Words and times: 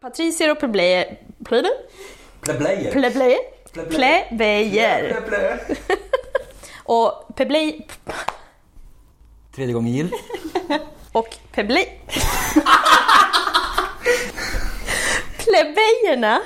Patricier 0.00 0.50
och 0.50 0.58
plebejer... 0.58 1.18
Plebejer? 1.44 2.90
Plebejer. 2.90 3.38
Plebejer? 3.72 5.22
Och 6.84 7.36
plebejer... 7.36 7.84
Tredje 9.54 9.74
gången 9.74 9.92
gill. 9.92 10.10
Och 11.12 11.36
plebejer... 11.52 11.88
Plebejerna 15.38 16.40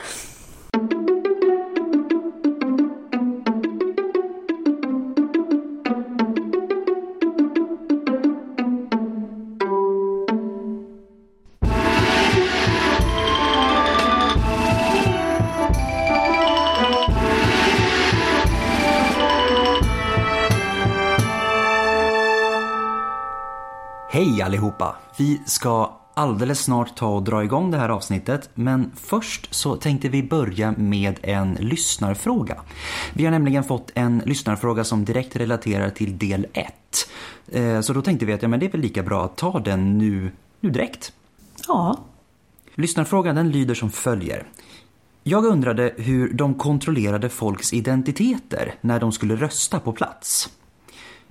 allihopa! 24.45 24.97
Vi 25.19 25.43
ska 25.47 26.01
alldeles 26.15 26.61
snart 26.61 26.97
ta 26.97 27.07
och 27.07 27.23
dra 27.23 27.45
igång 27.45 27.71
det 27.71 27.79
här 27.79 27.89
avsnittet 27.89 28.51
men 28.55 28.91
först 28.97 29.55
så 29.55 29.77
tänkte 29.77 30.09
vi 30.09 30.23
börja 30.23 30.75
med 30.79 31.19
en 31.23 31.55
lyssnarfråga. 31.55 32.63
Vi 33.13 33.25
har 33.25 33.31
nämligen 33.31 33.65
fått 33.65 33.91
en 33.95 34.23
lyssnarfråga 34.27 34.85
som 34.85 35.05
direkt 35.05 35.37
relaterar 35.37 35.91
till 35.91 36.19
del 36.19 36.47
1. 36.53 37.85
Så 37.85 37.93
då 37.93 38.03
tänkte 38.03 38.27
vi 38.27 38.33
att 38.33 38.43
ja, 38.43 38.49
men 38.49 38.61
det 38.61 38.67
är 38.67 38.71
väl 38.71 38.81
lika 38.81 39.03
bra 39.03 39.25
att 39.25 39.37
ta 39.37 39.61
den 39.61 39.99
nu, 39.99 40.33
nu 40.61 40.71
direkt. 40.71 41.13
Ja. 41.69 41.99
Lyssnarfrågan 42.75 43.37
den 43.37 43.51
lyder 43.51 43.75
som 43.75 43.91
följer. 43.91 44.47
Jag 45.23 45.45
undrade 45.45 45.95
hur 45.97 46.33
de 46.33 46.55
kontrollerade 46.55 47.29
folks 47.29 47.73
identiteter 47.73 48.75
när 48.81 49.01
de 49.01 49.13
skulle 49.13 49.37
rösta 49.37 49.81
på 49.81 49.93
plats. 49.93 50.51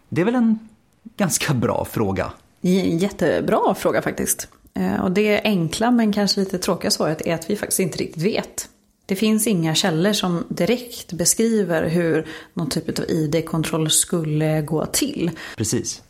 Det 0.10 0.22
är 0.22 0.26
väl 0.26 0.36
en 0.36 0.70
ganska 1.18 1.54
bra 1.54 1.86
fråga? 1.92 2.32
Jättebra 2.72 3.76
fråga 3.76 4.02
faktiskt. 4.02 4.48
Eh, 4.80 5.04
Och 5.04 5.12
det 5.12 5.42
enkla 5.44 5.92
men 5.92 6.14
kanske 6.14 6.40
lite 6.40 6.58
tråkiga 6.58 6.92
svaret 6.92 7.22
är 7.28 7.34
att 7.34 7.50
vi 7.50 7.56
faktiskt 7.56 7.80
inte 7.80 7.98
riktigt 7.98 8.24
vet. 8.24 8.70
Det 9.06 9.16
finns 9.16 9.48
inga 9.48 9.76
källor 9.76 10.14
som 10.14 10.44
direkt 10.50 11.14
beskriver 11.14 11.90
hur 11.90 12.28
någon 12.54 12.70
typ 12.70 13.00
av 13.00 13.06
ID-kontroll 13.10 13.90
skulle 13.90 14.62
gå 14.62 14.86
till. 14.86 15.32
Precis. 15.58 16.02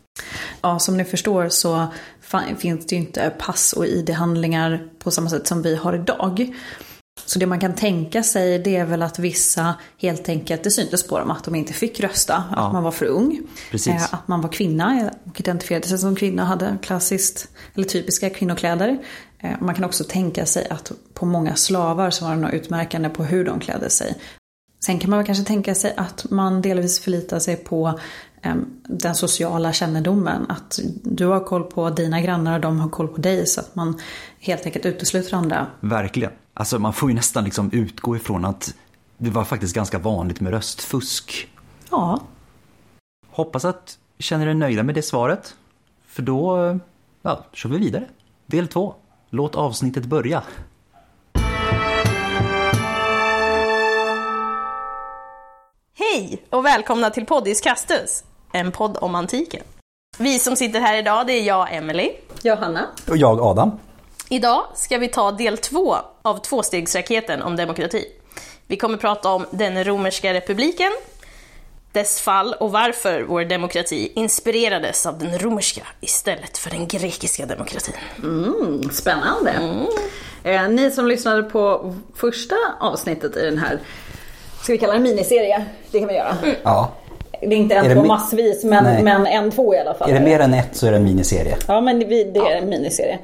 Ja, 0.61 0.79
som 0.79 0.97
ni 0.97 1.03
förstår 1.05 1.49
så 1.49 1.87
finns 2.57 2.85
det 2.85 2.95
ju 2.95 3.01
inte 3.01 3.33
pass 3.39 3.73
och 3.73 3.85
ID-handlingar 3.87 4.87
på 4.99 5.11
samma 5.11 5.29
sätt 5.29 5.47
som 5.47 5.61
vi 5.61 5.75
har 5.75 5.95
idag. 5.95 6.55
Så 7.25 7.39
det 7.39 7.45
man 7.45 7.59
kan 7.59 7.73
tänka 7.75 8.23
sig 8.23 8.59
det 8.59 8.75
är 8.75 8.85
väl 8.85 9.01
att 9.01 9.19
vissa 9.19 9.75
helt 9.97 10.29
enkelt, 10.29 10.63
det 10.63 10.71
syntes 10.71 11.07
på 11.07 11.19
dem 11.19 11.31
att 11.31 11.43
de 11.43 11.55
inte 11.55 11.73
fick 11.73 11.99
rösta, 11.99 12.43
Ja. 12.55 12.57
att 12.67 12.73
man 12.73 12.83
var 12.83 12.91
för 12.91 13.05
ung. 13.05 13.39
Precis. 13.71 13.93
Eh, 13.93 14.13
Att 14.13 14.27
man 14.27 14.41
var 14.41 14.49
kvinna 14.49 15.11
och 15.25 15.39
identifierade 15.39 15.87
sig 15.87 15.97
som 15.97 16.15
kvinna, 16.15 16.45
hade 16.45 16.77
klassiskt, 16.81 17.47
eller 17.75 17.85
typiska 17.85 18.29
kvinnokläder. 18.29 18.97
Eh, 19.39 19.51
Man 19.59 19.75
kan 19.75 19.83
också 19.83 20.03
tänka 20.03 20.45
sig 20.45 20.67
att 20.69 20.91
på 21.13 21.25
många 21.25 21.55
slavar 21.55 22.09
så 22.09 22.25
var 22.25 22.31
det 22.35 22.41
något 22.41 22.53
utmärkande 22.53 23.09
på 23.09 23.23
hur 23.23 23.45
de 23.45 23.59
klädde 23.59 23.89
sig. 23.89 24.15
Sen 24.85 24.99
kan 24.99 25.09
man 25.09 25.19
väl 25.19 25.25
kanske 25.25 25.43
tänka 25.45 25.75
sig 25.75 25.93
att 25.97 26.25
man 26.29 26.61
delvis 26.61 26.99
förlitar 26.99 27.39
sig 27.39 27.55
på 27.55 27.99
eh, 28.41 28.55
den 28.87 29.15
sociala 29.15 29.73
kännedomen. 29.73 30.45
Att 30.49 30.79
du 31.03 31.25
har 31.25 31.39
koll 31.39 31.63
på 31.63 31.89
dina 31.89 32.21
grannar 32.21 32.53
och 32.55 32.61
de 32.61 32.79
har 32.79 32.89
koll 32.89 33.07
på 33.07 33.21
dig 33.21 33.47
så 33.47 33.59
att 33.59 33.75
man 33.75 33.99
helt 34.39 34.65
enkelt 34.65 34.85
utesluter 34.85 35.37
andra. 35.37 35.67
Verkligen. 35.79 36.31
Alltså 36.53 36.79
man 36.79 36.93
får 36.93 37.09
ju 37.09 37.15
nästan 37.15 37.43
liksom 37.43 37.71
utgå 37.71 38.15
ifrån 38.15 38.45
att 38.45 38.73
det 39.17 39.29
var 39.29 39.43
faktiskt 39.43 39.75
ganska 39.75 39.99
vanligt 39.99 40.39
med 40.39 40.51
röstfusk. 40.51 41.47
Ja, 41.89 42.19
Hoppas 43.29 43.65
att 43.65 43.97
känner 44.19 44.47
er 44.47 44.53
nöjda 44.53 44.83
med 44.83 44.95
det 44.95 45.01
svaret. 45.01 45.55
För 46.07 46.21
då, 46.21 46.79
ja, 47.21 47.45
kör 47.53 47.69
vi 47.69 47.77
vidare. 47.77 48.07
Del 48.45 48.67
två. 48.67 48.95
Låt 49.29 49.55
avsnittet 49.55 50.05
börja. 50.05 50.43
Hej 55.97 56.43
och 56.49 56.65
välkomna 56.65 57.09
till 57.09 57.25
Poddis 57.25 57.61
Castus, 57.61 58.23
en 58.51 58.71
podd 58.71 58.97
om 59.01 59.15
antiken. 59.15 59.63
Vi 60.17 60.39
som 60.39 60.55
sitter 60.55 60.79
här 60.79 60.97
idag, 60.97 61.27
det 61.27 61.33
är 61.33 61.43
jag, 61.43 61.73
Emily. 61.73 62.11
Johanna. 62.43 62.87
Och 63.09 63.17
jag 63.17 63.41
Adam. 63.41 63.71
Idag 64.33 64.63
ska 64.75 64.97
vi 64.97 65.07
ta 65.07 65.31
del 65.31 65.57
två 65.57 65.95
av 66.21 66.37
tvåstegsraketen 66.37 67.41
om 67.41 67.55
demokrati. 67.55 68.05
Vi 68.67 68.77
kommer 68.77 68.97
prata 68.97 69.29
om 69.29 69.45
den 69.51 69.83
romerska 69.83 70.33
republiken, 70.33 70.91
dess 71.91 72.21
fall 72.21 72.53
och 72.59 72.71
varför 72.71 73.21
vår 73.21 73.43
demokrati 73.43 74.11
inspirerades 74.15 75.05
av 75.05 75.19
den 75.19 75.39
romerska 75.39 75.81
istället 76.01 76.57
för 76.57 76.69
den 76.69 76.87
grekiska 76.87 77.45
demokratin. 77.45 77.93
Mm, 78.23 78.89
spännande. 78.91 79.53
Eh, 80.43 80.69
ni 80.69 80.91
som 80.91 81.07
lyssnade 81.07 81.43
på 81.43 81.93
första 82.15 82.55
avsnittet 82.79 83.37
i 83.37 83.41
den 83.41 83.57
här, 83.57 83.79
ska 84.61 84.71
vi 84.73 84.77
kalla 84.77 84.93
det 84.93 84.99
miniserie? 84.99 85.65
Det 85.91 85.99
kan 85.99 86.07
vi 86.07 86.15
göra. 86.15 86.37
Ja. 86.63 86.91
Det 87.41 87.55
är 87.55 87.59
inte 87.59 87.75
Är 87.75 87.79
en, 87.79 87.89
det 87.89 87.95
två 87.95 88.03
massvis, 88.03 88.63
men, 88.63 88.83
Nej. 88.83 89.03
men 89.03 89.25
en, 89.25 89.51
två 89.51 89.75
i 89.75 89.79
alla 89.79 89.93
fall. 89.93 90.09
Är 90.09 90.13
det 90.13 90.25
mer 90.25 90.39
än 90.39 90.53
ett 90.53 90.75
så 90.75 90.87
är 90.87 90.91
det 90.91 90.97
en 90.97 91.03
miniserie. 91.03 91.57
Ja, 91.67 91.81
men 91.81 91.99
vi, 91.99 92.23
det 92.23 92.39
är 92.39 92.55
en 92.55 92.69
miniserie. 92.69 93.19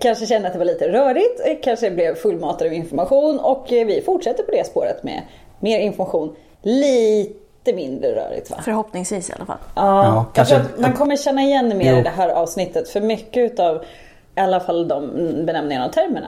Kanske 0.00 0.26
kände 0.26 0.46
att 0.48 0.52
det 0.52 0.58
var 0.58 0.66
lite 0.66 0.88
rörigt, 0.92 1.40
eh, 1.44 1.56
kanske 1.62 1.90
blev 1.90 2.14
fullmatad 2.14 2.66
av 2.66 2.72
information 2.72 3.38
och 3.40 3.72
eh, 3.72 3.86
vi 3.86 4.02
fortsätter 4.02 4.42
på 4.42 4.50
det 4.50 4.66
spåret 4.66 5.02
med 5.02 5.22
mer 5.60 5.78
information. 5.80 6.36
Lite 6.62 7.72
mindre 7.74 8.14
rörigt 8.14 8.50
va? 8.50 8.56
Förhoppningsvis 8.64 9.30
i 9.30 9.32
alla 9.32 9.46
fall. 9.46 9.56
Ja, 9.74 10.04
Ja, 10.04 10.26
kanske- 10.34 10.64
man 10.78 10.92
kommer 10.92 11.16
känna 11.16 11.42
igen 11.42 11.78
mer 11.78 11.92
Jo. 11.92 11.98
i 11.98 12.02
det 12.02 12.10
här 12.16 12.28
avsnittet. 12.28 12.88
För 12.88 13.00
mycket 13.00 13.52
utav, 13.52 13.84
i 14.36 14.40
alla 14.40 14.60
fall 14.60 14.88
de 14.88 15.10
benämningarna 15.46 15.86
och 15.86 15.92
termerna, 15.92 16.26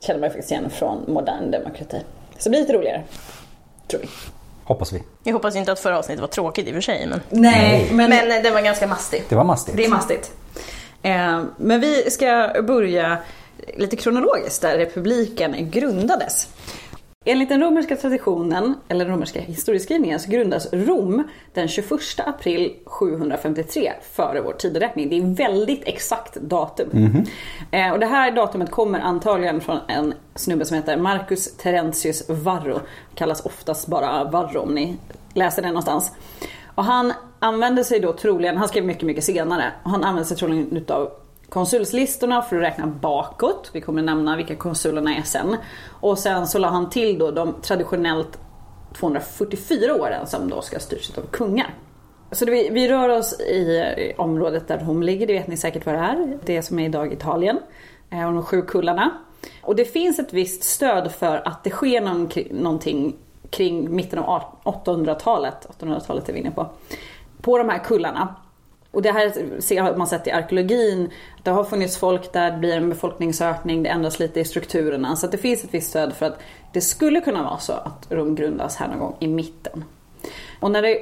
känner 0.00 0.20
man 0.20 0.30
faktiskt 0.30 0.50
igen 0.50 0.70
från 0.70 1.04
modern 1.08 1.50
demokrati. 1.50 1.96
Så 2.38 2.44
det 2.44 2.50
blir 2.50 2.60
lite 2.60 2.72
roligare. 2.72 3.02
Tror 3.88 4.00
vi. 4.00 4.08
Hoppas 4.64 4.92
vi. 4.92 5.02
Jag 5.24 5.32
hoppas 5.32 5.56
inte 5.56 5.72
att 5.72 5.78
förra 5.80 5.98
avsnittet 5.98 6.20
var 6.20 6.28
tråkigt 6.28 6.66
i 6.66 6.70
och 6.70 6.74
för 6.74 6.80
sig, 6.80 7.06
men, 7.06 7.20
Nej, 7.30 7.86
men, 7.92 8.10
men 8.10 8.30
eh, 8.30 8.42
det 8.42 8.50
var 8.50 8.60
ganska 8.60 8.86
mastigt. 8.86 9.28
Det 9.28 9.34
var 9.36 9.44
mastigt. 9.44 9.76
det 9.76 9.84
är 9.84 9.88
mastigt. 9.90 10.32
Eh, 11.06 11.42
men 11.56 11.80
vi 11.80 12.10
ska 12.10 12.52
börja 12.66 13.18
lite 13.76 13.96
kronologiskt 13.96 14.62
där 14.62 14.78
republiken 14.78 15.70
grundades. 15.70 16.48
Enligt 17.24 17.48
den 17.48 17.60
romerska 17.60 17.96
traditionen, 17.96 18.74
eller 18.88 19.04
den 19.04 19.14
romerska 19.14 19.40
historieskrivningen, 19.40 20.20
så 20.20 20.30
grundas 20.30 20.72
Rom 20.72 21.28
den 21.54 21.68
21 21.68 21.90
april 22.26 22.74
753 22.86 23.92
före 24.12 24.40
vår 24.40 24.52
tideräkning. 24.52 25.08
Det 25.08 25.16
är 25.16 25.34
väldigt 25.48 25.82
exakt 25.84 26.34
datum. 26.34 26.88
Eh, 27.70 27.92
och 27.92 27.98
det 27.98 28.06
här 28.06 28.30
datumet 28.30 28.70
kommer 28.70 29.00
antagligen 29.00 29.60
från 29.60 29.78
en 29.88 30.14
snubbe 30.34 30.64
som 30.64 30.76
heter 30.76 30.96
Marcus 30.96 31.56
Terentius 31.56 32.28
Varro. 32.28 32.80
Kallas 33.14 33.46
oftast 33.46 33.86
bara 33.86 34.24
Varro 34.24 34.60
om 34.60 34.74
ni 34.74 34.96
läser 35.34 35.62
det 35.62 35.68
någonstans. 35.68 36.12
Och 36.76 36.84
han 36.84 37.12
använde 37.38 37.84
sig 37.84 38.00
då 38.00 38.12
troligen, 38.12 38.56
han 38.56 38.68
skrev 38.68 38.84
mycket, 38.84 39.02
mycket 39.02 39.24
senare, 39.24 39.72
och 39.82 39.90
han 39.90 40.04
använde 40.04 40.28
sig 40.28 40.36
troligen 40.36 40.76
utav 40.76 41.10
konsulslistorna 41.48 42.42
för 42.42 42.56
att 42.56 42.62
räkna 42.62 42.86
bakåt. 42.86 43.70
Vi 43.72 43.80
kommer 43.80 44.02
nämna 44.02 44.36
vilka 44.36 44.56
konsulerna 44.56 45.16
är 45.16 45.22
sen. 45.22 45.56
Och 46.00 46.18
sen 46.18 46.46
så 46.46 46.58
la 46.58 46.68
han 46.68 46.90
till 46.90 47.18
då 47.18 47.30
de 47.30 47.54
traditionellt 47.62 48.38
244 48.98 49.94
åren 49.94 50.26
som 50.26 50.48
då 50.50 50.62
ska 50.62 50.78
styrs 50.78 51.18
av 51.18 51.22
kungar. 51.30 51.74
Så 52.32 52.44
det, 52.44 52.50
vi, 52.50 52.68
vi 52.68 52.88
rör 52.88 53.08
oss 53.08 53.40
i 53.40 54.12
området 54.16 54.68
där 54.68 54.78
Rom 54.78 55.02
ligger, 55.02 55.26
det 55.26 55.32
vet 55.32 55.46
ni 55.46 55.56
säkert 55.56 55.86
vad 55.86 55.94
det 55.94 56.00
är. 56.00 56.38
Det 56.44 56.62
som 56.62 56.78
är 56.78 56.84
idag 56.84 57.12
Italien. 57.12 57.58
Eh, 58.10 58.26
och 58.26 58.32
de 58.32 58.42
sju 58.42 58.62
kullarna. 58.62 59.18
Och 59.62 59.76
det 59.76 59.84
finns 59.84 60.18
ett 60.18 60.32
visst 60.32 60.64
stöd 60.64 61.12
för 61.12 61.48
att 61.48 61.64
det 61.64 61.70
sker 61.70 62.00
någon, 62.00 62.30
någonting 62.50 63.16
kring 63.50 63.96
mitten 63.96 64.18
av 64.18 64.42
800-talet. 64.64 65.66
800-talet 65.80 66.28
är 66.28 66.32
vi 66.32 66.40
inne 66.40 66.50
på. 66.50 66.70
På 67.40 67.58
de 67.58 67.68
här 67.68 67.78
kullarna. 67.78 68.34
Och 68.90 69.02
det 69.02 69.12
här 69.12 69.80
har 69.82 69.96
man 69.96 70.06
sett 70.06 70.26
i 70.26 70.30
arkeologin. 70.30 71.10
Det 71.42 71.50
har 71.50 71.64
funnits 71.64 71.96
folk 71.96 72.32
där, 72.32 72.50
det 72.50 72.58
blir 72.58 72.76
en 72.76 72.88
befolkningsökning, 72.88 73.82
det 73.82 73.88
ändras 73.88 74.18
lite 74.18 74.40
i 74.40 74.44
strukturerna. 74.44 75.16
Så 75.16 75.26
att 75.26 75.32
det 75.32 75.38
finns 75.38 75.64
ett 75.64 75.74
visst 75.74 75.90
stöd 75.90 76.12
för 76.12 76.26
att 76.26 76.38
det 76.72 76.80
skulle 76.80 77.20
kunna 77.20 77.42
vara 77.42 77.58
så 77.58 77.72
att 77.72 78.06
Rom 78.10 78.34
grundas 78.34 78.76
här 78.76 78.88
någon 78.88 78.98
gång 78.98 79.16
i 79.20 79.28
mitten. 79.28 79.84
Och 80.60 80.70
när 80.70 80.82
det 80.82 80.98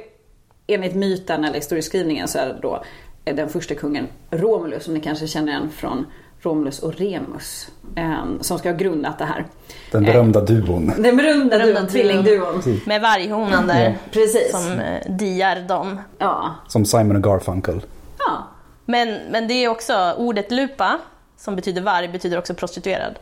enligt 0.67 0.95
myten 0.95 1.43
eller 1.43 1.55
historieskrivningen 1.55 2.27
så 2.27 2.37
är 2.39 2.45
det 2.47 2.59
då 2.61 2.83
den 3.23 3.49
första 3.49 3.75
kungen 3.75 4.07
Romulus 4.29 4.83
som 4.83 4.93
ni 4.93 4.99
kanske 4.99 5.27
känner 5.27 5.51
igen 5.51 5.69
från 5.69 6.05
Romulus 6.45 6.79
och 6.79 6.93
Remus. 6.93 7.67
eh, 7.95 8.23
Som 8.41 8.59
ska 8.59 8.69
ha 8.69 8.77
grundat 8.77 9.17
det 9.19 9.25
här. 9.25 9.45
Den 9.91 10.03
berömda 10.03 10.41
duon. 10.41 10.93
Den 10.97 11.17
berömda 11.17 11.57
Berömda 11.57 11.79
duon, 11.79 11.87
tvillingduon. 11.89 12.63
Med 12.85 13.01
varghonan 13.01 13.67
där 13.67 13.97
Precis. 14.11 14.51
som 14.51 14.71
eh, 14.79 15.11
diar 15.11 15.55
dem. 15.67 16.01
Ja. 16.17 16.55
Som 16.67 16.85
Simon 16.85 17.15
och 17.15 17.23
Garfunkel. 17.23 17.81
ja. 18.19 18.47
Men, 18.85 19.19
men 19.31 19.47
det 19.47 19.53
är 19.53 19.69
också 19.69 20.13
ordet 20.17 20.51
lupa, 20.51 20.99
som 21.37 21.55
betyder 21.55 21.81
varg, 21.81 22.07
betyder 22.07 22.37
också 22.37 22.53
prostituerad. 22.53 23.15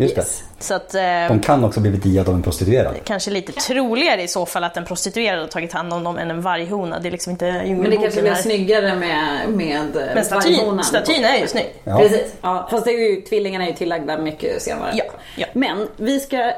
Just 0.00 0.14
det. 0.14 0.20
Yes. 0.20 0.42
Så 0.58 0.74
att, 0.74 0.94
eh, 0.94 1.02
De 1.28 1.40
kan 1.40 1.64
också 1.64 1.80
bli 1.80 1.90
diad 1.90 2.28
av 2.28 2.34
en 2.34 2.42
prostituerad. 2.42 2.94
kanske 3.04 3.30
lite 3.30 3.52
troligare 3.52 4.22
i 4.22 4.28
så 4.28 4.46
fall 4.46 4.64
att 4.64 4.76
en 4.76 4.84
prostituerad 4.84 5.40
har 5.40 5.46
tagit 5.46 5.72
hand 5.72 5.92
om 5.92 6.04
dem 6.04 6.18
än 6.18 6.30
en 6.30 6.40
varghona. 6.40 6.98
Det 6.98 7.08
är 7.08 7.10
liksom 7.10 7.30
inte 7.30 7.62
Men 7.66 7.90
det 7.90 7.96
kanske 7.96 8.22
blir 8.22 8.34
snyggare 8.34 8.94
med, 8.96 9.48
med 9.48 10.10
Men 10.14 10.24
statyn, 10.24 10.56
varghonan. 10.56 10.84
statyn 10.84 11.24
är 11.24 11.38
ju 11.40 11.46
snygg. 11.46 11.72
Ja. 11.84 11.98
Precis. 11.98 12.34
Ja, 12.42 12.68
fast 12.70 12.84
det 12.84 12.90
är 12.90 13.10
ju, 13.10 13.20
tvillingarna 13.20 13.64
är 13.64 13.68
ju 13.68 13.74
tillagda 13.76 14.18
mycket 14.18 14.62
senare. 14.62 14.90
Ja, 14.94 15.04
ja. 15.36 15.46
Men 15.52 15.88
vi 15.96 16.20
ska 16.20 16.52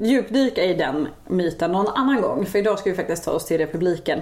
djupdyka 0.00 0.62
i 0.62 0.74
den 0.74 1.08
myten 1.28 1.72
någon 1.72 1.88
annan 1.88 2.20
gång. 2.20 2.46
För 2.46 2.58
idag 2.58 2.78
ska 2.78 2.90
vi 2.90 2.96
faktiskt 2.96 3.24
ta 3.24 3.30
oss 3.30 3.46
till 3.46 3.58
republiken. 3.58 4.20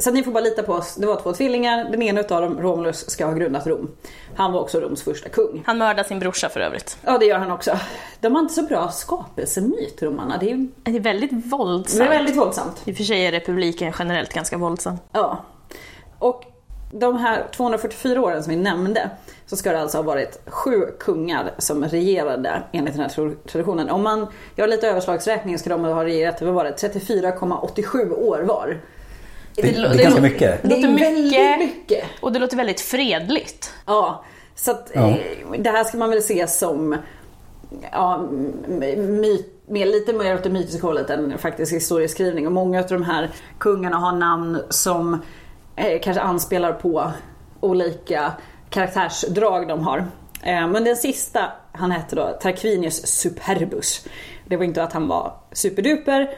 Så 0.00 0.10
ni 0.10 0.22
får 0.22 0.32
bara 0.32 0.44
lita 0.44 0.62
på 0.62 0.72
oss. 0.72 0.94
Det 0.94 1.06
var 1.06 1.16
två 1.16 1.32
tvillingar. 1.32 1.84
Den 1.90 2.02
ena 2.02 2.20
utav 2.20 2.42
dem, 2.42 2.60
Romulus, 2.60 3.10
ska 3.10 3.26
ha 3.26 3.32
grundat 3.32 3.66
Rom. 3.66 3.90
Han 4.34 4.52
var 4.52 4.60
också 4.60 4.80
Roms 4.80 5.02
första 5.02 5.28
kung. 5.28 5.62
Han 5.66 5.78
mördar 5.78 6.04
sin 6.04 6.18
brorsa 6.18 6.48
för 6.48 6.60
övrigt. 6.60 6.98
Ja, 7.04 7.18
det 7.18 7.26
gör 7.26 7.38
han 7.38 7.50
också. 7.50 7.78
De 8.20 8.34
har 8.34 8.42
inte 8.42 8.54
så 8.54 8.62
bra 8.62 8.88
skapelsemyt, 8.88 10.02
romarna. 10.02 10.36
Det 10.40 10.50
är, 10.50 10.68
Det 10.82 10.96
är 10.96 11.00
väldigt 11.00 11.32
våldsamt. 11.32 11.98
det 11.98 12.04
är 12.04 12.08
väldigt 12.18 12.36
våldsamt. 12.36 12.82
I 12.84 12.92
och 12.92 12.96
för 12.96 13.04
sig 13.04 13.26
är 13.26 13.32
republiken 13.32 13.92
generellt 13.98 14.32
ganska 14.32 14.58
våldsam. 14.58 14.98
Ja. 15.12 15.44
Och 16.18 16.44
de 16.92 17.16
här 17.16 17.46
244 17.56 18.20
åren 18.22 18.42
som 18.42 18.50
vi 18.50 18.56
nämnde 18.56 19.10
så 19.46 19.56
ska 19.56 19.72
det 19.72 19.80
alltså 19.80 19.98
ha 19.98 20.02
varit 20.02 20.40
sju 20.46 20.86
kungar 20.98 21.50
som 21.58 21.84
regerade 21.84 22.62
enligt 22.72 22.94
den 22.94 23.02
här 23.02 23.34
traditionen. 23.46 23.90
Om 23.90 24.02
man 24.02 24.26
gör 24.56 24.66
lite 24.66 24.88
överslagsräkning 24.88 25.58
ska 25.58 25.70
de 25.70 25.84
ha 25.84 26.04
regerat, 26.04 26.42
vad 26.42 26.54
var 26.54 26.64
det, 26.64 26.70
34,87 26.70 28.12
år 28.12 28.38
var. 28.42 28.80
Det, 29.62 29.70
det 29.72 29.86
är 29.98 30.02
ganska 30.02 30.20
mycket. 30.20 30.62
Det 30.62 30.68
Det 30.68 30.76
låter 30.76 30.88
väldigt 30.98 31.24
mycket. 31.24 31.58
mycket. 31.58 32.04
Och 32.20 32.32
det 32.32 32.38
låter 32.38 32.56
väldigt 32.56 32.80
fredligt. 32.80 33.72
Ja, 33.86 34.24
så 34.54 34.70
att 34.70 34.90
Ja. 34.94 35.08
eh, 35.10 35.16
det 35.58 35.70
här 35.70 35.84
ska 35.84 35.98
man 35.98 36.10
väl 36.10 36.22
se 36.22 36.46
som 36.46 36.96
ja, 37.92 38.18
myt, 38.96 39.54
mer, 39.66 39.86
lite 39.86 40.12
mer 40.12 40.34
åt 40.34 40.42
det 40.42 40.50
mytiska 40.50 40.86
hållet 40.86 41.10
än 41.10 41.38
faktisk 41.38 41.72
historieskrivning. 41.72 42.46
Och 42.46 42.52
många 42.52 42.78
av 42.80 42.86
de 42.88 43.02
här 43.04 43.30
kungarna 43.58 43.96
har 43.96 44.12
namn 44.12 44.62
som 44.70 45.22
eh, 45.76 46.00
kanske 46.02 46.20
anspelar 46.22 46.72
på 46.72 47.12
olika 47.60 48.32
karaktärsdrag 48.70 49.68
de 49.68 49.80
har. 49.80 49.98
Eh, 50.42 50.68
men 50.68 50.84
den 50.84 50.96
sista, 50.96 51.52
han 51.72 51.90
hette 51.90 52.16
då 52.16 52.38
Tarquinius 52.42 53.06
Superbus. 53.06 54.04
Det 54.46 54.56
var 54.56 54.64
inte 54.64 54.82
att 54.82 54.92
han 54.92 55.08
var 55.08 55.32
superduper. 55.52 56.30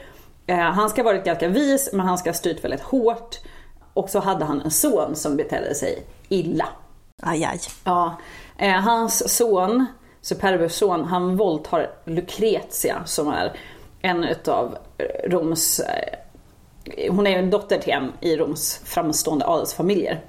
Eh, 0.53 0.59
han 0.59 0.91
ska 0.91 1.03
ha 1.03 1.05
varit 1.05 1.25
ganska 1.25 1.49
vis 1.49 1.91
men 1.93 2.07
han 2.07 2.19
ska 2.19 2.31
ha 2.31 2.35
styrt 2.35 2.65
väldigt 2.65 2.81
hårt. 2.81 3.39
Och 3.95 4.11
så 4.11 4.21
hade 4.21 4.45
han 4.45 4.61
en 4.61 4.71
son 4.71 5.17
som 5.17 5.37
betedde 5.37 5.75
sig 5.75 6.07
illa. 6.29 6.69
Aj, 7.23 7.45
aj. 7.45 7.61
Ja, 7.85 8.17
eh, 8.59 8.81
hans 8.81 9.37
son, 9.37 9.87
Superbus 10.21 10.77
son, 10.77 11.05
han 11.05 11.37
våldtar 11.37 11.91
Lucretia 12.05 13.03
som 13.05 13.29
är 13.29 13.53
en 14.03 14.25
utav 14.25 14.79
Roms, 15.25 15.81
eh, 15.81 17.11
hon 17.11 17.27
är 17.27 17.39
en 17.39 17.51
dotter 17.51 17.79
till 17.79 17.93
en 17.93 18.13
i 18.21 18.37
Roms 18.37 18.81
framstående 18.85 19.47
adelsfamiljer. 19.47 20.21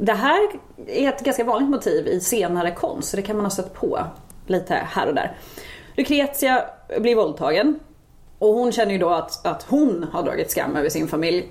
Det 0.00 0.12
här 0.12 0.48
är 0.86 1.08
ett 1.08 1.24
ganska 1.24 1.44
vanligt 1.44 1.70
motiv 1.70 2.06
i 2.06 2.20
senare 2.20 2.70
konst, 2.70 3.08
så 3.08 3.16
det 3.16 3.22
kan 3.22 3.36
man 3.36 3.44
ha 3.44 3.50
stött 3.50 3.74
på 3.74 3.98
lite 4.46 4.74
här 4.74 5.06
och 5.06 5.14
där. 5.14 5.36
Lucretia 5.96 6.64
blir 7.00 7.16
våldtagen 7.16 7.78
och 8.40 8.54
hon 8.54 8.72
känner 8.72 8.92
ju 8.92 8.98
då 8.98 9.08
att, 9.08 9.46
att 9.46 9.62
hon 9.62 10.06
har 10.12 10.22
dragit 10.22 10.50
skam 10.50 10.76
över 10.76 10.88
sin 10.88 11.08
familj. 11.08 11.48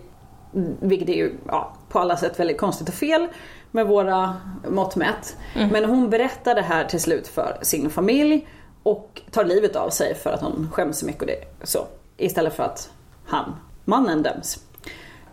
Vilket 0.80 1.10
är 1.10 1.14
ju 1.14 1.34
ja, 1.48 1.74
på 1.90 2.00
alla 2.00 2.18
sätt 2.18 2.40
väldigt 2.40 2.58
konstigt 2.58 2.88
och 2.88 2.94
fel 2.94 3.28
med 3.72 3.88
våra 3.88 4.36
mått 4.70 4.96
mätt. 4.96 5.38
Men 5.72 5.86
hon 5.86 6.10
berättar 6.10 6.56
det 6.56 6.62
här 6.62 6.86
till 6.86 7.00
slut 7.00 7.28
för 7.28 7.58
sin 7.62 7.90
familj 7.90 8.48
och 8.84 9.22
tar 9.32 9.46
livet 9.46 9.76
av 9.76 9.90
sig 9.90 10.16
för 10.16 10.30
att 10.30 10.42
hon 10.42 10.70
skäms 10.74 11.00
så 11.00 11.06
mycket 11.06 11.22
och 11.22 11.28
det 11.28 11.46
så. 11.64 11.88
Istället 12.18 12.54
för 12.54 12.64
att 12.64 12.92
han, 13.26 13.56
mannen, 13.86 14.24
döms. 14.24 14.64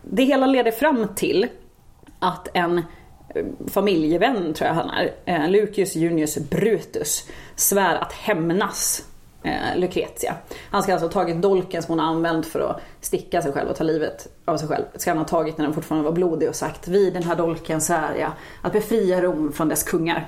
Det 0.02 0.24
hela 0.24 0.46
leder 0.46 0.72
fram 0.72 1.08
till 1.14 1.48
att 2.18 2.48
en 2.54 2.78
eh, 3.34 3.44
familjevän, 3.68 4.54
tror 4.54 4.68
jag 4.68 4.74
han 4.74 4.90
är, 4.90 5.14
eh, 5.24 5.50
Lucius 5.50 5.96
Junius 5.96 6.38
Brutus, 6.38 7.28
svär 7.54 7.94
att 7.94 8.12
hämnas 8.12 9.04
eh, 9.46 9.76
Lucretia. 9.76 10.34
Han 10.70 10.82
ska 10.82 10.92
alltså 10.92 11.06
ha 11.06 11.12
tagit 11.12 11.42
dolken 11.42 11.82
som 11.82 11.92
hon 11.92 11.98
har 11.98 12.06
använt 12.06 12.46
för 12.46 12.60
att 12.60 12.80
sticka 13.00 13.42
sig 13.42 13.52
själv 13.52 13.70
och 13.70 13.76
ta 13.76 13.84
livet 13.84 14.28
av 14.44 14.56
sig 14.56 14.68
själv. 14.68 14.84
Ska 14.96 15.10
han 15.10 15.18
ha 15.18 15.24
tagit 15.24 15.58
när 15.58 15.64
den 15.64 15.74
fortfarande 15.74 16.04
var 16.04 16.12
blodig 16.12 16.48
och 16.48 16.54
sagt 16.54 16.88
vid 16.88 17.12
den 17.12 17.22
här 17.22 17.36
dolken 17.36 17.80
svär 17.80 18.14
jag 18.14 18.32
att 18.62 18.72
befria 18.72 19.20
Rom 19.20 19.52
från 19.52 19.68
dess 19.68 19.82
kungar. 19.82 20.26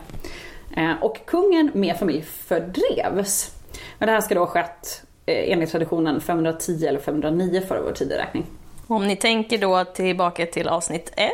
Eh, 0.77 0.93
och 1.01 1.27
kungen 1.27 1.71
med 1.75 1.97
familj 1.97 2.23
fördrevs. 2.23 3.55
Men 3.99 4.07
det 4.07 4.13
här 4.13 4.21
ska 4.21 4.35
då 4.35 4.41
ha 4.41 4.47
skett 4.47 5.03
eh, 5.27 5.53
enligt 5.53 5.71
traditionen 5.71 6.21
510 6.21 6.87
eller 6.87 7.01
509 7.01 7.63
före 7.69 7.81
vår 7.81 7.93
tideräkning. 7.93 8.47
Om 8.87 9.07
ni 9.07 9.17
tänker 9.17 9.59
då 9.59 9.85
tillbaka 9.85 10.47
till 10.47 10.69
avsnitt 10.69 11.13
1. 11.17 11.31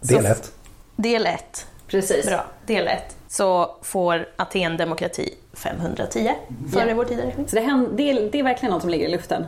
Del 0.00 0.26
ett. 0.26 0.52
Del 0.96 1.26
1. 1.26 1.66
Precis. 1.86 2.26
Bra. 2.26 2.44
Del 2.66 2.88
1. 2.88 3.16
Så 3.36 3.76
får 3.82 4.28
Aten 4.36 4.76
demokrati 4.76 5.34
510 5.52 6.30
före 6.72 6.88
Ja. 6.88 6.94
vår 6.94 7.04
tideräkning. 7.04 7.48
Så 7.48 7.56
det, 7.56 7.62
händer, 7.62 7.90
det, 7.96 8.10
är, 8.10 8.30
det 8.32 8.38
är 8.38 8.42
verkligen 8.42 8.72
något 8.72 8.82
som 8.82 8.90
ligger 8.90 9.08
i 9.08 9.10
luften. 9.10 9.46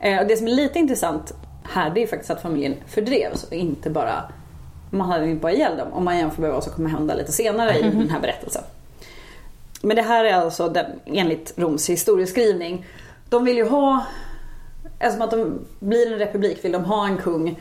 Eh, 0.00 0.20
och 0.20 0.26
det 0.26 0.36
som 0.36 0.46
är 0.46 0.50
lite 0.50 0.78
intressant 0.78 1.34
här 1.64 1.90
det 1.90 2.02
är 2.02 2.06
faktiskt 2.06 2.30
att 2.30 2.42
familjen 2.42 2.74
fördrevs 2.86 3.44
och 3.44 3.52
inte 3.52 3.90
bara 3.90 4.22
man 4.90 5.08
hade 5.08 5.26
inte 5.26 5.40
bara 5.42 5.52
ihjäl 5.52 5.76
dem 5.76 5.92
om 5.92 6.04
man 6.04 6.18
jämför 6.18 6.42
med 6.42 6.50
vad 6.50 6.64
som 6.64 6.72
kommer 6.72 6.90
hända 6.90 7.14
lite 7.14 7.32
senare 7.32 7.78
i 7.78 7.82
den 7.82 8.10
här 8.10 8.20
berättelsen. 8.20 8.62
Men 9.82 9.96
det 9.96 10.02
här 10.02 10.24
är 10.24 10.34
alltså 10.34 10.68
den, 10.68 10.86
enligt 11.06 11.52
Roms 11.56 11.90
historieskrivning. 11.90 12.86
De 13.28 13.44
vill 13.44 13.56
ju 13.56 13.68
ha, 13.68 14.06
eftersom 14.98 15.22
att 15.22 15.30
de 15.30 15.58
blir 15.80 16.12
en 16.12 16.18
republik 16.18 16.64
vill 16.64 16.72
de 16.72 16.84
ha 16.84 17.06
en 17.06 17.16
kung 17.18 17.58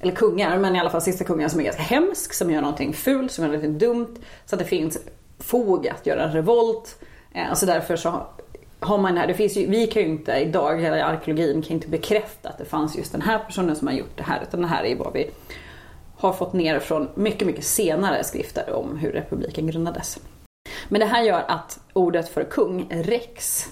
eller 0.00 0.12
kungar, 0.12 0.58
men 0.58 0.76
i 0.76 0.80
alla 0.80 0.90
fall 0.90 1.02
sista 1.02 1.24
kungen 1.24 1.50
som 1.50 1.60
är 1.60 1.64
ganska 1.64 1.82
hemsk, 1.82 2.34
som 2.34 2.50
gör 2.50 2.60
någonting 2.60 2.92
fult, 2.92 3.32
som 3.32 3.44
gör 3.44 3.52
någonting 3.52 3.78
dumt. 3.78 4.16
Så 4.46 4.54
att 4.54 4.58
det 4.58 4.64
finns 4.64 4.98
fog 5.38 5.88
att 5.88 6.06
göra 6.06 6.24
en 6.24 6.32
revolt. 6.32 6.98
Eh, 7.32 7.48
alltså 7.48 7.66
Så 7.66 7.72
därför 7.72 7.96
så 7.96 8.26
har 8.80 8.98
man 8.98 9.14
det 9.14 9.20
här, 9.20 9.26
det 9.26 9.34
finns 9.34 9.56
ju, 9.56 9.66
vi 9.66 9.86
kan 9.86 10.02
ju 10.02 10.08
inte 10.08 10.32
idag, 10.32 10.80
hela 10.80 11.04
arkeologin 11.04 11.62
kan 11.62 11.72
inte 11.72 11.88
bekräfta 11.88 12.48
att 12.48 12.58
det 12.58 12.64
fanns 12.64 12.96
just 12.96 13.12
den 13.12 13.22
här 13.22 13.38
personen 13.38 13.76
som 13.76 13.86
har 13.86 13.94
gjort 13.94 14.16
det 14.16 14.22
här, 14.22 14.42
utan 14.42 14.60
det 14.60 14.66
här 14.66 14.84
är 14.84 14.88
ju 14.88 14.94
vad 14.94 15.12
vi 15.12 15.30
har 16.16 16.32
fått 16.32 16.52
ner 16.52 16.78
från 16.78 17.08
mycket, 17.14 17.46
mycket 17.46 17.64
senare 17.64 18.24
skrifter 18.24 18.72
om 18.72 18.96
hur 18.96 19.12
republiken 19.12 19.66
grundades. 19.66 20.18
Men 20.88 21.00
det 21.00 21.06
här 21.06 21.22
gör 21.22 21.44
att 21.48 21.78
ordet 21.92 22.28
för 22.28 22.44
kung, 22.44 22.86
rex, 22.90 23.66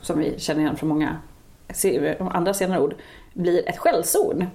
som 0.00 0.18
vi 0.18 0.38
känner 0.38 0.60
igen 0.60 0.76
från 0.76 0.88
många 0.88 1.16
andra 2.30 2.54
senare 2.54 2.80
ord, 2.80 2.94
blir 3.34 3.68
ett 3.68 3.78
skällsord. 3.78 4.46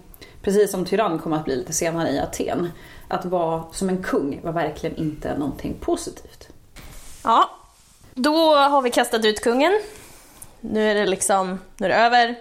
Precis 0.43 0.71
som 0.71 0.85
tyrann 0.85 1.19
kommer 1.19 1.37
att 1.37 1.45
bli 1.45 1.55
lite 1.55 1.73
senare 1.73 2.09
i 2.09 2.19
Aten. 2.19 2.71
Att 3.07 3.25
vara 3.25 3.63
som 3.71 3.89
en 3.89 4.03
kung 4.03 4.39
var 4.43 4.51
verkligen 4.51 4.95
inte 4.95 5.37
någonting 5.37 5.73
positivt. 5.79 6.47
Ja, 7.23 7.49
då 8.13 8.55
har 8.55 8.81
vi 8.81 8.91
kastat 8.91 9.25
ut 9.25 9.41
kungen. 9.41 9.79
Nu 10.59 10.91
är 10.91 10.95
det 10.95 11.05
liksom, 11.05 11.59
nu 11.77 11.85
är 11.85 11.89
det 11.89 11.95
över. 11.95 12.35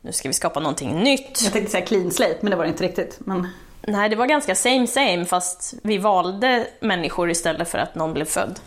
Nu 0.00 0.12
ska 0.12 0.28
vi 0.28 0.32
skapa 0.32 0.60
någonting 0.60 1.02
nytt. 1.02 1.42
Jag 1.42 1.52
tänkte 1.52 1.72
säga 1.72 1.86
clean 1.86 2.10
slate, 2.10 2.38
men 2.40 2.50
det 2.50 2.56
var 2.56 2.64
det 2.64 2.70
inte 2.70 2.84
riktigt. 2.84 3.18
Men 3.20 3.48
Nej, 3.82 4.08
det 4.08 4.16
var 4.16 4.26
ganska 4.26 4.54
same 4.54 4.86
same 4.86 5.24
fast 5.24 5.74
vi 5.82 5.98
valde 5.98 6.66
människor 6.80 7.30
istället 7.30 7.68
för 7.68 7.78
att 7.78 7.94
någon 7.94 8.14
blev 8.14 8.24
född. 8.24 8.60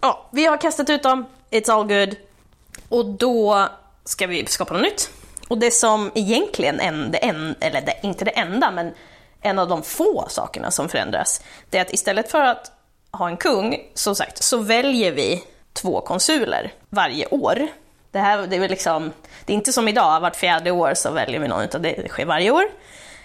Ja, 0.00 0.28
vi 0.32 0.46
har 0.46 0.56
kastat 0.56 0.90
ut 0.90 1.02
dem, 1.02 1.26
it's 1.50 1.72
all 1.72 1.86
good. 1.86 2.16
Och 2.88 3.06
då 3.06 3.68
ska 4.04 4.26
vi 4.26 4.46
skapa 4.46 4.74
något 4.74 4.82
nytt. 4.82 5.10
Och 5.48 5.58
det 5.58 5.70
som 5.70 6.10
egentligen, 6.14 6.80
en, 6.80 7.10
det 7.10 7.18
en, 7.18 7.54
eller 7.60 7.80
det, 7.80 7.94
inte 8.02 8.24
det 8.24 8.30
enda, 8.30 8.70
men 8.70 8.94
en 9.40 9.58
av 9.58 9.68
de 9.68 9.82
få 9.82 10.26
sakerna 10.28 10.70
som 10.70 10.88
förändras, 10.88 11.42
det 11.70 11.78
är 11.78 11.82
att 11.82 11.92
istället 11.92 12.30
för 12.30 12.44
att 12.44 12.72
ha 13.10 13.28
en 13.28 13.36
kung, 13.36 13.78
som 13.94 14.14
sagt, 14.14 14.42
så 14.42 14.58
väljer 14.58 15.12
vi 15.12 15.44
två 15.72 16.00
konsuler 16.00 16.72
varje 16.90 17.26
år. 17.26 17.68
Det 18.10 18.18
här 18.18 18.46
det 18.46 18.56
är 18.56 18.68
liksom, 18.68 19.12
det 19.44 19.52
är 19.52 19.54
inte 19.54 19.72
som 19.72 19.88
idag, 19.88 20.20
vart 20.20 20.36
fjärde 20.36 20.70
år 20.70 20.94
så 20.94 21.10
väljer 21.10 21.40
vi 21.40 21.48
någon, 21.48 21.62
utan 21.62 21.82
det 21.82 22.08
sker 22.08 22.24
varje 22.24 22.50
år. 22.50 22.64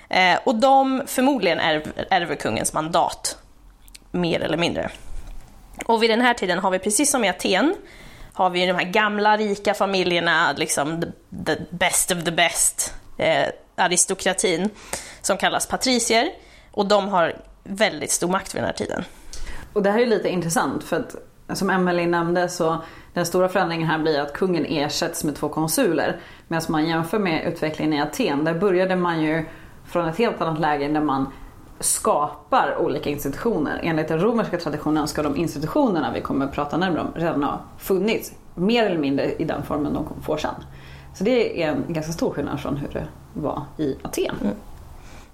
Eh, 0.10 0.40
och 0.44 0.56
de 0.56 1.04
förmodligen 1.08 1.60
ärver, 1.60 2.08
ärver 2.10 2.36
kungens 2.36 2.74
mandat, 2.74 3.38
mer 4.12 4.40
eller 4.40 4.58
mindre. 4.58 4.90
Och 5.86 6.04
vid 6.04 6.10
den 6.10 6.22
här 6.22 6.34
tiden 6.34 6.60
har 6.60 6.72
vi 6.72 6.80
precis 6.80 7.12
som 7.12 7.24
i 7.24 7.30
Aten, 7.30 7.76
har 8.34 8.50
vi 8.50 8.66
de 8.66 8.74
här 8.74 8.92
gamla 8.92 9.38
rika 9.38 9.74
familjerna, 9.74 10.54
liksom 10.58 11.02
the, 11.02 11.08
the 11.46 11.62
best 11.70 12.12
of 12.12 12.24
the 12.24 12.32
best, 12.32 12.94
eh, 13.18 13.48
aristokratin, 13.76 14.70
som 15.22 15.38
kallas 15.38 15.68
patricier. 15.68 16.30
Och 16.72 16.88
de 16.88 17.08
har 17.10 17.36
väldigt 17.64 18.12
stor 18.12 18.28
makt 18.28 18.56
vid 18.56 18.62
den 18.62 18.66
här 18.66 18.74
tiden. 18.74 19.04
Och 19.74 19.84
det 19.84 19.92
här 19.92 20.00
är 20.00 20.06
lite 20.06 20.30
intressant 20.30 20.84
för 20.84 21.00
att 21.00 21.16
som 21.58 21.70
Emelie 21.70 22.08
nämnde 22.08 22.50
så 22.50 22.78
den 23.14 23.26
stora 23.26 23.50
förändringen 23.50 23.88
här 23.88 23.98
blir 23.98 24.20
att 24.20 24.34
kungen 24.34 24.66
ersätts 24.66 25.24
med 25.24 25.36
två 25.36 25.50
konsuler. 25.50 26.20
Medan 26.48 26.64
man 26.70 26.88
jämför 26.88 27.20
med 27.20 27.48
utvecklingen 27.48 27.94
i 27.94 28.02
Aten, 28.02 28.46
där 28.46 28.54
började 28.54 28.96
man 28.96 29.22
ju 29.22 29.46
från 29.86 30.10
ett 30.10 30.18
helt 30.18 30.42
annat 30.42 30.60
läge 30.60 30.88
där 30.88 31.02
man 31.02 31.34
skapar 31.84 32.78
olika 32.80 33.10
institutioner. 33.10 33.80
Enligt 33.84 34.08
den 34.08 34.20
romerska 34.20 34.58
traditionen 34.58 35.08
ska 35.08 35.24
de 35.24 35.38
institutionerna 35.38 36.12
vi 36.14 36.22
kommer 36.22 36.46
att 36.46 36.52
prata 36.52 36.78
närmare 36.78 37.02
om 37.02 37.14
redan 37.16 37.44
ha 37.44 37.62
funnits 37.80 38.32
mer 38.56 38.86
eller 38.86 38.98
mindre 38.98 39.32
i 39.34 39.44
den 39.44 39.64
formen 39.64 39.94
de 39.94 40.08
får 40.24 40.38
sen. 40.38 40.56
Så 41.14 41.24
det 41.24 41.64
är 41.64 41.68
en 41.68 41.86
ganska 41.88 42.14
stor 42.14 42.32
skillnad 42.34 42.60
från 42.60 42.78
hur 42.78 42.88
det 42.88 43.08
var 43.34 43.64
i 43.78 43.96
Aten. 44.02 44.36
Mm. 44.42 44.56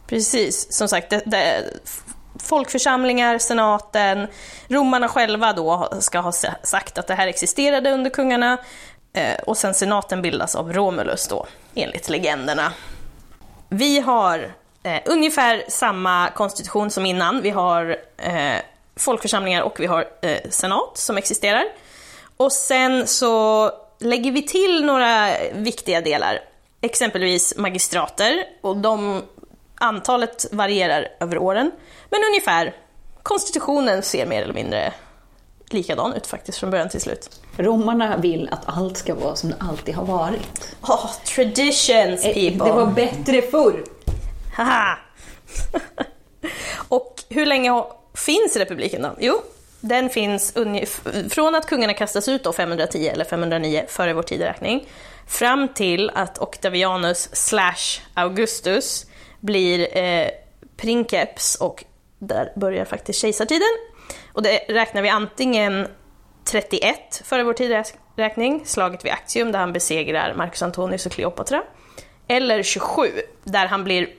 Precis, 0.08 0.74
som 0.74 0.88
sagt, 0.88 1.10
det, 1.10 1.22
det, 1.26 1.64
folkförsamlingar, 2.40 3.38
senaten, 3.38 4.28
romarna 4.68 5.08
själva 5.08 5.54
då 5.54 5.90
ska 6.00 6.20
ha 6.20 6.32
sagt 6.64 6.98
att 6.98 7.08
det 7.08 7.16
här 7.16 7.28
existerade 7.28 7.92
under 7.92 8.10
kungarna 8.10 8.58
eh, 9.14 9.40
och 9.48 9.58
sen 9.58 9.74
senaten 9.74 10.22
bildas 10.22 10.56
av 10.56 10.74
Romulus 10.74 11.28
då, 11.28 11.46
enligt 11.76 12.10
legenderna. 12.10 12.72
Vi 13.70 14.00
har 14.00 14.52
eh, 14.90 15.02
ungefär 15.06 15.64
samma 15.68 16.30
konstitution 16.30 16.90
som 16.90 17.06
innan. 17.06 17.42
Vi 17.42 17.50
har 17.50 17.98
eh, 18.18 18.56
folkförsamlingar 18.96 19.62
och 19.62 19.80
vi 19.80 19.86
har 19.86 20.08
eh, 20.22 20.50
senat 20.50 20.98
som 20.98 21.18
existerar. 21.18 21.64
Och 22.38 22.52
sen 22.52 23.08
så 23.08 23.72
lägger 24.00 24.32
vi 24.32 24.42
till 24.42 24.86
några 24.86 25.30
viktiga 25.54 26.02
delar. 26.02 26.40
Exempelvis 26.82 27.58
magistrater 27.58 28.44
och 28.62 28.78
de, 28.78 29.22
antalet 29.76 30.46
varierar 30.52 31.08
över 31.20 31.38
åren. 31.38 31.72
Men 32.10 32.20
ungefär, 32.30 32.76
konstitutionen 33.24 34.04
ser 34.04 34.26
mer 34.26 34.42
eller 34.42 34.54
mindre 34.54 34.94
likadan 35.70 36.14
ut 36.14 36.28
faktiskt 36.28 36.58
från 36.58 36.72
början 36.72 36.90
till 36.90 37.02
slut. 37.02 37.30
Romarna 37.58 38.18
vill 38.18 38.50
att 38.52 38.62
allt 38.66 38.98
ska 38.98 39.16
vara 39.16 39.36
som 39.36 39.50
det 39.50 39.56
alltid 39.60 39.96
har 39.96 40.06
varit. 40.06 40.76
Oh, 40.82 41.12
traditions 41.36 42.26
Eh, 42.26 42.34
people! 42.34 42.68
Det 42.68 42.74
var 42.74 42.92
bättre 42.92 43.42
förr. 43.42 43.84
Haha! 44.56 44.98
och 46.90 47.24
hur 47.30 47.46
länge 47.46 47.84
finns 48.14 48.56
republiken 48.56 49.02
då? 49.02 49.16
Jo, 49.20 49.42
den 49.82 50.10
finns 50.10 50.54
från 51.30 51.56
att 51.56 51.66
kungarna 51.66 51.94
kastas 51.94 52.28
ut 52.28 52.44
då 52.44 52.54
510 52.54 53.10
eller 53.14 53.26
509 53.26 53.86
före 53.88 54.14
vår 54.14 54.24
tideräkning 54.24 54.88
fram 55.28 55.68
till 55.68 56.10
att 56.10 56.38
Octavianus 56.38 57.30
slash 57.36 58.02
Augustus 58.14 59.06
blir 59.40 59.98
eh, 59.98 60.28
princeps 60.78 61.56
och 61.56 61.84
där 62.20 62.52
börjar 62.56 62.86
faktiskt 62.86 63.20
kejsartiden. 63.20 63.68
Och 64.34 64.44
det 64.44 64.58
räknar 64.58 65.02
vi 65.02 65.10
antingen 65.10 65.88
31 66.44 67.22
före 67.26 67.44
vår 67.44 67.54
tideräkning, 67.54 68.62
slaget 68.66 69.06
vid 69.06 69.12
Actium 69.12 69.52
där 69.52 69.60
han 69.60 69.74
besegrar 69.74 70.34
Marcus 70.34 70.62
Antonius 70.62 71.06
och 71.06 71.12
Kleopatra. 71.12 71.64
Eller 72.28 72.64
27, 72.64 73.12
där 73.44 73.68
han 73.68 73.84
blir 73.84 74.10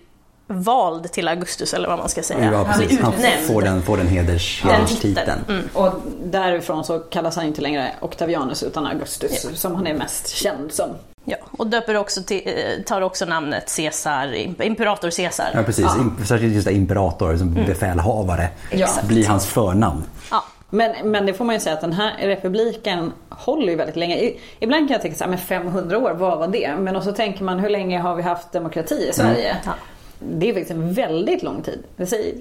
vald 0.50 1.12
till 1.12 1.28
Augustus 1.28 1.74
eller 1.74 1.88
vad 1.88 1.98
man 1.98 2.08
ska 2.08 2.22
säga. 2.22 2.44
Ja, 2.52 2.56
han. 2.56 2.66
Han 2.66 2.82
utnämnd. 2.82 3.46
får 3.46 3.62
den, 3.62 3.82
får 3.82 3.96
den 3.96 4.08
heders, 4.08 4.62
Den 4.62 4.72
hederstiteln. 4.74 5.14
titeln. 5.14 5.40
Mm. 5.48 5.68
Och 5.74 5.92
därifrån 6.24 6.84
så 6.84 6.98
kallas 6.98 7.36
han 7.36 7.44
inte 7.46 7.60
längre 7.60 7.92
Octavianus 8.00 8.62
utan 8.62 8.86
Augustus 8.86 9.46
som 9.60 9.74
han 9.74 9.86
är 9.86 9.94
mest 9.94 10.28
känd 10.28 10.72
som. 10.72 10.88
Ja, 11.24 11.36
och 11.58 11.66
döper 11.66 11.96
också 11.96 12.22
till, 12.22 12.42
eh, 12.46 12.82
tar 12.86 13.00
också 13.00 13.24
namnet 13.24 13.76
Caesar, 13.76 14.34
imperator 14.62 15.10
Caesar. 15.10 15.50
Ja, 15.54 15.62
precis. 15.62 15.84
Im- 15.86 16.24
Särskilt 16.24 16.54
just 16.54 16.66
det, 16.66 16.72
imperator, 16.72 17.36
som 17.36 17.54
befälhavare, 17.54 18.48
Ja. 18.70 18.88
blir 19.02 19.26
hans 19.26 19.46
förnamn. 19.46 20.04
Ja. 20.30 20.44
Men, 20.72 21.10
men 21.10 21.26
det 21.26 21.34
får 21.34 21.44
man 21.44 21.54
ju 21.54 21.60
säga 21.60 21.74
att 21.74 21.80
den 21.80 21.92
här 21.92 22.12
republiken 22.22 23.12
håller 23.28 23.68
ju 23.68 23.76
väldigt 23.76 23.96
länge. 23.96 24.32
Ibland 24.60 24.88
kan 24.88 24.92
jag 24.94 25.02
tänka 25.02 25.16
så 25.16 25.24
här, 25.24 25.28
men 25.30 25.38
500 25.38 25.98
år, 25.98 26.14
vad 26.14 26.38
var 26.38 26.48
det? 26.48 26.74
Men 26.78 26.96
också 26.96 27.12
tänker 27.12 27.44
man, 27.44 27.58
hur 27.58 27.68
länge 27.70 27.98
har 28.00 28.14
vi 28.14 28.22
haft 28.22 28.52
demokrati 28.52 29.08
i 29.10 29.12
Sverige? 29.12 29.56
Ja. 29.64 29.72
Det 30.20 30.48
är 30.48 30.52
faktiskt 30.52 30.70
en 30.70 30.92
väldigt 30.92 31.42
lång 31.42 31.62
tid. 31.62 31.82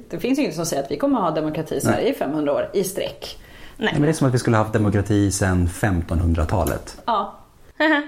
Det, 0.09 0.19
finns 0.19 0.39
ju 0.39 0.43
inget 0.43 0.55
som 0.55 0.65
säger 0.65 0.83
att 0.83 0.91
vi 0.91 0.97
kommer 0.97 1.17
att 1.17 1.23
ha 1.23 1.31
demokrati 1.31 1.75
i 1.75 1.81
Sverige 1.81 2.09
i 2.09 2.13
500 2.13 2.53
år 2.53 2.69
i 2.73 2.83
sträck. 2.83 3.37
Nej. 3.77 3.93
Men 3.93 4.01
det 4.01 4.09
är 4.09 4.13
som 4.13 4.27
att 4.27 4.33
vi 4.33 4.39
skulle 4.39 4.57
ha 4.57 4.63
haft 4.63 4.73
demokrati 4.73 5.31
sedan 5.31 5.69
1500-talet. 5.73 6.97
Ja. 7.05 7.35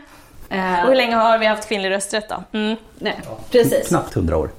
Och 0.52 0.58
Eh, 0.58 0.88
hur 0.88 0.96
länge 0.96 1.16
har 1.16 1.38
vi 1.38 1.46
haft 1.46 1.68
kvinnlig 1.68 1.90
rösträtt 1.90 2.30
då? 2.30 2.44
Mm. 2.60 2.76
nej, 3.00 3.20
precis. 3.52 3.88
Knappt 3.88 4.16
100 4.16 4.38
år. 4.38 4.50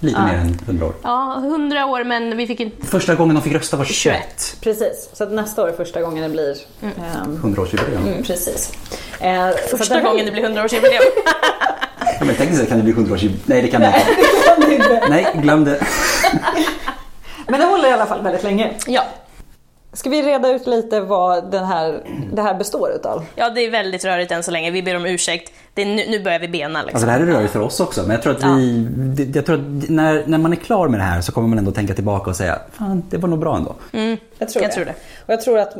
Lite 0.00 0.20
mer 0.20 0.34
än 0.34 0.58
100 0.66 0.86
år. 0.86 0.94
Ja, 1.02 1.36
100 1.36 1.86
år 1.86 2.04
men 2.04 2.36
vi 2.36 2.46
fick 2.46 2.60
inte... 2.60 2.86
Första 2.86 3.14
gången 3.14 3.34
de 3.34 3.42
fick 3.42 3.52
rösta 3.52 3.76
var 3.76 3.84
21. 3.84 4.56
Precis, 4.60 5.10
så 5.12 5.24
att 5.24 5.32
nästa 5.32 5.62
år 5.62 5.68
är 5.68 5.72
första 5.72 6.02
gången 6.02 6.22
det 6.22 6.28
blir 6.28 6.56
ehm, 6.82 7.40
100-årsjubileum. 7.42 8.08
mm, 8.08 8.22
Precis. 8.22 8.72
Att 9.20 9.78
Första 9.78 10.00
gången 10.00 10.26
det 10.26 10.32
blir 10.32 10.42
100-årsjubileum. 10.42 11.02
Ja, 12.18 12.24
men 12.24 12.34
tänk 12.38 12.56
dig, 12.56 12.66
kan 12.66 12.78
det 12.78 12.84
bli 12.84 12.92
100-årsjubileum? 12.92 13.38
Nej, 13.46 13.62
det 13.62 13.68
kan 13.68 13.80
det 13.80 13.86
inte. 13.86 13.98
Nej, 15.08 15.26
glöm 15.34 15.64
det. 15.64 15.80
Men 17.48 17.60
det 17.60 17.66
håller 17.66 17.88
i 17.88 17.92
alla 17.92 18.06
fall 18.06 18.22
väldigt 18.22 18.42
länge. 18.42 18.70
ja. 18.86 19.02
Ska 19.92 20.10
vi 20.10 20.22
reda 20.22 20.48
ut 20.48 20.66
lite 20.66 21.00
vad 21.00 21.50
den 21.50 21.64
här, 21.64 22.02
det 22.32 22.42
här 22.42 22.54
består 22.54 22.90
utav? 22.92 23.24
ja, 23.34 23.50
det 23.50 23.60
är 23.60 23.70
väldigt 23.70 24.04
rörigt 24.04 24.32
än 24.32 24.42
så 24.42 24.50
länge. 24.50 24.70
Vi 24.70 24.82
ber 24.82 24.96
om 24.96 25.06
ursäkt. 25.06 25.52
Det 25.74 25.82
är 25.82 25.86
nu, 25.86 26.04
nu 26.08 26.20
börjar 26.24 26.38
vi 26.38 26.48
bena 26.48 26.82
liksom. 26.82 26.96
Alltså 26.96 27.06
det 27.06 27.12
här 27.12 27.20
är 27.20 27.26
rörigt 27.26 27.52
för 27.52 27.60
oss 27.60 27.80
också, 27.80 28.02
men 28.02 28.10
jag 28.10 28.22
tror 28.22 28.32
att 28.36 28.44
vi... 28.44 28.86
det- 28.98 29.36
Jag 29.36 29.46
tror 29.46 29.56
att 29.56 29.88
när, 29.90 30.22
när 30.26 30.38
man 30.38 30.52
är 30.52 30.56
klar 30.56 30.88
med 30.88 31.00
det 31.00 31.04
här 31.04 31.20
så 31.20 31.32
kommer 31.32 31.48
man 31.48 31.58
ändå 31.58 31.70
tänka 31.70 31.94
tillbaka 31.94 32.30
och 32.30 32.36
säga 32.36 32.58
Fan, 32.72 33.02
det 33.10 33.16
var 33.16 33.28
nog 33.28 33.38
bra 33.38 33.56
ändå. 33.56 33.74
Jag 34.38 34.48
tror, 34.48 34.62
Jag 34.62 34.70
det. 34.70 34.74
tror 34.74 34.84
det. 34.84 34.94
Och 35.26 35.32
jag 35.32 35.40
tror 35.40 35.58
att 35.58 35.76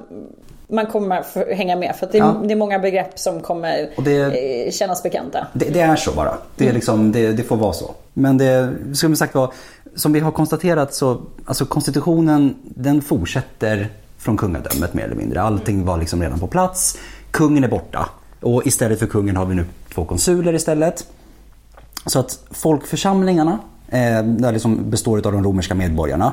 man 0.70 0.86
kommer 0.86 1.54
hänga 1.54 1.76
med 1.76 1.96
för 1.96 2.08
det 2.12 2.18
är, 2.18 2.22
Ja. 2.22 2.40
det 2.44 2.52
är 2.52 2.56
många 2.56 2.78
begrepp 2.78 3.18
som 3.18 3.40
kommer 3.40 3.90
det- 4.04 4.66
eh, 4.66 4.70
kännas 4.72 5.02
bekanta. 5.02 5.46
Det, 5.52 5.68
det 5.70 5.80
är 5.80 5.96
så 5.96 6.12
bara. 6.12 6.34
Det, 6.56 6.68
är 6.68 6.72
liksom, 6.72 7.12
det, 7.12 7.32
det 7.32 7.42
får 7.42 7.56
vara 7.56 7.72
så. 7.72 7.94
Men 8.14 8.38
det, 8.38 8.74
som 8.94 9.16
sagt 9.16 9.34
var, 9.34 9.52
som 9.94 10.12
vi 10.12 10.20
har 10.20 10.30
konstaterat 10.30 10.94
så, 10.94 11.20
alltså 11.44 11.64
konstitutionen 11.66 12.54
den 12.62 13.02
fortsätter 13.02 13.88
från 14.18 14.36
kungadömet 14.36 14.94
mer 14.94 15.04
eller 15.04 15.16
mindre. 15.16 15.42
Allting 15.42 15.84
var 15.84 15.96
liksom 15.96 16.22
redan 16.22 16.40
på 16.40 16.46
plats. 16.46 16.98
Kungen 17.30 17.64
är 17.64 17.68
borta. 17.68 18.08
Och 18.40 18.66
istället 18.66 18.98
för 18.98 19.06
kungen 19.06 19.36
har 19.36 19.46
vi 19.46 19.54
nu 19.54 19.64
två 19.94 20.04
konsuler 20.04 20.54
istället. 20.54 21.06
Så 22.06 22.18
att 22.18 22.38
folkförsamlingarna, 22.50 23.58
eh, 23.88 24.22
där 24.24 24.52
liksom 24.52 24.90
består 24.90 25.16
av 25.26 25.32
de 25.32 25.44
romerska 25.44 25.74
medborgarna, 25.74 26.32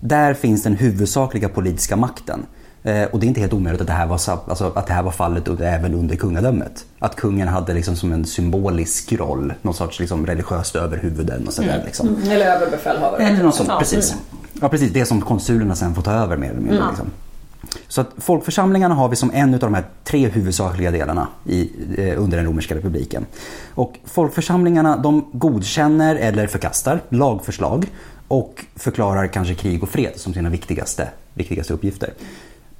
där 0.00 0.34
finns 0.34 0.62
den 0.62 0.76
huvudsakliga 0.76 1.48
politiska 1.48 1.96
makten. 1.96 2.46
Eh, 2.84 3.04
och 3.04 3.20
det 3.20 3.26
är 3.26 3.28
inte 3.28 3.40
helt 3.40 3.52
omöjligt 3.52 3.80
att 3.80 3.86
det 3.86 3.92
här 3.92 4.06
var, 4.06 4.14
alltså, 4.14 4.72
att 4.74 4.86
det 4.86 4.92
här 4.92 5.02
var 5.02 5.10
fallet 5.10 5.48
under, 5.48 5.64
även 5.66 5.94
under 5.94 6.16
kungadömet. 6.16 6.84
Att 6.98 7.16
kungen 7.16 7.48
hade 7.48 7.74
liksom 7.74 7.96
som 7.96 8.12
en 8.12 8.24
symbolisk 8.24 9.12
roll, 9.12 9.52
någon 9.62 9.74
sorts 9.74 10.00
liksom 10.00 10.26
religiöst 10.26 10.76
överhuvuden 10.76 11.46
och 11.46 11.52
sådär. 11.52 11.82
Liksom. 11.86 12.16
Eller 12.30 12.46
överbefälhavare. 12.56 13.22
Eller 13.22 13.42
något 13.44 13.54
sånt, 13.54 13.68
Ja. 13.68 13.78
precis. 13.78 14.14
Ja, 14.60 14.68
precis. 14.68 14.92
Det 14.92 15.04
som 15.06 15.20
konsulerna 15.20 15.74
sen 15.74 15.94
får 15.94 16.02
ta 16.02 16.12
över 16.12 16.36
mer 16.36 16.50
eller 16.50 16.60
mindre. 16.60 16.84
Liksom. 16.88 17.10
Så 17.88 18.00
att 18.00 18.08
folkförsamlingarna 18.18 18.94
har 18.94 19.08
vi 19.08 19.16
som 19.16 19.30
en 19.34 19.54
av 19.54 19.60
de 19.60 19.74
här 19.74 19.84
tre 20.04 20.28
huvudsakliga 20.28 20.90
delarna 20.90 21.28
i, 21.46 21.70
eh, 21.98 22.22
under 22.22 22.36
den 22.36 22.46
romerska 22.46 22.74
republiken. 22.74 23.26
Och 23.74 23.98
folkförsamlingarna 24.04 24.96
de 24.96 25.24
godkänner 25.32 26.16
eller 26.16 26.46
förkastar 26.46 27.00
lagförslag 27.08 27.86
och 28.28 28.64
förklarar 28.76 29.26
kanske 29.26 29.54
krig 29.54 29.82
och 29.82 29.88
fred 29.88 30.12
som 30.16 30.34
sina 30.34 30.48
viktigaste, 30.48 31.08
viktigaste 31.34 31.72
uppgifter. 31.74 32.12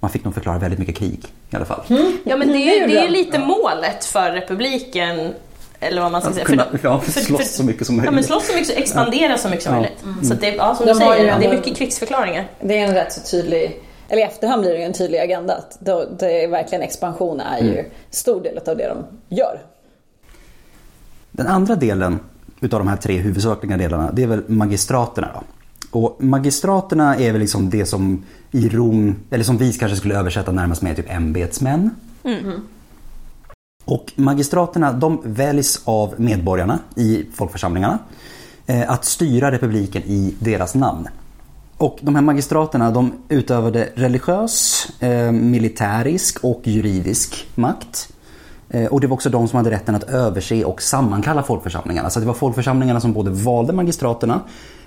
Man 0.02 0.10
fick 0.10 0.24
nog 0.24 0.34
förklara 0.34 0.58
väldigt 0.58 0.78
mycket 0.78 0.96
krig 0.96 1.24
i 1.50 1.56
alla 1.56 1.64
fall. 1.64 1.80
Ja, 2.24 2.36
men 2.36 2.48
det 2.48 2.54
är, 2.58 2.80
gjorde 2.80 2.92
det 2.94 3.06
är 3.06 3.10
lite 3.10 3.38
målet 3.38 4.04
för 4.04 4.30
republiken. 4.30 5.34
Eller 5.80 6.02
vad 6.02 6.12
man 6.12 6.20
ska 6.20 6.28
Att 6.30 6.34
säga. 6.34 6.46
kunna- 6.46 6.64
för, 6.64 6.78
ja, 6.88 7.00
slåss 7.00 7.52
så 7.54 7.64
mycket 7.64 7.86
som 7.86 7.96
Ja, 7.96 8.02
men 8.02 8.14
möjligt. 8.14 8.26
slåss 8.26 8.46
så 8.46 8.52
mycket, 8.54 8.68
så- 8.68 8.72
expandera 8.74 9.38
så 9.38 9.48
mycket 9.48 9.64
som 9.64 9.74
Ja. 9.74 9.80
möjligt. 9.80 10.26
Så 10.28 10.34
att 10.34 10.40
det, 10.40 10.54
ja, 10.54 10.74
som 10.74 10.86
De 10.86 10.92
du 10.92 10.98
säger, 10.98 11.38
det 11.40 11.46
är 11.46 11.54
mycket 11.56 11.76
krigsförklaringar. 11.76 12.46
Det 12.60 12.78
är 12.78 12.86
en 12.88 12.94
rätt 12.94 13.12
så 13.12 13.20
tydlig, 13.30 13.80
eller 14.08 14.22
i 14.22 14.24
efterhand 14.24 14.62
blir 14.62 14.72
det 14.72 14.78
ju 14.78 14.84
en 14.84 14.92
tydlig 14.92 15.18
agenda. 15.18 15.54
Att 15.54 15.76
då, 15.80 16.04
det 16.18 16.44
är 16.44 16.48
verkligen 16.48 16.82
expansion 16.82 17.40
är 17.40 17.58
ju 17.58 17.84
stor 18.10 18.42
del 18.42 18.58
av 18.58 18.76
det 18.76 18.88
de 18.88 19.04
gör. 19.36 19.60
Den 21.30 21.46
andra 21.46 21.74
delen 21.74 22.20
utav 22.60 22.80
de 22.80 22.88
här 22.88 22.96
tre 22.96 23.16
huvudsakliga 23.16 23.76
delarna, 23.76 24.10
det 24.12 24.22
är 24.22 24.26
väl 24.26 24.42
magistraterna 24.48 25.28
då. 25.34 25.42
Och 25.92 26.16
magistraterna 26.18 27.16
är 27.16 27.32
väl 27.32 27.40
liksom 27.40 27.70
det 27.70 27.86
som 27.86 28.22
i 28.50 28.68
Rom, 28.68 29.16
eller 29.30 29.44
som 29.44 29.58
vi 29.58 29.72
kanske 29.72 29.96
skulle 29.96 30.18
översätta 30.18 30.52
närmast 30.52 30.82
med 30.82 30.96
typ 30.96 31.10
ämbetsmän. 31.10 31.90
Och 33.84 34.12
magistraterna 34.16 34.92
de 34.92 35.20
väljs 35.24 35.82
av 35.84 36.14
medborgarna 36.16 36.78
i 36.96 37.26
folkförsamlingarna 37.34 37.98
eh, 38.66 38.90
att 38.90 39.04
styra 39.04 39.52
republiken 39.52 40.02
i 40.02 40.34
deras 40.38 40.74
namn. 40.74 41.08
Och 41.76 41.98
de 42.00 42.14
här 42.14 42.22
magistraterna 42.22 42.90
de 42.90 43.12
utövade 43.28 43.88
religiös, 43.94 44.86
eh, 45.00 45.32
militärisk 45.32 46.44
och 46.44 46.60
juridisk 46.64 47.46
makt. 47.54 48.12
Eh, 48.70 48.86
och 48.86 49.00
det 49.00 49.06
var 49.06 49.14
också 49.14 49.30
de 49.30 49.48
som 49.48 49.56
hade 49.56 49.70
rätten 49.70 49.94
att 49.94 50.04
överse 50.04 50.64
och 50.64 50.82
sammankalla 50.82 51.42
folkförsamlingarna. 51.42 52.10
Så 52.10 52.20
det 52.20 52.26
var 52.26 52.34
folkförsamlingarna 52.34 53.00
som 53.00 53.12
både 53.12 53.30
valde 53.30 53.72
magistraterna 53.72 54.40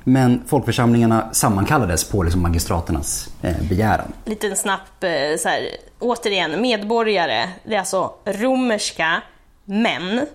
men 0.07 0.43
folkförsamlingarna 0.47 1.29
sammankallades 1.31 2.09
på 2.09 2.23
liksom 2.23 2.41
magistraternas 2.41 3.29
eh, 3.41 3.61
begäran. 3.69 4.13
Liten 4.25 4.55
snabb, 4.55 4.79
eh, 4.99 5.37
så 5.37 5.49
här, 5.49 5.61
återigen, 5.99 6.61
medborgare. 6.61 7.49
Det 7.63 7.75
är 7.75 7.79
alltså 7.79 8.13
romerska 8.25 9.21
män. 9.65 10.25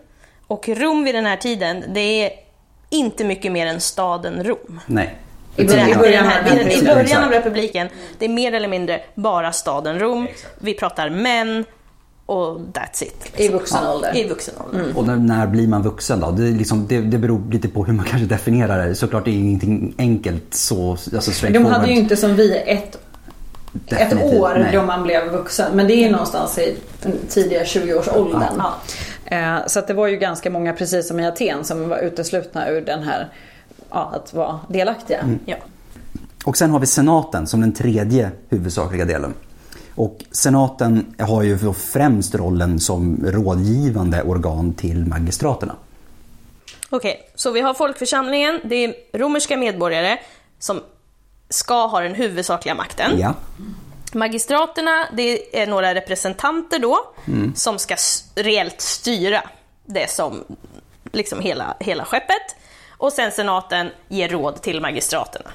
Och 0.47 0.69
Rom 0.69 1.05
vid 1.05 1.15
den 1.15 1.27
här 1.27 1.37
tiden, 1.37 1.85
det 1.89 2.01
är 2.01 2.31
inte 2.91 3.25
mycket 3.25 3.53
mer 3.53 3.67
än 3.67 3.81
staden 3.81 4.45
Rom. 4.45 4.81
Nej. 4.87 5.15
I 5.57 5.65
början, 5.65 5.91
i 6.71 6.85
början 6.85 7.25
av 7.25 7.31
republiken, 7.31 7.89
det 8.19 8.25
är 8.25 8.29
mer 8.29 8.53
eller 8.53 8.69
mindre 8.69 9.01
bara 9.15 9.53
staden 9.53 9.99
Rom. 9.99 10.29
Vi 10.59 10.75
pratar 10.75 11.11
män 11.11 11.65
och 12.31 12.61
that's 12.73 13.03
it. 13.03 13.33
I 13.41 13.49
vuxen 13.49 13.87
ålder. 13.87 14.17
I 14.17 14.29
vuxen 14.29 14.55
ålder. 14.67 14.93
Och 14.97 15.07
när, 15.07 15.17
när 15.17 15.47
blir 15.47 15.69
man 15.69 15.83
vuxen 15.83 16.21
då? 16.21 16.31
Det, 16.31 16.49
är 16.49 16.53
liksom, 16.53 16.87
det, 16.87 17.01
det 17.01 17.19
beror 17.19 17.51
lite 17.51 17.69
på 17.69 17.85
hur 17.85 17.93
man 17.93 18.05
kanske 18.09 18.27
definierar 18.27 18.89
det. 18.89 18.95
Såklart 18.95 19.25
det 19.25 19.31
är 19.31 19.35
ingenting 19.35 19.95
enkelt 19.99 20.55
så 20.55 20.91
alltså 20.91 21.47
De 21.47 21.65
hade 21.65 21.87
ju 21.87 21.97
inte 21.97 22.17
som 22.17 22.37
vi 22.37 22.57
ett, 22.57 22.67
ett 22.67 22.99
Definitivt, 23.73 24.41
år 24.41 24.57
nej. 24.59 24.71
då 24.73 24.83
man 24.83 25.03
blev 25.03 25.33
vuxen. 25.33 25.77
Men 25.77 25.87
det 25.87 25.95
är 25.95 26.11
någonstans 26.11 26.59
i 26.59 26.77
tidiga 27.29 27.63
20-årsåldern. 27.63 28.43
Ja. 28.59 28.75
Eh, 29.37 29.67
Så 29.67 29.79
att 29.79 29.87
det 29.87 29.95
var 29.95 30.07
ju 30.07 30.17
ganska 30.17 30.51
många, 30.51 30.73
precis 30.73 31.09
som 31.09 31.21
i 31.21 31.27
Aten, 31.27 31.65
som 31.65 31.89
var 31.89 31.99
uteslutna 31.99 32.69
ur 32.69 32.81
den 32.81 33.03
här, 33.03 33.29
ja, 33.91 34.13
att 34.15 34.35
vara 34.35 34.61
delaktiga. 34.69 35.19
Ja. 35.47 35.57
Och 36.45 36.57
sen 36.57 36.71
har 36.71 36.79
vi 36.81 36.87
senaten 36.87 37.47
som 37.47 37.61
den 37.61 37.73
tredje 37.73 38.31
huvudsakliga 38.49 39.05
delen. 39.05 39.35
Och 39.95 40.25
senaten 40.31 41.15
har 41.19 41.43
ju 41.43 41.73
främst 41.73 42.35
rollen 42.35 42.81
som 42.81 43.25
rådgivande 43.25 44.23
organ 44.23 44.75
till 44.75 45.07
magistraterna. 45.07 45.77
Okej, 46.91 47.31
så 47.35 47.51
vi 47.51 47.61
har 47.61 47.75
folkförsamlingen, 47.75 48.61
det 48.65 48.85
är 48.85 49.19
romerska 49.19 49.57
medborgare 49.57 50.19
som 50.59 50.81
ska 51.49 51.87
ha 51.87 52.01
den 52.01 52.15
huvudsakliga 52.15 52.75
makten. 52.75 53.19
Ja. 53.19 53.35
Magistraterna, 54.13 55.07
det 55.17 55.63
är 55.63 55.67
några 55.67 55.95
representanter 55.95 56.79
då 56.79 56.99
som 57.55 57.79
ska 57.79 57.97
reellt 58.35 58.81
styra 58.81 59.43
det 59.87 60.11
som 60.11 60.45
liksom 61.13 61.41
hela, 61.41 61.77
hela 61.81 62.05
skeppet. 62.05 62.57
Och 62.99 63.13
sen 63.13 63.33
senaten 63.33 63.91
ger 64.09 64.29
råd 64.29 64.63
till 64.63 64.81
magistraterna. 64.81 65.51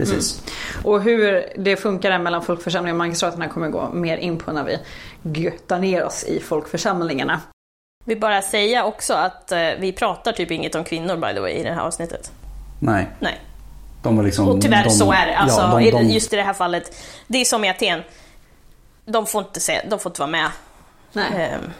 Precis. 0.00 0.42
Och 0.84 1.02
hur 1.02 1.52
det 1.56 1.76
funkar 1.76 2.10
där 2.10 2.18
mellan 2.18 2.42
folkförsamlingen 2.42 2.94
och 2.96 2.98
magistraterna 2.98 3.48
kommer 3.48 3.66
vi 3.66 3.72
gå 3.72 3.90
mer 3.92 4.16
in 4.16 4.38
på 4.38 4.52
när 4.52 4.64
vi 4.64 4.78
göttar 5.40 5.78
ner 5.78 6.04
oss 6.04 6.24
i 6.24 6.40
folkförsamlingarna. 6.40 7.40
Vi 8.04 8.16
bara 8.16 8.42
säga 8.42 8.84
också 8.84 9.14
att 9.14 9.52
eh, 9.52 9.58
vi 9.78 9.92
pratar 9.92 10.32
typ 10.32 10.50
inget 10.50 10.74
om 10.74 10.84
kvinnor 10.84 11.16
by 11.16 11.34
the 11.34 11.40
way 11.40 11.52
i 11.52 11.62
det 11.62 11.72
här 11.72 11.82
avsnittet. 11.82 12.32
Nej, 12.78 13.08
Nej. 13.18 13.40
de 14.02 14.16
var 14.16 14.24
liksom... 14.24 14.48
Och 14.48 14.62
tyvärr 14.62 14.84
de, 14.84 14.90
så 14.90 15.12
är 15.12 15.26
det. 15.26 15.36
Alltså, 15.36 15.60
ja, 15.60 15.78
de, 15.78 15.90
de, 15.90 16.10
Just 16.10 16.32
i 16.32 16.36
det 16.36 16.42
här 16.42 16.52
fallet, 16.52 16.96
det 17.26 17.38
är 17.40 17.44
som 17.44 17.64
i 17.64 17.70
Aten. 17.70 18.00
De 19.04 19.26
får 19.26 19.42
inte, 19.42 19.60
se, 19.60 19.80
de 19.90 19.98
får 19.98 20.10
inte 20.10 20.20
vara 20.20 20.30
med. 20.30 20.50
Nej. 21.12 21.26
Ehm, 21.36 21.70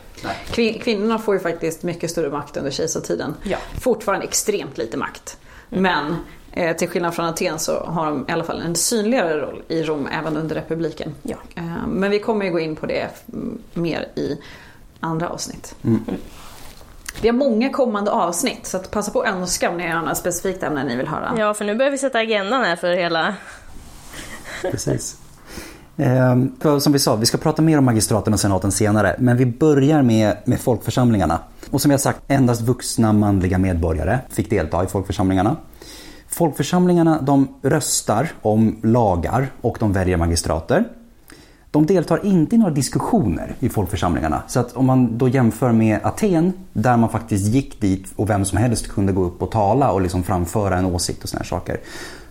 Kvin- 0.53 0.81
Kvinnorna 0.83 1.19
får 1.19 1.35
ju 1.35 1.41
faktiskt 1.41 1.83
mycket 1.83 2.11
större 2.11 2.31
makt 2.31 2.57
under 2.57 2.71
kejsartiden. 2.71 3.35
Ja. 3.43 3.59
Fortfarande 3.81 4.27
extremt 4.27 4.79
lite 4.79 4.97
makt. 4.97 5.37
Men 5.69 6.17
eh, 6.53 6.77
till 6.77 6.89
skillnad 6.89 7.15
från 7.15 7.27
Aten 7.27 7.59
så 7.59 7.81
har 7.81 8.07
de 8.07 8.25
i 8.29 8.33
alla 8.33 8.45
fall 8.45 8.61
en 8.61 8.75
synligare 8.75 9.41
roll 9.41 9.63
i 9.69 9.83
Rom 9.83 10.09
även 10.21 10.37
under 10.37 10.55
republiken. 10.55 11.15
Ja. 11.23 11.37
Eh, 11.55 11.87
men 11.89 12.11
vi 12.11 12.19
kommer 12.19 12.45
ju 12.45 12.51
gå 12.51 12.61
in 12.61 12.77
på 12.77 12.87
det 12.87 13.09
mm, 13.33 13.59
mer 13.75 14.09
i 14.15 14.39
andra 15.01 15.29
avsnitt. 15.29 15.75
Vi 17.23 17.29
har 17.29 17.35
många 17.35 17.71
kommande 17.71 18.11
avsnitt 18.11 18.67
så 18.67 18.77
att 18.77 18.91
passa 18.91 19.13
på 19.13 19.21
att 19.21 19.29
önska 19.29 19.71
om 19.71 19.77
ni 19.77 19.89
har 19.89 20.03
något 20.03 20.17
specifikt 20.17 20.63
ämne 20.63 20.85
ni 20.85 20.97
vill 20.97 21.09
höra. 21.09 21.35
ja, 21.39 21.55
för 21.55 21.65
nu 21.65 21.75
börjar 21.75 21.91
vi 21.91 21.99
sätta 21.99 22.19
agendan 22.19 22.65
här 22.65 22.77
för 22.77 22.93
hela... 22.93 23.35
Precis. 24.63 25.17
För 26.61 26.79
som 26.79 26.93
vi 26.93 26.99
sa, 26.99 27.17
vi 27.17 27.27
ska 27.27 27.39
prata 27.39 27.63
mer 27.63 27.79
om 27.79 27.85
magistraten 27.85 28.33
och 28.33 28.41
senaten 28.41 28.73
senare. 28.73 29.17
Men 29.19 29.37
vi 29.37 29.47
börjar 29.47 30.03
med, 30.03 30.37
med 30.45 30.61
folkförsamlingarna. 30.61 31.39
Och 31.71 31.81
som 31.81 31.91
jag 31.91 32.01
sagt, 32.01 32.21
endast 32.29 32.63
vuxna 32.63 33.13
manliga 33.13 33.59
medborgare 33.59 34.19
fick 34.29 34.51
delta 34.51 34.85
i 34.85 34.87
folkförsamlingarna. 34.87 35.57
Folkförsamlingarna 36.31 37.21
de 37.23 37.49
röstar 37.63 38.33
om 38.43 38.77
lagar 38.83 39.51
och 39.61 39.77
de 39.81 39.93
väljer 39.93 40.17
magistrater. 40.17 40.85
De 41.71 41.87
deltar 41.87 42.27
inte 42.27 42.55
i 42.55 42.59
några 42.59 42.73
diskussioner 42.73 43.55
i 43.61 43.69
folkförsamlingarna. 43.69 44.43
Så 44.49 44.61
att 44.61 44.73
om 44.73 44.87
man 44.87 45.19
då 45.19 45.29
jämför 45.29 45.73
med 45.73 46.01
Aten, 46.03 46.53
där 46.73 46.97
man 46.97 47.09
faktiskt 47.09 47.47
gick 47.47 47.81
dit 47.81 48.13
och 48.17 48.31
vem 48.31 48.45
som 48.45 48.59
helst 48.59 48.89
kunde 48.89 49.13
gå 49.13 49.25
upp 49.25 49.43
och 49.43 49.51
tala 49.51 49.93
och 49.93 50.01
liksom 50.01 50.23
framföra 50.23 50.77
en 50.77 50.85
åsikt 50.85 51.23
och 51.23 51.29
såna 51.29 51.39
här 51.39 51.47
saker. 51.47 51.81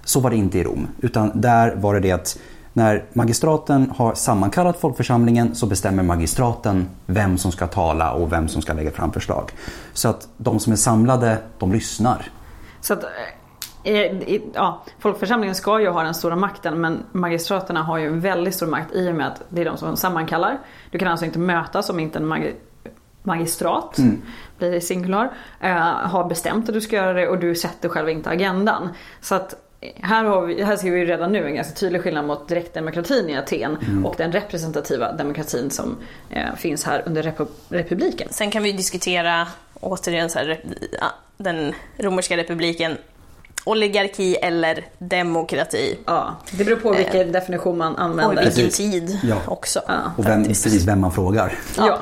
Så 0.06 0.20
var 0.20 0.30
det 0.30 0.36
inte 0.36 0.58
i 0.58 0.64
Rom. 0.64 0.88
Utan 1.02 1.42
där 1.42 1.76
var 1.76 1.94
det 1.94 2.00
det 2.00 2.12
att 2.12 2.40
när 2.74 3.06
magistraten 3.14 3.94
har 3.96 4.14
sammankallat 4.14 4.80
folkförsamlingen 4.80 5.56
så 5.56 5.66
bestämmer 5.66 6.04
magistraten 6.04 6.90
vem 7.06 7.38
som 7.38 7.52
ska 7.52 7.68
tala 7.68 8.12
och 8.12 8.32
vem 8.32 8.48
som 8.48 8.62
ska 8.62 8.74
lägga 8.74 8.92
fram 8.92 9.12
förslag. 9.12 9.52
Så 9.94 10.10
att 10.10 10.28
de 10.38 10.60
som 10.60 10.74
är 10.74 10.78
samlade, 10.78 11.38
de 11.60 11.72
lyssnar. 11.72 12.32
Så 12.82 12.94
att, 12.94 13.04
eh, 13.04 13.10
ja, 14.54 14.84
folkförsamlingen 15.00 15.56
ska 15.56 15.80
ju 15.82 15.88
ha 15.89 16.04
den 16.04 16.13
stora 16.13 16.36
makten 16.36 16.82
men 16.82 17.04
magistraterna 17.12 17.84
har 17.84 17.98
ju 17.98 18.08
en 18.08 18.20
väldigt 18.20 18.56
stor 18.56 18.68
makt 18.68 18.94
i 18.96 19.10
och 19.10 19.15
med 19.15 19.28
att 19.28 19.42
det 19.50 19.62
är 19.62 19.65
de 19.65 19.78
som 19.78 19.98
sammankallar. 19.98 20.60
Du 20.92 20.98
kan 21.00 21.08
alltså 21.08 21.26
inte 21.26 21.39
mötas 21.39 21.89
om 21.89 22.00
inte 22.00 22.20
en 22.20 22.34
magi- 22.34 22.56
magistrat, 23.24 23.98
blir 24.58 24.72
det 24.72 24.82
singular, 24.82 25.32
eh, 25.62 25.72
har 25.88 26.24
bestämt 26.30 26.70
att 26.70 26.74
du 26.74 26.82
ska 26.82 26.96
göra 26.96 27.13
det 27.13 27.28
och 27.28 27.39
du 27.39 27.56
sätter 27.56 27.89
själv 27.89 28.10
inte 28.10 28.30
agendan. 28.30 28.89
Så 29.22 29.36
att 29.36 29.56
eh, 29.82 29.89
här, 30.02 30.24
har 30.24 30.42
vi, 30.42 30.63
här 30.63 30.76
ser 30.76 30.92
vi 30.92 31.00
ju 31.00 31.06
redan 31.06 31.32
nu 31.32 31.46
en 31.46 31.56
ganska 31.56 31.74
tydlig 31.74 32.02
skillnad 32.02 32.26
mot 32.26 32.48
direktdemokratin 32.48 33.30
i 33.30 33.38
Aten 33.38 33.78
och 34.06 34.15
den 34.18 34.32
representativa 34.32 35.12
demokratin 35.12 35.70
som 35.72 35.98
eh, 36.30 36.56
finns 36.56 36.84
här 36.86 37.04
under 37.06 37.24
repu- 37.24 37.48
republiken. 37.70 38.28
Sen 38.32 38.52
kan 38.52 38.63
vi 38.63 38.72
diskutera 38.72 39.48
återigen 39.82 40.30
så 40.30 40.39
här, 40.39 40.63
den 41.38 41.74
romerska 41.98 42.38
republiken, 42.38 42.98
oligarki 43.70 44.36
eller 44.36 44.86
demokrati. 45.00 45.98
Ja, 46.06 46.36
det 46.52 46.64
beror 46.64 46.76
på 46.78 46.94
vilken 46.94 47.32
definition 47.32 47.78
man 47.78 47.94
Och 47.94 48.00
i 48.00 48.04
använder. 48.04 48.44
vilken 48.44 48.64
Precis. 48.66 48.78
tid 48.78 49.20
Ja. 49.24 49.36
också. 49.48 49.82
Ja. 49.88 49.94
Och 50.18 50.26
vem, 50.28 50.44
precis 50.44 50.84
vem 50.88 51.00
man 51.02 51.12
frågar. 51.12 51.54
Ja. 51.78 52.00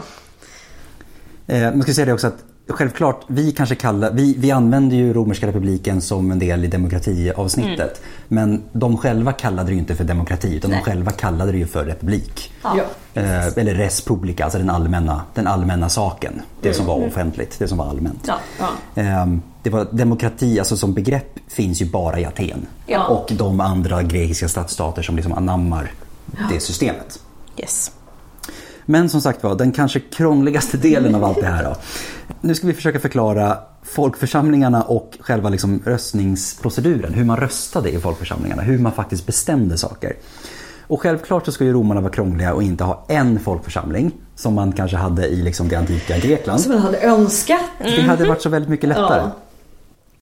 Eh, 1.48 1.62
man 1.62 1.82
ska 1.82 1.94
säga 1.94 2.06
det 2.06 2.14
också 2.14 2.28
att 2.28 2.44
självklart, 2.70 3.22
vi 3.28 3.52
kanske 3.52 3.76
kallar, 3.76 4.12
vi, 4.12 4.36
vi 4.38 4.52
använder 4.52 4.98
ju 4.98 5.14
romerska 5.14 5.48
republiken 5.48 6.02
som 6.02 6.32
en 6.32 6.40
del 6.40 6.66
i 6.66 6.68
demokratiavsnittet. 6.68 8.02
Men 8.28 8.64
de 8.72 8.98
själva 8.98 9.34
kallade 9.34 9.70
det 9.70 9.74
ju 9.74 9.80
inte 9.80 9.96
för 9.96 10.04
demokrati 10.04 10.56
utan 10.56 10.72
Nej. 10.72 10.80
de 10.80 10.92
själva 10.92 11.12
kallade 11.12 11.52
det 11.52 11.58
ju 11.58 11.68
för 11.68 11.86
republik. 11.86 12.54
Ja. 12.64 12.76
Eh, 13.14 13.48
eller 13.48 13.74
res 13.74 14.02
publica, 14.02 14.44
alltså 14.44 14.60
den 14.60 14.70
allmänna, 14.70 15.22
den 15.34 15.48
allmänna 15.48 15.90
saken. 15.90 16.42
Det 16.62 16.74
som 16.74 16.86
var 16.86 17.08
offentligt, 17.08 17.60
det 17.60 17.68
som 17.68 17.78
var 17.78 17.86
allmänt. 17.86 18.28
Ja. 18.28 18.40
Ja. 18.60 19.02
Eh, 19.02 19.26
det 19.64 19.70
var, 19.70 19.88
demokrati 19.92 20.60
alltså 20.60 20.78
som 20.78 20.94
begrepp 20.94 21.40
finns 21.48 21.82
ju 21.82 21.86
bara 21.86 22.20
i 22.20 22.26
Aten. 22.26 22.66
Och 23.10 23.32
de 23.38 23.60
andra 23.60 24.04
grekiska 24.04 24.48
stadsstater 24.48 25.02
som 25.02 25.16
liksom 25.16 25.34
anammar 25.34 25.92
det 26.50 26.60
systemet. 26.60 27.20
Yes. 27.58 27.92
Men 28.90 29.10
som 29.10 29.22
sagt 29.22 29.44
var, 29.44 29.56
den 29.56 29.72
kanske 29.72 30.00
krångligaste 30.00 30.78
delen 30.88 31.16
av 31.16 31.24
allt 31.24 31.40
det 31.40 31.48
här 31.48 31.64
då. 31.64 31.76
Nu 32.42 32.56
ska 32.56 32.68
vi 32.68 32.74
försöka 32.74 33.00
förklara 33.00 33.58
folkförsamlingarna 33.84 34.82
och 34.82 35.18
själva 35.20 35.50
liksom 35.50 35.82
röstningsproceduren. 35.86 37.14
Hur 37.14 37.24
man 37.24 37.38
röstade 37.38 37.90
i 37.90 38.00
folkförsamlingarna, 38.00 38.62
hur 38.62 38.80
man 38.80 38.92
faktiskt 38.92 39.26
bestämde 39.26 39.78
saker. 39.78 40.16
Och 40.88 41.02
självklart 41.02 41.46
så 41.46 41.52
ska 41.52 41.64
ju 41.64 41.74
romarna 41.74 42.02
vara 42.02 42.12
krångliga 42.12 42.54
och 42.54 42.64
inte 42.64 42.84
ha 42.84 43.06
en 43.08 43.40
folkförsamling 43.40 44.12
som 44.36 44.54
man 44.54 44.72
kanske 44.72 44.98
hade 44.98 45.28
i 45.28 45.36
liksom 45.36 45.68
det 45.68 45.76
antika 45.76 46.18
Grekland. 46.18 46.62
Som 46.62 46.72
man 46.72 46.82
hade 46.82 47.02
önskat. 47.02 47.62
Det 47.80 48.02
hade 48.02 48.28
varit 48.28 48.42
så 48.42 48.50
väldigt 48.50 48.70
mycket 48.70 48.90
lättare. 48.90 49.22
Ja. 49.22 49.32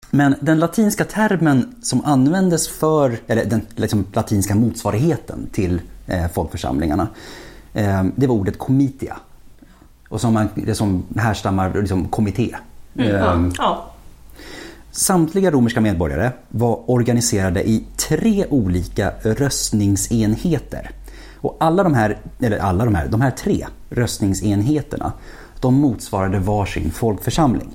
Men 0.10 0.36
den 0.42 0.60
latinska 0.60 1.06
termen 1.06 1.76
som 1.82 2.06
användes 2.06 2.70
för, 2.70 3.18
eller 3.28 3.46
den 3.46 3.62
liksom 3.76 4.06
latinska 4.14 4.56
motsvarigheten 4.56 5.48
till 5.52 5.82
eh, 6.08 6.28
folkförsamlingarna, 6.34 7.08
det 8.16 8.28
var 8.28 8.36
ordet 8.36 8.58
comitia. 8.58 9.18
Och 10.10 10.22
som, 10.22 10.34
man, 10.34 10.50
det 10.56 10.76
som 10.76 11.04
härstammar 11.16 11.74
liksom 11.74 12.08
kommitté. 12.08 12.56
Eh, 12.96 13.50
Ja. 13.58 13.92
Samtliga 14.92 15.52
romerska 15.52 15.82
medborgare 15.82 16.32
var 16.50 16.90
organiserade 16.90 17.70
i 17.70 17.86
tre 17.98 18.46
olika 18.50 19.14
röstningsenheter. 19.22 20.92
Och 21.36 21.58
alla 21.60 21.84
de 21.84 21.94
här, 21.94 22.18
eller 22.40 22.58
alla 22.58 22.86
de 22.86 22.96
här, 22.96 23.08
de 23.08 23.22
här 23.22 23.32
tre 23.32 23.66
röstningsenheterna, 23.90 25.14
de 25.60 25.74
motsvarade 25.74 26.40
varsin 26.40 26.92
folkförsamling. 26.92 27.70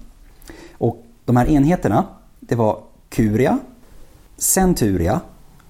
Och 0.78 1.04
de 1.24 1.36
här 1.36 1.46
enheterna, 1.46 2.04
det 2.40 2.54
var 2.54 2.78
Curia, 3.08 3.58
Centuria 4.36 5.20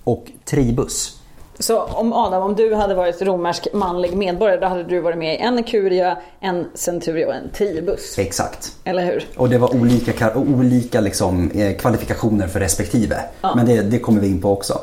och 0.05 0.33
Tribus. 0.45 1.20
Så 1.61 1.83
om 1.83 2.13
Adam, 2.13 2.43
om 2.43 2.55
du 2.55 2.75
hade 2.75 2.95
varit 2.95 3.23
romersk 3.23 3.69
manlig 3.75 4.17
medborgare 4.17 4.61
då 4.61 4.67
hade 4.67 4.85
du 4.85 5.01
varit 5.01 5.19
med 5.19 5.35
i 5.35 5.39
en 5.39 5.63
kuria, 5.63 6.17
en 6.41 6.67
centuria 6.75 7.27
och 7.29 7.35
en 7.35 7.51
tribus. 7.51 8.19
Exakt. 8.19 8.73
Eller 8.85 9.05
hur? 9.07 9.25
Och 9.37 9.49
det 9.49 9.59
var 9.59 9.75
olika, 9.77 10.13
ka- 10.13 10.35
olika 10.57 11.01
liksom, 11.01 11.51
eh, 11.51 11.77
kvalifikationer 11.77 12.47
för 12.49 12.61
respektive. 12.61 13.17
Ja. 13.41 13.55
Men 13.57 13.67
det, 13.67 13.83
det 13.83 13.99
kommer 13.99 14.21
vi 14.21 14.27
in 14.29 14.41
på 14.41 14.53
också. 14.53 14.79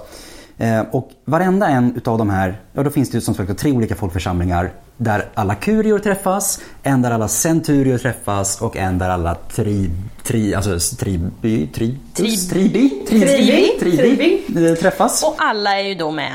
Eh, 0.58 0.82
och 0.92 1.10
varenda 1.26 1.68
en 1.68 1.94
utav 1.98 2.18
de 2.18 2.30
här, 2.30 2.62
ja 2.74 2.84
då 2.84 2.90
finns 2.90 3.10
det 3.12 3.16
ju 3.18 3.22
som 3.22 3.34
sagt 3.36 3.58
tre 3.60 3.72
olika 3.72 3.96
folkförsamlingar. 3.96 4.72
Där 4.98 5.26
alla 5.34 5.56
kurior 5.56 6.00
träffas, 6.00 6.60
en 6.84 7.02
där 7.02 7.12
alla 7.12 7.28
centurior 7.28 7.98
träffas 7.98 8.62
och 8.62 8.78
en 8.78 8.98
där 8.98 9.10
alla 9.10 9.36
tri, 9.36 9.90
tri, 10.24 10.56
alltså 10.56 10.96
triby, 11.00 11.68
tri, 11.68 11.98
Trib- 12.16 12.50
tribi, 12.50 12.90
Tribi, 13.10 13.78
tribi, 13.80 14.68
eh, 14.70 14.76
träffas. 14.76 15.24
Och 15.24 15.36
alla 15.38 15.80
är 15.80 15.84
ju 15.88 15.96
då 15.96 16.12
med 16.12 16.32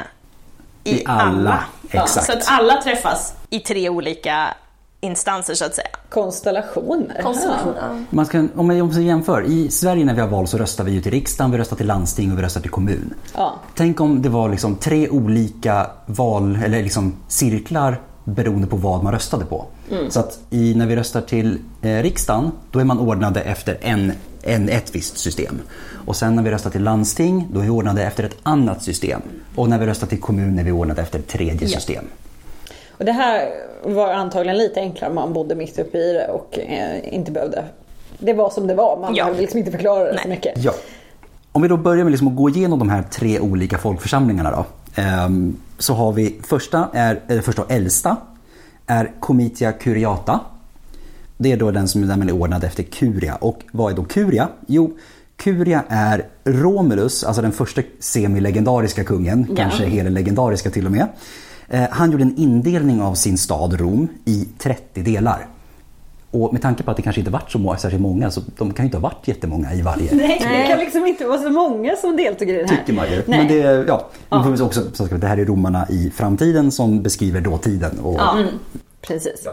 i, 0.85 0.91
I 0.91 1.05
alla, 1.07 1.65
exakt. 1.91 2.27
Så 2.27 2.33
att 2.33 2.43
alla 2.47 2.83
träffas 2.83 3.35
i 3.51 3.61
tre 3.61 3.89
olika 3.89 4.49
instanser 5.01 5.55
så 5.55 5.65
att 5.65 5.75
säga. 5.75 5.89
Konstellationer. 6.09 7.23
Konstellation, 7.23 7.73
Ja. 7.77 7.83
ja. 7.89 8.05
Man 8.11 8.27
ska, 8.27 8.39
om 8.39 8.67
man 8.67 8.81
om 8.81 8.89
man 8.89 9.05
jämför, 9.05 9.43
i 9.45 9.71
Sverige 9.71 10.05
när 10.05 10.15
vi 10.15 10.21
har 10.21 10.29
val 10.29 10.47
så 10.49 10.59
röstar 10.59 10.85
vi 10.85 10.93
ju 10.93 11.01
till 11.01 11.13
riksdagen, 11.13 11.51
vi 11.51 11.59
röstar 11.59 11.77
till 11.77 11.87
landsting 11.87 12.33
och 12.33 12.39
vi 12.39 12.43
röstar 12.43 12.61
till 12.61 12.71
kommun. 12.71 13.15
Ja. 13.37 13.55
Tänk 13.75 14.01
om 14.01 14.23
det 14.23 14.29
var 14.29 14.49
liksom 14.49 14.77
tre 14.77 15.09
olika 15.09 15.87
val 16.07 16.59
eller 16.65 16.83
liksom 16.83 17.15
cirklar 17.29 18.01
beroende 18.25 18.67
på 18.67 18.77
vad 18.77 19.03
man 19.05 19.13
röstade 19.13 19.45
på. 19.45 19.67
Så 20.09 20.21
att 20.21 20.39
i, 20.51 20.75
när 20.75 20.87
vi 20.87 20.97
röstar 20.97 21.21
till 21.21 21.59
eh, 21.83 21.89
riksdagen, 22.03 22.53
då 22.71 22.79
är 22.79 22.85
man 22.85 22.99
ordnade 22.99 23.41
efter 23.41 23.79
en, 23.81 24.13
en, 24.43 24.69
ett 24.69 24.95
visst 24.95 25.19
system. 25.19 25.61
Och 26.07 26.17
sen 26.17 26.37
när 26.37 26.43
vi 26.43 26.51
röstar 26.51 26.71
till 26.71 26.83
landsting, 26.83 27.49
då 27.53 27.61
är 27.61 27.65
vi 27.65 27.71
ordnade 27.71 28.03
efter 28.03 28.25
ett 28.25 28.37
annat 28.43 28.83
system. 28.83 29.21
Och 29.57 29.69
när 29.69 29.79
vi 29.79 29.87
röstar 29.87 30.07
till 30.07 30.21
kommun 30.21 30.59
är 30.59 30.65
vi 30.65 30.71
ordnade 30.73 31.03
efter 31.03 31.19
ett 31.19 31.29
tredje 31.29 31.69
system. 31.69 32.05
Och 32.91 33.05
det 33.05 33.13
här 33.13 33.49
var 33.85 34.13
antagligen 34.13 34.59
lite 34.59 34.81
enklare 34.81 35.09
om 35.11 35.15
man 35.15 35.33
bodde 35.33 35.55
mitt 35.55 35.79
uppe 35.79 35.99
i 35.99 36.13
det 36.13 36.29
och 36.29 36.59
eh, 36.59 37.15
inte 37.15 37.31
behövde... 37.33 37.65
Det 38.19 38.33
var 38.33 38.51
som 38.51 38.67
det 38.67 38.75
var, 38.75 38.99
man 39.01 39.15
Ja. 39.15 39.25
behövde 39.25 39.41
liksom 39.43 39.59
inte 39.59 39.71
förklara 39.71 40.05
det 40.05 40.19
så 40.19 40.29
Nej. 40.29 40.37
mycket. 40.37 40.65
Ja. 40.65 40.73
Om 41.53 41.63
vi 41.63 41.69
då 41.69 41.77
börjar 41.77 42.05
med 42.05 42.11
liksom 42.11 42.29
att 42.29 42.37
gå 42.37 42.49
igenom 42.49 42.79
de 42.79 42.89
här 42.91 43.03
tre 43.03 43.41
olika 43.41 43.79
folkförsamlingarna 43.79 44.51
då. 44.51 44.65
Ehm, 45.03 45.57
så 45.79 45.95
har 45.95 46.13
vi 46.13 46.39
första, 46.43 46.89
är, 46.93 47.21
eller 47.29 47.43
första 47.43 47.63
och 47.63 47.71
äldsta, 47.71 48.17
är 48.87 49.11
Comitia 49.21 49.73
Curiata. 49.73 50.41
Det 51.37 51.53
är 51.53 51.57
då 51.57 51.71
den 51.71 51.89
som 51.89 52.03
är 52.23 52.33
ordnad 52.33 52.65
efter 52.65 52.83
Curia. 52.83 53.35
Och 53.35 53.63
vad 53.73 53.93
är 53.93 53.97
då 53.97 54.05
Curia? 54.05 54.49
Jo, 54.67 54.97
Curia 55.37 55.85
är 55.89 56.27
Romulus, 56.45 57.25
alltså 57.25 57.43
den 57.43 57.53
första 57.53 57.83
semilegendariska 58.01 59.05
kungen, 59.05 59.47
Ja. 59.51 59.57
kanske 59.57 59.85
hellegendariska 59.87 60.71
till 60.71 60.87
och 60.87 60.93
med. 60.93 61.07
Eh, 61.69 61.83
Han 61.91 62.11
gjorde 62.11 62.25
en 62.25 62.37
indelning 62.37 63.03
av 63.03 63.15
sin 63.15 63.39
stad 63.39 63.81
Rom 63.81 64.09
i 64.25 64.49
30 64.59 65.03
delar. 65.03 65.47
Och 66.31 66.53
med 66.53 66.63
tanke 66.63 66.83
på 66.83 66.91
att 66.91 66.97
det 66.97 67.03
kanske 67.03 67.21
inte 67.21 67.31
varit 67.31 67.51
så 67.51 67.59
må- 67.59 67.77
särskilt 67.77 68.03
många 68.03 68.31
så 68.31 68.41
de 68.59 68.73
kan 68.73 68.85
ju 68.85 68.87
inte 68.87 68.97
ha 68.97 69.03
varit 69.03 69.29
jättemånga 69.29 69.75
i 69.75 69.83
varje. 69.83 70.15
Nej, 70.15 70.39
det 70.43 70.67
kan 70.69 70.79
liksom 70.79 71.07
inte 71.07 71.25
vara 71.27 71.39
så 71.39 71.51
många 71.51 71.97
som 71.97 72.17
deltog 72.17 72.49
i 72.49 72.53
den 72.53 72.69
här. 72.69 72.77
Tycker 72.77 72.93
man 72.93 73.07
ju. 73.11 73.23
Nej. 73.27 73.39
Men 73.39 73.49
det, 73.49 73.85
ja, 73.89 74.09
får 74.31 74.51
väl 74.51 74.63
också, 74.63 74.81
det 75.19 75.27
här 75.27 75.37
är 75.39 75.45
romarna 75.45 75.87
i 75.91 76.11
framtiden 76.15 76.71
som 76.71 77.03
beskriver 77.03 77.41
dåtiden. 77.41 77.99
Och, 77.99 78.15
Ja, 78.15 78.39
mm. 78.39 78.49
precis. 79.01 79.47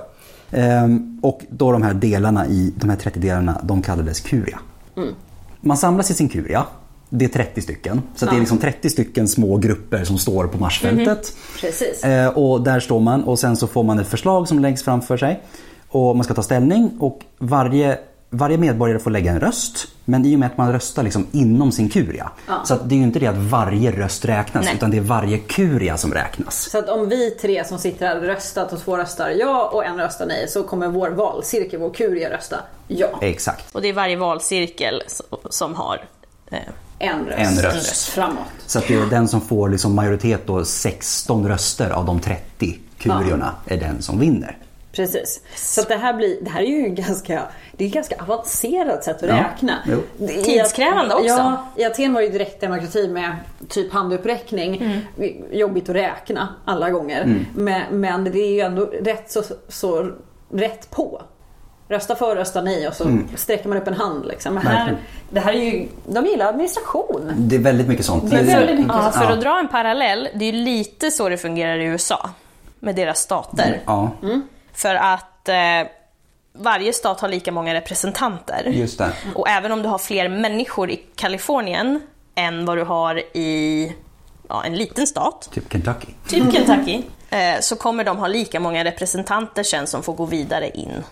Ehm, 0.51 1.19
och 1.21 1.41
då 1.49 1.71
de 1.71 1.81
här 1.81 1.93
delarna 1.93 2.47
i 2.47 2.73
de 2.75 2.89
här 2.89 2.97
30 2.97 3.19
delarna, 3.19 3.61
de 3.63 3.81
kallades 3.81 4.19
kuria. 4.19 4.59
Mm. 4.97 5.13
Man 5.61 5.77
samlas 5.77 6.11
i 6.11 6.13
sin 6.13 6.29
kuria. 6.29 6.65
Det 7.09 7.25
är 7.25 7.29
30 7.29 7.61
stycken. 7.61 8.01
Så 8.15 8.25
det 8.25 8.35
är 8.35 8.39
liksom 8.39 8.57
30 8.57 8.89
stycken 8.89 9.27
små 9.27 9.57
grupper 9.57 10.03
som 10.03 10.17
står 10.17 10.47
på 10.47 10.57
marsfältet. 10.57 11.33
Precis. 11.61 12.03
Eh, 12.03 12.27
och 12.27 12.61
där 12.61 12.79
står 12.79 12.99
man 12.99 13.23
och 13.23 13.39
sen 13.39 13.55
så 13.57 13.67
får 13.67 13.83
man 13.83 13.99
ett 13.99 14.07
förslag 14.07 14.47
som 14.47 14.59
läggs 14.59 14.83
framför 14.83 15.17
sig. 15.17 15.43
Och 15.89 16.15
man 16.15 16.23
ska 16.23 16.33
ta 16.33 16.43
ställning 16.43 16.91
och 16.99 17.19
varje, 17.39 17.99
varje 18.29 18.57
medborgare 18.57 18.99
får 18.99 19.11
lägga 19.11 19.31
en 19.31 19.39
röst. 19.39 19.87
Men 20.05 20.25
i 20.25 20.35
och 20.35 20.39
med 20.39 20.47
att 20.47 20.57
man 20.57 20.71
röstar 20.71 21.03
liksom 21.03 21.27
inom 21.31 21.71
sin 21.71 21.89
kuria. 21.89 22.31
Så 22.65 22.73
att 22.73 22.89
det 22.89 22.95
är 22.95 22.97
ju 22.97 23.03
inte 23.03 23.19
det 23.19 23.27
att 23.27 23.37
varje 23.37 23.91
röst 23.91 24.25
räknas 24.25 24.65
Nej. 24.65 24.75
utan 24.75 24.91
det 24.91 24.97
är 24.97 25.01
varje 25.01 25.37
kuria 25.37 25.97
som 25.97 26.13
räknas. 26.13 26.69
Så 26.71 26.77
att 26.77 26.89
om 26.89 27.09
vi 27.09 27.31
tre 27.31 27.65
som 27.65 27.79
sitter 27.79 28.07
här 28.07 28.15
röstat 28.15 28.73
och 28.73 28.79
två 28.79 28.97
röstar 28.97 29.29
ja 29.29 29.69
och 29.73 29.85
en 29.85 29.97
röstar 29.97 30.25
nej 30.25 30.47
så 30.47 30.63
kommer 30.63 30.87
vår 30.87 31.09
valcirkel, 31.09 31.79
vår 31.79 31.89
kuria 31.89 32.29
rösta 32.29 32.57
ja. 32.87 33.07
Exakt. 33.21 33.75
Och 33.75 33.81
det 33.81 33.87
är 33.87 33.93
varje 33.93 34.15
valcirkel 34.15 35.03
som 35.49 35.75
har 35.75 36.03
eh, 36.51 36.59
En 36.99 37.25
röst. 37.25 37.39
En 37.39 37.63
röst. 37.63 38.07
Framåt. 38.09 38.45
Så 38.65 38.79
att 38.79 38.87
det 38.87 38.95
är 38.95 39.05
den 39.05 39.27
som 39.27 39.41
får 39.41 39.69
liksom 39.69 39.95
majoritet 39.95 40.47
då 40.47 40.65
16 40.65 41.47
röster 41.47 41.89
av 41.89 42.05
de 42.05 42.19
30 42.19 42.79
kuriorna 42.97 43.55
är 43.65 43.77
den 43.77 44.01
som 44.01 44.19
vinner. 44.19 44.57
Precis. 44.99 45.41
Så 45.55 45.81
att 45.81 45.87
det 45.87 45.95
här 45.95 46.13
blir, 46.13 46.37
det 46.41 46.49
här 46.49 46.61
är 46.61 46.65
ju 46.67 46.85
en 46.85 46.95
ganska, 46.95 47.41
det 47.71 47.83
är 47.83 47.87
ett 47.87 47.93
ganska 47.93 48.15
avancerat 48.21 49.03
sätt 49.03 49.23
att 49.23 49.29
Ja, 49.29 49.35
räkna. 49.35 49.73
jo. 49.87 50.27
Tidskrävande 50.27 51.15
också. 51.15 51.27
Ja, 51.27 51.65
i 51.75 51.83
Aten 51.85 52.13
var 52.13 52.21
ju 52.21 52.29
direktdemokrati 52.29 53.07
med 53.07 53.35
typ 53.69 53.91
handuppräckning. 53.93 55.01
Jobbigt 55.51 55.89
att 55.89 55.95
räkna 55.95 56.47
alla 56.65 56.89
gånger. 56.89 57.45
Men, 57.55 57.81
men 57.99 58.23
det 58.23 58.39
är 58.39 58.51
ju 58.51 58.59
ändå 58.59 58.85
rätt 58.85 59.31
så, 59.31 59.43
så 59.67 60.11
rätt 60.51 60.91
på. 60.91 61.21
Rösta 61.87 62.15
för, 62.15 62.35
rösta 62.35 62.61
nej 62.61 62.87
och 62.87 62.93
så 62.93 63.17
sträcker 63.35 63.69
man 63.69 63.77
upp 63.77 63.87
en 63.87 63.93
hand. 63.93 64.25
Liksom. 64.25 64.53
Men 64.53 64.67
här, 64.67 64.97
det 65.29 65.39
här 65.39 65.53
är 65.53 65.63
ju, 65.63 65.87
de 66.07 66.25
gillar 66.25 66.45
administration. 66.45 67.31
Det 67.37 67.55
är 67.55 67.59
väldigt 67.59 67.87
mycket 67.87 68.05
sånt. 68.05 68.31
Det 68.31 68.37
är 68.37 68.43
Men- 68.43 68.55
väldigt 68.55 68.75
mycket 68.79 68.93
Ja, 68.95 69.11
för 69.11 69.31
att 69.31 69.41
dra 69.41 69.59
en 69.59 69.67
parallell, 69.67 70.29
det 70.35 70.45
är 70.45 70.51
ju 70.53 70.59
lite 70.63 71.11
så 71.11 71.29
det 71.29 71.37
fungerar 71.37 71.77
i 71.77 71.83
USA. 71.83 72.29
Med 72.79 72.95
deras 72.95 73.19
stater. 73.19 73.81
Ja, 73.85 74.11
För 74.79 74.95
att 74.95 75.49
eh, 75.49 75.55
varje 76.53 76.93
stat 76.93 77.19
har 77.19 77.27
lika 77.29 77.51
många 77.51 77.73
representanter. 77.73 78.63
just 78.63 78.97
det. 78.97 79.11
Och 79.35 79.49
även 79.49 79.71
om 79.71 79.81
du 79.81 79.89
har 79.89 79.97
fler 79.97 80.29
människor 80.29 80.89
i 80.91 81.01
Kalifornien 81.15 82.01
än 82.35 82.65
vad 82.65 82.77
du 82.77 82.83
har 82.83 83.15
i 83.37 83.93
ja, 84.49 84.63
en 84.63 84.75
liten 84.75 85.07
stat, 85.07 85.49
Typ 85.53 85.71
Kentucky. 85.71 86.07
typ 86.27 86.53
Kentucky, 86.53 87.01
eh, 87.29 87.59
så 87.61 87.75
kommer 87.75 88.03
de 88.03 88.17
ha 88.17 88.27
lika 88.27 88.59
många 88.59 88.83
representanter 88.83 89.63
sen 89.63 89.87
som 89.87 90.03
får 90.03 90.13
gå 90.13 90.25
vidare 90.25 90.69
in. 90.69 91.03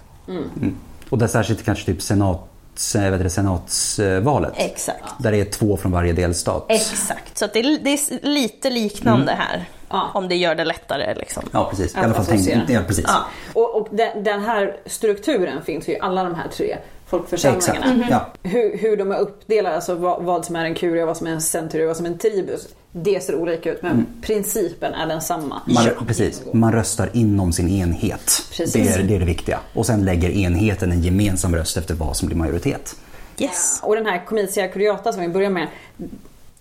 Och 1.10 1.18
där 1.18 1.28
särskilt 1.28 1.66
kanske 1.66 1.86
typ 1.86 2.02
senats, 2.02 2.96
vad 2.96 3.04
heter 3.04 3.24
det, 3.24 3.30
senatsvalet. 3.30 4.54
Exakt. 4.56 5.04
Där 5.20 5.32
det 5.32 5.38
är 5.38 5.46
två 5.46 5.78
från 5.78 5.92
varje 5.92 6.14
delstat. 6.14 6.66
Exakt. 6.70 7.38
Så 7.38 7.46
att 7.46 7.54
det, 7.54 7.60
är, 7.60 7.80
det 7.84 7.90
är 7.90 8.26
lite 8.28 8.70
liknande 8.70 9.32
här. 9.32 9.66
Ja. 9.90 10.12
Om 10.14 10.28
det 10.28 10.36
gör 10.36 10.56
det 10.56 10.66
lättare 10.66 11.16
liksom. 11.16 11.44
Ja 11.52 11.68
precis, 11.70 11.96
i 11.96 11.98
Att 11.98 12.06
alla 12.06 12.14
fall 12.14 12.26
tänk, 12.26 12.70
ja, 12.70 12.80
precis. 12.88 13.06
Ja. 13.08 13.26
Och, 13.54 13.76
och 13.76 13.88
den, 13.92 14.24
den 14.24 14.42
här 14.42 14.78
strukturen 14.86 15.64
finns 15.64 15.90
ju 15.90 15.94
i 15.94 16.00
alla 16.00 16.24
de 16.24 16.36
här 16.36 16.48
tre 16.48 16.78
folkförsamlingarna. 17.08 17.94
Exakt. 17.94 18.12
Ja. 18.12 18.50
Hur, 18.50 18.78
hur 18.78 18.98
de 18.98 19.12
är 19.12 19.18
uppdelade, 19.18 19.76
alltså 19.76 19.96
vad, 19.96 20.24
vad 20.24 20.46
som 20.46 20.56
är 20.56 20.66
en 20.66 20.76
kuria, 20.76 21.06
vad 21.06 21.18
som 21.18 21.28
är 21.28 21.32
en 21.32 21.42
centurie, 21.42 21.88
vad 21.88 21.98
som 21.98 22.06
är 22.06 22.10
en 22.10 22.18
tribus. 22.18 22.68
Det 22.92 23.24
ser 23.24 23.36
olika 23.36 23.72
ut 23.72 23.82
men 23.82 24.06
principen 24.22 24.94
är 24.94 25.08
densamma. 25.08 25.62
Man, 25.66 26.08
precis, 26.08 26.42
man 26.54 26.72
röstar 26.72 27.10
inom 27.14 27.54
sin 27.54 27.70
enhet. 27.70 28.46
Precis. 28.52 28.74
Det, 28.74 29.02
är, 29.02 29.04
det 29.04 29.16
är 29.16 29.20
det 29.20 29.26
viktiga. 29.26 29.60
Och 29.74 29.86
sen 29.86 30.06
lägger 30.06 30.30
enheten 30.30 30.92
en 30.92 31.02
gemensam 31.02 31.56
röst 31.56 31.78
efter 31.78 31.94
vad 31.94 32.18
som 32.18 32.28
blir 32.28 32.38
majoritet. 32.38 32.96
Yes. 33.38 33.80
Och 33.84 33.96
den 33.96 34.06
här 34.06 34.26
Comitia 34.26 34.68
Curiata 34.68 35.14
som 35.14 35.22
vi 35.22 35.28
börjar 35.28 35.50
med. 35.50 35.68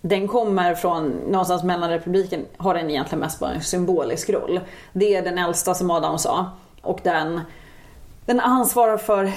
Den 0.00 0.28
kommer 0.28 0.74
från 0.74 1.08
någonstans 1.08 1.62
mellan 1.64 1.90
republiken, 1.90 2.46
har 2.56 2.74
den 2.74 2.90
egentligen 2.90 3.20
mest 3.20 3.40
bara 3.40 3.52
en 3.52 3.62
symbolisk 3.62 4.30
roll. 4.30 4.60
Det 4.92 5.16
är 5.16 5.22
den 5.22 5.38
äldsta 5.38 5.74
som 5.74 5.90
Adam 5.90 6.18
sa. 6.18 6.50
Och 6.82 7.00
den, 7.02 7.40
den 8.26 8.40
ansvarar 8.40 8.96
för 8.96 9.32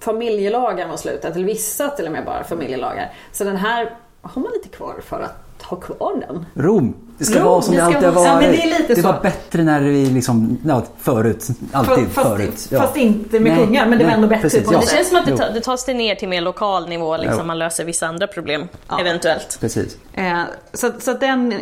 familjelagar 0.00 0.88
mot 0.88 1.00
slutet, 1.00 1.36
eller 1.36 1.46
vissa 1.46 1.88
till 1.88 2.06
och 2.06 2.12
med 2.12 2.24
bara 2.24 2.44
familjelagar. 2.44 3.12
Så 3.32 3.44
den 3.44 3.56
här 3.56 3.94
har 4.22 4.42
man 4.42 4.52
lite 4.52 4.68
kvar 4.68 5.00
för 5.04 5.20
att 5.20 5.49
ha 5.62 5.76
kvar 5.76 6.24
den. 6.28 6.46
Rom, 6.64 6.94
det 7.18 7.24
ska 7.24 7.38
Rom, 7.38 7.44
vara 7.44 7.62
som 7.62 7.74
det 7.74 7.80
det 7.80 7.84
alltid 7.86 8.02
har 8.04 8.12
vara- 8.12 8.34
varit. 8.34 8.44
ja, 8.44 8.50
men 8.50 8.50
det 8.68 8.74
är 8.76 8.78
lite 8.88 9.02
så. 9.02 9.08
var 9.12 9.20
bättre 9.22 9.62
när 9.62 9.80
vi 9.80 10.06
liksom, 10.06 10.58
ja, 10.66 10.82
förut. 11.00 11.48
Alltid 11.72 12.08
Fast- 12.08 12.28
förut. 12.28 12.68
fast 12.70 12.96
inte 12.96 13.40
med 13.40 13.56
kungar, 13.56 13.86
men 13.86 13.98
det 13.98 14.04
var 14.04 14.12
ändå 14.12 14.28
bättre 14.28 14.42
precis, 14.42 14.64
på 14.68 14.74
ja. 14.74 14.80
Det 14.80 14.86
känns 14.86 15.08
som 15.08 15.18
att 15.18 15.26
det, 15.26 15.36
ta, 15.36 15.48
det 15.50 15.60
tas 15.60 15.84
det 15.84 15.94
ner 15.94 16.14
till 16.14 16.28
mer 16.28 16.40
lokal 16.40 16.88
nivå, 16.88 17.16
liksom. 17.16 17.38
Jo. 17.40 17.46
man 17.46 17.58
löser 17.58 17.84
vissa 17.84 18.06
andra 18.06 18.26
problem 18.26 18.68
eventuellt. 19.00 19.58
Precis. 19.60 19.96
Eh, 20.12 20.40
så, 20.72 20.90
så 20.98 21.10
att 21.10 21.20
den 21.20 21.52
eh, 21.52 21.58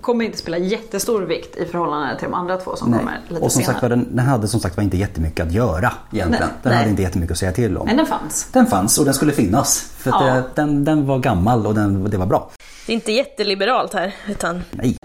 kommer 0.00 0.24
inte 0.24 0.38
spela 0.38 0.58
jättestor 0.58 1.22
vikt 1.22 1.56
i 1.56 1.64
förhållande 1.66 2.18
till 2.18 2.28
de 2.28 2.34
andra 2.34 2.56
två 2.56 2.76
som 2.76 2.90
Nej. 2.90 2.98
kommer 3.00 3.20
lite 3.28 3.42
Och 3.44 3.52
som 3.52 3.60
senare. 3.62 3.72
sagt 3.72 3.82
var, 3.82 3.88
den, 3.88 4.16
den 4.16 4.26
hade 4.26 4.48
som 4.48 4.60
sagt 4.60 4.76
var 4.76 4.84
inte 4.84 4.96
jättemycket 4.96 5.46
att 5.46 5.52
göra 5.52 5.92
egentligen. 6.12 6.30
Nej, 6.46 6.54
den 6.62 6.70
nej. 6.70 6.76
hade 6.78 6.90
inte 6.90 7.02
jättemycket 7.02 7.32
att 7.32 7.38
säga 7.38 7.52
till 7.52 7.76
om. 7.76 7.86
Men 7.86 7.96
den 7.96 8.06
fanns. 8.06 8.46
Den 8.52 8.66
fanns 8.66 8.98
och 8.98 9.04
den 9.04 9.14
skulle 9.14 9.32
finnas. 9.32 9.92
För 9.98 10.10
att 10.10 10.26
Ja. 10.26 10.34
det, 10.34 10.42
den, 10.54 10.84
den 10.84 11.06
var 11.06 11.18
gammal 11.18 11.66
och 11.66 11.74
den, 11.74 12.10
det 12.10 12.16
var 12.16 12.26
bra. 12.26 12.50
Det 12.86 12.92
är 12.92 12.94
inte 12.94 13.12
jätteliberalt 13.12 13.94
här, 13.94 14.14
utan 14.28 14.62
Nej, 14.70 14.96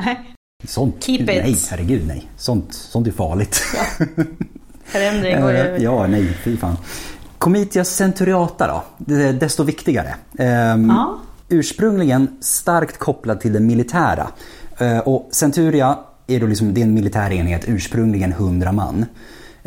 sånt. 0.68 1.04
Keep 1.04 1.20
it. 1.20 1.26
Nej, 1.28 1.56
herregud 1.70 2.08
nej. 2.08 2.30
Sånt, 2.38 2.74
sånt 2.74 3.08
är 3.08 3.12
farligt. 3.12 3.56
förändring 4.86 5.42
går 5.42 5.52
ju... 5.52 5.78
ja, 5.80 6.08
nej, 6.08 6.38
fy 6.44 6.58
fan. 6.58 6.78
Comitia 7.38 7.84
centuriata 7.86 8.68
då, 8.68 8.84
det 8.98 9.24
är 9.24 9.34
desto 9.34 9.64
viktigare. 9.64 10.16
Ehm, 10.40 10.90
Ja. 10.90 11.20
Ursprungligen 11.50 12.38
starkt 12.42 12.98
kopplad 12.98 13.40
till 13.42 13.54
det 13.54 13.60
militära. 13.60 14.28
Eh, 14.78 15.00
och 15.00 15.30
centuria 15.32 16.00
är 16.28 16.40
då 16.40 16.48
liksom, 16.48 16.74
det 16.74 16.82
är 16.82 16.84
en 16.84 16.94
militär 16.94 17.32
enhet, 17.32 17.64
ursprungligen 17.68 18.32
100 18.32 18.72
man. 18.72 19.06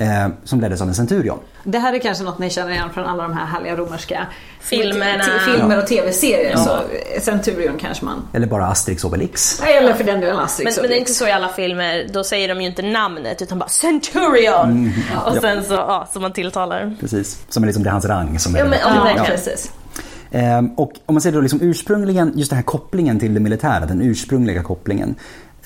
Eh, 0.01 0.29
som 0.45 0.61
leddes 0.61 0.81
av 0.81 0.89
en 0.89 0.95
centurion. 0.95 1.39
Det 1.65 1.79
här 1.79 1.93
är 1.95 1.99
kanske 1.99 2.25
något 2.25 2.39
ni 2.39 2.51
känner 2.51 2.71
igen 2.71 2.91
från 2.95 3.05
alla 3.05 3.23
de 3.23 3.33
här 3.33 3.47
härliga 3.47 3.77
romerska 3.77 4.27
Filmerna. 4.61 5.25
filmer 5.45 5.79
och 5.79 5.87
tv-serier. 5.87 6.51
Ja. 6.51 6.59
Så 6.59 6.81
Centurion 7.21 7.79
kanske 7.79 8.05
man... 8.05 8.23
Eller 8.33 8.47
bara 8.47 8.67
Asterix 8.67 9.05
Obelix. 9.05 9.63
Eller 9.63 9.95
för 9.95 10.05
den 10.05 10.21
delen 10.21 10.37
Men, 10.37 10.45
Asterix 10.45 10.77
men 10.81 10.91
det 10.91 10.97
är 10.97 10.99
inte 10.99 11.13
så 11.15 11.27
i 11.27 11.33
alla 11.33 11.49
filmer, 11.49 12.07
då 12.13 12.25
säger 12.25 12.49
de 12.49 12.61
ju 12.61 12.67
inte 12.67 12.83
namnet 12.83 13.43
utan 13.43 13.59
bara 13.59 13.69
Centurion! 13.69 14.93
Och 15.27 15.37
sen 15.37 15.65
så, 15.65 15.75
ja, 15.75 16.09
så 16.13 16.21
man 16.21 16.33
tilltalar. 16.33 16.97
Precis. 17.01 17.43
Som 17.49 17.63
är 17.63 17.67
liksom 17.67 17.83
det 17.83 17.89
är 17.89 17.93
hans 17.93 18.05
rang. 18.05 18.39
Som 18.39 18.55
är 18.55 18.59
Ja, 18.59 18.65
men, 18.65 18.79
ja, 18.83 19.11
Ja, 19.17 19.25
precis. 19.25 19.73
Ehm, 20.31 20.71
och 20.77 20.93
om 21.07 21.15
man 21.15 21.21
ser 21.23 21.33
då 21.33 21.41
liksom 21.41 21.61
ursprungligen, 21.63 22.33
just 22.37 22.51
den 22.51 22.57
här 22.57 22.65
kopplingen 22.65 23.19
till 23.19 23.35
det 23.35 23.41
militära, 23.41 23.87
den 23.87 24.03
ursprungliga 24.03 24.63
kopplingen. 24.63 25.15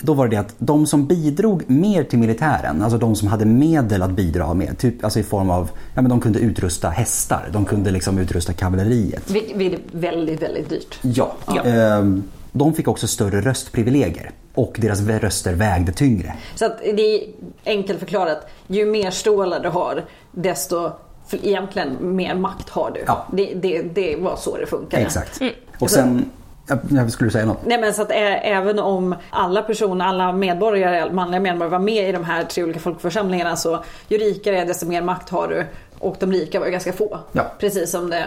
Då 0.04 0.14
var 0.14 0.28
det 0.28 0.36
att 0.36 0.54
de 0.58 0.86
som 0.86 1.06
bidrog 1.06 1.62
mer 1.66 2.04
till 2.04 2.18
militären, 2.18 2.82
alltså 2.82 2.98
de 2.98 3.16
som 3.16 3.28
hade 3.28 3.44
medel 3.44 4.02
att 4.02 4.10
bidra 4.10 4.54
med, 4.54 4.78
typ, 4.78 5.04
alltså 5.04 5.18
i 5.18 5.22
form 5.22 5.50
av, 5.50 5.70
ja 5.94 6.02
men 6.02 6.08
de 6.08 6.20
kunde 6.20 6.38
utrusta 6.38 6.88
hästar, 6.88 7.48
de 7.52 7.64
kunde 7.64 7.90
liksom 7.90 8.18
utrusta 8.18 8.52
kavalleriet. 8.52 9.30
Vilket 9.30 9.56
är 9.56 9.78
väldigt, 9.92 10.42
väldigt 10.42 10.68
dyrt. 10.68 10.98
Ja. 11.02 11.34
Ehm, 11.64 12.22
de 12.52 12.74
fick 12.74 12.88
också 12.88 13.06
större 13.06 13.40
röstprivilegier 13.40 14.30
och 14.54 14.76
deras 14.80 15.00
röster 15.00 15.54
vägde 15.54 15.92
tyngre. 15.92 16.34
Så 16.54 16.66
att 16.66 16.78
det 16.78 17.02
är 17.02 17.28
enkelt 17.64 17.98
förklarat, 17.98 18.50
ju 18.66 18.86
mer 18.86 19.10
stålar 19.10 19.60
du 19.60 19.68
har 19.68 20.04
desto 20.32 20.90
egentligen 21.30 22.16
mer 22.16 22.34
makt 22.34 22.68
har 22.68 22.90
du. 22.94 23.04
Ja. 23.06 23.26
Det, 23.32 23.54
det, 23.54 23.82
det 23.82 24.16
var 24.16 24.36
så 24.36 24.56
det 24.56 24.66
funkade. 24.66 25.02
Exakt. 25.02 25.40
Och 25.78 25.90
sen, 25.90 26.18
ja, 26.18 26.43
jag 26.90 27.12
skulle 27.12 27.31
säga 27.31 27.44
något? 27.46 27.66
Nej 27.66 27.81
men 27.81 27.94
så 27.94 28.03
att 28.03 28.11
ä- 28.11 28.40
även 28.42 28.79
om 28.79 29.14
alla 29.31 29.62
personer, 29.62 30.05
alla 30.05 30.33
medborgare, 30.33 31.12
manliga 31.12 31.40
medborgare 31.40 31.70
var 31.70 31.79
med 31.79 32.09
i 32.09 32.12
de 32.12 32.24
här 32.24 32.44
tre 32.44 32.64
olika 32.64 32.81
folkförsamlingarna 32.81 33.57
så 33.57 33.85
ju 34.09 34.18
rikare 34.18 34.59
är 34.61 34.66
desto 34.66 34.87
mer 34.87 35.03
makt 35.03 35.29
har 35.31 35.48
du. 35.48 35.66
Och 35.98 36.16
de 36.20 36.33
rika 36.33 36.59
var 36.59 36.66
ju 36.66 36.72
ganska 36.72 36.92
få. 36.92 37.18
Ja. 37.33 37.53
Precis 37.59 37.90
som 37.90 38.11
det 38.11 38.24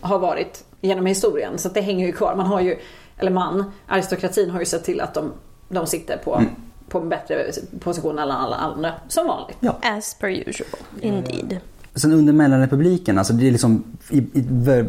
har 0.00 0.18
varit 0.18 0.64
genom 0.80 1.06
historien. 1.06 1.58
Så 1.58 1.68
att 1.68 1.74
det 1.74 1.80
hänger 1.80 2.06
ju 2.06 2.12
kvar. 2.12 2.34
Man 2.36 2.46
har 2.46 2.60
ju, 2.60 2.76
eller 3.18 3.30
man, 3.30 3.72
aristokratin 3.86 4.50
har 4.50 4.60
ju 4.60 4.66
sett 4.66 4.84
till 4.84 5.00
att 5.00 5.14
de, 5.14 5.32
de 5.68 5.86
sitter 5.86 6.16
på, 6.16 6.42
på 6.88 6.98
en 6.98 7.08
bättre 7.08 7.46
position 7.80 8.18
än 8.18 8.30
alla 8.30 8.56
andra. 8.56 8.92
Som 9.08 9.26
vanligt. 9.26 9.56
Ja. 9.60 9.76
As 9.82 10.16
per 10.20 10.28
usual, 10.28 10.68
indeed. 11.00 11.58
Sen 11.94 12.12
under 12.12 12.32
mellanrepubliken, 12.32 13.18
alltså 13.18 13.32
det 13.32 13.46
är 13.48 13.50
liksom 13.52 13.84
i, 14.10 14.18
i 14.18 14.44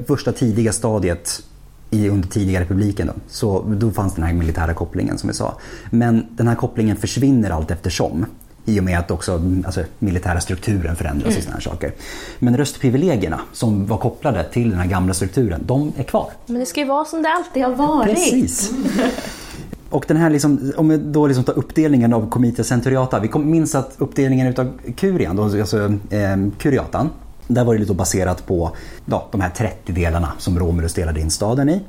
första 0.07 0.31
tidiga 0.31 0.73
stadiet 0.73 1.43
i, 1.95 2.09
under 2.09 2.27
tidiga 2.27 2.61
republiken 2.61 3.07
då, 3.07 3.13
så 3.27 3.61
då 3.67 3.91
fanns 3.91 4.15
den 4.15 4.23
här 4.23 4.33
militära 4.33 4.73
kopplingen 4.73 5.17
som 5.17 5.27
vi 5.27 5.33
sa. 5.33 5.57
Men 5.89 6.25
den 6.29 6.47
här 6.47 6.55
kopplingen 6.55 6.97
försvinner 6.97 7.49
allt 7.49 7.71
eftersom. 7.71 8.25
I 8.67 8.79
och 8.79 8.83
med 8.83 8.99
att 8.99 9.11
också 9.11 9.41
alltså, 9.65 9.83
militära 9.99 10.39
strukturen 10.41 10.95
förändras 10.95 11.37
och 11.37 11.43
sådana 11.43 11.53
här 11.53 11.61
saker. 11.61 11.91
Men 12.39 12.57
röstprivilegierna 12.57 13.39
som 13.53 13.85
var 13.85 13.97
kopplade 13.97 14.43
till 14.43 14.69
den 14.69 14.79
här 14.79 14.87
gamla 14.87 15.13
strukturen, 15.13 15.61
de 15.65 15.91
är 15.97 16.03
kvar. 16.03 16.29
Men 16.45 16.59
det 16.59 16.65
ska 16.65 16.79
ju 16.79 16.87
vara 16.87 17.05
som 17.05 17.21
det 17.21 17.29
alltid 17.29 17.63
har 17.63 17.75
varit. 17.75 18.15
Precis. 18.15 18.71
Och 19.89 20.05
den 20.07 20.17
här 20.17 20.29
liksom, 20.29 20.73
om 20.77 20.89
vi 20.89 20.97
då 20.97 21.27
liksom 21.27 21.43
tar 21.43 21.57
uppdelningen 21.57 22.13
av 22.13 22.29
Comitia 22.29 22.65
Centuriata. 22.65 23.19
Vi 23.19 23.27
kom- 23.27 23.51
minns 23.51 23.75
att 23.75 23.95
uppdelningen 23.97 24.47
utav 24.47 24.71
Kurian, 24.95 25.35
då, 25.35 25.43
alltså 25.43 25.85
eh, 26.09 26.37
Kuriatan, 26.57 27.09
där 27.47 27.63
var 27.63 27.73
det 27.73 27.79
lite 27.79 27.93
baserat 27.93 28.47
på 28.47 28.75
ja, 29.05 29.27
de 29.31 29.41
här 29.41 29.49
30 29.49 29.91
delarna 29.93 30.33
som 30.37 30.59
Romulus 30.59 30.93
delade 30.93 31.21
in 31.21 31.31
staden 31.31 31.69
i. 31.69 31.81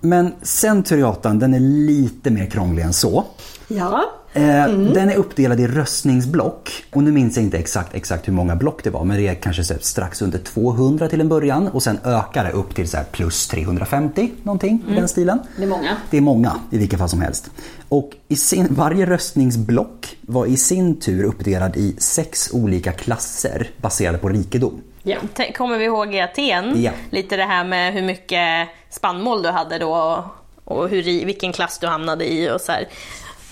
Men 0.00 0.32
Centuriatan, 0.42 1.38
den 1.38 1.54
är 1.54 1.60
lite 1.60 2.30
mer 2.30 2.46
krånglig 2.46 2.82
än 2.82 2.92
så. 2.92 3.24
Ja. 3.68 4.04
Eh, 4.32 4.68
Den 4.68 5.10
är 5.10 5.16
uppdelad 5.16 5.60
i 5.60 5.66
röstningsblock. 5.66 6.84
Och 6.92 7.02
nu 7.02 7.12
minns 7.12 7.36
jag 7.36 7.44
inte 7.44 7.58
exakt, 7.58 7.94
exakt 7.94 8.28
hur 8.28 8.32
många 8.32 8.56
block 8.56 8.84
det 8.84 8.90
var. 8.90 9.04
Men 9.04 9.16
det 9.16 9.28
är 9.28 9.34
kanske 9.34 9.64
så 9.64 9.74
strax 9.80 10.22
under 10.22 10.38
200 10.38 11.08
till 11.08 11.20
en 11.20 11.28
början. 11.28 11.68
Och 11.68 11.82
sen 11.82 11.98
ökar 12.04 12.44
det 12.44 12.50
upp 12.50 12.74
till 12.74 12.88
så 12.88 12.98
plus 13.12 13.48
350 13.48 14.30
någonting 14.42 14.84
i 14.88 14.94
den 14.94 15.08
stilen. 15.08 15.38
Det 15.56 15.62
är 15.62 15.66
många. 15.66 15.96
Det 16.10 16.16
är 16.16 16.20
många 16.20 16.56
i 16.70 16.78
vilket 16.78 16.98
fall 16.98 17.08
som 17.08 17.20
helst. 17.20 17.50
Och 17.88 18.10
i 18.28 18.36
sin, 18.36 18.66
varje 18.70 19.06
röstningsblock 19.06 20.16
var 20.20 20.46
i 20.46 20.56
sin 20.56 21.00
tur 21.00 21.24
uppdelad 21.24 21.76
i 21.76 21.96
sex 21.98 22.50
olika 22.52 22.92
klasser 22.92 23.70
baserade 23.76 24.18
på 24.18 24.28
rikedom. 24.28 24.80
Ja. 25.02 25.16
Kommer 25.56 25.78
vi 25.78 25.84
ihåg 25.84 26.14
i 26.14 26.20
Aten? 26.20 26.82
Ja. 26.82 26.90
Lite 27.10 27.36
det 27.36 27.44
här 27.44 27.64
med 27.64 27.92
hur 27.92 28.02
mycket 28.02 28.68
spannmål 28.90 29.42
du 29.42 29.48
hade 29.48 29.78
då 29.78 30.24
och 30.64 30.88
hur, 30.88 31.02
vilken 31.02 31.52
klass 31.52 31.78
du 31.78 31.86
hamnade 31.86 32.32
i 32.32 32.50
och 32.50 32.60
så 32.60 32.72
här. 32.72 32.88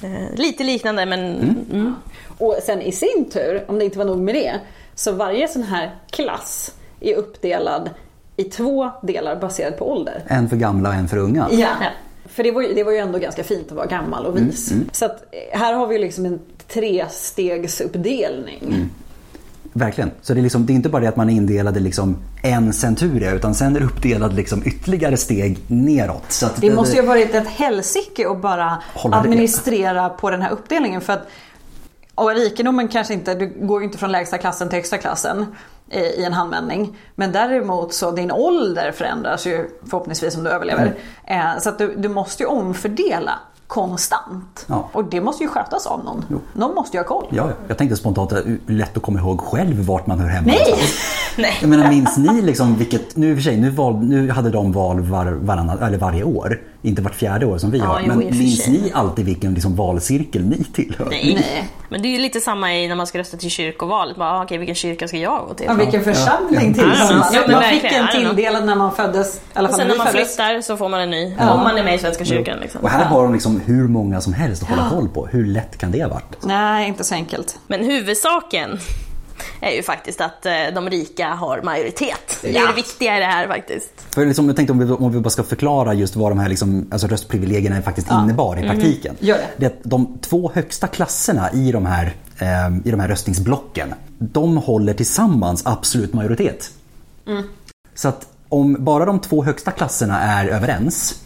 Eh, 0.04 0.34
lite 0.34 0.64
liknande 0.64 1.06
men 1.06 1.20
mm. 1.20 1.94
Och 2.38 2.56
sen 2.62 2.82
i 2.82 2.92
sin 2.92 3.30
tur, 3.32 3.64
om 3.66 3.78
det 3.78 3.84
inte 3.84 3.98
var 3.98 4.04
nog 4.04 4.18
med 4.18 4.34
det, 4.34 4.60
så 4.94 5.12
varje 5.12 5.48
sån 5.48 5.62
här 5.62 5.94
klass 6.10 6.74
är 7.00 7.14
uppdelad 7.14 7.90
i 8.36 8.44
två 8.44 8.90
delar 9.02 9.36
baserat 9.36 9.78
på 9.78 9.92
ålder. 9.92 10.22
En 10.26 10.48
för 10.48 10.56
gamla 10.56 10.88
och 10.88 10.94
en 10.94 11.08
för 11.08 11.16
unga. 11.16 11.48
Ja. 11.50 11.68
För 12.26 12.42
det 12.42 12.50
var, 12.50 12.62
ju, 12.62 12.74
det 12.74 12.84
var 12.84 12.92
ju 12.92 12.98
ändå 12.98 13.18
ganska 13.18 13.44
fint 13.44 13.66
att 13.68 13.76
vara 13.76 13.86
gammal 13.86 14.26
och 14.26 14.38
vis. 14.38 14.72
Så 14.92 15.04
att 15.04 15.24
eh, 15.30 15.58
här 15.58 15.74
har 15.74 15.86
vi 15.86 15.98
liksom 15.98 16.26
en 16.26 16.40
trestegsuppdelning. 16.68 18.90
Verkligen. 19.76 20.10
Så 20.22 20.34
det 20.34 20.40
är, 20.40 20.42
liksom, 20.42 20.66
det 20.66 20.72
är 20.72 20.74
inte 20.74 20.88
bara 20.88 21.02
det 21.02 21.08
att 21.08 21.16
man 21.16 21.30
är 21.30 21.34
indelad 21.34 21.76
i 21.76 21.80
liksom 21.80 22.16
en 22.42 22.72
centuria 22.72 23.30
utan 23.32 23.54
sen 23.54 23.76
är 23.76 23.80
det 23.80 23.86
uppdelad 23.86 24.32
liksom 24.34 24.62
ytterligare 24.64 25.16
steg 25.16 25.58
neråt. 25.66 26.24
Så 26.32 26.46
att 26.46 26.60
Det 26.60 26.74
måste 26.74 26.96
ju 26.96 27.02
ha 27.02 27.08
varit 27.08 27.34
ett 27.34 27.48
helsike 27.48 28.28
att 28.30 28.42
bara 28.42 28.82
det- 29.02 29.16
administrera 29.16 30.08
på 30.08 30.30
den 30.30 30.42
här 30.42 30.50
uppdelningen. 30.50 31.00
För 31.00 31.12
att, 31.12 31.26
och 32.14 32.30
rikedomen 32.34 32.88
kanske 32.88 33.14
inte, 33.14 33.34
du 33.34 33.66
går 33.66 33.80
ju 33.80 33.86
inte 33.86 33.98
från 33.98 34.12
lägsta 34.12 34.38
klassen 34.38 34.68
till 34.68 34.76
högsta 34.76 34.98
klassen 34.98 35.46
i, 35.90 36.24
en 36.24 36.32
handvändning. 36.32 36.96
Men 37.14 37.32
däremot 37.32 37.94
så 37.94 38.10
din 38.10 38.30
ålder 38.32 38.92
förändras 38.92 39.46
ju 39.46 39.68
förhoppningsvis 39.90 40.36
om 40.36 40.44
du 40.44 40.50
överlever. 40.50 40.94
Eh, 41.26 41.58
så 41.60 41.68
att 41.68 41.78
du, 41.78 41.94
du 41.96 42.08
måste 42.08 42.42
ju 42.42 42.46
omfördela 42.48 43.32
konstant. 43.74 44.64
Ja. 44.66 44.88
Och 44.92 45.04
det 45.04 45.20
måste 45.20 45.42
ju 45.42 45.48
skötas 45.48 45.86
av 45.86 46.04
någon. 46.04 46.24
Någon 46.52 46.74
måste 46.74 46.96
ju 46.96 47.00
ha 47.00 47.08
koll. 47.08 47.26
Ja, 47.30 47.48
ja. 47.48 47.54
jag 47.68 47.78
tänkte 47.78 47.96
spontant 47.96 48.32
att 48.32 48.44
det 48.44 48.50
är 48.50 48.72
lätt 48.72 48.96
att 48.96 49.02
komma 49.02 49.18
ihåg 49.18 49.40
själv 49.40 49.86
vart 49.86 50.06
man 50.06 50.18
hör 50.20 50.28
hemma. 50.28 50.46
Nej! 50.46 50.62
någonstans. 50.64 50.94
Nej. 51.38 51.52
Jag 51.60 51.70
menar, 51.70 51.88
minns 51.88 52.16
ni 52.16 52.42
liksom 52.42 52.76
vilket, 52.76 53.16
nu 53.16 53.30
i 53.30 53.32
och 53.32 53.36
för 53.36 53.42
sig, 53.42 53.56
nu, 53.56 53.70
val, 53.70 53.96
nu 54.04 54.30
hade 54.30 54.50
de 54.50 54.72
val 54.72 55.00
var, 55.00 55.26
varannan, 55.26 55.78
eller 55.78 55.98
varje 55.98 56.24
år. 56.24 56.60
Inte 56.84 57.02
vart 57.02 57.14
fjärde 57.14 57.46
år 57.46 57.58
som 57.58 57.70
vi 57.70 57.78
Ja, 57.78 57.84
har. 57.84 58.02
Men 58.02 58.18
minns 58.18 58.66
ni 58.68 58.90
alltid 58.94 59.24
vilken 59.24 59.54
liksom, 59.54 59.76
valcirkel 59.76 60.44
ni 60.44 60.64
tillhör? 60.64 61.06
Nej. 61.10 61.34
Nej. 61.34 61.68
Men 61.88 62.02
det 62.02 62.08
är 62.08 62.10
ju 62.10 62.18
lite 62.18 62.40
samma 62.40 62.74
i 62.74 62.88
när 62.88 62.94
man 62.94 63.06
ska 63.06 63.18
rösta 63.18 63.36
till 63.36 63.50
kyrkovalet. 63.50 64.16
Bara, 64.16 64.30
ah, 64.30 64.42
okej, 64.44 64.58
vilken 64.58 64.74
kyrka 64.74 65.08
ska 65.08 65.16
jag 65.16 65.46
gå 65.48 65.54
till? 65.54 65.66
Ja, 65.66 65.74
vilken 65.74 66.04
församling 66.04 66.68
Ja, 66.68 66.74
tillhör 66.74 67.10
ja, 67.10 67.16
man? 67.16 67.26
ja, 67.34 67.40
man 67.52 67.62
fick 67.62 67.84
en 67.92 68.06
tilldelad 68.12 68.64
när 68.66 68.74
man 68.74 68.92
föddes. 68.92 69.36
I 69.36 69.40
alla 69.54 69.68
Och 69.68 69.72
fall 69.74 69.80
sen 69.80 69.88
när 69.88 69.96
man 69.96 70.06
föddes. 70.06 70.36
flyttar 70.36 70.60
så 70.60 70.76
får 70.76 70.88
man 70.88 71.00
en 71.00 71.10
ny. 71.10 71.26
Om 71.40 71.60
man 71.60 71.78
är 71.78 71.84
med 71.84 71.94
i 71.94 71.98
Svenska 71.98 72.24
kyrkan. 72.24 72.58
Liksom. 72.60 72.80
Och 72.80 72.90
här 72.90 73.04
har 73.04 73.22
de 73.22 73.32
liksom 73.32 73.60
hur 73.64 73.88
många 73.88 74.20
som 74.20 74.32
helst 74.32 74.62
att 74.62 74.68
hålla 74.68 74.90
koll 74.90 75.08
på. 75.08 75.26
Hur 75.26 75.46
lätt 75.46 75.78
kan 75.78 75.90
det 75.90 76.02
ha 76.02 76.08
varit? 76.10 76.36
Nej, 76.44 76.88
inte 76.88 77.04
så 77.04 77.14
enkelt. 77.14 77.58
Men 77.66 77.84
huvudsaken 77.84 78.78
är 79.60 79.70
ju 79.70 79.82
faktiskt 79.82 80.20
att 80.20 80.46
eh, 80.46 80.52
de 80.74 80.90
rika 80.90 81.28
har 81.28 81.62
majoritet. 81.62 82.38
Det 82.42 82.48
är 82.48 82.54
Ja. 82.60 82.66
det 82.66 82.74
viktiga 82.74 83.16
i 83.16 83.20
det 83.20 83.26
här 83.26 83.48
faktiskt. 83.48 83.90
För 84.14 84.26
liksom, 84.26 84.46
jag 84.46 84.56
tänkte 84.56 84.72
om 84.72 84.78
vi, 84.78 84.92
om 84.92 85.12
vi 85.12 85.20
bara 85.20 85.30
ska 85.30 85.42
förklara 85.42 85.94
just 85.94 86.16
vad 86.16 86.30
de 86.30 86.38
här 86.38 86.48
liksom, 86.48 86.86
alltså 86.90 87.06
röstprivilegierna 87.08 87.82
faktiskt 87.82 88.10
innebar 88.10 88.64
i 88.64 88.68
praktiken. 88.68 89.16
Gör 89.20 89.36
det. 89.36 89.68
det 89.68 89.74
de 89.82 90.18
två 90.20 90.50
högsta 90.54 90.86
klasserna 90.86 91.52
i 91.52 91.72
de, 91.72 91.86
här, 91.86 92.14
eh, 92.38 92.76
i 92.84 92.90
de 92.90 93.00
här 93.00 93.08
röstningsblocken, 93.08 93.94
de 94.18 94.56
håller 94.56 94.94
tillsammans 94.94 95.62
absolut 95.66 96.12
majoritet. 96.14 96.70
Så 97.94 98.08
att 98.08 98.26
om 98.48 98.76
bara 98.78 99.04
de 99.04 99.18
två 99.20 99.44
högsta 99.44 99.70
klasserna 99.70 100.20
är 100.20 100.46
överens, 100.48 101.20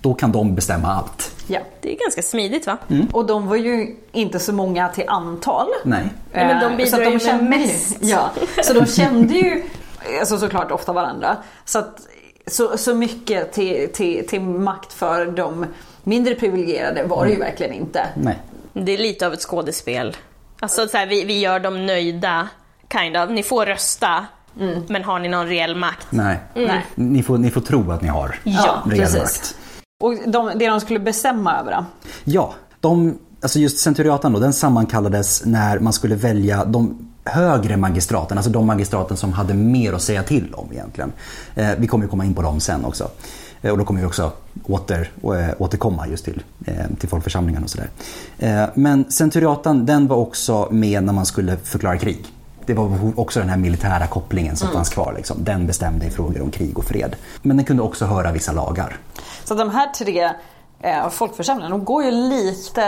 då 0.00 0.14
kan 0.14 0.32
de 0.32 0.54
bestämma 0.54 0.88
allt. 0.88 1.32
Ja. 1.50 1.60
Det 1.80 1.92
är 1.94 1.98
ganska 1.98 2.22
smidigt 2.22 2.66
va? 2.66 2.76
Och 3.12 3.26
de 3.26 3.46
var 3.48 3.56
ju 3.56 3.96
inte 4.12 4.38
så 4.38 4.52
många 4.52 4.88
till 4.88 5.04
antal. 5.08 5.66
Nej. 5.84 6.02
Nej, 6.32 6.46
men 6.46 6.60
de 6.60 6.70
Eh, 6.70 6.76
bidrar 6.76 6.90
så 6.90 6.96
att 6.96 7.06
ju 7.06 7.10
med 7.12 7.22
kände 7.22 7.44
mest. 7.58 7.96
Ja, 8.00 8.30
så 8.62 8.72
de 8.72 8.86
kände 8.86 9.34
ju 9.34 9.62
alltså 10.20 10.38
såklart 10.38 10.70
ofta 10.70 10.92
varandra. 10.92 11.36
Så, 11.64 11.78
att, 11.78 12.00
så, 12.46 12.78
så 12.78 12.94
mycket 12.94 13.52
till, 13.52 13.88
till, 13.92 14.26
till 14.28 14.40
makt 14.40 14.92
för 14.92 15.26
de 15.26 15.66
mindre 16.02 16.34
privilegierade 16.34 17.04
var 17.04 17.24
det 17.24 17.30
ju 17.32 17.38
verkligen 17.38 17.72
inte. 17.74 18.06
Nej. 18.14 18.38
Det 18.72 18.92
är 18.92 18.98
lite 18.98 19.26
av 19.26 19.32
ett 19.32 19.40
skådespel. 19.42 20.16
Alltså 20.60 20.88
så 20.88 20.96
här, 20.96 21.06
vi, 21.06 21.24
vi 21.24 21.38
gör 21.40 21.60
dem 21.60 21.86
nöjda, 21.86 22.48
kind 22.92 23.16
of. 23.16 23.30
Ni 23.30 23.42
får 23.42 23.66
rösta, 23.66 24.26
men 24.88 25.04
har 25.04 25.18
ni 25.18 25.28
någon 25.28 25.46
reell 25.48 25.76
makt? 25.76 26.06
Nej. 26.10 26.38
Nej. 26.54 26.86
Ni, 26.94 27.22
får, 27.22 27.38
ni 27.38 27.50
får 27.50 27.60
tro 27.60 27.90
att 27.92 28.02
ni 28.02 28.08
har 28.08 28.38
Ja, 28.44 28.82
reell 28.86 29.00
precis. 29.00 29.18
makt. 29.18 29.56
Och 30.00 30.14
de, 30.26 30.50
det 30.56 30.68
de 30.68 30.80
skulle 30.80 30.98
bestämma 30.98 31.58
över 31.60 31.72
då? 31.72 31.84
Ja, 32.24 32.54
de, 32.80 33.18
alltså 33.40 33.58
just 33.58 33.78
centuriatan 33.78 34.32
då, 34.32 34.38
den 34.38 34.52
sammankallades 34.52 35.42
när 35.44 35.78
man 35.78 35.92
skulle 35.92 36.14
välja 36.14 36.64
de 36.64 37.10
högre 37.24 37.76
magistraten, 37.76 38.38
alltså 38.38 38.50
de 38.50 38.66
magistraten 38.66 39.16
som 39.16 39.32
hade 39.32 39.54
mer 39.54 39.92
att 39.92 40.02
säga 40.02 40.22
till 40.22 40.54
om 40.54 40.68
egentligen. 40.72 41.12
Eh, 41.54 41.70
vi 41.78 41.86
kommer 41.86 42.04
ju 42.04 42.10
komma 42.10 42.24
in 42.24 42.34
på 42.34 42.42
dem 42.42 42.60
sen 42.60 42.84
också. 42.84 43.10
Eh, 43.62 43.72
och 43.72 43.78
då 43.78 43.84
kommer 43.84 44.00
vi 44.00 44.06
också 44.06 44.32
åter, 44.62 45.10
eh, 45.22 45.54
återkomma 45.58 46.06
just 46.06 46.24
till, 46.24 46.42
eh, 46.66 46.74
till 46.98 47.08
folkförsamlingen 47.08 47.64
och 47.64 47.70
sådär. 47.70 47.88
Eh, 48.38 48.64
men 48.74 49.10
centuriatan, 49.10 49.86
den 49.86 50.06
var 50.06 50.16
också 50.16 50.68
med 50.70 51.04
när 51.04 51.12
man 51.12 51.26
skulle 51.26 51.56
förklara 51.56 51.98
krig. 51.98 52.26
Det 52.66 52.74
var 52.74 53.12
också 53.16 53.40
den 53.40 53.48
här 53.48 53.56
militära 53.56 54.06
kopplingen 54.06 54.56
som 54.56 54.68
fanns 54.68 54.88
kvar. 54.88 55.14
Liksom. 55.16 55.36
Den 55.44 55.66
bestämde 55.66 56.06
i 56.06 56.10
frågor 56.10 56.42
om 56.42 56.50
krig 56.50 56.78
och 56.78 56.84
fred. 56.84 57.16
Men 57.42 57.56
den 57.56 57.66
kunde 57.66 57.82
också 57.82 58.04
höra 58.04 58.32
vissa 58.32 58.52
lagar. 58.52 58.96
Så 59.50 59.54
de 59.54 59.70
här 59.70 59.86
tre 59.88 60.30
eh, 60.82 61.08
folkförsamlingarna, 61.10 61.76
de 61.78 61.84
går 61.84 62.04
ju 62.04 62.10
lite, 62.10 62.80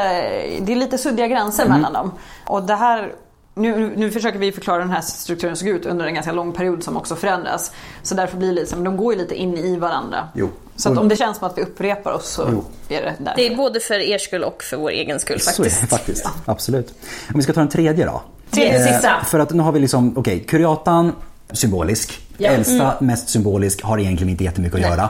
det 0.61 0.72
är 0.72 0.77
lite 0.77 0.98
suddiga 0.98 1.27
gränser 1.27 1.68
mellan 1.68 1.92
dem. 1.92 2.12
Och 2.46 2.62
det 2.62 2.75
här 2.75 3.12
nu, 3.55 3.92
nu 3.96 4.11
försöker 4.11 4.38
vi 4.38 4.53
förklara 4.53 4.79
den 4.79 4.90
här 4.90 5.01
strukturen 5.01 5.57
såg 5.57 5.68
ut 5.68 5.87
under 5.87 6.07
en 6.07 6.14
ganska 6.14 6.33
lång 6.33 6.53
period 6.53 6.83
som 6.83 6.96
också 6.96 7.16
förändras. 7.16 7.72
Så 8.03 8.14
därför 8.14 8.37
blir 8.37 8.48
det 8.48 8.55
lite, 8.55 8.75
men 8.77 8.85
de 8.85 8.96
går 8.96 9.12
ju 9.14 9.18
lite 9.18 9.35
in 9.35 9.57
i 9.59 9.77
varandra. 9.77 10.29
Jo. 10.35 10.48
Så 10.77 10.92
att 10.92 10.98
om 10.98 11.09
det 11.09 11.16
känns 11.16 11.38
som 11.38 11.46
att 11.48 11.59
vi 11.59 11.62
upprepar 11.62 12.12
oss 12.12 12.29
så 12.29 12.48
Jo. 12.53 12.64
är 12.88 13.03
det 13.03 13.14
där. 13.18 13.33
Det 13.37 13.46
är 13.46 13.57
både 13.57 13.81
för 13.81 13.94
er 13.94 14.18
skull 14.18 14.42
och 14.44 14.62
för 14.62 14.77
vår 14.77 14.90
egen 14.90 15.20
skull 15.20 15.40
Så 15.40 15.62
är 15.62 15.64
det 15.64 15.70
faktiskt. 15.70 15.90
faktiskt. 15.90 16.29
Absolut. 16.44 16.94
Om 17.29 17.37
vi 17.37 17.42
ska 17.42 17.53
ta 17.53 17.61
den 17.61 17.68
tredje 17.68 18.07
då. 18.07 18.22
Tredje 18.51 18.79
Eh, 18.88 18.92
sista. 18.92 19.25
För 19.25 19.38
att 19.38 19.51
nu 19.51 19.62
har 19.62 19.72
vi 19.72 19.81
liksom, 19.81 20.18
okej, 20.18 20.40
Kuriatan, 20.40 21.12
symbolisk. 21.53 22.20
Ja. 22.38 22.51
Äldsta, 22.51 22.94
mest 23.01 23.29
symbolisk, 23.29 23.83
har 23.83 23.98
egentligen 23.98 24.31
inte 24.31 24.44
jättemycket 24.44 24.75
att 24.75 24.81
Nej. 24.81 24.90
göra. 24.90 25.09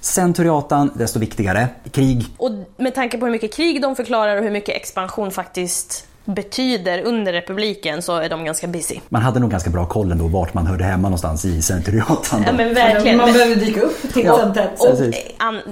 Centuriatan, 0.00 0.90
desto 0.94 1.18
viktigare. 1.18 1.68
Krig, 1.90 2.24
Och 2.38 2.50
med 2.76 2.94
tanke 2.94 3.18
på 3.18 3.26
hur 3.26 3.32
mycket 3.32 3.54
krig 3.54 3.82
de 3.82 3.96
förklarar 3.96 4.36
och 4.36 4.42
hur 4.42 4.50
mycket 4.50 4.76
expansion 4.76 5.30
faktiskt 5.30 6.06
betyder 6.24 7.02
under 7.02 7.32
republiken 7.32 8.02
så 8.02 8.16
är 8.16 8.28
de 8.28 8.44
ganska 8.44 8.66
busy. 8.66 8.98
man 9.08 9.22
hade 9.22 9.40
nog 9.40 9.50
ganska 9.50 9.70
bra 9.70 9.86
koll 9.86 10.12
ändå 10.12 10.26
vart 10.28 10.54
man 10.54 10.66
hörde 10.66 10.84
hemma 10.84 11.08
någonstans 11.08 11.44
i 11.44 11.62
Centuriatan. 11.62 12.42
Ja 12.46 12.52
men 12.52 12.74
verkligen. 12.74 13.16
Man 13.16 13.32
behöver 13.32 13.54
dyka 13.56 13.80
upp 13.80 14.02
titt 14.02 14.24
Ja. 14.24 14.52
Och 14.78 14.98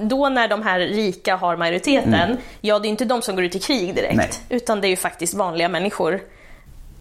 då 0.08 0.28
när 0.28 0.48
de 0.48 0.62
här 0.62 0.78
rika 0.80 1.36
har 1.36 1.56
majoriteten, 1.56 2.36
ja 2.60 2.78
det 2.78 2.88
är 2.88 2.90
inte 2.90 3.04
de 3.04 3.22
som 3.22 3.34
går 3.34 3.44
ut 3.44 3.56
i 3.56 3.58
krig 3.58 3.94
direkt, 3.94 4.16
Nej. 4.16 4.30
utan 4.48 4.80
det 4.80 4.86
är 4.86 4.90
ju 4.90 4.96
faktiskt 4.96 5.34
vanliga 5.34 5.68
människor. 5.68 6.20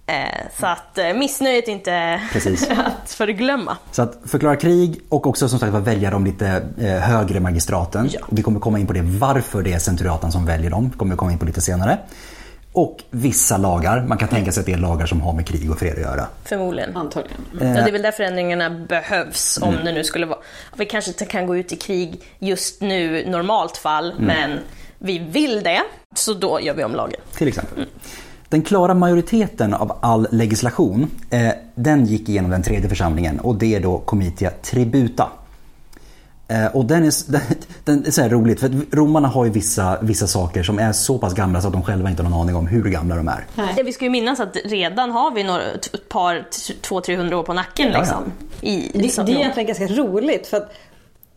Eh, 0.09 0.15
så 0.59 0.65
att 0.65 0.97
eh, 0.97 1.13
missnöjet 1.13 1.67
är 1.67 1.71
inte 1.71 2.21
Precis. 2.31 2.69
att 3.03 3.11
förglömma. 3.11 3.77
Så 3.91 4.01
att 4.01 4.19
förklara 4.25 4.55
krig 4.55 5.01
och 5.09 5.27
också 5.27 5.49
som 5.49 5.59
sagt 5.59 5.73
välja 5.73 6.11
de 6.11 6.25
lite 6.25 6.63
eh, 6.79 6.87
högre 6.87 7.39
magistraten. 7.39 8.09
Ja. 8.13 8.19
Vi 8.29 8.43
kommer 8.43 8.59
komma 8.59 8.79
in 8.79 8.87
på 8.87 8.93
det 8.93 9.01
varför 9.01 9.61
det 9.61 9.73
är 9.73 9.79
centuriatan 9.79 10.31
som 10.31 10.45
väljer 10.45 10.69
dem. 10.69 10.89
kommer 10.89 11.11
vi 11.11 11.17
komma 11.17 11.31
in 11.31 11.39
på 11.39 11.45
lite 11.45 11.61
senare. 11.61 11.97
Och 12.71 13.03
vissa 13.09 13.57
lagar, 13.57 14.05
man 14.07 14.17
kan 14.17 14.27
tänka 14.27 14.51
sig 14.51 14.59
att 14.61 14.65
det 14.65 14.73
är 14.73 14.77
lagar 14.77 15.05
som 15.05 15.21
har 15.21 15.33
med 15.33 15.47
krig 15.47 15.71
och 15.71 15.79
fred 15.79 15.93
att 15.93 16.01
göra. 16.01 16.27
Förmodligen. 16.43 16.97
Antagligen. 16.97 17.41
Ja, 17.51 17.59
det 17.59 17.79
är 17.79 17.91
väl 17.91 18.01
där 18.01 18.11
förändringarna 18.11 18.69
behövs 18.69 19.59
om 19.61 19.75
det 19.85 19.91
nu 19.91 20.03
skulle 20.03 20.25
vara. 20.25 20.39
Vi 20.75 20.85
kanske 20.85 21.11
inte 21.11 21.25
kan 21.25 21.47
gå 21.47 21.57
ut 21.57 21.71
i 21.71 21.75
krig 21.75 22.21
just 22.39 22.81
nu, 22.81 23.29
normalt 23.29 23.77
fall, 23.77 24.13
men 24.19 24.59
vi 24.99 25.19
vill 25.19 25.63
det, 25.63 25.81
så 26.15 26.33
då 26.33 26.61
gör 26.61 26.73
vi 26.73 26.83
om 26.83 26.95
lagen. 26.95 27.21
Till 27.37 27.47
exempel. 27.47 27.85
Den 28.49 28.61
klara 28.61 28.93
majoriteten 28.93 29.73
av 29.73 29.97
all 30.01 30.27
legislation, 30.31 31.11
eh, 31.29 31.49
den 31.75 32.05
gick 32.05 32.29
igenom 32.29 32.51
den 32.51 32.63
tredje 32.63 32.89
församlingen 32.89 33.39
och 33.39 33.55
det 33.55 33.75
är 33.75 33.79
då 33.79 33.97
Comitia 33.97 34.49
Tributa. 34.61 35.29
Eh, 36.47 36.65
och 36.75 36.85
den 36.85 37.03
är, 37.03 37.31
den, 37.31 37.41
den 37.83 38.05
är 38.05 38.11
så 38.11 38.21
här 38.21 38.29
roligt 38.29 38.59
för 38.59 38.71
romarna 38.91 39.27
har 39.27 39.45
ju 39.45 39.51
vissa, 39.51 39.97
vissa 40.01 40.27
saker 40.27 40.63
som 40.63 40.79
är 40.79 40.91
så 40.91 41.17
pass 41.17 41.33
gamla 41.33 41.61
så 41.61 41.67
att 41.67 41.73
de 41.73 41.83
själva 41.83 42.09
inte 42.09 42.23
har 42.23 42.29
någon 42.29 42.41
aning 42.41 42.55
om 42.55 42.67
hur 42.67 42.83
gamla 42.83 43.15
de 43.15 43.27
är. 43.27 43.45
Det 43.75 43.83
vi 43.83 43.93
ska 43.93 44.05
ju 44.05 44.11
minnas 44.11 44.39
att 44.39 44.57
redan 44.65 45.11
har 45.11 45.31
vi 45.31 45.43
några, 45.43 45.61
ett 45.71 46.09
par, 46.09 46.47
två, 46.81 47.01
300 47.01 47.37
år 47.37 47.43
på 47.43 47.53
nacken 47.53 47.91
Ja, 47.91 47.99
liksom. 47.99 48.23
I, 48.61 48.89
Det, 48.93 48.99
liksom, 48.99 49.25
det 49.25 49.31
är 49.31 49.35
egentligen 49.35 49.67
ganska 49.67 49.87
roligt 49.87 50.47
för 50.47 50.57
att 50.57 50.73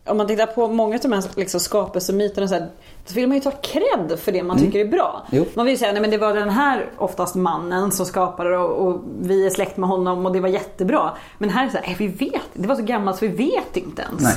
om 0.05 0.17
man 0.17 0.27
tittar 0.27 0.45
på 0.45 0.67
många 0.67 0.95
av 0.95 1.01
de 1.01 1.11
här 1.11 1.23
liksom 1.35 1.59
skapelsemyterna 1.59 2.47
så, 2.47 2.53
här, 2.53 2.69
så 3.05 3.13
vill 3.13 3.27
man 3.27 3.37
ju 3.37 3.41
ta 3.43 3.51
cred 3.51 4.19
för 4.19 4.31
det 4.31 4.43
man 4.43 4.59
tycker 4.59 4.79
är 4.79 4.85
bra. 4.87 5.25
Jo. 5.31 5.45
Man 5.53 5.65
vill 5.65 5.79
säga 5.79 5.91
nej 5.91 6.01
men 6.01 6.11
det 6.11 6.17
var 6.17 6.33
den 6.33 6.49
här 6.49 6.89
oftast 6.97 7.35
mannen 7.35 7.91
som 7.91 8.05
skapade 8.05 8.57
och, 8.57 8.87
och 8.87 9.01
vi 9.21 9.45
är 9.45 9.49
släkt 9.49 9.77
med 9.77 9.89
honom 9.89 10.25
och 10.25 10.31
det 10.33 10.39
var 10.39 10.49
jättebra. 10.49 11.11
Men 11.37 11.49
här 11.49 11.61
är 11.61 11.65
det 11.65 11.71
så 11.71 11.77
här, 11.77 11.85
"Nej, 11.87 11.95
vi 11.99 12.07
vet, 12.07 12.41
det 12.53 12.67
var 12.67 12.75
så 12.75 12.81
gammalt 12.83 13.17
så 13.19 13.25
vi 13.27 13.31
vet 13.31 13.77
inte 13.77 14.01
ens. 14.01 14.21
Nej. 14.21 14.35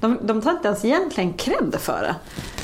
De, 0.00 0.18
de 0.22 0.42
tar 0.42 0.50
inte 0.50 0.68
ens 0.68 0.84
egentligen 0.84 1.32
cred 1.32 1.74
för 1.78 2.02
det. 2.02 2.14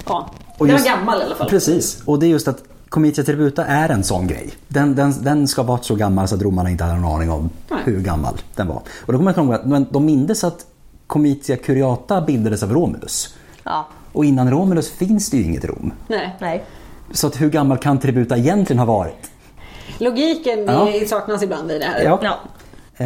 Ja, 0.06 0.30
Och 0.58 0.66
den 0.66 0.76
just- 0.76 0.88
var 0.88 0.96
gammal 0.96 1.20
i 1.20 1.24
alla 1.24 1.34
fall. 1.34 1.48
Precis, 1.48 2.02
och 2.06 2.18
det 2.18 2.26
är 2.26 2.28
just 2.28 2.48
att 2.48 2.62
Comitia 2.88 3.24
Tributa 3.24 3.64
är 3.66 3.88
en 3.88 4.04
sån 4.04 4.26
grej. 4.26 4.50
Den, 4.68 4.94
den, 4.94 5.14
den 5.22 5.48
ska 5.48 5.62
vara 5.62 5.78
så 5.82 5.94
gammal 5.94 6.28
så 6.28 6.34
att 6.34 6.42
romarna 6.42 6.70
inte 6.70 6.84
hade 6.84 7.00
någon 7.00 7.14
aning 7.14 7.30
om 7.30 7.50
Nej. 7.68 7.78
hur 7.84 8.00
gammal 8.00 8.34
den 8.56 8.68
var. 8.68 8.82
Och 9.06 9.12
då 9.12 9.18
kommer 9.18 9.34
jag 9.36 9.44
ihåg 9.44 9.54
att 9.54 9.66
men 9.66 9.86
de 9.90 10.04
mindes 10.04 10.44
att 10.44 10.66
Comitia 11.11 11.57
Curiata 11.57 12.20
bildades 12.20 12.62
av 12.62 12.73
Romulus. 12.73 13.35
Ja, 13.64 13.87
Och 14.12 14.25
innan 14.25 14.51
Romulus 14.51 14.90
finns 14.90 15.31
det 15.31 15.37
ju 15.37 15.42
inget 15.44 15.64
Rom. 15.64 15.92
Nej. 16.09 16.37
nej. 16.40 16.64
Så 17.12 17.27
att 17.27 17.40
hur 17.40 17.51
gammal 17.51 17.79
kan 17.79 17.99
Tributa 17.99 18.37
egentligen 18.37 18.79
ha 18.79 18.87
varit? 18.87 19.31
Logiken 19.99 20.64
Ja. 20.66 20.88
saknas 21.09 21.42
ibland 21.42 21.70
i 21.73 21.79
det 21.79 21.85
här. 21.85 22.03
Ja. 22.03 22.18
Ja. 22.23 22.38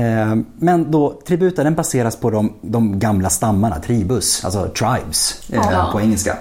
Eh, 0.00 0.36
Men 0.58 0.90
då, 0.90 1.20
tributa 1.26 1.64
den 1.64 1.74
baseras 1.74 2.16
på 2.16 2.30
de, 2.30 2.52
de 2.60 2.98
gamla 2.98 3.30
stammarna, 3.30 3.80
tribus, 3.80 4.44
alltså 4.44 4.68
tribes 4.68 5.50
eh, 5.52 5.60
Ja. 5.72 5.88
på 5.92 6.00
engelska. 6.00 6.36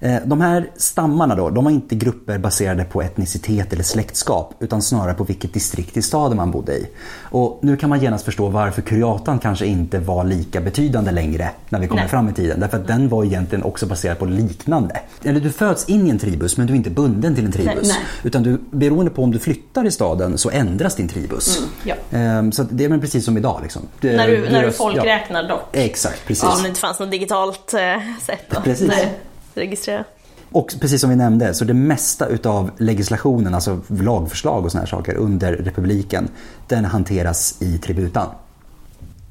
Eh, 0.00 0.16
De 0.24 0.40
här 0.40 0.70
stammarna 0.76 1.34
då, 1.34 1.50
de 1.50 1.64
var 1.64 1.70
inte 1.70 1.94
grupper 1.94 2.38
baserade 2.38 2.84
på 2.84 3.02
etnicitet 3.02 3.72
eller 3.72 3.82
släktskap 3.82 4.54
utan 4.60 4.82
snarare 4.82 5.14
på 5.14 5.24
vilket 5.24 5.54
distrikt 5.54 5.96
i 5.96 6.02
staden 6.02 6.36
man 6.36 6.50
bodde 6.50 6.72
i. 6.72 6.86
Och 7.22 7.58
nu 7.62 7.76
kan 7.76 7.90
man 7.90 8.00
genast 8.00 8.24
förstå 8.24 8.48
varför 8.48 8.82
kuriatan 8.82 9.38
kanske 9.38 9.66
inte 9.66 9.98
var 9.98 10.24
lika 10.24 10.60
betydande 10.60 11.10
längre 11.10 11.50
när 11.68 11.78
vi 11.80 11.86
kommer 11.86 12.02
Nej. 12.02 12.10
fram 12.10 12.28
i 12.28 12.32
tiden. 12.32 12.60
Därför 12.60 12.76
att 12.76 12.86
den 12.86 13.08
var 13.08 13.24
egentligen 13.24 13.64
också 13.64 13.86
baserad 13.86 14.18
på 14.18 14.24
liknande. 14.24 15.00
Eller 15.24 15.40
du 15.40 15.52
föds 15.52 15.88
in 15.88 16.06
i 16.06 16.10
en 16.10 16.18
tribus 16.18 16.56
men 16.56 16.66
du 16.66 16.72
är 16.72 16.76
inte 16.76 16.90
bunden 16.90 17.34
till 17.34 17.44
en 17.44 17.52
tribus. 17.52 17.88
nej. 17.88 17.96
Utan 18.22 18.42
du, 18.42 18.58
beroende 18.70 19.10
på 19.10 19.22
om 19.22 19.30
du 19.32 19.38
flyttar 19.38 19.84
i 19.86 19.90
staden 19.90 20.38
så 20.38 20.50
ändras 20.50 20.94
din 20.94 21.08
tribus. 21.08 21.60
Ja. 21.84 21.94
Ehm, 22.10 22.52
Så 22.52 22.62
det 22.62 22.84
är 22.84 22.98
precis 22.98 23.24
som 23.24 23.36
idag. 23.36 23.60
Liksom. 23.62 23.82
Det- 24.00 24.16
När 24.16 24.26
du, 24.26 24.48
när 24.50 24.62
du 24.66 24.72
folkräknar 24.72 25.48
dock. 25.48 25.68
Ja, 25.72 25.80
exakt, 25.80 26.26
precis. 26.26 26.44
Om 26.44 26.62
det 26.62 26.68
inte 26.68 26.80
fanns 26.80 26.98
något 27.00 27.10
digitalt 27.10 27.74
eh, 27.74 27.80
sätt 28.26 28.56
att 28.56 28.64
Precis. 28.64 28.88
Nej, 28.88 29.18
registrera. 29.56 30.04
Och 30.50 30.74
precis 30.80 31.00
som 31.00 31.10
vi 31.10 31.16
nämnde, 31.16 31.54
så 31.54 31.64
det 31.64 31.74
mesta 31.74 32.26
utav 32.26 32.70
legislationen, 32.78 33.54
alltså 33.54 33.80
lagförslag 33.88 34.64
och 34.64 34.72
såna 34.72 34.82
här 34.82 34.88
saker 34.88 35.14
under 35.14 35.52
republiken, 35.52 36.28
den 36.68 36.84
hanteras 36.84 37.62
i 37.62 37.78
tributan. 37.78 38.28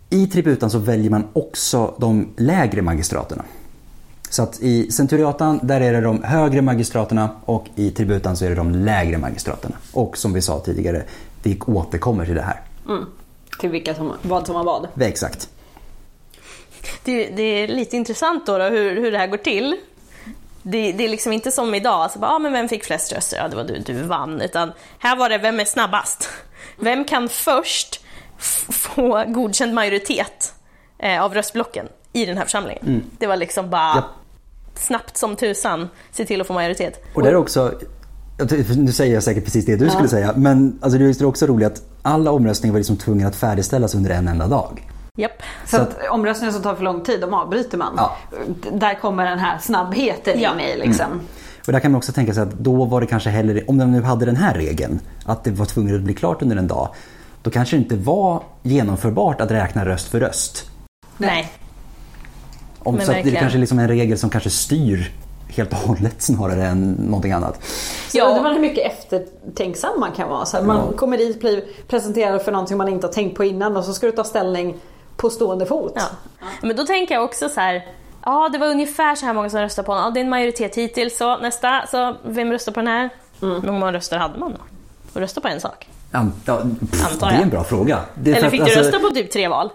I 0.10 0.28
tributan 0.28 0.70
så 0.70 0.78
väljer 0.78 1.10
man 1.10 1.28
också 1.34 1.94
de 1.98 2.28
lägre 2.38 2.82
magistraterna. 2.82 3.44
Så 4.30 4.44
att 4.44 4.60
i 4.62 4.92
centuriatan 4.92 5.60
där 5.64 5.82
är 5.82 5.94
det 5.94 6.02
de 6.02 6.24
högre 6.24 6.62
magistraterna 6.62 7.30
och 7.46 7.66
i 7.76 7.92
tributan 7.92 8.38
så 8.38 8.46
är 8.46 8.50
det 8.50 8.56
de 8.56 8.72
lägre 8.72 9.18
magistraterna. 9.18 9.76
Och 9.92 10.18
som 10.18 10.34
vi 10.34 10.42
sa 10.42 10.60
tidigare, 10.60 11.04
vi 11.44 11.60
återkommer 11.66 12.26
till 12.26 12.36
det 12.36 12.42
här. 12.42 12.62
Mm. 12.88 13.06
Till 13.60 13.70
vilka 13.70 13.96
som, 13.96 14.14
vad 14.22 14.46
som 14.46 14.56
var 14.56 14.64
vad. 14.64 14.88
Exakt. 15.08 15.50
Det, 17.04 17.30
det 17.30 17.44
är 17.44 17.68
lite 17.68 17.98
intressant 17.98 18.46
då, 18.46 18.58
då 18.58 18.64
hur, 18.64 19.02
hur 19.02 19.12
det 19.12 19.18
här 19.18 19.28
går 19.28 19.38
till. 19.38 19.76
Det, 20.68 20.92
det 20.92 21.06
är 21.06 21.10
liksom 21.10 21.34
inte 21.34 21.52
som 21.52 21.76
idag, 21.76 21.94
alltså 21.94 22.20
bara, 22.20 22.32
ah, 22.32 22.40
men 22.40 22.52
vem 22.54 22.70
fick 22.70 22.84
flest 22.84 23.14
röster? 23.14 23.38
Ja, 23.38 23.48
det 23.48 23.56
var 23.56 23.64
du, 23.64 23.80
du 23.80 23.94
vann. 23.94 24.42
Utan 24.42 24.72
här 25.00 25.16
var 25.16 25.30
det, 25.30 25.38
vem 25.38 25.60
är 25.60 25.66
snabbast? 25.66 26.30
Vem 26.80 27.06
kan 27.06 27.30
först 27.30 28.02
få 28.72 29.24
godkänd 29.28 29.74
majoritet 29.74 30.54
eh, 31.00 31.24
av 31.24 31.34
röstblocken 31.34 31.88
i 32.14 32.26
den 32.26 32.38
här 32.38 32.44
församlingen? 32.44 33.04
Det 33.20 33.28
var 33.28 33.36
liksom 33.38 33.70
bara 33.70 33.96
Ja. 33.96 34.04
snabbt 34.76 35.18
som 35.18 35.36
tusan, 35.36 35.90
se 36.12 36.26
till 36.26 36.42
att 36.42 36.48
få 36.48 36.54
majoritet. 36.54 37.04
Och 37.14 37.24
det 37.24 37.30
är 37.30 37.36
också, 37.36 37.74
nu 38.78 38.92
säger 38.92 39.14
jag 39.14 39.24
säkert 39.24 39.44
precis 39.46 39.66
det 39.66 39.76
du 39.76 39.90
skulle 39.90 40.08
säga, 40.08 40.34
men 40.36 40.80
alltså 40.82 41.00
det 41.00 41.22
är 41.22 41.26
också 41.26 41.46
roligt 41.46 41.68
att 41.68 41.82
alla 42.02 42.32
omröstningar 42.32 42.74
var 42.74 42.80
liksom 42.80 42.98
tvungna 42.98 43.28
att 43.28 43.36
färdigställas 43.36 43.96
under 43.96 44.10
en 44.12 44.28
enda 44.28 44.48
dag. 44.48 44.88
Japp. 45.16 45.44
Så 45.66 45.78
att 45.78 45.98
omröstningar 46.12 46.52
som 46.54 46.62
tar 46.62 46.76
för 46.76 46.84
lång 46.84 47.04
tid, 47.04 47.22
de 47.22 47.34
avbryter 47.34 47.78
man. 47.78 47.94
Ja. 47.98 48.16
Där 48.72 48.94
kommer 49.00 49.26
den 49.26 49.40
här 49.40 49.58
snabbheten 49.58 50.40
Ja. 50.40 50.54
in 50.54 50.60
i 50.60 50.78
liksom. 50.78 51.06
Mm. 51.06 51.20
Och 51.68 51.74
där 51.74 51.80
kan 51.80 51.92
man 51.92 51.98
också 51.98 52.12
tänka 52.12 52.34
sig 52.34 52.44
att 52.44 52.52
då 52.54 52.86
var 52.86 53.02
det 53.02 53.08
kanske 53.08 53.30
hellre, 53.30 53.62
om 53.68 53.78
de 53.78 53.92
nu 53.92 54.02
hade 54.02 54.26
den 54.26 54.36
här 54.36 54.54
regeln, 54.54 55.00
att 55.26 55.44
det 55.44 55.52
var 55.52 55.66
tvunget 55.66 55.96
att 55.96 56.02
bli 56.02 56.14
klart 56.14 56.42
under 56.42 56.56
en 56.56 56.68
dag, 56.68 56.90
då 57.42 57.50
kanske 57.52 57.76
det 57.76 57.80
inte 57.82 57.96
var 57.96 58.44
genomförbart 58.64 59.42
att 59.42 59.52
räkna 59.52 59.86
röst 59.86 60.08
för 60.08 60.20
röst. 60.20 60.70
Nej. 61.18 61.52
Om, 62.80 62.96
Men 62.96 63.06
så 63.06 63.12
att 63.12 63.24
det 63.24 63.30
är 63.36 63.40
kanske 63.40 63.58
liksom 63.58 63.80
en 63.80 63.88
regel 63.88 64.18
som 64.18 64.30
kanske 64.30 64.50
styr 64.50 65.12
helt 65.48 65.72
och 65.72 65.78
hållet 65.78 66.22
snarare 66.22 66.66
än 66.68 66.92
någonting 66.92 67.32
annat. 67.32 67.64
Så 68.12 68.18
Ja. 68.18 68.26
undrar 68.26 68.44
man 68.44 68.54
hur 68.54 68.62
mycket 68.62 68.92
eftertänksam 68.92 70.00
man 70.00 70.12
kan 70.12 70.30
vara. 70.30 70.46
Så 70.46 70.58
här, 70.58 70.64
man 70.64 70.94
kommer 70.94 71.18
dit, 71.18 71.40
blir 71.40 71.64
presenterad 71.88 72.42
för 72.42 72.52
någonting 72.52 72.78
man 72.78 72.88
inte 72.88 73.08
har 73.08 73.14
tänkt 73.14 73.38
på 73.38 73.44
innan 73.44 73.78
och 73.78 73.84
så 73.84 73.94
ska 73.94 74.06
du 74.06 74.12
ta 74.12 74.24
ställning 74.24 74.76
på 75.18 75.30
stående 75.30 75.66
fot. 75.66 75.94
Ja. 75.96 76.04
Men 76.62 76.76
då 76.76 76.86
tänker 76.86 77.16
jag 77.16 77.24
också 77.24 77.50
så 77.50 77.60
här. 77.62 77.86
Ja, 78.26 78.50
det 78.54 78.58
var 78.58 78.68
ungefär 78.68 79.16
så 79.16 79.26
här 79.26 79.34
många 79.34 79.50
som 79.50 79.60
röstade 79.60 79.86
på 79.86 79.92
honom. 79.92 80.06
Ja, 80.08 80.12
det 80.14 80.20
är 80.20 80.24
en 80.24 80.30
majoritet 80.30 80.76
hittills. 80.76 81.18
Så 81.18 81.38
nästa, 81.38 81.88
så 81.92 82.16
vem 82.24 82.52
röstar 82.52 82.72
på 82.72 82.80
den 82.80 82.88
här? 82.88 83.10
Hur 83.42 83.72
många 83.72 83.94
röster 83.94 84.18
hade 84.18 84.40
man 84.40 84.52
då? 84.52 84.58
Och 85.14 85.20
rösta 85.22 85.42
på 85.42 85.48
en 85.48 85.60
sak? 85.62 85.88
Ant- 86.12 86.32
ja, 86.46 86.62
pff, 86.92 87.12
Antar 87.12 87.28
det 87.28 87.34
är 87.34 87.36
jag. 87.38 87.44
en 87.44 87.50
bra 87.50 87.64
fråga. 87.64 87.96
Är 88.26 88.30
Eller 88.36 88.46
att, 88.46 88.52
fick 88.52 88.62
alltså, 88.62 88.80
du 88.80 88.86
rösta 88.86 89.00
på 89.00 89.10
typ 89.10 89.32
tre 89.32 89.48
val? 89.48 89.70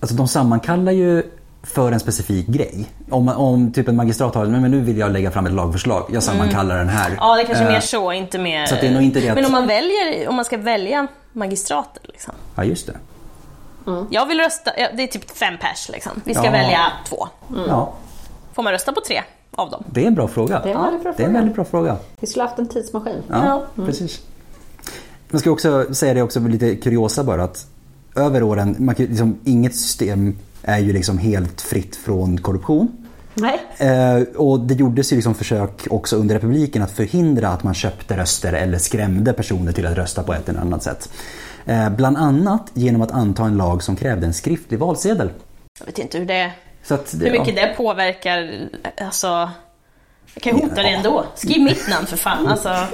Alltså 0.00 0.16
de 0.16 0.28
sammankallar 0.28 0.92
ju 0.92 1.22
för 1.62 1.92
en 1.92 2.00
specifik 2.00 2.46
grej. 2.46 2.86
Om, 3.10 3.28
om 3.28 3.72
typ 3.72 3.88
en 3.88 3.96
magistrat 3.96 4.34
har, 4.34 4.46
men 4.46 4.70
nu 4.70 4.80
vill 4.80 4.98
jag 4.98 5.12
lägga 5.12 5.30
fram 5.30 5.46
ett 5.46 5.52
lagförslag, 5.52 6.10
jag 6.12 6.22
sammankallar 6.22 6.78
den 6.78 6.88
här. 6.88 7.06
Mm. 7.06 7.18
Ja, 7.20 7.34
det 7.34 7.42
är 7.42 7.46
kanske 7.46 7.64
Eh, 7.64 7.70
mer 7.72 7.80
så, 7.80 8.12
inte 8.12 8.38
mer... 8.38 8.66
så 8.66 8.74
att 8.74 8.80
det 8.80 8.86
är 8.86 8.92
nog 8.92 9.02
inte 9.02 9.20
det 9.20 9.28
att- 9.28 9.34
Men 9.34 9.44
om 9.44 9.52
man 9.52 9.66
väljer, 9.66 10.28
om 10.28 10.34
man 10.36 10.44
ska 10.44 10.56
välja 10.56 11.06
magistrater 11.32 12.02
liksom. 12.04 12.34
Ja, 12.54 12.64
just 12.64 12.86
det. 12.86 12.92
Jag 14.10 14.26
vill 14.26 14.38
rösta, 14.40 14.70
det 14.96 15.02
är 15.02 15.06
typ 15.06 15.30
fem 15.30 15.54
pers 15.60 15.88
liksom. 15.92 16.12
Vi 16.24 16.34
ska 16.34 16.44
Ja. 16.44 16.50
välja 16.50 16.80
två. 17.08 17.28
Ja, 17.68 17.92
Får 18.54 18.62
man 18.62 18.72
rösta 18.72 18.92
på 18.92 19.00
tre 19.00 19.22
av 19.50 19.70
dem? 19.70 19.84
det 19.90 20.02
är 20.02 20.06
en 20.06 20.14
bra 20.14 20.28
fråga. 20.28 20.60
Det 20.64 20.70
är 20.70 20.74
en 20.74 20.82
väldigt 20.82 21.02
bra 21.02 21.12
Det 21.16 21.22
är 21.22 21.26
en 21.26 21.32
fråga. 21.32 21.38
väldigt 21.40 21.54
bra 21.54 21.64
fråga. 21.64 21.96
Vi 22.20 22.26
skulle 22.26 22.42
haft 22.44 22.58
en 22.58 22.68
tidsmaskin. 22.68 23.22
Ja, 23.28 23.66
Ja. 23.74 23.84
precis. 23.86 24.20
Man 25.30 25.40
ska 25.40 25.50
också 25.50 25.94
säga 25.94 26.14
det 26.14 26.22
också 26.22 26.40
lite 26.40 26.76
kuriosa 26.76 27.24
bara 27.24 27.44
att 27.44 27.66
över 28.16 28.42
åren, 28.42 28.76
man 28.78 28.94
kan, 28.94 29.06
liksom, 29.06 29.38
inget 29.44 29.74
system 29.76 30.36
är 30.62 30.78
ju 30.78 30.92
liksom 30.92 31.18
helt 31.18 31.60
fritt 31.60 31.96
från 31.96 32.38
korruption. 32.38 33.06
Nej. 33.34 33.60
Eh, 33.78 34.22
och 34.36 34.60
det 34.60 34.74
gjordes 34.74 35.12
ju 35.12 35.16
liksom 35.16 35.34
försök 35.34 35.86
också 35.90 36.16
under 36.16 36.34
republiken 36.34 36.82
att 36.82 36.90
förhindra 36.90 37.48
att 37.48 37.62
man 37.62 37.74
köpte 37.74 38.16
röster 38.16 38.52
eller 38.52 38.78
skrämde 38.78 39.32
personer 39.32 39.72
till 39.72 39.86
att 39.86 39.96
rösta 39.96 40.22
på 40.22 40.32
ett 40.34 40.48
eller 40.48 40.60
annat 40.60 40.82
sätt. 40.82 41.08
Eh, 41.66 41.90
bland 41.90 42.16
annat 42.16 42.70
genom 42.74 43.02
att 43.02 43.10
anta 43.10 43.44
en 43.44 43.56
lag 43.56 43.82
som 43.82 43.96
krävde 43.96 44.26
en 44.26 44.34
skriftlig 44.34 44.78
valsedel. 44.78 45.30
Jag 45.78 45.86
vet 45.86 45.98
inte 45.98 46.18
hur 46.18 46.26
det... 46.26 46.52
Att 46.88 47.14
Hur 47.20 47.30
mycket 47.30 47.56
ja. 47.56 47.66
det 47.66 47.74
påverkar, 47.76 48.68
alltså... 49.00 49.50
Jag 50.34 50.42
kan 50.42 50.54
hota 50.54 50.74
det 50.74 50.88
ändå. 50.88 51.24
Skriv 51.34 51.62
mitt 51.62 51.88
namn 51.88 52.06
för 52.06 52.16
fan, 52.16 52.46
alltså... 52.46 52.86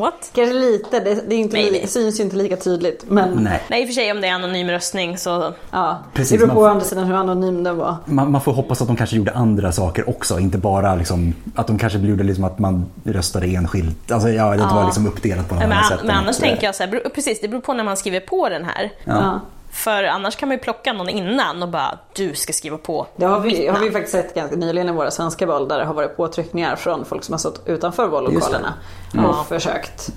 What? 0.00 0.30
Kanske 0.34 0.54
lite, 0.54 1.00
det, 1.00 1.14
det, 1.28 1.34
är 1.34 1.38
inte, 1.38 1.56
Maybe. 1.56 1.78
det 1.78 1.86
syns 1.86 2.20
ju 2.20 2.24
inte 2.24 2.36
lika 2.36 2.56
tydligt. 2.56 3.04
Men 3.08 3.30
Nej. 3.44 3.62
Nej, 3.68 3.80
i 3.82 3.84
och 3.84 3.88
för 3.88 3.94
sig 3.94 4.12
om 4.12 4.20
det 4.20 4.28
är 4.28 4.32
anonym 4.32 4.68
röstning 4.70 5.18
så... 5.18 5.52
ja, 5.70 5.98
Precis, 6.14 6.30
det 6.30 6.38
beror 6.38 6.48
på 6.48 6.60
man- 6.60 6.64
å 6.64 6.70
andra 6.70 6.84
sidan 6.84 7.04
hur 7.04 7.14
anonym 7.14 7.64
den 7.64 7.76
var. 7.76 7.96
Man, 8.04 8.30
man 8.32 8.40
får 8.40 8.52
hoppas 8.52 8.80
att 8.82 8.86
de 8.88 8.96
kanske 8.96 9.16
gjorde 9.16 9.32
andra 9.32 9.72
saker 9.72 10.08
också, 10.08 10.38
inte 10.38 10.58
bara 10.58 10.94
liksom, 10.94 11.34
att 11.54 11.66
de 11.66 11.78
kanske 11.78 11.98
gjorde 11.98 12.24
liksom 12.24 12.44
att 12.44 12.58
man 12.58 12.86
röstade 13.04 13.46
enskilt. 13.46 14.12
Alltså 14.12 14.28
ja, 14.28 14.50
det 14.50 14.56
Ja. 14.56 14.74
var 14.74 14.84
liksom 14.84 15.06
uppdelat 15.06 15.48
på 15.48 15.54
något 15.54 15.62
Men, 15.64 15.72
annat 15.72 15.88
sätt. 15.88 16.00
men 16.04 16.16
annars 16.16 16.36
tänker 16.36 16.66
jag 16.66 16.74
så 16.74 16.82
här, 16.82 17.02
precis, 17.14 17.40
det 17.40 17.48
beror 17.48 17.60
på 17.60 17.72
när 17.72 17.84
man 17.84 17.96
skriver 17.96 18.20
på 18.20 18.48
den 18.48 18.64
här. 18.64 18.90
Ja. 19.04 19.40
För 19.76 20.04
annars 20.04 20.36
kan 20.36 20.48
man 20.48 20.56
ju 20.56 20.62
plocka 20.62 20.92
någon 20.92 21.08
innan 21.08 21.62
och 21.62 21.68
bara, 21.68 21.98
du 22.14 22.34
ska 22.34 22.52
skriva 22.52 22.78
på 22.78 23.06
Det 23.16 23.24
har 23.24 23.40
vi, 23.40 23.66
har 23.66 23.80
vi 23.80 23.90
faktiskt 23.90 24.12
sett 24.12 24.34
ganska 24.34 24.56
nyligen 24.56 24.88
i 24.88 24.92
våra 24.92 25.10
svenska 25.10 25.46
val 25.46 25.68
där 25.68 25.78
det 25.78 25.84
har 25.84 25.94
varit 25.94 26.16
påtryckningar 26.16 26.76
från 26.76 27.04
folk 27.04 27.24
som 27.24 27.32
har 27.32 27.38
stått 27.38 27.62
utanför 27.66 28.08
vallokalerna 28.08 28.74
och 29.10 29.18
Ja. 29.18 29.46
försökt 29.48 30.10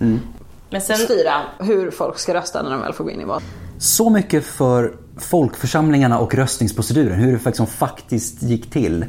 sen, 0.82 0.98
styra 0.98 1.42
hur 1.60 1.92
folk 1.92 2.20
ska 2.20 2.34
rösta 2.34 2.64
när 2.64 2.72
de 2.72 2.82
väl 2.82 2.94
får 2.94 3.04
gå 3.04 3.12
in 3.12 3.22
i 3.22 3.26
val. 3.26 3.42
Så 3.80 4.10
mycket 4.10 4.46
för 4.46 4.94
folkförsamlingarna 5.18 6.20
och 6.20 6.36
röstningsproceduren, 6.36 7.20
hur 7.20 7.34
det 7.34 7.40
faktiskt, 7.40 7.72
faktiskt 7.72 8.44
gick 8.44 8.72
till. 8.72 9.06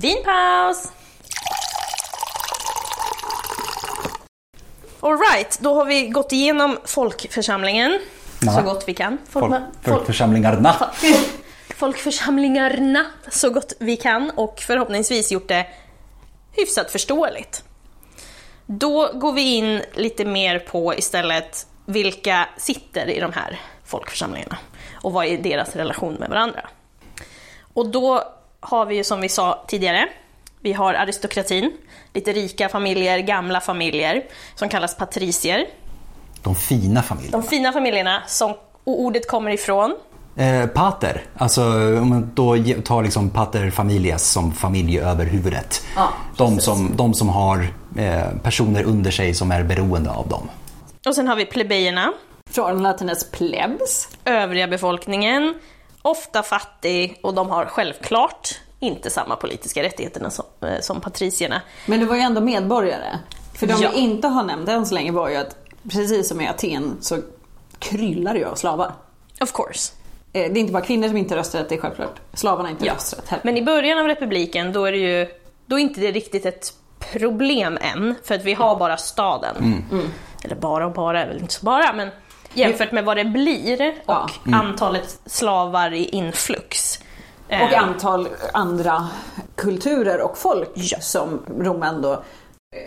vinpaus! 0.00 0.88
Alright, 5.04 5.58
då 5.60 5.74
har 5.74 5.84
vi 5.84 6.08
gått 6.08 6.32
igenom 6.32 6.78
folkförsamlingen 6.84 8.00
så 8.40 8.62
gott 8.62 8.84
vi 8.86 8.94
kan. 8.94 9.18
Folk, 9.28 9.54
folk, 9.54 9.64
folkförsamlingarna. 9.82 10.90
folkförsamlingarna 11.76 13.06
så 13.28 13.50
gott 13.50 13.72
vi 13.80 13.96
kan 13.96 14.30
och 14.30 14.60
förhoppningsvis 14.60 15.32
gjort 15.32 15.48
det 15.48 15.66
hyfsat 16.52 16.90
förståeligt. 16.90 17.64
Då 18.66 19.12
går 19.12 19.32
vi 19.32 19.54
in 19.54 19.82
lite 19.94 20.24
mer 20.24 20.58
på 20.58 20.94
istället 20.94 21.66
vilka 21.86 22.48
sitter 22.56 23.06
i 23.06 23.20
de 23.20 23.32
här 23.32 23.60
folkförsamlingarna 23.84 24.58
och 24.94 25.12
vad 25.12 25.26
är 25.26 25.38
deras 25.38 25.76
relation 25.76 26.14
med 26.14 26.28
varandra. 26.28 26.68
Och 27.74 27.88
då 27.88 28.22
har 28.60 28.86
vi 28.86 28.96
ju 28.96 29.04
som 29.04 29.20
vi 29.20 29.28
sa 29.28 29.64
tidigare, 29.68 30.08
vi 30.60 30.72
har 30.72 30.94
aristokratin, 30.94 31.72
lite 32.14 32.32
rika 32.32 32.68
familjer, 32.68 33.18
gamla 33.18 33.60
familjer 33.60 34.22
som 34.54 34.68
kallas 34.68 34.96
patricier. 34.96 35.66
De 36.42 36.54
fina 36.54 37.02
familjerna. 37.02 37.38
De 37.38 37.48
fina 37.48 37.72
familjerna 37.72 38.22
som 38.26 38.54
ordet 38.84 39.28
kommer 39.28 39.50
ifrån 39.50 39.96
Eh, 40.36 40.66
pater, 40.66 41.22
alltså 41.36 41.62
om 42.00 42.08
man 42.08 42.30
då 42.34 42.56
tar 42.84 43.02
liksom 43.02 43.30
pater 43.30 43.70
familias 43.70 44.22
som 44.30 44.52
familj 44.52 44.98
över 44.98 45.24
huvudet. 45.26 45.84
Ja, 45.96 46.08
de, 46.36 46.60
som, 46.60 46.96
de 46.96 47.14
som 47.14 47.28
har 47.28 47.66
eh, 47.98 48.22
personer 48.42 48.82
under 48.84 49.10
sig 49.10 49.34
som 49.34 49.50
är 49.52 49.62
beroende 49.62 50.10
av 50.10 50.28
dem. 50.28 50.48
och 51.06 51.14
sen 51.14 51.28
har 51.28 51.36
vi 51.36 51.44
plebejerna, 51.46 52.12
Från 52.50 52.82
latinets 52.82 53.30
plebs. 53.30 54.08
övriga 54.24 54.66
befolkningen, 54.68 55.54
ofta 56.02 56.42
fattig 56.42 57.20
och 57.22 57.34
de 57.34 57.50
har 57.50 57.64
självklart 57.64 58.60
inte 58.86 59.10
samma 59.10 59.36
politiska 59.36 59.82
rättigheter 59.82 60.30
som, 60.30 60.44
eh, 60.68 60.80
som 60.80 61.00
patricierna. 61.00 61.62
Men 61.86 62.00
det 62.00 62.06
var 62.06 62.14
ju 62.16 62.20
ändå 62.22 62.40
medborgare. 62.40 63.18
För 63.54 63.66
de 63.66 63.72
Ja. 63.82 63.90
vi 63.92 63.98
inte 63.98 64.28
har 64.28 64.44
nämnt 64.44 64.68
än 64.68 64.86
så 64.86 64.94
länge 64.94 65.12
var 65.12 65.28
ju 65.28 65.36
att 65.36 65.56
precis 65.90 66.28
som 66.28 66.40
i 66.40 66.48
Aten 66.48 66.96
så 67.00 67.18
kryllar 67.78 68.34
ju 68.34 68.44
av 68.44 68.54
slavar. 68.54 68.92
Of 69.40 69.52
course. 69.52 69.92
Eh, 70.32 70.52
Det 70.52 70.58
är 70.58 70.60
inte 70.60 70.72
bara 70.72 70.82
kvinnor 70.84 71.08
som 71.08 71.16
inte 71.16 71.34
har 71.34 71.38
rösträtt, 71.38 71.68
det 71.68 71.74
är 71.74 71.80
självklart. 71.80 72.20
Slavarna 72.34 72.62
har 72.68 72.70
inte 72.70 72.86
Ja. 72.86 72.94
rösträtt 72.94 73.28
heller. 73.28 73.44
Men 73.44 73.56
i 73.56 73.62
början 73.62 73.98
av 73.98 74.06
republiken 74.06 74.72
då 74.72 74.84
är 74.84 74.92
det 74.92 74.98
ju 74.98 75.28
då 75.66 75.76
är 75.78 75.80
inte 75.80 76.00
det 76.00 76.12
riktigt 76.12 76.46
ett 76.46 76.72
problem 77.12 77.78
än, 77.80 78.14
för 78.24 78.34
att 78.34 78.44
vi 78.44 78.54
har 78.54 78.76
bara 78.76 78.96
staden. 78.96 79.56
Mm. 79.90 80.10
Eller 80.44 80.56
bara 80.56 80.86
och 80.86 80.92
bara 80.92 81.22
är 81.22 81.26
väl 81.28 81.38
inte 81.40 81.54
så 81.54 81.64
bara, 81.66 81.92
men 81.92 82.08
jämfört 82.54 82.92
med 82.92 83.04
vad 83.04 83.16
det 83.16 83.24
blir 83.24 83.94
och 84.06 84.14
Ja. 84.14 84.28
antalet 84.52 85.18
slavar 85.26 85.92
i 85.92 86.04
influx. 86.04 86.93
Och 87.46 87.52
Eh, 87.52 87.82
antal 87.82 88.28
andra 88.52 89.08
kulturer 89.56 90.20
och 90.20 90.38
folk 90.38 90.70
som 91.00 91.42
Rom 91.60 91.82
ändå... 91.82 92.22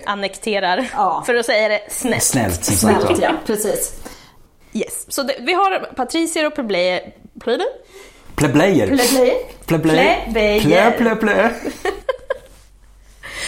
annekterar, 0.05 0.89
Ja. 0.93 1.23
för 1.25 1.35
att 1.35 1.45
säga 1.45 1.67
det 1.67 1.81
snällt. 1.89 2.23
Snällt 2.23 2.65
som 2.65 2.75
sagt. 2.75 3.01
Snällt 3.05 3.21
ja, 3.21 3.31
precis. 3.45 3.99
Yes. 4.73 5.05
Så 5.13 5.23
det, 5.23 5.35
vi 5.39 5.53
har 5.53 5.79
patricier 5.95 6.45
och? 6.47 6.55
Pleblejer. 6.55 7.13
Plebejer? 8.35 8.87
Plebejer. 9.65 10.23
Plebejer. 10.25 10.61
Plö, 10.61 10.91
plö, 10.91 11.15
plö. 11.15 11.49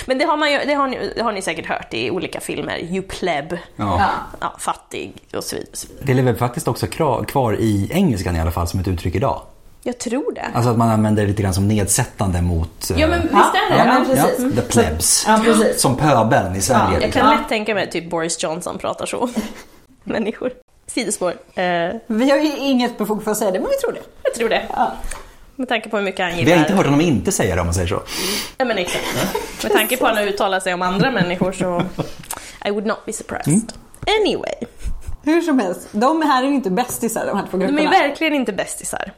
Men 0.05 0.18
det 0.18 0.26
har, 0.26 0.38
man 0.38 0.51
ju, 0.51 0.60
det, 0.66 0.74
har 0.74 0.88
ni, 0.88 1.14
det 1.16 1.24
har 1.24 1.32
ni 1.32 1.41
säkert 1.41 1.66
hört 1.66 1.93
i 1.93 2.12
olika 2.12 2.39
filmer. 2.39 2.78
You 2.80 3.01
pleb. 3.01 3.57
Ja. 3.76 4.10
Ja, 4.39 4.55
fattig 4.60 5.14
och 5.34 5.43
så 5.43 5.55
vidare. 5.55 5.70
och 5.72 5.78
så 5.78 5.88
vidare. 5.88 6.05
Det 6.05 6.14
lever 6.14 6.34
faktiskt 6.34 6.68
också 6.68 6.88
kvar 7.28 7.55
i 7.60 7.89
engelskan 7.91 8.36
i 8.36 8.39
alla 8.39 8.51
fall 8.51 8.68
som 8.68 8.80
ett 8.80 8.88
uttryck 8.88 9.16
idag. 9.16 9.41
Jag 9.84 9.97
tror 9.97 10.34
det. 10.34 10.45
Alltså 10.53 10.71
att 10.71 10.77
man 10.77 10.89
använder 10.89 11.21
det 11.23 11.27
lite 11.30 11.41
grann 11.43 11.53
som 11.53 11.67
nedsättande 11.67 12.41
mot... 12.41 12.91
eh, 12.91 12.99
Ja 12.99 13.07
men 13.07 13.21
visst 13.21 13.34
är 13.34 13.69
det 13.73 13.77
Ja, 13.77 13.86
ja, 13.86 14.05
precis. 14.15 14.55
the 14.55 14.61
plebs. 14.61 15.23
Ja, 15.27 15.41
precis. 15.43 15.82
Som 15.82 15.97
pöbeln 15.97 16.55
i 16.55 16.61
Sverige. 16.61 16.99
Jag 17.01 17.13
kan 17.13 17.30
lätt 17.38 17.49
tänka 17.49 17.75
mig 17.75 17.89
typ 17.89 18.09
Boris 18.09 18.43
Johnson 18.43 18.77
pratar 18.77 19.05
så. 19.05 19.30
Människor. 20.03 20.51
Sidospår. 20.88 21.30
Eh, 21.55 21.63
Vi 22.07 22.30
har 22.32 22.38
ju 22.38 22.57
inget 22.57 22.97
befog 22.97 23.23
för 23.23 23.32
att 23.32 23.38
säga 23.38 23.51
det, 23.51 23.59
men 23.59 23.69
vi 23.69 23.75
tror 23.77 23.91
det. 23.93 23.99
jag 24.23 24.34
tror 24.34 24.49
det. 24.49 24.61
Ja. 24.75 24.91
Med 25.55 25.67
tanke 25.69 25.89
på 25.89 25.97
hur 25.97 26.03
mycket 26.03 26.19
han 26.21 26.30
gillar... 26.32 26.45
Vi 26.45 26.51
har 26.51 26.59
inte 26.59 26.73
hört 26.73 26.86
honom 26.86 27.01
inte 27.01 27.32
säga 27.32 27.55
det 27.55 27.61
om 27.61 27.67
man 27.67 27.73
säger 27.73 27.88
så. 27.88 28.01
Ja, 28.57 28.65
men 28.65 28.77
exakt. 28.77 29.05
Med 29.63 29.71
tanke 29.71 29.97
på 29.97 30.07
att 30.07 30.15
han 30.17 30.27
uttalar 30.27 30.59
sig 30.59 30.73
om 30.73 30.82
andra 30.82 31.11
människor 31.11 31.51
så... 31.51 31.84
I 32.65 32.71
would 32.71 32.86
not 32.86 33.05
be 33.05 33.13
surprised. 33.13 33.73
Anyway. 34.21 34.53
Hur 35.23 35.41
som 35.41 35.59
helst, 35.59 35.88
de 35.91 36.21
här 36.21 36.43
är 36.43 36.47
ju 36.47 36.53
inte 36.53 36.69
bästisar 36.69 37.25
de 37.25 37.38
här 37.38 37.45
två 37.51 37.57
De 37.57 37.63
är 37.63 37.67
grupperna. 37.67 37.89
verkligen 37.91 38.34
inte 38.34 38.53
bästisar. 38.53 39.11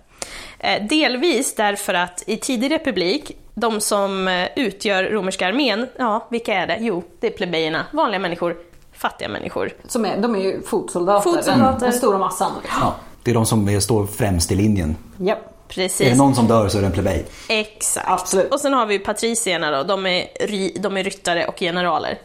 Eh, 0.64 0.84
delvis 0.84 1.56
därför 1.56 1.94
att 1.94 2.24
i 2.28 2.38
tidig 2.38 2.72
republik, 2.72 3.38
de 3.54 3.82
som 3.82 4.28
eh, 4.28 4.48
utgör 4.56 5.04
romerska 5.04 5.48
armén, 5.48 5.88
ja, 5.98 6.28
vilka 6.32 6.54
är 6.54 6.68
det? 6.68 6.78
Jo, 6.80 7.04
det 7.20 7.28
är 7.28 7.32
plebejerna, 7.32 7.86
vanliga 7.92 8.20
människor, 8.20 8.58
fattiga 8.94 9.30
människor. 9.30 9.72
Som 9.88 10.06
är, 10.06 10.18
de 10.18 10.36
är 10.36 10.40
ju 10.40 10.62
fotsoldater, 10.62 11.32
Fotsoldater. 11.32 11.72
Den, 11.72 11.80
den 11.80 11.94
stora 11.94 12.18
massan. 12.18 12.52
Ja, 12.82 12.96
det 13.24 13.32
är 13.32 13.36
de 13.36 13.46
som 13.46 13.70
är- 13.70 13.80
står 13.80 14.06
främst 14.08 14.52
i 14.52 14.56
linjen. 14.56 14.96
Japp. 15.18 15.38
Är 15.72 15.76
det 15.76 15.82
Precis. 15.84 16.18
någon 16.18 16.36
som 16.36 16.48
dör 16.48 16.68
så 16.70 16.78
är 16.78 16.82
det 16.82 16.88
en 16.88 16.94
plebej. 16.94 17.26
Exakt. 17.50 18.08
Absolut. 18.10 18.54
Och 18.54 18.60
sen 18.60 18.74
har 18.74 18.86
vi 18.86 19.00
patricierna 19.00 19.72
då, 19.72 19.84
de 19.84 20.06
är, 20.06 20.28
ry, 20.48 20.74
de 20.80 20.98
är 20.98 21.04
ryttare 21.04 21.46
och 21.48 21.60
generaler. 21.60 22.18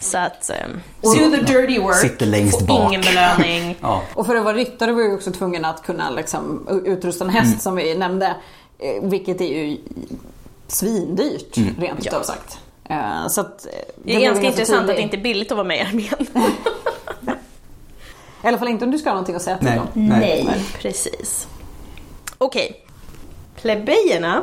Så 0.00 0.18
att... 0.18 0.50
Um, 0.66 0.80
do 1.02 1.30
the 1.36 1.52
dirty 1.52 1.78
work, 1.78 1.96
Sitter 1.96 2.26
längst 2.26 2.58
får 2.58 2.66
bak. 2.66 2.88
ingen 2.92 3.00
belöning. 3.00 3.76
Ja. 3.82 4.02
Och 4.14 4.26
för 4.26 4.36
att 4.36 4.44
vara 4.44 4.54
ryttare 4.56 4.92
var 4.92 5.02
jag 5.02 5.14
också 5.14 5.32
tvungen 5.32 5.64
att 5.64 5.82
kunna 5.82 6.10
liksom, 6.10 6.68
utrusta 6.86 7.24
en 7.24 7.30
häst 7.30 7.46
Mm. 7.46 7.58
som 7.58 7.76
vi 7.76 7.94
nämnde. 7.94 8.26
eh, 8.78 9.02
Vilket 9.02 9.40
är 9.40 9.44
ju 9.46 9.78
svindyrt, 10.68 11.56
Mm. 11.56 11.74
rent 11.80 12.04
Ja. 12.04 12.22
sagt. 12.22 12.58
Eh, 12.88 13.28
Så 13.28 13.40
att, 13.40 13.66
eh, 13.66 13.70
Det 13.96 14.02
blev 14.04 14.16
är 14.16 14.24
ganska 14.24 14.46
intressant 14.46 14.78
tydlig. 14.80 14.92
att 14.92 14.96
det 14.96 15.02
inte 15.02 15.16
är 15.16 15.20
billigt 15.22 15.50
att 15.52 15.56
vara 15.56 15.66
med 15.68 15.76
i 15.76 15.80
armén. 15.80 16.26
I 18.44 18.48
alla 18.48 18.58
fall 18.58 18.68
inte 18.68 18.84
om 18.84 18.90
du 18.90 18.98
ska 18.98 19.08
ha 19.10 19.14
någonting 19.14 19.34
att 19.36 19.42
säga 19.42 19.58
till 19.58 19.66
Nej. 19.68 19.76
dem. 19.76 19.86
Nej. 19.94 20.64
precis. 20.78 21.48
Okej. 22.38 22.84
Plebejerna, 23.60 24.42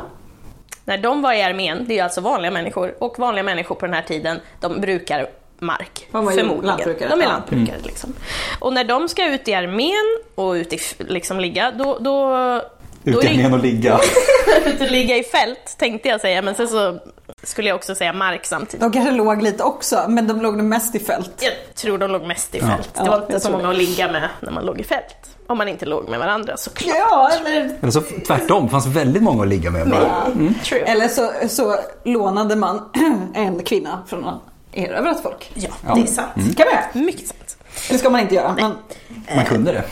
när 0.84 0.98
de 0.98 1.22
var 1.22 1.32
i 1.32 1.42
armén, 1.42 1.84
det 1.88 1.98
är 1.98 2.04
alltså 2.04 2.20
vanliga 2.20 2.50
människor, 2.50 2.94
och 3.04 3.18
vanliga 3.18 3.42
människor 3.42 3.74
på 3.74 3.86
den 3.86 3.94
här 3.94 4.02
tiden, 4.02 4.40
de 4.60 4.80
brukar 4.80 5.30
mark. 5.60 6.08
Förmodligen. 6.12 6.60
lantbrukare. 6.66 7.08
De 7.08 7.20
är 7.20 7.24
Ja. 7.24 7.28
lantbrukare. 7.28 7.76
Liksom. 7.82 8.12
Och 8.58 8.72
när 8.72 8.84
de 8.84 9.08
ska 9.08 9.26
ut 9.34 9.48
i 9.48 9.54
armén 9.54 10.18
och 10.34 10.52
ut 10.52 10.72
i, 10.72 10.78
liksom 10.98 11.40
ligga, 11.40 11.70
då, 11.70 11.98
då 12.00 12.36
Ut 13.04 13.16
i 13.24 13.26
det- 13.26 13.28
armén 13.28 13.52
och 13.52 13.58
ligga. 13.60 14.00
Ut 14.66 14.80
och 14.80 14.90
ligga 14.90 15.16
i 15.16 15.22
fält 15.22 15.74
tänkte 15.78 16.08
jag 16.08 16.20
säga, 16.20 16.42
men 16.42 16.54
sen 16.54 16.68
så 16.68 16.98
skulle 17.42 17.68
jag 17.68 17.76
också 17.76 17.94
säga 17.94 18.12
mark 18.12 18.46
samtidigt. 18.46 18.80
De 18.80 18.92
kanske 18.92 19.10
låg 19.10 19.42
lite 19.42 19.62
också, 19.62 20.04
men 20.08 20.26
de 20.26 20.40
låg 20.42 20.56
nog 20.56 20.66
mest 20.66 20.94
i 20.94 20.98
fält. 20.98 21.30
Jag 21.40 21.74
tror 21.74 21.98
de 21.98 22.10
låg 22.10 22.22
mest 22.26 22.54
i 22.54 22.58
Ja. 22.58 22.66
fält. 22.66 22.94
Det 22.94 23.00
Ja, 23.04 23.10
var 23.10 23.18
inte 23.20 23.32
jag 23.32 23.42
så 23.42 23.50
många 23.50 23.68
att 23.70 23.76
ligga 23.76 24.12
med 24.12 24.28
när 24.40 24.50
man 24.52 24.64
låg 24.64 24.80
i 24.80 24.84
fält. 24.84 25.16
Om 25.46 25.58
man 25.58 25.68
inte 25.68 25.86
låg 25.86 26.08
med 26.08 26.18
varandra 26.18 26.56
såklart. 26.56 26.96
Ja, 26.98 27.30
eller, 27.40 27.76
Eller 27.80 27.90
så 27.90 28.00
tvärtom, 28.26 28.64
det 28.64 28.70
fanns 28.70 28.86
väldigt 28.86 29.22
många 29.22 29.42
att 29.42 29.48
ligga 29.48 29.70
med. 29.70 29.88
Bara. 29.90 30.26
True. 30.64 30.80
eller 30.80 31.08
så, 31.08 31.30
så 31.48 31.76
lånade 32.04 32.56
man 32.56 32.90
en 33.34 33.62
kvinna 33.62 34.02
från 34.06 34.24
att 34.24 34.40
erövra 34.72 35.10
ett 35.10 35.22
folk. 35.22 35.50
Ja, 35.54 35.68
Ja. 35.86 35.94
det 35.94 36.00
är 36.00 36.06
sant. 36.06 36.32
kan 36.56 36.66
man 36.66 36.74
göra. 36.74 37.04
Mycket 37.06 37.26
sant. 37.28 37.56
Det 37.90 37.98
ska 37.98 38.10
man 38.10 38.20
inte 38.20 38.34
göra, 38.34 38.52
men 38.54 38.72
Man 39.36 39.44
kunde 39.44 39.72
det. 39.72 39.84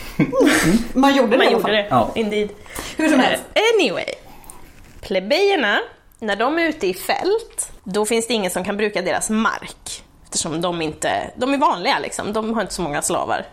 man 0.93 1.15
gjorde 1.15 1.31
det 1.31 1.37
Man 1.37 1.41
i 1.45 1.47
alla 1.47 1.51
gjorde 1.51 1.61
fall. 1.61 1.71
det, 1.71 1.87
Ja. 1.89 2.11
indeed. 2.15 2.49
Hur 2.97 3.09
som 3.09 3.19
helst. 3.19 3.43
Eh, 3.53 3.61
Anyway. 3.79 4.05
Plebejerna, 5.01 5.79
när 6.19 6.35
de 6.35 6.59
är 6.59 6.63
ute 6.67 6.87
i 6.87 6.93
fält, 6.93 7.71
då 7.83 8.05
finns 8.05 8.27
det 8.27 8.33
ingen 8.33 8.51
som 8.51 8.63
kan 8.63 8.77
bruka 8.77 9.01
deras 9.01 9.29
mark. 9.29 10.03
Eftersom 10.23 10.61
de 10.61 10.81
inte, 10.81 11.31
de 11.35 11.53
är 11.53 11.57
vanliga 11.57 11.99
liksom, 11.99 12.33
de 12.33 12.53
har 12.53 12.61
inte 12.61 12.73
så 12.73 12.81
många 12.81 13.01
slavar. 13.01 13.45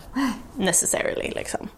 Necessarily 0.54 1.30
liksom. 1.30 1.68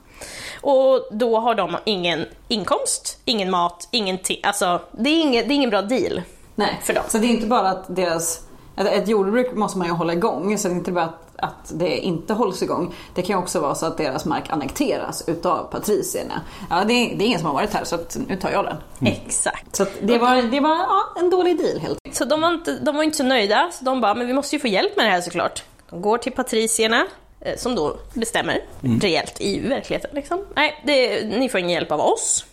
Och 0.61 1.09
då 1.11 1.41
har 1.41 1.55
de 1.55 1.77
ingen 1.85 2.27
inkomst, 2.49 3.19
ingen 3.25 3.51
mat, 3.51 3.89
ingenting. 3.91 4.41
Alltså, 4.43 4.81
det 4.93 5.11
är 5.11 5.21
ingen, 5.21 5.49
det 5.49 5.55
är 5.55 5.57
ingen 5.57 5.71
bra 5.71 5.83
deal. 5.83 6.23
Nej, 6.55 6.81
För 6.85 6.95
dem. 6.95 7.05
så 7.09 7.19
det 7.19 7.27
är 7.27 7.29
inte 7.31 7.47
bara 7.47 7.69
att 7.71 7.97
deras... 7.97 8.41
Ett, 8.79 8.87
ett 8.87 9.09
jordbruk 9.09 9.55
måste 9.55 9.79
man 9.79 9.87
ju 9.87 9.93
hålla 9.93 10.13
igång, 10.13 10.59
så 10.59 10.69
det 10.69 10.75
är 10.75 10.77
inte 10.77 10.93
bara 10.93 11.05
att, 11.05 11.37
att 11.37 11.73
det 11.75 11.99
inte 11.99 12.35
hålls 12.35 12.63
igång. 12.63 12.95
Det 13.15 13.23
kan 13.23 13.37
ju 13.37 13.43
också 13.43 13.61
vara 13.61 13.75
så 13.75 13.87
att 13.87 13.97
deras 13.99 14.25
mark 14.25 14.51
annekteras 14.51 15.29
utav 15.29 15.71
patricierna. 15.71 16.41
Ja, 16.71 16.85
det 16.85 16.93
är, 16.93 17.17
det 17.17 17.25
är 17.25 17.27
ingen 17.27 17.39
som 17.39 17.47
har 17.47 17.55
varit 17.55 17.75
här 17.75 17.85
så 17.85 17.95
att 17.95 18.19
nu 18.29 18.37
tar 18.37 18.51
jag 18.51 18.65
den. 18.65 18.77
Exakt. 19.13 19.77
Så 19.77 19.83
att 19.83 19.93
det 20.03 20.19
var, 20.19 20.43
det 20.43 20.61
var 20.61 20.77
ja, 20.77 21.05
en 21.19 21.31
dålig 21.31 21.59
deal 21.59 21.79
helt 21.79 21.99
enkelt. 22.05 22.17
Så 22.17 22.25
de 22.25 22.41
var, 22.41 22.49
inte, 22.55 22.79
de 22.79 22.97
var 22.97 23.03
inte 23.03 23.17
så 23.17 23.25
nöjda, 23.25 23.71
så 23.73 23.85
de 23.85 24.01
bara, 24.01 24.15
men 24.15 24.27
vi 24.27 24.33
måste 24.33 24.57
ju 24.57 24.61
få 24.61 24.69
hjälp 24.69 24.97
med 24.97 25.07
det 25.07 25.11
här 25.11 25.21
såklart. 25.21 25.63
De 25.91 26.03
går 26.03 26.19
till 26.19 26.33
patricierna, 26.33 27.07
eh, 27.41 27.57
som 27.57 27.75
då 27.75 27.97
bestämmer 28.15 28.65
rejält 29.01 29.41
i 29.41 29.61
verkligheten. 29.61 30.11
Liksom. 30.15 30.45
Nej, 30.57 30.83
det, 30.87 31.25
ni 31.25 31.49
får 31.49 31.61
ingen 31.61 31.73
hjälp 31.73 31.93
av 31.93 32.01
oss. 32.01 32.45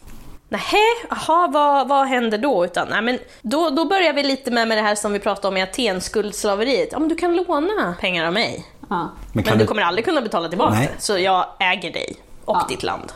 Nähä, 0.49 0.77
jaha, 1.09 1.47
vad, 1.47 1.87
vad 1.87 2.07
händer 2.07 2.37
då? 2.37 2.65
Utan, 2.65 2.87
nej, 2.89 3.01
men 3.01 3.19
då, 3.41 3.69
då 3.69 3.85
börjar 3.85 4.13
vi 4.13 4.23
lite 4.23 4.51
med, 4.51 4.67
med 4.67 4.77
det 4.77 4.81
här 4.81 4.95
som 4.95 5.13
vi 5.13 5.19
pratade 5.19 5.47
om 5.47 5.57
i 5.57 5.61
Aten, 5.61 6.01
skuldslaveriet. 6.01 6.89
Ja, 6.91 6.99
men 6.99 7.09
du 7.09 7.15
kan 7.15 7.35
låna 7.35 7.95
pengar 8.01 8.25
av 8.25 8.33
mig, 8.33 8.65
Ja. 8.89 9.09
Men 9.33 9.43
men 9.45 9.57
du 9.57 9.63
du... 9.63 9.67
kommer 9.67 9.81
aldrig 9.81 10.05
kunna 10.05 10.21
betala 10.21 10.49
tillbaka 10.49 10.73
Nej. 10.73 10.89
Så 10.99 11.17
jag 11.17 11.45
äger 11.59 11.91
dig 11.91 12.15
och 12.45 12.55
Ja. 12.57 12.65
ditt 12.69 12.83
land. 12.83 13.13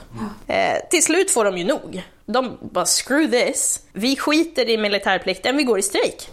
Eh, 0.48 0.74
till 0.90 1.04
slut 1.04 1.32
får 1.32 1.46
de 1.46 1.58
ju 1.58 1.64
nog. 1.66 2.04
De 2.26 2.58
bara 2.62 2.86
screw 2.86 3.32
this. 3.46 3.80
Vi 3.94 4.16
skiter 4.16 4.70
i 4.70 4.78
militärplikten, 4.78 5.58
vi 5.58 5.64
går 5.64 5.80
i 5.80 5.82
strejk. 5.82 6.30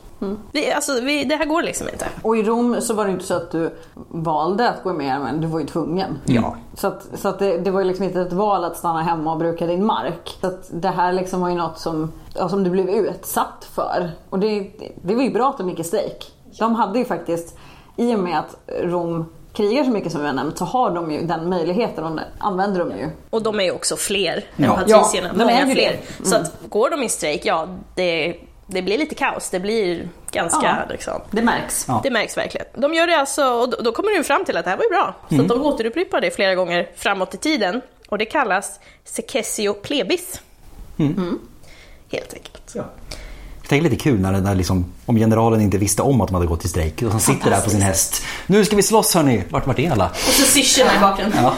Vi, 0.53 0.73
alltså, 0.73 1.01
vi, 1.01 1.25
det 1.25 1.37
här 1.37 1.45
går 1.45 1.63
liksom 1.63 1.89
inte. 1.89 2.07
Och 2.23 2.37
i 2.37 2.43
Rom 2.43 2.81
så 2.81 2.95
var 2.95 3.05
det 3.05 3.11
inte 3.11 3.25
så 3.25 3.35
att 3.35 3.51
du 3.51 3.71
valde 4.09 4.69
att 4.69 4.83
gå 4.83 4.93
med 4.93 5.21
men 5.21 5.41
du 5.41 5.47
var 5.47 5.61
ju 5.61 5.67
tvungen. 5.67 6.19
Ja. 6.25 6.57
Så, 6.75 6.87
att, 6.87 7.07
så 7.15 7.29
att 7.29 7.39
det, 7.39 7.59
det 7.59 7.71
var 7.71 7.81
ju 7.81 7.87
liksom 7.87 8.05
inte 8.05 8.21
ett 8.21 8.33
val 8.33 8.65
att 8.65 8.77
stanna 8.77 9.03
hemma 9.03 9.33
och 9.33 9.39
bruka 9.39 9.67
din 9.67 9.85
mark. 9.85 10.37
Så 10.41 10.47
att 10.47 10.69
det 10.71 10.89
här 10.89 11.13
liksom 11.13 11.41
var 11.41 11.49
ju 11.49 11.55
något 11.55 11.79
som, 11.79 12.13
ja, 12.35 12.49
som 12.49 12.65
du 12.65 12.71
blev 12.71 12.89
utsatt 12.89 13.69
för. 13.75 14.11
Och 14.31 14.39
det, 14.39 14.71
det 15.03 15.15
var 15.15 15.23
ju 15.23 15.31
bra 15.31 15.49
att 15.49 15.59
de 15.59 15.71
gick 15.71 15.81
i 15.81 15.85
strejk. 15.85 16.33
De 16.59 16.75
hade 16.75 16.99
ju 16.99 17.05
faktiskt, 17.05 17.57
i 17.97 18.15
och 18.15 18.19
med 18.19 18.39
att 18.39 18.57
Rom 18.83 19.25
krigar 19.53 19.85
så 19.85 19.91
mycket 19.91 20.13
som 20.13 20.21
vi 20.21 20.27
har 20.27 20.35
nämnt, 20.35 20.59
så 20.59 20.65
har 20.65 20.91
de 20.91 21.13
ju 21.13 21.27
den 21.27 21.49
möjligheten 21.49 22.05
och 22.05 22.21
använder 22.39 22.79
de 22.81 22.91
ju. 22.91 23.09
Och 23.31 23.43
de 23.43 23.61
är 23.61 23.65
ju 23.65 23.71
också 23.71 23.97
fler 23.97 24.45
Ja. 24.57 24.65
än 24.65 24.71
patricierna. 24.71 25.29
Ja, 25.39 25.45
de 25.45 25.53
är 25.53 25.67
ju 25.67 25.75
fler. 25.75 25.91
Mm. 25.91 26.03
Så 26.25 26.37
att 26.37 26.53
går 26.69 26.91
de 26.91 27.03
i 27.03 27.09
strejk, 27.09 27.45
ja, 27.45 27.69
det, 27.95 28.37
det 28.67 28.83
blir 28.83 28.99
lite 28.99 29.15
kaos. 29.15 29.51
Det 29.51 29.61
blir 29.61 30.09
ganska, 30.31 30.67
Ja. 30.87 30.93
liksom, 30.93 31.21
Det 31.31 31.43
märks. 31.43 31.85
Ja. 31.89 32.01
Det 32.03 32.11
märks 32.11 32.37
verkligen. 32.37 32.67
De 32.77 32.95
gör 32.95 33.07
det 33.07 33.17
alltså, 33.17 33.45
och 33.45 33.71
då- 33.71 33.77
då 33.83 33.93
kommer 33.93 34.17
de 34.19 34.25
fram 34.25 34.45
till 34.45 34.57
att 34.57 34.65
det 34.65 34.71
här 34.71 34.77
var 34.77 34.85
ju 34.85 34.91
bra. 34.91 35.15
Så 35.29 35.41
att 35.43 35.49
de 35.49 35.63
återupprepar 35.67 36.21
det 36.21 36.31
flera 36.31 36.55
gånger 36.55 36.89
framåt 36.97 37.35
i 37.35 37.37
tiden. 37.37 37.81
Och 38.09 38.19
det 38.19 38.25
kallas 38.25 38.81
secessio 39.05 39.73
plebis. 39.75 40.41
Mm. 40.99 41.39
Helt 42.13 42.35
enkelt. 42.35 42.73
Jag 42.75 42.85
tänker 43.69 43.91
lite 43.91 44.03
kul 44.03 44.21
när 44.21 44.33
det 44.33 44.41
där 44.41 44.55
liksom, 44.55 44.93
om 45.07 45.17
generalen 45.17 45.61
inte 45.61 45.79
visste 45.79 46.03
om 46.03 46.21
att 46.21 46.29
de 46.29 46.35
hade 46.35 46.47
gått 46.47 46.65
i 46.65 46.69
strejk 46.69 47.03
och 47.03 47.11
som 47.11 47.21
sitter 47.21 47.51
där 47.51 47.61
på 47.61 47.71
sin 47.71 47.83
häst. 47.83 48.23
Nu 48.47 48.65
ska 48.65 48.77
vi 48.77 48.83
slåss 48.83 49.15
hörni! 49.15 49.45
Vart 49.51 49.67
vart 49.67 49.79
är 49.79 49.91
alla? 49.91 50.07
Och 50.11 50.17
så 50.17 50.43
syrsorna 50.43 50.97
i 50.97 51.01
bakgrunden. 51.01 51.45
Ja. 51.45 51.57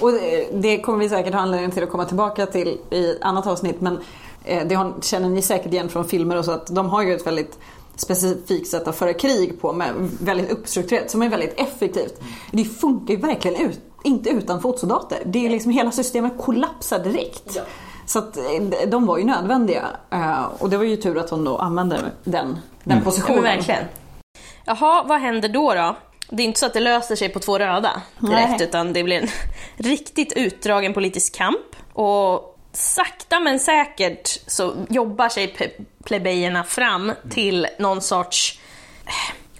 Och 0.00 0.12
det- 0.12 0.46
det 0.52 0.78
kommer 0.80 0.98
vi 0.98 1.08
säkert 1.08 1.32
ha 1.34 1.40
anledning 1.40 1.70
till 1.70 1.82
att 1.82 1.90
komma 1.90 2.04
tillbaka 2.04 2.46
till 2.46 2.68
i 2.90 3.18
annat 3.20 3.46
avsnitt. 3.46 3.80
Men 3.80 3.94
eh, 3.96 4.00
det 4.44 4.74
har- 4.74 4.94
känner 5.02 5.28
ni 5.28 5.42
säkert 5.42 5.72
igen 5.72 5.88
från 5.88 6.08
filmer 6.08 6.36
och 6.38 6.44
så 6.44 6.50
att 6.52 6.66
de 6.66 6.88
har 6.90 7.02
ju 7.02 7.14
ett 7.14 7.26
väldigt 7.26 7.58
specifikt 7.96 8.68
sätt 8.68 8.88
att 8.88 8.96
föra 8.96 9.12
krig 9.12 9.60
på 9.60 9.72
med 9.72 9.92
väldigt 10.20 10.50
uppstrukturerat 10.50 11.10
som 11.10 11.22
är 11.22 11.28
väldigt 11.28 11.60
effektivt. 11.60 12.20
Det 12.50 12.64
funkar 12.64 13.14
ju 13.14 13.20
verkligen 13.20 13.60
ut, 13.70 13.80
inte 14.04 14.30
utan 14.30 14.62
fotsoldater. 14.62 15.18
Det 15.24 15.46
är 15.46 15.50
liksom 15.50 15.72
hela 15.72 15.90
systemet 15.90 16.32
kollapsar 16.38 16.98
direkt. 16.98 17.52
Ja. 17.56 17.62
Så 18.06 18.18
att 18.18 18.36
eh, 18.36 18.88
de 18.88 19.06
var 19.06 19.18
ju 19.18 19.24
nödvändiga 19.24 19.84
Eh, 20.10 20.44
och 20.58 20.70
det 20.70 20.76
var 20.76 20.84
ju 20.84 20.96
tur 20.96 21.18
att 21.18 21.28
de 21.28 21.44
då 21.44 21.56
använde 21.58 21.96
den, 22.24 22.58
den 22.84 22.98
Ja, 22.98 23.04
positionen. 23.04 23.42
men 23.42 23.56
verkligen. 23.56 23.84
Jaha, 24.64 25.04
vad 25.06 25.20
händer 25.20 25.48
då 25.48 25.74
då? 25.74 25.96
Det 26.30 26.42
är 26.42 26.46
inte 26.46 26.60
så 26.60 26.66
att 26.66 26.72
det 26.72 26.80
löser 26.80 27.16
sig 27.16 27.28
på 27.28 27.38
två 27.38 27.58
röda 27.58 28.02
direkt, 28.18 28.48
Nej. 28.50 28.62
utan 28.62 28.92
det 28.92 29.02
blir 29.04 29.20
en 29.22 29.28
riktigt 29.76 30.32
utdragen 30.36 30.94
politisk 30.94 31.34
kamp. 31.34 31.76
Och 31.92 32.51
sakta 32.72 33.40
men 33.40 33.60
säkert 33.60 34.38
så 34.46 34.74
jobbar 34.90 35.28
sig 35.28 35.54
plebejerna 36.04 36.64
fram 36.64 37.12
till 37.30 37.66
någon 37.78 38.02
sorts 38.02 38.58
eh, 39.06 39.12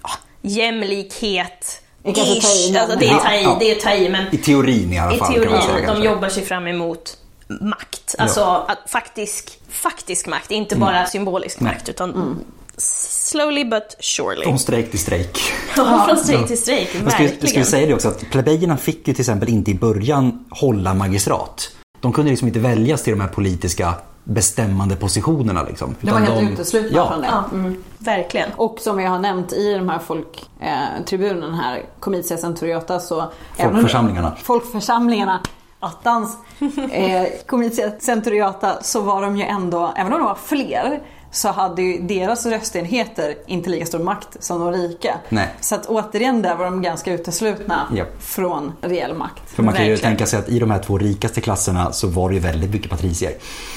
ja, 0.03 0.11
jämlikhet. 0.43 1.79
Det 2.03 2.11
är 2.11 2.15
ta 2.15 2.23
i, 2.23 2.39
Ish. 2.39 2.77
Alltså, 2.81 2.99
det 2.99 3.07
är 3.09 3.19
ta 3.19 3.35
i, 3.35 3.43
Ja. 3.43 3.57
det 3.61 3.71
är 3.71 3.75
ta 3.75 3.95
i, 3.95 4.09
men 4.09 4.35
I 4.35 4.39
teorin 4.39 4.93
i 4.93 4.99
alla 4.99 5.15
i 5.15 5.19
fall 5.19 5.35
kan 5.35 5.51
man 5.53 5.63
säga 5.63 5.75
teorin, 5.77 6.01
de 6.01 6.03
jobbar 6.09 6.29
sig 6.29 6.45
fram 6.45 6.67
emot 6.67 7.17
makt. 7.61 8.15
Alltså 8.19 8.65
att 8.69 8.79
faktisk, 8.91 9.59
faktisk 9.71 10.27
makt, 10.27 10.51
inte 10.51 10.77
bara 10.77 11.07
symbolisk 11.07 11.61
makt 11.61 11.89
utan 11.89 12.39
slowly 12.77 13.65
but 13.65 13.97
surely. 14.01 14.43
Från 14.45 14.59
strejk 14.59 14.91
till 14.91 15.01
strejk. 15.01 15.39
Ja, 15.77 16.05
från 16.09 16.17
strejk 16.17 16.47
till 16.47 16.59
strejk, 16.59 16.81
Jag 16.81 16.89
skulle, 16.89 17.05
jag 17.25 17.31
verkligen. 17.31 17.49
skulle 17.49 17.65
säga 17.65 17.87
det 17.87 17.95
också 17.95 18.09
att 18.09 18.31
plebejerna 18.31 18.77
fick 18.77 19.09
ju 19.09 19.15
till 19.15 19.21
exempel 19.23 19.49
inte 19.49 19.71
i 19.71 19.75
början 19.75 20.45
hålla 20.51 20.95
magistrat. 20.95 21.71
De 22.03 22.13
kunde 22.13 22.31
liksom 22.31 22.49
inte 22.49 22.61
väljas 22.61 23.03
till 23.03 23.13
de 23.13 23.21
här 23.21 23.29
politiska 23.29 23.95
bestämmande 24.25 24.97
positionerna. 24.97 25.63
Liksom, 25.63 25.95
De 26.01 26.11
var 26.11 26.21
helt 26.21 26.53
uteslutna 26.53 26.97
ja, 26.97 27.09
från 27.11 27.21
det. 27.21 27.27
Ja, 27.27 27.75
verkligen. 27.99 28.51
Och 28.57 28.79
som 28.81 29.01
jag 29.01 29.11
har 29.11 29.19
nämnt 29.19 29.53
i 29.53 29.75
de 29.75 29.89
här 29.89 29.99
folktribunen 29.99 31.55
här, 31.55 31.83
Comitia 32.01 32.37
Centuriata 32.39 33.01
så... 33.01 33.25
Folkförsamlingarna. 33.57 34.37
Folkförsamlingarna, 34.43 35.41
attans. 35.81 36.37
eh, 36.93 37.27
Comitia 37.47 37.91
Centuriata 38.01 38.83
så 38.83 39.01
var 39.01 39.23
de 39.23 39.37
ju 39.37 39.45
ändå, 39.45 39.93
även 39.97 40.13
om 40.13 40.19
de 40.19 40.25
var 40.25 40.39
fler, 40.45 41.03
så 41.33 41.49
hade 41.49 41.83
ju 41.83 41.99
deras 42.03 42.47
röstenheter 42.47 43.35
inte 43.47 43.71
lika 43.71 43.87
stor 43.87 43.99
makt 43.99 44.29
som 44.41 44.61
de 44.61 44.73
rika. 44.73 45.21
Nej. 45.29 45.49
Så 45.61 45.75
att 45.75 45.87
återigen 45.87 46.43
där 46.43 46.55
var 46.55 46.65
de 46.65 46.83
ganska 46.83 47.13
uteslutna 47.13 47.89
Ja. 47.97 48.05
från 48.21 48.73
reell 48.81 49.15
makt. 49.15 49.43
För 49.51 49.63
man 49.63 49.75
kan 49.75 49.85
ju 49.85 49.91
Verkligen. 49.91 50.11
tänka 50.17 50.27
sig 50.27 50.39
att 50.39 50.49
i 50.49 50.59
de 50.59 50.71
här 50.71 50.79
två 50.83 50.99
rikaste 50.99 51.41
klasserna 51.41 51.93
så 51.93 52.07
var 52.09 52.29
det 52.29 52.35
ju 52.35 52.41
väldigt 52.41 52.71
mycket 52.71 52.91
patricier. 52.91 53.33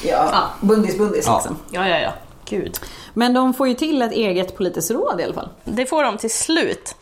Ja, 0.06 0.44
bundis 0.62 0.98
bundis 0.98 1.26
Ja. 1.28 1.36
liksom. 1.38 1.58
Ja, 1.72 1.90
ja, 1.90 2.00
ja. 2.00 2.12
Gud. 2.50 2.78
Men 3.14 3.34
de 3.34 3.54
får 3.54 3.68
ju 3.68 3.74
till 3.74 4.02
ett 4.02 4.12
eget 4.12 4.58
politiskt 4.58 4.92
råd 4.92 5.22
i 5.22 5.24
alla 5.24 5.34
fall. 5.34 5.50
Det 5.64 5.86
får 5.86 6.04
de 6.04 6.18
till 6.18 6.32
slut. 6.34 6.96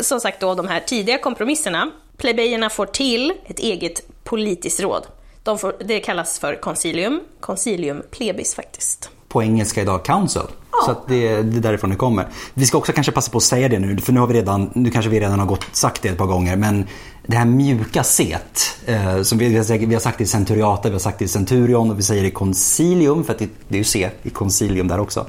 Som 0.00 0.20
sagt 0.20 0.40
då, 0.40 0.54
de 0.54 0.68
här 0.68 0.80
tidiga 0.80 1.18
kompromisserna. 1.18 1.90
Plebejerna 2.16 2.70
får 2.70 2.86
till 2.86 3.32
ett 3.46 3.58
eget 3.58 4.02
politiskt 4.24 4.80
råd. 4.80 5.06
De 5.42 5.58
får, 5.58 5.74
det 5.84 6.00
kallas 6.00 6.38
för 6.38 6.60
concilium. 6.60 7.20
Concilium 7.40 8.02
plebis 8.10 8.54
faktiskt. 8.54 9.10
På 9.32 9.42
engelska 9.42 9.82
idag 9.82 10.04
council. 10.04 10.42
Så 10.84 10.90
att 10.90 11.08
det, 11.08 11.42
det 11.42 11.56
är 11.56 11.60
därifrån 11.60 11.90
det 11.90 11.96
kommer. 11.96 12.26
Vi 12.54 12.66
ska 12.66 12.78
också 12.78 12.92
kanske 12.92 13.12
passa 13.12 13.30
på 13.30 13.38
att 13.38 13.44
säga 13.44 13.68
det 13.68 13.78
nu, 13.78 13.98
för 13.98 14.12
nu 14.12 14.20
har 14.20 14.26
vi 14.26 14.34
redan, 14.34 14.70
nu 14.74 14.90
kanske 14.90 15.10
vi 15.10 15.20
redan 15.20 15.38
har 15.38 15.46
gått, 15.46 15.64
sagt 15.72 16.02
det 16.02 16.08
ett 16.08 16.18
par 16.18 16.26
gånger, 16.26 16.56
men 16.56 16.86
det 17.26 17.36
här 17.36 17.44
mjuka 17.44 18.02
set, 18.04 18.76
eh, 18.86 19.22
som 19.22 19.38
vi, 19.38 19.48
vi, 19.48 19.56
har, 19.94 19.98
sagt- 20.00 20.20
i 20.20 20.26
centuriata, 20.26 20.88
vi 20.88 20.94
har 20.94 21.00
sagt 21.00 21.22
i 21.22 21.28
centurion 21.28 21.90
och 21.90 21.98
vi 21.98 22.02
säger 22.02 22.24
i 22.24 22.30
concilium, 22.30 23.24
för 23.24 23.32
att 23.32 23.38
det, 23.38 23.48
det 23.68 23.74
är 23.74 23.78
ju 23.78 23.84
C 23.84 24.10
i 24.22 24.30
concilium 24.30 24.88
där 24.88 25.00
också. 25.00 25.26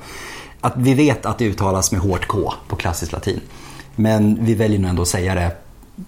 Att 0.62 0.74
vi 0.78 0.93
vet 0.93 1.26
att 1.26 1.38
det 1.38 1.45
uttalas 1.45 1.91
med 1.91 2.01
hårt 2.01 2.28
K 2.28 2.54
på 2.68 2.76
klassisk 2.76 3.12
latin. 3.12 3.41
Men 3.95 4.45
vi 4.45 4.54
väljer 4.54 4.80
nu 4.80 4.88
ändå 4.88 5.01
att 5.01 5.08
säga 5.08 5.36
det 5.36 5.51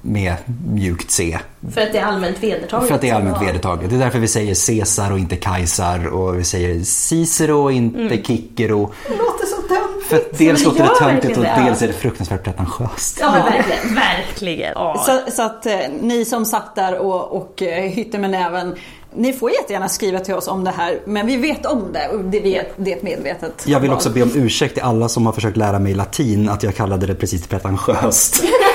med 0.02 0.36
mjukt 0.68 1.12
C. 1.12 1.40
För 1.74 1.82
att 1.82 1.92
det 1.92 1.98
är 1.98 2.06
allmänt 2.06 2.44
vedertaget. 2.44 2.88
För 2.88 2.96
att 2.96 3.02
det 3.02 3.10
är 3.10 3.16
allmänt 3.16 3.42
vedertaget. 3.42 3.90
Det 3.90 3.96
är 3.96 4.00
därför 4.00 4.20
vi 4.20 4.28
säger 4.28 4.68
Caesar 4.68 5.12
och 5.12 5.20
inte 5.20 5.36
Kajsar 5.36 6.08
och 6.08 6.40
vi 6.40 6.44
säger 6.44 6.84
Cicero 6.84 7.64
och 7.64 7.72
inte 7.72 8.18
Cicero. 8.24 8.92
Det 9.08 9.16
låter 9.16 9.46
så 9.46 9.56
töntigt. 9.56 10.08
För 10.08 10.18
att 10.18 10.38
dels 10.38 10.66
låter 10.66 10.84
det 10.84 10.96
töntigt 11.00 11.38
och 11.38 11.44
dels 11.44 11.82
är 11.82 11.88
det 11.88 11.94
fruktansvärt 11.94 12.44
pretentiöst. 12.44 13.18
Ja, 13.22 13.32
verkligen. 13.32 13.96
Verkligen. 13.96 14.72
Ja. 14.76 15.04
Så, 15.06 15.32
så 15.32 15.42
att 15.42 15.66
eh, 15.66 15.78
ni 16.02 16.26
som 16.26 16.46
satt 16.46 16.76
där 16.76 16.98
och, 16.98 17.32
och 17.38 17.62
eh, 17.62 17.84
hytte 17.84 18.18
med 18.18 18.30
näven 18.30 18.76
ni 19.18 19.34
får 19.34 19.52
jättegärna 19.52 19.90
skriva 19.90 20.20
till 20.20 20.34
oss 20.34 20.48
om 20.48 20.64
det 20.64 20.72
här, 20.72 21.00
men 21.06 21.28
vi 21.28 21.38
vet 21.38 21.66
om 21.66 21.94
det 21.94 22.08
och 22.08 22.24
det, 22.24 22.40
vet, 22.40 22.74
det 22.78 22.92
är 22.92 22.98
ett 22.98 23.04
medvetet 23.04 23.64
Jag 23.68 23.80
vill 23.80 23.90
val. 23.90 23.98
också 23.98 24.10
be 24.10 24.24
om 24.24 24.32
ursäkt 24.36 24.74
till 24.74 24.84
alla 24.84 25.10
som 25.10 25.26
har 25.26 25.34
försökt 25.34 25.58
lära 25.58 25.80
mig 25.80 25.94
latin 25.94 26.50
att 26.50 26.64
jag 26.64 26.76
kallade 26.76 27.08
det 27.08 27.16
precis 27.16 27.48
pretentiöst. 27.48 28.44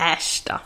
Äsch 0.00 0.42
då. 0.46 0.58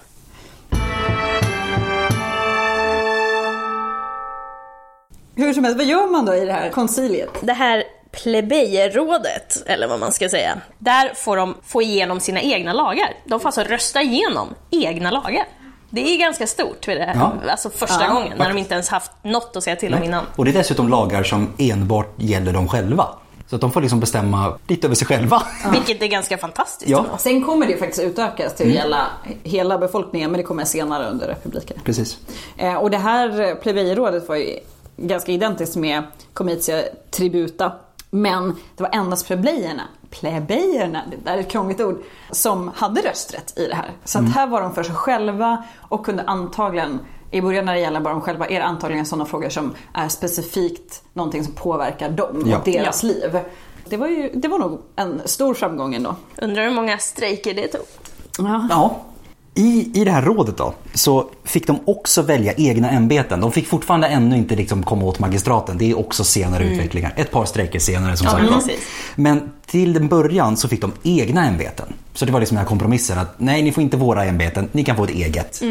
Hur 5.35 5.53
som 5.55 5.64
helst, 5.64 5.78
vad 5.78 5.87
gör 5.87 6.07
man 6.12 6.24
då 6.26 6.35
i 6.35 6.45
det 6.45 6.53
här 6.53 6.70
konciliet? 6.70 7.30
Det 7.43 7.53
här 7.53 7.85
plebejerrådet, 8.22 9.62
eller 9.66 9.89
vad 9.89 10.01
man 10.01 10.12
ska 10.12 10.28
säga, 10.28 10.59
där 10.78 11.14
får 11.14 11.37
de 11.37 11.55
få 11.62 11.83
igenom 11.83 12.20
sina 12.20 12.41
egna 12.41 12.72
lagar. 12.72 13.14
De 13.24 13.41
får 13.41 13.49
alltså 13.49 13.62
rösta 13.62 14.03
igenom 14.03 14.49
egna 14.70 15.11
lagar. 15.11 15.45
Det 15.91 16.14
är 16.14 16.18
ganska 16.18 16.47
stort 16.47 16.89
vid 16.89 16.97
det 16.97 17.05
här, 17.05 17.14
Ja. 17.14 17.33
alltså 17.51 17.70
första 17.70 18.05
Ja. 18.05 18.12
gången, 18.14 18.39
när 18.39 18.49
de 18.49 18.59
inte 18.59 18.74
ens 18.74 18.89
haft 18.89 19.11
något 19.22 19.57
att 19.57 19.62
säga 19.64 19.76
till 19.76 19.95
om 19.95 20.03
innan. 20.03 20.24
Och 20.37 20.45
det 20.45 20.51
är 20.51 20.53
dessutom 20.55 20.89
lagar 20.89 21.22
som 21.22 21.53
enbart 21.59 22.14
gäller 22.16 22.53
dem 22.53 22.68
själva. 22.68 23.09
Så 23.53 23.57
att 23.57 23.61
de 23.61 23.73
får 23.73 23.81
liksom 23.81 24.01
bestämma 24.01 24.59
lite 24.67 24.87
över 24.87 24.95
sig 24.95 25.07
själva. 25.07 25.43
Vilket 25.73 26.03
är 26.03 26.07
ganska 26.07 26.39
fantastiskt 26.39 26.91
Ja. 26.91 27.07
Sen 27.19 27.45
kommer 27.45 27.67
det 27.67 27.77
faktiskt 27.77 28.03
utökas 28.03 28.55
till 28.55 28.67
att 28.67 28.75
gälla 28.75 29.07
hela 29.43 29.79
befolkningen, 29.79 30.31
men 30.31 30.39
det 30.39 30.45
kommer 30.45 30.65
senare 30.65 31.11
under 31.11 31.27
republiken. 31.27 31.77
Precis. 31.85 32.19
Eh, 32.57 32.75
och 32.75 32.91
det 32.91 32.99
här 32.99 33.55
plebejerådet 33.55 34.29
var 34.29 34.37
ju 34.37 34.59
ganska 34.97 35.33
identiskt 35.33 35.77
med 35.77 36.03
Comitia 36.33 36.83
Tributa. 37.11 37.73
Men 38.11 38.57
det 38.77 38.83
var 38.83 38.91
endast 38.93 39.27
plebejerna, 39.27 39.83
plebejerna, 40.11 41.03
det 41.11 41.31
där 41.31 41.37
är 41.37 41.41
ett 41.41 41.51
krångligt 41.51 41.81
ord, 41.81 42.03
som 42.31 42.71
hade 42.75 43.01
rösträtt 43.01 43.59
i 43.59 43.67
det 43.67 43.75
här. 43.75 43.91
Så 44.05 44.19
att 44.19 44.35
här 44.35 44.47
var 44.47 44.63
de 44.63 44.75
för 44.75 44.83
sig 44.83 44.95
själva 44.95 45.65
och 45.79 46.07
kunde 46.07 46.23
antagligen, 46.23 46.99
i 47.33 47.41
början 47.43 47.64
när 47.64 47.74
det 47.74 47.80
gäller 47.80 48.01
bara 48.01 48.14
dem 48.14 48.20
själva, 48.22 48.47
är 48.47 48.59
det 48.61 48.64
antagligen 48.64 49.07
sådana 49.07 49.24
frågor 49.24 49.49
som 49.49 49.74
är 49.95 50.09
specifikt 50.09 51.03
någonting 51.12 51.45
som 51.45 51.55
påverkar 51.55 52.09
dem 52.11 52.43
Ja. 52.47 52.59
och 52.59 52.64
deras 52.64 53.03
liv. 53.03 53.39
Det 53.85 53.97
var, 53.97 54.07
ju, 54.09 54.30
det 54.35 54.49
var 54.49 54.59
nog 54.59 54.80
en 54.97 55.20
stor 55.24 55.55
framgång 55.55 55.95
ändå. 55.95 56.16
Undrar 56.43 56.64
hur 56.64 56.70
många 56.70 56.99
strejker 56.99 57.55
det 57.55 57.68
tog. 57.68 57.80
Ja. 58.39 58.66
Ja. 58.70 59.01
I, 59.55 59.91
I 60.01 60.05
det 60.05 60.11
här 60.11 60.23
rådet 60.23 60.57
då, 60.57 60.75
så 60.95 61.31
fick 61.45 61.67
de 61.67 61.79
också 61.85 62.23
välja 62.23 62.53
egna 62.53 62.91
ämbeten. 62.91 63.41
De 63.41 63.53
fick 63.53 63.67
fortfarande 63.67 64.07
ännu 64.07 64.37
inte 64.37 64.57
liksom 64.57 64.83
komma 64.83 65.05
åt 65.05 65.19
magistraten. 65.19 65.79
Det 65.79 65.91
är 65.91 65.99
också 65.99 66.25
senare 66.25 66.65
utvecklingar. 66.65 67.15
Ett 67.17 67.31
par 67.31 67.45
strejker 67.45 67.79
senare 67.79 68.17
som 68.17 68.25
Ja, 68.25 68.31
sagt 68.31 68.49
precis. 68.49 68.81
Men 69.15 69.53
till 69.67 69.93
den 69.93 70.09
början 70.09 70.57
så 70.57 70.69
fick 70.69 70.81
de 70.81 70.93
egna 71.03 71.47
ämbeten. 71.47 71.87
Så 72.15 72.25
det 72.25 72.33
var 72.33 72.41
liksom 72.41 72.55
den 72.55 72.65
här 72.65 72.69
kompromissen 72.69 73.19
att 73.19 73.35
nej, 73.39 73.63
ni 73.63 73.73
får 73.73 73.83
inte 73.83 73.97
våra 73.97 74.25
ämbeten, 74.25 74.69
ni 74.73 74.85
kan 74.85 74.97
få 74.97 75.05
ett 75.05 75.11
eget. 75.11 75.63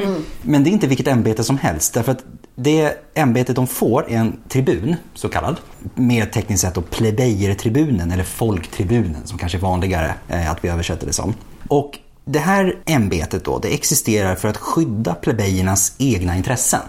Men 0.41 0.63
det 0.63 0.69
är 0.69 0.71
inte 0.71 0.87
vilket 0.87 1.07
ämbete 1.07 1.43
som 1.43 1.57
helst. 1.57 1.93
Därför 1.93 2.11
att 2.11 2.23
det 2.55 2.97
ämbetet 3.13 3.55
de 3.55 3.67
får 3.67 4.11
är 4.11 4.17
en 4.17 4.39
tribun, 4.49 4.95
så 5.13 5.29
kallad. 5.29 5.55
Mer 5.95 6.25
tekniskt 6.25 6.61
sett 6.61 6.75
då 6.75 6.81
plebejertribunen 6.81 8.11
eller 8.11 8.23
folktribunen 8.23 9.21
som 9.27 9.37
kanske 9.37 9.57
är 9.57 9.61
vanligare 9.61 10.13
eh, 10.29 10.51
att 10.51 10.63
vi 10.63 10.69
översätter 10.69 11.07
det 11.07 11.13
som. 11.13 11.33
Och 11.67 11.97
det 12.31 12.39
här 12.39 12.77
ämbetet 12.85 13.45
då, 13.45 13.59
det 13.59 13.73
existerar 13.73 14.35
för 14.35 14.47
att 14.47 14.57
skydda 14.57 15.13
plebejernas 15.13 15.95
egna 15.97 16.37
intressen. 16.37 16.81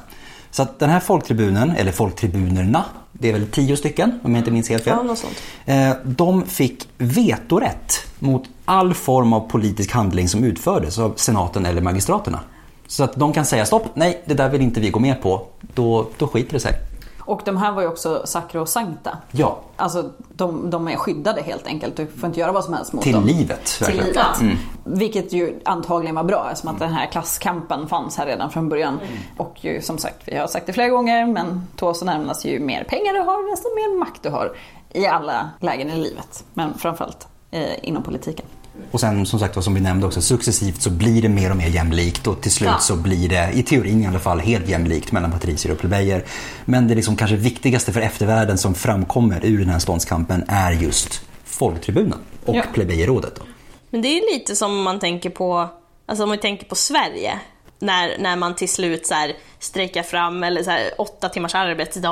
Så 0.50 0.62
att 0.62 0.78
den 0.78 0.90
här 0.90 1.00
folktribunen, 1.00 1.70
eller 1.70 1.92
folktribunerna, 1.92 2.84
det 3.12 3.28
är 3.28 3.32
väl 3.32 3.46
tio 3.46 3.76
stycken 3.76 4.20
om 4.22 4.34
jag 4.34 4.40
inte 4.40 4.50
minns 4.50 4.68
helt 4.68 4.84
fel. 4.84 4.94
Ja, 4.96 5.02
något 5.02 5.18
sånt. 5.18 5.36
Eh, 5.64 5.90
De 6.04 6.46
fick 6.46 6.88
vetorätt 6.98 8.00
mot 8.18 8.44
all 8.64 8.94
form 8.94 9.32
av 9.32 9.48
politisk 9.48 9.92
handling 9.92 10.28
som 10.28 10.44
utfördes 10.44 10.98
av 10.98 11.14
senaten 11.16 11.66
eller 11.66 11.80
magistraterna. 11.82 12.40
Så 12.86 13.04
att 13.04 13.14
de 13.16 13.32
kan 13.32 13.44
säga 13.44 13.66
stopp, 13.66 13.86
nej 13.94 14.22
det 14.24 14.34
där 14.34 14.48
vill 14.48 14.60
inte 14.60 14.80
vi 14.80 14.90
gå 14.90 15.00
med 15.00 15.22
på. 15.22 15.46
Då, 15.74 16.08
då 16.18 16.26
skiter 16.28 16.52
det 16.52 16.60
sig. 16.60 16.72
Och 17.24 17.42
de 17.44 17.56
här 17.56 17.72
var 17.72 17.82
ju 17.82 17.88
också 17.88 18.22
sakrosankta. 18.24 19.18
Ja, 19.30 19.58
Alltså 19.76 20.10
de, 20.34 20.70
de 20.70 20.88
är 20.88 20.96
skyddade 20.96 21.42
helt 21.42 21.66
enkelt. 21.66 21.96
Du 21.96 22.06
får 22.06 22.26
inte 22.26 22.40
göra 22.40 22.52
vad 22.52 22.64
som 22.64 22.74
helst 22.74 22.92
mot 22.92 23.02
till 23.02 23.12
dem. 23.12 23.24
livet. 23.24 23.64
Till 23.64 23.84
verkligen. 23.86 24.06
livet. 24.06 24.40
Mm. 24.40 24.56
Vilket 24.84 25.32
ju 25.32 25.60
antagligen 25.64 26.14
var 26.14 26.24
bra 26.24 26.48
eftersom 26.52 26.74
att 26.74 26.78
den 26.78 26.92
här 26.92 27.06
klasskampen 27.06 27.88
fanns 27.88 28.16
här 28.16 28.26
redan 28.26 28.50
från 28.50 28.68
början. 28.68 29.00
Och 29.36 29.64
ju 29.64 29.82
som 29.82 29.98
sagt, 29.98 30.16
vi 30.24 30.36
har 30.36 30.46
sagt 30.46 30.66
det 30.66 30.72
flera 30.72 30.88
gånger, 30.88 31.26
men 31.26 31.66
tås 31.76 32.02
närmas 32.02 32.44
ju 32.44 32.60
mer 32.60 32.84
pengar 32.84 33.12
du 33.12 33.18
har 33.20 33.50
desto 33.50 33.68
mer 33.74 33.98
makt 33.98 34.22
du 34.22 34.30
har. 34.30 34.52
I 34.92 35.06
alla 35.06 35.50
lägen 35.60 35.90
i 35.90 35.96
livet. 35.96 36.44
Men 36.54 36.74
framförallt 36.74 37.28
eh, 37.50 37.88
inom 37.88 38.02
politiken. 38.02 38.46
Och 38.90 39.00
sen 39.00 39.26
som 39.26 39.38
sagt 39.38 39.64
som 39.64 39.74
vi 39.74 39.80
nämnde 39.80 40.06
också, 40.06 40.20
successivt 40.22 40.82
så 40.82 40.90
blir 40.90 41.22
det 41.22 41.28
mer 41.28 41.50
och 41.50 41.56
mer 41.56 41.68
jämlikt 41.68 42.26
och 42.26 42.40
till 42.42 42.50
slut 42.52 42.68
Ja. 42.72 42.78
så 42.78 42.96
blir 42.96 43.28
det, 43.28 43.50
i 43.54 43.62
teorin 43.62 44.02
i 44.02 44.06
alla 44.06 44.18
fall, 44.18 44.40
helt 44.40 44.68
jämlikt 44.68 45.12
mellan 45.12 45.32
patricier 45.32 45.72
och 45.72 45.78
plebejer. 45.78 46.24
Men 46.64 46.88
det 46.88 46.94
liksom 46.94 47.16
kanske 47.16 47.36
viktigaste 47.36 47.92
för 47.92 48.00
eftervärlden 48.00 48.58
som 48.58 48.74
framkommer 48.74 49.40
ur 49.44 49.58
den 49.58 49.68
här 49.68 49.78
ståndskampen 49.78 50.44
är 50.48 50.72
just 50.72 51.20
folktribunen 51.44 52.18
och 52.44 52.56
Ja. 52.56 52.62
plebejerådet. 52.74 53.34
då. 53.36 53.42
Men 53.90 54.02
det 54.02 54.08
är 54.08 54.34
lite 54.34 54.56
som 54.56 54.70
om 54.70 54.82
man 54.82 54.98
tänker 54.98 55.30
på, 55.30 55.68
alltså 56.06 56.22
om 56.22 56.28
man 56.28 56.38
tänker 56.38 56.66
på 56.66 56.74
Sverige. 56.74 57.32
När, 57.82 58.18
när 58.18 58.36
man 58.36 58.54
till 58.54 58.68
slut 58.68 59.06
så 59.06 59.14
här 59.14 59.32
strejkar 59.58 60.02
fram 60.02 60.42
eller 60.44 60.62
så 60.62 60.70
här 60.70 60.80
åtta 60.98 61.28
timmars 61.28 61.54
arbetsdag 61.54 62.10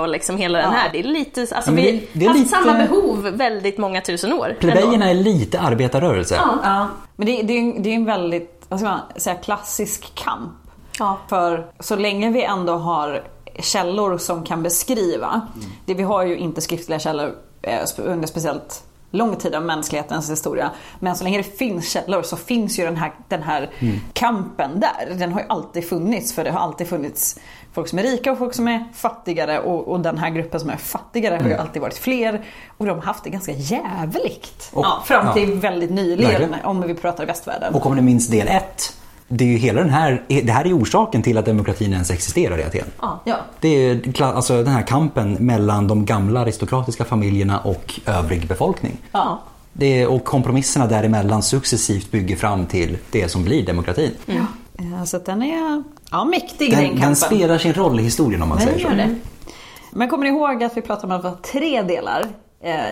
och 0.00 0.08
liksom 0.08 0.36
hela 0.36 0.58
den 0.58 0.70
här. 0.72 0.88
Det 0.92 0.98
är 0.98 1.02
lite, 1.04 1.40
alltså 1.40 1.70
Mm. 1.70 1.84
Ja, 1.84 1.90
vi 1.90 1.98
det- 1.98 2.06
det 2.12 2.24
är 2.24 2.28
har 2.28 2.34
haft 2.38 2.38
lite- 2.52 2.62
samma 2.62 2.78
behov 2.78 3.22
väldigt 3.22 3.78
många 3.78 4.00
tusen 4.00 4.32
år. 4.32 4.56
Plebejerna 4.60 5.10
är 5.10 5.14
lite 5.14 5.60
arbetarrörelse. 5.60 6.40
Ja. 6.62 6.88
Men 7.16 7.26
det, 7.26 7.42
det, 7.42 7.52
är 7.52 7.58
en- 7.58 7.82
det 7.82 7.90
är 7.90 7.94
en 7.94 8.04
väldigt, 8.04 8.64
vad 8.68 8.80
ska 8.80 8.88
man 8.88 9.00
säga, 9.16 9.36
klassisk 9.36 10.14
kamp. 10.14 10.52
Ja. 10.98 11.18
För 11.28 11.66
så 11.80 11.96
länge 11.96 12.30
vi 12.30 12.42
ändå 12.42 12.72
har 12.72 13.22
källor 13.58 14.18
som 14.18 14.44
kan 14.44 14.62
beskriva, 14.62 15.40
det 15.86 15.94
vi 15.94 16.02
har 16.02 16.22
ju 16.26 16.36
inte 16.36 16.60
skriftliga 16.60 16.98
källor 16.98 17.34
eh, 17.62 17.80
under 17.98 18.28
speciellt 18.28 18.82
lång 19.12 19.36
tid 19.36 19.54
av 19.54 19.62
mänsklighetens 19.62 20.30
historia. 20.30 20.70
Men 21.00 21.16
så 21.16 21.24
länge 21.24 21.38
det 21.38 21.58
finns 21.58 21.90
källor 21.90 22.22
så 22.22 22.36
finns 22.36 22.78
ju 22.78 22.84
den 22.84 22.96
här, 22.96 23.12
den 23.28 23.42
här 23.42 23.70
kampen 24.12 24.80
där. 24.80 25.14
Den 25.14 25.32
har 25.32 25.40
ju 25.40 25.46
alltid 25.48 25.88
funnits 25.88 26.32
för 26.32 26.44
det 26.44 26.50
har 26.50 26.60
alltid 26.60 26.88
funnits 26.88 27.38
folk 27.72 27.88
som 27.88 27.98
är 27.98 28.02
rika 28.02 28.32
och 28.32 28.38
folk 28.38 28.54
som 28.54 28.68
är 28.68 28.84
fattigare 28.94 29.60
och, 29.60 29.88
och 29.88 30.00
den 30.00 30.18
här 30.18 30.30
gruppen 30.30 30.60
som 30.60 30.70
är 30.70 30.76
fattigare 30.76 31.38
har 31.42 31.48
ju 31.48 31.54
alltid 31.54 31.82
varit 31.82 31.98
fler 31.98 32.44
och 32.78 32.86
de 32.86 32.90
har 32.98 33.02
haft 33.02 33.24
det 33.24 33.30
ganska 33.30 33.52
jävligt. 33.52 34.70
Och- 34.72 34.84
ja, 34.84 35.02
fram 35.06 35.34
till 35.34 35.50
ja. 35.50 35.56
väldigt 35.56 35.90
nyligen 35.90 36.30
Verkligen. 36.30 36.64
om 36.64 36.82
vi 36.82 36.94
pratar 36.94 37.26
västvärlden. 37.26 37.74
Och 37.74 37.86
om 37.86 37.96
ni 37.96 38.02
minns 38.02 38.28
del 38.28 38.48
ett, 38.48 38.96
det 39.28 39.44
är 39.44 39.48
ju 39.48 39.56
hela 39.56 39.80
den 39.80 39.90
här, 39.90 40.22
det 40.28 40.52
här 40.52 40.66
är 40.66 40.78
orsaken 40.78 41.22
till 41.22 41.38
att 41.38 41.44
demokratin 41.46 41.92
ens 41.92 42.10
existerar 42.10 42.58
i 42.58 42.64
Aten. 42.64 42.86
Ja. 43.24 43.36
Det 43.60 43.68
är 43.68 44.22
alltså 44.22 44.56
den 44.62 44.72
här 44.72 44.82
kampen 44.82 45.32
mellan 45.32 45.88
de 45.88 46.04
gamla 46.04 46.40
aristokratiska 46.40 47.04
familjerna 47.04 47.58
och 47.60 48.00
övrig 48.06 48.46
befolkning. 48.48 48.96
Ja. 49.12 49.42
Det 49.72 50.02
är, 50.02 50.06
och 50.08 50.24
kompromisserna 50.24 50.86
däremellan 50.86 51.42
successivt 51.42 52.10
bygger 52.10 52.36
fram 52.36 52.66
till 52.66 52.98
det 53.10 53.28
som 53.28 53.44
blir 53.44 53.66
demokratin. 53.66 54.10
Eh, 54.78 55.04
Så 55.04 55.18
den 55.18 55.42
är 55.42 55.82
ja, 56.10 56.24
mäktig 56.24 56.70
den, 56.70 56.78
Den, 56.78 56.88
kampen. 56.88 57.00
den 57.06 57.16
spelar 57.16 57.58
sin 57.58 57.72
roll 57.74 58.00
i 58.00 58.02
historien 58.02 58.42
om 58.42 58.48
man 58.48 58.58
Den 58.58 58.66
säger 58.66 58.78
så. 58.80 58.88
gör 58.88 58.96
det. 58.96 59.14
Men 59.90 60.08
kommer 60.08 60.24
ni 60.24 60.30
ihåg 60.30 60.64
att 60.64 60.76
vi 60.76 60.80
pratade 60.80 61.06
om 61.06 61.12
att 61.12 61.22
det 61.22 61.28
var 61.28 61.36
tre 61.36 61.82
delar 61.82 62.24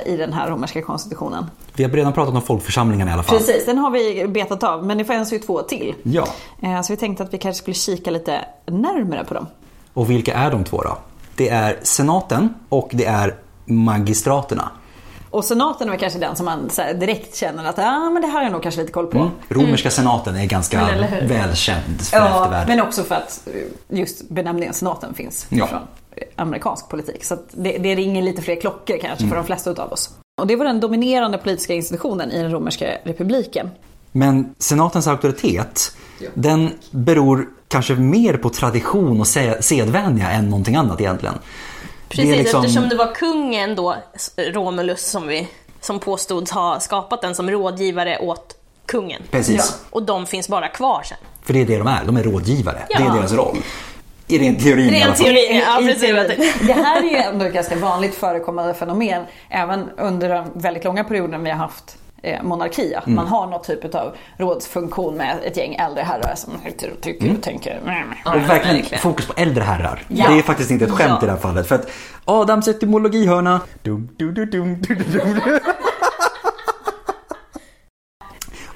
i 0.06 0.16
den 0.16 0.32
här 0.32 0.50
romerska 0.50 0.82
konstitutionen? 0.82 1.46
Vi 1.74 1.84
har 1.84 1.90
redan 1.90 2.12
pratat 2.12 2.34
om 2.34 2.42
folkförsamlingarna 2.42 3.10
i 3.10 3.14
alla 3.14 3.22
fall. 3.22 3.38
Precis, 3.38 3.66
den 3.66 3.78
har 3.78 3.90
vi 3.90 4.26
betat 4.28 4.62
av 4.62 4.86
men 4.86 4.98
det 4.98 5.04
fanns 5.04 5.32
ju 5.32 5.38
två 5.38 5.62
till. 5.62 5.94
Ja. 6.02 6.26
Eh, 6.62 6.82
Så 6.82 6.92
vi 6.92 6.96
tänkte 6.96 7.22
att 7.24 7.34
vi 7.34 7.38
kanske 7.38 7.62
skulle 7.62 7.74
kika 7.74 8.10
lite 8.10 8.44
närmare 8.66 9.24
på 9.24 9.34
dem. 9.34 9.46
Och 9.94 10.10
vilka 10.10 10.34
är 10.34 10.50
de 10.50 10.64
två 10.64 10.82
då? 10.82 10.98
Det 11.36 11.48
är 11.48 11.76
senaten 11.82 12.54
och 12.68 12.88
det 12.92 13.04
är 13.04 13.34
magistraterna. 13.64 14.70
Och 15.30 15.44
senaten 15.44 15.90
är 15.90 15.96
kanske 15.96 16.18
den 16.18 16.36
som 16.36 16.44
man 16.44 16.70
direkt 17.00 17.36
känner 17.36 17.64
att 17.64 17.78
ah, 17.78 18.10
men 18.10 18.22
det 18.22 18.28
här 18.28 18.34
har 18.34 18.42
jag 18.42 18.52
nog 18.52 18.62
kanske 18.62 18.80
lite 18.80 18.92
koll 18.92 19.06
på. 19.06 19.18
Mm. 19.18 19.30
Romerska 19.48 19.90
senaten 19.90 20.36
är 20.36 20.46
ganska 20.46 20.84
välkänd 21.28 22.00
för 22.02 22.16
Ja, 22.16 22.26
eftervärlden. 22.26 22.76
men 22.76 22.86
också 22.86 23.02
för 23.02 23.14
att 23.14 23.48
eh, 23.54 23.98
just 23.98 24.28
benämningen 24.28 24.74
senaten 24.74 25.14
finns 25.14 25.46
Ja. 25.48 25.68
Amerikansk 26.36 26.88
politik. 26.88 27.24
Så 27.24 27.34
att 27.34 27.44
det, 27.52 27.78
det 27.78 27.94
ringer 27.94 28.22
lite 28.22 28.42
fler 28.42 28.60
klockor 28.60 28.98
kanske 29.00 29.28
för 29.28 29.36
de 29.36 29.44
flesta 29.44 29.70
utav 29.70 29.92
oss. 29.92 30.10
Och 30.40 30.46
det 30.46 30.56
var 30.56 30.64
den 30.64 30.80
dominerande 30.80 31.38
politiska 31.38 31.74
institutionen 31.74 32.30
i 32.30 32.42
den 32.42 32.50
romerska 32.52 32.86
republiken. 33.04 33.70
Men 34.12 34.54
senatens 34.58 35.06
auktoritet, 35.06 35.96
den 36.34 36.70
beror 36.90 37.48
kanske 37.68 37.94
mer 37.94 38.36
på 38.36 38.50
tradition 38.50 39.20
och 39.20 39.26
se- 39.26 39.62
sedvänja 39.62 40.30
än 40.30 40.48
någonting 40.50 40.76
annat 40.76 41.00
egentligen. 41.00 41.34
Precis, 42.08 42.30
det 42.30 42.36
liksom- 42.36 42.64
eftersom 42.64 42.88
det 42.88 42.96
var 42.96 43.14
kungen 43.14 43.74
då, 43.74 43.96
Romulus, 44.36 45.10
som, 45.10 45.26
vi, 45.26 45.48
som 45.80 45.98
påstods 45.98 46.50
ha 46.50 46.80
skapat 46.80 47.22
den 47.22 47.34
som 47.34 47.50
rådgivare 47.50 48.18
åt 48.18 48.56
kungen. 48.86 49.22
Precis. 49.30 49.78
Och 49.90 50.02
de 50.02 50.26
finns 50.26 50.48
bara 50.48 50.68
kvar 50.68 51.02
sen. 51.04 51.18
För 51.42 51.52
det 51.52 51.60
är 51.60 51.66
det 51.66 51.78
de 51.78 51.86
är, 51.86 52.04
de 52.06 52.16
är 52.16 52.22
rådgivare. 52.22 52.82
Det 52.88 52.94
är 52.94 53.00
Ja. 53.00 53.12
deras 53.14 53.32
roll. 53.32 53.56
I 54.30 54.38
ren 54.38 54.56
teorin 54.56 54.90
teori, 55.14 55.62
ja 55.66 55.80
I- 55.80 55.84
i 55.84 55.86
precis. 55.86 56.00
teorin. 56.02 56.50
Det 56.66 56.72
här 56.72 57.02
är 57.02 57.10
ju 57.10 57.16
ändå 57.16 57.44
ett 57.44 57.52
ganska 57.54 57.76
vanligt 57.76 58.14
förekommande 58.14 58.74
fenomen 58.74 59.22
även 59.48 59.90
under 59.98 60.28
de 60.28 60.44
väldigt 60.54 60.84
långa 60.84 61.04
perioden 61.04 61.44
vi 61.44 61.50
har 61.50 61.56
haft 61.58 61.96
eh, 62.22 62.42
monarki. 62.42 62.94
Att 62.94 63.06
man 63.06 63.26
har 63.26 63.46
något 63.46 63.64
typ 63.64 63.94
av 63.94 64.16
rådsfunktion 64.36 65.14
med 65.16 65.36
ett 65.44 65.56
gäng 65.56 65.74
äldre 65.74 66.02
herrar 66.02 66.34
som 66.36 66.52
tycker 66.64 66.90
och 66.92 67.00
tycker 67.00 67.32
och 67.36 67.42
tänker. 67.42 67.80
Och 68.24 68.36
verkligen 68.36 68.98
fokus 68.98 69.26
på 69.26 69.32
äldre 69.36 69.64
herrar. 69.64 70.02
Ja. 70.08 70.28
Det 70.28 70.38
är 70.38 70.42
faktiskt 70.42 70.70
inte 70.70 70.84
ett 70.84 70.90
skämt 70.90 71.10
Ja. 71.10 71.22
i 71.22 71.26
det 71.26 71.32
här 71.32 71.38
fallet. 71.38 71.66
För 71.68 71.74
att 71.74 71.90
Adams 72.24 72.68
etymologihörna... 72.68 73.60
Dum, 73.82 74.08
dum, 74.16 74.34
dum, 74.34 74.50
dum, 74.50 74.82
dum, 74.88 74.98
dum. 75.12 75.58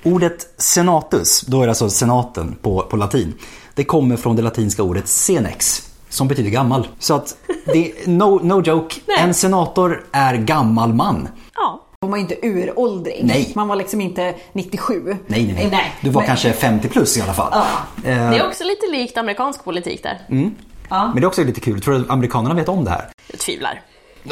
Ordet 0.05 0.47
senatus, 0.57 1.41
då 1.41 1.63
är 1.63 1.67
det 1.67 1.71
alltså 1.71 1.91
senaten 1.91 2.57
på, 2.63 2.83
på 2.83 2.97
latin. 2.97 3.35
Det 3.75 3.85
kommer 3.85 4.17
från 4.17 4.37
det 4.37 4.43
latinska 4.43 4.83
ordet 4.83 5.09
senex, 5.09 5.91
som 6.09 6.29
betyder 6.29 6.51
gammal. 6.51 6.89
Så 6.99 7.15
att 7.15 7.37
det 7.67 7.91
är 7.91 8.09
no, 8.11 8.41
no 8.43 8.63
joke, 8.63 8.97
en 9.21 9.35
senator 9.35 10.05
är 10.13 10.35
gammal 10.37 10.95
man. 10.95 11.29
Ja. 11.55 11.81
Man 12.01 12.11
var 12.11 12.19
inte 12.19 12.37
uråldrig. 12.47 13.21
Nej. 13.25 13.53
Man 13.55 13.69
var 13.69 13.77
liksom 13.77 14.01
inte 14.01 14.35
97. 14.53 15.03
Nej, 15.07 15.45
nej, 15.45 15.53
nej. 15.55 15.69
Nej. 15.71 15.93
Du 16.01 16.11
var 16.11 16.21
Men- 16.21 16.27
kanske 16.29 16.53
50 16.53 16.89
plus 16.89 17.17
i 17.17 17.21
alla 17.21 17.33
fall. 17.35 17.49
Ja. 17.53 17.67
Eh, 18.11 18.31
Det 18.31 18.37
är 18.39 18.47
också 18.47 18.65
lite 18.65 18.87
likt 18.87 19.17
amerikansk 19.19 19.65
politik 19.65 20.03
där. 20.03 20.21
Men 20.29 21.15
det 21.15 21.21
är 21.21 21.27
också 21.27 21.45
lite 21.45 21.61
kul, 21.61 21.81
tror 21.81 21.95
du 21.95 22.01
att 22.01 22.11
amerikanerna 22.11 22.55
vet 22.55 22.69
om 22.69 22.85
det 22.85 22.91
här? 22.91 23.09
Jag 23.31 23.41
tvivlar. 23.41 23.81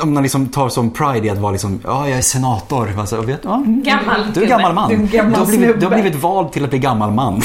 Om 0.00 0.14
man 0.14 0.22
liksom 0.22 0.46
tar 0.48 0.68
som 0.68 0.90
pride 0.90 1.26
i 1.26 1.30
att 1.30 1.38
vara 1.38 1.52
liksom, 1.52 1.80
ja 1.84 2.08
jag 2.08 2.18
är 2.18 2.22
senator. 2.22 2.94
Alltså, 2.98 3.20
vet, 3.20 3.40
ja, 3.44 3.62
Gammal 3.66 4.20
du 4.34 4.42
är 4.42 4.46
gammal 4.46 4.74
man. 4.74 4.88
Du 4.90 4.96
gammal 5.16 5.32
du, 5.32 5.38
har 5.38 5.46
blivit, 5.46 5.80
du 5.80 5.86
har 5.86 5.92
blivit 5.94 6.14
vald 6.14 6.52
till 6.52 6.64
att 6.64 6.70
bli 6.70 6.78
gammal 6.78 7.10
man. 7.12 7.42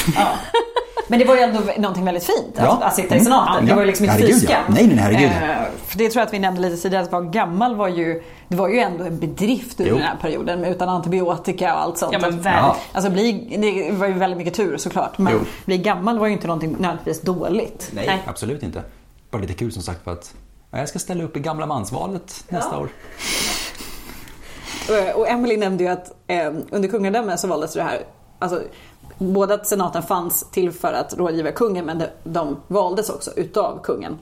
Men 1.10 1.18
det 1.18 1.24
var 1.24 1.34
ju 1.34 1.40
ändå 1.40 1.60
någonting 1.78 2.04
väldigt 2.04 2.24
fint 2.24 2.54
Ja. 2.56 2.62
att, 2.72 2.82
att 2.82 2.94
sitta 2.94 3.08
i 3.14 3.18
Mm. 3.18 3.24
senaten. 3.24 3.64
Det 3.64 3.70
Ja. 3.70 3.74
var 3.74 3.82
ju 3.82 3.86
liksom 3.86 4.04
inte 4.04 4.16
Herregud, 4.16 4.40
fy 4.40 4.46
ja. 4.46 4.50
skam. 4.52 4.74
Nej, 4.74 4.86
nej, 4.86 4.96
herregud. 4.96 5.30
Eh, 5.30 5.56
för 5.86 5.98
det 5.98 6.08
tror 6.08 6.20
jag 6.20 6.26
att 6.26 6.32
vi 6.34 6.38
nämnde 6.38 6.60
lite 6.68 6.82
tidigare, 6.82 7.04
att 7.04 7.12
vara 7.12 7.22
gammal 7.22 7.74
var 7.76 7.88
ju, 7.88 8.22
det 8.48 8.56
var 8.56 8.68
ju 8.68 8.78
ändå 8.78 9.04
en 9.04 9.18
bedrift 9.18 9.80
under 9.80 9.90
Jo. 9.92 9.98
den 9.98 10.06
här 10.06 10.16
perioden 10.20 10.64
utan 10.64 10.88
antibiotika 10.88 11.74
och 11.74 11.80
allt 11.80 11.98
sånt. 11.98 12.12
Ja, 12.12 12.18
men 12.22 12.40
väl. 12.40 12.64
Alltså 12.92 13.10
bli, 13.10 13.56
det 13.90 13.92
var 13.96 14.06
ju 14.06 14.12
väldigt 14.12 14.38
mycket 14.38 14.54
tur 14.54 14.76
såklart. 14.76 15.18
Men 15.18 15.32
Jo. 15.32 15.40
bli 15.64 15.78
gammal 15.78 16.18
var 16.18 16.26
ju 16.26 16.32
inte 16.32 16.46
någonting 16.46 16.70
nödvändigtvis 16.78 17.20
dåligt. 17.20 17.88
Nej, 17.92 18.06
Nej. 18.06 18.22
absolut 18.26 18.62
inte. 18.62 18.82
Bara 19.30 19.42
lite 19.42 19.54
kul 19.54 19.72
som 19.72 19.82
sagt 19.82 20.04
för 20.04 20.12
att 20.12 20.34
ja, 20.34 20.47
jag 20.70 20.88
ska 20.88 20.98
ställa 20.98 21.24
upp 21.24 21.36
i 21.36 21.40
gamla 21.40 21.66
mansvalet 21.66 22.44
nästa 22.48 22.78
år. 22.78 22.88
Och 25.14 25.28
Emily 25.28 25.56
nämnde 25.56 25.84
ju 25.84 25.90
att 25.90 26.14
eh, 26.26 26.52
under 26.70 26.88
kungadömet 26.88 27.40
så 27.40 27.48
valdes 27.48 27.72
det 27.72 27.82
här, 27.82 28.06
alltså 28.38 28.62
både 29.18 29.54
att 29.54 29.66
senaten 29.66 30.02
fanns 30.02 30.50
till 30.50 30.72
för 30.72 30.92
att 30.92 31.14
rådgiva 31.14 31.52
kungen 31.52 31.84
men 31.84 31.98
de, 31.98 32.06
de 32.24 32.56
valdes 32.66 33.10
också 33.10 33.30
utav 33.36 33.82
kungen. 33.82 34.18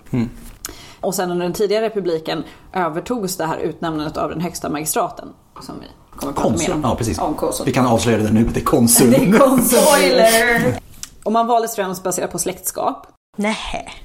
Och 1.00 1.14
sen 1.14 1.30
under 1.30 1.46
den 1.46 1.52
tidigare 1.52 1.86
republiken 1.86 2.44
övertogs 2.72 3.36
det 3.36 3.44
här 3.44 3.58
utnämnandet 3.58 4.16
av 4.16 4.30
den 4.30 4.40
högsta 4.40 4.68
magistraten. 4.68 5.28
Som 5.62 5.74
vi 5.80 5.86
kommer 6.16 6.32
prata 6.32 6.56
mer 6.58 6.74
om. 6.74 6.80
Ja, 6.82 6.94
precis. 6.96 7.18
Om 7.18 7.34
konsul. 7.34 7.66
Vi 7.66 7.72
kan 7.72 7.86
avslöja 7.86 8.18
det 8.18 8.30
nu, 8.32 8.44
det 8.54 8.60
är 8.60 8.64
konsul. 8.64 9.10
Det 9.10 9.16
är 9.16 9.38
konsul. 9.38 9.78
Spoiler! 9.78 10.78
Och 11.24 11.32
man 11.32 11.46
valdes 11.46 11.76
främst 11.76 12.02
baserat 12.02 12.32
på 12.32 12.38
släktskap. 12.38 13.06
Nej. 13.36 14.02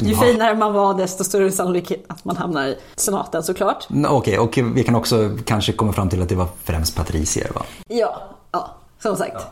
Ju 0.00 0.12
Ja. 0.12 0.20
finare 0.20 0.54
man 0.54 0.72
var 0.72 0.94
desto 0.94 1.24
större 1.24 1.52
sannolikhet 1.52 2.04
att 2.08 2.24
man 2.24 2.36
hamnar 2.36 2.66
i 2.66 2.76
senaten 2.96 3.42
såklart. 3.42 3.90
Mm, 3.90 4.12
Okej, 4.12 4.38
och 4.38 4.58
vi 4.74 4.84
kan 4.84 4.94
också 4.94 5.30
kanske 5.44 5.72
komma 5.72 5.92
fram 5.92 6.08
till 6.08 6.22
att 6.22 6.28
det 6.28 6.34
var 6.34 6.48
främst 6.64 6.96
patricier 6.96 7.50
va? 7.54 7.62
Ja, 7.88 8.22
ja 8.52 8.70
som 9.02 9.16
sagt. 9.16 9.46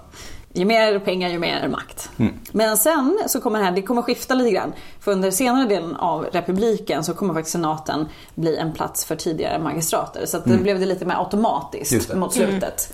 Ju 0.53 0.65
mer 0.65 0.99
pengar, 0.99 1.29
ju 1.29 1.39
mer 1.39 1.69
makt. 1.69 2.11
Men 2.53 2.77
sen 2.77 3.19
så 3.27 3.41
kommer 3.41 3.59
det 3.59 3.65
här, 3.65 3.73
det 3.73 3.83
kommer 3.83 4.03
skifta 4.03 4.35
lite 4.35 4.51
grann. 4.51 4.73
För 5.01 5.13
under 5.13 5.31
senare 5.31 5.69
delen 5.69 5.97
av 5.97 6.25
republiken 6.25 7.05
så 7.05 7.15
kommer 7.15 7.35
faktiskt 7.35 7.53
senaten 7.53 8.09
bli 8.35 8.57
en 8.57 8.73
plats 8.73 9.05
för 9.05 9.17
tidigare 9.17 9.59
magistrater. 9.59 10.27
Så 10.27 10.37
att 10.37 10.45
det 10.45 10.57
blev 10.57 10.81
det 10.81 10.87
lite 10.87 11.05
mer 11.05 11.15
automatiskt 11.15 12.15
mot 12.15 12.33
slutet. 12.35 12.93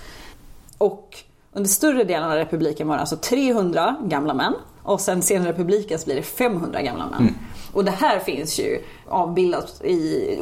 Och 0.78 1.16
under 1.52 1.68
större 1.68 2.04
delen 2.04 2.30
av 2.30 2.36
republiken 2.36 2.88
var 2.88 2.94
det 2.94 3.00
alltså 3.00 3.16
300 3.16 3.96
gamla 4.04 4.34
män. 4.34 4.54
Och 4.86 5.00
sen 5.00 5.22
senare 5.22 5.50
i 5.50 5.52
publiken 5.52 5.98
så 5.98 6.04
blir 6.04 6.16
det 6.16 6.22
500 6.22 6.82
gamla 6.82 7.06
män. 7.06 7.34
Och 7.76 7.84
det 7.84 7.90
här 7.90 8.18
finns 8.18 8.58
ju 8.58 8.82
avbildat 9.08 9.84
i 9.84 10.38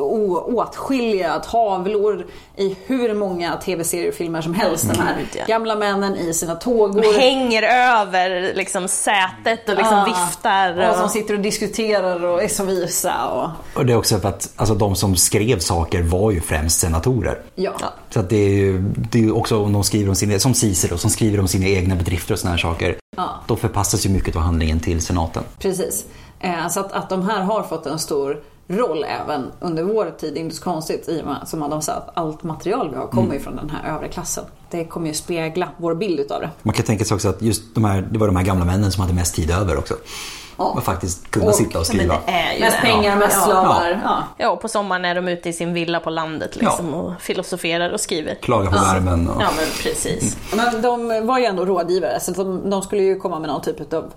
åtskilliga 0.47 1.39
tavlor 1.39 2.27
i 2.57 2.77
hur 2.87 3.15
många 3.15 3.57
tv-serier 3.57 4.09
och 4.09 4.15
filmer 4.15 4.41
som 4.43 4.55
helst. 4.55 4.89
De 4.93 4.99
här 5.01 5.17
Gud, 5.19 5.29
ja. 5.35 5.45
gamla 5.47 5.77
männen 5.77 6.17
i 6.17 6.35
sina 6.35 6.55
tågor. 6.55 7.03
De 7.03 7.19
hänger 7.21 7.63
över 7.63 8.55
liksom 8.55 8.89
sätet 8.89 9.69
och 9.69 9.75
liksom 9.77 9.97
Ja. 9.97 10.05
viftar. 10.27 10.91
Och 10.91 10.97
som 10.97 11.09
sitter 11.09 11.35
och 11.35 11.41
diskuterar 11.41 12.25
och 12.25 12.43
är 12.43 12.49
så 12.49 12.65
visa. 12.65 13.27
Och, 13.29 13.51
Och 13.79 13.87
det 13.87 13.93
är 13.93 13.97
också 13.97 14.19
för 14.19 14.29
att 14.29 14.53
alltså, 14.57 14.75
de 14.75 14.97
som 14.97 15.17
skrev 15.17 15.59
saker 15.59 16.03
var 16.03 16.31
ju 16.31 16.41
främst 16.41 16.81
senatorer. 16.81 17.39
ja. 17.55 17.73
Så 18.11 18.21
att 18.21 18.31
det 18.31 18.37
är 18.37 18.49
ju 18.51 18.79
det 19.11 19.25
är 19.25 19.37
också 19.37 19.63
om 19.65 19.73
de 19.73 19.85
skriver 19.85 20.09
om 20.09 20.15
sina, 20.15 20.39
som 20.39 20.55
Cicero 20.55 20.99
som 20.99 21.11
skriver 21.11 21.41
om 21.41 21.49
sina 21.49 21.67
egna 21.67 21.95
bedrifter 21.95 22.33
och 22.35 22.39
såna 22.39 22.51
här 22.51 22.59
saker. 22.59 22.97
Ja. 23.17 23.29
Då 23.47 23.57
förpassas 23.57 24.07
ju 24.07 24.11
mycket 24.11 24.37
av 24.37 24.43
handlingen 24.43 24.81
till 24.81 25.01
senaten. 25.03 25.43
Precis. 25.59 26.05
Eh, 26.45 26.69
Så 26.69 26.81
att, 26.81 26.93
att 26.93 27.09
de 27.09 27.29
här 27.29 27.43
har 27.43 27.63
fått 27.63 27.87
en 27.87 27.99
stor 27.99 28.41
roll 28.69 29.05
även 29.23 29.51
under 29.61 29.83
vår 29.83 30.11
tid, 30.19 30.37
inte 30.37 30.57
så 30.57 30.63
konstigt 30.63 31.09
i 31.09 31.21
och 31.23 31.27
med 31.27 31.37
som 31.47 31.63
Adam 31.63 31.83
sa 31.83 31.93
att 31.93 32.11
allt 32.15 32.43
material 32.43 32.91
vi 32.91 32.97
har 32.97 33.07
kommer 33.07 33.29
Mm. 33.31 33.43
från 33.43 33.57
den 33.57 33.71
här 33.71 33.95
övre 33.95 34.09
klassen. 34.09 34.45
Det 34.71 34.85
kommer 34.85 35.07
ju 35.09 35.15
spegla 35.15 35.69
vår 35.77 35.95
bild 35.95 36.21
utav 36.21 36.41
det. 36.41 36.51
Man 36.63 36.75
kan 36.75 36.85
tänka 36.85 37.05
sig 37.05 37.15
också 37.15 37.29
att 37.29 37.43
just 37.43 37.63
de 37.75 37.85
här, 37.85 38.09
det 38.11 38.19
var 38.19 38.27
de 38.27 38.37
här 38.37 38.45
gamla 38.45 38.65
männen 38.65 38.93
som 38.93 39.01
hade 39.03 39.15
mest 39.15 39.35
tid 39.35 39.51
över 39.51 39.79
också. 39.79 39.95
Ja. 40.59 40.65
Och 40.65 40.83
faktiskt 40.83 41.31
kunna 41.31 41.47
Och- 41.47 41.55
sitta 41.55 41.79
och 41.79 41.87
skriva. 41.87 42.19
Mest 42.61 42.77
pengar, 42.81 43.17
mest 43.17 43.37
Ja. 43.41 43.45
slavar. 43.45 44.01
Ja. 44.05 44.23
Ja, 44.39 44.51
och 44.51 44.61
på 44.61 44.69
sommaren 44.69 45.05
är 45.05 45.15
de 45.15 45.29
ute 45.29 45.49
i 45.49 45.53
sin 45.53 45.73
villa 45.75 46.01
på 46.01 46.11
landet 46.11 46.57
liksom 46.57 46.95
och 46.95 47.13
filosoferar 47.21 47.91
och 47.91 48.01
skriver. 48.01 48.35
Klaga 48.35 48.71
på 48.71 48.77
värmen 48.77 49.29
och... 49.29 49.43
Ja, 49.43 49.49
men 49.57 49.67
precis. 49.83 50.37
Men 50.57 50.83
de 50.83 51.27
var 51.27 51.39
ju 51.39 51.45
ändå 51.45 51.65
rådgivare 51.65 52.21
så 52.21 52.33
de, 52.33 52.71
de 52.71 52.83
skulle 52.83 53.03
ju 53.03 53.17
komma 53.17 53.39
med 53.39 53.49
någon 53.49 53.63
typ 53.63 53.93
av 53.95 54.13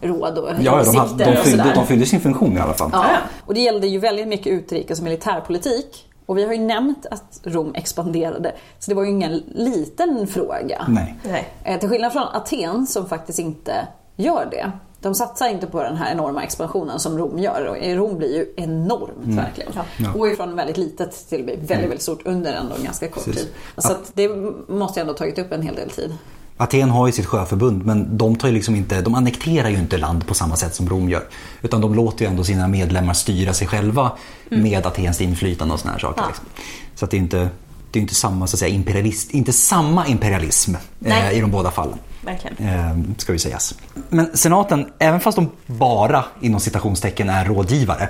råd 0.00 0.38
och 0.38 0.48
Ja, 0.48 0.54
ja, 0.60 0.82
de, 0.84 0.96
hade, 0.96 1.24
de, 1.24 1.30
och 1.30 1.36
fyllde, 1.44 1.62
sådär. 1.62 1.74
de 1.74 1.86
fyllde 1.86 2.06
sin 2.06 2.20
funktion 2.20 2.56
i 2.56 2.60
alla 2.60 2.74
fall. 2.74 2.90
Ja. 2.92 3.04
Och 3.46 3.54
det 3.54 3.60
gällde 3.60 3.86
ju 3.86 3.98
väldigt 3.98 4.28
mycket 4.28 4.46
utrikes 4.46 4.98
och 4.98 5.04
militärpolitik. 5.04 6.06
Och 6.26 6.38
vi 6.38 6.44
har 6.44 6.52
ju 6.52 6.58
nämnt 6.58 7.06
att 7.10 7.40
Rom 7.44 7.74
expanderade, 7.74 8.52
så 8.78 8.90
det 8.90 8.94
var 8.94 9.02
ju 9.04 9.10
ingen 9.10 9.42
liten 9.54 10.26
fråga. 10.26 10.84
Nej. 10.88 11.16
Nej. 11.22 11.48
Eh, 11.64 11.78
Till 11.80 11.88
skillnad 11.88 12.12
från 12.12 12.22
Aten 12.32 12.86
som 12.86 13.08
faktiskt 13.08 13.38
inte 13.38 13.74
gör 14.16 14.48
det. 14.50 14.70
De 15.02 15.14
satsar 15.14 15.48
inte 15.48 15.66
på 15.66 15.82
den 15.82 15.96
här 15.96 16.12
enorma 16.12 16.42
expansionen 16.42 16.98
som 16.98 17.18
Rom 17.18 17.38
gör. 17.38 17.64
Och 17.66 17.76
Rom 17.96 18.18
blir 18.18 18.34
ju 18.36 18.54
enormt 18.56 19.10
verkligen. 19.38 19.72
Ja. 19.98 20.12
Går 20.12 20.28
ju 20.28 20.36
från 20.36 20.56
väldigt 20.56 20.76
litet 20.76 21.28
till 21.28 21.44
väldigt, 21.44 21.70
väldigt 21.70 22.02
stort 22.02 22.26
under 22.26 22.52
ändå 22.52 22.74
en 22.74 22.84
ganska 22.84 23.08
kort 23.08 23.24
Precis. 23.24 23.42
tid. 23.42 23.52
Så 23.76 23.92
att 23.92 24.10
det 24.14 24.28
måste 24.68 25.00
ju 25.00 25.02
ändå 25.02 25.12
ha 25.12 25.18
tagit 25.18 25.38
upp 25.38 25.52
en 25.52 25.62
hel 25.62 25.74
del 25.74 25.90
tid. 25.90 26.14
Aten 26.60 26.90
har 26.90 27.06
ju 27.06 27.12
sitt 27.12 27.26
sjöförbund 27.26 27.86
men 27.86 28.16
de 28.16 28.36
tar 28.36 28.48
ju 28.48 28.54
liksom 28.54 28.74
inte, 28.74 29.00
de 29.00 29.14
annekterar 29.14 29.68
ju 29.68 29.76
inte 29.76 29.98
land 29.98 30.26
på 30.26 30.34
samma 30.34 30.56
sätt 30.56 30.74
som 30.74 30.88
Rom 30.88 31.08
gör. 31.08 31.24
Utan 31.62 31.80
de 31.80 31.94
låter 31.94 32.24
ju 32.24 32.30
ändå 32.30 32.44
sina 32.44 32.68
medlemmar 32.68 33.14
styra 33.14 33.52
sig 33.54 33.66
själva 33.66 34.12
med 34.48 34.86
Atens 34.86 35.20
inflytande 35.20 35.74
och 35.74 35.80
såna 35.80 35.92
här 35.92 36.00
saker. 36.00 36.22
Ja. 36.22 36.26
Liksom. 36.28 36.44
Så 36.94 37.04
att 37.04 37.10
det 37.10 37.16
är 37.16 37.18
inte, 37.18 37.48
det 37.90 37.98
är 37.98 38.00
inte 38.00 38.14
samma 38.14 38.46
så 38.46 38.56
att 38.56 38.60
säga 38.60 38.74
imperialist, 38.74 39.30
inte 39.30 39.52
samma 39.52 40.06
imperialism 40.06 40.74
eh, 41.04 41.32
i 41.32 41.40
de 41.40 41.50
båda 41.50 41.70
fallen. 41.70 41.98
Verkligen. 42.20 42.68
Eh, 42.68 43.14
ska 43.18 43.32
vi 43.32 43.38
sägas. 43.38 43.74
Men 44.08 44.36
senaten, 44.36 44.92
även 44.98 45.20
fast 45.20 45.36
de 45.36 45.50
bara 45.66 46.24
inom 46.40 46.60
citationstecken 46.60 47.28
är 47.28 47.44
rådgivare 47.44 48.08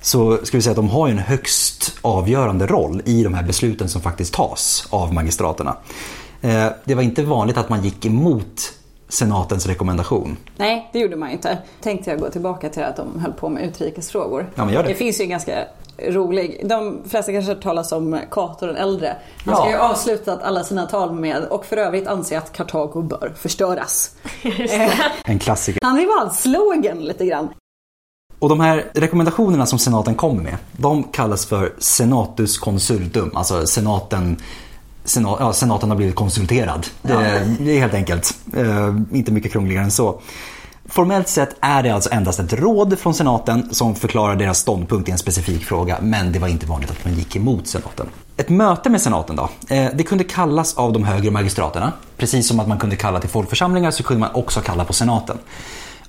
så 0.00 0.38
ska 0.44 0.56
vi 0.56 0.62
säga 0.62 0.70
att 0.70 0.76
de 0.76 0.88
har 0.88 1.06
ju 1.06 1.12
en 1.12 1.18
högst 1.18 1.98
avgörande 2.02 2.66
roll 2.66 3.02
i 3.04 3.22
de 3.22 3.34
här 3.34 3.42
besluten 3.42 3.88
som 3.88 4.02
faktiskt 4.02 4.34
tas 4.34 4.86
av 4.90 5.14
magistraterna. 5.14 5.76
Eh, 6.40 6.66
det 6.84 6.94
var 6.94 7.02
inte 7.02 7.22
vanligt 7.22 7.56
att 7.56 7.68
man 7.68 7.84
gick 7.84 8.04
emot 8.06 8.72
senatens 9.08 9.66
rekommendation. 9.66 10.36
Nej, 10.56 10.90
det 10.92 10.98
gjorde 10.98 11.16
man 11.16 11.28
ju 11.28 11.34
inte. 11.34 11.58
Tänkte 11.82 12.10
jag 12.10 12.20
gå 12.20 12.30
tillbaka 12.30 12.68
till 12.68 12.82
att 12.82 12.96
de 12.96 13.18
höll 13.20 13.32
på 13.32 13.48
med 13.48 13.64
utrikesfrågor. 13.64 14.50
Ja, 14.54 14.64
men 14.64 14.74
gör 14.74 14.82
det. 14.82 14.88
det 14.88 14.94
finns 14.94 15.20
ju 15.20 15.22
en 15.24 15.30
ganska 15.30 15.64
rolig, 16.08 16.60
de 16.68 16.98
flesta 17.08 17.32
kanske 17.32 17.50
har 17.50 17.54
hört 17.54 17.62
talas 17.64 17.92
om 17.92 18.20
Cato 18.30 18.66
den 18.66 18.76
äldre. 18.76 19.16
Han 19.44 19.54
Ja. 19.54 19.60
ska 19.60 19.70
ju 19.70 19.76
ha 19.76 19.88
avslutat 19.90 20.42
alla 20.42 20.64
sina 20.64 20.86
tal 20.86 21.12
med 21.12 21.44
och 21.44 21.64
för 21.66 21.76
övrigt 21.76 22.06
anser 22.06 22.38
att 22.38 22.52
Kartago 22.52 23.02
bör 23.02 23.32
förstöras. 23.36 24.16
En 25.24 25.38
klassiker. 25.38 25.80
Han 25.82 26.30
slogan 26.34 26.98
lite 26.98 27.26
grann. 27.26 27.48
Och 28.38 28.48
de 28.48 28.60
här 28.60 28.84
rekommendationerna 28.94 29.66
som 29.66 29.78
senaten 29.78 30.14
kommer 30.14 30.42
med, 30.42 30.56
de 30.72 31.02
kallas 31.02 31.46
för 31.46 31.72
senatus 31.78 32.58
consultum, 32.58 33.30
alltså 33.34 33.66
senaten 33.66 34.36
Senat, 35.08 35.36
ja, 35.40 35.52
senaten 35.52 35.90
har 35.90 35.96
blivit 35.96 36.14
konsulterad. 36.14 36.86
Det, 37.02 37.56
det 37.58 37.76
är 37.76 37.80
helt 37.80 37.94
enkelt 37.94 38.34
eh, 38.56 38.94
inte 39.12 39.32
mycket 39.32 39.52
krångligare 39.52 39.84
än 39.84 39.90
så. 39.90 40.20
Formellt 40.88 41.28
sett 41.28 41.56
är 41.60 41.82
det 41.82 41.90
alltså 41.90 42.10
endast 42.12 42.40
ett 42.40 42.52
råd 42.52 42.98
från 42.98 43.14
senaten 43.14 43.68
som 43.74 43.94
förklarar 43.94 44.36
deras 44.36 44.58
ståndpunkt 44.58 45.08
i 45.08 45.12
en 45.12 45.18
specifik 45.18 45.64
fråga, 45.64 45.98
men 46.02 46.32
det 46.32 46.38
var 46.38 46.48
inte 46.48 46.66
vanligt 46.66 46.90
att 46.90 47.04
man 47.04 47.14
gick 47.14 47.36
emot 47.36 47.66
senaten. 47.66 48.06
Ett 48.36 48.48
möte 48.48 48.90
med 48.90 49.00
senaten 49.00 49.36
då, 49.36 49.48
eh, 49.68 49.90
det 49.94 50.02
kunde 50.02 50.24
kallas 50.24 50.76
av 50.76 50.92
de 50.92 51.04
högre 51.04 51.30
magistraterna. 51.30 51.92
Precis 52.16 52.48
som 52.48 52.60
att 52.60 52.68
man 52.68 52.78
kunde 52.78 52.96
kalla 52.96 53.20
till 53.20 53.30
folkförsamlingar 53.30 53.90
så 53.90 54.02
kunde 54.02 54.20
man 54.20 54.34
också 54.34 54.60
kalla 54.60 54.84
på 54.84 54.92
senaten. 54.92 55.38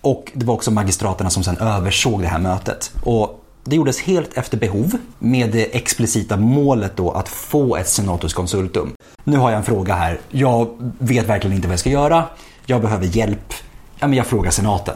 Och 0.02 0.32
det 0.34 0.45
var 0.45 0.54
också 0.54 0.72
magistraterna 0.72 1.30
som 1.30 1.43
sen 1.43 1.58
översåg 1.58 2.22
det 2.22 2.28
här 2.28 2.39
mötet. 2.39 2.91
Och 3.04 3.45
Det 3.70 3.76
gjordes 3.76 4.02
helt 4.02 4.38
efter 4.38 4.58
behov 4.58 4.98
med 5.20 5.52
det 5.52 5.76
explicita 5.78 6.38
målet 6.38 6.92
då 6.96 7.12
att 7.12 7.30
få 7.30 7.76
ett 7.76 7.88
senatus 7.88 8.34
consultum. 8.34 8.94
Nu 9.24 9.38
har 9.38 9.50
jag 9.52 9.58
en 9.58 9.64
fråga 9.64 9.94
här. 9.94 10.20
Jag 10.30 10.68
vet 11.00 11.26
verkligen 11.26 11.56
inte 11.56 11.68
vad 11.68 11.74
jag 11.74 11.80
ska 11.80 11.90
göra. 11.90 12.24
Jag 12.66 12.82
behöver 12.82 13.06
hjälp. 13.06 13.54
Ja, 14.00 14.08
men 14.08 14.18
jag 14.18 14.26
frågar 14.26 14.52
senaten. 14.52 14.96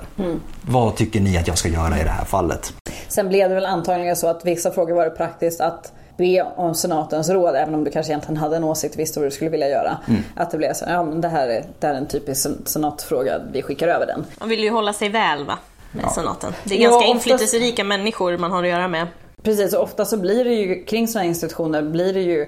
Vad 0.61 0.95
tycker 0.95 1.21
ni 1.21 1.37
att 1.37 1.47
jag 1.47 1.57
ska 1.57 1.69
göra 1.69 1.99
i 1.99 2.03
det 2.03 2.09
här 2.09 2.25
fallet? 2.25 2.73
Sen 3.07 3.29
blev 3.29 3.49
det 3.49 3.55
väl 3.55 3.65
antagligen 3.65 4.15
så 4.15 4.27
att 4.27 4.45
vissa 4.45 4.71
frågor 4.71 4.95
var 4.95 5.03
det 5.03 5.11
praktiskt 5.11 5.61
att 5.61 5.91
be 6.17 6.43
om 6.55 6.75
senatens 6.75 7.29
råd 7.29 7.55
även 7.55 7.75
om 7.75 7.83
du 7.83 7.91
kanske 7.91 8.11
egentligen 8.11 8.37
hade 8.37 8.55
en 8.55 8.63
åsikt 8.63 8.95
visste 8.99 9.19
vad 9.19 9.27
du 9.27 9.31
skulle 9.31 9.49
vilja 9.49 9.69
göra. 9.69 9.97
Att 10.35 10.51
det 10.51 10.57
blev 10.57 10.73
så, 10.73 10.85
ja 10.87 11.03
men 11.03 11.21
det 11.21 11.27
här 11.29 11.47
är, 11.47 11.65
det 11.79 11.87
här 11.87 11.93
är 11.93 11.97
en 11.97 12.07
typisk 12.07 12.41
sen- 12.41 12.61
senatfråga, 12.65 13.39
vi 13.53 13.61
skickar 13.61 13.87
över 13.87 14.05
den. 14.05 14.25
Man 14.39 14.49
vill 14.49 14.63
ju 14.63 14.69
hålla 14.69 14.93
sig 14.93 15.09
väl 15.09 15.45
va, 15.45 15.57
med 15.93 16.11
senaten. 16.11 16.53
Det 16.63 16.75
är 16.75 16.79
Ja, 16.83 16.89
ganska 16.89 17.07
oftast- 17.07 17.15
inflytelserika 17.27 17.83
människor 17.83 18.37
man 18.37 18.51
har 18.51 18.63
att 18.63 18.69
göra 18.69 18.87
med. 18.87 19.07
Precis, 19.43 19.73
och 19.73 19.83
ofta 19.83 20.05
så 20.05 20.17
blir 20.17 20.43
det 20.45 20.53
ju 20.53 20.83
kring 20.83 21.07
sådana 21.07 21.25
institutioner 21.27 21.81
blir 21.81 22.13
det 22.13 22.21
ju 22.21 22.41
eh, 22.41 22.47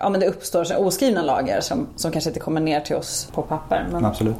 Ja 0.00 0.08
men 0.08 0.20
det 0.20 0.26
uppstår 0.26 0.66
oskrivna 0.78 1.22
lagar 1.22 1.60
som, 1.60 1.86
som 1.96 2.10
kanske 2.12 2.30
inte 2.30 2.40
kommer 2.40 2.60
ner 2.60 2.80
till 2.80 2.96
oss 2.96 3.28
på 3.34 3.42
papper. 3.42 3.86
Men 3.92 4.04
Absolut. 4.04 4.36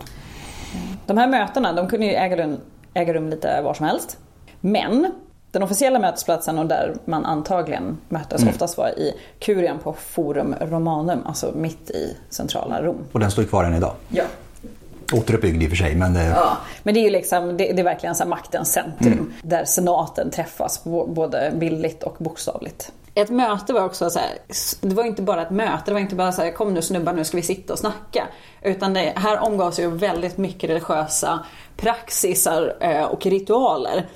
de 1.07 1.18
här 1.18 1.28
mötena 1.28 1.72
de 1.72 1.89
kunde 1.89 2.07
ju 2.07 2.12
äga 2.12 2.36
rum, 2.36 2.57
äga 2.95 3.12
rum 3.14 3.28
lite 3.28 3.61
var 3.62 3.74
som 3.74 3.86
helst. 3.86 4.18
Men 4.61 5.12
den 5.51 5.62
officiella 5.62 5.99
mötesplatsen 5.99 6.59
och 6.59 6.66
där 6.66 6.95
man 7.05 7.24
antagligen 7.24 7.99
möttes 8.09 8.43
oftast 8.47 8.78
var 8.78 8.89
i 8.89 9.14
Kurian 9.39 9.78
på 9.78 9.93
Forum 9.93 10.55
Romanum, 10.61 11.18
alltså 11.26 11.53
mitt 11.55 11.91
i 11.91 12.16
centrala 12.30 12.82
Rom. 12.82 12.97
Och 13.12 13.20
den 13.20 13.30
står 13.30 13.45
kvar 13.45 13.64
än 13.64 13.74
idag. 13.74 13.93
Ja. 14.09 14.24
Återuppbyggd 15.12 15.62
i 15.62 15.66
och 15.66 15.70
för 15.70 15.76
sig, 15.76 15.94
men 15.94 16.14
det, 16.14 16.24
Ja, 16.24 16.56
men 16.82 16.94
det 16.94 17.00
är 17.00 17.04
ju 17.04 17.11
liksom, 17.11 17.56
det, 17.56 17.72
det 17.72 17.80
är 17.80 17.84
verkligen 17.84 18.14
så 18.14 18.22
här 18.22 18.30
maktens 18.30 18.72
centrum 18.72 19.32
där 19.42 19.64
senaten 19.64 20.30
träffas 20.30 20.84
både 20.84 21.52
bildligt 21.56 22.02
och 22.02 22.16
bokstavligt. 22.18 22.92
Ett 23.14 23.30
möte 23.30 23.72
var 23.72 23.84
också 23.84 24.11
så 24.11 24.18
här, 24.18 24.28
det 24.80 24.94
var 24.94 25.04
inte 25.04 25.22
bara 25.22 25.42
ett 25.42 25.50
möte, 25.50 25.82
det 25.86 25.92
var 25.92 26.00
inte 26.00 26.14
bara 26.14 26.32
så 26.32 26.42
här, 26.42 26.52
kom 26.52 26.74
nu 26.74 26.82
snubbar 26.82 27.12
nu 27.12 27.24
ska 27.24 27.36
vi 27.36 27.42
sitta 27.42 27.72
och 27.72 27.78
snacka. 27.78 28.28
Utan 28.62 28.94
det 28.94 29.12
här 29.16 29.38
omgavs 29.38 29.78
ju 29.78 29.90
väldigt 29.90 30.36
mycket 30.36 30.70
religiösa 30.70 31.40
praxisar 31.76 32.76
eh, 32.80 33.02
och 33.02 33.26
ritualer. 33.26 34.06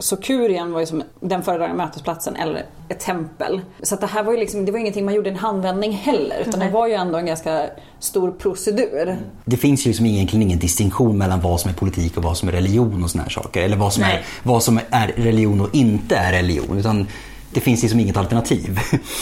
Så 0.00 0.16
kurien 0.16 0.72
var 0.72 0.80
ju 0.80 0.86
som 0.86 1.02
den 1.20 1.42
föredragande 1.42 1.84
mötesplatsen 1.84 2.36
eller 2.36 2.66
ett 2.88 3.00
tempel. 3.00 3.60
Så 3.82 3.94
att 3.94 4.00
det 4.00 4.06
här 4.06 4.22
var 4.22 4.32
ju 4.32 4.38
liksom, 4.38 4.64
det 4.64 4.72
var 4.72 4.78
ingenting 4.78 5.04
man 5.04 5.14
gjorde 5.14 5.28
i 5.28 5.32
en 5.32 5.38
handvändning 5.38 5.92
heller. 5.92 6.44
Utan 6.46 6.60
det 6.60 6.70
var 6.70 6.86
ju 6.86 6.94
ändå 6.94 7.18
en 7.18 7.26
ganska 7.26 7.66
stor 7.98 8.30
procedur. 8.30 9.18
det 9.44 9.56
finns 9.56 9.86
ju 9.86 9.90
liksom 9.90 10.06
egentligen 10.06 10.42
ingen 10.42 10.58
distinktion 10.58 11.18
mellan 11.18 11.40
vad 11.40 11.60
som 11.60 11.70
är 11.70 11.74
politik 11.74 12.16
och 12.16 12.22
vad 12.22 12.36
som 12.36 12.48
är 12.48 12.52
religion 12.52 13.04
och 13.04 13.10
såna 13.10 13.22
här 13.22 13.30
saker. 13.30 13.62
Eller 13.62 13.76
vad 13.76 13.92
som, 13.92 14.02
är, 14.02 14.24
vad 14.42 14.62
som 14.62 14.80
är 14.90 15.08
religion 15.16 15.60
och 15.60 15.74
inte 15.74 16.16
är 16.16 16.32
religion. 16.32 16.78
Utan 16.78 17.06
det 17.54 17.60
finns 17.60 17.82
liksom 17.82 18.00
inget 18.00 18.16
alternativ. 18.16 18.78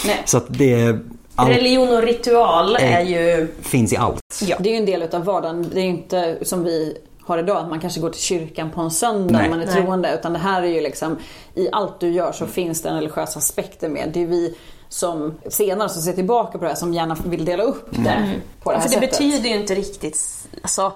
Nej. 0.07 0.23
Så 0.25 0.37
att 0.37 0.47
det 0.49 0.99
allt 1.39 1.51
Religion 1.51 1.89
och 1.89 2.03
ritual 2.03 2.77
är 2.77 3.01
ju... 3.01 3.49
finns 3.63 3.93
i 3.93 3.97
allt. 3.97 4.21
Ja. 4.43 4.57
Det 4.61 4.69
är 4.69 4.73
ju 4.73 4.79
en 4.79 4.87
del 4.87 5.03
utav 5.03 5.25
vardagen. 5.25 5.71
Det 5.75 5.81
är 5.81 5.85
ju 5.85 5.89
inte 5.89 6.39
som 6.43 6.65
vi 6.65 6.97
har 7.29 7.39
idag, 7.39 7.57
att 7.57 7.69
man 7.69 7.81
kanske 7.81 8.01
går 8.01 8.11
till 8.11 8.21
kyrkan 8.23 8.71
på 8.71 8.81
en 8.81 8.91
söndag 8.91 9.39
Nej. 9.39 9.45
om 9.45 9.51
man 9.51 9.61
är 9.61 9.67
Nej. 9.67 9.75
troende. 9.75 10.15
Utan 10.15 10.33
det 10.33 10.39
här 10.39 10.63
är 10.63 10.67
ju 10.67 10.81
liksom, 10.81 11.19
i 11.55 11.69
allt 11.73 12.01
du 12.01 12.11
gör 12.11 12.33
så 12.33 12.47
finns 12.47 12.83
det 12.83 12.89
en 12.89 12.97
religiös 12.97 13.37
aspekter 13.37 13.89
med. 13.89 14.11
Det 14.15 14.23
är 14.23 14.27
vi 14.27 14.55
som 14.89 15.35
senare 15.49 15.89
som 15.89 16.03
ser 16.03 16.13
tillbaka 16.13 16.59
på 16.59 16.65
det 16.65 16.69
här 16.71 16.77
som 16.77 16.95
gärna 16.95 17.17
vill 17.25 17.45
dela 17.45 17.63
upp 17.63 17.89
det 17.91 17.97
på 17.97 18.01
det 18.03 18.09
här 18.09 18.41
För 18.63 18.73
det 18.73 18.95
sättet. 18.95 19.11
betyder 19.11 19.49
ju 19.49 19.57
inte 19.57 19.75
riktigt... 19.75 20.19
Alltså, 20.63 20.93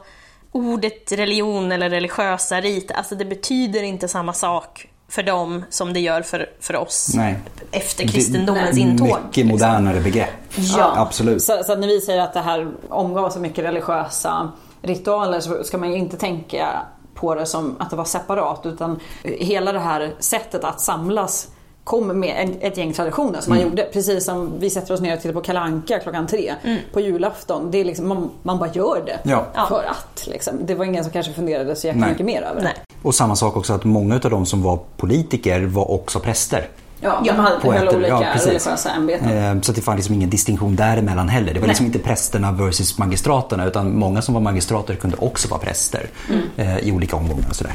ordet 0.52 1.12
religion 1.12 1.72
eller 1.72 1.90
religiösa 1.90 2.60
rit, 2.60 2.90
alltså 2.90 3.14
det 3.14 3.24
betyder 3.24 3.82
inte 3.82 4.08
samma 4.08 4.32
sak 4.32 4.88
för 5.08 5.22
dem 5.22 5.64
som 5.70 5.92
det 5.92 6.00
gör 6.00 6.22
för, 6.22 6.50
för 6.60 6.76
oss 6.76 7.12
Nej. 7.14 7.38
efter 7.70 8.08
kristendomens 8.08 8.74
Det 8.74 8.80
intåg. 8.80 9.06
Mycket 9.08 9.36
liksom. 9.36 9.48
modernare 9.48 10.00
begrepp. 10.00 10.28
Ja, 10.56 10.94
Absolut. 10.96 11.42
Så, 11.42 11.62
så 11.64 11.72
att 11.72 11.78
när 11.78 11.88
vi 11.88 12.00
säger 12.00 12.20
att 12.20 12.32
det 12.34 12.40
här 12.40 12.68
omgav 12.88 13.30
så 13.30 13.38
mycket 13.38 13.64
religiösa 13.64 14.52
ritualer 14.82 15.40
så 15.40 15.64
ska 15.64 15.78
man 15.78 15.90
ju 15.90 15.98
inte 15.98 16.16
tänka 16.16 16.68
på 17.14 17.34
det 17.34 17.46
som 17.46 17.76
att 17.78 17.90
det 17.90 17.96
var 17.96 18.04
separat 18.04 18.66
utan 18.66 19.00
hela 19.22 19.72
det 19.72 19.78
här 19.78 20.14
sättet 20.18 20.64
att 20.64 20.80
samlas 20.80 21.48
kom 21.84 22.20
med 22.20 22.34
en, 22.38 22.56
ett 22.60 22.76
gäng 22.76 22.92
traditioner 22.92 23.40
som 23.40 23.54
man 23.54 23.62
gjorde. 23.62 23.82
Precis 23.82 24.24
som 24.24 24.52
vi 24.58 24.70
sätter 24.70 24.94
oss 24.94 25.00
ner 25.00 25.14
och 25.16 25.22
tittar 25.22 25.34
på 25.34 25.40
Kalanka 25.40 25.98
klockan 25.98 26.26
tre 26.26 26.54
på 26.92 27.00
julafton. 27.00 27.70
Det 27.70 27.78
är 27.78 27.84
liksom, 27.84 28.08
man, 28.08 28.30
man 28.42 28.58
bara 28.58 28.70
gör 28.72 29.02
det. 29.06 29.30
Ja. 29.30 29.46
För 29.68 29.84
att. 29.84 30.26
Liksom. 30.26 30.66
Det 30.66 30.74
var 30.74 30.84
ingen 30.84 31.04
som 31.04 31.12
kanske 31.12 31.32
funderade 31.32 31.76
så 31.76 31.86
jäkla 31.86 32.06
mycket 32.06 32.26
mer 32.26 32.42
över 32.42 32.60
det. 32.60 32.64
Nej. 32.64 32.74
Och 33.02 33.14
samma 33.14 33.36
sak 33.36 33.56
också 33.56 33.72
att 33.72 33.84
många 33.84 34.14
av 34.14 34.30
de 34.30 34.46
som 34.46 34.62
var 34.62 34.78
politiker 34.96 35.60
var 35.60 35.90
också 35.90 36.20
präster. 36.20 36.68
Ja, 37.02 37.20
de 37.24 37.30
hade 37.30 37.56
ett- 37.56 37.94
olika 37.94 38.08
ja, 38.08 38.24
religiösa 38.46 38.90
ämbeten. 38.90 39.28
Eh, 39.56 39.60
Så 39.62 39.70
att 39.72 39.76
det 39.76 39.82
fanns 39.82 39.96
liksom 39.96 40.14
ingen 40.14 40.30
distinktion 40.30 40.76
däremellan 40.76 41.28
heller. 41.28 41.54
Det 41.54 41.60
var 41.60 41.68
liksom 41.68 41.86
Nej. 41.86 41.94
inte 41.96 42.08
prästerna 42.08 42.52
versus 42.52 42.98
magistraterna 42.98 43.66
utan 43.66 43.98
många 43.98 44.22
som 44.22 44.34
var 44.34 44.40
magistrater 44.40 44.94
kunde 44.94 45.16
också 45.16 45.48
vara 45.48 45.60
präster 45.60 46.06
Mm. 46.28 46.42
eh, 46.56 46.78
i 46.78 46.92
olika 46.92 47.16
omgångar. 47.16 47.48
Och 47.48 47.56
sådär. 47.56 47.72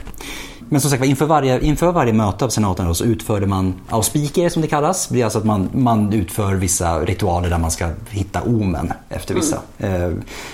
Men 0.70 0.82
som 0.82 0.91
sagt 0.91 1.05
inför 1.05 1.26
varje, 1.26 1.59
inför 1.59 1.91
varje 1.91 2.13
möte 2.13 2.45
av 2.45 2.49
senaten 2.49 2.95
så 2.95 3.03
utförde 3.03 3.45
man 3.47 3.74
auspiker 3.89 4.49
som 4.49 4.61
det 4.61 4.68
kallas. 4.68 5.07
Det 5.07 5.20
är 5.22 5.24
alltså 5.24 5.39
att 5.39 5.45
man, 5.45 5.70
man 5.74 6.13
utför 6.13 6.53
vissa 6.55 6.99
ritualer 6.99 7.49
där 7.49 7.57
man 7.57 7.72
ska 7.72 7.89
hitta 8.09 8.41
omen 8.41 8.93
efter 9.09 9.36
vissa. 9.36 9.57
Eh, 9.78 10.09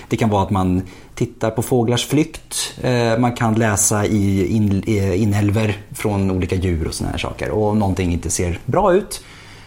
Det 0.10 0.18
kan 0.18 0.30
vara 0.30 0.44
att 0.44 0.50
man 0.50 0.82
tittar 1.16 1.50
på 1.52 1.62
fåglars 1.62 2.06
flykt. 2.08 2.74
Eh, 2.82 3.18
Man 3.18 3.32
kan 3.36 3.54
läsa 3.54 4.06
i 4.06 4.48
in, 4.56 4.84
eh, 4.88 5.22
inälvor 5.22 5.74
från 5.92 6.32
olika 6.32 6.56
djur 6.56 6.88
och 6.88 6.94
såna 6.94 7.10
här 7.10 7.18
saker. 7.18 7.50
Och 7.52 7.68
om 7.68 7.80
någonting 7.80 8.14
inte 8.14 8.30
ser 8.30 8.60
bra 8.66 8.94
ut 8.94 9.24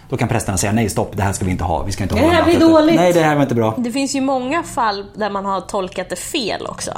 då 0.09 0.17
kan 0.17 0.29
prästerna 0.29 0.59
säga 0.59 0.73
nej 0.73 0.89
stopp, 0.89 1.17
det 1.17 1.23
här 1.23 1.33
ska 1.33 1.45
vi 1.45 1.51
inte 1.51 1.65
ha. 1.65 1.83
Vi 1.83 1.93
ska 1.93 2.03
inte 2.03 2.15
Det 2.15 2.21
här 2.21 2.45
blir 2.45 2.55
mötet." 2.55 2.69
dåligt. 2.71 2.97
Nej, 2.97 3.13
det 3.13 3.21
här 3.23 3.35
var 3.35 3.43
inte 3.43 3.55
bra. 3.55 3.75
Det 3.79 3.93
finns 3.93 4.15
ju 4.15 4.21
många 4.21 4.63
fall 4.63 5.05
där 5.15 5.31
man 5.31 5.45
har 5.45 5.61
tolkat 5.61 6.09
det 6.11 6.17
fel 6.17 6.67
också. 6.67 6.91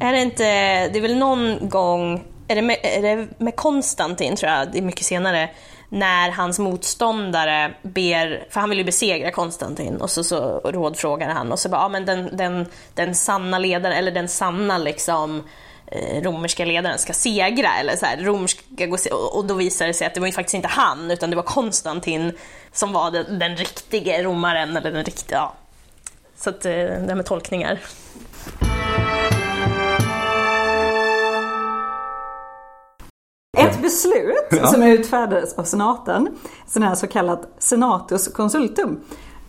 Är 0.00 0.12
det 0.12 0.22
inte, 0.22 0.42
det 0.88 0.98
är 0.98 1.00
väl 1.00 1.16
någon 1.18 1.68
gång, 1.68 2.22
är 2.50 2.54
det 2.54 2.62
med, 2.62 2.76
är 2.82 3.02
det 3.02 3.28
med 3.38 3.56
Konstantin 3.56 4.36
tror 4.36 4.52
jag, 4.52 4.72
det 4.72 4.78
är 4.78 4.82
mycket 4.82 5.06
senare, 5.06 5.50
när 5.88 6.30
hans 6.30 6.58
motståndare 6.58 7.74
ber, 7.82 8.46
för 8.50 8.60
han 8.60 8.68
vill 8.70 8.78
ju 8.78 8.84
besegra 8.84 9.30
Konstantin 9.30 9.96
och 9.96 10.10
så, 10.10 10.24
så 10.24 10.60
rådfrågar 10.64 11.28
han 11.28 11.52
och 11.52 11.58
så 11.58 11.68
bara, 11.68 11.80
ja 11.80 11.88
men 11.88 12.04
den, 12.04 12.36
den, 12.36 12.66
den 12.94 13.14
sanna 13.14 13.58
ledaren, 13.58 13.96
eller 13.96 14.12
den 14.12 14.28
sanna 14.28 14.78
liksom 14.78 15.42
eh, 15.86 16.22
romerska 16.22 16.64
ledaren 16.64 16.98
ska 16.98 17.12
segra 17.12 17.68
eller 17.80 17.96
så 17.96 18.06
här, 18.06 18.16
romerska 18.16 18.86
gå 18.86 18.96
och 19.32 19.44
då 19.44 19.54
visar 19.54 19.86
det 19.86 19.94
sig 19.94 20.06
att 20.06 20.14
det 20.14 20.20
var 20.20 20.26
ju 20.26 20.32
faktiskt 20.32 20.54
inte 20.54 20.68
han 20.68 21.10
utan 21.10 21.30
det 21.30 21.36
var 21.36 21.42
Konstantin 21.42 22.32
som 22.72 22.92
var 22.92 23.10
den, 23.10 23.38
den 23.38 23.56
riktige 23.56 24.22
romaren 24.22 24.76
eller 24.76 24.92
den 24.92 25.04
riktiga, 25.04 25.38
ja. 25.38 25.54
Så 26.36 26.50
att 26.50 26.64
eh, 26.64 26.72
det 26.72 27.06
här 27.08 27.14
med 27.14 27.26
tolkningar. 27.26 27.78
Beslut 33.90 34.70
som 34.70 34.82
utfärdades 34.82 35.54
av 35.54 35.64
senaten, 35.64 36.28
här 36.74 36.94
så 36.94 37.06
kallat 37.06 37.48
senatus 37.58 38.28
consultum, 38.28 39.00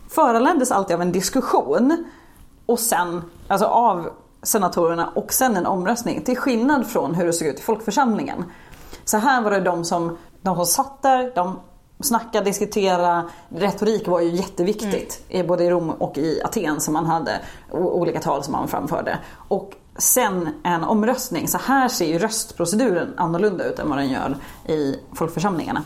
föranleddes 0.09 0.71
alltid 0.71 0.95
av 0.95 1.01
en 1.01 1.11
diskussion 1.11 2.05
och 2.65 2.79
sen, 2.79 3.21
alltså 3.47 3.65
av 3.65 4.09
senatorerna 4.43 5.09
och 5.15 5.33
sen 5.33 5.57
en 5.57 5.65
omröstning. 5.65 6.21
Till 6.21 6.37
skillnad 6.37 6.87
från 6.87 7.15
hur 7.15 7.25
det 7.25 7.33
såg 7.33 7.47
ut 7.47 7.59
i 7.59 7.61
folkförsamlingen. 7.61 8.43
Så 9.05 9.17
här 9.17 9.41
var 9.41 9.51
det 9.51 9.59
de 9.59 9.85
som, 9.85 10.17
de 10.41 10.55
som 10.55 10.65
satt 10.65 11.01
där, 11.01 11.31
de 11.35 11.59
snackade, 11.99 12.45
diskuterade. 12.45 13.23
Retorik 13.49 14.07
var 14.07 14.21
ju 14.21 14.29
jätteviktigt, 14.29 15.25
i 15.29 15.43
både 15.43 15.63
i 15.63 15.69
Rom 15.69 15.89
och 15.89 16.17
i 16.17 16.41
Aten 16.43 16.79
som 16.79 16.93
man 16.93 17.05
hade 17.05 17.31
olika 17.71 18.19
tal 18.19 18.43
som 18.43 18.51
man 18.51 18.67
framförde. 18.67 19.19
Och 19.47 19.73
sen 20.01 20.49
en 20.63 20.83
omröstning. 20.83 21.47
Så 21.47 21.57
här 21.57 21.87
ser 21.87 22.05
ju 22.05 22.19
röstproceduren 22.19 23.13
annorlunda 23.17 23.63
ut 23.63 23.79
än 23.79 23.89
vad 23.89 23.97
den 23.97 24.09
gör 24.09 24.37
i 24.67 24.95
folkförsamlingarna. 25.13 25.83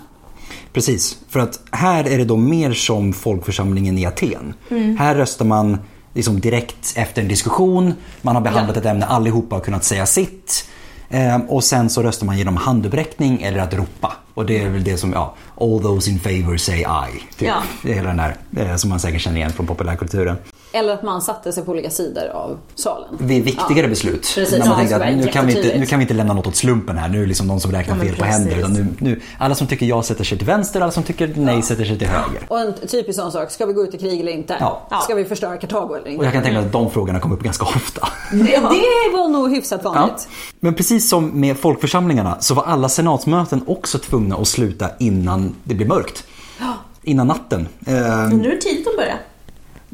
Precis, 0.74 1.18
för 1.30 1.40
att 1.40 1.60
här 1.72 2.08
är 2.08 2.18
det 2.18 2.26
då 2.26 2.38
mer 2.38 2.74
som 2.74 3.14
folkförsamlingen 3.14 3.98
i 3.98 4.06
Aten. 4.06 4.54
Här 5.00 5.16
röstar 5.16 5.46
man 5.46 5.78
liksom 6.14 6.40
direkt 6.40 6.94
efter 6.96 7.22
en 7.22 7.28
diskussion, 7.28 7.94
man 8.22 8.36
har 8.36 8.42
behandlat 8.42 8.78
ett 8.78 8.86
ämne, 8.86 9.06
allihopa 9.06 9.56
har 9.56 9.62
kunnat 9.62 9.84
säga 9.84 10.06
sitt. 10.06 10.70
Eh, 11.10 11.38
och 11.48 11.64
sen 11.64 11.90
så 11.90 12.04
röstar 12.04 12.26
man 12.26 12.38
genom 12.38 12.58
handuppräckning 12.58 13.42
eller 13.42 13.60
att 13.60 13.74
ropa. 13.74 14.14
Och 14.34 14.46
det 14.46 14.62
är 14.62 14.70
väl 14.70 14.84
det 14.84 14.98
som, 14.98 15.14
ja, 15.14 15.36
all 15.62 15.82
those 15.82 16.12
in 16.12 16.20
favor 16.20 16.58
say 16.58 16.80
I. 16.80 17.36
Typ. 17.38 17.48
Ja. 17.48 17.64
Det 17.84 17.92
är 17.92 17.96
hela 17.96 18.08
den 18.08 18.18
där, 18.18 18.36
eh, 18.58 18.76
som 18.76 18.90
man 18.90 19.00
säkert 19.00 19.22
känner 19.22 19.38
igen 19.38 19.54
från 19.54 19.68
populärkulturen. 19.68 20.38
Eller 20.76 20.94
att 20.94 21.04
man 21.04 21.22
satte 21.22 21.52
sig 21.54 21.64
på 21.66 21.72
olika 21.72 21.90
sidor 21.90 22.28
av 22.28 22.58
salen. 22.76 23.10
Vid 23.20 23.44
viktigare 23.44 23.88
beslut. 23.88 24.32
Precis. 24.36 24.52
När 24.52 24.60
Ja, 24.60 24.66
man 24.66 24.78
tänkte 24.78 24.96
att 24.96 25.16
nu 25.16 25.28
kan, 25.28 25.48
vi 25.48 25.58
inte, 25.58 25.78
nu 25.80 25.86
kan 25.86 26.00
vi 26.00 26.04
inte 26.04 26.14
lämna 26.14 26.34
något 26.34 26.48
åt 26.48 26.56
slumpen 26.56 26.98
här. 26.98 27.10
Nu 27.10 27.18
är 27.18 27.22
det 27.22 27.28
liksom 27.28 27.48
någon 27.48 27.60
som 27.60 27.72
räknar 27.72 27.96
Ja, 27.96 27.98
men 27.98 28.08
fel 28.08 28.16
på 28.18 28.26
händer. 28.26 28.58
Utan 28.58 28.74
nu, 28.74 28.88
nu, 29.00 29.22
alla 29.40 29.56
som 29.56 29.68
tycker 29.68 29.86
ja 29.86 30.04
sätter 30.04 30.24
sig 30.24 30.38
till 30.38 30.48
vänster, 30.48 30.82
alla 30.82 30.92
som 30.92 31.04
tycker 31.04 31.34
nej 31.36 31.62
sätter 31.62 31.86
sig 31.86 31.98
till 32.00 32.08
höger. 32.08 32.42
Och 32.48 32.60
en 32.60 32.74
typisk 32.88 33.20
sån 33.20 33.32
sak, 33.32 33.52
ska 33.52 33.66
vi 33.66 33.74
gå 33.74 33.84
ut 33.84 33.94
i 33.94 33.98
krig 33.98 34.20
eller 34.20 34.32
inte? 34.32 34.58
Ja. 34.60 35.02
Ska 35.04 35.16
vi 35.16 35.26
förstöra 35.26 35.58
Kartago 35.58 35.94
eller 35.96 36.06
Och 36.06 36.12
inte? 36.12 36.24
jag 36.26 36.34
kan 36.34 36.44
tänka 36.44 36.58
mig 36.60 36.66
att 36.66 36.72
de 36.74 36.92
frågorna 36.92 37.20
kommer 37.20 37.36
upp 37.36 37.44
ganska 37.44 37.66
ofta. 37.66 38.08
Det, 38.32 38.38
det 38.44 39.18
var 39.18 39.30
nog 39.30 39.52
hyfsat 39.52 39.82
Ja. 39.84 39.92
vanligt. 39.92 40.28
Men 40.60 40.74
precis 40.74 41.10
som 41.10 41.40
med 41.40 41.58
folkförsamlingarna 41.58 42.38
så 42.40 42.54
var 42.54 42.64
alla 42.64 42.90
senatsmöten 42.90 43.64
också 43.68 43.98
tvungna 44.00 44.36
att 44.36 44.48
sluta 44.48 44.90
innan 45.00 45.56
det 45.64 45.76
blev 45.76 45.88
mörkt. 45.88 46.24
Innan 47.04 47.28
natten. 47.28 47.68
Eh, 47.88 47.94
Nu 47.94 48.48
är 48.48 48.52
det 48.52 48.58
tidigt 48.62 48.88
att 48.88 48.96
börja. 48.98 49.18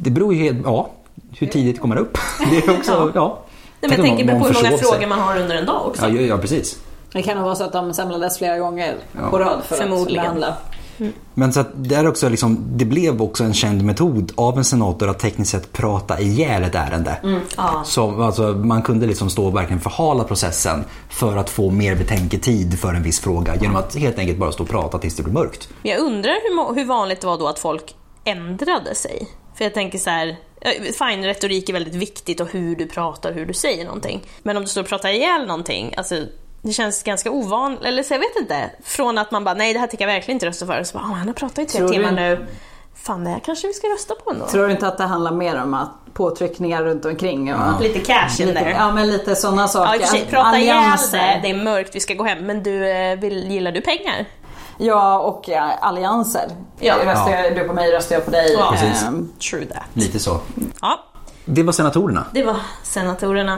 Det 0.03 0.09
beror 0.09 0.33
ju 0.33 0.43
helt, 0.43 0.57
ja, 0.63 0.89
hur 1.37 1.47
tidigt 1.47 1.79
kommer 1.79 1.95
upp? 1.95 2.17
Det 2.51 2.57
är 2.57 2.77
också, 2.77 3.11
ja. 3.15 3.39
Nej, 3.81 3.89
men 3.89 3.99
jag 3.99 4.17
tänker 4.17 4.39
på 4.39 4.45
hur 4.45 4.53
många 4.53 4.77
sig. 4.77 4.77
frågor 4.77 5.07
man 5.07 5.19
har 5.19 5.37
under 5.37 5.55
en 5.55 5.65
dag 5.65 5.87
också. 5.87 6.01
Ja, 6.05 6.09
ja, 6.09 6.21
ja, 6.21 6.37
precis. 6.37 6.79
Det 7.11 7.21
kan 7.21 7.43
vara 7.43 7.55
så 7.55 7.63
att 7.63 7.73
de 7.73 7.93
samlades 7.93 8.37
flera 8.37 8.57
gånger 8.59 8.95
på 9.29 9.39
rad 9.39 9.61
för 9.63 9.75
att 9.75 9.81
Förmodligen. 9.81 10.23
behandla. 10.23 10.57
Men 11.33 11.53
så 11.53 11.59
att 11.59 11.67
det, 11.75 11.95
är 11.95 12.07
också 12.07 12.29
liksom, 12.29 12.57
det 12.67 12.85
blev 12.85 13.21
också 13.21 13.43
en 13.43 13.53
känd 13.53 13.83
metod 13.83 14.31
av 14.35 14.57
en 14.57 14.63
senator 14.63 15.09
att 15.09 15.19
tekniskt 15.19 15.51
sett 15.51 15.73
prata 15.73 16.19
ihjäl 16.19 16.63
ett 16.63 16.75
ärende. 16.75 17.17
ja. 17.57 17.81
Så, 17.85 18.23
alltså, 18.23 18.43
man 18.43 18.81
kunde 18.81 19.07
liksom 19.07 19.29
stå 19.29 19.45
och 19.45 19.55
verkligen 19.55 19.79
förhala 19.79 20.23
processen 20.23 20.83
för 21.09 21.37
att 21.37 21.49
få 21.49 21.69
mer 21.69 21.95
betänketid 21.95 22.79
för 22.79 22.93
en 22.93 23.03
viss 23.03 23.19
fråga 23.19 23.55
genom 23.55 23.75
att 23.75 23.95
helt 23.95 24.19
enkelt 24.19 24.39
bara 24.39 24.51
stå 24.51 24.63
och 24.63 24.69
prata 24.69 24.97
tills 24.97 25.15
det 25.15 25.23
blir 25.23 25.33
mörkt. 25.33 25.69
Men 25.81 25.91
jag 25.91 26.01
undrar 26.01 26.31
hur, 26.31 26.75
hur 26.75 26.85
vanligt 26.85 27.21
det 27.21 27.27
var 27.27 27.37
då 27.37 27.47
att 27.47 27.59
folk 27.59 27.95
ändrade 28.23 28.95
sig. 28.95 29.27
För 29.61 29.65
jag 29.65 29.73
tänker 29.73 29.97
så 29.97 30.09
här, 30.09 30.27
eh, 30.61 30.71
fine 31.07 31.23
retorik 31.25 31.69
är 31.69 31.73
väldigt 31.73 31.95
viktigt 31.95 32.39
och 32.39 32.47
hur 32.51 32.75
du 32.75 32.87
pratar, 32.87 33.31
hur 33.33 33.45
du 33.45 33.53
säger 33.53 33.85
någonting. 33.85 34.21
Men 34.43 34.57
om 34.57 34.63
du 34.63 34.69
står 34.69 34.81
och 34.81 34.87
pratar 34.87 35.09
ihjäl 35.09 35.45
någonting, 35.47 35.93
alltså 35.97 36.15
det 36.61 36.71
känns 36.73 37.03
ganska 37.03 37.31
ovanligt, 37.31 37.81
eller 37.83 38.03
så 38.03 38.13
jag 38.13 38.19
vet 38.19 38.35
inte. 38.39 38.69
Från 38.83 39.17
att 39.17 39.31
man 39.31 39.43
bara, 39.43 39.55
nej 39.55 39.73
det 39.73 39.79
här 39.79 39.87
tänker 39.87 40.07
jag 40.07 40.13
verkligen 40.13 40.35
inte 40.35 40.45
rösta 40.45 40.65
för. 40.65 40.83
Så 40.83 40.97
bara, 40.97 41.03
"Åh, 41.09 41.15
han 41.15 41.27
har 41.27 41.33
pratat 41.33 41.59
i 41.59 41.65
tre 41.65 41.87
timmar 41.87 42.11
nu. 42.11 42.45
Fan, 42.95 43.23
det 43.23 43.29
här 43.29 43.39
kanske 43.45 43.67
vi 43.67 43.73
ska 43.73 43.87
rösta 43.87 44.15
på 44.15 44.31
ändå. 44.31 44.47
Tror 44.47 44.65
du 44.65 44.71
inte 44.71 44.87
att 44.87 44.97
det 44.97 45.03
handlar 45.03 45.31
mer 45.31 45.61
om 45.63 45.73
att 45.73 45.89
påtryckningar 46.13 46.83
runt 46.83 47.05
omkring? 47.05 47.53
Och 47.53 47.81
Lite 47.81 47.99
cash 47.99 48.41
in 48.41 48.47
lite, 48.47 48.59
there. 48.59 48.71
ja, 48.71 48.91
men 48.91 49.07
lite 49.11 49.35
sådana 49.35 49.61
Ja, 49.61 49.67
saker. 49.67 49.95
i 49.95 49.97
och 49.97 50.01
för 50.01 50.17
sig, 50.17 50.25
prata 50.29 50.59
ihjäl 50.59 50.97
det, 51.11 51.39
det 51.43 51.49
är 51.49 51.63
mörkt, 51.63 51.95
vi 51.95 51.99
ska 51.99 52.13
gå 52.13 52.23
hem. 52.23 52.45
Men 52.45 52.63
du, 52.63 52.89
eh, 52.89 53.19
vill, 53.19 53.51
gillar 53.51 53.71
du 53.71 53.81
pengar? 53.81 54.25
Ja, 54.77 55.19
och 55.19 55.43
ja, 55.47 55.61
allianser. 55.81 56.49
Ja. 56.79 56.95
Röstar 57.05 57.29
jag, 57.31 57.55
du 57.55 57.63
på 57.67 57.73
mig, 57.73 57.91
röstar 57.91 58.15
jag 58.15 58.25
på 58.25 58.31
dig. 58.31 58.53
Ja. 58.59 58.71
Precis. 58.71 59.03
Ehm, 59.03 59.31
True 59.49 59.65
that. 59.65 59.83
Lite 59.93 60.19
så. 60.19 60.39
Ja, 60.81 60.99
Det 61.45 61.63
var 61.63 61.73
senatorerna. 61.73 62.25
det 62.33 62.43
var 62.43 62.57
senatorerna. 62.83 63.57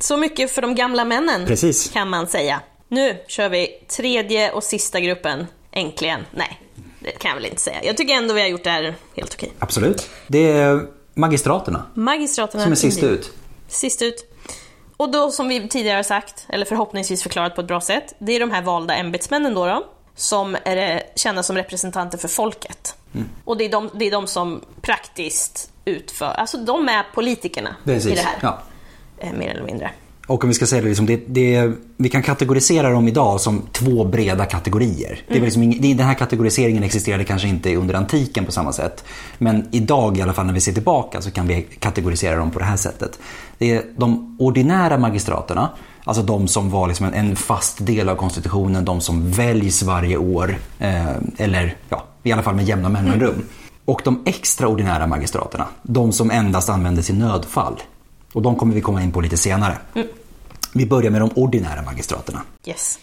Så 0.00 0.16
mycket 0.16 0.50
för 0.50 0.62
de 0.62 0.74
gamla 0.74 1.04
männen, 1.04 1.46
Precis. 1.46 1.90
kan 1.90 2.10
man 2.10 2.26
säga. 2.26 2.60
Nu 2.88 3.18
kör 3.28 3.48
vi 3.48 3.68
tredje 3.96 4.52
och 4.52 4.62
sista 4.64 5.00
gruppen, 5.00 5.46
äntligen. 5.72 6.20
Nej, 6.30 6.60
det 7.00 7.10
kan 7.10 7.28
jag 7.28 7.34
väl 7.36 7.44
inte 7.46 7.60
säga. 7.60 7.84
Jag 7.84 7.96
tycker 7.96 8.14
ändå 8.14 8.34
vi 8.34 8.40
har 8.40 8.48
gjort 8.48 8.64
det 8.64 8.70
här 8.70 8.94
helt 9.16 9.34
okej. 9.34 9.52
Absolut. 9.58 10.08
Det 10.26 10.50
är 10.52 10.80
magistraterna 11.14 11.82
Magistraterna 11.94 12.62
som 12.62 12.72
är 12.72 12.76
sist 12.76 13.02
ut. 13.02 13.32
Sist 13.68 14.02
ut. 14.02 14.30
Och 14.96 15.10
då 15.12 15.30
som 15.30 15.48
vi 15.48 15.68
tidigare 15.68 15.96
har 15.96 16.02
sagt, 16.02 16.46
eller 16.48 16.66
förhoppningsvis 16.66 17.22
förklarat 17.22 17.54
på 17.54 17.60
ett 17.60 17.66
bra 17.66 17.80
sätt, 17.80 18.14
det 18.18 18.32
är 18.32 18.40
de 18.40 18.50
här 18.50 18.62
valda 18.62 18.94
ämbetsmännen 18.94 19.54
då, 19.54 19.66
då 19.66 19.86
som 20.16 20.56
är 20.64 20.94
eh, 20.94 21.00
kända 21.16 21.42
som 21.42 21.56
representanter 21.56 22.18
för 22.18 22.28
folket. 22.28 22.94
Mm. 23.14 23.28
Och 23.44 23.56
det 23.56 23.64
är, 23.64 23.70
de, 23.70 23.90
det 23.94 24.04
är 24.06 24.10
de 24.10 24.26
som 24.26 24.60
praktiskt 24.80 25.70
utför, 25.84 26.26
alltså 26.26 26.56
de 26.58 26.88
är 26.88 27.06
politikerna 27.14 27.76
Precis. 27.84 28.12
i 28.12 28.14
det 28.14 28.20
här. 28.20 28.38
Ja. 28.42 28.58
Eh, 29.18 29.32
mer 29.32 29.50
eller 29.50 29.62
mindre. 29.64 29.90
Och 30.26 30.44
om 30.44 30.48
vi 30.48 30.54
ska 30.54 30.66
säga 30.66 30.82
det, 30.82 30.88
liksom, 30.88 31.06
det, 31.06 31.22
det, 31.26 31.72
vi 31.96 32.08
kan 32.08 32.22
kategorisera 32.22 32.90
dem 32.90 33.08
idag 33.08 33.40
som 33.40 33.62
två 33.72 34.04
breda 34.04 34.44
kategorier. 34.46 35.22
Det 35.28 35.34
är 35.34 35.38
väl 35.38 35.44
liksom, 35.44 35.62
ing- 35.62 35.96
den 35.96 36.06
här 36.06 36.14
kategoriseringen 36.14 36.82
existerade 36.82 37.24
kanske 37.24 37.48
inte 37.48 37.76
under 37.76 37.94
antiken 37.94 38.44
på 38.44 38.52
samma 38.52 38.72
sätt. 38.72 39.04
Men 39.38 39.68
idag 39.72 40.18
i 40.18 40.22
alla 40.22 40.32
fall 40.32 40.46
när 40.46 40.52
vi 40.52 40.60
ser 40.60 40.72
tillbaka 40.72 41.22
så 41.22 41.30
kan 41.30 41.48
vi 41.48 41.62
kategorisera 41.62 42.36
dem 42.36 42.50
på 42.50 42.58
det 42.58 42.64
här 42.64 42.76
sättet. 42.76 43.18
Det 43.58 43.70
är 43.70 43.84
de 43.96 44.36
ordinära 44.40 44.98
magistraterna, 44.98 45.70
alltså 46.04 46.22
de 46.22 46.48
som 46.48 46.70
var 46.70 46.88
liksom 46.88 47.06
en, 47.06 47.14
en 47.14 47.36
fast 47.36 47.86
del 47.86 48.08
av 48.08 48.16
konstitutionen, 48.16 48.84
de 48.84 49.00
som 49.00 49.30
väljs 49.30 49.82
varje 49.82 50.16
år. 50.16 50.56
Eh, 50.78 51.16
eller 51.36 51.76
ja, 51.88 52.04
i 52.22 52.32
alla 52.32 52.42
fall 52.42 52.54
med 52.54 52.64
jämna 52.64 52.88
mellanrum. 52.88 53.44
Och 53.84 54.00
de 54.04 54.22
extraordinära 54.26 55.06
magistraterna, 55.06 55.66
de 55.82 56.12
som 56.12 56.30
endast 56.30 56.68
användes 56.68 57.10
i 57.10 57.12
nödfall. 57.12 57.82
Och 58.32 58.42
de 58.42 58.56
kommer 58.56 58.74
vi 58.74 58.80
komma 58.80 59.02
in 59.02 59.12
på 59.12 59.20
lite 59.20 59.36
senare. 59.36 59.78
Vi 60.72 60.86
börjar 60.86 61.10
med 61.10 61.20
de 61.20 61.30
ordinära 61.34 61.82
magistraterna. 61.82 62.42
Yes. 62.66 62.98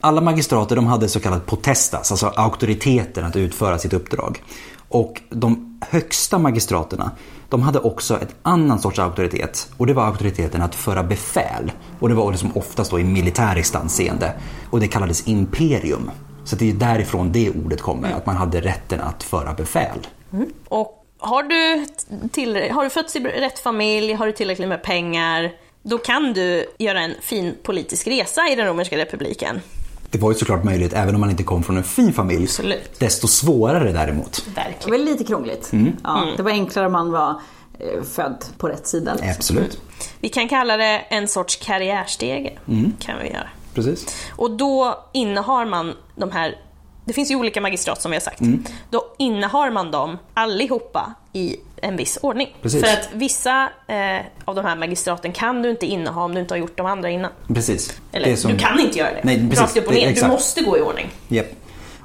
Alla 0.00 0.20
magistrater 0.20 0.76
de 0.76 0.86
hade 0.86 1.08
så 1.08 1.20
kallad 1.20 1.46
potestas, 1.46 2.10
alltså 2.10 2.26
auktoriteten 2.26 3.24
att 3.24 3.36
utföra 3.36 3.78
sitt 3.78 3.92
uppdrag. 3.92 4.42
Och 4.88 5.22
de 5.30 5.67
högsta 5.80 6.38
magistraterna, 6.38 7.10
de 7.48 7.62
hade 7.62 7.78
också 7.78 8.16
ett 8.16 8.34
annan 8.42 8.78
sorts 8.78 8.98
auktoritet. 8.98 9.70
Och 9.76 9.86
det 9.86 9.92
var 9.92 10.06
auktoriteten 10.06 10.62
att 10.62 10.74
föra 10.74 11.02
befäl. 11.02 11.72
Och 12.00 12.08
det 12.08 12.14
var 12.14 12.30
liksom 12.30 12.56
oftast 12.56 12.90
då 12.90 13.00
i 13.00 13.04
militäriskt 13.04 13.74
anseende. 13.74 14.32
Och 14.70 14.80
det 14.80 14.88
kallades 14.88 15.28
imperium. 15.28 16.10
Så 16.44 16.56
det 16.56 16.70
är 16.70 16.74
därifrån 16.74 17.32
det 17.32 17.50
ordet 17.50 17.80
kommer, 17.80 18.12
att 18.12 18.26
man 18.26 18.36
hade 18.36 18.60
rätten 18.60 19.00
att 19.00 19.22
föra 19.22 19.54
befäl. 19.54 20.06
Mm. 20.32 20.46
Och 20.68 21.04
har 21.18 21.42
du, 21.42 21.86
till, 22.28 22.70
har 22.70 22.84
du 22.84 22.90
fötts 22.90 23.16
i 23.16 23.20
rätt 23.20 23.58
familj, 23.58 24.12
har 24.12 24.26
du 24.26 24.32
tillräckligt 24.32 24.68
med 24.68 24.82
pengar, 24.82 25.52
då 25.82 25.98
kan 25.98 26.32
du 26.32 26.66
göra 26.78 27.00
en 27.00 27.14
fin 27.20 27.54
politisk 27.62 28.06
resa 28.06 28.48
i 28.48 28.56
den 28.56 28.66
romerska 28.66 28.96
republiken. 28.96 29.60
Det 30.10 30.18
var 30.18 30.32
ju 30.32 30.38
såklart 30.38 30.64
möjligt 30.64 30.92
även 30.92 31.14
om 31.14 31.20
man 31.20 31.30
inte 31.30 31.42
kom 31.42 31.62
från 31.62 31.76
en 31.76 31.84
fin 31.84 32.12
familj. 32.12 32.44
Absolut. 32.44 32.98
Desto 32.98 33.28
svårare 33.28 33.92
däremot. 33.92 34.42
Det 34.46 34.50
Verkligen. 34.60 34.90
var 35.00 35.10
lite 35.10 35.24
krångligt. 35.24 35.72
Mm. 35.72 35.92
Ja, 36.04 36.26
Det 36.36 36.42
var 36.42 36.50
enklare 36.50 36.86
om 36.86 36.92
man 36.92 37.10
var 37.12 37.40
eh, 37.78 38.02
född 38.02 38.44
på 38.58 38.68
rätt 38.68 38.86
sida. 38.86 39.12
liksom. 39.12 39.30
Absolut. 39.30 39.80
Vi 40.20 40.28
kan 40.28 40.48
kalla 40.48 40.76
det 40.76 40.98
en 40.98 41.28
sorts 41.28 41.56
karriärstege. 41.56 42.58
Kan 42.98 43.18
vi 43.22 43.28
göra. 43.28 43.48
Precis. 43.74 44.06
Och 44.36 44.50
då 44.50 45.04
innehar 45.12 45.64
man 45.66 45.92
de 46.16 46.30
här, 46.30 46.54
det 47.08 47.14
finns 47.14 47.30
ju 47.30 47.36
olika 47.36 47.60
magistrat 47.60 48.02
som 48.02 48.10
vi 48.10 48.16
har 48.16 48.20
sagt. 48.22 48.40
Mm. 48.40 48.64
Då 48.90 49.04
innehar 49.18 49.70
man 49.70 49.90
dem 49.90 50.18
allihopa 50.34 51.14
i 51.32 51.56
en 51.82 51.96
viss 51.96 52.18
ordning. 52.22 52.48
Precis. 52.62 52.84
För 52.84 52.92
att 52.92 53.08
vissa 53.12 53.68
eh, 53.86 54.20
av 54.44 54.54
de 54.54 54.64
här 54.64 54.76
magistraten 54.76 55.32
kan 55.32 55.62
du 55.62 55.70
inte 55.70 55.86
inneha 55.86 56.20
om 56.24 56.34
du 56.34 56.40
inte 56.40 56.54
har 56.54 56.58
gjort 56.58 56.76
de 56.76 56.86
andra 56.86 57.10
innan. 57.10 57.30
Precis. 57.54 58.00
Eller 58.12 58.36
som- 58.36 58.52
du 58.52 58.58
kan 58.58 58.80
inte 58.80 58.98
göra 58.98 59.10
det. 59.10 59.20
Nej, 59.22 59.36
precis. 59.50 59.60
Rakt 59.60 59.76
upp 59.76 59.86
och 59.86 59.94
ner. 59.94 60.14
Du 60.14 60.26
måste 60.28 60.62
gå 60.62 60.78
i 60.78 60.80
ordning. 60.80 61.06
Japp. 61.28 61.46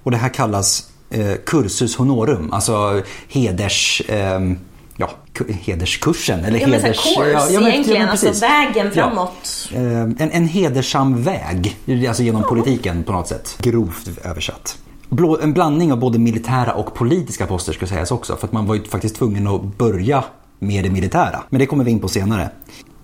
Och 0.04 0.12
det 0.12 0.18
här 0.18 0.30
kallas 0.30 0.90
eh, 1.10 1.34
cursus 1.46 1.96
honorum, 1.96 2.54
alltså 2.54 3.02
heders... 3.30 4.02
ehm, 4.10 4.60
ja, 4.98 5.10
ku- 5.34 5.52
hederskursen. 5.54 6.46
Eller 6.46 6.60
Ja, 6.60 6.68
men 6.68 6.82
heders... 6.82 7.04
course 7.16 7.30
ja, 7.32 7.48
ja, 7.50 7.60
men- 7.60 7.72
egentligen, 7.72 8.02
ja, 8.02 8.08
alltså 8.10 8.32
vägen 8.46 8.86
Ja. 8.88 8.92
framåt. 8.92 9.70
Eh, 9.74 9.82
En, 10.02 10.18
en 10.32 10.48
hedersam 10.48 11.24
väg, 11.24 11.78
alltså 12.08 12.24
genom 12.24 12.44
politiken 12.44 13.04
på 13.04 13.12
något 13.12 13.28
sätt. 13.28 13.56
Grovt 13.60 14.08
översatt. 14.24 14.78
Blå, 15.14 15.38
en 15.42 15.54
blandning 15.54 15.92
av 15.92 16.00
både 16.00 16.20
militära 16.20 16.74
och 16.74 16.94
politiska 16.94 17.48
poster 17.48 17.74
ska 17.74 17.88
sägas 17.88 18.12
också. 18.12 18.36
För 18.36 18.48
att 18.48 18.54
man 18.54 18.66
var 18.66 18.76
ju 18.76 18.84
faktiskt 18.84 19.16
tvungen 19.16 19.48
att 19.48 19.78
börja 19.78 20.24
med 20.60 20.84
det 20.84 20.90
militära. 20.90 21.44
Men 21.50 21.60
det 21.60 21.66
kommer 21.66 21.84
vi 21.84 21.92
in 21.92 22.00
på 22.00 22.08
senare. 22.08 22.50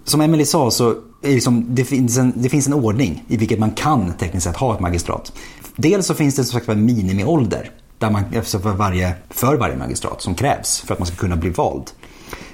Som 0.03 0.21
Emily 0.21 0.45
sa 0.45 0.71
så 0.71 0.89
är 0.89 0.95
det, 1.21 1.33
liksom, 1.33 1.65
det, 1.69 1.85
finns 1.85 2.17
en, 2.17 2.33
det 2.35 2.49
finns 2.49 2.67
en 2.67 2.73
ordning 2.73 3.25
i 3.27 3.37
vilket 3.37 3.59
man 3.59 3.71
kan 3.71 4.13
tekniskt 4.13 4.43
sett 4.43 4.55
ha 4.57 4.73
ett 4.73 4.79
magistrat. 4.79 5.33
Dels 5.75 6.05
så 6.05 6.13
finns 6.13 6.35
det 6.35 6.43
som 6.43 6.59
sagt 6.59 6.69
en 6.69 6.85
minimiålder 6.85 7.71
där 7.97 8.09
man, 8.09 8.23
alltså 8.35 8.59
för, 8.59 8.73
varje, 8.73 9.13
för 9.29 9.55
varje 9.55 9.75
magistrat 9.75 10.21
som 10.21 10.35
krävs 10.35 10.79
för 10.79 10.93
att 10.93 10.99
man 10.99 11.07
ska 11.07 11.15
kunna 11.15 11.35
bli 11.35 11.49
vald. 11.49 11.91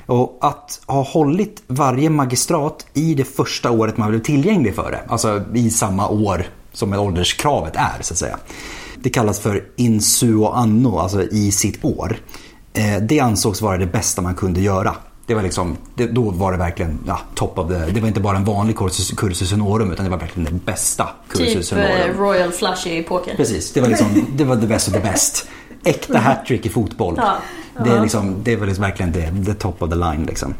Och 0.05 0.37
att 0.41 0.81
ha 0.85 1.03
hållit 1.03 1.63
varje 1.67 2.09
magistrat 2.09 2.85
i 2.93 3.13
det 3.13 3.25
första 3.25 3.71
året 3.71 3.97
man 3.97 4.09
blev 4.09 4.19
tillgänglig 4.19 4.75
för 4.75 4.91
det, 4.91 5.01
alltså 5.07 5.43
i 5.53 5.69
samma 5.69 6.09
år 6.09 6.45
som 6.73 6.93
ålderskravet 6.93 7.75
är 7.75 8.01
så 8.01 8.13
att 8.13 8.17
säga. 8.17 8.37
Det 9.05 9.09
kallas 9.09 9.39
för 9.39 9.63
insuo 9.75 10.45
anno, 10.47 10.97
alltså 10.99 11.23
i 11.23 11.51
sitt 11.51 11.85
år. 11.85 12.17
Eh, 12.73 12.97
Det 13.01 13.19
ansågs 13.19 13.61
vara 13.61 13.77
det 13.77 13.85
bästa 13.85 14.21
man 14.21 14.35
kunde 14.35 14.61
göra. 14.61 14.95
Det 15.27 15.35
var 15.35 15.41
liksom, 15.43 15.77
det, 15.95 16.07
då 16.07 16.29
var 16.29 16.51
det 16.51 16.57
verkligen 16.57 16.99
ja, 17.07 17.19
top 17.35 17.59
of 17.59 17.67
the, 17.67 17.91
det 17.91 17.99
var 18.01 18.07
inte 18.07 18.19
bara 18.19 18.37
en 18.37 18.43
vanlig 18.45 18.77
cursus, 18.77 19.11
cursus 19.11 19.51
honorum 19.51 19.91
utan 19.91 20.05
det 20.05 20.11
var 20.11 20.17
verkligen 20.17 20.53
det 20.53 20.65
bästa 20.65 21.09
cursus 21.29 21.69
Typ 21.69 21.77
honorum. 21.79 22.09
eh, 22.11 22.19
Royal 22.19 22.51
Flush 22.51 22.87
i 22.87 23.03
poker. 23.03 23.35
Precis, 23.35 23.73
det 23.73 23.81
var 23.81 23.87
liksom, 23.87 24.07
det 24.37 24.43
var 24.43 24.55
the 24.55 24.67
best 24.67 24.87
of 24.87 24.93
the 24.93 24.99
best. 24.99 25.47
Äkta 25.83 26.17
hattrick 26.17 26.65
i 26.65 26.69
fotboll. 26.69 27.13
Ja. 27.17 27.35
Det, 27.83 27.89
är 27.89 28.01
liksom, 28.01 28.35
det 28.43 28.55
var 28.55 28.65
liksom 28.67 28.81
verkligen 28.83 29.13
the, 29.13 29.31
the 29.45 29.53
top 29.53 29.81
of 29.81 29.89
the 29.89 29.95
line 29.95 30.25
liksom. 30.25 30.53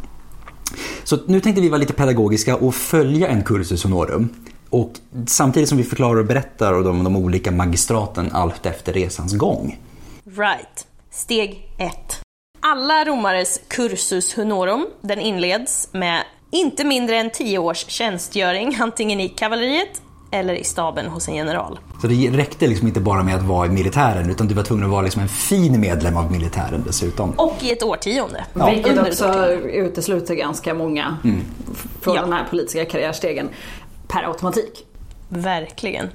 Så 1.03 1.17
nu 1.27 1.39
tänkte 1.39 1.61
vi 1.61 1.69
vara 1.69 1.79
lite 1.79 1.93
pedagogiska 1.93 2.55
och 2.55 2.75
följa 2.75 3.27
en 3.27 3.43
cursus 3.43 3.83
honorum. 3.83 4.29
Och 4.81 4.91
samtidigt 5.27 5.69
som 5.69 5.77
vi 5.77 5.83
förklarar 5.83 6.19
och 6.19 6.25
berättar 6.25 6.73
om 6.73 6.83
de, 6.83 7.03
de 7.03 7.15
olika 7.15 7.51
magistraten 7.51 8.29
allt 8.33 8.65
efter 8.65 8.93
resans 8.93 9.33
gång. 9.33 9.79
Right. 10.37 10.87
Steg 11.11 11.69
ett. 11.77 12.21
alla 12.59 13.05
romares 13.05 13.59
cursus 13.67 14.35
honorum, 14.35 14.85
den 15.01 15.19
inleds 15.19 15.89
med 15.91 16.23
inte 16.51 16.83
mindre 16.83 17.17
än 17.17 17.29
10 17.29 17.57
års 17.57 17.85
tjänstgöring, 17.87 18.77
antingen 18.81 19.19
i 19.19 19.29
kavalleriet 19.29 20.01
eller 20.31 20.53
i 20.53 20.63
staben 20.63 21.05
hos 21.07 21.27
en 21.27 21.35
general. 21.35 21.79
Så 22.01 22.07
det 22.07 22.29
räckte 22.29 22.67
liksom 22.67 22.87
inte 22.87 22.99
bara 22.99 23.23
med 23.23 23.35
att 23.35 23.43
vara 23.43 23.65
i 23.65 23.69
militären 23.69 24.29
utan 24.29 24.47
du 24.47 24.53
var 24.53 24.63
tvungen 24.63 24.85
att 24.85 24.91
vara 24.91 25.01
liksom 25.01 25.21
en 25.21 25.27
fin 25.29 25.79
medlem 25.81 26.17
av 26.17 26.31
militären 26.31 26.83
dessutom. 26.87 27.31
Och 27.31 27.55
i 27.61 27.71
ett 27.71 27.83
årtionde. 27.83 28.45
Vilket 28.53 28.87
Under 28.87 29.01
ett 29.03 29.07
också 29.09 29.25
årtionde. 29.29 29.71
utesluter 29.71 30.35
ganska 30.35 30.73
många 30.73 31.17
från 32.01 32.15
Ja. 32.15 32.21
den 32.21 32.33
här 32.33 32.47
politiska 32.49 32.85
karriärstegen 32.85 33.49
per 34.07 34.23
automatik. 34.23 34.85
Verkligen. 35.29 36.09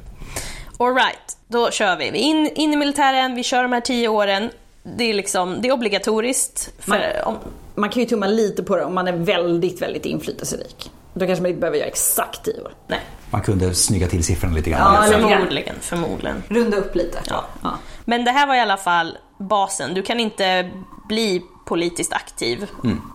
Alright, 0.79 1.37
då 1.49 1.71
kör 1.71 1.97
vi. 1.97 2.07
In, 2.19 2.51
in 2.55 2.73
i 2.73 2.77
militären, 2.77 3.35
vi 3.35 3.43
kör 3.43 3.63
de 3.63 3.73
här 3.73 3.81
10 3.81 4.09
åren. 4.09 4.51
Det 4.83 5.05
är, 5.11 5.15
liksom, 5.15 5.57
det 5.63 5.69
är 5.69 5.73
obligatoriskt. 5.73 6.71
För, 6.79 6.91
Man- 6.91 7.35
om, 7.35 7.39
Man 7.75 7.91
kan 7.91 8.03
ju 8.03 8.09
tumma 8.09 8.27
lite 8.27 8.63
på 8.63 8.77
det 8.77 8.85
om 8.85 8.95
man 8.95 9.09
är 9.09 9.13
väldigt, 9.13 9.83
väldigt 9.83 10.07
inflytelserik. 10.07 10.91
Då 11.15 11.27
kanske 11.27 11.43
man 11.43 11.49
inte 11.49 11.61
behöver 11.61 11.79
göra 11.79 11.89
exakt 11.89 12.45
10 12.45 12.61
år. 12.63 12.73
nej, 12.87 13.01
Man 13.31 13.41
kunde 13.43 13.75
snygga 13.75 14.07
till 14.09 14.25
siffrorna 14.25 14.55
lite 14.55 14.71
grann. 14.71 14.95
Ja, 14.95 15.07
lite 15.07 15.29
förmodligen, 15.29 15.75
förmodligen. 15.81 16.43
Runda 16.49 16.77
upp 16.77 16.95
lite. 16.97 17.19
Ja. 17.29 17.45
Ja. 17.63 17.79
Men 18.05 18.25
det 18.25 18.31
här 18.31 18.47
var 18.47 18.55
i 18.55 18.61
alla 18.61 18.77
fall 18.77 19.19
basen. 19.39 19.95
Du 19.95 20.03
kan 20.03 20.21
inte 20.21 20.71
bli 21.09 21.43
politiskt 21.67 22.13
aktiv 22.13 22.67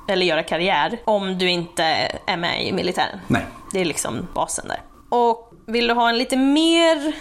eller 0.09 0.25
göra 0.25 0.43
karriär 0.43 0.99
om 1.05 1.37
du 1.37 1.49
inte 1.49 1.83
är 2.27 2.37
med 2.37 2.67
i 2.67 2.71
militären. 2.71 3.19
Nej. 3.27 3.45
Det 3.75 3.81
är 3.81 3.85
liksom 3.85 4.27
basen 4.33 4.67
där. 4.67 4.81
Och 5.09 5.53
vill 5.67 5.87
du 5.87 5.93
ha 5.93 6.09
en 6.09 6.17
lite 6.17 6.37
mer 6.37 7.15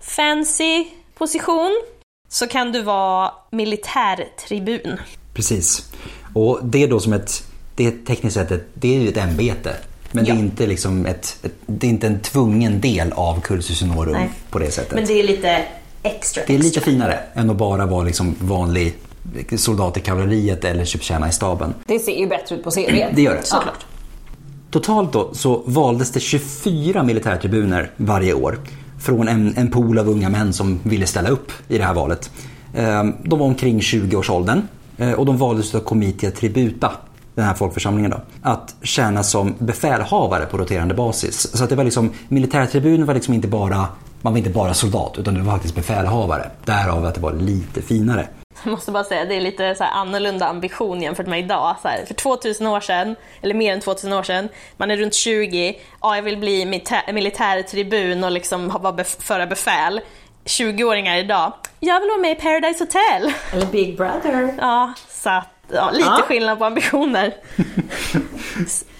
fancy 0.00 0.84
position 1.14 1.82
så 2.28 2.46
kan 2.46 2.72
du 2.72 2.82
vara 2.82 3.32
militärtribun. 3.50 4.96
Precis. 5.34 5.90
Och 6.34 6.58
det 6.62 6.82
är 6.82 6.88
då 6.88 7.00
som 7.00 7.12
ett, 7.12 7.42
det 7.76 7.86
är 7.86 7.90
tekniskt 8.06 8.34
sett 8.34 8.50
ett, 8.50 8.66
det 8.74 8.96
är 8.96 9.00
ju 9.00 9.08
ett 9.08 9.16
ämbete. 9.16 9.76
Men 10.12 10.24
det, 10.24 10.30
Ja. 10.30 10.34
är 10.36 10.38
inte 10.38 10.66
liksom 10.66 11.06
ett, 11.06 11.38
ett, 11.42 11.52
det 11.66 11.86
är 11.86 11.90
inte 11.90 12.06
en 12.06 12.20
tvungen 12.20 12.80
del 12.80 13.12
av 13.12 13.40
cursus 13.40 13.82
honorum 13.82 14.12
Nej. 14.12 14.30
på 14.50 14.58
det 14.58 14.70
sättet. 14.70 14.94
Men 14.94 15.06
det 15.06 15.12
är 15.20 15.22
lite 15.22 15.64
extra. 16.02 16.42
Det 16.46 16.54
är 16.54 16.58
lite 16.58 16.78
extra. 16.78 16.92
finare 16.92 17.20
än 17.34 17.50
att 17.50 17.56
bara 17.56 17.86
vara 17.86 18.04
liksom 18.04 18.34
vanlig 18.40 18.94
soldat 19.56 19.96
i 19.96 20.00
kavalleriet 20.00 20.64
eller 20.64 20.84
köptjäna 20.84 21.28
i 21.28 21.32
staben. 21.32 21.74
Det 21.86 21.98
ser 21.98 22.16
ju 22.18 22.26
bättre 22.26 22.56
ut 22.56 22.64
på 22.64 22.70
CV. 22.70 22.90
Det 23.14 23.22
gör 23.22 23.34
det. 23.34 23.42
Såklart. 23.46 23.84
Totalt 24.70 25.12
då 25.12 25.30
så 25.32 25.62
valdes 25.66 26.10
det 26.12 26.20
24 26.20 27.02
militärtribuner 27.02 27.90
varje 27.96 28.34
år 28.34 28.58
från 28.98 29.28
en, 29.28 29.54
en 29.56 29.70
pool 29.70 29.98
av 29.98 30.08
unga 30.08 30.28
män 30.28 30.52
som 30.52 30.80
ville 30.82 31.06
ställa 31.06 31.28
upp 31.28 31.52
i 31.68 31.78
det 31.78 31.84
här 31.84 31.94
valet. 31.94 32.30
Ehm, 32.74 33.14
de 33.24 33.38
var 33.38 33.46
omkring 33.46 33.80
20-årsåldern 33.80 34.62
eh, 34.96 35.12
och 35.12 35.26
de 35.26 35.36
valdes 35.36 35.74
av 35.74 35.80
Comitia 35.80 36.30
Tributa, 36.30 36.92
den 37.34 37.44
här 37.44 37.54
folkförsamlingen 37.54 38.10
då, 38.10 38.20
att 38.42 38.74
tjäna 38.82 39.22
som 39.22 39.54
befälhavare 39.58 40.46
på 40.46 40.58
roterande 40.58 40.94
basis. 40.94 41.56
Så 41.56 41.64
att 41.64 41.70
det 41.70 41.76
var 41.76 41.84
liksom, 41.84 42.10
militärtribunen 42.28 43.06
var 43.06 43.14
liksom 43.14 43.34
inte 43.34 43.48
bara, 43.48 43.86
man 44.22 44.32
var 44.32 44.38
inte 44.38 44.50
bara 44.50 44.74
soldat 44.74 45.14
utan 45.18 45.34
det 45.34 45.40
var 45.40 45.52
faktiskt 45.52 45.74
befälhavare. 45.74 46.50
Därav 46.64 47.04
att 47.04 47.14
det 47.14 47.20
var 47.20 47.32
lite 47.32 47.82
finare. 47.82 48.28
Jag 48.64 48.70
måste 48.70 48.90
bara 48.90 49.04
säga, 49.04 49.24
det 49.24 49.34
är 49.34 49.40
lite 49.40 49.74
så 49.74 49.84
annorlunda 49.84 50.46
ambition 50.46 51.02
jämfört 51.02 51.26
med 51.26 51.38
idag. 51.38 51.76
Så 51.82 51.88
här, 51.88 52.04
för 52.06 52.14
2000 52.14 52.66
år 52.66 52.80
sedan, 52.80 53.16
eller 53.42 53.54
mer 53.54 53.72
än 53.72 53.80
2000 53.80 54.12
år 54.12 54.22
sedan, 54.22 54.48
man 54.76 54.90
är 54.90 54.96
runt 54.96 55.14
20, 55.14 55.78
ja 56.02 56.16
jag 56.16 56.22
vill 56.22 56.36
bli 56.36 56.64
militär, 56.66 57.12
militärtribun 57.12 58.24
och 58.24 58.30
liksom 58.30 58.68
vara 58.68 58.92
bef- 58.94 59.22
föra 59.22 59.46
befäl. 59.46 60.00
20-åringar 60.44 61.16
idag, 61.16 61.52
jag 61.80 62.00
vill 62.00 62.08
vara 62.08 62.20
med 62.20 62.30
i 62.32 62.34
Paradise 62.34 62.84
Hotel. 62.84 63.32
Eller 63.52 63.66
Big 63.66 63.96
Brother. 63.96 64.54
Ja, 64.58 64.92
så 65.10 65.30
att, 65.30 65.48
ja, 65.72 65.90
lite 65.90 66.04
Ja. 66.18 66.22
skillnad 66.26 66.58
på 66.58 66.64
ambitioner. 66.64 67.34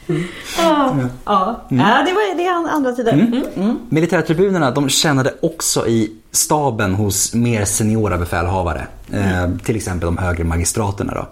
Ja, 0.59 0.97
ja. 1.25 1.61
ja 1.69 2.03
det, 2.07 2.13
var, 2.13 2.37
det 2.37 2.47
är 2.47 2.69
andra 2.69 2.93
tider. 2.93 3.13
Mm. 3.13 3.79
Militärtribunerna 3.89 4.71
de 4.71 4.89
tjänade 4.89 5.35
också 5.43 5.87
i 5.89 6.13
staben 6.33 6.95
hos 6.95 7.35
mer 7.35 7.65
seniora 7.65 8.19
befälhavare. 8.19 8.87
Eh, 9.13 9.49
till 9.65 9.77
exempel 9.77 10.07
de 10.07 10.19
högre 10.19 10.45
magistraterna. 10.45 11.15
Då. 11.15 11.29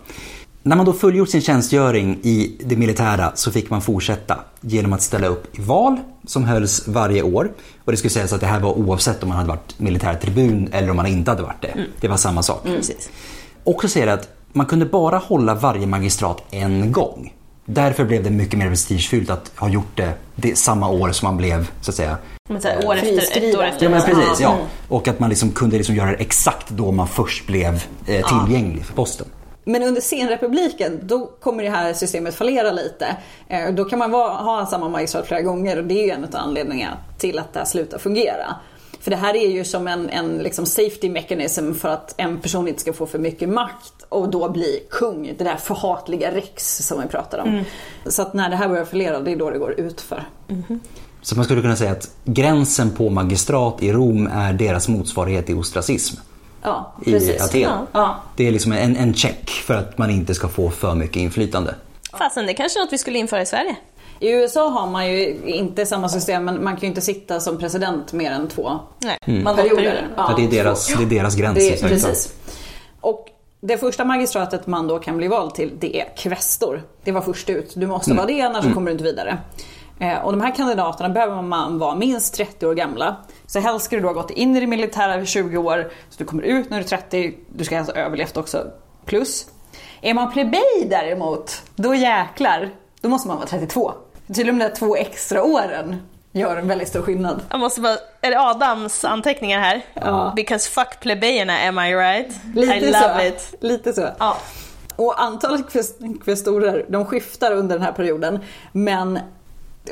När 0.62 0.76
man 0.76 0.86
då 0.86 0.92
fullgjort 0.92 1.28
sin 1.28 1.40
tjänstgöring 1.40 2.18
i 2.22 2.56
det 2.64 2.76
militära 2.76 3.32
så 3.34 3.52
fick 3.52 3.70
man 3.70 3.82
fortsätta 3.82 4.38
genom 4.60 4.92
att 4.92 5.02
ställa 5.02 5.26
upp 5.26 5.58
i 5.58 5.62
val 5.62 5.96
som 6.26 6.44
hölls 6.44 6.88
varje 6.88 7.22
år. 7.22 7.52
Och 7.84 7.92
det 7.92 7.98
skulle 7.98 8.10
sägas 8.10 8.32
att 8.32 8.40
det 8.40 8.46
här 8.46 8.60
var 8.60 8.78
oavsett 8.78 9.22
om 9.22 9.28
man 9.28 9.38
hade 9.38 9.48
varit 9.48 9.78
militärtribun 9.78 10.68
eller 10.72 10.90
om 10.90 10.96
man 10.96 11.06
inte 11.06 11.30
hade 11.30 11.42
varit 11.42 11.62
det. 11.62 11.86
Det 12.00 12.08
var 12.08 12.16
samma 12.16 12.42
sak. 12.42 12.62
Precis. 12.64 13.10
Också 13.64 13.88
säger 13.88 14.06
det 14.06 14.12
att 14.12 14.28
man 14.52 14.66
kunde 14.66 14.86
bara 14.86 15.18
hålla 15.18 15.54
varje 15.54 15.86
magistrat 15.86 16.42
en 16.50 16.92
gång. 16.92 17.32
Därför 17.66 18.04
blev 18.04 18.22
det 18.24 18.30
mycket 18.30 18.58
mer 18.58 18.68
prestigefyllt 18.68 19.30
att 19.30 19.52
ha 19.56 19.68
gjort 19.68 19.96
det, 19.96 20.12
det 20.34 20.58
samma 20.58 20.88
år 20.88 21.12
som 21.12 21.26
man 21.26 21.36
blev 21.36 21.70
så 21.80 21.90
att 21.90 21.94
säga 21.94 22.16
Men 22.48 22.62
så 22.62 22.68
här, 22.68 22.86
år 22.86 22.94
efter, 22.94 23.08
ett 23.08 23.16
år 23.16 23.20
Friskriven. 23.20 23.64
efter. 23.64 23.84
Ja 23.84 23.90
men 23.90 24.00
år. 24.00 24.06
precis, 24.06 24.40
ja. 24.40 24.56
Och 24.88 25.08
att 25.08 25.18
man 25.20 25.30
liksom 25.30 25.50
kunde 25.52 25.76
liksom 25.76 25.94
göra 25.94 26.10
det 26.10 26.16
exakt 26.16 26.68
då 26.70 26.92
man 26.92 27.08
först 27.08 27.46
blev 27.46 27.84
eh, 28.06 28.26
tillgänglig 28.46 28.84
för 28.84 28.94
posten. 28.94 29.26
Men 29.64 29.82
under 29.82 30.00
senrepubliken 30.00 31.00
då 31.02 31.26
kommer 31.40 31.62
det 31.62 31.70
här 31.70 31.92
systemet 31.92 32.34
fallera 32.34 32.72
lite. 32.72 33.16
Eh, 33.48 33.74
Då 33.74 33.84
kan 33.84 33.98
man 33.98 34.10
vara, 34.10 34.30
ha 34.32 34.66
samma 34.66 34.88
magistrat 34.88 35.26
flera 35.26 35.40
gånger 35.42 35.76
och 35.78 35.84
det 35.84 35.94
är 35.94 36.04
ju 36.04 36.10
en 36.10 36.24
av 36.24 36.30
anledningarna 36.36 36.96
till 37.18 37.38
att 37.38 37.52
det 37.52 37.58
här 37.58 37.66
slutar 37.66 37.98
fungera. 37.98 38.54
För 39.06 39.10
det 39.10 39.16
här 39.16 39.36
är 39.36 39.48
ju 39.48 39.64
som 39.64 39.88
en, 39.88 40.10
en 40.10 40.38
liksom 40.38 40.66
safety 40.66 41.10
mechanism 41.10 41.72
för 41.72 41.88
att 41.88 42.14
en 42.16 42.40
person 42.40 42.68
inte 42.68 42.80
ska 42.80 42.92
få 42.92 43.06
för 43.06 43.18
mycket 43.18 43.48
makt 43.48 43.92
och 44.08 44.28
då 44.28 44.48
bli 44.48 44.82
kung. 44.90 45.34
Det 45.38 45.44
där 45.44 45.56
förhatliga 45.56 46.34
Rex 46.34 46.78
som 46.86 47.00
vi 47.00 47.08
pratar 47.08 47.38
om. 47.38 47.64
Så 48.06 48.22
att 48.22 48.34
när 48.34 48.50
det 48.50 48.56
här 48.56 48.68
börjar 48.68 48.84
fallera 48.84 49.20
det 49.20 49.30
är 49.30 49.36
då 49.36 49.50
det 49.50 49.58
går 49.58 49.80
utför. 49.80 50.28
Så 51.22 51.36
man 51.36 51.44
skulle 51.44 51.60
kunna 51.62 51.76
säga 51.76 51.92
att 51.92 52.10
gränsen 52.24 52.90
på 52.90 53.10
magistrat 53.10 53.82
i 53.82 53.92
Rom 53.92 54.26
är 54.26 54.52
deras 54.52 54.88
motsvarighet 54.88 55.50
i 55.50 55.54
ostracism 55.54 56.16
Ja, 56.62 56.92
i 57.06 57.12
precis. 57.12 57.42
Aten. 57.42 57.60
Ja. 57.60 57.86
Ja. 57.92 58.16
Det 58.36 58.48
är 58.48 58.52
liksom 58.52 58.72
en, 58.72 58.96
en 58.96 59.14
check 59.14 59.50
för 59.50 59.74
att 59.74 59.98
man 59.98 60.10
inte 60.10 60.34
ska 60.34 60.48
få 60.48 60.70
för 60.70 60.94
mycket 60.94 61.16
inflytande. 61.16 61.74
Fasen, 62.18 62.46
det 62.46 62.52
är 62.52 62.56
kanske 62.56 62.78
är 62.78 62.84
något 62.84 62.92
vi 62.92 62.98
skulle 62.98 63.18
införa 63.18 63.42
i 63.42 63.46
Sverige. 63.46 63.76
I 64.20 64.30
USA 64.32 64.68
har 64.68 64.86
man 64.86 65.06
ju 65.12 65.36
inte 65.44 65.86
samma 65.86 66.08
system 66.08 66.44
men 66.44 66.64
man 66.64 66.72
kan 66.76 66.80
ju 66.80 66.86
inte 66.86 67.00
sitta 67.00 67.40
som 67.40 67.58
president 67.58 68.12
mer 68.12 68.30
än 68.30 68.48
två 68.48 68.70
Nej, 68.98 69.18
Mm. 69.26 69.44
mandatperioder. 69.44 70.08
Ja, 70.16 70.34
det, 70.36 70.44
är 70.44 70.50
deras, 70.50 70.86
det 70.86 71.02
är 71.02 71.06
deras 71.06 71.36
gräns. 71.36 71.58
Det, 71.58 71.82
precis. 71.88 72.34
Och 73.00 73.28
det 73.60 73.78
första 73.78 74.04
magistratet 74.04 74.66
man 74.66 74.88
då 74.88 74.98
kan 74.98 75.16
bli 75.16 75.28
vald 75.28 75.54
till 75.54 75.72
det 75.78 76.00
är 76.00 76.16
kvestor. 76.16 76.82
Det 77.04 77.12
var 77.12 77.20
först 77.20 77.50
ut. 77.50 77.72
Du 77.76 77.86
måste 77.86 78.14
vara 78.14 78.26
det 78.26 78.40
annars 78.40 78.64
så 78.64 78.72
kommer 78.72 78.86
du 78.86 78.92
inte 78.92 79.04
vidare. 79.04 79.38
Eh, 80.00 80.18
och 80.24 80.32
de 80.32 80.40
här 80.40 80.54
kandidaterna 80.54 81.08
behöver 81.08 81.42
man 81.42 81.78
vara 81.78 81.94
minst 81.94 82.34
30 82.34 82.66
år 82.66 82.74
gamla. 82.74 83.16
Så 83.46 83.60
helst 83.60 83.84
ska 83.84 83.96
du 83.96 84.02
då 84.02 84.08
ha 84.08 84.12
gått 84.14 84.30
in 84.30 84.56
i 84.56 84.60
det 84.60 84.66
militära 84.66 85.20
i 85.20 85.26
20 85.26 85.56
år, 85.58 85.90
så 86.10 86.14
du 86.18 86.24
kommer 86.24 86.42
ut 86.42 86.70
när 86.70 86.78
du 86.78 86.84
är 86.84 86.88
30. 86.88 87.34
Du 87.54 87.64
ska 87.64 87.78
alltså 87.78 87.94
ha 87.94 88.00
överlevt 88.00 88.36
också, 88.36 88.66
plus. 89.04 89.46
Är 90.00 90.14
man 90.14 90.32
plebej 90.32 90.86
däremot, 90.90 91.62
då 91.76 91.94
jäklar, 91.94 92.70
då 93.00 93.08
måste 93.08 93.28
man 93.28 93.36
vara 93.36 93.46
32. 93.46 93.92
Tydligen 94.26 94.58
de 94.58 94.64
där 94.64 94.74
två 94.74 94.96
extra 94.96 95.42
åren 95.42 95.96
gör 96.32 96.56
en 96.56 96.68
väldigt 96.68 96.88
stor 96.88 97.02
skillnad. 97.02 97.40
Jag 97.50 97.60
måste 97.60 97.80
bara, 97.80 97.96
är 98.20 98.30
det 98.30 98.40
Adams 98.40 99.04
anteckningar 99.04 99.60
här? 99.60 99.82
Ja. 99.94 100.32
Because 100.36 100.70
fuck 100.70 101.00
plebejerna, 101.00 101.58
am 101.68 101.78
I 101.78 101.94
right? 101.96 102.28
Lite 102.54 102.74
I 102.74 102.80
love 102.92 103.20
så. 103.20 103.26
it. 103.26 103.54
Lite 103.60 103.92
så. 103.92 104.08
Ja. 104.18 104.36
Och 104.96 105.22
antalet 105.22 105.66
kvest- 105.72 106.24
kvestorer, 106.24 106.86
de 106.88 107.04
skiftar 107.04 107.52
under 107.52 107.76
den 107.76 107.84
här 107.84 107.92
perioden. 107.92 108.38
Men 108.72 109.18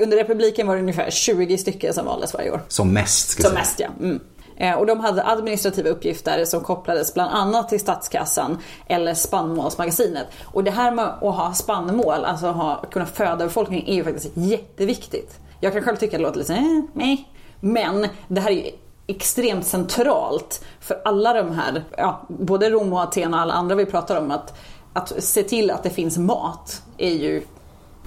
under 0.01 0.17
republiken 0.17 0.67
var 0.67 0.75
det 0.75 0.81
ungefär 0.81 1.11
20 1.11 1.59
stycken 1.59 1.95
som 1.95 2.07
valdes 2.07 2.35
varje 2.35 2.51
år. 2.51 2.61
Som 2.69 2.93
mest. 2.93 3.29
Ska 3.29 3.43
Som 3.43 3.51
säga. 3.51 3.61
mest 3.61 3.81
ja. 3.81 3.89
Mm. 4.01 4.21
Eh, 4.57 4.75
och 4.75 4.87
de 4.87 5.01
hade 5.01 5.27
administrativa 5.27 5.89
uppgifter 5.89 6.45
som 6.45 6.61
kopplades 6.61 7.15
bland 7.15 7.31
annat 7.35 7.69
till 7.69 7.81
statskassan 7.81 8.59
eller 8.87 9.15
spannmålsmagasinet. 9.15 10.27
Och 10.45 10.65
det 10.65 10.71
här 10.71 10.91
med 10.91 11.05
att 11.05 11.35
ha 11.35 11.55
spannmål, 11.55 12.25
alltså 12.25 12.47
ha, 12.47 12.85
kunna 12.91 13.07
föda 13.07 13.45
befolkningen, 13.45 13.87
är 13.87 13.95
ju 13.95 14.05
faktiskt 14.05 14.31
jätteviktigt. 14.35 15.39
Jag 15.61 15.73
kan 15.73 15.83
själv 15.83 15.97
tycka 15.97 16.17
att 16.17 16.21
det 16.21 16.27
låter 16.27 16.39
lite 16.39 16.55
eh, 16.55 16.83
nej. 16.93 17.29
Men 17.61 18.09
det 18.29 18.41
här 18.41 18.51
är 18.51 18.55
ju 18.55 18.71
extremt 19.07 19.67
centralt 19.67 20.65
för 20.81 21.03
alla 21.05 21.33
de 21.33 21.53
här, 21.53 21.85
ja, 21.97 22.27
både 22.29 22.71
Rom 22.71 22.93
och 22.93 23.01
Aten 23.01 23.35
och 23.35 23.41
alla 23.41 23.55
andra 23.55 23.75
vi 23.75 23.87
pratar 23.87 24.21
om, 24.21 24.31
att, 24.31 24.59
att 24.93 25.25
se 25.25 25.43
till 25.43 25.71
att 25.71 25.83
det 25.83 25.91
finns 25.91 26.19
mat 26.19 26.83
är 26.99 27.15
ju 27.15 27.43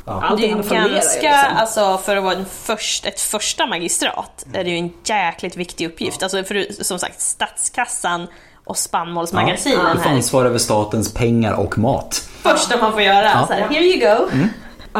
det 0.07 0.43
är 0.43 0.47
ju 0.47 0.55
ganska, 0.55 0.81
liksom. 0.87 1.57
alltså 1.57 1.97
för 1.97 2.17
att 2.17 2.23
vara 2.23 2.35
en 2.35 2.45
först, 2.45 3.05
ett 3.05 3.19
första 3.19 3.65
magistrat, 3.67 4.45
är 4.53 4.63
det 4.63 4.69
ju 4.69 4.77
en 4.77 4.91
jäkligt 5.03 5.57
viktig 5.57 5.87
uppgift. 5.87 6.23
Alltså 6.23 6.43
för 6.43 6.83
som 6.83 6.99
sagt, 6.99 7.21
statskassan 7.21 8.27
och 8.65 8.77
spannmålsmagasinen 8.77 9.95
Du 9.95 10.01
får 10.01 10.09
ansvar 10.09 10.45
över 10.45 10.57
statens 10.57 11.13
pengar 11.13 11.53
och 11.53 11.77
mat. 11.77 12.29
Första 12.41 12.77
man 12.77 12.91
får 12.91 13.01
göra, 13.01 13.47
så 13.47 13.53
här, 13.53 13.61
here 13.61 13.83
you 13.83 13.99
go. 13.99 14.47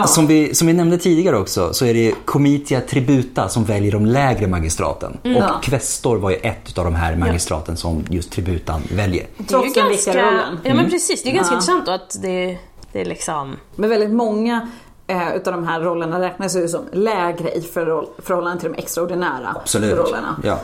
Som, 0.06 0.27
vi, 0.27 0.56
som 0.56 0.68
vi 0.68 0.73
nämnde 0.73 0.98
tidigare 0.98 1.38
också 1.38 1.73
så 1.73 1.86
är 1.86 1.94
det 1.94 2.14
Comitia 2.26 2.82
Tributa 2.82 3.49
som 3.49 3.65
väljer 3.65 3.91
de 3.91 4.06
lägre 4.06 4.48
magistraten. 4.48 5.18
Ja. 5.23 5.53
Och 5.56 5.64
Questor 5.64 6.18
var 6.18 6.30
ju 6.30 6.36
ett 6.36 6.77
av 6.77 6.86
de 6.86 6.95
här 6.95 7.15
magistraten 7.15 7.77
som 7.77 8.06
just 8.10 8.32
Tributan 8.32 8.82
väljer. 8.91 9.27
Det 9.38 9.53
är 9.53 9.57
ju 9.57 9.64
Trots 9.64 9.73
den 9.73 9.90
viktiga 9.90 10.27
rollen. 10.27 10.60
Ja 10.64 10.73
men 10.73 10.90
precis, 10.90 11.23
det 11.23 11.30
är 11.30 11.34
ganska 11.34 11.53
Ja. 11.53 11.57
intressant 11.57 11.86
då 11.86 11.91
att 11.91 12.22
det, 12.22 12.57
det 12.91 13.02
är 13.02 13.06
liksom... 13.06 13.57
Men 13.76 13.90
väldigt 13.90 14.11
många 14.11 14.69
eh, 15.08 15.36
utav 15.36 15.54
de 15.54 15.68
här 15.68 15.82
rollerna 15.82 16.20
räknas 16.22 16.56
ju 16.56 16.68
som 16.68 16.86
lägre 16.92 17.52
i 17.52 17.62
förhåll- 17.62 18.10
förhållande 18.18 18.62
till 18.62 18.72
de 18.72 18.78
extraordinära 18.78 19.54
Absolut. 19.56 19.98
rollerna. 19.98 20.36
Ja. 20.44 20.60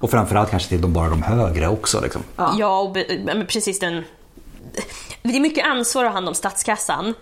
Och 0.00 0.10
framförallt 0.10 0.50
kanske 0.50 0.68
till 0.68 0.80
de 0.80 0.92
bara 0.92 1.08
de 1.08 1.22
högre 1.22 1.68
också. 1.68 2.00
Liksom. 2.00 2.22
Ja, 2.58 2.80
och 2.80 2.92
be, 2.92 3.04
men 3.24 3.46
precis 3.46 3.78
den... 3.78 4.04
Det 5.22 5.36
är 5.36 5.40
mycket 5.40 5.66
ansvar 5.66 6.04
att 6.04 6.10
ha 6.10 6.14
hand 6.14 6.28
om 6.28 6.34
statskassan. 6.34 7.14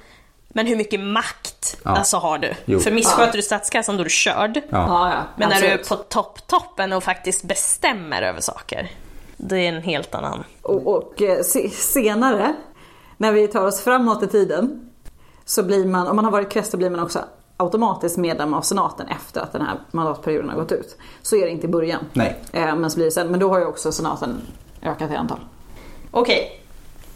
Men 0.48 0.66
hur 0.66 0.76
mycket 0.76 1.00
makt 1.00 1.76
Ja. 1.84 1.90
alltså, 1.90 2.16
har 2.16 2.38
du? 2.38 2.52
Jo. 2.64 2.80
För 2.80 2.90
missköter 2.90 3.32
du 3.36 3.42
statskassan 3.42 3.96
då 3.96 4.00
är 4.00 4.04
du 4.04 4.10
körd. 4.10 4.56
Ja. 4.56 4.62
Ja, 4.70 5.08
ja, 5.14 5.22
Men 5.36 5.48
när 5.48 5.60
du 5.60 5.66
är 5.66 5.76
på 5.78 5.96
topp-toppen 5.96 6.92
och 6.92 7.02
faktiskt 7.04 7.42
bestämmer 7.44 8.22
över 8.22 8.40
saker, 8.40 8.90
det 9.36 9.56
är 9.58 9.68
en 9.72 9.82
helt 9.82 10.14
annan... 10.14 10.44
Och, 10.62 10.86
och 10.86 11.22
eh, 11.22 11.42
se, 11.42 11.70
senare, 11.70 12.54
när 13.16 13.32
vi 13.32 13.48
tar 13.48 13.66
oss 13.66 13.80
framåt 13.80 14.22
i 14.22 14.26
tiden, 14.26 14.90
så 15.44 15.62
blir 15.62 15.84
man, 15.84 16.06
om 16.06 16.16
man 16.16 16.24
har 16.24 16.32
varit 16.32 16.50
kvestor 16.50 16.78
blir 16.78 16.90
man 16.90 17.00
också 17.00 17.24
automatiskt 17.56 18.16
medlem 18.16 18.54
av 18.54 18.62
senaten 18.62 19.06
efter 19.08 19.40
att 19.40 19.52
den 19.52 19.62
här 19.62 19.80
mandatperioden 19.90 20.50
har 20.50 20.56
gått 20.56 20.72
ut. 20.72 20.96
Så 21.22 21.36
är 21.36 21.44
det 21.44 21.50
inte 21.50 21.66
i 21.66 21.70
början. 21.70 22.04
Nej. 22.12 22.40
Eh, 22.52 22.76
men 22.76 22.90
så 22.90 22.96
blir 22.96 23.04
det 23.04 23.12
sen. 23.12 23.28
Men 23.28 23.40
då 23.40 23.48
har 23.48 23.58
ju 23.58 23.66
också 23.66 23.92
senaten 23.92 24.40
ökat 24.82 25.10
i 25.10 25.14
antal. 25.14 25.38
Okej, 26.10 26.64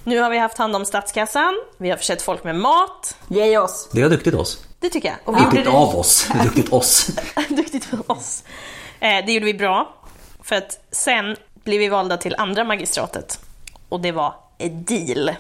nu 0.08 0.18
har 0.18 0.30
vi 0.30 0.38
haft 0.38 0.58
hand 0.58 0.76
om 0.76 0.84
statskassan, 0.84 1.54
vi 1.76 1.90
har 1.90 1.96
försett 1.96 2.22
folk 2.22 2.44
med 2.44 2.56
mat. 2.56 3.16
Ge 3.28 3.58
oss! 3.58 3.88
Det 3.92 4.02
var 4.02 4.10
duktigt 4.10 4.34
oss. 4.34 4.64
Det 4.80 4.88
tycker 4.90 5.08
jag. 5.08 5.16
Och 5.24 5.36
vi 5.36 5.40
Duktigt 5.44 5.66
av 5.66 5.96
oss. 5.96 6.28
Duktigt 6.44 6.72
oss. 6.72 7.06
Duktigt 7.48 7.84
för 7.84 8.10
oss. 8.12 8.44
Eh, 9.00 9.26
det 9.26 9.32
gjorde 9.32 9.46
vi 9.46 9.54
bra. 9.54 9.94
För 10.42 10.56
att 10.56 10.80
sen 10.90 11.36
blev 11.54 11.78
vi 11.78 11.88
valda 11.88 12.16
till 12.16 12.34
andra 12.38 12.64
magistratet. 12.64 13.40
Och 13.88 14.00
det 14.00 14.12
var 14.12 14.34
edil. 14.58 15.30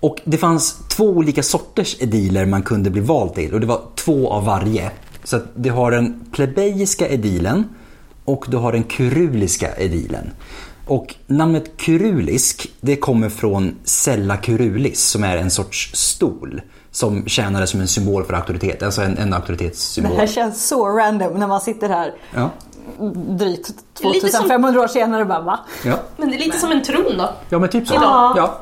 Och 0.00 0.20
det 0.24 0.36
fanns 0.38 0.76
två 0.88 1.04
olika 1.04 1.42
sorters 1.42 1.96
ediler 2.00 2.46
man 2.46 2.62
kunde 2.62 2.90
bli 2.90 3.00
vald 3.00 3.34
till 3.34 3.54
och 3.54 3.60
det 3.60 3.66
var 3.66 3.80
två 3.94 4.30
av 4.32 4.44
varje. 4.44 4.90
Så 5.24 5.36
att 5.36 5.44
du 5.54 5.70
har 5.70 5.90
den 5.90 6.24
plebejiska 6.32 7.08
edilen 7.08 7.68
och 8.24 8.44
du 8.48 8.56
har 8.56 8.72
den 8.72 8.82
kuruliska 8.84 9.76
edilen. 9.76 10.30
Och 10.86 11.14
namnet 11.26 11.76
kurulisk 11.76 12.68
det 12.80 12.96
kommer 12.96 13.28
från 13.28 13.74
sella 13.84 14.36
kurulis 14.36 15.02
som 15.04 15.24
är 15.24 15.36
en 15.36 15.50
sorts 15.50 15.90
stol 15.94 16.60
som 16.90 17.26
tjänade 17.26 17.66
som 17.66 17.80
en 17.80 17.88
symbol 17.88 18.24
för 18.24 18.32
auktoritet, 18.34 18.82
alltså 18.82 19.02
en, 19.02 19.18
en 19.18 19.30
Det 19.30 19.36
auktoritetssymbol. 19.36 20.16
här 20.16 20.26
känns 20.26 20.68
så 20.68 20.88
random 20.88 21.32
när 21.38 21.46
man 21.46 21.60
sitter 21.60 21.88
här 21.88 22.14
Ja. 22.34 22.50
drygt 23.38 23.68
Lite 23.68 24.28
som- 24.28 24.40
2500 24.42 24.80
år 24.80 24.88
senare 24.88 25.22
och 25.22 25.28
bara 25.28 25.40
va? 25.40 25.60
Ja. 25.84 25.94
Men 26.16 26.30
det 26.30 26.36
är 26.36 26.38
lite 26.38 26.58
som 26.58 26.72
en 26.72 26.82
tron 26.82 27.18
då. 27.18 27.28
ja, 27.48 27.58
men 27.58 27.68
typ 27.68 27.88
så. 27.88 27.94
Idag. 27.94 28.32
Ja. 28.36 28.58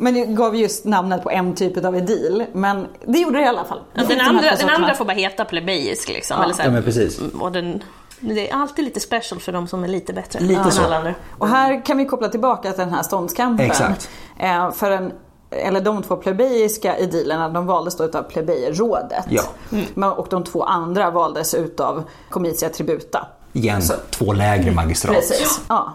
Men 0.00 0.14
det 0.14 0.24
gav 0.24 0.56
just 0.56 0.84
namnet 0.84 1.22
på 1.22 1.30
en 1.30 1.54
typ 1.54 1.84
av 1.84 1.96
edil. 1.96 2.44
Men 2.52 2.86
det 3.06 3.18
gjorde 3.18 3.38
det 3.38 3.44
i 3.44 3.48
alla 3.48 3.64
fall. 3.64 3.80
Det 3.94 4.04
Den 4.04 4.20
andra, 4.20 4.42
den 4.42 4.50
sorterna. 4.58 4.72
andra 4.74 4.94
får 4.94 5.04
bara 5.04 5.12
heta 5.12 5.44
plebejisk 5.44 6.08
liksom. 6.08 6.42
Eller 6.42 6.54
så 6.54 6.62
här. 6.62 6.68
ja, 6.68 6.72
men 6.72 6.82
precis. 6.82 7.20
Och 7.40 7.52
den, 7.52 7.82
det 8.20 8.50
är 8.50 8.54
alltid 8.54 8.84
lite 8.84 9.00
special 9.00 9.40
för 9.40 9.52
de 9.52 9.66
som 9.66 9.84
är 9.84 9.88
lite 9.88 10.12
bättre 10.12 10.40
Lite 10.40 10.60
än 10.60 10.72
så. 10.72 10.82
alla 10.82 10.96
andra. 10.96 11.14
Och 11.38 11.48
här 11.48 11.84
kan 11.84 11.98
vi 11.98 12.04
koppla 12.04 12.28
tillbaka 12.28 12.72
till 12.72 12.80
den 12.80 12.94
här 12.94 13.02
ståndskampen. 13.02 13.66
Exakt. 13.66 14.10
Eh, 14.38 14.70
för 14.72 14.90
en, 14.90 15.12
eller 15.50 15.80
de 15.80 16.02
två 16.02 16.16
plebejiska 16.16 16.98
edilerna 16.98 17.48
de 17.48 17.66
valdes 17.66 17.96
då 17.96 18.04
utav 18.04 18.22
plebejerrådet. 18.22 19.24
Ja. 19.28 19.42
Men, 19.94 20.10
och 20.12 20.26
de 20.30 20.44
två 20.44 20.62
andra 20.62 21.10
valdes 21.10 21.54
utav 21.54 22.04
comitia 22.30 22.68
tributa. 22.68 23.26
Igen, 23.52 23.82
två 24.10 24.32
lägre 24.32 24.70
magistrat. 24.70 25.14
Precis. 25.16 25.60
Ja. 25.68 25.92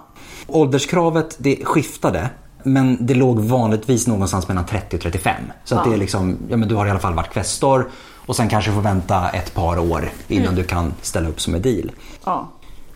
Ålderskravet 0.48 1.36
det 1.38 1.66
skiftade 1.66 2.30
men 2.64 2.98
det 3.06 3.14
låg 3.14 3.40
vanligtvis 3.40 4.08
någonstans 4.08 4.48
mellan 4.48 4.66
30 4.66 4.96
och 4.96 5.02
35. 5.02 5.36
Så 5.66 5.76
att 5.76 5.86
det 5.86 5.94
är 5.94 5.98
liksom, 5.98 6.38
ja 6.50 6.58
men 6.58 6.70
du 6.70 6.76
har 6.76 6.88
i 6.88 6.90
alla 6.90 7.00
fall 7.00 7.14
varit 7.14 7.34
kvestor 7.34 7.90
och 8.26 8.36
sen 8.36 8.50
kanske 8.50 8.72
får 8.72 8.82
vänta 8.82 9.30
ett 9.30 9.54
par 9.54 9.80
år 9.80 10.10
innan 10.28 10.56
du 10.56 10.64
kan 10.64 10.94
ställa 11.02 11.30
upp 11.30 11.42
som 11.42 11.56
edil. 11.56 11.92
ja. 12.26 12.50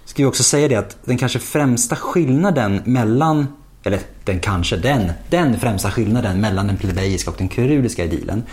Ska 0.05 0.23
vi 0.23 0.29
också 0.29 0.43
säga 0.43 0.67
det 0.67 0.75
att 0.75 0.97
den 1.05 1.17
kanske 1.17 1.39
främsta 1.39 1.95
skillnaden 1.95 2.81
mellan, 2.85 3.47
eller 3.83 3.99
den 4.23 4.39
kanske, 4.39 4.77
den, 4.77 5.11
den 5.29 5.59
främsta 5.59 5.91
skillnaden 5.91 6.41
mellan 6.41 6.67
den 6.67 6.77
plebejiska 6.77 7.31
och 7.31 7.35
den 7.37 7.47
kuruliska 7.47 8.03
edilen. 8.03 8.43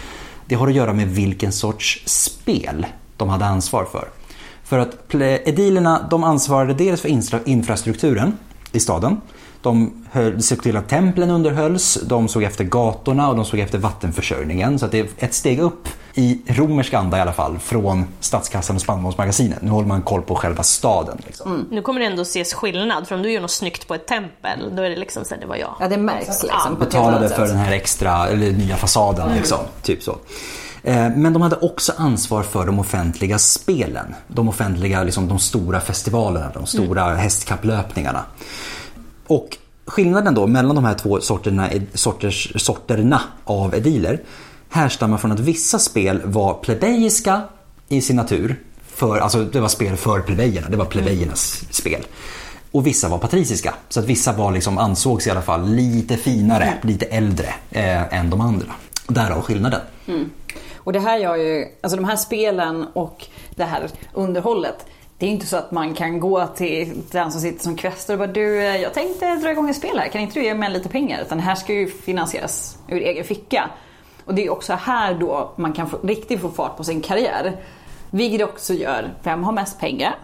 Det 0.47 0.55
har 0.55 0.69
att 0.69 0.75
göra 0.75 0.93
med 0.93 1.09
vilken 1.09 1.53
sorts 1.53 2.03
spel 2.07 2.87
de 3.17 3.29
hade 3.29 3.45
ansvar 3.45 3.85
för. 3.93 4.09
För 4.65 4.79
att 4.79 5.15
edilerna 5.15 6.07
de 6.11 6.25
ansvarade 6.25 6.75
dels 6.75 7.01
för 7.01 7.09
infra- 7.09 7.41
infrastrukturen 7.45 8.39
i 8.73 8.81
staden. 8.81 9.21
De 9.65 10.05
höll, 10.11 10.43
såg 10.43 10.63
till 10.63 10.77
att 10.77 10.89
templen 10.89 11.31
underhölls, 11.31 11.99
de 12.07 12.29
såg 12.29 12.43
efter 12.43 12.65
gatorna 12.65 13.29
och 13.29 13.37
de 13.37 13.45
såg 13.45 13.61
efter 13.61 13.79
vattenförsörjningen. 13.79 14.79
Så 14.79 14.87
att 14.87 14.93
det 14.93 14.99
är 15.01 15.07
ett 15.19 15.35
steg 15.35 15.61
upp 15.61 15.89
i 16.15 16.41
romersk 16.47 16.95
anda 16.95 17.19
i 17.19 17.21
alla 17.21 17.33
fall 17.33 17.59
från 17.59 18.07
statskassan 18.21 18.77
och 18.77 18.83
spannmålsmagasinet. 18.83 19.63
Nu 19.63 19.71
håller 19.71 19.89
man 19.89 20.03
koll 20.03 20.23
på 20.23 20.35
själva 20.35 20.63
staden. 20.63 21.19
Liksom. 21.27 21.67
Nu 21.71 21.83
kommer 21.83 22.01
det 22.01 22.07
ändå 22.07 22.23
ses 22.23 22.55
skillnad, 22.55 23.09
för 23.09 23.15
om 23.15 23.23
du 23.23 23.33
gör 23.33 23.41
något 23.41 23.51
snyggt 23.51 23.89
på 23.89 23.95
ett 23.95 24.07
tempel, 24.07 24.77
då 24.77 24.83
är 24.83 24.91
det 24.91 24.97
liksom 24.97 25.25
så 25.25 25.35
här, 25.35 25.41
det 25.41 25.47
var 25.47 25.57
jag. 25.57 25.75
ja, 25.81 25.89
det 25.89 25.97
märks 25.97 26.43
liksom. 26.43 26.77
betalade 26.81 27.29
för 27.29 27.47
den 27.47 27.57
här 27.57 27.73
extra, 27.73 28.29
eller 28.29 28.53
nya 28.53 28.77
fasaden 28.77 29.35
liksom. 29.37 29.59
Typ 29.83 30.03
så. 30.03 30.17
Eh, 30.83 31.11
Men 31.17 31.33
de 31.33 31.43
hade 31.43 31.57
också 31.57 31.93
ansvar 31.97 32.43
för 32.43 32.67
de 32.67 32.79
offentliga 32.79 33.39
spelen. 33.39 34.15
De 34.29 34.49
offentliga, 34.49 35.03
liksom 35.03 35.29
de 35.29 35.39
stora 35.39 35.81
festivalerna, 35.81 36.51
de 36.55 36.67
stora 36.67 37.15
hästkapplöpningarna. 37.15 38.25
Och 39.35 39.57
skillnaden 39.87 40.35
då 40.35 40.47
mellan 40.47 40.75
de 40.75 40.85
här 40.85 40.95
två 40.95 41.21
sorterna, 41.21 41.71
sorters, 41.95 42.53
sorterna 42.57 43.21
av 43.45 43.75
ediler 43.75 44.21
härstammar 44.69 45.19
från 45.19 45.33
att 45.33 45.41
vissa 45.41 45.79
spel 45.79 46.21
var 46.25 46.55
plebejiska 46.55 47.43
i 47.89 48.01
sin 48.01 48.17
natur. 48.17 48.61
För, 48.87 49.19
alltså 49.19 49.45
det 49.45 49.61
var 49.61 49.69
spel 49.69 49.97
för 49.97 50.21
plebejerna, 50.21 50.69
det 50.69 50.77
var 50.77 50.85
plebejernas 50.85 51.65
spel. 51.71 52.07
Och 52.71 52.87
vissa 52.87 53.09
var 53.09 53.19
patriciska. 53.19 53.75
Så 53.89 54.01
att 54.01 54.07
vissa 54.07 54.33
var 54.33 54.53
liksom, 54.53 54.79
ansågs 54.79 55.27
i 55.27 55.31
alla 55.31 55.43
fall 55.43 55.69
lite 55.69 56.17
finare, 56.17 56.75
lite 56.83 57.07
äldre 57.07 57.55
eh, 57.71 58.19
än 58.19 58.31
de 58.31 58.41
andra. 58.41 58.67
Därav 59.09 59.43
skillnaden. 59.43 59.81
Och 60.77 60.93
det 60.93 61.01
här 61.01 61.19
gör 61.19 61.37
ju, 61.37 61.67
alltså 61.81 61.97
de 61.97 62.05
här 62.05 62.17
spelen 62.17 62.87
och 62.93 63.27
det 63.55 63.65
här 63.65 63.91
underhållet. 64.13 64.87
Det 65.19 65.27
är 65.27 65.31
inte 65.31 65.47
så 65.47 65.57
att 65.57 65.71
man 65.71 65.95
kan 65.95 66.21
gå 66.21 66.47
till 66.47 67.03
den 67.11 67.33
som 67.33 67.41
sitter 67.41 67.63
som 67.63 67.77
kvestor 67.77 68.15
och 68.15 68.19
bara 68.19 68.33
du, 68.33 68.61
eh, 68.61 68.77
jag 68.77 68.95
tänkte 68.95 69.37
dra 69.37 69.51
igång 69.51 69.71
ett 69.71 69.77
spel 69.77 69.99
här, 69.99 70.09
kan 70.09 70.21
inte 70.21 70.41
du 70.41 70.45
ge 70.45 70.55
mig 70.55 70.71
lite 70.71 70.89
pengar? 70.89 71.23
Utan 71.23 71.39
det 71.39 71.45
här 71.45 71.55
ska 71.55 71.73
ju 71.73 71.89
finansieras 71.89 72.79
ur 72.89 73.01
egen 73.01 73.25
ficka. 73.25 73.71
Och 74.25 74.35
det 74.35 74.47
är 74.47 74.51
också 74.51 74.73
här 74.73 75.15
då 75.15 75.53
man 75.57 75.73
kan 75.73 75.91
få, 75.91 75.99
riktigt 76.03 76.41
få 76.41 76.51
fart 76.51 76.77
på 76.77 76.85
sin 76.85 77.01
karriär. 77.01 77.57
Vilket 78.11 78.49
också 78.49 78.75
gör, 78.75 79.15
vem 79.23 79.45
har 79.45 79.53
mest 79.53 79.81
pengar? 79.81 80.15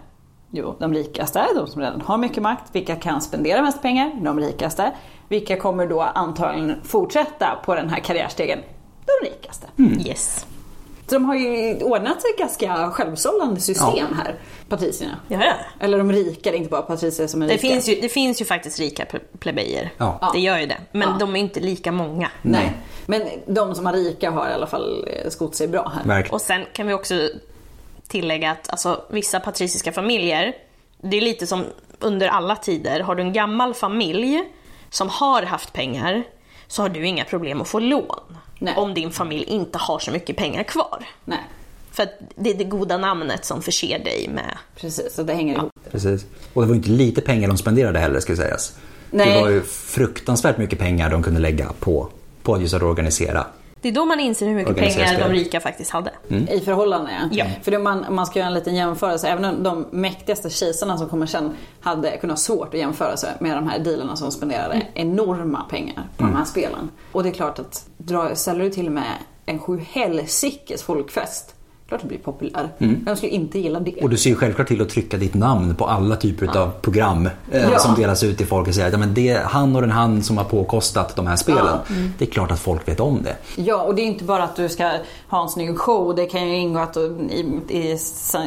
Jo, 0.50 0.76
de 0.78 0.94
rikaste, 0.94 1.46
de 1.54 1.66
som 1.66 1.82
redan 1.82 2.00
har 2.00 2.18
mycket 2.18 2.42
makt. 2.42 2.64
Vilka 2.72 2.96
kan 2.96 3.20
spendera 3.20 3.62
mest 3.62 3.82
pengar? 3.82 4.12
De 4.22 4.40
rikaste. 4.40 4.92
Vilka 5.28 5.56
kommer 5.56 5.86
då 5.86 6.00
antagligen 6.00 6.76
fortsätta 6.84 7.58
på 7.64 7.74
den 7.74 7.88
här 7.88 8.00
karriärstegen? 8.00 8.58
De 9.06 9.28
rikaste. 9.28 9.66
Yes. 10.08 10.46
Så 11.10 11.16
de 11.16 11.24
har 11.24 11.34
ju 11.34 11.76
ordnat 11.82 12.16
ett 12.18 12.38
ganska 12.38 12.90
självsållande 12.90 13.60
system 13.60 14.06
här, 14.24 14.34
patricierna. 14.68 15.16
Ja, 15.28 15.44
ja. 15.44 15.52
Eller 15.80 15.98
de 15.98 16.12
rika, 16.12 16.50
det 16.50 16.56
är 16.56 16.58
inte 16.58 16.70
bara 16.70 16.82
patricier 16.82 17.26
som 17.26 17.42
är 17.42 17.46
Det 17.46 17.52
rika. 17.54 17.60
finns, 17.60 17.88
ju, 17.88 18.00
det 18.00 18.08
finns 18.08 18.40
ju 18.40 18.44
faktiskt 18.44 18.78
rika 18.78 19.04
ple- 19.04 19.38
plebejer. 19.38 19.90
Ja. 19.98 20.30
Det 20.34 20.40
gör 20.40 20.58
ju 20.58 20.66
det. 20.66 20.78
Men 20.92 21.08
Ja. 21.08 21.16
de 21.20 21.36
är 21.36 21.40
inte 21.40 21.60
lika 21.60 21.92
många. 21.92 22.30
Nej. 22.42 22.72
Men 23.06 23.22
de 23.46 23.74
som 23.74 23.86
har 23.86 23.92
rika 23.92 24.30
har 24.30 24.48
i 24.50 24.52
alla 24.52 24.66
fall 24.66 25.08
eh, 25.24 25.30
skott 25.30 25.54
sig 25.54 25.68
bra 25.68 25.92
här. 25.96 26.04
Verkligen. 26.08 26.34
Och 26.34 26.40
sen 26.40 26.64
kan 26.72 26.86
vi 26.86 26.92
också 26.94 27.14
tillägga 28.08 28.50
att 28.50 28.70
alltså, 28.70 29.04
vissa 29.10 29.40
patriciska 29.40 29.92
familjer, 29.92 30.52
det 31.02 31.16
är 31.16 31.20
lite 31.20 31.46
som 31.46 31.64
under 31.98 32.28
alla 32.28 32.56
tider, 32.56 33.00
har 33.00 33.14
du 33.14 33.22
en 33.22 33.32
gammal 33.32 33.74
familj 33.74 34.44
som 34.90 35.08
har 35.08 35.42
haft 35.42 35.72
pengar 35.72 36.22
så 36.68 36.82
har 36.82 36.88
du 36.88 37.06
inga 37.06 37.24
problem 37.24 37.60
att 37.60 37.68
få 37.68 37.78
lån. 37.78 38.36
Nej. 38.62 38.74
Om 38.76 38.94
din 38.94 39.10
familj 39.10 39.44
inte 39.44 39.78
har 39.78 39.98
så 39.98 40.10
mycket 40.10 40.36
pengar 40.36 40.62
kvar. 40.62 41.04
Nej, 41.24 41.38
För 41.92 42.02
att 42.02 42.18
det 42.36 42.50
är 42.50 42.54
det 42.54 42.64
goda 42.64 42.98
namnet 42.98 43.44
som 43.44 43.62
förser 43.62 43.98
dig 43.98 44.28
med... 44.34 44.58
precis. 44.76 45.14
Så 45.14 45.22
det 45.22 45.34
hänger 45.34 45.54
ihop. 45.54 45.72
Precis. 45.90 46.26
Och 46.52 46.62
det 46.62 46.68
var 46.68 46.74
inte 46.74 46.90
lite 46.90 47.20
pengar 47.20 47.48
de 47.48 47.56
spenderade 47.58 47.98
heller 47.98 48.20
ska 48.20 48.36
sägas. 48.36 48.72
Nej. 49.10 49.34
Det 49.34 49.40
var 49.40 49.48
ju 49.48 49.62
fruktansvärt 49.62 50.58
mycket 50.58 50.78
pengar 50.78 51.10
de 51.10 51.22
kunde 51.22 51.40
lägga 51.40 51.72
på, 51.80 52.08
på 52.42 52.60
just 52.60 52.74
att 52.74 52.82
organisera. 52.82 53.46
Det 53.82 53.88
är 53.88 53.92
då 53.92 54.04
man 54.04 54.20
inser 54.20 54.46
hur 54.46 54.54
mycket 54.54 54.76
pengar 54.76 55.18
de 55.18 55.28
rika 55.28 55.60
faktiskt 55.60 55.90
hade. 55.90 56.10
I 56.50 56.60
förhållande 56.60 57.10
Ja. 57.32 57.46
För 57.62 57.70
det, 57.70 57.78
man, 57.78 58.06
man 58.10 58.26
ska 58.26 58.38
göra 58.38 58.48
en 58.48 58.54
liten 58.54 58.74
jämförelse. 58.74 59.28
Även 59.28 59.44
om 59.44 59.62
de 59.62 59.86
mäktigaste 59.90 60.50
kejsarna 60.50 60.98
som 60.98 61.08
kommer 61.08 61.26
sen 61.26 61.56
hade 61.80 62.16
kunnat 62.16 62.38
ha 62.38 62.40
svårt 62.40 62.74
att 62.74 62.80
jämföra 62.80 63.16
sig 63.16 63.30
med 63.40 63.56
de 63.56 63.68
här 63.68 63.78
dealarna 63.78 64.16
som 64.16 64.30
spenderade 64.30 64.82
enorma 64.94 65.62
pengar 65.70 66.08
på 66.16 66.22
de 66.24 66.36
här 66.36 66.44
spelen. 66.44 66.90
Och 67.12 67.22
det 67.22 67.28
är 67.28 67.32
klart 67.32 67.58
att 67.58 67.86
dra, 67.98 68.34
ställer 68.34 68.64
du 68.64 68.70
till 68.70 68.90
med 68.90 69.04
en 69.46 69.58
sjuhelsikes 69.58 70.82
folkfest. 70.82 71.54
Klart 71.90 72.00
det 72.02 72.08
blir 72.08 72.18
populär. 72.18 72.68
Vem 72.78 73.16
skulle 73.16 73.32
inte 73.32 73.58
gilla 73.58 73.80
det? 73.80 74.02
Och 74.02 74.10
du 74.10 74.16
ser 74.16 74.30
ju 74.30 74.36
självklart 74.36 74.68
till 74.68 74.82
att 74.82 74.88
trycka 74.88 75.16
ditt 75.16 75.34
namn 75.34 75.74
på 75.74 75.86
alla 75.86 76.16
typer 76.16 76.58
av 76.58 76.70
program 76.80 77.26
eh, 77.50 77.70
Ja. 77.72 77.78
som 77.78 77.94
delas 77.94 78.22
ut 78.24 78.36
till 78.36 78.46
folk 78.46 78.68
och 78.68 78.74
säga 78.74 78.86
att 78.86 78.92
ja, 78.92 78.98
men 78.98 79.14
det 79.14 79.28
är 79.28 79.42
han 79.44 79.76
och 79.76 79.82
den 79.82 79.90
han 79.90 80.22
som 80.22 80.36
har 80.38 80.44
påkostat 80.44 81.16
de 81.16 81.26
här 81.26 81.36
spelen. 81.36 81.78
Mm. 81.90 82.12
Det 82.18 82.24
är 82.24 82.30
klart 82.30 82.50
att 82.50 82.60
folk 82.60 82.88
vet 82.88 83.00
om 83.00 83.22
det. 83.22 83.36
Ja, 83.56 83.82
och 83.82 83.94
det 83.94 84.02
är 84.02 84.06
inte 84.06 84.24
bara 84.24 84.42
att 84.42 84.56
du 84.56 84.68
ska 84.68 84.92
ha 85.28 85.42
en 85.42 85.48
snygg 85.48 85.78
show. 85.78 86.14
Det 86.14 86.26
kan 86.26 86.48
ju 86.48 86.56
ingå 86.56 86.80
att 86.80 86.96
i, 86.96 87.60
i, 87.68 87.98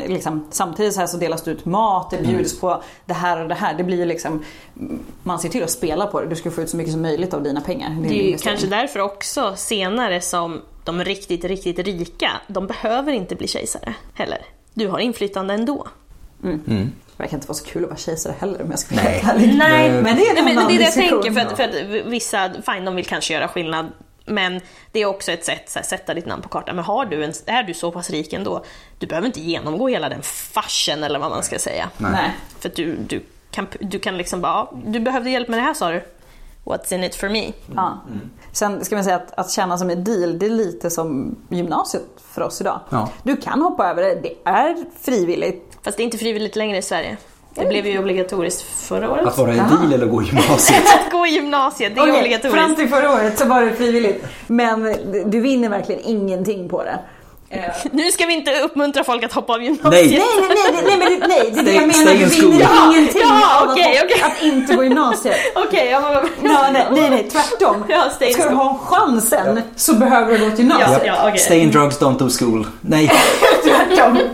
liksom, 0.08 0.48
samtidigt 0.52 0.94
så, 0.94 1.00
här 1.00 1.08
så 1.08 1.18
delas 1.18 1.44
det 1.44 1.52
ut 1.52 1.66
mat, 1.66 2.10
det 2.12 2.28
bjuds 2.28 2.60
på 2.60 2.84
det 3.06 3.14
här 3.14 3.42
och 3.42 3.48
det 3.50 3.56
här. 3.56 3.74
Det 3.78 3.84
blir 3.84 3.98
ju 3.98 4.06
liksom, 4.06 4.44
man 5.24 5.40
ser 5.40 5.50
till 5.50 5.64
att 5.64 5.72
spela 5.72 6.06
på 6.06 6.22
det. 6.22 6.28
Du 6.28 6.36
ska 6.36 6.52
få 6.52 6.62
ut 6.62 6.70
så 6.70 6.78
mycket 6.78 6.94
som 6.94 7.02
möjligt 7.02 7.34
av 7.34 7.44
dina 7.44 7.62
pengar. 7.62 7.90
Din 7.90 8.04
Det 8.04 8.24
är 8.24 8.32
ju 8.32 8.38
kanske 8.38 8.68
därför 8.68 9.00
också 9.00 9.54
senare 9.56 10.22
som 10.22 10.62
de 10.84 11.04
riktigt, 11.04 11.44
riktigt 11.46 11.80
rika, 11.80 12.32
de 12.48 12.68
behöver 12.68 13.14
inte 13.14 13.36
bli 13.36 13.48
kejsare 13.48 13.94
heller. 14.14 14.42
Du 14.74 14.88
har 14.88 15.00
inflytande 15.00 15.54
ändå. 15.54 15.88
Det 16.42 16.90
verkar 17.18 17.38
inte 17.38 17.48
vara 17.48 17.58
så 17.58 17.66
kul 17.66 17.84
att 17.84 17.90
vara 17.90 17.98
kejsare 18.00 18.36
heller 18.40 18.62
om 18.62 18.70
jag 18.72 18.80
ska 18.80 18.96
vara 18.96 19.06
Nej. 19.06 19.20
helt 19.20 19.34
ärlig. 19.44 19.58
Nej, 19.58 19.90
men 19.92 20.04
det 20.04 20.22
är 20.28 20.44
Nej, 20.44 20.56
men 20.56 20.68
det 20.68 20.74
är 20.74 20.78
det 20.78 20.84
jag 20.84 20.94
tänker, 20.94 21.32
för 21.32 21.40
att, 21.42 21.58
för 21.58 21.64
att 21.64 22.06
vissa, 22.06 22.52
fine 22.74 22.86
de 22.86 22.96
vill 22.96 23.06
kanske 23.06 23.34
göra 23.34 23.48
skillnad, 23.48 23.92
men 24.26 24.62
det 24.92 25.00
är 25.00 25.06
också 25.06 25.32
ett 25.32 25.46
sätt 25.46 25.78
att 25.78 25.86
sätta 25.86 26.14
ditt 26.14 26.26
namn 26.26 26.42
på 26.42 26.50
kartan. 26.50 26.76
Men 26.76 26.86
har 26.86 27.06
du 27.06 27.24
en, 27.24 27.34
är 27.46 27.64
du 27.64 27.74
så 27.74 27.92
pass 27.92 28.10
rik 28.10 28.34
ändå, 28.34 28.66
du 29.00 29.08
behöver 29.08 29.28
inte 29.28 29.40
genomgå 29.42 29.88
hela 29.88 30.10
den 30.10 30.22
farsen 30.24 31.04
eller 31.04 31.20
vad 31.20 31.30
man 31.30 31.44
ska 31.44 31.60
säga. 31.60 31.90
Nej. 31.98 32.32
För 32.60 32.70
att 32.70 32.76
du, 32.76 32.96
du, 32.96 33.22
kan, 33.52 33.68
du 33.80 34.00
kan 34.00 34.18
liksom 34.18 34.42
bara, 34.42 34.52
"Ja, 34.54 34.74
du 34.86 35.00
behövde 35.00 35.30
hjälp 35.30 35.48
med 35.48 35.60
det 35.60 35.64
här 35.64 35.74
sa 35.74 35.92
du. 35.92 36.02
What's 36.64 36.94
in 36.94 37.04
it 37.04 37.16
for 37.16 37.30
me? 37.30 37.52
Ja. 37.76 38.02
Sen 38.52 38.86
ska 38.86 38.96
man 38.96 39.04
säga 39.04 39.16
att, 39.16 39.34
att 39.40 39.52
tjäna 39.52 39.78
som 39.78 39.90
en 39.90 40.04
deal, 40.04 40.40
det 40.40 40.46
är 40.46 40.50
lite 40.50 40.90
som 40.90 41.36
gymnasiet 41.50 42.04
för 42.32 42.42
oss 42.42 42.62
idag. 42.62 42.80
Ja. 42.90 43.10
Du 43.24 43.36
kan 43.38 43.62
hoppa 43.62 43.90
över 43.90 44.04
det, 44.04 44.16
det 44.16 44.36
är 44.50 44.76
frivilligt. 45.02 45.78
Fast 45.82 45.98
det 45.98 46.04
är 46.04 46.06
inte 46.06 46.18
frivilligt 46.18 46.56
längre 46.56 46.78
i 46.78 46.82
Sverige. 46.82 47.18
Det 47.56 47.66
blev 47.66 47.88
ju 47.88 48.00
obligatoriskt 48.00 48.62
förra 48.62 49.12
året. 49.12 49.28
Att 49.28 49.38
vara 49.38 49.52
en 49.52 49.58
deal 49.70 49.94
eller 49.94 50.06
gå 50.06 50.22
i 50.22 50.26
gymnasiet. 50.26 50.84
Att 51.06 51.12
gå 51.12 51.26
i 51.26 51.30
gymnasiet, 51.30 51.96
det 51.96 52.02
är 52.02 52.04
Okej, 52.04 52.18
obligatoriskt. 52.22 52.60
Fram 52.62 52.76
till 52.76 52.88
förra 52.90 53.14
året 53.14 53.40
så 53.40 53.46
var 53.46 53.62
det 53.62 53.72
frivilligt. 53.74 54.26
Men 54.48 54.96
du 55.26 55.42
vinner 55.42 55.70
verkligen 55.70 56.02
ingenting 56.02 56.70
på 56.70 56.84
det. 56.84 57.00
Eh, 57.54 57.60
Nu 57.92 58.12
ska 58.12 58.26
vi 58.26 58.34
inte 58.34 58.60
uppmuntra 58.62 59.04
folk 59.04 59.24
att 59.24 59.34
hoppa 59.34 59.54
av 59.54 59.64
gymnasiet. 59.64 59.92
Nej. 59.92 60.08
Nej, 60.40 60.48
nej, 60.50 60.72
nej, 60.74 60.84
nej, 60.86 60.98
men 60.98 61.20
det, 61.20 61.28
nej, 61.28 61.52
det 61.54 61.60
är 61.60 61.64
det 61.64 61.74
jag 61.74 61.96
Stay- 61.96 62.06
menar. 62.06 62.20
Du 62.20 62.24
in 62.24 62.30
school. 62.30 62.52
vinner 62.52 62.68
Ja, 62.76 62.94
ingenting 62.98 63.22
ja, 63.22 64.26
att, 64.26 64.44
inte 64.44 64.76
gå 64.76 64.84
gymnasiet. 64.84 65.36
Okej, 65.56 65.88
ja, 65.92 66.02
men... 66.42 66.52
Ja, 66.52 66.70
nej, 66.74 66.88
nej, 66.92 67.10
nej, 67.10 67.30
tvärtom. 67.32 67.84
Ja, 67.90 68.10
stay 68.16 68.28
in 68.28 68.34
Ska 68.34 68.50
du 68.50 68.56
ha 68.56 68.78
chansen 68.78 69.62
så 69.76 69.94
behöver 69.94 70.38
du 70.38 70.46
gå 70.46 70.50
till 70.56 70.60
gymnasiet. 70.60 71.02
Ja, 71.06 71.14
ja, 71.18 71.28
okej. 71.28 71.40
Stay 71.40 71.60
in 71.60 71.72
drugs, 71.72 72.00
don't 72.00 72.18
do 72.18 72.30
school. 72.30 72.68
Nej. 72.82 73.12
Tvärtom. 73.64 74.18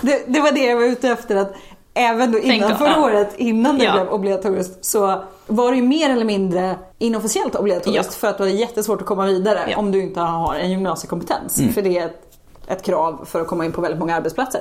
Det, 0.00 0.22
det 0.26 0.40
var 0.40 0.52
det 0.52 0.60
jag 0.64 0.76
var 0.76 0.84
ute 0.84 1.08
efter. 1.08 1.36
Att 1.36 1.54
även 1.94 2.32
då 2.32 2.38
innan 2.38 2.78
förra 2.78 3.00
året, 3.02 3.34
innan 3.36 3.78
det 3.78 3.84
Ja. 3.84 3.92
blev 3.92 4.08
obligatoriskt, 4.08 4.84
så 4.84 5.22
var 5.46 5.70
det 5.70 5.76
ju 5.76 5.82
mer 5.82 6.10
eller 6.10 6.24
mindre 6.24 6.76
inofficiellt 6.98 7.54
obligatoriskt. 7.56 8.12
Ja. 8.12 8.18
För 8.18 8.28
att 8.28 8.38
det 8.38 8.44
är 8.44 8.48
jättesvårt 8.48 9.00
att 9.00 9.06
komma 9.06 9.26
vidare 9.26 9.60
Ja. 9.70 9.76
om 9.78 9.92
du 9.92 10.02
inte 10.02 10.20
har 10.20 10.54
en 10.54 10.70
gymnasiekompetens. 10.70 11.58
Mm. 11.58 11.72
För 11.72 11.82
det 11.82 11.98
är 11.98 12.06
ett, 12.06 12.22
ett 12.66 12.82
krav 12.82 13.24
för 13.24 13.40
att 13.40 13.46
komma 13.46 13.64
in 13.64 13.72
på 13.72 13.80
väldigt 13.80 14.00
många 14.00 14.16
arbetsplatser. 14.16 14.60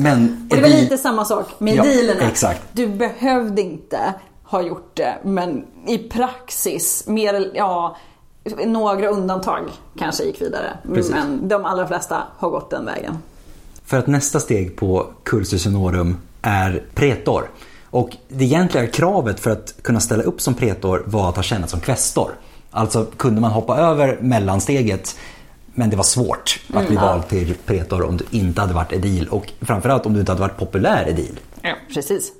Men 0.00 0.48
Och 0.50 0.56
det 0.56 0.62
var 0.62 0.68
vi- 0.68 0.80
lite 0.80 0.98
samma 0.98 1.24
sak 1.24 1.46
med 1.60 1.74
Ja, 1.76 1.82
dealerna. 1.82 2.20
exakt. 2.28 2.62
Du 2.72 2.86
behövde 2.86 3.62
inte 3.62 4.14
ha 4.44 4.62
gjort 4.62 4.90
det, 4.96 5.14
men 5.22 5.64
i 5.86 5.98
praxis, 5.98 7.04
mer, 7.06 7.50
ja, 7.54 7.96
några 8.66 9.08
undantag 9.08 9.62
kanske 9.98 10.24
gick 10.24 10.40
vidare. 10.42 10.78
Precis. 10.94 11.12
Men 11.12 11.48
de 11.48 11.64
allra 11.64 11.86
flesta 11.86 12.22
har 12.38 12.50
gått 12.50 12.70
den 12.70 12.84
vägen. 12.84 13.18
För 13.84 13.96
att 13.98 14.06
nästa 14.06 14.40
steg 14.40 14.76
på 14.76 15.06
cursus 15.22 15.64
honorum 15.64 16.16
är 16.42 16.82
pretor. 16.94 17.50
Och 17.90 18.16
det 18.28 18.44
egentliga 18.44 18.86
kravet 18.86 19.40
för 19.40 19.50
att 19.50 19.74
kunna 19.82 20.00
ställa 20.00 20.22
upp 20.22 20.40
som 20.40 20.54
pretor 20.54 21.02
var 21.06 21.28
att 21.28 21.36
ha 21.36 21.42
tjänat 21.42 21.70
som 21.70 21.80
kvestor. 21.80 22.30
Alltså 22.70 23.04
kunde 23.16 23.40
man 23.40 23.50
hoppa 23.50 23.76
över 23.76 24.18
mellansteget 24.20 25.16
men 25.78 25.90
det 25.90 25.96
var 25.96 26.04
svårt 26.04 26.60
att 26.74 26.86
bli 26.86 26.96
vald 26.96 27.28
till 27.28 27.54
pretor 27.66 28.02
om 28.02 28.16
du 28.16 28.24
inte 28.30 28.60
hade 28.60 28.74
varit 28.74 28.92
edil 28.92 29.28
och 29.28 29.52
framförallt 29.60 30.06
om 30.06 30.14
du 30.14 30.20
inte 30.20 30.32
hade 30.32 30.40
varit 30.40 30.56
populär 30.56 31.08
edil. 31.08 31.40
Ja, 31.62 31.74
precis. 31.94 32.32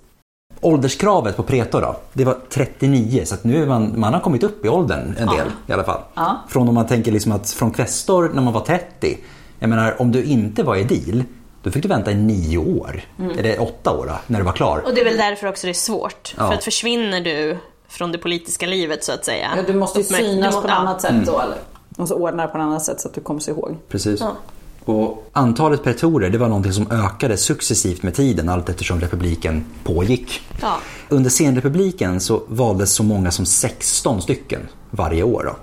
Ålderskravet 0.61 1.37
på 1.37 1.43
pretor 1.43 1.81
då, 1.81 1.97
det 2.13 2.25
var 2.25 2.37
39 2.49 3.23
så 3.25 3.35
att 3.35 3.45
nu 3.45 3.63
är 3.63 3.67
man, 3.67 4.01
man 4.01 4.15
har 4.15 4.21
kommit 4.21 4.43
upp 4.43 4.65
i 4.65 4.69
åldern 4.69 5.15
en 5.19 5.29
del 5.29 5.47
i 5.67 5.73
alla 5.73 5.85
fall. 5.85 6.01
Ja. 6.15 6.37
Från 6.49 6.69
om 6.69 6.75
man 6.75 6.87
tänker 6.87 7.13
liksom 7.13 7.33
att 7.33 7.51
från 7.51 7.71
kvestor 7.71 8.31
när 8.35 8.43
man 8.43 8.53
var 8.53 8.61
30, 8.61 9.19
jag 9.59 9.71
menar 9.71 10.03
om 10.03 10.13
du 10.13 10.25
inte 10.25 10.63
var 10.63 10.77
edil 10.77 11.25
då 11.63 11.71
fick 11.71 11.83
du 11.83 11.89
vänta 11.89 12.11
i 12.11 12.15
nio 12.15 12.59
år, 12.59 13.03
eller 13.39 13.63
åtta 13.63 13.91
år 13.91 14.07
då, 14.07 14.19
när 14.27 14.39
du 14.39 14.45
var 14.45 14.53
klar. 14.53 14.83
Och 14.87 14.95
det 14.95 15.01
är 15.01 15.05
väl 15.05 15.17
därför 15.17 15.47
också 15.47 15.67
det 15.67 15.71
är 15.71 15.75
svårt. 15.75 16.35
Ja. 16.37 16.49
För 16.49 16.55
att 16.55 16.65
försvinner 16.65 17.21
du 17.21 17.59
från 17.89 18.13
det 18.13 18.19
politiska 18.19 18.67
livet 18.67 19.05
så 19.05 19.13
att 19.13 19.25
säga. 19.25 19.51
Ja, 19.57 19.63
du 19.67 19.75
måste 19.75 19.99
ju 19.99 20.05
synas 20.05 20.55
på 20.55 20.61
ett 20.61 20.67
ja. 20.69 20.75
annat 20.75 21.01
sätt 21.01 21.27
då. 21.27 21.41
Eller? 21.41 21.57
Du 21.89 22.03
måste 22.03 22.15
ordna 22.15 22.43
det 22.43 22.49
på 22.49 22.59
ett 22.59 22.63
annat 22.63 22.85
sätt 22.85 23.01
så 23.01 23.09
att 23.09 23.15
du 23.15 23.21
kommer 23.21 23.41
sig 23.41 23.55
ihåg. 23.55 23.77
Precis. 23.89 24.21
Ja. 24.21 24.37
Och 24.85 25.31
antalet 25.33 25.83
pretorer 25.83 26.31
det 26.31 26.39
var 26.39 26.49
någonting 26.49 26.73
som 26.73 26.91
ökade 26.91 27.37
successivt 27.37 28.03
med 28.03 28.15
tiden 28.15 28.49
allt 28.49 28.69
eftersom 28.69 29.01
republiken 29.01 29.65
pågick. 29.85 30.41
Ja. 30.61 30.77
Under 31.09 31.31
senrepubliken 31.31 32.21
så 32.21 32.43
valdes 32.49 32.93
så 32.93 33.03
många 33.03 33.31
som 33.31 33.47
16 33.47 34.23
stycken 34.23 34.69
varje 34.91 35.23
år. 35.23 35.45
Då. 35.45 35.57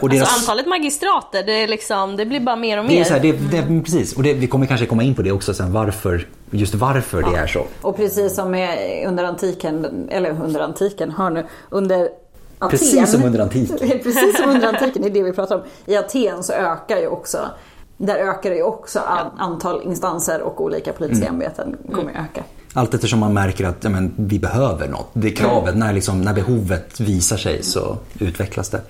Och 0.00 0.10
Alltså 0.12 0.40
antalet 0.40 0.66
magistrater, 0.66 1.42
det, 1.42 1.52
är 1.52 1.68
liksom, 1.68 2.16
det 2.16 2.26
blir 2.26 2.40
bara 2.40 2.56
mer 2.56 2.78
och 2.78 2.84
mer. 2.84 2.90
det 2.94 3.00
är 3.00 3.04
så 3.04 3.14
här, 3.14 3.20
det, 3.20 3.32
det, 3.32 3.82
precis, 3.84 4.16
och 4.16 4.22
det, 4.22 4.34
vi 4.34 4.46
kommer 4.46 4.66
kanske 4.66 4.86
komma 4.86 5.02
in 5.02 5.14
på 5.14 5.22
det 5.22 5.32
också 5.32 5.54
sen 5.54 5.72
varför, 5.72 6.26
just 6.50 6.74
varför 6.74 7.22
det 7.22 7.38
är 7.38 7.46
så. 7.46 7.66
Och 7.82 7.96
precis 7.96 8.34
som 8.34 8.50
med 8.50 9.04
under 9.08 9.24
antiken, 9.24 10.08
eller 10.10 10.30
under 10.30 10.60
antiken, 10.60 11.10
hör 11.10 11.30
nu, 11.30 11.46
under 11.68 12.08
Aten. 12.58 12.70
Precis 12.78 13.10
som 13.10 13.24
under 13.24 13.40
antiken. 13.40 13.78
precis 14.02 14.36
som 14.36 14.50
under 14.50 14.68
antiken, 14.68 15.02
det 15.02 15.08
är 15.08 15.12
det 15.12 15.22
vi 15.22 15.32
pratar 15.32 15.56
om. 15.56 15.62
I 15.86 15.96
Aten 15.96 16.42
så 16.42 16.52
ökar 16.52 16.96
ju 16.96 17.06
också, 17.06 17.38
där 17.96 18.16
ökar 18.16 18.50
ju 18.54 18.62
också 18.62 18.98
an, 18.98 19.26
antal 19.38 19.82
instanser 19.82 20.40
och 20.42 20.60
olika 20.60 20.92
politiska 20.92 21.26
Mm. 21.28 21.34
ämbeten 21.40 21.76
kommer 21.92 22.10
öka. 22.12 22.44
Allt 22.74 22.94
eftersom 22.94 23.18
man 23.20 23.34
märker 23.34 23.64
att 23.64 23.76
ja, 23.84 23.90
men, 23.90 24.12
vi 24.16 24.38
behöver 24.38 24.88
något. 24.88 25.10
Det 25.12 25.28
är 25.28 25.36
kravet, 25.36 25.76
när, 25.76 25.92
liksom, 25.92 26.22
när 26.22 26.34
behovet 26.34 27.00
visar 27.00 27.36
sig 27.36 27.62
så 27.62 27.96
utvecklas 28.18 28.68
det. 28.68 28.80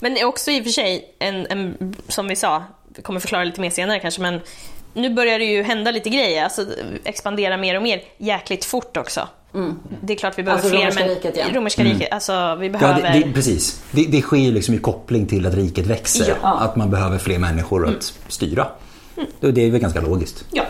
Men 0.00 0.14
det 0.14 0.20
är 0.20 0.24
också 0.24 0.50
i 0.50 0.60
och 0.60 0.64
för 0.64 0.70
sig, 0.70 1.14
en, 1.18 1.46
en, 1.50 1.94
som 2.08 2.28
vi 2.28 2.36
sa, 2.36 2.64
vi 2.96 3.02
kommer 3.02 3.20
förklara 3.20 3.44
lite 3.44 3.60
mer 3.60 3.70
senare 3.70 4.00
kanske, 4.00 4.20
men 4.20 4.40
nu 4.94 5.14
börjar 5.14 5.38
det 5.38 5.44
ju 5.44 5.62
hända 5.62 5.90
lite 5.90 6.10
grejer, 6.10 6.44
alltså 6.44 6.66
expandera 7.04 7.56
mer 7.56 7.76
och 7.76 7.82
mer, 7.82 8.02
jäkligt 8.18 8.64
fort 8.64 8.96
också. 8.96 9.28
Det 10.00 10.12
är 10.12 10.16
klart 10.16 10.38
vi 10.38 10.42
behöver 10.42 10.62
Alltså 10.62 10.70
fler, 10.70 10.80
romerska 10.80 11.00
men 11.00 11.14
riket, 11.14 11.36
ja. 11.36 11.44
romerska 11.58 11.84
riket, 11.84 12.12
alltså 12.12 12.56
vi 12.60 12.66
Ja, 12.66 12.72
behöver... 12.72 13.12
det, 13.12 13.22
det, 13.26 13.32
precis. 13.32 13.82
Det, 13.90 14.04
det 14.04 14.22
sker 14.22 14.36
ju 14.36 14.52
liksom 14.52 14.74
i 14.74 14.78
koppling 14.78 15.26
till 15.26 15.46
att 15.46 15.54
riket 15.54 15.86
växer. 15.86 16.34
Ja. 16.42 16.58
Att 16.58 16.76
man 16.76 16.90
behöver 16.90 17.18
fler 17.18 17.38
människor 17.38 17.88
att 17.88 18.14
styra. 18.28 18.66
Det, 19.40 19.52
det 19.52 19.66
är 19.66 19.70
väl 19.70 19.80
ganska 19.80 20.00
logiskt. 20.00 20.44
Ja. 20.52 20.62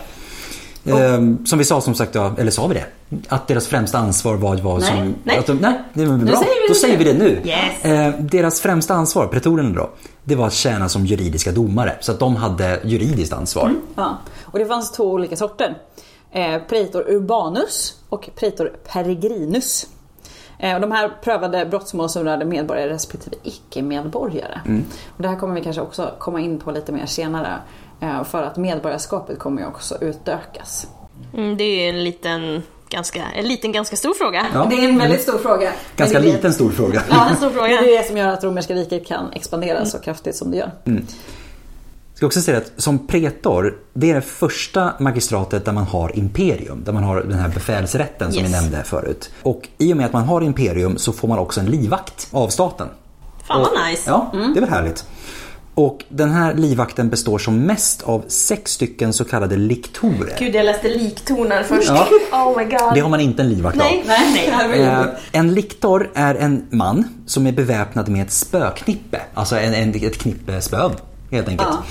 Ehm, 0.87 1.47
som 1.47 1.59
vi 1.59 1.65
sa 1.65 1.81
som 1.81 1.95
sagt, 1.95 2.15
ja, 2.15 2.35
eller 2.39 2.51
sa 2.51 2.67
vi 2.67 2.75
det? 2.75 2.85
Att 3.29 3.49
deras 3.49 3.67
främsta 3.67 3.99
ansvar 3.99 4.37
var 4.37 4.57
vad 4.57 4.81
Nej, 4.81 4.89
som... 4.89 5.15
nej. 5.25 5.43
De, 5.47 5.53
nej, 5.55 5.83
det 5.93 6.07
var 6.07 6.17
bra. 6.17 6.37
säger 6.37 6.69
Då 6.69 6.75
det 6.75 6.75
säger 6.75 6.99
vi 6.99 7.05
det 7.05 7.15
nu. 7.15 7.41
Yes. 7.45 7.59
Ehm, 7.83 8.29
deras 8.29 8.61
främsta 8.61 8.95
ansvar, 8.95 9.27
pretorerna 9.27 9.75
då, 9.75 9.91
det 10.25 10.35
var 10.35 10.47
att 10.47 10.53
tjäna 10.53 10.89
som 10.89 11.07
juridiska 11.07 11.53
domare. 11.53 11.97
Så 12.01 12.13
att 12.13 12.19
de 12.19 12.37
hade 12.37 12.81
juridiskt 12.85 13.33
ansvar. 13.33 13.75
Ja. 13.95 14.19
Och 14.43 14.59
det 14.59 14.67
fanns 14.67 14.93
två 14.93 15.05
olika 15.05 15.37
sorter. 15.37 15.79
Eh, 16.33 16.59
Praetor 16.69 17.11
urbanus 17.11 17.95
och 18.09 18.31
Praetor 18.37 18.73
peregrinus. 18.93 19.87
Eh, 20.59 20.75
och 20.75 20.81
de 20.81 20.93
här 20.93 21.11
prövade 21.23 21.67
brottmål 21.67 22.09
som 22.09 22.25
rörde 22.25 22.45
medborgare 22.45 22.91
respektive 22.91 23.37
icke-medborgare. 23.43 24.61
Och 25.17 25.23
det 25.23 25.29
här 25.29 25.37
kommer 25.37 25.55
vi 25.55 25.61
kanske 25.61 25.83
också 25.83 26.15
komma 26.19 26.41
in 26.41 26.59
på 26.59 26.71
lite 26.71 26.93
mer 26.93 27.07
senare. 27.07 27.59
Eh, 28.01 28.25
för 28.25 28.43
att 28.43 28.57
medborgarskapet 28.57 29.39
kommer 29.39 29.63
ju 29.63 29.69
också 29.69 29.97
utökas. 30.01 30.87
Mm, 31.35 31.57
det 31.57 31.65
är 31.65 31.83
ju 31.83 31.89
en 31.99 32.05
liten, 32.05 32.63
ganska, 32.89 33.23
en 33.37 33.49
liten, 33.49 33.73
ganska 33.73 33.97
stor 33.97 34.15
fråga. 34.15 34.47
Ja. 34.55 34.67
Det 34.71 34.85
är 34.85 34.89
en 34.89 34.99
väldigt 34.99 35.23
stor 35.23 35.39
fråga. 35.39 35.73
Ganska 35.97 36.21
det 36.21 36.33
liten 36.33 36.53
stor 36.53 36.71
fråga. 36.71 37.03
Ja, 37.11 37.29
en 37.31 37.37
stor 37.37 37.47
Det 37.47 37.53
fråga. 37.55 37.69
är 37.81 37.99
det 38.03 38.07
som 38.09 38.17
gör 38.17 38.29
att 38.29 38.45
romerska 38.45 38.75
riket 38.75 39.07
kan 39.07 39.33
expandera 39.33 39.85
så 39.87 39.99
kraftigt 39.99 40.37
som 40.37 40.51
det 40.51 40.57
gör. 40.57 40.71
ska 42.15 42.27
också 42.27 42.41
säga 42.41 42.59
att 42.59 42.73
som 42.77 43.07
pretor, 43.07 43.79
det 43.93 44.11
är 44.11 44.15
det 44.15 44.21
första 44.23 44.93
magistratet 44.99 45.65
där 45.65 45.73
man 45.73 45.85
har 45.85 46.19
imperium. 46.19 46.83
Där 46.85 46.93
man 46.93 47.03
har 47.05 47.21
den 47.21 47.39
här 47.39 47.49
befälsrätten 47.49 48.33
som 48.33 48.43
Yes. 48.43 48.49
vi 48.53 48.57
nämnde 48.57 48.83
förut. 48.85 49.31
Och 49.43 49.69
i 49.79 49.93
och 49.93 49.97
med 49.97 50.07
att 50.07 50.13
man 50.13 50.25
har 50.25 50.41
imperium 50.41 50.99
så 50.99 51.13
får 51.13 51.29
man 51.29 51.39
också 51.39 51.61
en 51.61 51.67
livvakt 51.67 52.29
av 52.33 52.49
staten. 52.49 52.89
Fan 53.47 53.61
vad 53.61 53.69
Och- 53.69 53.79
nice. 53.91 54.03
Ja, 54.07 54.31
det 54.33 54.39
är 54.39 54.61
väl 54.61 54.71
härligt. 54.71 55.05
Och 55.79 56.05
den 56.09 56.31
här 56.31 56.55
livvakten 56.55 57.09
består 57.09 57.39
som 57.39 57.61
mest 57.61 58.03
av 58.03 58.25
sex 58.29 58.73
stycken 58.73 59.13
så 59.13 59.25
kallade 59.25 59.57
liktorer. 59.57 60.37
Gud, 60.39 60.55
jag 60.55 60.65
läste 60.65 60.89
liktoner 60.89 61.63
först. 61.63 61.89
Ja. 61.89 62.09
Oh 62.33 62.59
my 62.59 62.65
god. 62.65 62.95
Det 62.95 63.01
har 63.01 63.09
man 63.09 63.21
inte 63.21 63.43
en 63.43 63.49
livvakt 63.49 63.77
Nej, 63.77 64.01
av. 64.01 64.07
nej, 64.07 64.51
nej. 64.69 64.81
Eh, 64.81 65.07
en 65.33 65.55
liktor 65.55 66.11
är 66.15 66.35
en 66.35 66.67
man 66.71 67.05
som 67.27 67.47
är 67.47 67.53
beväpnad 67.53 68.09
med 68.09 68.23
ett 68.23 68.33
spöknippe. 68.33 69.21
Alltså 69.35 69.57
en, 69.57 69.75
en, 69.75 69.95
ett 69.95 70.19
knippe 70.19 70.61
spön 70.61 70.93
helt 71.31 71.49
enkelt. 71.49 71.69
Ja. 71.73 71.85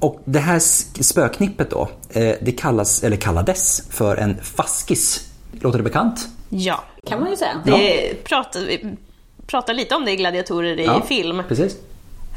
Och 0.00 0.20
det 0.24 0.38
här 0.38 0.58
spöknippet 1.02 1.70
då, 1.70 1.88
eh, 2.10 2.34
det 2.40 2.52
kallas, 2.52 3.04
eller 3.04 3.16
kallades 3.16 3.82
för 3.90 4.16
en 4.16 4.36
faskis. 4.42 5.28
Låter 5.60 5.78
det 5.78 5.84
bekant? 5.84 6.28
Ja. 6.48 6.84
Kan 7.08 7.20
man 7.20 7.30
ju 7.30 7.36
säga. 7.36 7.62
Det 7.64 8.24
pratar, 8.24 8.60
vi 8.60 8.96
pratar 9.46 9.74
lite 9.74 9.94
om 9.94 10.04
det 10.04 10.12
i 10.12 10.16
gladiatorer 10.16 10.80
i 10.80 11.02
film. 11.08 11.42
Precis. 11.48 11.76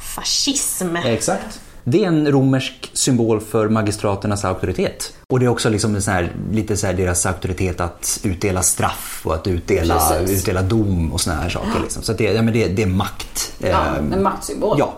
Fascism. 0.01 0.95
Exakt. 0.95 1.59
Det 1.83 2.03
är 2.03 2.07
en 2.07 2.31
romersk 2.31 2.89
symbol 2.93 3.39
för 3.41 3.69
magistraternas 3.69 4.45
auktoritet. 4.45 5.13
Och 5.27 5.39
det 5.39 5.45
är 5.45 5.49
också 5.49 5.69
liksom 5.69 6.01
sån 6.01 6.13
här, 6.13 6.31
lite 6.51 6.77
så 6.77 6.87
här 6.87 6.93
deras 6.93 7.25
auktoritet 7.25 7.79
att 7.81 8.19
utdela 8.23 8.63
straff 8.63 9.21
och 9.25 9.35
att 9.35 9.47
utdela, 9.47 10.09
Precis. 10.19 10.39
utdela 10.41 10.61
dom 10.61 11.13
och 11.13 11.21
såna 11.21 11.35
här 11.35 11.49
saker. 11.49 11.79
Liksom. 11.81 12.03
Så 12.03 12.13
det, 12.13 12.23
ja, 12.23 12.41
men 12.41 12.53
det, 12.53 12.67
det 12.67 12.81
är 12.83 12.87
makt. 12.87 13.53
Ja, 13.59 13.67
Ehm, 13.97 14.13
en 14.13 14.23
maktsymbol. 14.23 14.75
Ja. 14.79 14.93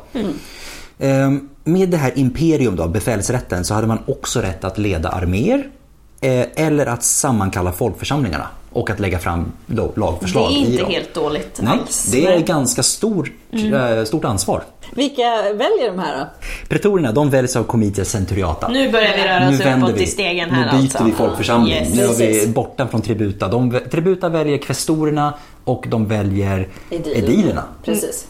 Ehm, 0.99 1.49
Med 1.63 1.89
det 1.89 1.97
här 1.97 2.11
imperium, 2.19 2.75
då, 2.75 2.87
befälsrätten, 2.87 3.65
så 3.65 3.73
hade 3.73 3.87
man 3.87 3.99
också 4.07 4.39
rätt 4.41 4.63
att 4.63 4.77
leda 4.77 5.09
arméer 5.09 5.69
eller 6.21 6.85
att 6.85 7.03
sammankalla 7.03 7.71
folkförsamlingarna 7.71 8.47
och 8.73 8.89
att 8.89 8.99
lägga 8.99 9.19
fram 9.19 9.51
lo- 9.65 9.91
Det 9.95 9.99
lagförslag 9.99 10.51
är 10.51 10.55
inte 10.55 10.85
helt 10.85 11.13
dåligt 11.13 11.59
Nej, 11.61 11.71
alls. 11.79 12.03
det 12.11 12.25
är 12.25 12.29
Men- 12.35 12.45
ganska 12.45 12.83
stor, 12.83 13.31
eh, 13.53 14.03
stort 14.05 14.25
ansvar. 14.25 14.63
Vilka 14.95 15.23
väljer 15.41 15.87
de 15.91 15.99
här 15.99 16.19
då? 16.19 16.25
Pretorierna 16.69 17.11
de 17.11 17.29
väljs 17.29 17.55
av 17.55 17.63
Comitia 17.63 18.05
Centuriata. 18.05 18.67
Nu 18.67 18.91
börjar 18.91 19.11
vi 19.17 19.23
röra 19.23 19.75
oss 19.75 19.85
uppåt 19.89 20.01
i 20.01 20.05
stegen 20.07 20.49
här 20.49 20.65
Nu 20.65 20.71
byter 20.71 20.83
alltså. 20.83 21.03
vi 21.03 21.11
folkförsamling. 21.11 21.73
Yes. 21.75 21.95
Nu 21.95 22.03
är 22.03 22.17
vi 22.17 22.47
borta 22.47 22.87
från 22.87 23.01
tributa. 23.01 23.47
De, 23.47 23.79
tributa 23.91 24.29
väljer 24.29 24.57
kvestorerna 24.57 25.33
och 25.63 25.85
de 25.89 26.07
väljer 26.07 26.67
edilerna. 26.89 27.63
Precis. 27.85 28.25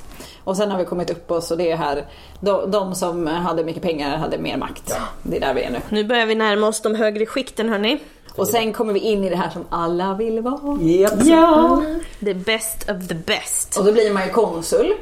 Och 0.51 0.57
sen 0.57 0.71
har 0.71 0.77
vi 0.79 0.85
kommit 0.85 1.09
upp 1.09 1.31
oss 1.31 1.51
och 1.51 1.57
det 1.57 1.71
är 1.71 1.75
här, 1.77 2.05
de, 2.39 2.71
de 2.71 2.95
som 2.95 3.27
hade 3.27 3.63
mycket 3.63 3.81
pengar 3.81 4.17
hade 4.17 4.37
mer 4.37 4.57
makt. 4.57 4.93
Det 5.23 5.37
är 5.37 5.41
där 5.41 5.53
vi 5.53 5.63
är 5.63 5.71
nu. 5.71 5.79
Nu 5.89 6.03
börjar 6.03 6.25
vi 6.25 6.35
närma 6.35 6.67
oss 6.67 6.81
de 6.81 6.95
högre 6.95 7.25
skikten 7.25 7.69
hörni. 7.69 7.99
Och 8.35 8.47
sen 8.47 8.73
kommer 8.73 8.93
vi 8.93 8.99
in 8.99 9.23
i 9.23 9.29
det 9.29 9.35
här 9.35 9.49
som 9.49 9.65
alla 9.69 10.13
vill 10.13 10.41
vara. 10.41 10.81
Yep. 10.81 11.11
Ja! 11.23 11.81
The 12.19 12.33
best 12.33 12.89
of 12.89 13.07
the 13.07 13.15
best. 13.15 13.77
Och 13.77 13.85
då 13.85 13.91
blir 13.91 14.13
man 14.13 14.23
ju 14.25 14.29
konsul. 14.29 14.93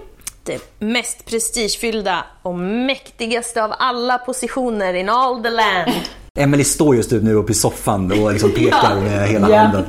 Det 0.43 0.61
mest 0.79 1.25
prestigefyllda 1.25 2.23
och 2.41 2.55
mäktigaste 2.55 3.63
av 3.63 3.73
alla 3.77 4.17
positioner 4.17 4.93
in 4.93 5.09
all 5.09 5.43
the 5.43 5.49
land. 5.49 5.91
Emily 6.39 6.63
står 6.63 6.95
just 6.95 7.11
nu 7.11 7.33
uppe 7.33 7.51
i 7.51 7.55
soffan 7.55 8.23
och 8.23 8.33
liksom 8.33 8.51
pekar 8.51 8.95
med 8.95 9.27
hela 9.29 9.49
Ja. 9.49 9.57
handen. 9.57 9.85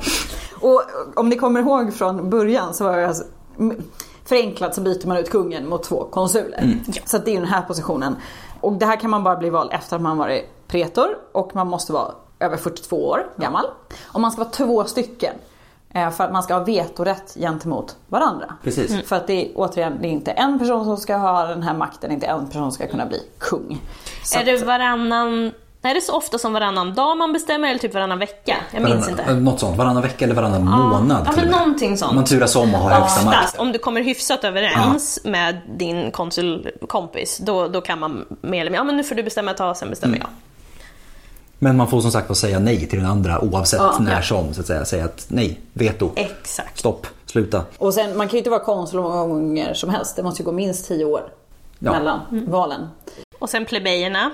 Och 0.60 0.82
om 1.16 1.28
ni 1.28 1.36
kommer 1.36 1.60
ihåg 1.60 1.94
från 1.94 2.30
början 2.30 2.74
så 2.74 2.84
var 2.84 2.96
det 2.96 3.08
alltså, 3.08 3.24
förenklat 4.30 4.74
så 4.74 4.80
byter 4.80 5.06
man 5.06 5.16
ut 5.16 5.30
kungen 5.30 5.68
mot 5.68 5.82
två 5.82 6.04
konsuler. 6.10 6.74
Så 7.04 7.16
att 7.16 7.24
det 7.24 7.30
är 7.36 7.40
den 7.40 7.48
här 7.48 7.62
positionen. 7.62 8.16
Och 8.60 8.72
det 8.72 8.86
här 8.86 8.96
kan 8.96 9.10
man 9.10 9.24
bara 9.24 9.36
bli 9.36 9.50
vald 9.50 9.70
efter 9.72 9.96
att 9.96 10.02
man 10.02 10.18
varit 10.18 10.44
pretor 10.68 11.08
och 11.32 11.54
man 11.54 11.66
måste 11.66 11.92
vara 11.92 12.12
över 12.40 12.56
42 12.56 13.08
år 13.08 13.26
gammal. 13.36 13.64
Och 14.02 14.20
man 14.20 14.32
ska 14.32 14.40
vara 14.42 14.50
två 14.52 14.84
stycken. 14.84 15.34
eh, 15.94 16.10
För 16.10 16.24
att 16.24 16.32
man 16.32 16.42
ska 16.42 16.54
ha 16.54 16.64
vetorätt 16.64 17.34
gentemot 17.40 17.96
varandra. 18.08 18.54
Precis. 18.64 18.90
Mm. 18.90 19.04
För 19.04 19.16
att 19.16 19.26
det 19.26 19.32
är 19.46 19.52
återigen, 19.54 19.98
det 20.00 20.08
är 20.08 20.12
inte 20.12 20.30
en 20.30 20.58
person 20.58 20.84
som 20.84 20.96
ska 20.96 21.16
ha 21.16 21.44
den 21.46 21.62
här 21.62 21.74
makten, 21.74 22.08
det 22.10 22.12
är 22.12 22.14
inte 22.14 22.26
en 22.26 22.46
person 22.46 22.62
som 22.62 22.72
ska 22.72 22.86
kunna 22.86 23.06
bli 23.06 23.18
kung. 23.38 23.82
Så 24.24 24.38
är 24.38 24.44
det 24.44 24.64
varannan... 24.64 25.52
Är 25.82 25.94
det 25.94 26.00
så 26.00 26.16
ofta 26.16 26.38
som 26.38 26.52
varannan 26.52 26.94
dag 26.94 27.16
man 27.18 27.32
bestämmer 27.32 27.68
eller 27.68 27.78
typ 27.78 27.94
varannan 27.94 28.18
vecka? 28.18 28.56
Jag 28.74 28.82
minns 28.82 29.06
Varannan- 29.08 29.10
inte. 29.20 29.34
Något 29.34 29.60
sånt. 29.60 29.76
Varannan 29.76 30.02
vecka 30.02 30.24
eller 30.24 30.34
varannan 30.34 30.64
månad 30.64 31.22
Ja, 31.26 31.32
men 31.36 31.48
någonting 31.48 31.96
sånt. 31.98 32.14
Man 32.14 32.24
turas 32.24 32.56
om 32.56 32.74
och 32.74 32.80
har 32.80 32.90
högsta 32.90 33.24
makt. 33.24 33.58
Om 33.58 33.72
du 33.72 33.78
kommer 33.78 34.00
hyfsat 34.02 34.44
överens 34.44 35.20
med 35.24 35.60
din 35.78 36.10
konsulkompis, 36.10 37.38
då, 37.38 37.68
då 37.68 37.80
kan 37.80 37.98
man 37.98 38.24
mer 38.40 38.60
eller 38.60 38.70
mindre, 38.70 38.76
ja 38.76 38.84
men 38.84 38.96
nu 38.96 39.04
får 39.04 39.14
du 39.14 39.22
bestämma 39.22 39.50
ett 39.50 39.56
tag, 39.56 39.76
sen 39.76 39.90
bestämmer 39.90 40.16
Mm. 40.16 40.26
jag. 40.28 40.36
Men 41.58 41.76
man 41.76 41.88
får 41.88 42.00
som 42.00 42.10
sagt 42.12 42.36
säga 42.36 42.58
nej 42.58 42.86
till 42.88 42.98
den 42.98 43.08
andra 43.08 43.40
oavsett 43.40 43.80
Ja. 43.80 43.96
när 44.00 44.22
som. 44.22 44.54
Så 44.54 44.60
att 44.60 44.66
säga. 44.66 44.84
Säga 44.84 45.04
att 45.04 45.26
nej, 45.28 45.60
veto, 45.72 46.10
Exakt. 46.16 46.78
stopp, 46.78 47.06
sluta. 47.26 47.64
Och 47.78 47.94
sen, 47.94 48.16
man 48.16 48.28
kan 48.28 48.32
ju 48.32 48.38
inte 48.38 48.50
vara 48.50 48.60
konsul 48.64 48.96
hur 49.00 49.08
många 49.08 49.26
gånger 49.26 49.74
som 49.74 49.90
helst. 49.90 50.16
Det 50.16 50.22
måste 50.22 50.42
ju 50.42 50.46
gå 50.46 50.52
minst 50.52 50.88
10 50.88 51.04
år 51.04 51.22
Ja. 51.78 51.92
mellan 51.92 52.20
Mm. 52.30 52.50
valen. 52.50 52.88
Och 53.38 53.50
sen 53.50 53.64
plebejerna, 53.64 54.30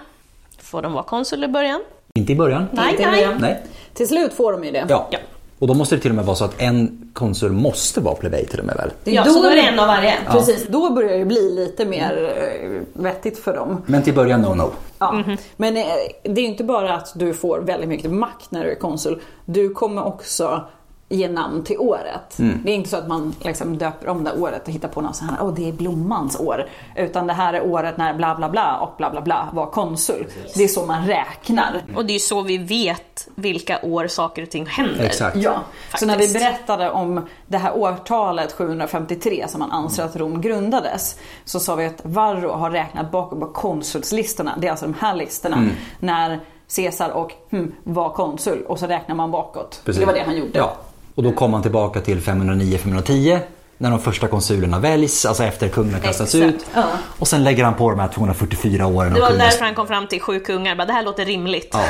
får 0.66 0.82
de 0.82 0.92
vara 0.92 1.02
konsul 1.04 1.44
i 1.44 1.48
början? 1.48 1.80
Inte 2.14 2.32
i 2.32 2.36
början. 2.36 2.66
Nej, 2.72 2.90
Inte 2.90 3.02
i 3.02 3.06
nej. 3.06 3.14
början. 3.14 3.40
Nej. 3.40 3.62
Till 3.94 4.08
slut 4.08 4.32
får 4.32 4.52
de 4.52 4.64
ju 4.64 4.70
det. 4.70 4.86
Ja. 4.88 5.08
Ja. 5.10 5.18
Och 5.58 5.66
då 5.66 5.74
måste 5.74 5.96
det 5.96 6.02
till 6.02 6.10
och 6.10 6.14
med 6.14 6.24
vara 6.24 6.36
så 6.36 6.44
att 6.44 6.54
en 6.62 7.10
konsul 7.14 7.52
måste 7.52 8.00
vara 8.00 8.14
plebej 8.14 8.46
till 8.46 8.58
och 8.60 8.64
med 8.66 8.76
väl? 8.76 8.90
Ja, 9.04 9.24
så 9.24 9.42
då 9.42 9.48
är 9.48 9.56
det 9.56 9.62
en 9.62 9.78
av 9.78 9.86
varje. 9.86 10.14
Precis, 10.30 10.66
då 10.68 10.90
börjar 10.90 11.18
det 11.18 11.24
bli 11.24 11.50
lite 11.54 11.84
mer 11.84 12.34
eh, 12.36 13.02
vettigt 13.02 13.38
för 13.38 13.56
dem. 13.56 13.82
Men 13.86 14.02
till 14.02 14.14
början 14.14 14.40
no 14.42 14.54
no. 14.54 14.70
Ja. 14.98 15.12
Mhm. 15.12 15.36
Men 15.56 15.76
eh, 15.76 15.82
det 16.22 16.40
är 16.40 16.42
ju 16.42 16.46
inte 16.46 16.64
bara 16.64 16.94
att 16.94 17.12
du 17.14 17.34
får 17.34 17.58
väldigt 17.60 17.88
mycket 17.88 18.10
makt 18.10 18.50
när 18.50 18.64
du 18.64 18.70
är 18.70 18.74
konsul. 18.74 19.20
Du 19.44 19.68
kommer 19.68 20.04
också 20.06 20.64
ge 21.08 21.28
namn 21.28 21.64
till 21.64 21.78
året. 21.78 22.38
Mm. 22.38 22.60
Det 22.64 22.70
är 22.70 22.74
inte 22.74 22.90
så 22.90 22.96
att 22.96 23.08
man 23.08 23.34
liksom 23.40 23.78
döper 23.78 24.08
om 24.08 24.24
det 24.24 24.32
året 24.32 24.68
och 24.68 24.74
hittar 24.74 24.88
på 24.88 25.00
något 25.00 25.16
sånt 25.16 25.30
här, 25.30 25.38
åh 25.42 25.54
det 25.54 25.68
är 25.68 25.72
blommans 25.72 26.40
år. 26.40 26.66
Utan 26.96 27.26
det 27.26 27.32
här 27.32 27.54
är 27.54 27.66
året 27.66 27.96
när 27.96 28.14
bla 28.14 28.34
bla 28.34 28.48
bla 28.48 28.76
och 28.76 28.94
bla 28.96 29.10
bla 29.10 29.20
bla 29.20 29.48
var 29.52 29.66
konsul. 29.66 30.26
Det 30.54 30.64
är 30.64 30.68
så 30.68 30.86
man 30.86 31.06
räknar. 31.06 31.84
Och 31.96 32.06
det 32.06 32.14
är 32.14 32.18
så 32.18 32.42
vi 32.42 32.58
vet 32.58 33.28
vilka 33.34 33.78
år 33.82 34.06
saker 34.06 34.42
och 34.42 34.50
ting 34.50 34.66
händer. 34.66 35.04
Exakt. 35.04 35.36
Ja, 35.36 35.60
så 35.98 36.06
när 36.06 36.18
vi 36.18 36.32
berättade 36.32 36.90
om 36.90 37.26
det 37.46 37.58
här 37.58 37.76
årtalet 37.76 38.52
753 38.52 39.44
som 39.48 39.60
man 39.60 39.70
anser 39.72 40.04
att 40.04 40.16
Rom 40.16 40.40
grundades 40.40 41.18
så 41.44 41.60
sa 41.60 41.74
vi 41.74 41.86
att 41.86 42.00
Varro 42.02 42.50
har 42.50 42.70
räknat 42.70 43.10
bakåt 43.10 43.40
på 43.40 43.46
konsulslistorna. 43.46 44.54
Det 44.58 44.66
är 44.66 44.70
alltså 44.70 44.86
de 44.86 44.94
här 45.00 45.14
listorna 45.14 45.56
Mm. 45.56 45.70
när 45.98 46.40
Caesar 46.76 47.10
och 47.10 47.32
hmm, 47.50 47.72
var 47.84 48.10
konsul 48.10 48.62
och 48.62 48.78
så 48.78 48.86
räknar 48.86 49.14
man 49.14 49.30
bakåt. 49.30 49.80
Precis. 49.84 50.00
Det 50.00 50.06
var 50.06 50.12
det 50.12 50.22
han 50.26 50.36
gjorde. 50.36 50.58
Ja. 50.58 50.76
Och 51.16 51.22
då 51.22 51.32
kom 51.32 51.50
man 51.50 51.62
tillbaka 51.62 52.00
till 52.00 52.20
509-510 52.20 53.38
när 53.78 53.90
de 53.90 54.00
första 54.00 54.26
konsulerna 54.28 54.78
väljs, 54.78 55.24
alltså 55.26 55.44
efter 55.44 55.68
kungen 55.68 55.94
har 55.94 56.00
kastats 56.00 56.34
Exakt. 56.34 56.54
ut. 56.54 56.66
Ja. 56.74 56.84
Och 57.18 57.28
sen 57.28 57.44
lägger 57.44 57.64
han 57.64 57.74
på 57.74 57.90
de 57.90 57.98
här 58.00 58.08
244 58.08 58.86
åren 58.86 59.12
Det 59.14 59.20
var 59.20 59.28
kungas- 59.28 59.38
därför 59.50 59.64
han 59.64 59.74
kom 59.74 59.86
fram 59.86 60.06
till 60.06 60.20
sju 60.20 60.40
kungar, 60.40 60.76
bara 60.76 60.84
det 60.86 60.92
här 60.92 61.02
låter 61.02 61.24
rimligt. 61.24 61.68
Ja. 61.72 61.84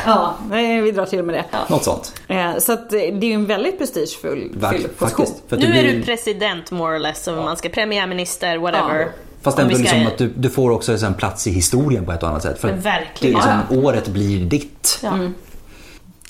Ja, 0.50 0.60
vi 0.82 0.90
drar 0.92 1.06
till 1.06 1.22
med 1.22 1.34
det. 1.34 1.44
Något 1.68 1.84
sånt. 1.84 2.12
Eh, 2.28 2.56
Så 2.58 2.72
att 2.72 2.92
eh, 2.92 2.98
det 2.98 3.06
är 3.06 3.24
ju 3.24 3.32
en 3.32 3.46
väldigt 3.46 3.78
prestigefull 3.78 4.48
position. 4.60 4.88
faktiskt. 4.98 5.34
För 5.48 5.56
att 5.56 5.62
Nu 5.62 5.72
det 5.72 5.78
är 5.78 5.82
blir- 5.82 5.92
du 5.96 6.02
president 6.02 6.70
more 6.70 6.96
or 6.96 6.98
less, 6.98 7.26
om 7.28 7.36
man 7.36 7.56
ska 7.56 7.68
premiärminister, 7.68 8.58
whatever. 8.58 9.00
Ja. 9.00 9.06
Fast 9.42 9.58
ändå 9.58 9.74
ska- 9.74 9.82
liksom 9.82 10.06
att 10.06 10.18
du, 10.18 10.28
du 10.36 10.50
får 10.50 10.70
också 10.70 11.04
en 11.06 11.14
plats 11.14 11.46
i 11.46 11.50
historien 11.50 12.04
på 12.06 12.12
ett 12.12 12.22
annat 12.22 12.42
sätt. 12.42 12.60
För 12.60 12.72
verkligen. 12.72 13.34
Det 13.36 13.40
är 13.48 13.56
liksom, 13.68 13.84
året 13.84 14.08
blir 14.08 14.44
ditt. 14.44 14.98
Ja. 15.02 15.18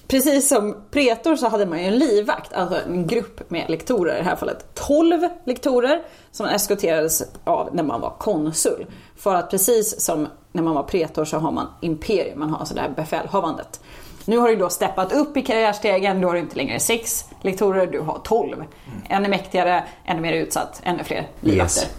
Precis 0.09 0.49
som 0.49 0.77
pretor 0.91 1.37
så 1.37 1.49
hade 1.49 1.67
man 1.67 1.79
ju 1.79 1.85
en 1.85 1.99
livvakt, 1.99 2.53
alltså 2.53 2.81
en 2.87 3.07
grupp 3.07 3.51
med 3.51 3.71
lektorer 3.71 4.15
i 4.15 4.19
det 4.19 4.25
här 4.25 4.37
fallet. 4.37 4.75
12 4.75 5.29
lektorer 5.45 6.03
som 6.33 6.47
eskorterades 6.47 7.23
av 7.45 7.75
när 7.75 7.83
man 7.83 8.01
var 8.01 8.11
konsul. 8.19 8.87
För 9.17 9.35
att 9.35 9.51
precis 9.51 10.01
som 10.01 10.29
när 10.53 10.63
man 10.63 10.75
var 10.75 10.83
pretor 10.83 11.25
så 11.25 11.39
har 11.39 11.53
man 11.53 11.67
imperium, 11.81 12.39
man 12.39 12.51
har 12.51 12.59
alltså 12.59 12.75
det 12.75 12.81
här 12.81 12.89
befälhavandet. 12.89 13.81
Nu 14.25 14.39
har 14.39 14.49
du 14.49 14.57
då 14.57 14.69
steppat 14.69 15.13
upp 15.13 15.37
i 15.37 15.43
karriärstegen, 15.43 16.21
du 16.21 16.27
har 16.27 16.35
inte 16.35 16.57
längre 16.57 16.81
sex 16.81 17.25
lektorer, 17.43 17.87
du 17.87 18.01
har 18.01 18.21
12. 18.25 18.65
Ännu 19.09 19.29
mäktigare, 19.29 19.85
ännu 20.05 20.21
mer 20.21 20.33
utsatt, 20.33 20.81
ännu 20.85 21.05
fler 21.05 21.29
livvakter. 21.41 21.83
Yes. 21.83 21.91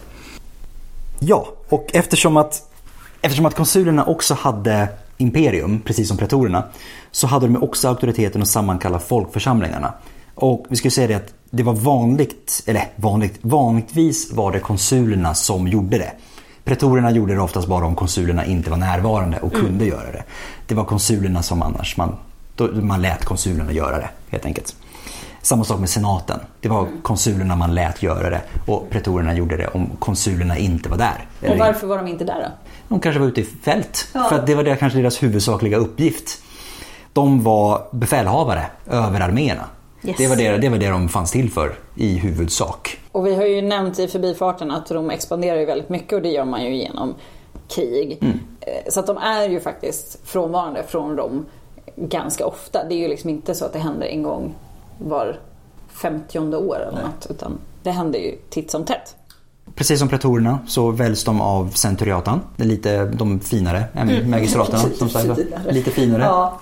Ja, 1.20 1.48
och 1.68 1.86
eftersom 1.92 2.36
att, 2.36 2.70
eftersom 3.22 3.46
att 3.46 3.54
konsulerna 3.54 4.04
också 4.04 4.34
hade 4.34 4.88
imperium, 5.18 5.80
precis 5.84 6.08
som 6.08 6.16
pretorerna, 6.16 6.64
så 7.10 7.26
hade 7.26 7.46
de 7.46 7.62
också 7.62 7.88
auktoriteten 7.88 8.42
att 8.42 8.48
sammankalla 8.48 8.98
folkförsamlingarna. 8.98 9.94
Och 10.34 10.66
vi 10.68 10.76
skulle 10.76 10.90
säga 10.90 11.08
det 11.08 11.14
att 11.14 11.34
det 11.50 11.62
var 11.62 11.72
vanligt, 11.72 12.62
eller 12.66 12.84
vanligt, 12.96 13.38
vanligtvis 13.40 14.32
var 14.32 14.52
det 14.52 14.60
konsulerna 14.60 15.34
som 15.34 15.68
gjorde 15.68 15.98
det. 15.98 16.12
Pretorerna 16.64 17.10
gjorde 17.10 17.34
det 17.34 17.40
oftast 17.40 17.68
bara 17.68 17.86
om 17.86 17.96
konsulerna 17.96 18.44
inte 18.44 18.70
var 18.70 18.76
närvarande 18.76 19.38
och 19.40 19.52
kunde 19.52 19.84
göra 19.84 20.12
det. 20.12 20.22
Det 20.66 20.74
var 20.74 20.84
konsulerna 20.84 21.42
som 21.42 21.62
annars, 21.62 21.96
man, 21.96 22.16
då, 22.54 22.66
man 22.66 23.02
lät 23.02 23.24
konsulerna 23.24 23.72
göra 23.72 23.98
det 23.98 24.08
helt 24.28 24.44
enkelt. 24.44 24.76
Samma 25.42 25.64
sak 25.64 25.80
med 25.80 25.88
senaten. 25.88 26.40
Det 26.60 26.68
var 26.68 26.88
konsulerna 27.02 27.56
man 27.56 27.74
lät 27.74 28.02
göra 28.02 28.30
det 28.30 28.40
och 28.66 28.90
pretorerna 28.90 29.34
gjorde 29.34 29.56
det 29.56 29.66
om 29.66 29.90
konsulerna 29.98 30.58
inte 30.58 30.88
var 30.88 30.96
där. 30.96 31.26
Och 31.50 31.58
varför 31.58 31.86
var 31.86 31.96
de 31.96 32.06
inte 32.06 32.24
där 32.24 32.40
då? 32.40 32.67
De 32.88 33.00
kanske 33.00 33.20
var 33.20 33.26
ute 33.26 33.40
i 33.40 33.44
fält. 33.44 34.08
Ja. 34.14 34.24
För 34.28 34.36
att 34.36 34.46
det 34.46 34.54
var 34.54 34.62
det, 34.64 34.76
kanske 34.76 34.98
deras 34.98 35.22
huvudsakliga 35.22 35.76
uppgift. 35.76 36.42
De 37.12 37.42
var 37.42 37.86
befälhavare 37.90 38.66
över 38.86 39.20
arméerna. 39.20 39.64
Yes. 40.02 40.16
Det, 40.16 40.26
var 40.26 40.36
det, 40.36 40.56
det 40.56 40.68
var 40.68 40.78
det 40.78 40.88
de 40.88 41.08
fanns 41.08 41.30
till 41.30 41.50
för 41.50 41.74
i 41.94 42.18
huvudsak. 42.18 42.98
Och 43.12 43.26
vi 43.26 43.34
har 43.34 43.44
ju 43.46 43.62
nämnt 43.62 43.98
i 43.98 44.08
förbifarten 44.08 44.70
att 44.70 44.90
Rom 44.90 45.10
expanderar 45.10 45.58
ju 45.58 45.64
väldigt 45.66 45.88
mycket 45.88 46.12
och 46.12 46.22
det 46.22 46.28
gör 46.28 46.44
man 46.44 46.64
ju 46.64 46.76
genom 46.76 47.14
krig. 47.68 48.18
Eh, 48.60 48.72
Så 48.88 49.00
att 49.00 49.06
de 49.06 49.16
är 49.16 49.48
ju 49.48 49.60
faktiskt 49.60 50.18
frånvarande 50.24 50.82
från 50.82 51.16
Rom 51.16 51.46
ganska 51.96 52.46
ofta. 52.46 52.84
Det 52.88 52.94
är 52.94 52.98
ju 52.98 53.08
liksom 53.08 53.30
inte 53.30 53.54
så 53.54 53.64
att 53.64 53.72
det 53.72 53.78
händer 53.78 54.06
en 54.06 54.22
gång 54.22 54.54
var 54.98 55.38
femtionde 55.88 56.56
år 56.56 56.76
eller 56.88 57.02
något. 57.02 57.26
Utan 57.30 57.58
det 57.82 57.90
händer 57.90 58.18
ju 58.18 58.36
titt 58.50 58.70
som 58.70 58.84
tätt. 58.84 59.16
Precis 59.74 59.98
som 59.98 60.08
pretorerna 60.08 60.58
så 60.66 60.90
väljs 60.90 61.24
de 61.24 61.40
av 61.40 61.70
centuriatan. 61.70 62.40
Det 62.56 62.62
är 62.62 62.68
lite 62.68 63.04
de 63.04 63.40
finare 63.40 63.84
än 63.94 64.30
magistraterna. 64.30 64.78
som 64.98 65.08
sagt. 65.08 65.24
finare. 65.24 65.72
Lite 65.72 65.90
finare. 65.90 66.22
Ja, 66.22 66.60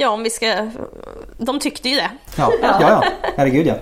Ja, 0.00 0.10
om 0.10 0.22
vi 0.22 0.30
ska... 0.30 0.70
De 1.38 1.60
tyckte 1.60 1.88
ju 1.88 1.96
det. 1.96 2.10
ja, 2.36 2.52
ja. 2.62 3.04
Herregud 3.36 3.66
ja. 3.66 3.74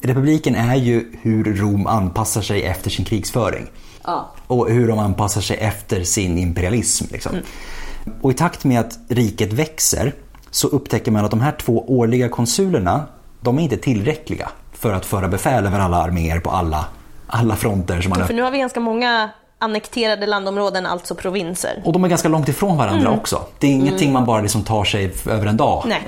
Republiken 0.00 0.54
är 0.54 0.74
ju 0.74 1.12
hur 1.22 1.56
Rom 1.56 1.86
anpassar 1.86 2.42
sig 2.42 2.62
efter 2.62 2.90
sin 2.90 3.04
krigsföring. 3.04 3.66
Ja. 4.04 4.34
Och 4.46 4.70
hur 4.70 4.88
de 4.88 4.98
anpassar 4.98 5.40
sig 5.40 5.56
efter 5.56 6.04
sin 6.04 6.38
imperialism. 6.38 7.04
Liksom. 7.12 7.32
Och 8.20 8.30
i 8.30 8.34
takt 8.34 8.64
med 8.64 8.80
att 8.80 8.98
riket 9.08 9.52
växer 9.52 10.14
så 10.50 10.68
upptäcker 10.68 11.10
man 11.10 11.24
att 11.24 11.30
de 11.30 11.40
här 11.40 11.52
två 11.52 11.84
årliga 11.98 12.28
konsulerna, 12.28 13.06
de 13.40 13.58
är 13.58 13.62
inte 13.62 13.76
tillräckliga 13.76 14.50
för 14.72 14.92
att 14.92 15.06
föra 15.06 15.28
befäl 15.28 15.66
över 15.66 15.78
alla 15.78 15.96
arméer 15.96 16.40
på 16.40 16.50
alla, 16.50 16.84
alla 17.28 17.56
fronter 17.56 18.00
som 18.00 18.10
man 18.10 18.26
För 18.26 18.34
nu 18.34 18.42
har 18.42 18.50
vi 18.50 18.58
ganska 18.58 18.80
många 18.80 19.30
annekterade 19.58 20.26
landområden, 20.26 20.86
alltså 20.86 21.14
provinser. 21.14 21.82
Och 21.84 21.92
de 21.92 22.04
är 22.04 22.08
ganska 22.08 22.28
långt 22.28 22.48
ifrån 22.48 22.76
varandra 22.76 23.10
också. 23.10 23.42
Det 23.58 23.66
är 23.66 23.70
ingenting 23.70 24.12
man 24.12 24.24
bara 24.24 24.40
liksom 24.40 24.64
tar 24.64 24.84
sig 24.84 25.12
över 25.26 25.46
en 25.46 25.56
dag. 25.56 25.84
Nej. 25.86 26.02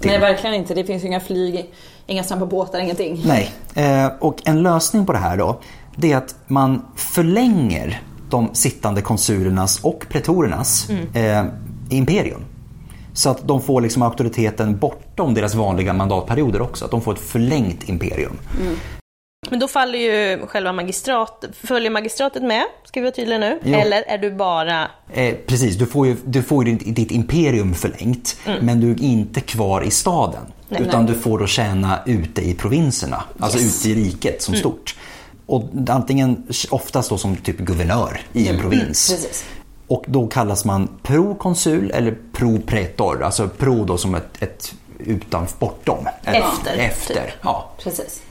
till. 0.00 0.10
Nej, 0.10 0.18
verkligen 0.18 0.54
inte. 0.54 0.74
Det 0.74 0.84
finns 0.84 1.02
ju 1.02 1.06
inga 1.06 1.20
flyg, 1.20 1.70
inga 2.06 2.24
snabba 2.24 2.46
båtar, 2.46 2.78
ingenting. 2.78 3.22
Nej. 3.26 3.50
Eh, 3.74 4.06
och 4.20 4.42
en 4.44 4.62
lösning 4.62 5.06
på 5.06 5.12
det 5.12 5.18
här 5.18 5.36
då, 5.36 5.60
det 5.96 6.12
är 6.12 6.16
att 6.16 6.34
man 6.46 6.84
förlänger 6.96 8.02
de 8.30 8.54
sittande 8.54 9.02
konsulernas 9.02 9.84
och 9.84 10.06
pretorernas 10.08 10.90
eh, 11.14 11.44
imperium. 11.90 12.44
Så 13.12 13.30
att 13.30 13.48
de 13.48 13.60
får 13.60 13.80
liksom 13.80 14.02
auktoriteten 14.02 14.78
bortom 14.78 15.34
deras 15.34 15.54
vanliga 15.54 15.92
mandatperioder 15.92 16.62
också. 16.62 16.84
Att 16.84 16.90
de 16.90 17.00
får 17.00 17.12
ett 17.12 17.18
förlängt 17.18 17.88
imperium. 17.88 18.36
Men 19.50 19.58
då 19.58 19.68
faller 19.68 19.98
ju 19.98 20.46
själva 20.46 20.72
magistrat... 20.72 21.44
Följer 21.52 21.90
magistratet 21.90 22.42
med? 22.42 22.64
Ska 22.84 23.00
vi 23.00 23.04
vara 23.04 23.14
tydliga 23.14 23.38
nu? 23.38 23.58
Ja. 23.62 23.78
Eller 23.78 24.02
är 24.02 24.18
du 24.18 24.30
bara... 24.30 24.90
Eh, 25.12 25.34
precis, 25.46 25.76
du 25.76 25.86
får 25.86 26.06
ju, 26.06 26.16
du 26.24 26.42
får 26.42 26.64
ju 26.64 26.74
ditt, 26.74 26.96
ditt 26.96 27.10
imperium 27.10 27.74
förlängt 27.74 28.36
men 28.60 28.80
du 28.80 28.90
är 28.90 29.02
inte 29.02 29.40
kvar 29.40 29.82
i 29.82 29.90
staden. 29.90 30.42
Nej. 30.68 30.82
utan 30.82 31.06
du 31.06 31.14
får 31.14 31.38
då 31.38 31.46
tjäna 31.46 31.98
ute 32.06 32.42
i 32.42 32.54
provinserna, 32.54 33.24
alltså 33.38 33.58
ute 33.58 33.88
i 33.88 34.04
riket 34.04 34.42
som 34.42 34.54
stort. 34.54 34.96
Och 35.46 35.64
antingen, 35.88 36.46
oftast 36.70 37.10
då 37.10 37.18
som 37.18 37.36
typ 37.36 37.58
guvernör 37.58 38.20
i 38.32 38.48
en 38.48 38.58
provins. 38.58 39.10
Precis. 39.10 39.44
Och 39.86 40.04
då 40.06 40.26
kallas 40.26 40.64
man 40.64 40.88
prokonsul 41.02 41.90
eller 41.90 42.18
propretor, 42.32 43.22
alltså 43.22 43.48
pro 43.48 43.84
då 43.84 43.98
som 43.98 44.14
ett, 44.14 44.42
ett 44.42 44.74
utan, 44.98 45.46
bortom. 45.58 46.08
Efter, 46.24 46.76
Efter, 46.78 47.14
typ. 47.14 47.34
ja. 47.42 47.70
Precis. 47.82 48.22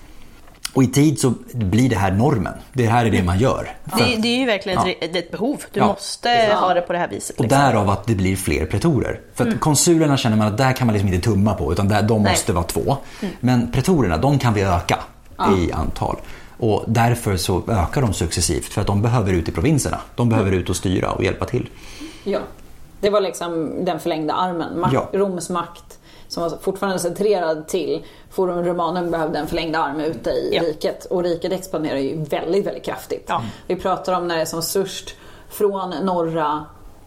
Och 0.73 0.83
i 0.83 0.87
tid 0.87 1.19
så 1.19 1.33
blir 1.53 1.89
det 1.89 1.95
här 1.95 2.11
normen. 2.11 2.53
Det 2.73 2.85
här 2.87 3.05
är 3.05 3.11
det 3.11 3.23
man 3.23 3.39
gör. 3.39 3.75
Det, 3.97 4.15
det 4.21 4.27
är 4.27 4.37
ju 4.39 4.45
verkligen 4.45 4.79
ett, 4.79 4.97
det 4.99 5.15
är 5.19 5.23
ett 5.23 5.31
behov. 5.31 5.61
Du 5.71 5.79
Ja. 5.79 5.87
måste 5.87 6.29
ha 6.59 6.73
det 6.73 6.81
på 6.81 6.93
det 6.93 6.99
här 6.99 7.07
viset. 7.07 7.37
Och 7.37 7.43
liksom. 7.43 7.59
därav 7.59 7.89
att 7.89 8.05
det 8.07 8.15
blir 8.15 8.35
fler 8.35 8.65
pretorer. 8.65 9.19
För 9.33 9.47
att 9.47 9.59
konsulerna 9.59 10.17
känner 10.17 10.37
man 10.37 10.47
att 10.47 10.57
där 10.57 10.73
kan 10.73 10.87
man 10.87 10.93
liksom 10.93 11.13
inte 11.13 11.29
tumma 11.29 11.53
på 11.53 11.71
utan 11.73 11.87
där, 11.87 12.01
de 12.01 12.23
Nej. 12.23 12.31
måste 12.31 12.53
vara 12.53 12.63
två. 12.63 12.97
Men 13.39 13.71
pretorerna, 13.71 14.17
de 14.17 14.39
kan 14.39 14.53
vi 14.53 14.61
öka 14.61 14.99
i 15.57 15.71
antal. 15.71 16.15
Och 16.57 16.83
därför 16.87 17.37
så 17.37 17.63
ökar 17.67 18.01
de 18.01 18.13
successivt 18.13 18.65
för 18.65 18.81
att 18.81 18.87
de 18.87 19.01
behöver 19.01 19.33
ut 19.33 19.49
i 19.49 19.51
provinserna. 19.51 19.97
De 20.15 20.29
behöver 20.29 20.51
ut 20.51 20.69
och 20.69 20.75
styra 20.75 21.11
och 21.11 21.23
hjälpa 21.23 21.45
till. 21.45 21.69
Ja. 22.23 22.39
Det 23.01 23.09
var 23.09 23.21
liksom 23.21 23.71
den 23.85 23.99
förlängda 23.99 24.33
armen. 24.33 24.79
Makt, 24.79 24.93
Ja. 24.93 25.09
Roms 25.13 25.49
makt 25.49 25.99
som 26.33 26.43
var 26.43 26.49
fortfarande 26.61 26.99
centrerad 26.99 27.67
till 27.67 28.03
Forum 28.29 28.65
Romanum 28.65 29.11
behövde 29.11 29.39
en 29.39 29.47
förlängd 29.47 29.75
arm 29.75 29.99
ute 29.99 30.29
i 30.29 30.49
Ja. 30.55 30.61
riket. 30.63 31.05
Och 31.05 31.23
riket 31.23 31.51
expanderar 31.51 31.97
ju 31.97 32.23
väldigt, 32.23 32.65
väldigt 32.67 32.83
kraftigt. 32.85 33.25
Ja. 33.27 33.41
Vi 33.67 33.75
pratar 33.75 34.13
om 34.17 34.27
när 34.27 34.35
det 34.35 34.41
är 34.41 34.45
som 34.45 34.61
störst 34.61 35.15
från 35.49 35.89
norra 35.89 36.65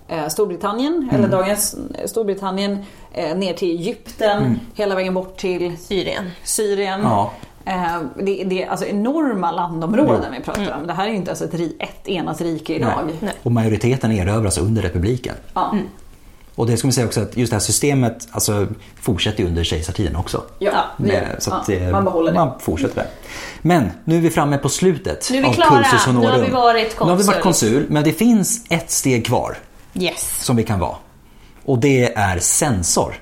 eh, 0.08 0.28
Storbritannien, 0.28 1.10
eller 1.12 1.28
dagens 1.28 1.76
Storbritannien, 2.04 2.84
eh, 3.12 3.36
ner 3.36 3.52
till 3.54 3.70
Egypten, 3.70 4.60
hela 4.74 4.94
vägen 4.94 5.14
bort 5.14 5.36
till 5.36 5.78
Syrien. 5.78 6.30
Syrien. 6.44 7.00
Ja. 7.02 7.32
Eh, 7.64 8.00
det, 8.16 8.44
det 8.44 8.62
är 8.62 8.68
alltså 8.70 8.86
enorma 8.86 9.52
landområden 9.52 10.32
vi 10.38 10.40
pratar 10.44 10.76
om. 10.80 10.86
Det 10.86 10.92
här 10.92 11.06
är 11.06 11.10
ju 11.10 11.16
inte 11.16 11.28
ens 11.30 11.42
ett, 11.42 11.54
ett 11.78 12.08
enat 12.08 12.40
rike 12.40 12.74
idag. 12.74 13.10
Nej. 13.20 13.32
Och 13.42 13.52
majoriteten 13.52 14.12
erövras 14.12 14.58
under 14.58 14.82
republiken. 14.82 15.34
Ja. 15.54 15.74
Och 16.56 16.66
det 16.66 16.76
ska 16.76 16.86
man 16.86 16.92
säga 16.92 17.06
också 17.06 17.20
att 17.20 17.36
just 17.36 17.50
det 17.50 17.54
här 17.54 17.60
systemet 17.60 18.28
alltså, 18.30 18.66
fortsätter 19.00 19.44
under 19.44 19.64
kejsartiden 19.64 20.16
också. 20.16 20.42
Ja, 20.58 20.84
Med, 20.96 21.36
så 21.38 21.54
att, 21.54 21.68
ja, 21.68 21.74
eh, 21.74 21.90
man 21.90 22.04
behåller 22.04 22.32
det. 22.32 22.38
Man 22.38 22.60
fortsätter 22.60 22.94
det. 22.96 23.06
Men 23.62 23.90
nu 24.04 24.16
är 24.16 24.20
vi 24.20 24.30
framme 24.30 24.58
på 24.58 24.68
slutet 24.68 25.28
Nu 25.30 25.38
är 25.38 25.42
vi 25.42 25.48
av 25.48 25.52
klara. 25.52 25.82
Cursus 25.82 26.06
Nu 26.06 26.12
har 26.12 26.22
Honorum. 26.22 26.44
vi 26.44 26.50
varit 26.50 26.96
Nu 27.00 27.06
har 27.06 27.16
vi 27.16 27.22
varit 27.22 27.42
konsul. 27.42 27.72
konsul, 27.72 27.86
men 27.92 28.04
det 28.04 28.12
finns 28.12 28.64
ett 28.70 28.90
steg 28.90 29.26
kvar 29.26 29.58
Yes. 29.94 30.44
som 30.44 30.56
vi 30.56 30.62
kan 30.64 30.78
vara. 30.80 30.96
Och 31.64 31.78
det 31.78 32.12
är 32.14 32.38
censor. 32.38 33.14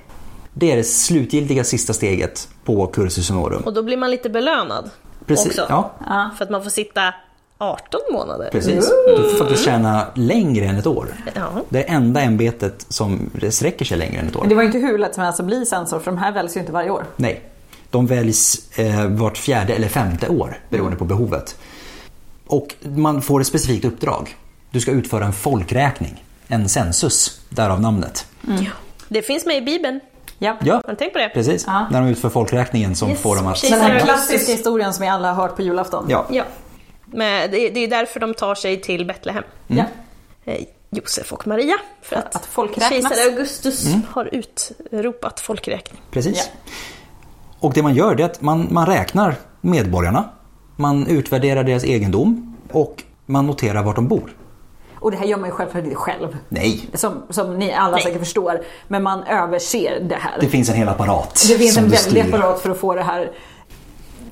Det 0.53 0.71
är 0.71 0.75
det 0.77 0.83
slutgiltiga 0.83 1.63
sista 1.63 1.93
steget 1.93 2.47
på 2.65 2.87
Cursus 2.87 3.29
Honorum. 3.29 3.61
Och 3.63 3.73
då 3.73 3.83
blir 3.83 3.97
man 3.97 4.11
lite 4.11 4.29
belönad 4.29 4.89
Precis. 5.25 5.47
också. 5.59 5.65
Ja, 6.05 6.29
För 6.37 6.43
att 6.45 6.51
man 6.51 6.63
får 6.63 6.69
sitta 6.69 7.13
18 7.57 7.99
månader. 8.11 8.49
precis. 8.51 8.91
Du 9.07 9.29
får 9.29 9.37
faktiskt 9.37 9.65
tjäna 9.65 10.05
längre 10.13 10.65
än 10.65 10.75
ett 10.77 10.87
år. 10.87 11.07
Ja. 11.33 11.47
Det 11.69 11.89
är 11.89 11.95
enda 11.95 12.21
ämbetet 12.21 12.85
som 12.89 13.29
sträcker 13.49 13.85
sig 13.85 13.97
längre 13.97 14.19
än 14.21 14.27
ett 14.27 14.35
år. 14.35 14.39
Men 14.39 14.49
det 14.49 14.55
var 14.55 14.63
inte 14.63 14.77
hur 14.77 14.97
lätt 14.97 15.13
som 15.15 15.23
helst 15.23 15.39
att 15.39 15.45
bli 15.45 15.65
censor 15.65 15.99
för 15.99 16.11
de 16.11 16.17
här 16.17 16.31
väljs 16.31 16.55
ju 16.55 16.59
inte 16.59 16.71
varje 16.71 16.89
år. 16.89 17.05
Nej. 17.15 17.41
De 17.89 18.07
väljs 18.07 18.69
eh, 18.79 19.05
vart 19.07 19.37
fjärde 19.37 19.73
eller 19.73 19.87
femte 19.87 20.27
år 20.29 20.59
beroende 20.69 20.97
på 20.97 21.05
behovet. 21.05 21.55
Och 22.47 22.75
man 22.81 23.21
får 23.21 23.41
ett 23.41 23.47
specifikt 23.47 23.85
uppdrag. 23.85 24.35
Du 24.71 24.79
ska 24.79 24.91
utföra 24.91 25.25
en 25.25 25.33
folkräkning. 25.33 26.23
En 26.47 26.69
census, 26.69 27.39
därav 27.49 27.81
namnet. 27.81 28.25
Det 29.07 29.21
finns 29.21 29.45
med 29.45 29.57
i 29.57 29.61
Bibeln. 29.61 29.99
Ja. 30.39 30.57
Ja, 30.63 30.81
Har 30.87 30.95
tänkt 30.95 31.13
på 31.13 31.19
det? 31.19 31.29
precis. 31.33 31.63
Ja. 31.67 31.87
När 31.91 32.01
de 32.01 32.07
utför 32.09 32.29
folkräkningen 32.29 32.95
som 32.95 33.09
Yes. 33.09 33.19
får 33.21 33.35
dem 33.35 33.47
att... 33.47 33.61
Den 33.61 33.81
här 33.81 33.99
klassiska 33.99 34.51
historien 34.51 34.93
som 34.93 35.01
vi 35.01 35.07
alla 35.07 35.33
har 35.33 35.43
hört 35.43 35.55
på 35.55 35.61
julafton. 35.61 36.05
Ja, 36.09 36.25
Ja. 36.31 36.43
Men 37.15 37.51
det, 37.51 37.69
det 37.69 37.79
är 37.79 37.87
därför 37.87 38.19
de 38.19 38.33
tar 38.33 38.55
sig 38.55 38.81
till 38.81 39.05
Betlehem. 39.05 39.43
Ja. 39.67 39.83
Eh, 40.45 40.61
Josef 40.89 41.33
och 41.33 41.47
Maria. 41.47 41.75
För 42.01 42.15
att, 42.15 42.35
att 42.35 42.45
folkräknas. 42.45 42.89
kejsar 42.89 43.31
Augustus 43.31 43.87
har 44.09 44.29
utropat 44.35 45.39
folkräkning. 45.39 46.01
precis. 46.11 46.37
Ja. 46.37 46.71
Och 47.59 47.73
det 47.73 47.83
man 47.83 47.95
gör 47.95 48.15
det 48.15 48.23
är 48.23 48.25
att 48.25 48.41
man, 48.41 48.67
man 48.71 48.85
räknar 48.85 49.35
medborgarna. 49.61 50.29
Man 50.75 51.07
utvärderar 51.07 51.63
deras 51.63 51.83
egendom 51.83 52.57
och 52.71 53.03
man 53.25 53.47
noterar 53.47 53.83
vart 53.83 53.95
de 53.95 54.07
bor. 54.07 54.35
Och 54.99 55.11
det 55.11 55.17
här 55.17 55.25
gör 55.25 55.37
man 55.37 55.49
ju 55.49 55.51
självklart 55.55 55.83
inte 55.83 55.95
själv. 55.95 56.37
Nej, 56.49 56.89
Som, 56.93 57.23
som 57.29 57.57
ni 57.59 57.73
alla 57.73 57.91
Nej. 57.95 58.03
säkert 58.03 58.19
förstår. 58.19 58.61
Men 58.87 59.03
man 59.03 59.23
överser 59.23 59.99
det 60.09 60.15
här. 60.15 60.37
det 60.39 60.47
finns 60.47 60.69
en 60.69 60.75
hel 60.75 60.89
apparat. 60.89 61.45
Det 61.47 61.57
finns 61.57 61.77
en 61.77 61.89
väldig 61.89 62.21
apparat 62.21 62.61
för 62.61 62.69
att 62.69 62.77
få 62.77 62.95
det 62.95 63.03
här 63.03 63.31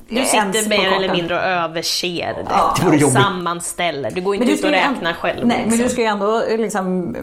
Du 0.08 0.24
sitter 0.24 0.68
mer 0.68 0.92
eller 0.92 1.12
mindre 1.12 1.34
och 1.36 1.42
överser 1.42 2.34
det. 2.36 2.46
Ja, 2.48 2.74
det 2.90 3.04
och 3.04 3.12
sammanställer. 3.12 4.10
Du 4.10 4.20
går 4.20 4.34
inte 4.34 4.46
Men 4.46 4.54
du 4.54 4.58
ut 4.58 4.64
och 4.64 4.70
räknar 4.70 5.10
ändå- 5.10 5.20
själv. 5.20 5.46
Nej, 5.46 5.56
men 5.58 5.64
liksom. 5.68 5.84
du 5.84 5.88
ska 5.88 6.00
ju 6.00 6.06
ändå 6.06 6.42
liksom 6.58 7.16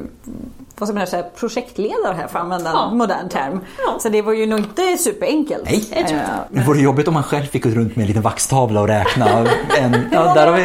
vad 0.81 0.89
ska 0.89 0.97
man 0.97 1.07
säga, 1.07 1.23
projektledare 1.35 2.13
här 2.17 2.27
för 2.27 2.39
att 2.39 2.43
använda 2.43 2.69
en 2.69 2.75
Ja. 2.75 2.91
modern 2.93 3.29
term. 3.29 3.59
Ja. 3.77 3.99
Så 3.99 4.09
det 4.09 4.21
var 4.21 4.33
ju 4.33 4.45
nog 4.45 4.59
inte 4.59 4.97
superenkelt. 4.99 5.63
Nej. 5.65 5.85
Jag 5.95 6.07
tror 6.07 6.19
inte. 6.19 6.31
Det 6.49 6.61
vore 6.61 6.81
jobbigt 6.81 7.07
om 7.07 7.13
man 7.13 7.23
själv 7.23 7.45
fick 7.45 7.63
gå 7.63 7.69
runt 7.69 7.95
med 7.95 8.03
en 8.03 8.07
liten 8.07 8.21
vaxtavla 8.23 8.81
och 8.81 8.87
räkna. 8.87 9.27
En, 9.79 9.95
ja, 10.11 10.33
där 10.33 10.47
har 10.47 10.57
vi... 10.57 10.63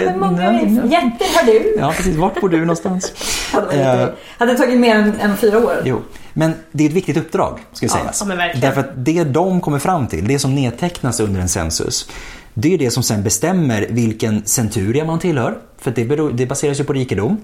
Jätter 0.93 1.37
har 1.39 1.47
du? 1.47 1.77
Ja, 1.79 1.93
precis. 1.97 2.17
Vart 2.17 2.41
bor 2.41 2.49
du 2.49 2.61
någonstans? 2.61 3.13
Hade, 3.53 4.03
Eh, 4.03 4.09
hade 4.39 4.57
tagit 4.57 4.81
mer 4.81 4.97
än, 4.97 5.21
än 5.21 5.37
fyra 5.37 5.59
år. 5.59 5.83
Jo, 5.85 6.03
men 6.33 6.53
det 6.73 6.85
är 6.85 6.89
ett 6.89 6.95
viktigt 6.95 7.17
uppdrag, 7.17 7.59
ska 7.73 7.89
sägas. 7.89 8.25
ja, 8.29 8.35
verkligen. 8.37 8.61
Därför 8.61 8.81
att 8.81 8.91
det 9.05 9.25
de 9.25 9.61
kommer 9.61 9.79
fram 9.79 10.07
till, 10.07 10.29
det 10.29 10.39
som 10.39 10.55
nedtecknas 10.55 11.21
under 11.21 11.41
en 11.41 11.49
census, 11.49 12.09
det 12.55 12.75
är 12.75 12.79
det 12.79 12.91
som 12.91 13.03
sen 13.03 13.23
bestämmer 13.23 13.87
vilken 13.91 14.43
centuria 14.47 15.05
man 15.05 15.19
tillhör, 15.19 15.59
för 15.79 15.91
det, 15.91 16.05
beror, 16.05 16.31
det 16.33 16.47
baseras 16.47 16.81
ju 16.81 16.85
på 16.85 16.93
rikedom, 16.93 17.37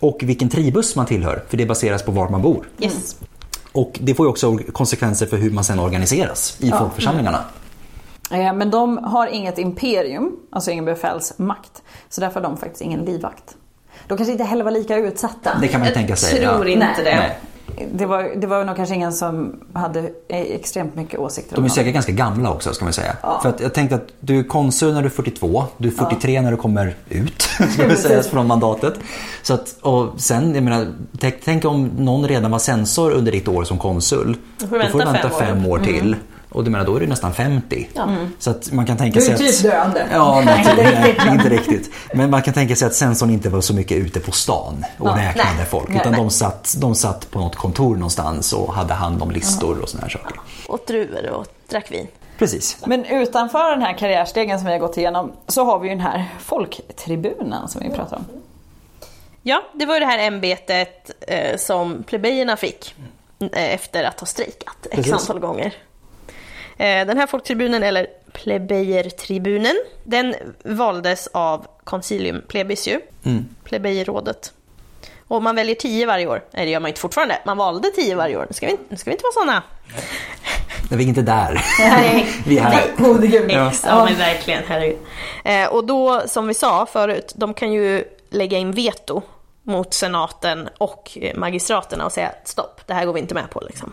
och 0.00 0.18
vilken 0.22 0.48
tribus 0.48 0.96
man 0.96 1.06
tillhör, 1.06 1.44
för 1.48 1.56
det 1.56 1.66
baseras 1.66 2.02
på 2.02 2.12
var 2.12 2.28
man 2.28 2.42
bor. 2.42 2.68
Yes. 2.80 3.16
Och 3.72 3.98
det 4.02 4.14
får 4.14 4.26
ju 4.26 4.30
också 4.30 4.58
konsekvenser 4.72 5.26
för 5.26 5.36
hur 5.36 5.50
man 5.50 5.64
sen 5.64 5.78
organiseras 5.78 6.56
i 6.60 6.70
folkförsamlingarna. 6.70 7.44
Eh, 8.30 8.52
Men 8.52 8.70
de 8.70 8.98
har 8.98 9.26
inget 9.26 9.58
imperium, 9.58 10.36
alltså 10.50 10.70
ingen 10.70 10.84
befälsmakt. 10.84 11.82
Så 12.08 12.20
därför 12.20 12.40
har 12.40 12.48
de 12.48 12.56
faktiskt 12.56 12.82
ingen 12.82 13.04
livvakt. 13.04 13.56
De 14.08 14.16
kanske 14.16 14.32
inte 14.32 14.44
heller 14.44 14.64
var 14.64 14.70
lika 14.70 14.96
utsatta. 14.96 15.58
Det 15.60 15.68
kan 15.68 15.80
man 15.80 15.88
ju 15.88 15.94
tänka 15.94 16.16
sig. 16.16 16.40
tror 16.40 16.66
ja. 16.66 16.72
inte 16.72 16.86
Nej. 16.86 17.04
det. 17.04 17.16
Nej. 17.16 17.38
Det, 17.92 18.06
var, 18.06 18.32
det 18.36 18.46
var 18.46 18.64
nog 18.64 18.76
kanske 18.76 18.94
ingen 18.94 19.12
som 19.12 19.60
hade 19.72 20.10
extremt 20.28 20.94
mycket 20.94 21.20
åsikter 21.20 21.56
De 21.56 21.64
är 21.64 21.68
om 21.68 21.70
säkert 21.70 21.94
ganska 21.94 22.12
gamla 22.12 22.50
också 22.50 22.72
ska 22.72 22.84
man 22.84 22.92
säga. 22.92 23.16
För 23.42 23.48
att 23.48 23.60
jag 23.60 23.74
tänkte 23.74 23.96
att 23.96 24.08
du 24.20 24.38
är 24.38 24.42
konsul 24.42 24.94
när 24.94 25.02
du 25.02 25.06
är 25.06 25.10
42, 25.10 25.64
du 25.76 25.88
är 25.88 25.92
43 25.92 26.40
när 26.40 26.50
du 26.50 26.56
kommer 26.56 26.94
ut 27.08 27.42
ska 27.72 27.86
vi 27.86 27.96
säga, 27.96 28.22
från 28.22 28.46
mandatet. 28.46 28.94
Så 29.42 29.54
att, 29.54 29.76
och 29.80 30.20
sen, 30.20 30.54
jag 30.54 30.64
menar, 30.64 30.92
tänk, 31.18 31.34
tänk 31.44 31.64
om 31.64 31.90
någon 31.98 32.28
redan 32.28 32.50
var 32.50 32.58
censor 32.58 33.10
under 33.10 33.32
ditt 33.32 33.48
år 33.48 33.64
som 33.64 33.78
konsul. 33.78 34.36
Då 34.58 34.66
får 34.66 34.76
du 34.76 34.82
vänta 34.82 35.12
vänta 35.12 35.30
fem 35.30 35.30
år. 35.30 35.38
fem 35.38 35.66
år 35.66 35.78
till. 35.78 36.16
Och 36.48 36.64
du 36.64 36.70
menar, 36.70 36.84
då 36.84 36.96
är 36.96 37.00
du 37.00 37.06
nästan 37.06 37.34
50. 37.34 37.88
Mm. 37.96 38.28
Så 38.38 38.50
att 38.50 38.72
man 38.72 38.86
kan 38.86 38.96
tänka 38.96 39.20
Du 39.20 39.26
är 39.26 39.36
sig 39.36 39.46
typ 39.46 39.56
att... 39.56 39.62
döende. 39.62 40.08
Ja, 40.12 40.42
nej, 40.46 40.58
inte, 40.58 40.74
nej, 41.24 41.34
inte 41.34 41.48
riktigt. 41.48 41.90
Men 42.14 42.30
man 42.30 42.42
kan 42.42 42.54
tänka 42.54 42.76
sig 42.76 42.86
att 42.86 42.94
sensorn 42.94 43.30
inte 43.30 43.48
var 43.48 43.60
så 43.60 43.74
mycket 43.74 43.98
ute 43.98 44.20
på 44.20 44.32
stan 44.32 44.84
och 44.98 45.16
räknade 45.16 45.54
nej. 45.56 45.66
folk. 45.66 45.90
Utan 45.90 46.12
nej. 46.12 46.20
de 46.20 46.30
satt, 46.30 46.74
de 46.78 46.94
satt 46.94 47.30
på 47.30 47.38
något 47.38 47.56
kontor 47.56 47.96
någonstans 47.96 48.52
och 48.52 48.74
hade 48.74 48.94
hand 48.94 49.22
om 49.22 49.30
listor 49.30 49.80
och 49.82 49.88
såna 49.88 50.02
här 50.02 50.10
saker. 50.10 50.40
Åt 50.68 50.86
druvor 50.86 51.30
och 51.30 51.46
drack 51.68 51.92
vin. 51.92 52.06
Precis. 52.38 52.76
Men 52.86 53.04
utanför 53.04 53.70
den 53.70 53.82
här 53.82 53.98
karriärstegen 53.98 54.58
som 54.58 54.66
vi 54.66 54.72
har 54.72 54.78
gått 54.78 54.96
igenom 54.96 55.32
så 55.46 55.64
har 55.64 55.78
vi 55.78 55.88
ju 55.88 55.94
den 55.94 56.04
här 56.04 56.24
folktribunen 56.40 57.68
som 57.68 57.82
vi 57.84 57.90
pratar 57.90 58.16
om. 58.16 58.24
Ja, 59.42 59.62
det 59.72 59.86
var 59.86 59.94
ju 59.94 60.00
det 60.00 60.06
här 60.06 60.18
ämbetet 60.18 61.10
eh, 61.20 61.56
som 61.56 62.02
plebejerna 62.02 62.56
fick 62.56 62.94
eh, 63.40 63.74
efter 63.74 64.04
att 64.04 64.20
ha 64.20 64.26
strejkat 64.26 64.76
x 64.82 64.96
Precis. 64.96 65.12
antal 65.12 65.38
gånger. 65.38 65.74
Eh, 66.78 67.06
den 67.06 67.18
här 67.18 67.26
folktribunen, 67.26 67.82
eller 67.82 68.06
plebejertribunen, 68.32 69.76
den 70.04 70.34
valdes 70.64 71.26
av 71.26 71.66
Concilium 71.84 72.42
Plebisciu, 72.48 73.00
plebejerrådet. 73.64 74.52
Och 75.28 75.42
man 75.42 75.56
väljer 75.56 75.74
tio 75.74 76.06
varje 76.06 76.26
år. 76.26 76.44
Nej, 76.50 76.64
det 76.64 76.70
gör 76.70 76.80
man 76.80 76.88
inte 76.88 77.00
fortfarande. 77.00 77.38
Man 77.46 77.56
valde 77.56 77.90
tio 77.90 78.14
varje 78.14 78.36
år. 78.36 78.46
Nu 78.48 78.54
ska 78.54 78.66
vi, 78.66 78.76
nu 78.88 78.96
ska 78.96 79.10
vi 79.10 79.14
inte 79.14 79.24
vara 79.34 79.44
såna. 79.44 79.62
Men 80.88 80.98
vi 80.98 81.04
är 81.04 81.08
inte 81.08 81.22
där. 81.22 81.64
Nej. 81.78 82.26
vi 82.46 82.58
är 82.58 82.62
här. 82.62 82.82
Gode 82.98 83.26
gud. 83.26 83.50
Ja, 83.50 83.72
ja 83.84 84.04
men 84.04 84.14
verkligen, 84.14 84.62
herregud. 84.66 84.98
Eh, 85.44 85.66
och 85.66 85.84
då, 85.84 86.22
som 86.26 86.46
vi 86.48 86.54
sa 86.54 86.86
förut, 86.86 87.32
de 87.36 87.54
kan 87.54 87.72
ju 87.72 88.04
lägga 88.30 88.58
in 88.58 88.72
veto 88.72 89.22
mot 89.62 89.94
senaten 89.94 90.68
och 90.78 91.18
magistraterna 91.34 92.04
och 92.04 92.12
säga 92.12 92.32
stopp, 92.44 92.80
det 92.86 92.94
här 92.94 93.06
går 93.06 93.12
vi 93.12 93.20
inte 93.20 93.34
med 93.34 93.50
på. 93.50 93.60
Liksom. 93.60 93.92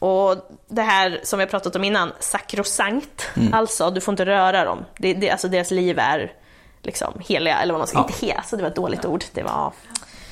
Och 0.00 0.36
det 0.68 0.82
här 0.82 1.20
som 1.22 1.38
vi 1.38 1.44
har 1.44 1.50
pratat 1.50 1.76
om 1.76 1.84
innan, 1.84 2.12
sakrosankt, 2.20 3.30
alltså 3.52 3.90
du 3.90 4.00
får 4.00 4.12
inte 4.12 4.26
röra 4.26 4.64
dem. 4.64 4.84
Det, 4.98 5.14
det, 5.14 5.30
alltså 5.30 5.48
deras 5.48 5.70
liv 5.70 5.98
är 5.98 6.32
liksom 6.82 7.12
heliga, 7.28 7.58
eller 7.58 7.72
vad 7.72 7.80
man 7.80 7.86
ska 7.86 7.98
Ja. 7.98 8.02
inte 8.02 8.20
heliga, 8.20 8.36
alltså 8.38 8.56
det 8.56 8.62
var 8.62 8.70
ett 8.70 8.76
dåligt 8.76 9.04
ord. 9.04 9.24
Det 9.34 9.42
var, 9.42 9.72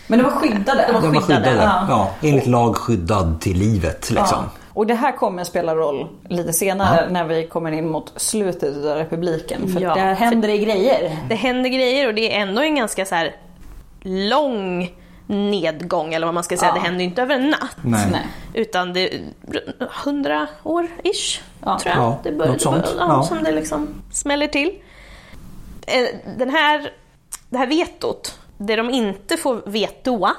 Men 0.06 0.18
de 0.18 0.22
var 0.24 0.30
skyddade. 0.32 0.84
De 0.86 0.92
var 0.94 1.00
De 1.02 1.12
var 1.14 1.20
skyddade, 1.20 1.44
skyddade. 1.50 1.62
ja. 1.62 1.86
Ja, 1.88 2.28
enligt 2.28 2.46
lag 2.46 2.76
skyddad 2.76 3.40
till 3.40 3.58
livet. 3.58 4.10
Liksom. 4.10 4.38
Ja. 4.44 4.50
Och 4.74 4.86
det 4.86 4.94
här 4.94 5.12
kommer 5.12 5.44
spela 5.44 5.74
roll 5.74 6.08
lite 6.28 6.52
senare 6.52 7.06
när 7.10 7.24
vi 7.24 7.46
kommer 7.46 7.72
in 7.72 7.88
mot 7.90 8.12
slutet 8.16 8.76
av 8.76 8.96
republiken. 8.96 9.68
För 9.72 9.80
Ja, 9.80 9.94
där 9.94 10.14
händer 10.14 10.48
det 10.48 10.58
grejer. 10.58 11.16
det 11.28 11.34
händer 11.34 11.70
grejer 11.70 12.08
och 12.08 12.14
det 12.14 12.36
är 12.36 12.40
ändå 12.40 12.62
en 12.62 12.74
ganska 12.74 13.04
så 13.06 13.14
här 13.14 13.36
lång 14.02 14.92
nedgång, 15.28 16.14
eller 16.14 16.26
vad 16.26 16.34
man 16.34 16.44
ska 16.44 16.56
säga. 16.56 16.68
Ja. 16.68 16.74
Det 16.74 16.80
händer 16.80 17.00
ju 17.00 17.04
inte 17.08 17.22
över 17.22 17.34
en 17.34 17.50
natt. 17.50 17.76
Nej. 17.82 18.06
Nej. 18.12 18.26
Utan 18.54 18.92
det 18.92 19.14
är 19.14 19.20
100 20.04 20.46
år 20.62 20.86
ish, 21.04 21.40
Ja. 21.64 21.78
tror 21.78 21.94
jag. 21.94 22.04
Ja, 22.04 22.18
det 22.22 22.32
bör, 22.32 22.48
något 22.48 22.60
sånt. 22.60 22.76
det 22.86 22.92
bör- 22.94 22.98
ja, 23.00 23.06
Ja. 23.08 23.22
Som 23.22 23.42
det 23.44 23.52
liksom 23.52 23.88
smäller 24.12 24.46
till. 24.46 24.70
Eh, 25.86 26.04
Den 26.38 26.50
här, 26.50 26.90
det 27.50 27.58
här 27.58 27.66
vetot, 27.66 28.38
det 28.58 28.76
de 28.76 28.90
inte 28.90 29.36
får 29.36 29.62
vetoa, 29.66 30.34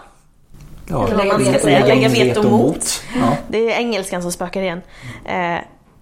Ja, 0.89 1.07
eller 1.07 1.15
vad 1.17 1.27
man 1.27 1.37
lägga 1.37 1.39
ska 1.39 1.51
veto- 1.51 1.61
säga, 1.63 1.85
lägga 1.85 2.09
veto 2.09 2.43
mot. 2.43 2.51
mot. 2.51 3.01
Ja. 3.21 3.37
Det 3.47 3.71
är 3.73 3.77
engelskan 3.79 4.21
som 4.21 4.31
spökar 4.31 4.61
igen. 4.61 4.81
Eh, 5.25 5.57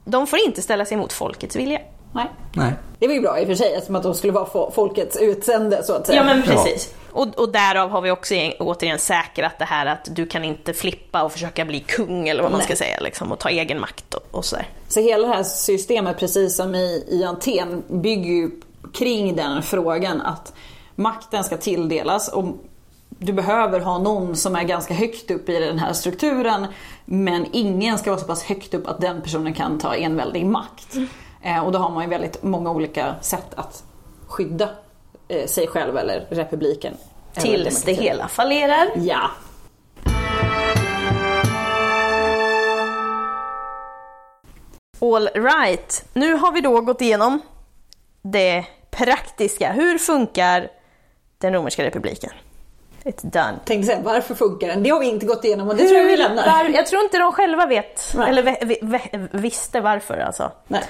De 0.06 0.28
får 0.28 0.40
inte 0.40 0.62
ställa 0.62 0.86
sig 0.86 0.96
emot 0.96 1.14
folkets 1.14 1.56
vilja. 1.56 1.80
Nej. 2.18 2.28
Nej. 2.54 2.74
Det 3.00 3.08
var 3.08 3.14
ju 3.14 3.22
bra 3.22 3.40
i 3.40 3.44
och 3.44 3.48
för 3.48 3.56
sig 3.56 3.74
eftersom 3.74 3.96
att 3.96 4.04
de 4.04 4.14
skulle 4.16 4.34
vara 4.34 4.46
fo- 4.46 4.72
folkets 4.72 5.18
utsände 5.18 5.84
så 5.84 5.94
att 5.94 6.08
säga. 6.08 6.18
Ja 6.18 6.24
men 6.24 6.44
precis. 6.44 6.94
Och, 7.12 7.28
och 7.40 7.52
därav 7.52 7.90
har 7.90 8.02
vi 8.02 8.12
också 8.12 8.34
igen- 8.34 8.54
återigen 8.60 9.00
säkrat 9.00 9.60
det 9.60 9.66
här 9.66 9.86
att 9.86 10.08
du 10.16 10.26
kan 10.26 10.44
inte 10.44 10.74
flippa 10.74 11.24
och 11.24 11.32
försöka 11.32 11.66
bli 11.66 11.80
kung 11.80 12.28
eller 12.28 12.42
vad 12.44 12.52
man 12.52 12.58
Nej. 12.60 12.66
ska 12.68 12.76
säga 12.76 13.00
liksom, 13.00 13.32
och 13.32 13.40
ta 13.40 13.50
egen 13.50 13.80
makt 13.80 14.14
och, 14.14 14.24
och 14.32 14.46
sådär. 14.46 14.68
Så 14.88 15.00
hela 15.02 15.28
det 15.28 15.34
här 15.34 15.44
systemet, 15.44 16.20
precis 16.20 16.56
som 16.56 16.76
i, 16.76 17.06
i 17.08 17.24
Aten, 17.26 17.84
bygger 17.88 18.32
ju 18.32 18.52
kring 18.94 19.36
den 19.36 19.64
frågan 19.64 20.22
att 20.22 20.54
makten 20.96 21.44
ska 21.44 21.58
tilldelas 21.58 22.28
och 22.34 22.46
du 23.10 23.34
behöver 23.34 23.80
ha 23.80 23.98
någon 23.98 24.36
som 24.36 24.56
är 24.56 24.64
ganska 24.64 24.94
högt 24.94 25.32
upp 25.32 25.50
i 25.50 25.60
den 25.60 25.80
här 25.80 25.94
strukturen 25.94 26.68
men 27.06 27.46
ingen 27.52 27.98
ska 27.98 28.10
vara 28.12 28.20
så 28.22 28.28
pass 28.28 28.44
högt 28.44 28.74
upp 28.74 28.88
att 28.88 29.02
den 29.02 29.22
personen 29.22 29.54
kan 29.54 29.80
ta 29.80 29.96
enväldig 29.96 30.46
makt. 30.46 30.96
Eh, 30.96 31.04
och 31.66 31.72
då 31.72 31.80
har 31.80 31.90
man 31.90 32.04
ju 32.04 32.10
väldigt 32.10 32.44
många 32.44 32.72
olika 32.72 33.16
sätt 33.22 33.48
att 33.56 33.84
skydda 34.28 34.70
eh, 35.28 35.48
sig 35.48 35.68
själv 35.68 35.98
eller 35.98 36.28
republiken. 36.30 36.94
eller 37.36 37.42
Tills 37.42 37.84
det 37.84 37.92
demokratin. 37.92 38.04
hela 38.04 38.28
fallerar. 38.28 38.88
Ja. 38.96 39.30
All 45.02 45.30
right. 45.34 46.06
Nu 46.14 46.34
har 46.34 46.52
vi 46.52 46.62
då 46.62 46.82
gått 46.82 47.02
igenom 47.02 47.40
det 48.22 48.66
praktiska. 48.92 49.72
Hur 49.72 49.98
funkar 49.98 50.68
den 51.38 51.54
romerska 51.54 51.84
republiken? 51.84 52.32
It's 53.04 53.22
done. 53.24 53.60
Tänkte 53.66 53.88
säga, 53.88 54.02
varför 54.04 54.36
funkar 54.36 54.68
den? 54.68 54.84
Det 54.84 54.90
har 54.90 55.00
vi 55.00 55.06
inte 55.06 55.26
gått 55.26 55.46
igenom 55.46 55.68
och 55.70 55.76
det 55.76 55.88
tror 55.88 56.00
jag 56.00 56.06
vi 56.08 56.18
lämnar. 56.18 56.64
Var, 56.64 56.70
jag 56.70 56.88
tror 56.88 57.04
inte 57.04 57.18
de 57.18 57.32
själva 57.32 57.66
vet, 57.66 58.14
Nej. 58.16 58.30
eller 58.30 58.44
ve, 58.44 58.78
ve, 58.82 59.28
visste 59.32 59.82
varför 59.82 60.18
alltså. 60.18 60.52
Nej. 60.68 60.84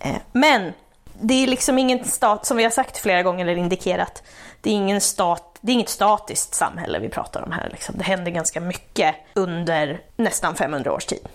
Eh, 0.00 0.16
Men 0.32 0.72
det 1.20 1.34
är 1.34 1.46
liksom 1.46 1.78
ingen 1.78 2.04
stat, 2.04 2.46
som 2.46 2.56
vi 2.56 2.62
har 2.62 2.70
sagt 2.70 2.98
flera 2.98 3.22
gånger 3.22 3.44
eller 3.46 3.56
indikerat, 3.56 4.22
det 4.60 4.70
är, 4.70 4.74
ingen 4.74 5.00
stat, 5.00 5.58
det 5.60 5.72
är 5.72 5.74
inget 5.74 5.88
statiskt 5.88 6.54
samhälle 6.54 6.98
vi 6.98 7.08
pratar 7.08 7.42
om 7.42 7.52
här. 7.52 7.68
Liksom. 7.72 7.94
Det 7.98 8.04
händer 8.04 8.30
ganska 8.30 8.60
mycket 8.60 9.14
under 9.34 10.00
nästan 10.16 10.54
500 10.54 10.92
års 10.92 11.06
tid. 11.06 11.28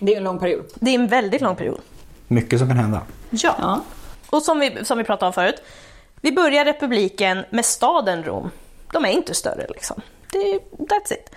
Det 0.00 0.12
är 0.12 0.16
en 0.16 0.24
lång 0.24 0.38
period. 0.38 0.64
Det 0.74 0.90
är 0.90 0.94
en 0.94 1.06
väldigt 1.06 1.40
lång 1.40 1.56
period. 1.56 1.80
Mycket 2.28 2.58
som 2.58 2.68
kan 2.68 2.76
hända. 2.76 3.02
Ja. 3.30 3.54
Ja. 3.58 3.80
Och 4.30 4.42
som 4.42 4.58
vi, 4.60 4.84
som 4.84 4.98
vi 4.98 5.04
pratade 5.04 5.26
om 5.26 5.32
förut, 5.32 5.62
vi 6.20 6.32
börjar 6.32 6.64
republiken 6.64 7.44
med 7.50 7.64
staden 7.64 8.24
Rom. 8.24 8.50
De 8.92 9.04
är 9.04 9.08
inte 9.08 9.34
större 9.34 9.66
liksom. 9.68 10.02
Det, 10.32 10.58
that's 10.78 11.12
it. 11.12 11.30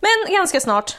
Men 0.00 0.34
ganska 0.34 0.60
snart 0.60 0.96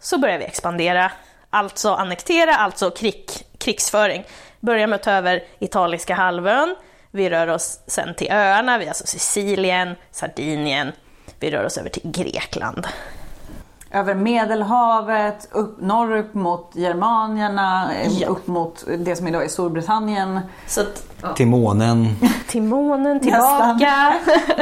så 0.00 0.18
börjar 0.18 0.38
vi 0.38 0.44
expandera, 0.44 1.12
alltså 1.50 1.94
annektera, 1.94 2.54
alltså 2.54 2.90
krig, 2.90 3.24
krigsföring. 3.58 4.24
Börjar 4.60 4.86
med 4.86 4.96
att 4.96 5.02
ta 5.02 5.10
över 5.10 5.42
Italiska 5.58 6.14
halvön, 6.14 6.76
vi 7.10 7.30
rör 7.30 7.48
oss 7.48 7.80
sen 7.86 8.14
till 8.14 8.28
öarna, 8.32 8.78
vi 8.78 8.84
har 8.84 8.90
alltså 8.90 9.06
Sicilien, 9.06 9.94
Sardinien, 10.10 10.92
vi 11.40 11.50
rör 11.50 11.64
oss 11.64 11.78
över 11.78 11.90
till 11.90 12.10
Grekland. 12.10 12.86
Över 13.90 14.14
Medelhavet, 14.14 15.48
upp, 15.52 15.80
norrut 15.80 16.34
mot 16.34 16.70
Germanierna, 16.74 17.90
eh, 17.94 18.12
Ja. 18.12 18.28
upp 18.28 18.46
mot 18.46 18.84
det 18.98 19.16
som 19.16 19.28
idag 19.28 19.44
är 19.44 19.48
Storbritannien. 19.48 20.40
Så 20.66 20.80
att, 20.80 21.36
Till 21.36 21.46
månen. 21.46 22.16
till 22.48 22.62
månen, 22.62 23.16
Nästan. 23.16 23.78
tillbaka. 23.78 24.14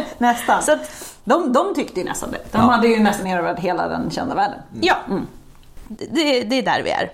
Nästan. 0.18 0.62
Så 0.62 0.72
att, 0.72 1.14
de, 1.24 1.52
de 1.52 1.74
tyckte 1.74 2.00
ju 2.00 2.06
nästan 2.06 2.30
det. 2.30 2.38
De 2.52 2.58
Ja. 2.60 2.70
hade 2.70 2.88
ju 2.88 3.00
nästan 3.02 3.26
erövrat 3.26 3.58
hela 3.58 3.88
den 3.88 4.10
kända 4.10 4.34
världen. 4.34 4.58
Ja, 4.80 4.96
det, 5.88 6.42
det 6.42 6.56
är 6.56 6.62
där 6.62 6.82
vi 6.82 6.90
är. 6.90 7.12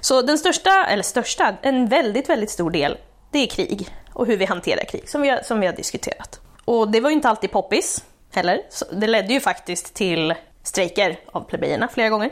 Så 0.00 0.22
den 0.22 0.38
största, 0.38 0.86
eller 0.86 1.02
största, 1.02 1.54
en 1.62 1.88
väldigt, 1.88 2.28
väldigt 2.28 2.50
stor 2.50 2.70
del, 2.70 2.96
det 3.30 3.38
är 3.38 3.46
krig 3.46 3.88
och 4.12 4.26
hur 4.26 4.36
vi 4.36 4.44
hanterar 4.44 4.84
krig, 4.84 5.08
som 5.08 5.22
vi 5.22 5.28
har, 5.28 5.42
som 5.42 5.60
vi 5.60 5.66
har 5.66 5.74
diskuterat. 5.74 6.40
Och 6.64 6.90
det 6.90 7.00
var 7.00 7.10
ju 7.10 7.16
inte 7.16 7.28
alltid 7.28 7.50
poppis 7.50 8.04
heller. 8.32 8.60
Så 8.70 8.84
det 8.92 9.06
ledde 9.06 9.32
ju 9.32 9.40
faktiskt 9.40 9.94
till 9.94 10.34
strejker 10.62 11.18
av 11.26 11.40
plebejerna 11.40 11.88
flera 11.88 12.08
gånger. 12.08 12.30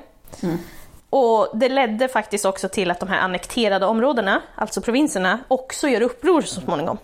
Och 1.11 1.49
det 1.55 1.69
ledde 1.69 2.09
faktiskt 2.09 2.45
också 2.45 2.69
till 2.69 2.91
att 2.91 3.01
de 3.01 3.09
här 3.09 3.19
annekterade 3.19 3.87
områdena, 3.87 4.43
alltså 4.55 4.81
provinserna, 4.81 5.39
också 5.49 5.89
gör 5.89 6.01
uppror 6.01 6.43
så 6.43 6.61
småningom. 6.61 6.99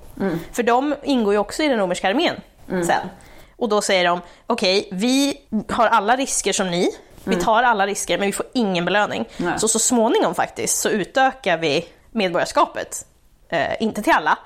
För 0.53 0.63
de 0.63 0.95
ingår 1.03 1.33
ju 1.33 1.39
också 1.39 1.63
i 1.63 1.69
den 1.69 1.79
romerska 1.79 2.09
armén 2.09 2.41
sen. 2.69 3.09
Och 3.57 3.69
då 3.69 3.81
säger 3.83 4.05
de, 4.05 4.21
okej, 4.47 4.89
vi 4.93 5.41
har 5.69 5.87
alla 5.87 6.17
risker 6.17 6.53
som 6.53 6.71
ni, 6.71 6.91
vi 7.29 7.37
tar 7.37 7.63
alla 7.63 7.87
risker 7.87 8.19
men 8.19 8.27
vi 8.27 8.33
får 8.33 8.47
ingen 8.53 8.85
belöning. 8.85 9.29
Nej. 9.37 9.59
Så 9.59 9.69
så 9.69 9.79
småningom 9.79 10.35
faktiskt 10.35 10.79
så 10.79 10.89
utökar 10.89 11.59
vi 11.59 11.87
medborgarskapet. 12.11 13.07
Eh, 13.49 13.83
inte 13.83 14.03
till 14.03 14.13
alla, 14.13 14.39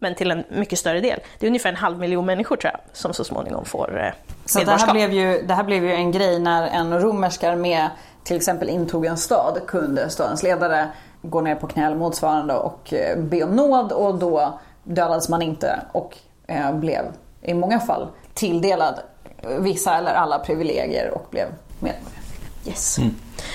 men 0.00 0.14
till 0.14 0.30
en 0.30 0.44
mycket 0.48 0.78
större 0.78 1.00
del. 1.00 1.20
Det 1.38 1.46
är 1.46 1.48
ungefär 1.48 1.68
en 1.68 1.76
halv 1.76 1.98
miljon 1.98 2.26
människor 2.26 2.56
tror 2.56 2.72
jag 2.72 2.80
som 2.92 3.14
så 3.14 3.24
småningom 3.24 3.64
får 3.64 4.00
eh, 4.04 4.12
Så 4.44 4.58
det 4.58 4.70
här, 4.70 4.78
medborgarskap. 4.78 4.94
blev 4.94 5.12
ju, 5.12 5.42
det 5.42 5.54
här 5.54 5.64
blev 5.64 5.84
ju 5.84 5.92
en 5.92 6.12
grej 6.12 6.38
när 6.38 6.66
en 6.66 7.00
romersk 7.00 7.44
armé 7.44 7.88
till 8.24 8.36
exempel 8.36 8.68
intog 8.68 9.06
en 9.06 9.16
stad 9.16 9.60
kunde 9.66 10.10
stadens 10.10 10.42
ledare 10.42 10.88
gå 11.22 11.40
ner 11.40 11.54
på 11.54 11.66
knä 11.66 11.86
eller 11.86 11.96
motsvarande 11.96 12.54
och 12.54 12.92
eh, 12.94 13.18
be 13.18 13.42
om 13.44 13.56
nåd 13.56 13.92
och 13.92 14.14
då 14.14 14.58
dödades 14.84 15.28
man 15.28 15.42
inte 15.42 15.80
och 15.92 16.16
eh, 16.46 16.72
blev 16.72 17.04
i 17.42 17.54
många 17.54 17.80
fall 17.80 18.08
tilldelad 18.34 19.00
vissa 19.58 19.96
eller 19.98 20.14
alla 20.14 20.38
privilegier 20.38 21.10
och 21.10 21.26
blev 21.30 21.46
medborgare. 21.80 22.15
Yes. 22.66 22.98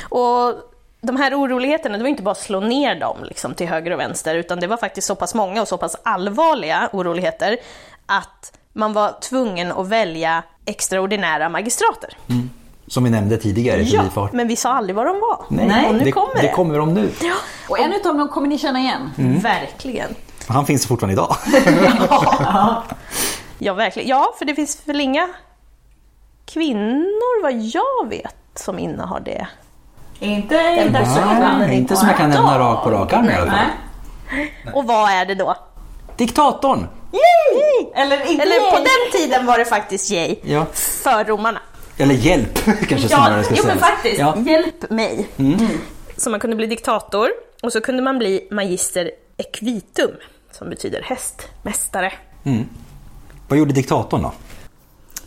Och 0.10 0.54
de 1.02 1.16
här 1.18 1.36
oroligheterna, 1.40 1.98
det 1.98 2.04
var 2.04 2.10
inte 2.10 2.24
bara 2.24 2.32
att 2.32 2.40
slå 2.42 2.60
ner 2.60 2.96
dem 3.00 3.18
liksom, 3.24 3.54
till 3.54 3.68
höger 3.68 3.92
och 3.92 4.00
vänster, 4.00 4.36
utan 4.36 4.60
det 4.60 4.68
var 4.68 4.78
faktiskt 4.78 5.08
så 5.08 5.16
pass 5.16 5.34
många 5.34 5.62
och 5.62 5.68
så 5.68 5.78
pass 5.78 5.96
allvarliga 6.04 6.90
oroligheter 6.94 7.58
att 8.06 8.58
man 8.74 8.94
var 8.94 9.16
tvungen 9.22 9.72
att 9.72 9.88
välja 9.88 10.44
extraordinära 10.66 11.50
magistrater. 11.50 12.18
Som 12.88 13.04
vi 13.04 13.10
nämnde 13.10 13.38
tidigare 13.38 13.82
Ja, 13.82 14.00
förbifart. 14.00 14.32
men 14.34 14.48
vi 14.48 14.56
sa 14.56 14.70
aldrig 14.74 14.96
vad 14.96 15.06
de 15.06 15.20
var. 15.20 15.46
Nej, 15.50 15.94
nu 15.94 16.00
det, 16.00 16.12
kommer 16.12 16.36
det 16.36 16.42
det. 16.42 16.48
kommer 16.54 16.78
de 16.78 16.94
nu. 16.94 17.10
Och 17.70 17.80
en 17.80 17.94
utav 17.94 18.18
dem 18.18 18.28
kommer 18.30 18.48
ni 18.48 18.58
känna 18.58 18.80
igen. 18.80 19.12
Verkligen. 19.44 20.16
Han 20.48 20.66
finns 20.66 20.88
fortfarande 20.88 21.14
idag. 21.14 21.36
Ja, 23.64 23.74
verkligen. 23.74 24.10
Ja, 24.10 24.34
för 24.38 24.46
det 24.46 24.56
finns 24.56 24.82
väl 24.86 25.02
inga 25.02 25.30
kvinnor 26.46 27.42
vad 27.44 27.54
jag 27.62 28.10
vet 28.10 28.36
som 28.56 28.80
innehar 28.80 29.20
det. 29.20 29.48
Inte 30.20 30.56
Den 30.56 30.94
positionen. 30.94 31.60
Nej, 31.60 31.78
inte 31.78 31.96
som 31.96 32.08
jag 32.08 32.18
kan 32.18 32.30
nämna 32.30 32.60
rak 32.60 32.84
på 32.84 32.92
rak 32.92 33.14
arm 33.14 33.30
i 33.30 33.34
alla 33.34 33.52
fall. 33.52 33.66
Och 34.74 34.86
vad 34.86 35.12
är 35.12 35.26
det 35.26 35.36
då? 35.36 35.56
Diktatorn! 36.18 36.88
Eller 37.96 38.32
inte 38.32 38.44
Eller 38.44 38.72
på 38.72 38.78
den 38.78 39.22
tiden 39.22 39.46
var 39.46 39.58
det 39.58 39.66
faktiskt 39.66 40.12
yay. 40.12 40.36
Ja. 40.44 40.66
För 40.74 41.24
romarna. 41.26 41.60
Eller 41.98 42.16
hjälp 42.16 42.66
kanske 42.66 43.08
snarare 43.08 43.44
ska 43.44 43.56
jo, 43.58 43.64
men 43.68 43.78
faktiskt. 43.78 44.20
Ja. 44.20 44.38
Hjälp 44.38 44.90
mig. 44.90 45.28
Så 46.18 46.30
man 46.30 46.40
kunde 46.40 46.56
bli 46.56 46.68
diktator 46.68 47.30
och 47.64 47.72
så 47.72 47.82
kunde 47.82 48.04
man 48.04 48.18
bli 48.18 48.48
magister 48.52 49.12
equitum, 49.38 50.12
som 50.52 50.70
betyder 50.70 51.02
hästmästare. 51.02 52.14
Vad 53.48 53.60
gjorde 53.60 53.74
diktatorn 53.74 54.22
då? 54.22 54.32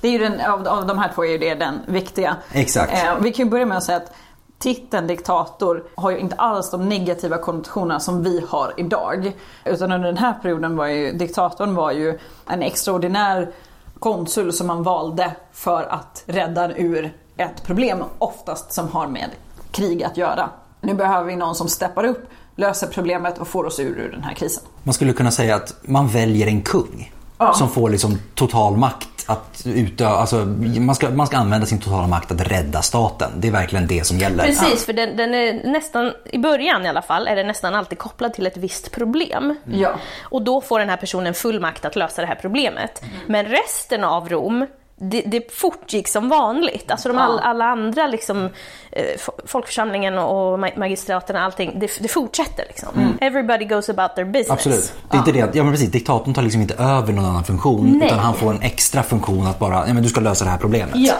Det 0.04 0.08
är 0.08 0.12
ju 0.12 0.18
den, 0.18 0.40
av, 0.40 0.68
av 0.68 0.86
de 0.86 0.98
här 0.98 1.12
två 1.14 1.24
är 1.24 1.28
ju 1.28 1.38
det 1.38 1.54
den 1.54 1.80
viktiga. 1.86 2.36
Exakt. 2.52 2.92
Eh, 2.92 3.14
vi 3.20 3.32
kan 3.32 3.44
ju 3.46 3.50
börja 3.50 3.66
med 3.66 3.78
att 3.78 3.84
säga 3.84 3.96
att 3.96 4.12
titeln 4.58 5.06
diktator 5.06 5.84
har 5.94 6.10
ju 6.10 6.18
inte 6.18 6.36
alls 6.36 6.70
de 6.70 6.88
negativa 6.88 7.38
konnotationerna 7.38 8.00
som 8.00 8.22
vi 8.22 8.44
har 8.48 8.74
idag. 8.76 9.32
Utan 9.64 9.92
under 9.92 10.08
den 10.08 10.16
här 10.16 10.32
perioden 10.32 10.76
var 10.76 10.86
ju 10.86 11.12
diktatorn 11.12 11.74
var 11.74 11.92
ju 11.92 12.18
en 12.46 12.62
extraordinär 12.62 13.50
konsul 13.98 14.52
som 14.52 14.66
man 14.66 14.82
valde 14.82 15.32
för 15.52 15.82
att 15.82 16.22
rädda 16.26 16.76
ur 16.76 17.12
ett 17.36 17.62
problem, 17.64 18.04
oftast 18.18 18.72
som 18.72 18.88
har 18.88 19.06
med 19.06 19.30
krig 19.70 20.02
att 20.02 20.16
göra. 20.16 20.50
Nu 20.80 20.94
behöver 20.94 21.26
vi 21.26 21.36
någon 21.36 21.54
som 21.54 21.68
steppar 21.68 22.04
upp, 22.04 22.30
löser 22.56 22.86
problemet 22.86 23.38
och 23.38 23.48
får 23.48 23.64
oss 23.64 23.80
ur, 23.80 23.98
ur 23.98 24.10
den 24.12 24.22
här 24.22 24.34
krisen. 24.34 24.64
Man 24.82 24.94
skulle 24.94 25.12
kunna 25.12 25.30
säga 25.30 25.56
att 25.56 25.74
man 25.82 26.08
väljer 26.08 26.46
en 26.46 26.62
kung 26.62 27.10
som 27.54 27.68
får 27.68 27.90
liksom 27.90 28.18
total 28.34 28.76
makt 28.76 29.08
att 29.26 29.62
utöva, 29.64 30.10
alltså 30.10 30.36
man 30.80 30.94
ska, 30.94 31.10
man 31.10 31.26
ska 31.26 31.36
använda 31.36 31.66
sin 31.66 31.80
totala 31.80 32.06
makt 32.06 32.32
att 32.32 32.40
rädda 32.40 32.82
staten. 32.82 33.30
Det 33.36 33.48
är 33.48 33.52
verkligen 33.52 33.86
det 33.86 34.06
som 34.06 34.18
gäller. 34.18 34.44
Precis, 34.44 34.86
för 34.86 34.92
den, 34.92 35.16
den 35.16 35.34
är 35.34 35.64
nästan, 35.64 36.12
i 36.24 36.38
början 36.38 36.86
i 36.86 36.88
alla 36.88 37.02
fall, 37.02 37.26
är 37.26 37.36
den 37.36 37.46
nästan 37.46 37.74
alltid 37.74 37.98
kopplad 37.98 38.34
till 38.34 38.46
ett 38.46 38.56
visst 38.56 38.90
problem. 38.90 39.56
Ja. 39.64 39.94
Och 40.22 40.42
då 40.42 40.60
får 40.60 40.78
den 40.78 40.88
här 40.88 40.96
personen 40.96 41.34
full 41.34 41.60
makt 41.60 41.84
att 41.84 41.96
lösa 41.96 42.22
det 42.22 42.28
här 42.28 42.38
problemet. 42.40 43.02
Men 43.26 43.46
resten 43.46 44.04
av 44.04 44.28
Rom, 44.28 44.66
det, 45.10 45.22
det 45.26 45.54
fortgick 45.54 46.08
som 46.08 46.28
vanligt. 46.28 46.90
Alltså 46.90 47.08
de 47.08 47.18
all, 47.18 47.38
alla 47.38 47.64
andra, 47.64 48.06
liksom, 48.06 48.44
eh, 48.92 49.02
fo- 49.18 49.40
folkförsamlingen 49.46 50.18
och 50.18 50.58
ma- 50.58 50.78
magistraterna, 50.78 51.44
allting, 51.44 51.78
det, 51.80 51.90
det 52.00 52.08
fortsätter. 52.08 52.64
Liksom. 52.68 52.88
Everybody 53.20 53.64
goes 53.64 53.88
about 53.90 54.14
their 54.14 54.24
business. 54.24 54.50
Absolut. 54.50 54.92
Det 55.10 55.16
är 55.16 55.18
inte 55.18 55.32
det 55.32 55.38
ja 55.56 55.62
men 55.64 55.72
precis, 55.72 55.90
diktatorn 55.90 56.34
tar 56.34 56.42
liksom 56.42 56.60
inte 56.60 56.74
över 56.74 57.12
någon 57.12 57.24
annan 57.24 57.44
funktion 57.44 57.98
Nej. 57.98 58.06
utan 58.08 58.18
han 58.18 58.34
får 58.34 58.50
en 58.50 58.62
extra 58.62 59.02
funktion 59.02 59.46
att 59.46 59.58
bara, 59.58 59.88
ja 59.88 59.94
men 59.94 60.02
du 60.02 60.08
ska 60.08 60.20
lösa 60.20 60.44
det 60.44 60.50
här 60.50 60.58
problemet. 60.58 60.96
Ja. 60.96 61.14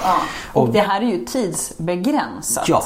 Och, 0.52 0.62
Och- 0.62 0.72
det 0.72 0.80
här 0.80 1.00
är 1.00 1.06
ju 1.06 1.24
tidsbegränsat. 1.24 2.68
Ja. 2.68 2.82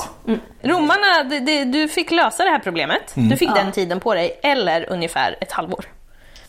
Romarna, 0.62 1.22
det, 1.30 1.40
det, 1.40 1.64
du 1.64 1.88
fick 1.88 2.10
lösa 2.10 2.44
det 2.44 2.50
här 2.50 2.58
problemet. 2.58 3.16
Mm. 3.16 3.28
Du 3.28 3.36
fick 3.36 3.54
den 3.54 3.72
tiden 3.72 4.00
på 4.00 4.14
dig, 4.14 4.40
eller 4.42 4.90
ungefär 4.92 5.36
ett 5.40 5.52
halvår. 5.52 5.84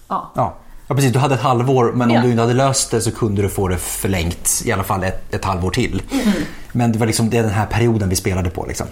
Ja. 0.08 0.58
Ja. 0.90 0.96
precis. 0.96 1.14
Du 1.14 1.20
hade 1.20 1.36
ett 1.36 1.42
halvår 1.42 1.92
men 1.92 2.10
Ja. 2.10 2.20
om 2.20 2.26
du 2.26 2.32
inte 2.32 2.42
hade 2.42 2.54
löst 2.54 2.92
det 2.92 3.02
så 3.02 3.12
kunde 3.12 3.42
du 3.42 3.50
få 3.50 3.68
det 3.68 3.78
förlängt 3.78 4.62
i 4.66 4.72
alla 4.72 4.84
fall 4.84 5.04
ett, 5.04 5.34
ett 5.34 5.46
halvår 5.46 5.72
till. 5.72 6.02
Mm. 6.12 6.34
Men 6.72 6.92
det 6.92 7.00
var 7.00 7.08
liksom 7.08 7.30
det 7.30 7.38
är 7.38 7.44
den 7.44 7.52
här 7.52 7.66
perioden 7.66 8.10
vi 8.10 8.16
spelade 8.16 8.50
på. 8.50 8.66
Liksom. 8.66 8.88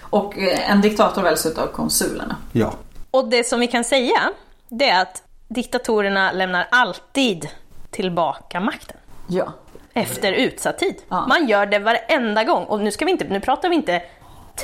Och 0.00 0.38
eh, 0.38 0.70
en 0.70 0.80
diktator 0.80 1.22
väljs 1.22 1.46
utav 1.46 1.66
konsulerna. 1.66 2.36
Ja. 2.52 2.72
Och 3.10 3.28
det 3.28 3.46
som 3.46 3.60
vi 3.60 3.66
kan 3.66 3.84
säga, 3.84 4.20
det 4.68 4.88
är 4.90 5.02
att 5.02 5.22
diktatorerna 5.48 6.32
lämnar 6.32 6.68
alltid 6.70 7.48
tillbaka 7.90 8.60
makten. 8.60 8.96
Ja. 9.26 9.52
Efter 9.94 10.32
utsatt 10.32 10.78
tid. 10.78 10.94
Ja. 11.08 11.26
Man 11.26 11.48
gör 11.48 11.66
det 11.66 11.78
varenda 11.78 12.44
gång. 12.44 12.64
Och 12.64 12.80
nu, 12.80 12.90
ska 12.90 13.04
vi 13.04 13.10
inte, 13.10 13.24
nu 13.24 13.40
pratar 13.40 13.68
vi 13.68 13.74
inte 13.74 14.02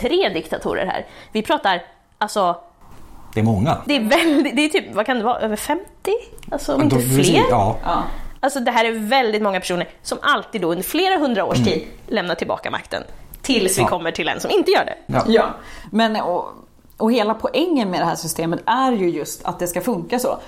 tre 0.01 0.29
diktatorer 0.29 0.87
här. 0.87 1.07
Vi 1.33 1.43
pratar, 1.43 1.83
alltså, 2.19 2.61
Det 3.37 3.41
är 3.41 3.45
många. 3.45 3.79
det 3.87 3.97
är 3.97 4.01
väldigt, 4.01 4.57
det 4.57 4.65
är 4.65 4.69
typ, 4.69 4.95
vad 4.95 5.07
kan 5.07 5.19
det 5.19 5.25
vara, 5.25 5.39
över 5.41 5.57
50? 5.57 5.85
Alltså 6.51 6.75
om 6.75 6.83
inte 6.83 7.01
fler. 7.01 7.43
Ja. 7.51 7.77
Ja. 7.85 8.03
Alltså 8.41 8.61
det 8.61 8.71
här 8.71 8.85
är 8.85 8.93
väldigt 8.93 9.43
många 9.43 9.61
personer 9.61 9.89
som 10.03 10.19
alltid 10.23 10.61
då 10.61 10.71
under 10.71 10.85
flera 10.85 11.19
hundra 11.19 11.45
års 11.45 11.65
tid 11.65 11.87
lämnar 12.07 12.35
tillbaka 12.35 12.71
makten. 12.71 13.03
Tills 13.43 13.79
vi 13.79 13.83
Ja. 13.83 13.89
kommer 13.89 14.11
till 14.11 14.29
en 14.29 14.41
som 14.41 14.51
inte 14.51 14.71
gör 14.71 14.85
det. 14.85 14.97
Ja. 15.07 15.23
ja. 15.27 15.45
Men 15.91 16.17
och, 16.17 16.45
och 16.97 17.13
hela 17.13 17.35
poängen 17.35 17.91
med 17.91 18.01
det 18.01 18.05
här 18.05 18.15
systemet 18.17 18.61
är 18.67 18.93
ju 18.93 19.11
just 19.11 19.45
att 19.45 19.59
det 19.59 19.67
ska 19.67 19.81
funka 19.81 20.19
så. 20.19 20.39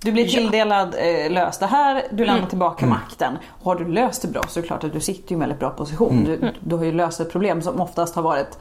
Du 0.00 0.12
blir 0.12 0.28
tilldelad 0.28 0.94
eh, 0.98 1.30
lös 1.30 1.58
det 1.58 1.66
här, 1.66 2.02
du 2.10 2.24
lämnar 2.24 2.46
tillbaka 2.48 2.86
makten. 2.86 3.38
Och 3.48 3.64
har 3.64 3.76
du 3.76 3.88
löst 3.88 4.22
det 4.22 4.28
bra 4.28 4.42
så 4.48 4.58
är 4.58 4.62
det 4.62 4.66
klart 4.66 4.84
att 4.84 4.92
du 4.92 5.00
sitter 5.00 5.32
i 5.32 5.34
en 5.34 5.40
väldigt 5.40 5.58
bra 5.58 5.70
position. 5.70 6.24
Du, 6.24 6.52
du 6.60 6.76
har 6.76 6.84
ju 6.84 6.92
löst 6.92 7.20
ett 7.20 7.32
problem 7.32 7.62
som 7.62 7.80
oftast 7.80 8.14
har 8.14 8.22
varit 8.22 8.58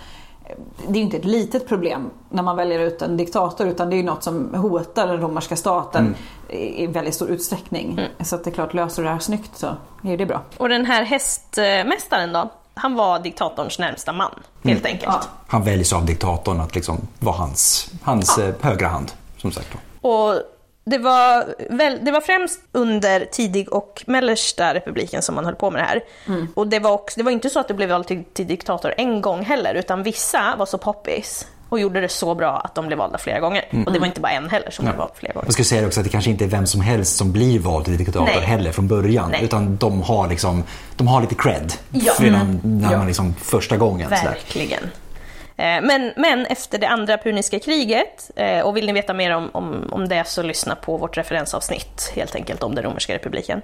det 0.88 0.94
är 0.94 0.96
ju 0.96 1.02
inte 1.02 1.18
ett 1.18 1.26
litet 1.26 1.68
problem 1.68 2.10
när 2.30 2.44
man 2.44 2.56
väljer 2.56 2.80
ut 2.80 3.02
en 3.02 3.18
diktator 3.18 3.68
utan 3.68 3.90
det 3.90 3.96
är 3.96 3.98
ju 3.98 4.04
något 4.04 4.24
som 4.24 4.54
hotar 4.54 5.08
den 5.08 5.22
romerska 5.22 5.56
staten 5.56 6.16
i 6.50 6.84
i 6.84 6.88
väldigt 6.88 7.16
stor 7.16 7.30
utsträckning. 7.30 8.00
Så 8.24 8.36
att 8.36 8.44
det 8.44 8.50
är 8.50 8.54
klart, 8.54 8.74
löser 8.74 9.02
du 9.02 9.08
det 9.08 9.14
här 9.14 9.20
snyggt 9.20 9.58
så 9.58 9.68
är 10.04 10.18
det 10.18 10.26
bra. 10.26 10.42
Och 10.58 10.70
den 10.70 10.86
här 10.86 11.04
hästmästaren 11.04 12.34
då, 12.34 12.52
han 12.74 12.96
var 12.96 13.20
diktatorns 13.20 13.80
närmsta 13.80 14.14
man, 14.14 14.32
helt 14.64 14.86
enkelt. 14.86 15.04
Ja. 15.06 15.22
Han 15.48 15.64
väljs 15.64 15.94
av 15.94 16.06
diktatorn 16.06 16.62
att 16.62 16.76
liksom 16.76 17.08
vara 17.20 17.36
hans, 17.36 17.92
hans 18.02 18.38
eh, 18.38 18.54
högra 18.62 18.88
hand. 18.88 19.12
Som 19.38 19.52
sagt. 19.52 19.68
Då. 19.72 20.10
Och 20.10 20.42
det 20.86 20.98
var, 20.98 21.56
väl, 21.70 22.00
det 22.06 22.12
var 22.12 22.22
främst 22.22 22.60
under 22.72 23.26
tidig 23.26 23.74
och 23.74 24.04
mellersta 24.08 24.74
republiken 24.74 25.22
som 25.22 25.36
man 25.36 25.46
höll 25.46 25.56
på 25.56 25.72
med 25.72 25.82
det 25.82 25.86
här. 25.86 26.02
Och 26.54 26.68
det 26.68 26.80
var, 26.80 26.92
också, 26.92 27.14
det 27.20 27.24
var 27.24 27.32
inte 27.32 27.50
så 27.50 27.60
att 27.60 27.68
det 27.68 27.74
blev 27.74 27.90
vald 27.90 28.08
till, 28.08 28.24
till 28.34 28.48
diktator 28.48 28.94
en 28.98 29.22
gång 29.22 29.46
heller, 29.46 29.74
utan 29.76 30.04
vissa 30.04 30.56
var 30.58 30.66
så 30.66 30.78
poppis 30.78 31.48
och 31.70 31.80
gjorde 31.80 32.02
det 32.02 32.10
så 32.10 32.36
bra 32.36 32.58
att 32.58 32.76
de 32.76 32.88
blev 32.88 33.00
valda 33.00 33.18
flera 33.18 33.40
gånger. 33.40 33.84
Och 33.86 33.94
det 33.94 34.00
var 34.00 34.08
inte 34.08 34.22
bara 34.22 34.32
en 34.32 34.50
heller 34.50 34.72
som 34.72 34.86
blev 34.86 34.98
vald 34.98 35.12
flera 35.16 35.34
gånger. 35.34 35.46
Jag 35.48 35.54
skulle 35.54 35.66
säga 35.66 35.88
också 35.88 36.00
att 36.00 36.04
det 36.04 36.10
kanske 36.10 36.30
inte 36.32 36.44
är 36.44 36.48
vem 36.48 36.68
som 36.68 36.82
helst 36.82 37.16
som 37.18 37.32
blir 37.32 37.60
vald 37.60 37.86
till 37.86 37.98
diktator 37.98 38.26
Nej. 38.26 38.40
heller 38.40 38.72
från 38.72 38.88
början. 38.88 39.30
Nej. 39.32 39.44
Utan 39.44 39.78
de 39.78 40.02
har, 40.02 40.28
liksom, 40.28 40.64
de 40.96 41.08
har 41.08 41.22
lite 41.22 41.36
cred 41.36 41.74
Ja. 41.92 42.14
redan 42.20 42.60
när 42.64 42.98
man 42.98 43.08
liksom 43.08 43.34
första 43.42 43.78
gången. 43.78 44.10
sådär. 44.10 44.24
Verkligen. 44.24 44.84
Eh, 44.84 44.90
Men, 45.82 46.14
men 46.18 46.46
efter 46.46 46.78
det 46.78 46.88
andra 46.88 47.18
puniska 47.18 47.60
kriget, 47.60 48.32
eh, 48.36 48.60
och 48.60 48.78
vill 48.78 48.86
ni 48.86 48.94
veta 48.94 49.14
mer 49.14 49.32
om, 49.36 49.50
om, 49.54 49.90
om 49.92 50.08
det 50.10 50.24
så 50.28 50.42
lyssna 50.44 50.76
på 50.76 50.98
vårt 50.98 51.18
referensavsnitt 51.18 52.12
helt 52.16 52.36
enkelt 52.36 52.64
om 52.64 52.76
den 52.76 52.84
romerska 52.84 53.16
republiken. 53.16 53.62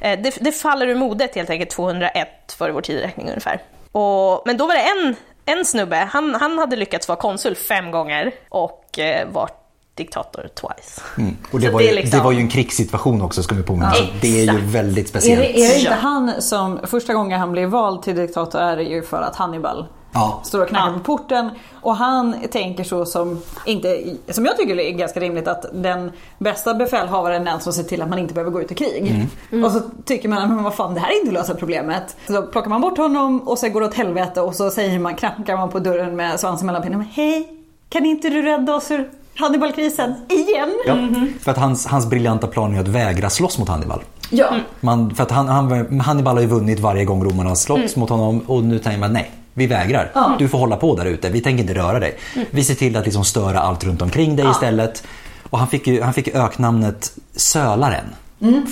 Eh, 0.00 0.20
Det, 0.20 0.36
det 0.40 0.52
faller 0.52 0.86
ur 0.86 0.94
modet 0.94 1.34
helt 1.34 1.50
enkelt 1.50 1.70
201 1.70 2.28
före 2.58 2.72
vår 2.72 2.80
tideräkning 2.80 3.28
ungefär. 3.28 3.60
Och, 3.92 4.42
men 4.46 4.56
då 4.56 4.66
var 4.66 4.74
det 4.74 4.80
en, 4.80 5.16
en 5.58 5.64
snubbe, 5.64 5.96
han, 5.96 6.34
han 6.34 6.58
hade 6.58 6.76
lyckats 6.76 7.08
vara 7.08 7.18
konsul 7.18 7.54
fem 7.56 7.90
gånger 7.90 8.32
och 8.48 8.98
eh, 8.98 9.28
varit 9.28 9.54
diktator 9.94 10.48
twice. 10.54 11.00
Mm. 11.18 11.36
Och 11.52 11.60
det 11.60 11.70
var, 11.70 11.78
det 11.80 11.84
ju, 11.84 11.90
är 11.90 11.94
liksom- 11.94 12.18
det 12.18 12.24
var 12.24 12.32
ju 12.32 12.38
en 12.40 12.48
krigssituation 12.48 13.22
också 13.22 13.42
ska 13.42 13.54
vi 13.54 13.62
påminna. 13.62 13.92
Ja. 13.94 14.04
Det 14.20 14.40
är 14.48 14.52
ju 14.52 14.60
väldigt 14.60 15.04
Är 15.04 15.08
speciellt. 15.08 15.40
det, 15.54 15.60
är 15.64 15.68
det 15.68 15.78
inte 15.78 15.94
han 15.94 16.42
som 16.42 16.80
första 16.86 17.14
gången 17.14 17.40
han 17.40 17.52
blev 17.52 17.68
vald 17.68 18.02
till 18.02 18.16
diktator 18.16 18.60
är 18.60 18.76
det 18.76 18.82
ju 18.82 19.02
för 19.02 19.22
att 19.22 19.36
Hannibal 19.36 19.86
Ja. 20.14 20.40
står 20.44 20.60
och 20.62 20.68
knackar 20.68 20.86
Ja. 20.86 20.92
på 20.92 21.00
porten 21.00 21.50
och 21.82 21.96
han 21.96 22.36
tänker 22.52 22.84
så 22.84 23.06
som, 23.06 23.42
inte, 23.66 24.02
som 24.30 24.46
jag 24.46 24.56
tycker 24.56 24.80
är 24.80 24.90
ganska 24.90 25.20
rimligt 25.20 25.48
att 25.48 25.64
den 25.74 26.10
bästa 26.38 26.74
befälhavaren 26.74 27.46
är 27.46 27.50
den 27.50 27.60
som 27.60 27.72
ser 27.72 27.82
till 27.82 28.02
att 28.02 28.08
man 28.08 28.18
inte 28.18 28.34
behöver 28.34 28.50
gå 28.50 28.60
ut 28.62 28.72
i 28.72 28.74
krig. 28.74 29.26
Och 29.64 29.72
så 29.72 29.80
tycker 30.04 30.28
man, 30.28 30.54
men 30.54 30.64
vad 30.64 30.74
fan 30.74 30.94
det 30.94 31.00
här 31.00 31.08
är 31.08 31.20
inte 31.20 31.32
lösa 31.34 31.54
problemet. 31.54 32.16
Så 32.26 32.32
då 32.32 32.42
plockar 32.42 32.70
man 32.70 32.80
bort 32.80 32.98
honom 32.98 33.40
och 33.48 33.58
så 33.58 33.68
går 33.68 33.80
det 33.80 33.86
åt 33.86 33.94
helvete 33.94 34.40
och 34.40 34.54
så 34.54 34.70
säger 34.70 34.98
man, 34.98 35.14
knackar 35.16 35.56
man 35.56 35.68
på 35.70 35.78
dörren 35.78 36.16
med 36.16 36.40
svansen 36.40 36.66
mellan 36.66 36.82
benen. 36.82 37.00
Hej, 37.12 37.48
kan 37.88 38.06
inte 38.06 38.28
du 38.30 38.42
rädda 38.42 38.74
oss 38.74 38.90
ur 38.90 39.10
Hannibalkrisen 39.38 40.14
igen? 40.28 40.70
Ja, 40.86 40.96
För 41.40 41.50
att 41.50 41.58
hans, 41.58 41.86
hans 41.86 42.06
briljanta 42.06 42.46
plan 42.46 42.74
är 42.74 42.80
att 42.80 42.88
vägra 42.88 43.30
slåss 43.30 43.58
mot 43.58 43.68
Hannibal. 43.68 44.02
Ja. 44.30 44.46
Man, 44.80 45.14
för 45.14 45.22
att 45.22 45.30
han, 45.30 45.48
han, 45.48 46.00
Hannibal 46.00 46.34
har 46.36 46.40
ju 46.42 46.46
vunnit 46.48 46.80
varje 46.80 47.04
gång 47.04 47.24
romarna 47.24 47.48
har 47.48 47.56
slåss 47.56 47.96
mot 47.96 48.10
honom 48.10 48.40
och 48.46 48.64
nu 48.64 48.78
tänker 48.78 48.98
man 49.00 49.12
nej, 49.12 49.30
vi 49.54 49.66
vägrar. 49.66 50.36
Du 50.38 50.48
får 50.48 50.58
hålla 50.58 50.76
på 50.76 50.96
där 50.96 51.04
ute, 51.06 51.30
vi 51.30 51.40
tänker 51.40 51.62
inte 51.62 51.74
röra 51.74 52.00
dig. 52.00 52.18
Vi 52.50 52.64
ser 52.64 52.74
till 52.74 52.96
att 52.96 53.04
liksom 53.04 53.24
störa 53.24 53.60
allt 53.60 53.84
runt 53.84 54.02
omkring 54.02 54.36
dig 54.36 54.50
istället. 54.50 55.02
Och 55.50 55.58
han 55.58 55.68
fick 55.68 55.86
ju, 55.86 56.02
han 56.02 56.14
fick 56.14 56.28
öknamnet 56.28 57.12
Sölaren. 57.36 58.04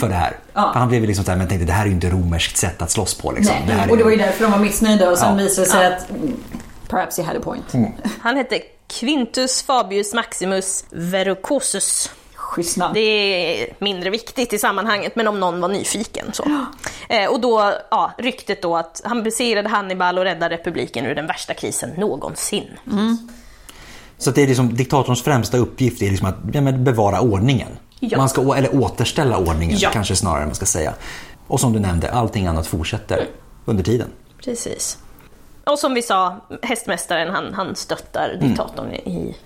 För 0.00 0.08
det 0.08 0.14
här. 0.14 0.36
För 0.52 0.78
han 0.78 0.88
blev 0.88 1.02
liksom 1.02 1.24
såhär, 1.24 1.38
men 1.38 1.48
tänkte 1.48 1.66
det 1.66 1.72
här 1.72 1.82
är 1.82 1.86
ju 1.86 1.92
inte 1.92 2.10
romerskt 2.10 2.56
sätt 2.56 2.82
att 2.82 2.90
slåss 2.90 3.14
på. 3.14 3.32
Liksom. 3.32 3.56
Nej, 3.66 3.76
här 3.76 3.86
är 3.86 3.90
och 3.90 3.96
det 3.96 4.04
var 4.04 4.10
ju 4.10 4.16
därför 4.16 4.42
de 4.44 4.52
var 4.52 4.58
missnöjda 4.58 5.10
och 5.10 5.18
sen 5.18 5.28
Ja. 5.38 5.44
visade 5.44 5.66
det 5.66 5.70
sig 5.70 5.86
att 5.86 6.06
Perhaps 6.88 7.18
he 7.18 7.24
had 7.24 7.36
a 7.36 7.40
point. 7.44 7.74
Mm. 7.74 7.92
Han 8.20 8.36
hette 8.36 8.58
Quintus 9.00 9.62
Fabius 9.62 10.14
Maximus 10.14 10.84
Verrucosus. 10.90 12.10
Schysst 12.52 12.76
namn. 12.76 12.94
Det 12.94 13.00
är 13.00 13.68
mindre 13.78 14.10
viktigt 14.10 14.52
i 14.52 14.58
sammanhanget, 14.58 15.16
men 15.16 15.28
om 15.28 15.40
någon 15.40 15.60
var 15.60 15.68
nyfiken. 15.68 16.30
Så. 16.32 16.66
Eh, 17.08 17.30
och 17.30 17.40
då, 17.40 17.72
ja, 17.90 18.12
ryktet 18.18 18.62
då 18.62 18.76
att 18.76 19.00
han 19.04 19.22
besegrade 19.22 19.68
Hannibal 19.68 20.18
och 20.18 20.24
räddade 20.24 20.54
republiken 20.54 21.06
ur 21.06 21.14
den 21.14 21.26
värsta 21.26 21.54
krisen 21.54 21.90
någonsin. 21.90 22.64
Så 24.18 24.30
att 24.30 24.36
det 24.36 24.42
är 24.42 24.46
liksom, 24.46 24.74
diktatorns 24.74 25.22
främsta 25.22 25.56
uppgift 25.58 26.02
är 26.02 26.10
liksom 26.10 26.28
att 26.28 26.36
ja, 26.52 26.60
men 26.60 26.84
bevara 26.84 27.20
ordningen. 27.20 27.68
Ja. 28.00 28.18
Man 28.18 28.28
ska, 28.28 28.54
eller 28.56 28.82
återställa 28.82 29.38
ordningen 29.38 29.78
Ja. 29.80 29.90
kanske 29.90 30.16
snarare 30.16 30.46
man 30.46 30.54
ska 30.54 30.66
säga. 30.66 30.94
Och 31.46 31.60
som 31.60 31.72
du 31.72 31.80
nämnde, 31.80 32.12
allting 32.12 32.46
annat 32.46 32.66
fortsätter 32.66 33.26
under 33.64 33.84
tiden. 33.84 34.08
Precis. 34.44 34.98
Och 35.64 35.78
som 35.78 35.94
vi 35.94 36.02
sa, 36.02 36.36
hästmästaren 36.62 37.30
han, 37.34 37.54
han 37.54 37.76
stöttar 37.76 38.38
diktatorn 38.40 38.92
i... 38.92 39.36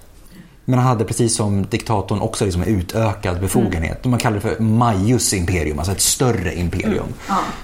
Men 0.69 0.79
han 0.79 0.89
hade 0.89 1.05
precis 1.05 1.37
som 1.37 1.67
diktatorn 1.67 2.21
också 2.21 2.45
liksom 2.45 2.63
utökad 2.63 3.41
befogenhet. 3.41 4.05
Man 4.05 4.19
kallar 4.19 4.35
det 4.35 4.41
för 4.41 4.63
Maius 4.63 5.35
imperium, 5.35 5.79
alltså 5.79 5.93
ett 5.93 6.01
större 6.01 6.55
imperium. 6.59 7.07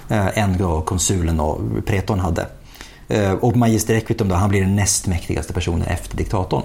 Eh, 0.09 0.37
än 0.37 0.57
vad 0.57 0.85
konsulen 0.85 1.39
och 1.39 1.61
pretorn 1.85 2.19
hade. 2.19 2.47
Eh, 3.07 3.31
och 3.31 3.55
Magister 3.57 3.95
Equitum 3.95 4.29
då, 4.29 4.35
han 4.35 4.49
blir 4.49 4.61
den 4.61 4.75
näst 4.75 5.07
mäktigaste 5.07 5.53
personen 5.53 5.87
efter 5.87 6.17
diktatorn. 6.17 6.63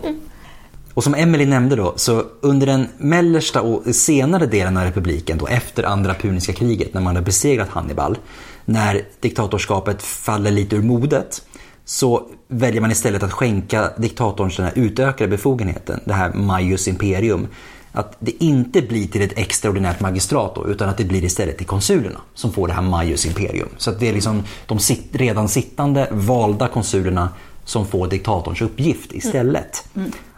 Och 0.95 1.05
som 1.05 1.15
Emily 1.15 1.47
nämnde 1.47 1.77
då, 1.77 1.93
så 1.97 2.25
under 2.41 2.67
den 2.67 2.89
mellersta 2.99 3.63
och 3.63 3.95
senare 3.95 4.47
delen 4.47 4.77
av 4.77 4.85
republiken, 4.85 5.39
då 5.39 5.47
efter 5.47 5.85
andra 5.85 6.15
puniska 6.15 6.53
kriget, 6.53 6.95
när 6.95 7.01
man 7.01 7.17
har 7.17 7.23
besegrat 7.23 7.69
Hannibal, 7.69 8.19
när 8.65 9.03
diktatorskapet 9.21 10.03
faller 10.03 10.51
lite 10.51 10.77
ur 10.77 10.83
modet, 10.83 11.43
så 11.89 12.23
väljer 12.49 12.81
man 12.81 12.91
istället 12.91 13.23
att 13.23 13.33
skänka 13.33 13.91
diktatorn 13.97 14.51
den 14.57 14.67
här 14.67 14.73
utökade 14.77 15.29
befogenheten, 15.31 16.01
det 16.05 16.13
här 16.13 16.33
Maius 16.33 16.89
imperium, 16.89 17.47
att 17.93 18.17
det 18.19 18.45
inte 18.45 18.83
blir 18.83 19.07
till 19.07 19.23
ett 19.23 19.39
extraordinärt 19.39 20.01
magistrat 20.01 20.55
då, 20.55 20.67
utan 20.67 20.89
att 20.89 20.97
det 20.97 21.05
blir 21.05 21.25
istället 21.25 21.57
till 21.59 21.67
konsulerna 21.67 22.21
som 22.35 22.53
får 22.53 22.69
det 22.69 22.75
här 22.75 22.83
Maius 22.83 23.27
imperium. 23.27 23.69
Så 23.77 23.91
att 23.91 24.01
det 24.01 24.09
är 24.09 24.13
liksom 24.13 24.43
de 24.67 24.79
sit- 24.79 25.09
redan 25.13 25.49
sittande 25.49 26.09
valda 26.11 26.69
konsulerna 26.69 27.29
som 27.65 27.87
får 27.87 28.07
diktatorns 28.07 28.63
uppgift 28.63 29.13
istället. 29.13 29.89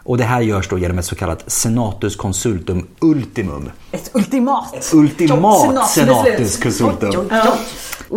Och 0.03 0.17
det 0.17 0.23
här 0.23 0.41
görs 0.41 0.69
då 0.69 0.77
genom 0.77 0.99
ett 0.99 1.05
så 1.05 1.15
kallat 1.15 1.51
senatus 1.51 2.15
consultum 2.15 2.87
ultimum. 2.99 3.69
Ett 3.91 4.11
ultimat. 4.13 4.91
Ultimat 4.93 5.89
Senatsbeslut. 5.89 6.25
senatus 6.25 6.57
consultum. 6.57 7.27
Ja. 7.29 7.57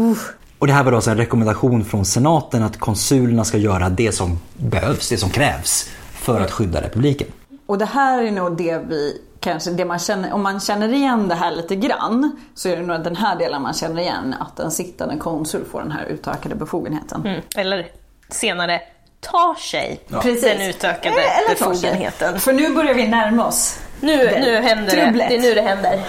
Uh. 0.00 0.18
Och 0.58 0.66
det 0.66 0.72
här 0.72 0.84
var 0.84 0.90
då 0.90 0.96
alltså 0.96 1.10
en 1.10 1.16
rekommendation 1.16 1.84
från 1.84 2.04
senaten 2.04 2.62
att 2.62 2.78
konsulerna 2.78 3.44
ska 3.44 3.58
göra 3.58 3.88
det 3.88 4.12
som 4.12 4.38
behövs, 4.56 5.08
det 5.08 5.16
som 5.16 5.30
krävs 5.30 5.90
för 6.12 6.40
att 6.40 6.50
skydda 6.50 6.82
republiken. 6.82 7.28
Och 7.66 7.78
det 7.78 7.84
här 7.84 8.22
är 8.22 8.30
nog 8.30 8.56
det 8.56 8.78
vi 8.88 9.20
kanske, 9.40 9.70
det 9.70 9.84
man 9.84 9.98
känner, 9.98 10.32
om 10.32 10.42
man 10.42 10.60
känner 10.60 10.92
igen 10.92 11.28
det 11.28 11.34
här 11.34 11.50
lite 11.50 11.76
grann 11.76 12.36
så 12.54 12.68
är 12.68 12.76
det 12.76 12.82
nog 12.82 13.04
den 13.04 13.16
här 13.16 13.38
delen 13.38 13.62
man 13.62 13.74
känner 13.74 14.00
igen 14.00 14.34
att 14.40 14.60
en 14.60 14.70
sittande 14.70 15.16
konsul 15.16 15.64
får 15.70 15.80
den 15.80 15.92
här 15.92 16.04
utökade 16.04 16.54
befogenheten. 16.54 17.26
Mm. 17.26 17.40
Eller 17.56 17.86
senare 18.28 18.80
tar 19.20 19.54
sig 19.54 20.00
Precis. 20.08 20.42
den 20.42 20.60
utökade 20.60 21.16
Eller 21.16 21.48
befogenheten. 21.48 22.40
För 22.40 22.52
nu 22.52 22.74
börjar 22.74 22.94
vi 22.94 23.08
närma 23.08 23.46
oss. 23.46 23.78
Nu, 24.00 24.16
nu 24.16 24.56
händer 24.56 24.96
det. 24.96 25.02
Trubblet. 25.02 25.28
Det 25.28 25.36
är 25.36 25.40
nu 25.40 25.54
det 25.54 25.62
händer. 25.62 26.02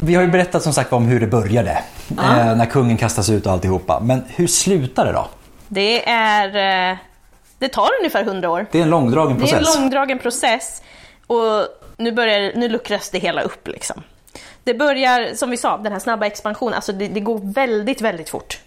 Vi 0.00 0.14
har 0.14 0.22
ju 0.22 0.28
berättat 0.28 0.62
som 0.62 0.72
sagt 0.72 0.92
om 0.92 1.04
hur 1.06 1.20
det 1.20 1.26
började, 1.26 1.70
eh, 2.10 2.56
när 2.56 2.66
kungen 2.66 2.96
kastas 2.96 3.30
ut 3.30 3.46
och 3.46 3.52
alltihopa. 3.52 4.00
Men 4.00 4.24
hur 4.28 4.46
slutar 4.46 5.04
det 5.06 5.12
då? 5.12 5.28
Det 5.68 6.08
är... 6.08 6.90
eh, 6.92 6.96
Det 7.58 7.68
tar 7.68 7.88
ungefär 8.00 8.22
100 8.24 8.50
år. 8.50 8.66
Det 8.72 8.78
är 8.78 8.82
en 8.82 8.90
långdragen 8.90 9.38
Det 9.38 9.44
är 9.44 9.48
process. 9.52 9.76
en 9.76 9.82
långdragen 9.82 10.18
process 10.18 10.82
och 11.26 11.66
nu, 11.96 12.12
börjar, 12.12 12.52
nu 12.56 12.68
luckras 12.68 13.10
det 13.10 13.18
hela 13.18 13.42
upp. 13.42 13.68
Liksom. 13.68 14.02
Det 14.64 14.74
börjar, 14.74 15.34
som 15.34 15.50
vi 15.50 15.56
sa, 15.56 15.76
den 15.78 15.92
här 15.92 15.98
snabba 15.98 16.26
expansionen, 16.26 16.74
alltså 16.74 16.92
det, 16.92 17.08
det 17.08 17.20
går 17.20 17.40
väldigt, 17.54 18.00
väldigt 18.00 18.28
fort 18.28 18.58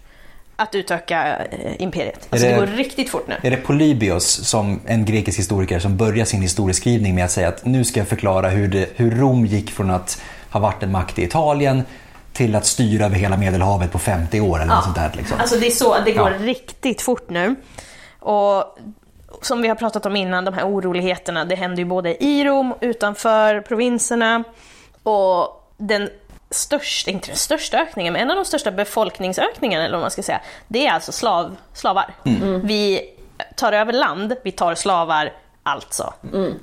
att 0.56 0.74
utöka 0.74 1.36
eh, 1.50 1.82
imperiet. 1.82 2.26
Alltså 2.30 2.46
det... 2.46 2.52
det- 2.54 2.58
går 2.60 2.66
riktigt 2.66 3.10
fort 3.10 3.28
nu. 3.28 3.34
Är 3.42 3.50
det 3.50 3.56
Polybios, 3.56 4.26
som 4.48 4.80
en 4.86 5.04
grekisk 5.04 5.38
historiker, 5.38 5.78
som 5.78 5.96
börjar 5.96 6.24
sin 6.24 6.42
historieskrivning 6.42 7.14
med 7.14 7.24
att 7.24 7.30
säga 7.30 7.48
att 7.48 7.64
nu 7.64 7.84
ska 7.84 8.00
jag 8.00 8.08
förklara 8.08 8.48
hur, 8.48 8.68
det, 8.68 8.88
hur 8.96 9.10
Rom 9.10 9.46
gick 9.46 9.70
från 9.70 9.90
att 9.90 10.22
ha 10.52 10.60
varit 10.60 10.82
en 10.82 10.92
makt 10.92 11.18
i 11.18 11.22
Italien 11.22 11.82
till 12.32 12.54
att 12.56 12.66
styra 12.66 13.04
över 13.06 13.16
hela 13.16 13.36
Medelhavet 13.36 13.92
på 13.92 13.98
50 13.98 14.40
år 14.40 14.62
eller 14.62 14.74
något 14.74 14.84
sånt 14.84 14.96
där. 14.96 15.10
Liksom. 15.14 15.40
Alltså 15.40 15.56
det 15.56 15.66
är 15.66 15.70
så, 15.70 15.96
det 16.04 16.12
går 16.12 16.30
Ja. 16.30 16.38
riktigt 16.38 17.02
fort 17.02 17.30
nu. 17.30 17.54
Och 18.20 18.78
som 19.42 19.62
vi 19.62 19.68
har 19.68 19.74
pratat 19.74 20.06
om 20.06 20.16
innan, 20.16 20.44
de 20.44 20.54
här 20.54 20.68
oroligheterna, 20.68 21.44
det 21.44 21.54
händer 21.54 21.78
ju 21.78 21.84
både 21.84 22.24
i 22.24 22.44
Rom, 22.44 22.74
utanför 22.80 23.60
provinserna. 23.60 24.44
Och 25.02 25.68
den 25.76 26.10
största, 26.50 27.10
inte 27.10 27.26
den 27.28 27.36
största 27.36 27.78
ökningen, 27.78 28.12
men 28.12 28.22
en 28.22 28.30
av 28.30 28.36
de 28.36 28.44
största 28.44 28.70
befolkningsökningarna, 28.70 29.84
eller 29.84 29.96
vad 29.96 30.04
man 30.04 30.10
ska 30.10 30.22
säga, 30.22 30.40
det 30.68 30.86
är 30.86 30.92
alltså 30.92 31.12
slav, 31.12 31.56
slavar. 31.72 32.14
Vi 32.64 33.00
tar 33.56 33.72
över 33.72 33.92
land, 33.92 34.34
vi 34.44 34.52
tar 34.52 34.74
slavar, 34.74 35.32
alltså. 35.62 36.14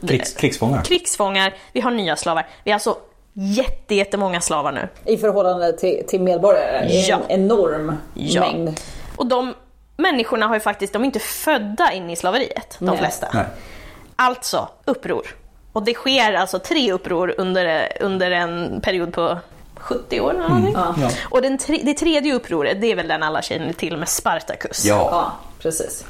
Krigs, 0.07 0.33
krigsfångar. 0.33 0.83
Krigsfångar, 0.83 1.53
vi 1.73 1.81
har 1.81 1.91
nya 1.91 2.15
slavar. 2.15 2.47
Vi 2.63 2.71
har 2.71 2.75
alltså 2.75 2.97
jätte, 3.33 3.95
jättemånga 3.95 4.41
slavar 4.41 4.71
nu. 4.71 4.87
I 5.05 5.17
förhållande 5.17 5.73
till, 5.73 6.03
till 6.07 6.21
medborgare. 6.21 6.87
Ja. 6.89 7.19
En 7.27 7.41
enorm 7.41 7.93
Ja. 8.13 8.41
mängd. 8.41 8.79
Och 9.15 9.25
de 9.25 9.53
människorna 9.97 10.47
har 10.47 10.53
ju 10.55 10.59
faktiskt, 10.59 10.93
de 10.93 11.01
är 11.01 11.05
inte 11.05 11.19
födda 11.19 11.91
in 11.93 12.09
i 12.09 12.15
slaveriet, 12.15 12.75
de 12.79 12.85
Nej. 12.85 12.97
flesta. 12.97 13.27
Nej. 13.33 13.45
Alltså, 14.15 14.67
uppror. 14.85 15.27
Och 15.73 15.83
det 15.83 15.93
sker 15.93 16.33
alltså 16.33 16.59
tre 16.59 16.91
uppror 16.91 17.35
under, 17.37 17.87
under 18.01 18.31
en 18.31 18.81
period 18.81 19.13
på 19.13 19.37
70 19.75 20.19
år 20.21 20.29
eller 20.29 20.39
någonting. 20.49 20.73
Ja. 21.01 21.09
Och 21.29 21.41
den 21.41 21.57
tre, 21.57 21.81
det 21.83 21.93
tredje 21.93 22.33
upproret, 22.33 22.81
det 22.81 22.91
är 22.91 22.95
väl 22.95 23.07
den 23.07 23.23
alla 23.23 23.41
känner 23.41 23.73
till 23.73 23.97
med 23.97 24.09
Spartacus. 24.09 24.85
Ja. 24.85 25.07
Ja, 25.11 25.31
precis. 25.61 26.05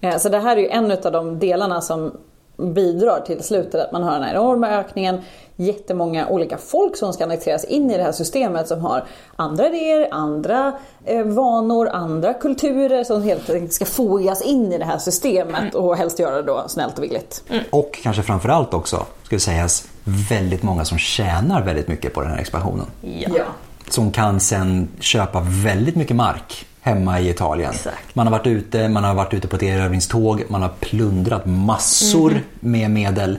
Eh, 0.00 0.16
Så 0.18 0.28
det 0.28 0.38
här 0.38 0.56
är 0.56 0.60
ju 0.60 0.68
en 0.68 0.90
av 0.92 1.12
de 1.12 1.38
delarna 1.38 1.80
som 1.80 2.16
bidrar 2.58 3.20
till 3.20 3.42
slutet, 3.42 3.80
att 3.80 3.92
man 3.92 4.02
har 4.02 4.12
den 4.12 4.22
här 4.22 4.34
enorma 4.34 4.68
ökningen, 4.68 5.20
jättemånga 5.56 6.28
olika 6.28 6.58
folk 6.58 6.96
som 6.96 7.12
ska 7.12 7.24
annekteras 7.24 7.64
in 7.64 7.90
i 7.90 7.96
det 7.96 8.02
här 8.02 8.12
systemet 8.12 8.68
som 8.68 8.80
har 8.80 9.04
andra 9.36 9.68
idéer, 9.68 10.08
andra 10.10 10.72
eh, 11.04 11.22
vanor, 11.22 11.88
andra 11.88 12.34
kulturer 12.34 13.04
som 13.04 13.22
helt 13.22 13.50
enkelt 13.50 13.72
ska 13.72 13.84
fogas 13.84 14.42
in 14.42 14.72
i 14.72 14.78
det 14.78 14.84
här 14.84 14.98
systemet 14.98 15.74
och 15.74 15.96
helst 15.96 16.18
göra 16.18 16.36
det 16.36 16.42
då 16.42 16.64
snällt 16.68 16.98
och 16.98 17.04
villigt. 17.04 17.44
Och 17.70 17.98
kanske 18.02 18.22
framförallt 18.22 18.74
också, 18.74 19.06
ska 19.22 19.36
det 19.36 19.40
sägas, 19.40 19.88
väldigt 20.30 20.62
många 20.62 20.84
som 20.84 20.98
tjänar 20.98 21.62
väldigt 21.62 21.88
mycket 21.88 22.14
på 22.14 22.20
den 22.20 22.30
här 22.30 22.38
expansionen. 22.38 22.86
Ja. 23.00 23.44
Som 23.88 24.12
kan 24.12 24.40
sen 24.40 24.88
köpa 25.00 25.40
väldigt 25.40 25.96
mycket 25.96 26.16
mark 26.16 26.66
hemma 26.88 27.20
i 27.20 27.30
Italien. 27.30 27.70
Exakt. 27.70 28.14
Man 28.14 28.26
har 28.26 28.32
varit 28.38 28.46
ute, 28.46 28.88
man 28.88 29.04
har 29.04 29.14
varit 29.14 29.34
ute 29.34 29.48
på 29.48 29.56
ett 29.56 29.62
erövringståg, 29.62 30.42
man 30.48 30.62
har 30.62 30.68
plundrat 30.80 31.46
massor 31.46 32.30
Mhm. 32.30 32.40
med 32.60 32.90
medel 32.90 33.38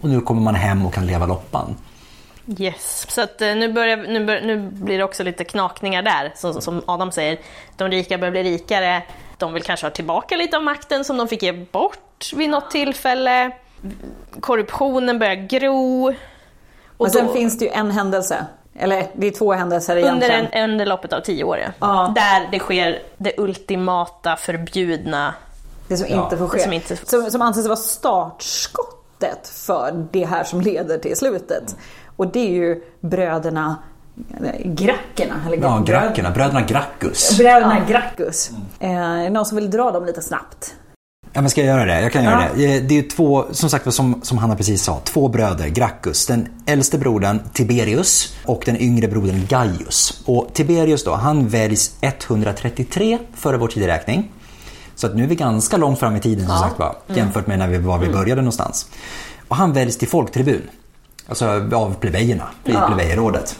och 0.00 0.08
nu 0.08 0.20
kommer 0.20 0.40
man 0.42 0.54
hem 0.54 0.86
och 0.86 0.94
kan 0.94 1.06
leva 1.06 1.26
loppan. 1.26 1.76
Yes, 2.58 3.06
så 3.08 3.20
att 3.22 3.42
eh, 3.42 3.48
nu, 3.54 3.72
börjar, 3.72 3.96
nu, 3.96 4.24
bör, 4.24 4.40
nu 4.40 4.58
blir 4.70 4.98
det 4.98 5.04
också 5.04 5.22
lite 5.22 5.44
knakningar 5.44 6.02
där, 6.02 6.32
som, 6.36 6.60
som 6.62 6.82
Adam 6.86 7.12
säger. 7.12 7.38
De 7.76 7.88
rika 7.88 8.18
börjar 8.18 8.30
bli 8.32 8.42
rikare, 8.42 9.02
de 9.38 9.52
vill 9.52 9.62
kanske 9.62 9.86
ha 9.86 9.90
tillbaka 9.90 10.36
lite 10.36 10.56
av 10.56 10.62
makten 10.62 11.04
som 11.04 11.16
de 11.16 11.28
fick 11.28 11.42
ge 11.42 11.52
bort 11.52 12.32
vid 12.36 12.50
något 12.50 12.70
tillfälle. 12.70 13.50
Korruptionen 14.40 15.18
börjar 15.18 15.34
gro. 15.34 16.08
Och 16.96 17.04
Men 17.06 17.10
sen 17.10 17.26
då- 17.26 17.32
finns 17.32 17.58
det 17.58 17.64
ju 17.64 17.70
en 17.70 17.90
händelse, 17.90 18.46
eller 18.78 19.06
det 19.14 19.26
är 19.26 19.30
två 19.30 19.52
händelser 19.52 19.96
under, 19.96 20.08
egentligen. 20.08 20.46
en, 20.52 20.70
under 20.70 20.86
loppet 20.86 21.12
av 21.12 21.20
tio 21.20 21.44
år, 21.44 21.58
ja. 21.58 21.68
Ja. 21.80 22.12
Där 22.14 22.48
det 22.52 22.58
sker 22.58 23.02
det 23.16 23.32
ultimata 23.38 24.36
förbjudna. 24.36 25.34
Det 25.88 25.96
som 25.96 26.06
Ja, 26.10 26.24
inte 26.24 26.36
får 26.36 26.48
ske. 26.48 26.58
som 26.60 26.72
inte- 26.72 26.96
Som, 26.96 27.30
som 27.30 27.42
anses 27.42 27.66
vara 27.66 27.76
startskottet 27.76 29.48
för 29.48 30.06
det 30.12 30.24
här 30.24 30.44
som 30.44 30.60
leder 30.60 30.98
till 30.98 31.16
slutet. 31.16 31.76
Och 32.16 32.26
det 32.26 32.40
är 32.40 32.50
ju 32.52 32.82
bröderna 33.00 33.76
eh, 34.44 34.50
Grackerna. 34.64 35.34
Eller 35.46 35.56
Ja, 35.56 35.82
grackerna, 35.86 36.30
bröderna 36.30 36.62
Gracchus. 36.62 37.38
Bröderna 37.38 37.76
Gracchus. 37.88 38.50
Eh, 38.80 38.96
är 39.00 39.22
det 39.24 39.30
någon 39.30 39.46
som 39.46 39.56
vill 39.56 39.70
dra 39.70 39.90
dem 39.90 40.04
lite 40.06 40.22
snabbt? 40.22 40.74
Ja, 41.36 41.40
men 41.42 41.50
ska 41.50 41.60
jag 41.64 41.76
göra 41.76 41.84
det? 41.84 42.00
Jag 42.00 42.12
kan 42.12 42.24
göra 42.24 42.42
Ja. 42.42 42.48
det. 42.56 42.76
Eh, 42.76 42.82
Det 42.82 42.98
är 42.98 43.02
två, 43.02 43.44
som 43.52 43.70
sagt 43.70 43.94
som, 43.94 44.20
som 44.22 44.38
Hanna 44.38 44.56
precis 44.56 44.82
sa, 44.82 45.00
två 45.04 45.28
bröder, 45.28 45.68
Gracchus. 45.68 46.26
Den 46.26 46.48
äldste 46.66 46.98
brodern 46.98 47.40
Tiberius 47.52 48.36
och 48.44 48.62
den 48.66 48.76
yngre 48.80 49.08
brodern 49.08 49.46
Gaius. 49.48 50.22
Och 50.24 50.48
Tiberius 50.54 51.04
då, 51.04 51.14
han 51.14 51.48
väljs 51.48 51.94
133 52.00 53.18
före 53.34 53.56
vår 53.56 53.68
tideräkning. 53.68 54.32
Så 54.94 55.06
att 55.06 55.16
nu 55.16 55.22
är 55.24 55.26
vi 55.26 55.34
ganska 55.34 55.76
långt 55.76 55.98
fram 55.98 56.16
i 56.16 56.20
tiden 56.20 56.46
som 56.46 56.58
sagt 56.58 56.78
var, 56.78 56.96
jämfört 57.14 57.46
med 57.46 57.58
när 57.58 57.68
vi, 57.68 57.78
var 57.78 57.98
vi 57.98 58.08
började 58.08 58.40
någonstans. 58.42 58.86
Och 59.48 59.56
han 59.56 59.72
väljs 59.72 59.98
till 59.98 60.08
folktribun. 60.08 60.62
Alltså 61.28 61.46
av 61.72 61.94
plebejerna 62.00 62.44
i 62.64 62.72
plebejerrådet. 62.72 63.56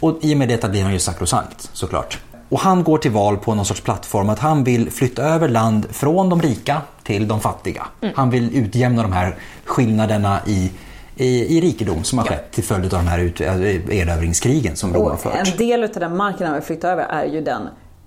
Och 0.00 0.18
i 0.22 0.34
och 0.34 0.38
med 0.38 0.48
det 0.48 0.70
blir 0.70 0.82
han 0.82 0.92
ju 0.92 0.98
sakrosankt 0.98 1.70
såklart. 1.72 2.18
Och 2.50 2.60
han 2.60 2.84
går 2.84 2.98
till 2.98 3.10
val 3.10 3.36
på 3.36 3.54
någon 3.54 3.64
sorts 3.64 3.80
plattform 3.80 4.28
att 4.30 4.38
han 4.38 4.64
vill 4.64 4.90
flytta 4.90 5.22
över 5.22 5.48
land 5.48 5.86
från 5.90 6.28
de 6.28 6.42
rika 6.42 6.82
till 7.02 7.28
de 7.28 7.40
fattiga. 7.40 7.86
Han 8.14 8.30
vill 8.30 8.56
utjämna 8.56 9.02
de 9.02 9.12
här 9.12 9.36
skillnaderna 9.64 10.40
i, 10.46 10.70
i, 11.16 11.56
i 11.56 11.60
rikedom 11.60 12.04
som 12.04 12.18
har 12.18 12.26
skett 12.26 12.52
till 12.52 12.64
följd 12.64 12.94
av 12.94 13.00
de 13.04 13.08
här 13.08 13.18
ut- 13.18 13.40
äh, 13.40 13.98
erövringskrigen 13.98 14.76
som 14.76 14.94
Rom 14.94 15.10
har 15.10 15.16
fört. 15.16 15.34
en 15.34 15.56
del 15.56 15.84
av 15.84 15.90
den 15.90 16.16
marken 16.16 16.46
han 16.46 16.54
vill 16.54 16.62
flytta 16.64 16.88
över 16.90 17.02
är 17.04 17.24
ju 17.24 17.40
den 17.40 17.62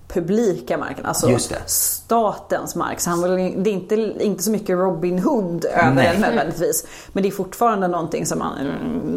publika 0.08 0.78
marken, 0.78 1.06
alltså 1.06 1.28
statens 1.66 2.74
mark. 2.74 3.00
Så 3.00 3.10
han 3.10 3.22
vill, 3.22 3.62
det 3.64 3.70
är 3.70 3.74
inte, 3.74 3.94
inte 4.20 4.42
så 4.42 4.50
mycket 4.50 4.68
Robin 4.68 5.18
Hood 5.18 5.64
över 5.64 6.02
den 6.02 6.20
nödvändigtvis. 6.20 6.86
Men 7.12 7.22
det 7.22 7.28
är 7.28 7.30
fortfarande 7.30 7.88
någonting 7.88 8.26
som 8.26 8.38
man, 8.38 8.52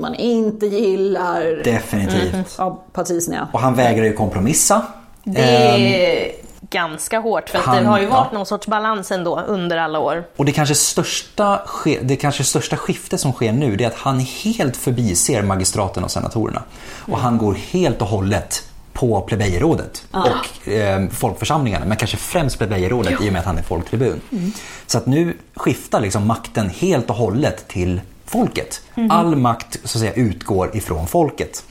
man 0.01 0.15
inte 0.15 0.65
gillar 0.65 1.61
Definitivt. 1.63 2.59
av 2.59 2.79
patricierna. 2.93 3.47
Och 3.53 3.59
han 3.59 3.75
vägrar 3.75 4.05
ju 4.05 4.13
kompromissa. 4.13 4.81
Det 5.33 5.41
är 5.41 6.31
ganska 6.69 7.19
hårt 7.19 7.49
för 7.49 7.57
han- 7.59 7.83
det 7.83 7.89
har 7.89 7.99
ju 7.99 8.05
varit 8.05 8.27
ja. 8.31 8.37
någon 8.37 8.45
sorts 8.45 8.67
balans 8.67 9.11
ändå 9.11 9.39
under 9.47 9.77
alla 9.77 9.99
år. 9.99 10.23
Och 10.35 10.45
det 10.45 10.51
kanske, 10.51 10.75
största, 10.75 11.59
det 12.01 12.15
kanske 12.15 12.43
största 12.43 12.77
skiftet 12.77 13.19
som 13.19 13.31
sker 13.33 13.51
nu 13.51 13.75
det 13.75 13.83
är 13.83 13.87
att 13.87 13.95
han 13.95 14.19
helt 14.19 14.77
förbiser 14.77 15.41
magistraten 15.41 16.03
och 16.03 16.11
senatorerna. 16.11 16.63
Och 17.11 17.17
han 17.17 17.37
går 17.37 17.53
helt 17.53 18.01
och 18.01 18.07
hållet 18.07 18.63
på 18.93 19.21
plebejerådet 19.21 20.05
och 20.11 20.67
eh, 20.71 21.07
folkförsamlingarna, 21.09 21.85
men 21.85 21.97
kanske 21.97 22.17
främst 22.17 22.57
plebejerådet 22.57 23.21
i 23.21 23.29
och 23.29 23.33
med 23.33 23.39
att 23.39 23.45
han 23.45 23.57
är 23.57 23.63
folktribun. 23.63 24.21
Så 24.87 24.97
att 24.97 25.05
nu 25.05 25.37
skiftar 25.55 26.01
liksom 26.01 26.27
makten 26.27 26.69
helt 26.69 27.09
och 27.09 27.15
hållet 27.15 27.67
till 27.67 28.01
folket. 28.25 28.81
All 29.09 29.35
makt 29.35 29.79
så 29.83 29.97
att 29.97 30.01
säga, 30.01 30.13
utgår 30.13 30.75
ifrån 30.77 31.07
folket. 31.07 31.63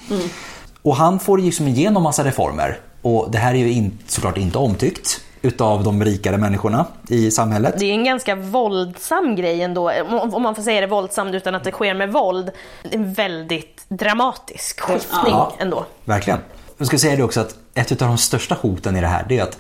Och 0.83 0.97
han 0.97 1.19
får 1.19 1.39
liksom 1.39 1.69
igenom 1.69 2.03
massa 2.03 2.25
reformer. 2.25 2.79
Och 3.07 3.31
det 3.31 3.39
här 3.39 3.55
är 3.55 3.59
ju 3.59 3.73
in, 3.73 3.99
såklart 4.07 4.37
inte 4.37 4.59
omtyckt 4.59 5.21
utav 5.43 5.85
de 5.85 6.05
rikare 6.05 6.37
människorna 6.37 6.87
i 7.09 7.31
samhället. 7.31 7.75
Det 7.79 7.85
är 7.87 7.93
en 7.93 8.05
ganska 8.05 8.35
våldsam 8.35 9.37
grej 9.37 9.63
ändå, 9.63 9.93
om 10.33 10.43
man 10.43 10.55
får 10.55 10.63
säga 10.63 10.81
det 10.81 10.87
våldsamt 10.87 11.35
utan 11.35 11.55
att 11.55 11.65
det 11.65 11.73
sker 11.73 11.95
med 11.95 12.13
våld. 12.13 12.51
En 12.91 13.13
väldigt 13.13 13.85
dramatisk 13.89 14.81
skiftning 14.81 15.25
Ja. 15.33 15.53
ändå. 15.59 15.85
Verkligen. 16.05 16.39
Jag 16.79 16.87
ska 16.87 16.99
säga 16.99 17.17
det 17.17 17.23
också 17.23 17.41
att 17.41 17.55
ett 17.75 18.03
av 18.03 18.09
de 18.09 18.19
största 18.19 18.55
hoten 18.55 18.97
i 18.97 19.01
det 19.01 19.07
här 19.07 19.27
det 19.29 19.39
är 19.39 19.43
att 19.43 19.59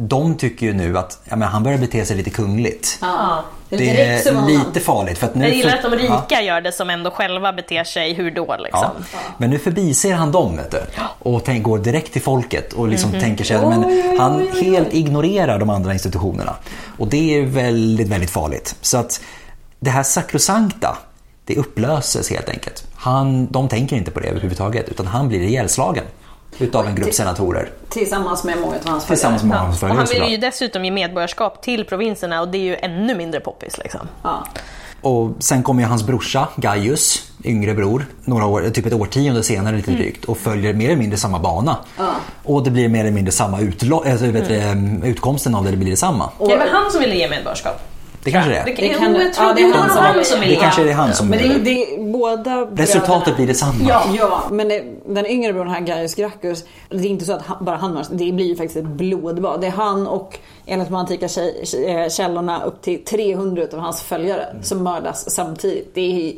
de 0.00 0.36
tycker 0.36 0.66
ju 0.66 0.72
nu 0.72 0.98
att 0.98 1.18
ja, 1.24 1.36
men 1.36 1.48
han 1.48 1.62
börjar 1.62 1.78
bete 1.78 2.04
sig 2.04 2.16
lite 2.16 2.30
kungligt. 2.30 2.98
Ja, 3.00 3.44
Det 3.68 3.90
är 3.90 4.46
lite 4.46 4.80
farligt. 4.80 5.18
För 5.18 5.26
att 5.26 5.34
nu 5.34 5.44
Jag 5.44 5.54
gillar 5.56 5.70
för- 5.70 5.76
att 5.78 5.82
de 5.92 5.96
rika 5.98 6.24
Ja, 6.28 6.40
gör 6.40 6.60
det 6.60 6.72
som 6.72 6.90
ändå 6.90 7.10
själva 7.10 7.52
beter 7.52 7.84
sig 7.84 8.12
hur 8.12 8.30
då 8.30 8.56
liksom. 8.58 8.88
ja. 9.12 9.18
Men 9.38 9.50
nu 9.50 9.58
förbiser 9.58 10.14
han 10.14 10.32
dem 10.32 10.56
vet 10.56 10.70
du, 10.70 10.80
och 11.18 11.44
tänk, 11.44 11.62
går 11.64 11.78
direkt 11.78 12.12
till 12.12 12.22
folket 12.22 12.72
och 12.72 12.88
liksom 12.88 13.10
Mhm. 13.10 13.20
tänker 13.20 13.44
sig 13.44 13.56
att 13.56 13.68
men, 13.68 14.18
han 14.18 14.48
helt 14.62 14.94
ignorerar 14.94 15.58
de 15.58 15.70
andra 15.70 15.92
institutionerna. 15.92 16.54
Och 16.98 17.08
det 17.08 17.38
är 17.38 17.42
väldigt, 17.42 18.08
väldigt 18.08 18.30
farligt. 18.30 18.74
Så 18.80 18.96
att 18.98 19.20
det 19.80 19.90
här 19.90 20.02
sakrosankta, 20.02 20.98
det 21.44 21.56
upplöses 21.56 22.30
helt 22.30 22.48
enkelt. 22.48 22.84
Han, 22.94 23.46
de 23.52 23.68
tänker 23.68 23.96
inte 23.96 24.10
på 24.10 24.20
det 24.20 24.28
överhuvudtaget 24.28 24.88
utan 24.88 25.06
han 25.06 25.28
blir 25.28 25.40
ihjälslagen 25.42 26.04
utav 26.58 26.86
en 26.86 26.94
grupp 26.94 27.14
senatorer. 27.14 27.70
Tillsammans 27.88 28.44
med 28.44 28.58
många 28.58 28.74
av 28.76 28.88
hans 28.88 29.06
Tillsammans 29.06 29.42
med 29.42 29.50
följare. 29.50 29.64
hans 29.66 29.76
Och 29.76 29.80
följare 29.80 29.96
han 29.98 30.06
vill 30.28 30.30
ju 30.30 30.36
dessutom 30.36 30.84
ge 30.84 30.90
medborgarskap 30.90 31.62
till 31.62 31.84
provinserna 31.84 32.40
och 32.40 32.48
det 32.48 32.58
är 32.58 32.62
ju 32.62 32.76
ännu 32.76 33.14
mindre 33.14 33.40
poppis 33.40 33.78
liksom. 33.78 34.08
Ja. 34.22 34.46
Och 35.02 35.30
sen 35.38 35.62
kommer 35.62 35.82
ju 35.82 35.88
hans 35.88 36.02
brorsa 36.06 36.48
Gaius, 36.56 37.22
yngre 37.44 37.74
bror, 37.74 38.06
några 38.24 38.46
år, 38.46 38.70
typ 38.70 38.86
ett 38.86 38.92
årtionde 38.92 39.42
senare 39.42 39.76
lite 39.76 39.90
drygt 39.90 40.24
och 40.24 40.38
följer 40.38 40.74
mer 40.74 40.86
eller 40.86 40.96
mindre 40.96 41.18
samma 41.18 41.38
bana. 41.38 41.76
Och 42.44 42.62
det 42.64 42.70
blir 42.70 42.88
mer 42.88 43.00
eller 43.00 43.10
mindre 43.10 43.32
samma 43.32 43.60
utlo- 43.60 44.10
alltså, 44.10 44.26
vet 44.26 44.48
du, 44.48 45.08
utkomsten 45.08 45.54
av 45.54 45.64
det, 45.64 45.70
det 45.70 45.76
blir 45.76 45.90
detsamma. 45.90 46.30
Det 46.38 46.44
är 46.52 46.58
väl 46.58 46.68
han 46.68 46.90
som 46.90 47.00
ville 47.00 47.14
ge 47.14 47.28
medborgarskap? 47.28 47.80
Det 48.24 48.30
kanske 48.30 48.50
det 48.50 48.56
är. 48.56 48.64
Det, 48.64 48.72
Det 48.74 48.88
kan- 48.88 49.14
jo, 49.14 49.20
jag 49.20 49.32
tror 49.34 49.48
ja, 49.48 49.54
det 49.54 49.62
är 49.62 49.72
han 49.74 49.90
som 49.90 50.14
vill- 50.14 50.24
som 50.24 50.40
Det 50.40 50.56
kanske 50.56 50.82
är 50.82 50.86
det 50.86 50.92
han 50.92 51.14
som... 51.14 51.28
Men 51.28 51.38
det, 51.38 51.58
det, 51.58 52.02
båda 52.12 52.60
Resultatet 52.74 53.24
bröderna- 53.24 53.36
blir 53.36 53.46
detsamma. 53.46 53.74
Ja, 53.88 54.02
ja 54.18 54.42
men 54.50 54.68
det, 54.68 54.84
den 55.06 55.26
yngre 55.26 55.52
brodern 55.52 55.70
här, 55.72 55.80
Gaius 55.80 56.14
Gracchus, 56.14 56.64
det 56.88 56.96
är 56.96 57.06
inte 57.06 57.24
så 57.24 57.32
att 57.32 57.42
han, 57.46 57.64
bara 57.64 57.76
han 57.76 57.90
mördas, 57.92 58.08
det 58.08 58.32
blir 58.32 58.46
ju 58.46 58.56
faktiskt 58.56 58.76
ett 58.76 58.84
blodbad. 58.84 59.60
Det 59.60 59.66
är 59.66 59.70
han 59.70 60.06
och 60.06 60.38
enligt 60.66 60.88
de 60.88 60.94
antika 60.94 61.26
eh, 61.26 62.08
källorna 62.08 62.62
upp 62.64 62.82
till 62.82 63.04
300 63.04 63.62
av 63.72 63.78
hans 63.78 64.02
följare 64.02 64.46
som 64.62 64.82
mördas 64.82 65.30
samtidigt. 65.34 65.90
Det 65.94 66.00
är 66.00 66.32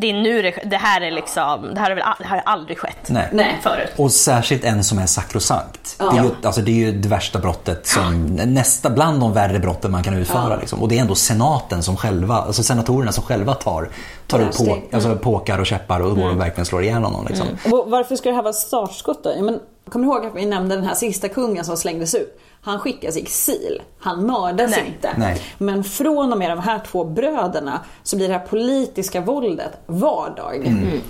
Det 0.00 0.10
är 0.10 0.14
nu 0.14 0.42
det, 0.42 0.54
det 0.64 0.76
här 0.76 1.00
är 1.00 1.10
liksom, 1.10 1.74
det 1.74 1.80
här 1.80 1.88
har 1.88 1.96
väl 1.96 2.04
det 2.18 2.24
här 2.24 2.36
har 2.36 2.52
aldrig 2.52 2.78
skett 2.78 3.08
Nej. 3.08 3.28
Nej. 3.32 3.58
förut. 3.62 3.92
Och 3.96 4.12
särskilt 4.12 4.64
en 4.64 4.84
som 4.84 4.98
är 4.98 5.06
sakrosankt. 5.06 5.96
Det, 5.98 6.04
är 6.04 6.22
ju, 6.22 6.30
alltså, 6.42 6.60
det 6.60 6.70
är 6.70 6.74
ju 6.74 6.92
det 6.92 7.08
värsta 7.08 7.38
brottet, 7.38 7.86
som, 7.86 8.26
nästa 8.36 8.90
bland 8.90 9.20
de 9.20 9.32
värre 9.32 9.58
brotten 9.58 9.90
man 9.90 10.02
kan 10.02 10.14
utföra. 10.14 10.56
Liksom. 10.56 10.82
Och 10.82 10.88
det 10.88 10.98
är 10.98 11.00
ändå 11.00 11.14
senaten 11.14 11.82
som 11.82 11.96
själva, 11.96 12.34
alltså 12.34 12.62
senatorerna 12.62 13.12
som 13.12 13.24
själva 13.24 13.54
tar, 13.54 13.88
tar 14.26 14.40
upp 14.40 14.56
på, 14.56 14.78
alltså, 14.92 15.16
påkar 15.16 15.58
och 15.58 15.66
käppar 15.66 16.00
och 16.00 16.18
och 16.18 16.40
verkligen 16.40 16.66
slår 16.66 16.82
ihjäl 16.82 17.02
honom. 17.02 17.26
Liksom. 17.28 17.46
Och 17.72 17.90
Varför 17.90 18.16
ska 18.16 18.28
det 18.28 18.34
här 18.34 18.42
vara 18.42 18.50
ett 18.50 18.56
startskott 18.56 19.24
då? 19.24 19.32
Ja, 19.36 19.42
men, 19.42 19.60
kommer 19.90 20.06
ni 20.06 20.12
ihåg 20.12 20.26
att 20.26 20.34
vi 20.34 20.46
nämnde 20.46 20.74
den 20.74 20.84
här 20.84 20.94
sista 20.94 21.28
kungen 21.28 21.64
som 21.64 21.76
slängdes 21.76 22.14
ut? 22.14 22.40
Han 22.60 22.78
skickas 22.78 23.16
i 23.16 23.22
exil. 23.22 23.82
Han 23.98 24.26
mördas 24.26 24.70
Nej. 24.70 24.84
inte. 24.86 25.14
Nej. 25.18 25.42
Men 25.58 25.84
från 25.84 26.32
och 26.32 26.38
med 26.38 26.50
de 26.50 26.58
här 26.58 26.80
två 26.86 27.04
bröderna 27.04 27.80
så 28.02 28.16
blir 28.16 28.28
det 28.28 28.34
här 28.34 28.46
politiska 28.46 29.20
våldet 29.20 29.72
vardag. 29.86 30.56
Mm. 30.56 31.00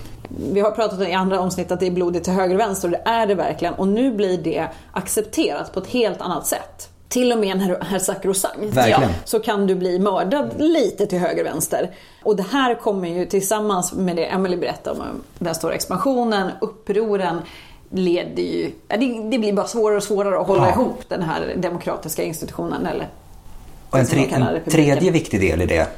Vi 0.52 0.60
har 0.60 0.70
pratat 0.70 1.08
i 1.08 1.12
andra 1.12 1.40
avsnitt 1.40 1.72
att 1.72 1.80
det 1.80 1.86
är 1.86 1.90
blodigt 1.90 2.24
till 2.24 2.32
höger 2.32 2.54
och 2.54 2.60
vänster 2.60 2.88
och 2.88 2.92
det 2.92 3.10
är 3.10 3.26
det 3.26 3.34
verkligen. 3.34 3.74
Och 3.74 3.88
nu 3.88 4.12
blir 4.12 4.38
det 4.38 4.68
accepterat 4.92 5.72
på 5.72 5.80
ett 5.80 5.86
helt 5.86 6.20
annat 6.20 6.46
sätt. 6.46 6.88
Till 7.08 7.32
och 7.32 7.38
med 7.38 7.58
när 7.58 7.68
du 7.68 7.94
är 7.94 7.98
sakrosankt 7.98 8.76
Verkligen. 8.76 9.10
så 9.24 9.40
kan 9.40 9.66
du 9.66 9.74
bli 9.74 9.98
mördad 9.98 10.50
lite 10.58 11.06
till 11.06 11.18
höger 11.18 11.40
och 11.44 11.46
vänster. 11.46 11.90
Och 12.22 12.36
det 12.36 12.46
här 12.50 12.74
kommer 12.74 13.08
ju 13.08 13.26
tillsammans 13.26 13.92
med 13.92 14.16
det 14.16 14.24
Emily 14.24 14.56
berättade 14.56 15.00
om 15.00 15.06
den 15.38 15.54
stora 15.54 15.74
expansionen, 15.74 16.50
upproren 16.60 17.42
leder 17.90 18.42
ju, 18.42 18.70
det, 18.88 19.30
det 19.30 19.38
blir 19.38 19.52
bara 19.52 19.66
svårare 19.66 19.96
och 19.96 20.02
svårare 20.02 20.40
att 20.40 20.46
hålla 20.46 20.66
Ja. 20.66 20.72
ihop 20.72 21.02
den 21.08 21.22
här 21.22 21.54
demokratiska 21.56 22.22
institutionen 22.22 22.86
eller 22.86 23.08
Och 23.90 23.98
en, 23.98 24.06
tre, 24.06 24.26
en 24.32 24.70
tredje 24.70 25.10
viktig 25.10 25.40
del 25.40 25.62
i 25.62 25.66
det, 25.66 25.88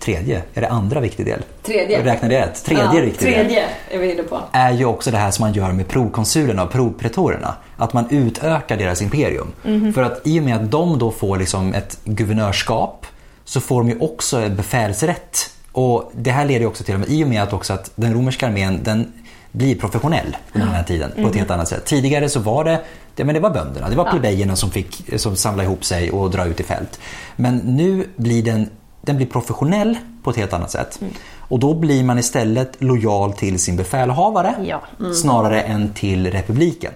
tredje, 0.00 0.42
är 0.54 0.60
det 0.60 0.68
andra 0.68 1.00
viktig 1.00 1.26
del? 1.26 1.42
Tredje. 1.62 2.04
Räknade 2.04 2.34
jag 2.34 2.42
rätt? 2.42 2.64
Tredje 2.64 2.84
ja, 2.84 3.00
viktig 3.00 3.28
del. 3.28 3.34
Tredje 3.46 3.64
är 3.90 3.98
vi 3.98 4.12
inne 4.12 4.22
på. 4.22 4.40
är 4.52 4.72
ju 4.72 4.84
också 4.84 5.10
det 5.10 5.16
här 5.18 5.30
som 5.30 5.42
man 5.44 5.52
gör 5.52 5.72
med 5.72 5.88
prokonsulerna 5.88 6.62
och 6.62 6.70
propretorerna. 6.72 7.54
Att 7.76 7.92
man 7.92 8.04
utökar 8.10 8.76
deras 8.76 9.02
imperium. 9.02 9.52
För 9.94 10.02
att 10.02 10.20
i 10.24 10.40
och 10.40 10.44
med 10.44 10.56
att 10.56 10.70
de 10.70 10.98
då 10.98 11.10
får 11.10 11.38
liksom 11.38 11.74
ett 11.74 11.98
guvernörskap 12.04 13.06
så 13.44 13.60
får 13.60 13.80
de 13.80 13.88
ju 13.90 13.98
också 13.98 14.48
befälsrätt. 14.48 15.50
Och 15.72 16.12
det 16.14 16.30
här 16.30 16.44
leder 16.44 16.60
ju 16.60 16.66
också 16.66 16.84
till, 16.84 17.04
i 17.08 17.24
och 17.24 17.28
med 17.28 17.42
att, 17.42 17.52
också 17.52 17.72
att 17.72 17.90
den 17.94 18.14
romerska 18.14 18.46
armén 18.46 18.80
den 18.84 19.12
blir 19.52 19.74
professionell 19.74 20.36
under 20.52 20.66
den 20.66 20.76
här 20.76 20.82
tiden 20.84 21.12
på 21.22 21.28
ett 21.28 21.34
helt 21.36 21.50
annat 21.50 21.68
sätt. 21.68 21.84
Tidigare 21.84 22.28
så 22.28 22.40
var 22.40 22.64
det, 22.64 22.80
det, 23.14 23.24
men 23.24 23.34
det 23.34 23.40
var 23.40 23.50
bönderna, 23.50 23.88
det 23.88 23.96
var 23.96 24.10
plebejerna 24.10 24.56
som 24.56 24.70
fick 24.70 25.20
som 25.20 25.36
samla 25.36 25.62
ihop 25.64 25.84
sig 25.84 26.10
och 26.10 26.30
dra 26.30 26.44
ut 26.46 26.60
i 26.60 26.62
fält. 26.62 27.00
Men 27.36 27.56
nu 27.56 28.06
blir 28.16 28.42
den, 28.42 28.70
den 29.02 29.16
blir 29.16 29.26
professionell 29.26 29.98
på 30.22 30.30
ett 30.30 30.36
helt 30.36 30.52
annat 30.52 30.70
sätt. 30.70 31.00
Och 31.38 31.58
då 31.58 31.74
blir 31.74 32.04
man 32.04 32.18
istället 32.18 32.72
lojal 32.78 33.32
till 33.32 33.58
sin 33.58 33.76
befälhavare 33.76 34.54
Ja. 34.64 34.82
snarare 35.14 35.60
än 35.62 35.92
till 35.94 36.30
republiken. 36.30 36.92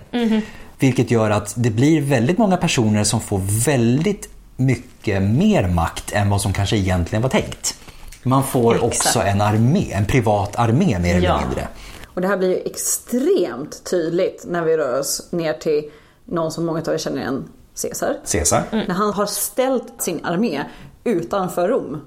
Vilket 0.79 1.11
gör 1.11 1.31
att 1.31 1.55
det 1.57 1.71
blir 1.71 2.01
väldigt 2.01 2.39
många 2.39 2.57
personer 2.57 3.05
som 3.05 3.21
får 3.21 3.41
väldigt 3.65 4.29
mycket 4.57 5.23
mer 5.23 5.69
makt 5.69 6.13
än 6.13 6.31
vad 6.31 6.41
som 6.41 6.53
kanske 6.53 6.77
egentligen 6.77 7.23
var 7.23 7.29
tänkt. 7.31 7.75
Man 8.23 8.43
får 8.45 8.75
Exakt. 8.75 8.85
också 8.95 9.23
en 9.23 9.41
armé, 9.41 9.93
en 9.93 10.05
privat 10.07 10.57
armé 10.57 10.99
mer 10.99 11.17
eller 11.17 11.29
Ja. 11.29 11.41
mindre. 11.41 11.69
Och 12.15 12.21
det 12.21 12.29
här 12.29 12.37
blir 12.37 12.49
ju 12.49 12.57
extremt 12.57 13.85
tydligt 13.91 14.45
när 14.49 14.63
vi 14.63 14.77
rör 14.77 15.01
oss 15.01 15.33
ner 15.33 15.53
till 15.53 15.91
någon 16.25 16.53
som 16.53 16.67
många 16.67 16.81
av 16.81 16.95
er 16.95 16.99
känner 16.99 17.21
igen, 17.21 17.49
Caesar. 17.83 18.17
Caesar. 18.33 18.63
När 18.71 18.95
han 18.95 19.13
har 19.13 19.27
ställt 19.27 20.03
sin 20.03 20.25
armé 20.25 20.65
utanför 21.05 21.69
Rom. 21.69 22.01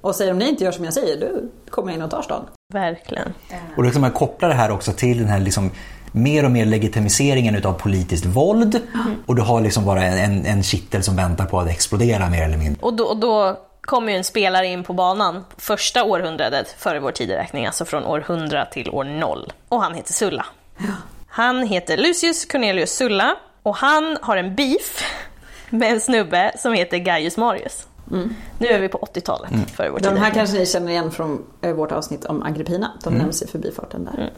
Och 0.00 0.14
säger 0.14 0.32
om 0.32 0.38
ni 0.38 0.48
inte 0.48 0.64
gör 0.64 0.72
som 0.72 0.84
jag 0.84 0.94
säger, 0.94 1.20
du 1.20 1.50
kommer 1.70 1.92
in 1.92 2.02
och 2.02 2.10
tar 2.10 2.22
stan. 2.22 2.44
Verkligen. 2.72 3.32
Och 3.76 3.82
då 3.82 3.90
kan 3.90 4.00
man 4.00 4.10
koppla 4.10 4.48
det 4.48 4.54
här 4.54 4.70
också 4.70 4.92
till 4.92 5.18
den 5.18 5.28
här 5.28 5.40
liksom 5.40 5.70
mer 6.12 6.44
och 6.44 6.50
mer 6.50 6.64
legitimiseringen 6.64 7.54
utav 7.54 7.72
politiskt 7.72 8.26
våld. 8.26 8.80
Och 9.26 9.34
du 9.34 9.42
har 9.42 9.60
liksom 9.60 9.84
bara 9.84 10.02
en, 10.02 10.46
en 10.46 10.62
kittel 10.62 11.02
som 11.02 11.16
väntar 11.16 11.44
på 11.44 11.60
att 11.60 11.68
explodera 11.68 12.30
mer 12.30 12.42
eller 12.44 12.58
mindre. 12.58 12.82
Och 12.82 12.94
då, 12.94 13.04
och 13.04 13.16
då 13.16 13.58
kommer 13.88 14.12
ju 14.12 14.18
en 14.18 14.24
spelare 14.24 14.66
in 14.66 14.84
på 14.84 14.92
banan 14.92 15.44
första 15.56 16.04
århundradet 16.04 16.74
före 16.78 17.00
vår 17.00 17.12
tideräkning, 17.12 17.66
alltså 17.66 17.84
från 17.84 18.04
år 18.04 18.20
100 18.20 18.64
till 18.64 18.90
år 18.90 19.04
0. 19.04 19.52
Och 19.68 19.82
han 19.82 19.94
heter 19.94 20.12
Sulla. 20.12 20.46
Han 21.28 21.62
heter 21.62 21.96
Lucius 21.96 22.44
Cornelius 22.44 22.92
Sulla 22.92 23.36
och 23.62 23.76
han 23.76 24.18
har 24.22 24.36
en 24.36 24.54
beef 24.54 25.04
med 25.70 25.92
en 25.92 26.00
snubbe 26.00 26.52
som 26.58 26.72
heter 26.72 26.98
Gaius 26.98 27.36
Marius. 27.36 27.86
Nu 28.58 28.66
är 28.66 28.80
vi 28.80 28.88
på 28.88 28.98
80-talet 28.98 29.50
före 29.76 29.90
vår 29.90 29.98
De 29.98 30.04
här 30.08 30.14
tideräkning. 30.14 30.34
kanske 30.34 30.58
ni 30.58 30.66
känner 30.66 30.90
igen 30.92 31.10
från 31.10 31.44
eh, 31.62 31.72
vårt 31.72 31.92
avsnitt 31.92 32.24
om 32.24 32.42
Agrippina. 32.42 32.92
De 33.04 33.14
nämns 33.14 33.42
i 33.42 33.46
förbifarten 33.46 34.04
där. 34.04 34.30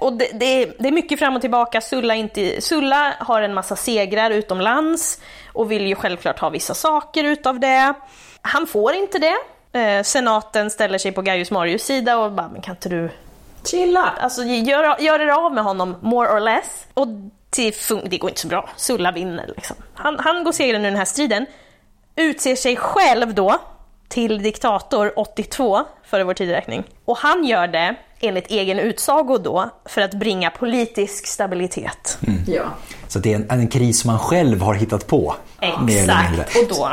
Och 0.00 0.12
det, 0.12 0.28
det, 0.34 0.62
är, 0.62 0.74
det 0.78 0.88
är 0.88 0.92
mycket 0.92 1.18
fram 1.18 1.34
och 1.36 1.40
tillbaka. 1.40 1.80
Sulla, 1.80 2.14
inte, 2.14 2.60
Sulla 2.60 3.14
har 3.20 3.42
en 3.42 3.54
massa 3.54 3.76
segrar 3.76 4.30
utomlands 4.30 5.20
och 5.52 5.70
vill 5.70 5.86
ju 5.86 5.94
självklart 5.94 6.38
ha 6.38 6.50
vissa 6.50 6.74
saker 6.74 7.24
utav 7.24 7.60
det. 7.60 7.94
Han 8.46 8.66
får 8.66 8.94
inte 8.94 9.18
det. 9.18 9.36
Eh, 9.78 10.02
senaten 10.02 10.70
ställer 10.70 10.98
sig 10.98 11.12
på 11.12 11.22
Gaius 11.22 11.50
Marius 11.50 11.82
sida 11.82 12.18
och 12.18 12.32
bara, 12.32 12.48
men 12.48 12.62
kan 12.62 12.74
inte 12.74 12.88
du 12.88 13.10
Chilla! 13.64 14.12
Alltså 14.20 14.44
gör, 14.44 15.00
gör 15.00 15.20
er 15.20 15.28
av 15.28 15.52
med 15.52 15.64
honom, 15.64 15.96
more 16.00 16.28
or 16.28 16.40
less. 16.40 16.86
Och 16.94 17.06
det, 17.56 18.18
går 18.18 18.30
inte 18.30 18.40
så 18.40 18.48
bra. 18.48 18.68
Sulla 18.76 19.12
vinner 19.12 19.46
liksom. 19.56 19.76
Han, 19.94 20.18
han 20.18 20.44
går 20.44 20.52
segrande 20.52 20.88
ur 20.88 20.90
den 20.90 20.98
här 20.98 21.04
striden. 21.04 21.46
Utser 22.16 22.56
sig 22.56 22.76
själv 22.76 23.34
då 23.34 23.58
till 24.08 24.42
diktator 24.42 25.12
82 25.16 25.84
före 26.04 26.24
vår 26.24 26.34
tideräkning. 26.34 26.84
Och 27.04 27.16
han 27.18 27.44
gör 27.44 27.66
det 27.66 27.94
enligt 28.20 28.50
egen 28.50 28.78
utsago 28.78 29.38
då 29.38 29.70
för 29.84 30.00
att 30.00 30.14
bringa 30.14 30.50
politisk 30.50 31.26
stabilitet. 31.26 32.18
Ja. 32.46 32.64
Så 33.14 33.20
det 33.20 33.32
är 33.32 33.36
en, 33.36 33.60
en 33.60 33.68
kris 33.68 34.00
som 34.00 34.10
han 34.10 34.18
själv 34.18 34.60
har 34.62 34.74
hittat 34.74 35.06
på. 35.06 35.34
mer 35.60 36.02
eller 36.02 36.22
mindre. 36.28 36.42
Exakt. 36.44 36.70
Och 36.70 36.76
då... 36.76 36.88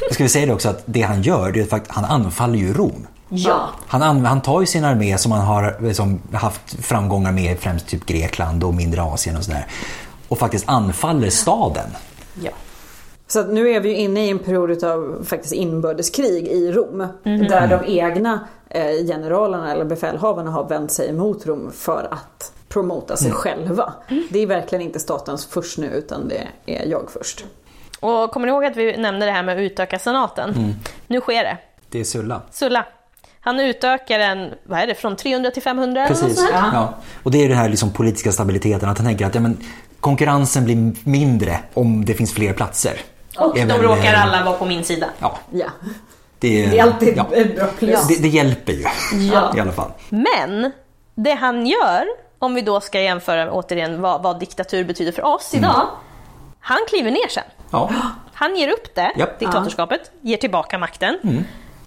Jag 0.00 0.14
ska 0.14 0.22
vi 0.24 0.28
säga 0.28 0.46
det 0.46 0.52
också 0.52 0.68
att 0.68 0.82
det 0.86 1.02
han 1.02 1.22
gör, 1.22 1.52
det 1.52 1.72
är 1.72 1.76
att 1.76 1.84
han 1.88 2.04
anfaller 2.04 2.58
ju 2.58 2.72
Rom. 2.72 3.06
Ja. 3.28 3.68
Han, 3.86 4.02
an- 4.02 4.24
han 4.24 4.40
tar 4.42 4.60
ju 4.60 4.66
sin 4.66 4.84
armé 4.84 5.18
som 5.18 5.32
han 5.32 5.40
har 5.46 5.76
liksom, 5.80 6.20
haft 6.32 6.84
framgångar 6.84 7.32
med 7.32 7.58
främst 7.58 7.86
typ 7.86 8.06
Grekland 8.06 8.64
och 8.64 8.74
mindre 8.74 9.02
Asien 9.02 9.36
och 9.36 9.44
sådär. 9.44 9.66
Och 10.28 10.38
faktiskt 10.38 10.64
anfaller 10.68 11.30
staden. 11.30 11.90
ja. 12.42 12.50
Så 13.28 13.40
att 13.40 13.48
nu 13.52 13.70
är 13.70 13.80
vi 13.80 13.88
ju 13.88 13.96
inne 13.96 14.26
i 14.26 14.30
en 14.30 14.38
period 14.38 14.84
av 14.84 15.24
faktiskt 15.28 15.52
inbördeskrig 15.54 16.46
i 16.48 16.72
Rom. 16.72 16.98
Där 17.22 17.68
de 17.68 18.00
egna 18.00 18.40
eh, 18.70 19.06
generalerna 19.06 19.72
eller 19.72 19.84
befälhavarna 19.84 20.50
har 20.50 20.68
vänt 20.68 20.92
sig 20.92 21.08
emot 21.08 21.46
Rom 21.46 21.72
för 21.74 22.08
att 22.10 22.52
promota 22.76 23.16
sig 23.16 23.32
själva. 23.32 23.92
Det 24.30 24.38
är 24.38 24.46
verkligen 24.46 24.82
inte 24.82 25.00
statens 25.00 25.46
först 25.46 25.78
nu 25.78 25.86
utan 25.86 26.28
det 26.28 26.48
är 26.66 26.86
jag 26.86 27.10
först. 27.10 27.44
Och 28.00 28.30
kommer 28.30 28.46
ni 28.46 28.52
ihåg 28.52 28.64
att 28.64 28.76
vi 28.76 28.96
nämnde 28.96 29.26
det 29.26 29.32
här 29.32 29.42
med 29.42 29.56
att 29.56 29.60
utöka 29.60 29.98
senaten? 29.98 30.74
Nu 31.06 31.20
sker 31.20 31.44
det. 31.44 31.58
Det 31.90 32.00
är 32.00 32.04
Sulla. 32.04 32.40
Sulla. 32.50 32.86
Han 33.40 33.60
utökar 33.60 34.18
den, 34.18 34.50
vad 34.64 34.78
är 34.80 34.86
det, 34.86 34.94
från 34.94 35.16
300 35.16 35.50
till 35.50 35.62
500 35.62 36.00
eller 36.06 36.14
något 36.14 36.22
Precis. 36.22 36.50
här? 36.52 36.70
Ja. 36.74 36.94
Och 37.22 37.30
det 37.30 37.44
är 37.44 37.48
den 37.48 37.58
här 37.58 37.68
liksom 37.68 37.92
politiska 37.92 38.32
stabiliteten, 38.32 38.88
att 38.88 38.98
han 38.98 39.06
tänker 39.06 39.26
att 39.26 39.34
ja, 39.34 39.40
men, 39.40 39.58
konkurrensen 40.00 40.64
blir 40.64 40.92
mindre 41.04 41.58
om 41.74 42.04
det 42.04 42.14
finns 42.14 42.32
fler 42.34 42.52
platser. 42.52 43.00
Och 43.38 43.58
Är 43.58 43.66
de 43.66 43.78
råkar 43.82 44.12
eh, 44.14 44.22
alla 44.22 44.44
vara 44.44 44.56
på 44.56 44.64
min 44.64 44.84
sida. 44.84 45.06
Ja, 45.18 45.38
Ja. 45.52 45.66
det, 46.38 46.64
är, 46.64 46.70
Det 46.70 46.78
är 46.78 46.82
alltid 46.82 47.16
ja. 47.16 47.26
ett 47.32 47.56
bra 47.56 47.66
plus. 47.78 48.08
Det, 48.08 48.22
det 48.22 48.28
hjälper 48.28 48.72
ju 48.72 48.84
Ja. 49.32 49.52
i 49.56 49.60
alla 49.60 49.72
fall. 49.72 49.90
Men 50.08 50.72
det 51.14 51.34
han 51.34 51.66
gör, 51.66 52.06
om 52.38 52.54
vi 52.54 52.62
då 52.62 52.80
ska 52.80 53.00
jämföra 53.00 53.52
återigen 53.52 54.00
vad, 54.00 54.22
vad 54.22 54.40
diktatur 54.40 54.84
betyder 54.84 55.12
för 55.12 55.24
oss 55.24 55.54
idag. 55.54 55.86
Han 56.60 56.78
kliver 56.88 57.10
ner 57.10 57.28
sen. 57.28 57.44
Ja. 57.70 57.90
Han 58.34 58.56
ger 58.56 58.68
upp 58.68 58.94
det, 58.94 59.12
Japp. 59.16 59.38
diktatorskapet, 59.38 60.10
ger 60.20 60.36
tillbaka 60.36 60.78
makten. 60.78 61.44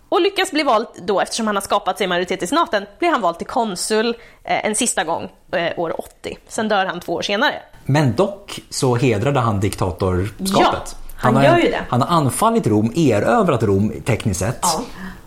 Och 0.09 0.21
lyckas 0.21 0.51
bli 0.51 0.63
vald 0.63 0.87
då, 1.01 1.21
eftersom 1.21 1.47
han 1.47 1.55
har 1.55 1.61
skapat 1.61 1.97
sig 1.97 2.07
majoritet 2.07 2.43
i 2.43 2.47
senaten, 2.47 2.85
blir 2.99 3.09
han 3.09 3.21
vald 3.21 3.37
till 3.37 3.47
konsul 3.47 4.07
eh, 4.43 4.65
en 4.65 4.75
sista 4.75 5.03
gång 5.03 5.29
eh, 5.51 5.79
år 5.79 5.99
80. 5.99 6.37
Sen 6.47 6.67
dör 6.67 6.85
han 6.85 6.99
två 6.99 7.13
år 7.13 7.21
senare. 7.21 7.55
Men 7.85 8.15
dock 8.15 8.59
så 8.69 8.95
hedrade 8.95 9.39
han 9.39 9.59
diktatorskapet. 9.59 10.95
Ja, 10.95 10.97
han 11.15 11.35
har, 11.35 11.43
gör 11.43 11.57
ju 11.57 11.71
det. 11.71 11.81
Han 11.89 12.01
har 12.01 12.17
anfallit 12.17 12.67
Rom, 12.67 12.91
erövrat 12.95 13.63
Rom 13.63 13.93
tekniskt 14.05 14.39
sett. 14.39 14.65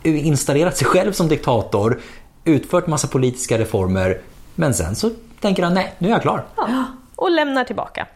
Installerat 0.03 0.77
sig 0.77 0.87
själv 0.87 1.13
som 1.13 1.29
diktator, 1.29 2.01
utfört 2.45 2.87
massa 2.87 3.09
politiska 3.09 3.59
reformer. 3.59 4.21
Men 4.55 4.75
sen 4.75 4.95
så 4.97 5.11
tänker 5.41 5.63
han, 5.63 5.75
nej, 5.75 5.95
nu 5.99 6.09
är 6.09 6.13
jag 6.13 6.23
klar. 6.23 6.45
Ja, 6.57 6.85
och 7.17 7.31
lämnar 7.31 7.65
tillbaka. 7.65 8.07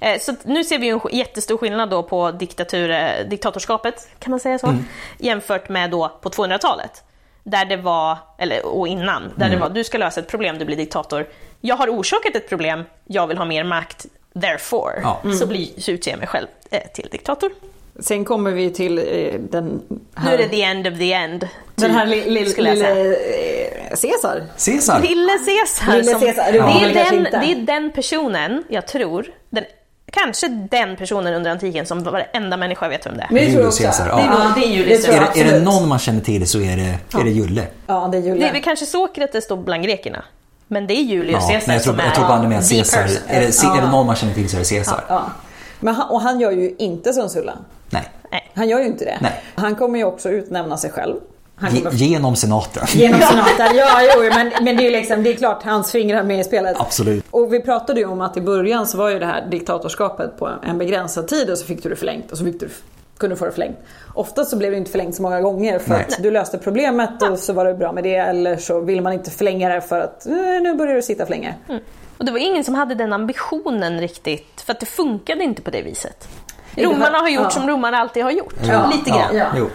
Eh, 0.00 0.20
Så 0.20 0.34
nu 0.44 0.64
ser 0.64 0.78
vi 0.78 0.88
en 0.88 1.00
jättestor 1.12 1.58
skillnad 1.58 1.90
då 1.90 2.02
på 2.02 2.30
diktatur, 2.30 2.90
eh, 2.90 3.28
diktatorskapet, 3.28 4.08
kan 4.18 4.30
man 4.30 4.40
säga 4.40 4.58
så? 4.58 4.66
Mm. 4.66 4.84
Jämfört 5.18 5.68
med 5.68 5.90
då 5.90 6.08
på 6.20 6.30
200-talet. 6.30 7.02
Där 7.44 7.64
det 7.64 7.76
var, 7.76 8.18
eller 8.38 8.66
och 8.66 8.88
innan, 8.88 9.22
där 9.36 9.46
Mm. 9.46 9.50
det 9.50 9.56
var 9.64 9.70
du 9.70 9.84
ska 9.84 9.98
lösa 9.98 10.20
ett 10.20 10.28
problem, 10.28 10.58
du 10.58 10.64
blir 10.64 10.76
diktator. 10.76 11.26
Jag 11.60 11.76
har 11.76 11.88
orsakat 11.88 12.36
ett 12.36 12.48
problem, 12.48 12.84
jag 13.04 13.26
vill 13.26 13.38
ha 13.38 13.44
mer 13.44 13.64
makt, 13.64 14.06
therefore. 14.40 15.00
Ja. 15.02 15.20
Så, 15.38 15.46
blir, 15.46 15.80
så 15.80 15.90
utser 15.90 16.10
jag 16.10 16.18
mig 16.18 16.28
själv 16.28 16.46
eh, 16.70 16.82
till 16.94 17.08
diktator. 17.12 17.50
Sen 18.00 18.24
kommer 18.24 18.50
vi 18.50 18.70
till 18.70 18.98
eh, 18.98 19.04
den 19.50 19.66
Nu 19.66 19.98
är 20.16 20.20
här, 20.20 20.38
det 20.38 20.48
the 20.48 20.62
end 20.62 20.86
of 20.86 20.98
the 20.98 21.12
end. 21.12 21.48
den 21.74 21.90
här 21.90 22.06
typ, 22.06 22.26
lille 22.26 22.50
skulle 22.50 22.68
jag 22.68 22.78
säga. 22.78 22.94
lille 22.94 23.14
eh, 23.16 23.88
Caesar. 23.88 24.44
Caesar. 24.66 25.00
Lille 25.02 25.32
Caesar. 25.46 25.96
Lille 25.96 26.10
som- 26.12 26.20
Caesar, 26.20 26.44
det 26.52 26.52
det, 26.52 27.00
är 27.00 27.10
den, 27.12 27.22
det 27.22 27.52
är 27.52 27.66
den 27.80 27.92
personen, 27.92 28.64
jag 28.68 28.86
tror, 28.86 29.26
den, 29.50 29.64
kanske 30.12 30.48
den 30.48 30.96
personen 30.96 31.34
under 31.34 31.50
antiken 31.50 31.86
som 31.86 32.02
varenda 32.02 32.56
människa 32.56 32.88
vet 32.88 33.06
vem 33.06 33.16
det 33.16 33.22
är. 33.22 33.28
Men 33.30 33.34
det 33.34 33.40
tror 33.40 33.52
jag 33.52 33.58
Julius 33.58 33.74
också. 33.74 33.82
Caesar, 33.82 34.06
ja. 34.08 34.16
Det 34.16 34.22
är 34.22 34.30
nog- 34.30 34.86
det 34.88 34.94
är 34.94 35.12
Är 35.14 35.20
det, 35.34 35.40
är 35.40 35.52
det 35.58 35.64
någon 35.64 35.88
man 35.88 35.98
känner 35.98 36.20
till 36.20 36.46
så 36.48 36.58
är 36.60 36.76
det, 36.76 37.18
är 37.20 37.24
det 37.24 37.30
Julle. 37.30 37.62
Ja, 37.86 38.08
det 38.12 38.18
är 38.18 38.22
Det 38.22 38.28
Julia. 38.28 38.48
är 38.48 38.52
väl 38.52 38.62
kanske 38.62 38.86
Sokrates 38.86 39.48
då 39.48 39.56
bland 39.56 39.84
grekerna. 39.84 40.24
Men 40.68 40.86
det 40.86 40.94
är 40.94 41.02
Julius 41.02 41.32
Ja, 41.42 41.48
Caesar 41.48 41.72
jag 41.72 41.82
tror, 41.82 41.92
som 41.92 42.00
är 42.00 42.04
jag 42.04 42.14
tror 42.14 42.26
bara 42.28 42.42
med 42.42 42.68
Caesar. 42.70 43.00
Är 43.28 43.40
det, 43.40 43.46
är 43.46 43.80
det 43.82 43.90
någon 43.90 44.06
man 44.06 44.16
känner 44.16 44.34
till 44.34 44.48
så 44.48 44.56
är 44.56 44.60
det 44.60 44.68
Caesar. 44.70 45.04
Ja. 45.08 45.22
Men 45.80 45.94
han, 45.94 46.10
och 46.10 46.20
han 46.20 46.40
gör 46.40 46.50
ju 46.50 46.74
inte 46.78 47.12
som 47.12 47.28
Sulla. 47.28 47.58
Nej. 47.90 48.08
Nej. 48.30 48.50
Han 48.54 48.68
gör 48.68 48.80
ju 48.80 48.86
inte 48.86 49.04
det. 49.04 49.18
Nej. 49.20 49.42
Han 49.54 49.74
kommer 49.74 49.98
ju 49.98 50.04
också 50.04 50.28
utnämna 50.30 50.76
sig 50.76 50.90
själv. 50.90 51.16
Kommer 51.60 51.90
genom 51.90 52.36
senaten. 52.36 52.86
Genom 52.88 53.20
senaten, 53.30 53.76
ja 53.76 54.00
jo 54.14 54.22
men, 54.34 54.52
men 54.64 54.76
det 54.76 54.86
är 54.86 54.90
liksom, 54.90 55.22
det 55.22 55.30
är 55.30 55.36
klart 55.36 55.62
hans 55.62 55.92
fingrar 55.92 56.22
med 56.22 56.40
i 56.40 56.44
spelet. 56.44 56.76
Absolut. 56.80 57.24
Och 57.30 57.52
vi 57.52 57.60
pratade 57.60 58.00
ju 58.00 58.06
om 58.06 58.20
att 58.20 58.36
i 58.36 58.40
början 58.40 58.86
så 58.86 58.98
var 58.98 59.10
ju 59.10 59.18
det 59.18 59.26
här 59.26 59.46
diktatorskapet 59.50 60.38
på 60.38 60.50
en 60.62 60.78
begränsad 60.78 61.28
tid 61.28 61.50
och 61.50 61.58
så 61.58 61.66
fick 61.66 61.82
du 61.82 61.88
det 61.88 61.96
förlängt 61.96 62.32
och 62.32 62.38
så 62.38 62.44
fick 62.44 62.60
du, 62.60 62.68
kunde 63.18 63.34
du 63.34 63.38
få 63.38 63.44
det 63.44 63.52
förlängt. 63.52 63.76
Oftast 64.14 64.50
så 64.50 64.56
blev 64.56 64.70
det 64.70 64.76
inte 64.76 64.90
förlängt 64.90 65.14
så 65.14 65.22
många 65.22 65.40
gånger 65.40 65.78
för 65.78 65.90
Nej. 65.90 66.06
att 66.08 66.22
du 66.22 66.30
löste 66.30 66.58
problemet 66.58 67.22
och 67.22 67.38
så 67.38 67.52
var 67.52 67.64
det 67.64 67.74
bra 67.74 67.92
med 67.92 68.04
det 68.04 68.16
eller 68.16 68.56
så 68.56 68.80
vill 68.80 69.02
man 69.02 69.12
inte 69.12 69.30
förlänga 69.30 69.68
det 69.68 69.80
för 69.80 70.00
att 70.00 70.26
eh, 70.26 70.32
nu 70.62 70.74
börjar 70.74 70.94
du 70.94 71.02
sitta 71.02 71.26
för 71.26 71.30
länge. 71.30 71.54
Och 72.18 72.24
det 72.24 72.32
var 72.32 72.38
ingen 72.38 72.64
som 72.64 72.74
hade 72.74 72.94
den 72.94 73.12
ambitionen 73.12 74.00
riktigt, 74.00 74.60
för 74.60 74.72
att 74.72 74.80
det 74.80 74.86
funkade 74.86 75.44
inte 75.44 75.62
på 75.62 75.70
det 75.70 75.82
viset. 75.82 76.28
Romarna 76.76 77.18
har 77.18 77.28
gjort 77.28 77.44
ja. 77.44 77.50
som 77.50 77.68
romarna 77.68 77.98
alltid 77.98 78.24
har 78.24 78.30
gjort. 78.30 78.54
Ja, 78.68 78.90
Lite 78.92 79.10
grann. 79.10 79.36
Ja. 79.36 79.46
Jo. 79.56 79.68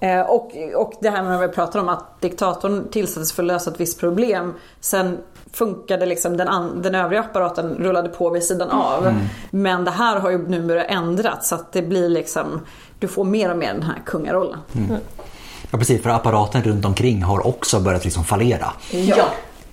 Eh, 0.00 0.20
och, 0.20 0.52
och 0.74 0.92
det 1.00 1.10
här 1.10 1.22
med 1.22 1.30
när 1.32 1.46
vi 1.46 1.48
pratar 1.48 1.80
om 1.80 1.88
att 1.88 2.20
diktatorn 2.20 2.88
tillsattes 2.90 3.32
för 3.32 3.42
att 3.42 3.46
lösa 3.46 3.70
ett 3.70 3.80
visst 3.80 4.00
problem. 4.00 4.54
Sen 4.80 5.18
funkade 5.52 6.06
liksom 6.06 6.36
den, 6.36 6.48
an, 6.48 6.82
den 6.82 6.94
övriga 6.94 7.20
apparaten 7.20 7.74
rullade 7.78 8.08
på 8.08 8.30
vid 8.30 8.44
sidan 8.44 8.70
av. 8.70 9.14
Men 9.50 9.84
det 9.84 9.90
här 9.90 10.20
har 10.20 10.30
ju 10.30 10.48
nu 10.48 10.62
börjat 10.62 10.86
ändras 10.88 11.48
så 11.48 11.54
att 11.54 11.72
det 11.72 11.82
blir 11.82 12.08
liksom 12.08 12.60
du 12.98 13.08
får 13.08 13.24
mer 13.24 13.50
och 13.50 13.56
mer 13.56 13.72
den 13.72 13.82
här 13.82 14.02
kungarollen. 14.06 14.58
Ja, 15.70 15.78
precis. 15.78 16.02
För 16.02 16.10
apparaten 16.10 16.62
runt 16.62 16.84
omkring 16.84 17.22
har 17.22 17.46
också 17.46 17.80
börjat 17.80 18.04
liksom 18.04 18.24
fallera. 18.24 18.72
Ja. 18.90 19.24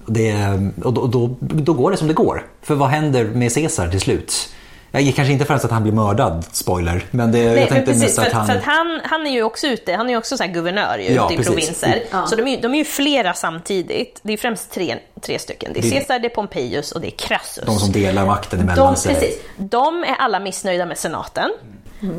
Det, 0.06 0.36
och 0.84 0.94
då, 0.94 1.08
då, 1.08 1.36
då 1.40 1.74
går 1.74 1.92
det 1.92 1.98
som 1.98 2.08
det 2.08 2.14
går. 2.14 2.46
För 2.62 2.76
vad 2.76 2.90
händer 2.90 3.26
med 3.26 3.54
Caesar 3.54 3.88
till 3.88 4.02
slut? 4.02 4.50
Jag 4.96 5.16
kanske 5.16 5.32
inte 5.34 5.46
främst 5.46 5.66
att 5.66 5.72
han 5.72 5.84
blir 5.84 5.94
mördad, 5.94 6.46
spoiler. 6.52 7.06
Men 7.12 7.32
det, 7.32 7.38
Nej, 7.38 7.60
jag 7.60 7.70
tänkte 7.70 7.92
precis, 7.92 8.02
mest 8.04 8.16
för, 8.20 8.26
att 8.28 8.34
han... 8.34 8.48
för 8.48 8.54
att 8.54 8.64
han, 8.64 9.02
han 9.04 9.28
är 9.28 9.32
ju 9.32 9.44
också 9.44 9.68
ute, 9.68 9.94
han 9.94 10.06
är 10.06 10.10
ju 10.12 10.18
också 10.18 10.38
så 10.38 10.44
här 10.44 10.52
guvernör 10.52 10.98
ju, 10.98 11.14
Ja, 11.14 11.26
ute 11.26 11.34
i 11.34 11.38
precis. 11.38 11.54
provinser. 11.54 12.04
Ja. 12.12 12.28
Så 12.28 12.36
de 12.36 12.48
är, 12.48 12.52
ju- 12.52 12.62
de 12.62 12.74
är 12.74 12.78
ju 12.78 12.86
flera 12.86 13.34
samtidigt. 13.34 14.20
Det 14.24 14.34
är 14.34 14.38
främst 14.38 14.72
tre, 14.72 14.96
tre 15.22 15.40
stycken. 15.40 15.74
Det 15.74 15.80
är 15.80 15.84
Det- 15.84 15.90
Caesar, 15.92 16.20
det 16.20 16.28
är 16.28 16.30
Pompeius 16.30 16.92
och 16.92 17.02
det 17.02 17.08
är 17.08 17.12
Crassus. 17.12 17.64
De 17.66 17.80
som 17.80 17.92
delar 17.92 18.26
makten 18.26 18.60
emellan 18.60 18.94
De, 18.94 18.96
sig. 18.96 19.14
precis, 19.16 19.40
de 19.58 20.04
är 20.04 20.16
alla 20.20 20.40
missnöjda 20.40 20.86
med 20.86 20.98
senaten. 20.98 21.50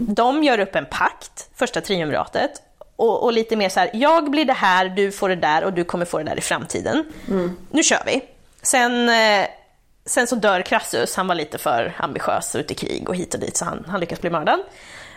De 0.00 0.44
gör 0.44 0.58
upp 0.60 0.74
en 0.76 0.86
pakt, 0.90 1.48
första 1.56 1.80
triumviratet. 1.80 2.50
Och, 2.96 3.22
och 3.24 3.32
lite 3.32 3.56
mer 3.56 3.68
så 3.68 3.80
här, 3.80 3.90
jag 3.94 4.30
blir 4.30 4.44
det 4.44 4.52
här, 4.52 4.88
du 4.88 5.12
får 5.12 5.28
det 5.28 5.36
där 5.36 5.64
och 5.64 5.72
du 5.72 5.84
kommer 5.84 6.04
få 6.04 6.18
det 6.18 6.24
där 6.24 6.38
i 6.38 6.40
framtiden. 6.40 7.04
Nu 7.70 7.82
kör 7.82 8.02
vi. 8.06 8.20
Sen, 8.62 9.08
eh, 9.08 9.46
sen 10.06 10.26
så 10.26 10.34
dör 10.34 10.62
Crassus, 10.62 11.16
han 11.16 11.26
var 11.26 11.34
lite 11.34 11.58
för 11.58 11.94
ambitiös 11.98 12.54
ute 12.54 12.72
i 12.72 12.76
krig 12.76 13.08
och 13.08 13.16
hit 13.16 13.34
och 13.34 13.40
dit 13.40 13.56
så 13.56 13.64
han, 13.64 13.84
han 13.88 14.00
lyckas 14.00 14.20
bli 14.20 14.30
mördad. 14.30 14.60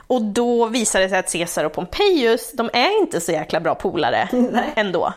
Och 0.07 0.21
då 0.21 0.65
visar 0.65 0.99
det 0.99 1.09
sig 1.09 1.17
att 1.17 1.31
Caesar 1.31 1.63
och 1.63 1.73
Pompeius, 1.73 2.51
de 2.53 2.69
är 2.73 2.99
inte 3.01 3.21
så 3.21 3.31
jäkla 3.31 3.59
bra 3.59 3.75
polare 3.75 4.29
ändå. 4.75 5.13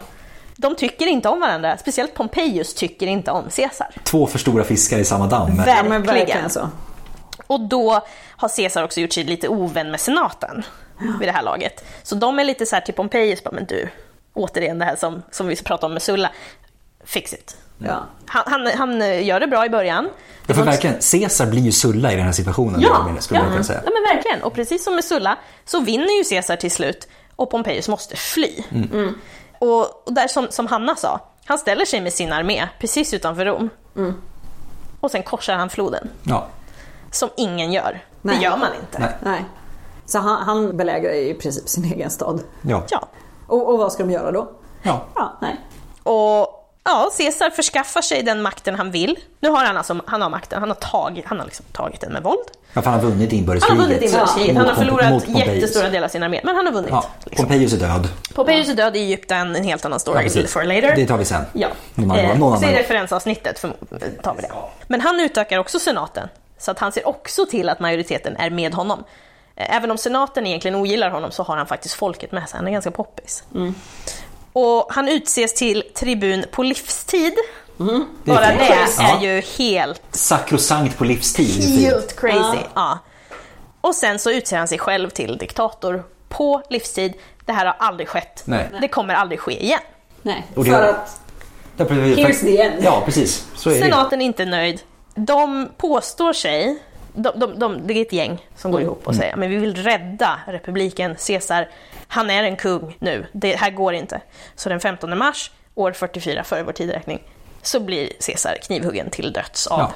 De 0.56 0.76
tycker 0.76 1.06
inte 1.06 1.28
om 1.28 1.40
varandra, 1.40 1.76
speciellt 1.76 2.14
Pompeius 2.14 2.74
tycker 2.74 3.06
inte 3.06 3.30
om 3.30 3.44
Caesar. 3.56 3.94
Två 4.04 4.26
för 4.26 4.38
stora 4.38 4.64
fiskar 4.64 4.98
i 4.98 5.04
samma 5.04 5.26
damm. 5.26 5.56
Verkligen. 5.56 6.02
verkligen 6.02 6.50
så. 6.50 6.68
Och 7.46 7.60
då 7.60 8.00
har 8.36 8.48
Caesar 8.56 8.84
också 8.84 9.00
gjort 9.00 9.12
sig 9.12 9.24
lite 9.24 9.48
ovän 9.48 9.90
med 9.90 10.00
senaten 10.00 10.62
vid 11.18 11.28
det 11.28 11.32
här 11.32 11.42
laget. 11.42 11.84
Så 12.02 12.14
de 12.14 12.38
är 12.38 12.44
lite 12.44 12.66
så 12.66 12.76
här 12.76 12.80
till 12.80 12.94
Pompejus, 12.94 13.42
men 13.52 13.66
du, 13.66 13.88
återigen 14.34 14.78
det 14.78 14.84
här 14.84 14.96
som, 14.96 15.22
som 15.30 15.46
vi 15.46 15.56
pratade 15.56 15.86
om 15.86 15.92
med 15.92 16.02
Sulla, 16.02 16.30
fix 17.04 17.32
it. 17.32 17.56
Ja. 17.84 18.06
Han, 18.26 18.42
han, 18.46 18.66
han 18.66 19.24
gör 19.24 19.40
det 19.40 19.46
bra 19.46 19.66
i 19.66 19.70
början. 19.70 20.08
Ja, 20.46 20.54
för 20.54 20.62
verkligen, 20.62 20.96
Caesar 21.10 21.46
blir 21.46 21.60
ju 21.60 21.72
Sulla 21.72 22.12
i 22.12 22.16
den 22.16 22.24
här 22.24 22.32
situationen. 22.32 22.80
Ja, 22.80 23.08
mer, 23.08 23.20
skulle 23.20 23.40
ja. 23.40 23.44
man 23.44 23.52
kunna 23.52 23.64
säga. 23.64 23.82
ja 23.84 23.90
men 23.94 24.16
verkligen. 24.16 24.42
Och 24.42 24.54
precis 24.54 24.84
som 24.84 24.94
med 24.94 25.04
Sulla 25.04 25.38
så 25.64 25.80
vinner 25.80 26.18
ju 26.18 26.24
Caesar 26.24 26.56
till 26.56 26.70
slut 26.70 27.08
och 27.36 27.50
Pompejus 27.50 27.88
måste 27.88 28.16
fly. 28.16 28.64
Mm. 28.70 29.14
Och, 29.58 30.06
och 30.06 30.14
där 30.14 30.28
som, 30.28 30.46
som 30.50 30.66
Hanna 30.66 30.96
sa, 30.96 31.20
Han 31.44 31.58
ställer 31.58 31.84
sig 31.84 32.00
med 32.00 32.12
sin 32.12 32.32
armé 32.32 32.68
precis 32.80 33.14
utanför 33.14 33.44
Rom. 33.44 33.70
Och 35.00 35.10
sen 35.10 35.22
korsar 35.22 35.54
han 35.54 35.70
floden. 35.70 36.10
Ja. 36.22 36.46
Som 37.10 37.28
ingen 37.36 37.72
gör. 37.72 38.04
Nej. 38.22 38.36
Det 38.36 38.42
gör 38.42 38.56
man 38.56 38.68
inte. 38.80 38.98
Nej. 38.98 39.16
Nej. 39.22 39.44
Så 40.06 40.18
han, 40.18 40.42
han 40.42 40.76
belägrar 40.76 41.12
i 41.12 41.34
princip 41.34 41.68
sin 41.68 41.84
egen 41.84 42.10
stad. 42.10 42.42
Ja. 42.62 42.82
Ja. 42.90 43.08
Och, 43.46 43.68
och 43.72 43.78
vad 43.78 43.92
ska 43.92 44.02
de 44.02 44.12
göra 44.12 44.32
då? 44.32 44.52
ja. 44.82 45.06
Ja, 45.14 45.38
nej. 45.40 45.60
Och 46.02 46.59
ja, 46.84 47.10
Caesar 47.18 47.50
förskaffar 47.50 48.00
sig 48.02 48.22
den 48.22 48.42
makten 48.42 48.74
han 48.74 48.90
vill. 48.90 49.18
Nu 49.40 49.48
har 49.48 49.64
han 49.64 49.76
alltså 49.76 50.00
han 50.06 50.22
har 50.22 50.30
makten, 50.30 50.60
han 50.60 50.68
har, 50.68 50.76
tagit, 50.76 51.24
han 51.26 51.38
har 51.38 51.46
liksom 51.46 51.64
tagit 51.72 52.00
den 52.00 52.12
med 52.12 52.22
våld. 52.22 52.38
Ja, 52.72 52.82
han 52.84 52.94
har 52.94 53.00
vunnit 53.00 53.18
Han 53.20 53.28
har 53.30 53.38
inbördeskriget. 53.38 53.82
vunnit 53.82 54.02
inbördeskriget, 54.02 54.56
han 54.56 54.66
har 54.66 54.74
förlorat 54.74 55.28
jättestora 55.28 55.88
delar 55.88 56.04
av 56.04 56.08
sin 56.10 56.22
armé, 56.22 56.40
men 56.44 56.56
han 56.56 56.66
har 56.66 56.72
vunnit. 56.72 56.90
Ja, 56.90 57.04
liksom. 57.24 57.46
Pompejus 57.46 57.72
är 57.72 57.76
död. 57.76 58.08
Pompejus 58.34 58.68
är 58.68 58.74
död 58.74 58.96
i 58.96 59.00
Egypten, 59.00 59.56
en 59.56 59.64
helt 59.64 59.84
annan 59.84 60.00
story 60.00 60.28
Ja, 60.34 60.46
for 60.48 60.62
later. 60.64 60.96
Det 60.96 61.06
tar 61.06 61.18
vi 61.18 61.24
sen. 61.24 61.44
Ja, 61.52 61.68
Någon 61.94 62.10
annan- 62.10 62.24
eh, 62.24 62.38
någon 62.38 62.58
så 62.58 62.64
i 62.64 62.66
annan 62.66 62.78
referensavsnittet 62.78 63.58
för, 63.58 63.72
tar 64.22 64.34
vi 64.34 64.42
det. 64.42 64.50
Men 64.86 65.00
han 65.00 65.20
utökar 65.20 65.58
också 65.58 65.78
senaten, 65.78 66.28
så 66.58 66.70
att 66.70 66.78
han 66.78 66.92
ser 66.92 67.08
också 67.08 67.46
till 67.46 67.68
att 67.68 67.80
majoriteten 67.80 68.36
är 68.36 68.50
med 68.50 68.74
honom. 68.74 69.04
Eh, 69.56 69.76
Även 69.76 69.90
om 69.90 69.98
senaten 69.98 70.46
egentligen 70.46 70.74
ogillar 70.74 71.10
honom 71.10 71.30
så 71.30 71.42
har 71.42 71.56
han 71.56 71.66
faktiskt 71.66 71.94
folket 71.94 72.32
med 72.32 72.48
sig, 72.48 72.56
han 72.56 72.66
är 72.66 72.70
ganska 72.72 72.90
poppis. 72.90 73.44
Mm. 73.54 73.74
Och 74.52 74.86
han 74.90 75.08
utses 75.08 75.54
till 75.54 75.82
tribun 75.94 76.44
på 76.50 76.62
livstid. 76.62 77.32
Det 77.76 77.84
är 77.84 78.04
Bara 78.24 78.40
det 78.40 78.86
Ja. 78.98 79.16
är 79.18 79.20
ju 79.22 79.40
helt 79.40 80.02
Sakrosankt 80.10 80.98
på 80.98 81.04
livstid. 81.04 81.54
det. 81.60 81.82
Helt 81.84 82.20
crazy. 82.20 82.58
Ja. 82.74 82.98
Och 83.80 83.94
sen 83.94 84.18
så 84.18 84.30
utser 84.30 84.56
han 84.58 84.68
sig 84.68 84.78
själv 84.78 85.10
till 85.10 85.38
diktator 85.38 86.04
på 86.28 86.62
livstid. 86.70 87.12
Det 87.44 87.52
här 87.52 87.66
har 87.66 87.76
aldrig 87.78 88.08
skett. 88.08 88.42
Nej. 88.44 88.68
Det 88.80 88.88
kommer 88.88 89.14
aldrig 89.14 89.40
ske 89.40 89.64
igen. 89.64 89.80
nej. 90.22 90.46
Och 90.54 90.64
det 90.64 90.70
För 90.70 90.82
att 90.82 91.20
Ja. 91.76 91.84
Here's 91.84 92.40
the 92.40 92.60
end. 92.62 92.84
Ja, 92.84 93.02
precis. 93.04 93.44
Så 93.56 93.70
är 93.70 93.74
det 93.74 93.78
ju. 93.78 93.84
Senaten 93.84 94.20
är 94.20 94.24
inte 94.26 94.44
nöjd. 94.44 94.80
De 95.14 95.68
påstår 95.76 96.32
sig, 96.32 96.78
de, 97.22 97.38
de, 97.40 97.58
de, 97.58 97.86
det 97.86 97.94
är 97.94 98.02
ett 98.02 98.12
gäng 98.12 98.46
som 98.56 98.70
går 98.70 98.80
ihop 98.80 99.06
och 99.06 99.14
säger 99.14 99.36
men 99.36 99.50
vi 99.50 99.56
vill 99.56 99.74
rädda 99.76 100.40
republiken, 100.46 101.16
Caesar, 101.26 101.68
han 102.08 102.30
är 102.30 102.42
en 102.42 102.56
kung 102.56 102.96
nu, 102.98 103.26
det 103.32 103.56
här 103.56 103.70
går 103.70 103.94
inte. 103.94 104.20
Så 104.54 104.68
den 104.68 104.80
15 104.80 105.18
mars, 105.18 105.50
år 105.74 105.92
44 105.92 106.44
före 106.44 106.62
vår 106.62 106.72
tideräkning, 106.72 107.22
så 107.62 107.80
blir 107.80 108.08
Caesar 108.26 108.56
knivhuggen 108.62 109.10
till 109.10 109.32
döds 109.32 109.66
av 109.66 109.78
Ja. 109.78 109.92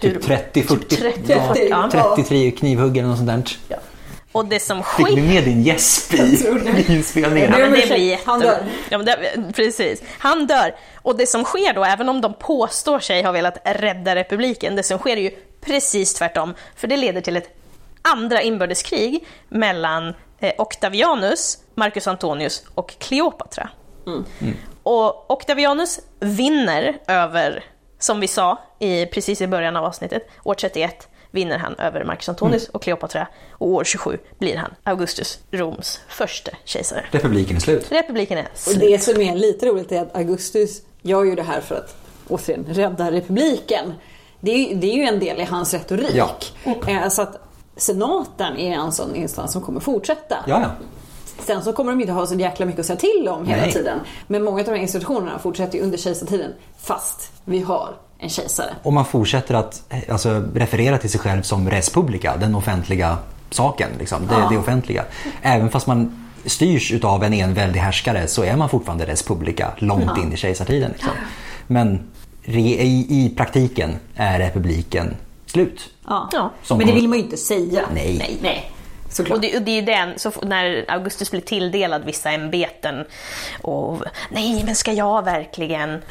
Typ 0.00 0.22
30, 0.22 0.62
40, 0.62 0.96
30, 0.96 1.22
ja, 1.26 1.54
ja. 1.92 2.14
33 2.16 2.50
knivhugg 2.50 2.96
eller 2.96 3.08
något 3.08 3.18
sånt 3.18 3.58
där. 3.68 3.78
Och 4.32 4.46
det 4.46 4.60
som 4.60 4.82
Fick 4.82 5.08
vi 5.08 5.12
sker... 5.12 5.22
med 5.22 5.44
din 5.44 5.62
gäsp 5.62 6.14
i 6.14 6.84
inspelningen? 6.88 7.54
Ja, 7.58 7.66
Det 7.66 7.70
blir 7.70 7.96
jätte... 7.96 8.22
han 8.26 8.40
dör. 8.40 8.58
Ja, 8.90 8.98
det, 8.98 9.18
precis. 9.54 10.02
Han 10.18 10.46
dör. 10.46 10.74
Och 10.94 11.16
det 11.16 11.26
som 11.26 11.44
sker 11.44 11.74
då, 11.74 11.84
även 11.84 12.08
om 12.08 12.20
de 12.20 12.34
påstår 12.34 13.00
sig 13.00 13.22
ha 13.22 13.32
velat 13.32 13.58
rädda 13.64 14.14
republiken, 14.14 14.76
det 14.76 14.82
som 14.82 14.98
sker 14.98 15.16
är 15.16 15.20
ju 15.20 15.30
precis 15.66 16.14
tvärtom. 16.14 16.54
För 16.76 16.88
det 16.88 16.96
leder 16.96 17.20
till 17.20 17.36
ett 17.36 17.48
andra 18.02 18.42
inbördeskrig 18.42 19.26
mellan 19.48 20.14
eh, 20.38 20.52
Octavianus, 20.58 21.58
Marcus 21.74 22.06
Antonius 22.06 22.62
och 22.74 22.94
Kleopatra. 22.98 23.70
Och 24.82 25.30
Octavianus 25.30 26.00
vinner 26.20 26.98
över, 27.06 27.64
som 27.98 28.20
vi 28.20 28.28
sa 28.28 28.58
i, 28.78 29.06
precis 29.06 29.40
i 29.40 29.46
början 29.46 29.76
av 29.76 29.84
avsnittet, 29.84 30.28
år 30.44 30.54
31 30.54 31.08
vinner 31.30 31.58
han 31.58 31.74
över 31.74 32.04
Marcus 32.04 32.28
Antonius 32.28 32.68
och 32.68 32.82
Kleopatra 32.82 33.28
och 33.50 33.68
år 33.68 33.84
27 33.84 34.18
blir 34.38 34.56
han 34.56 34.74
Augustus, 34.82 35.38
Roms 35.50 36.00
första 36.08 36.50
kejsare. 36.64 37.04
Republiken 37.10 37.56
är 37.56 37.60
slut. 37.60 37.92
Republiken 37.92 38.38
är 38.38 38.48
Och 38.52 38.58
slut. 38.58 38.80
det 38.80 38.98
som 38.98 39.20
är 39.20 39.34
lite 39.34 39.66
roligt 39.66 39.92
är 39.92 40.02
att 40.02 40.16
Augustus 40.16 40.82
gör 41.02 41.24
ju 41.24 41.34
det 41.34 41.42
här 41.42 41.60
för 41.60 41.74
att 41.74 41.96
återigen 42.28 42.64
rädda 42.68 43.10
republiken. 43.10 43.94
Det 44.44 44.50
är, 44.50 44.68
ju- 44.68 44.74
det 44.74 44.86
är 44.86 44.94
ju 44.96 45.02
en 45.02 45.20
del 45.20 45.40
i 45.40 45.44
hans 45.44 45.74
retorik. 45.74 46.14
Ja. 46.14 46.30
Eh, 46.86 47.08
Så 47.08 47.22
att 47.22 47.36
senaten 47.76 48.56
är 48.56 48.72
en 48.72 48.92
sån 48.92 49.14
instans 49.16 49.52
som 49.52 49.62
kommer 49.62 49.80
fortsätta. 49.80 50.36
Ja, 50.46 50.60
ja. 50.60 50.68
Sen 51.44 51.62
så 51.62 51.72
kommer 51.72 51.92
de 51.92 52.00
inte 52.00 52.12
ha 52.12 52.26
så 52.26 52.34
jäkla 52.34 52.66
mycket 52.66 52.80
att 52.80 52.86
säga 52.86 52.96
till 52.98 53.28
om 53.28 53.46
hela 53.46 53.62
Nej. 53.62 53.72
tiden. 53.72 53.98
Men 54.26 54.42
många 54.44 54.58
av 54.60 54.64
de 54.64 54.70
här 54.70 54.78
institutionerna 54.78 55.38
fortsätter 55.38 55.78
ju 55.78 55.84
under 55.84 55.98
kejsartiden 55.98 56.52
fast 56.78 57.32
vi 57.44 57.60
har 57.62 57.88
en 58.18 58.28
kejsare. 58.28 58.70
Och 58.82 58.92
man 58.92 59.04
fortsätter 59.04 59.54
att 59.54 59.82
eh, 59.88 59.98
alltså, 60.12 60.42
referera 60.54 60.98
till 60.98 61.10
sig 61.10 61.20
själv 61.20 61.42
som 61.42 61.70
res 61.70 61.90
publica, 61.90 62.36
den 62.36 62.54
offentliga 62.54 63.18
saken. 63.50 63.88
Liksom, 63.98 64.26
det, 64.26 64.46
det 64.50 64.56
offentliga. 64.58 65.04
Även 65.42 65.70
fast 65.70 65.86
man 65.86 66.28
styrs 66.46 66.92
utav 66.92 67.24
en 67.24 67.32
enväldig 67.32 67.80
härskare 67.80 68.26
så 68.26 68.42
är 68.44 68.56
man 68.56 68.68
fortfarande 68.68 69.06
res 69.06 69.22
publica 69.22 69.70
långt 69.78 70.18
in 70.18 70.32
i 70.32 70.36
kejsartiden. 70.36 70.90
Liksom. 70.92 71.10
Men 71.66 72.00
i, 72.44 73.06
i 73.24 73.34
praktiken 73.36 73.98
är 74.14 74.38
republiken 74.38 75.16
slut. 75.46 75.90
Ja. 76.08 76.50
Som 76.62 76.78
Men 76.78 76.86
det 76.86 76.92
vill 76.92 77.08
man 77.08 77.18
ju 77.18 77.24
inte 77.24 77.36
säga. 77.36 77.82
Nej. 77.94 78.16
Nej, 78.18 78.38
nej. 78.42 78.70
Såklart. 79.10 79.36
Och 79.36 79.40
det, 79.42 79.56
och 79.56 79.62
det 79.62 79.78
är 79.78 79.82
den, 79.82 80.18
så 80.18 80.32
när 80.42 80.84
Augustus 80.88 81.30
blir 81.30 81.40
tilldelad 81.40 82.04
vissa 82.04 82.30
ämbeten 82.30 83.04
och 83.62 83.98
nej 84.30 84.62
men 84.66 84.74
ska 84.74 84.92
jag 84.92 85.24
verkligen? 85.24 86.02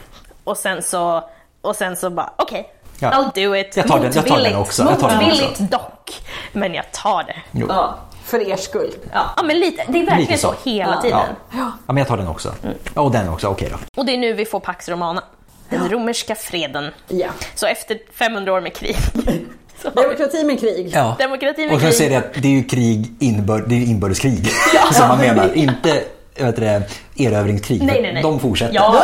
Och 0.44 0.58
sen 0.58 0.84
så, 0.84 1.30
och 1.62 1.76
sen 1.76 1.96
så 1.96 2.10
bara 2.10 2.34
okej, 2.38 2.74
Ja. 3.00 3.10
I'll 3.12 3.46
do 3.48 3.56
it. 3.56 3.78
Jag 3.78 3.88
tar 3.88 4.00
den- 4.00 4.12
jag 4.16 4.28
tar 4.28 4.40
den 4.42 4.56
också. 4.56 4.84
Jag 4.84 5.00
tar 5.00 5.10
den 5.10 5.18
Motvilligt 5.18 5.52
också. 5.52 5.64
dock, 5.64 6.12
men 6.52 6.74
jag 6.74 6.92
tar 6.92 7.24
det. 7.24 7.36
Jo. 7.52 7.66
Ja, 7.70 7.98
för 8.24 8.48
er 8.50 8.56
skull. 8.56 8.92
Ja, 9.14 9.26
ja 9.38 9.44
men 9.44 9.60
lite, 9.60 9.84
det 9.88 10.00
är 10.00 10.06
verkligen 10.06 10.20
Lite 10.20 10.38
så. 10.38 10.54
så. 10.64 10.70
hela 10.70 10.94
Ja. 10.96 11.02
tiden. 11.02 11.20
Ja. 11.52 11.58
ja, 11.58 11.72
men 11.94 11.98
jag 11.98 12.08
tar 12.08 12.18
den 12.18 12.28
också. 12.28 12.54
Ja, 12.94 13.02
och 13.02 13.12
den 13.12 13.30
också. 13.30 13.48
Okej 13.48 13.70
då. 13.72 13.78
Och 14.02 14.06
det 14.06 14.14
är 14.14 14.18
nu 14.18 14.34
vi 14.34 14.46
får 14.46 14.60
Pax 14.60 14.90
Romana, 14.90 15.24
den 15.72 15.90
romerska 15.90 16.36
freden. 16.36 16.92
Ja. 17.08 17.28
Så 17.56 17.66
efter 17.68 17.98
500 18.14 18.54
år 18.54 18.62
med 18.62 18.74
krig, 18.76 18.96
så 19.82 19.90
Demokrati 19.90 20.44
med 20.44 20.60
krig. 20.60 20.92
Ja. 20.94 21.16
demokrati 21.20 21.66
med 21.66 21.76
Och 21.76 21.82
krig. 21.82 21.94
säger 21.94 22.10
det 22.10 22.18
att 22.18 22.34
det 22.34 22.48
är 22.48 22.52
ju 22.52 22.64
krig, 22.64 23.14
inbör, 23.20 23.64
det 23.68 23.76
är 23.76 23.84
inbördeskrig 23.86 24.48
som 24.94 25.08
man 25.08 25.18
menar. 25.18 25.54
Inte 25.54 26.04
vet 26.38 26.56
du, 26.56 26.62
det, 26.62 26.84
erövringskrig. 27.18 27.84
Nej, 27.84 28.02
nej, 28.02 28.14
nej. 28.14 28.24
De 28.24 28.40
fortsätter. 28.40 28.74
Ja. 28.76 29.04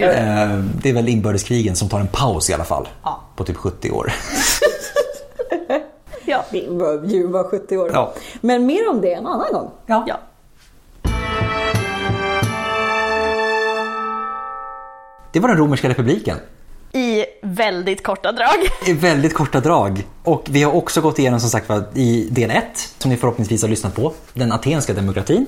Eh, 0.00 0.58
Det 0.82 0.88
är 0.88 0.92
väl 0.92 1.08
inbördeskrigen 1.08 1.76
som 1.76 1.88
tar 1.88 2.00
en 2.00 2.08
paus 2.08 2.50
i 2.50 2.54
alla 2.54 2.64
fall. 2.64 2.88
Ja. 3.04 3.20
På 3.36 3.44
typ 3.44 3.56
70 3.56 3.90
år. 3.90 4.12
Ja. 6.24 6.44
Din 6.50 6.78
var 6.78 7.04
ju 7.06 7.26
var 7.26 7.44
70 7.44 7.76
år. 7.78 7.90
Ja. 7.92 8.12
Men 8.40 8.66
mer 8.66 8.88
om 8.90 9.00
det 9.00 9.12
en 9.12 9.26
annan 9.26 9.52
gång. 9.52 9.70
ja. 9.86 10.20
Det 15.32 15.40
var 15.40 15.48
den 15.48 15.58
romerska 15.58 15.88
republiken. 15.88 16.38
I 16.92 17.24
väldigt 17.42 18.02
korta 18.02 18.32
drag. 18.32 18.68
I 18.86 18.92
väldigt 18.92 19.34
korta 19.34 19.60
drag. 19.60 20.06
Och 20.22 20.46
vi 20.50 20.62
har 20.62 20.72
också 20.72 21.00
gått 21.00 21.18
igenom 21.18 21.40
som 21.40 21.50
sagt 21.50 21.70
i 21.94 22.28
del 22.30 22.50
1, 22.50 22.64
som 22.98 23.10
ni 23.10 23.16
förhoppningsvis 23.16 23.62
har 23.62 23.68
lyssnat 23.68 23.96
på, 23.96 24.12
den 24.34 24.52
atenska 24.52 24.94
demokratin. 24.94 25.46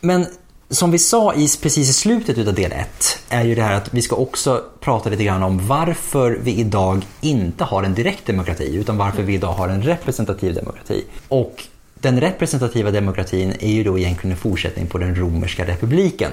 Men 0.00 0.26
som 0.70 0.90
vi 0.90 0.98
sa 0.98 1.34
i, 1.34 1.48
precis 1.62 1.90
i 1.90 1.92
slutet 1.92 2.48
av 2.48 2.54
del 2.54 2.72
1 2.72 3.18
är 3.28 3.44
ju 3.44 3.54
det 3.54 3.62
här 3.62 3.74
att 3.74 3.94
vi 3.94 4.02
ska 4.02 4.16
också 4.16 4.62
prata 4.80 5.10
lite 5.10 5.24
grann 5.24 5.42
om 5.42 5.66
varför 5.66 6.38
vi 6.42 6.54
idag 6.54 7.06
inte 7.20 7.64
har 7.64 7.82
en 7.82 7.94
direkt 7.94 8.26
demokrati 8.26 8.76
utan 8.76 8.96
varför 8.96 9.22
vi 9.22 9.34
idag 9.34 9.52
har 9.52 9.68
en 9.68 9.82
representativ 9.82 10.54
demokrati. 10.54 11.04
Och 11.28 11.64
den 11.94 12.20
representativa 12.20 12.90
demokratin 12.90 13.52
är 13.60 13.72
ju 13.72 13.84
då 13.84 13.98
egentligen 13.98 14.32
en 14.32 14.38
fortsättning 14.38 14.86
på 14.86 14.98
den 14.98 15.14
romerska 15.14 15.66
republiken. 15.66 16.30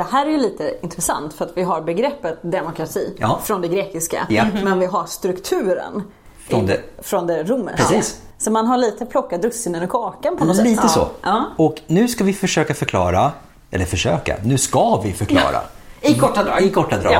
Det 0.00 0.06
här 0.12 0.26
är 0.26 0.30
ju 0.30 0.38
lite 0.38 0.74
intressant 0.82 1.34
för 1.34 1.44
att 1.44 1.52
vi 1.54 1.62
har 1.62 1.80
begreppet 1.80 2.38
demokrati 2.42 3.16
Ja. 3.18 3.40
från 3.44 3.60
det 3.60 3.68
grekiska. 3.68 4.26
Ja. 4.28 4.44
Men 4.64 4.78
vi 4.78 4.86
har 4.86 5.06
strukturen 5.06 6.02
Från 6.48 6.66
det- 6.66 6.80
från 7.02 7.26
det 7.26 7.42
romerska. 7.42 7.76
Precis. 7.84 8.20
Så 8.38 8.50
man 8.50 8.66
har 8.66 8.76
lite 8.76 9.06
plockat 9.06 9.44
russinen 9.44 9.82
ur 9.82 9.86
kakan 9.86 10.36
på 10.36 10.44
något 10.44 10.56
sätt. 10.56 10.64
Lite 10.64 10.88
så. 10.88 11.08
Ja. 11.22 11.44
Och 11.56 11.80
nu 11.86 12.08
ska 12.08 12.24
vi 12.24 12.32
försöka 12.32 12.74
förklara, 12.74 13.32
eller 13.70 13.84
försöka, 13.84 14.36
nu 14.44 14.58
ska 14.58 14.96
vi 15.04 15.12
förklara. 15.12 15.60
I 16.00 16.14
korta 16.14 16.44
drag. 16.44 16.62
I 16.62 16.70
korta 16.70 16.96
drag. 16.96 17.14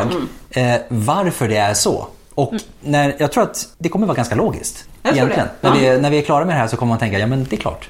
Eh, 0.50 0.76
varför 0.88 1.48
det 1.48 1.56
är 1.56 1.74
så. 1.74 2.06
Och 2.34 2.52
när, 2.80 3.16
jag 3.18 3.32
tror 3.32 3.42
att 3.44 3.68
det 3.78 3.88
kommer 3.88 4.06
vara 4.06 4.16
ganska 4.16 4.34
logiskt. 4.34 4.84
Jag 5.02 5.12
egentligen. 5.16 5.48
När, 5.60 5.72
vi, 5.74 5.98
när 6.00 6.10
vi 6.10 6.18
är 6.18 6.22
klara 6.22 6.44
med 6.44 6.54
det 6.54 6.58
här 6.60 6.68
så 6.68 6.76
kommer 6.76 6.90
man 6.90 6.98
tänka, 6.98 7.18
ja 7.18 7.26
men 7.26 7.44
det 7.50 7.56
är 7.56 7.60
klart. 7.60 7.88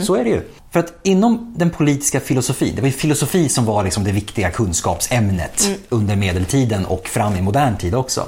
Så 0.00 0.14
är 0.14 0.24
det 0.24 0.30
ju. 0.30 0.42
För 0.70 0.80
att 0.80 0.92
inom 1.02 1.54
den 1.56 1.70
politiska 1.70 2.20
filosofin, 2.20 2.74
det 2.74 2.80
var 2.80 2.88
ju 2.88 2.92
filosofi 2.92 3.48
som 3.48 3.64
var 3.64 3.84
liksom 3.84 4.04
det 4.04 4.12
viktiga 4.12 4.50
kunskapsämnet 4.50 5.70
under 5.88 6.16
medeltiden 6.16 6.86
och 6.86 7.08
fram 7.08 7.36
i 7.36 7.40
modern 7.42 7.76
tid 7.76 7.94
också. 7.94 8.26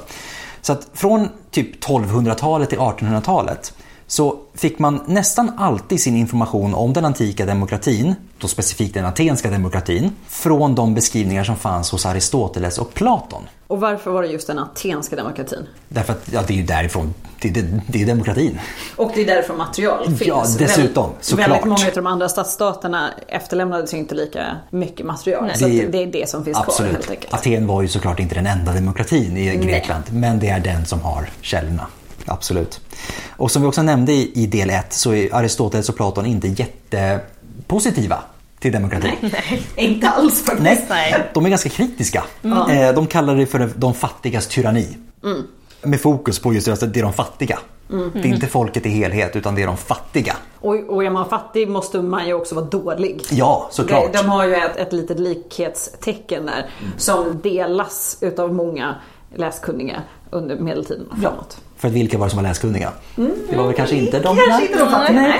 Så 0.61 0.73
att 0.73 0.87
från 0.93 1.29
typ 1.51 1.83
1200-talet 1.83 2.69
till 2.69 2.79
1800-talet 2.79 3.73
så 4.13 4.35
fick 4.53 4.79
man 4.79 4.99
nästan 5.07 5.51
alltid 5.57 6.01
sin 6.01 6.15
information 6.17 6.73
om 6.75 6.93
den 6.93 7.05
antika 7.05 7.45
demokratin, 7.45 8.15
då 8.37 8.47
specifikt 8.47 8.93
den 8.93 9.05
atenska 9.05 9.49
demokratin, 9.49 10.11
från 10.27 10.75
de 10.75 10.93
beskrivningar 10.93 11.43
som 11.43 11.55
fanns 11.55 11.91
hos 11.91 12.05
Aristoteles 12.05 12.77
och 12.77 12.93
Platon. 12.93 13.43
Och 13.67 13.79
varför 13.79 14.11
var 14.11 14.21
det 14.21 14.27
just 14.27 14.47
den 14.47 14.59
atenska 14.59 15.15
demokratin? 15.15 15.67
Därför 15.89 16.13
att 16.13 16.29
ja, 16.31 16.41
det 16.47 16.53
är 16.53 16.57
ju 16.57 16.63
därifrån, 16.63 17.13
det, 17.41 17.49
det, 17.49 17.81
det 17.87 18.01
är 18.01 18.05
demokratin. 18.05 18.59
Och 18.95 19.11
det 19.15 19.21
är 19.21 19.25
därför 19.25 19.53
material 19.53 20.05
finns. 20.05 20.21
Ja, 20.25 20.45
dessutom, 20.59 21.09
såklart. 21.21 21.47
Väldigt 21.49 21.65
många 21.65 21.87
av 21.87 21.93
de 21.95 22.07
andra 22.07 22.29
stadsstaterna 22.29 23.09
efterlämnades 23.27 23.93
ju 23.93 23.97
inte 23.97 24.15
lika 24.15 24.57
mycket 24.69 25.05
material. 25.05 25.51
Så 25.55 25.65
Det- 25.67 25.85
det 25.87 26.03
är 26.03 26.07
det 26.07 26.29
som 26.29 26.45
finns 26.45 26.57
kvar 26.57 26.65
Absolut. 26.67 26.91
helt 26.93 27.09
enkelt. 27.09 27.33
Aten 27.33 27.67
var 27.67 27.81
ju 27.81 27.87
såklart 27.87 28.19
inte 28.19 28.35
den 28.35 28.47
enda 28.47 28.73
demokratin 28.73 29.37
i 29.37 29.55
Grekland, 29.55 30.03
men 30.11 30.39
det 30.39 30.49
är 30.49 30.59
den 30.59 30.85
som 30.85 31.01
har 31.01 31.29
källorna. 31.41 31.87
Absolut. 32.25 32.81
Och 33.29 33.51
som 33.51 33.61
vi 33.61 33.67
också 33.67 33.81
nämnde 33.81 34.11
i, 34.11 34.31
i 34.35 34.45
del 34.45 34.69
1 34.69 34.93
så 34.93 35.13
är 35.13 35.35
Aristoteles 35.35 35.89
och 35.89 35.95
Platon 35.95 36.25
inte 36.25 36.47
jättepositiva 36.47 38.19
till 38.59 38.71
demokrati. 38.71 39.11
Inte 39.75 40.09
alls 40.09 40.43
faktiskt. 40.45 40.63
Nej, 40.63 40.85
Nej. 40.89 41.29
de 41.33 41.45
är 41.45 41.49
ganska 41.49 41.69
kritiska. 41.69 42.23
Eh, 42.43 42.93
De 42.95 43.07
kallar 43.07 43.35
det 43.35 43.45
för 43.45 43.71
de 43.75 43.93
fattigas 43.93 44.47
tyranni. 44.47 44.97
Med 45.81 46.01
fokus 46.01 46.39
på 46.39 46.53
just 46.53 46.65
det, 46.79 46.87
det 46.87 46.99
är 46.99 47.03
de 47.03 47.13
fattiga. 47.13 47.59
Det 48.13 48.19
är 48.19 48.25
inte 48.25 48.47
folket 48.47 48.85
i 48.85 48.89
helhet 48.89 49.35
utan 49.35 49.55
det 49.55 49.61
är 49.61 49.67
de 49.67 49.77
fattiga. 49.77 50.35
Och, 50.59 50.75
och 50.89 51.03
är 51.03 51.09
man 51.09 51.29
fattig 51.29 51.69
måste 51.69 52.01
man 52.01 52.27
ju 52.27 52.33
också 52.33 52.55
vara 52.55 52.65
dålig. 52.65 53.21
Ja, 53.31 53.69
såklart. 53.71 54.13
De, 54.13 54.17
de 54.17 54.29
har 54.29 54.45
ju 54.45 54.55
ett, 54.55 54.75
ett 54.75 54.93
litet 54.93 55.19
likhetstecken 55.19 56.45
där 56.45 56.69
som 56.97 57.39
delas 57.43 58.17
utav 58.21 58.53
många 58.53 58.95
läskunniga 59.35 60.01
under 60.29 60.55
medeltiden 60.55 61.07
och 61.11 61.17
framåt. 61.17 61.57
För 61.83 61.87
att 61.87 61.93
vilka 61.93 62.17
var 62.17 62.25
det 62.25 62.29
som 62.29 62.37
var 62.37 62.49
läskunniga? 62.49 62.91
Det 63.49 63.55
var 63.55 63.65
väl 63.65 63.75
kanske 63.75 63.95
inte 63.95 64.19
de. 64.19 64.37
Kanske 64.37 64.65
inte 64.65 64.79
de 64.79 64.91
fattiga. 64.91 65.33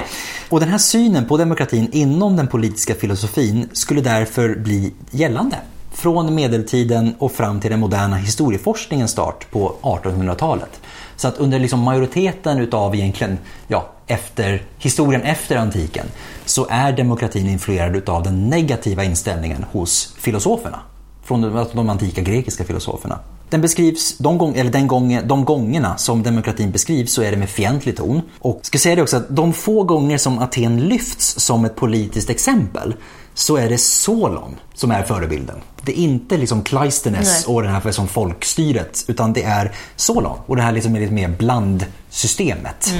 Och 0.49 0.59
den 0.59 0.69
här 0.69 0.77
synen 0.77 1.25
på 1.25 1.37
demokratin 1.37 1.89
inom 1.91 2.35
den 2.35 2.47
politiska 2.47 2.95
filosofin 2.95 3.69
skulle 3.73 4.01
därför 4.01 4.55
bli 4.55 4.93
gällande 5.11 5.57
från 5.91 6.35
medeltiden 6.35 7.15
och 7.19 7.31
fram 7.31 7.59
till 7.59 7.71
den 7.71 7.79
moderna 7.79 8.15
historieforskningens 8.15 9.11
start 9.11 9.51
på 9.51 9.75
1800-talet. 9.81 10.81
Så 11.15 11.27
att 11.27 11.37
under 11.37 11.59
liksom 11.59 11.79
majoriteten 11.79 12.59
utav 12.59 12.95
egentligen, 12.95 13.37
ja, 13.67 13.89
efter, 14.07 14.61
historien 14.77 15.21
efter 15.21 15.55
antiken 15.55 16.05
så 16.45 16.67
är 16.69 16.91
demokratin 16.91 17.47
influerad 17.47 17.95
utav 17.95 18.23
den 18.23 18.49
negativa 18.49 19.03
inställningen 19.03 19.65
hos 19.71 20.15
filosoferna. 20.17 20.79
Från 21.23 21.41
de, 21.41 21.57
alltså 21.57 21.77
de 21.77 21.89
antika 21.89 22.21
grekiska 22.21 22.63
filosoferna. 22.63 23.19
Den 23.53 23.61
beskrivs, 23.61 24.17
de, 24.17 24.38
gång, 24.38 24.55
eller 24.55 24.71
den 24.71 24.88
gången, 24.88 25.27
de 25.27 25.45
gångerna 25.45 25.97
som 25.97 26.23
demokratin 26.23 26.71
beskrivs 26.71 27.13
så 27.13 27.21
är 27.21 27.31
det 27.31 27.38
med 27.38 27.49
fientlig 27.49 27.97
ton. 27.97 28.21
Och 28.39 28.59
ska 28.61 28.77
säga 28.77 28.95
det 28.95 29.01
också 29.01 29.17
att 29.17 29.35
de 29.35 29.53
få 29.53 29.84
gånger 29.84 30.17
som 30.17 30.39
Aten 30.39 30.88
lyfts 30.88 31.39
som 31.39 31.65
ett 31.65 31.75
politiskt 31.75 32.30
exempel 32.30 32.95
så 33.34 33.57
är 33.57 33.69
det 33.69 33.77
Solon 33.77 34.55
som 34.73 34.91
är 34.91 35.03
förebilden. 35.03 35.55
Det 35.81 35.91
är 35.91 35.95
inte 35.95 36.38
liksom 36.38 36.63
Cleisthenes 36.63 37.45
och 37.45 37.63
det 37.63 37.69
här 37.69 37.91
som 37.91 38.07
folkstyret 38.07 39.05
utan 39.07 39.34
det 39.34 39.43
är 39.43 39.71
Solon 39.95 40.38
och 40.45 40.55
det 40.55 40.61
här 40.61 40.71
liksom 40.71 40.95
är 40.95 40.99
lite 40.99 41.13
mer 41.13 41.30
blandsystemet. 41.30 42.93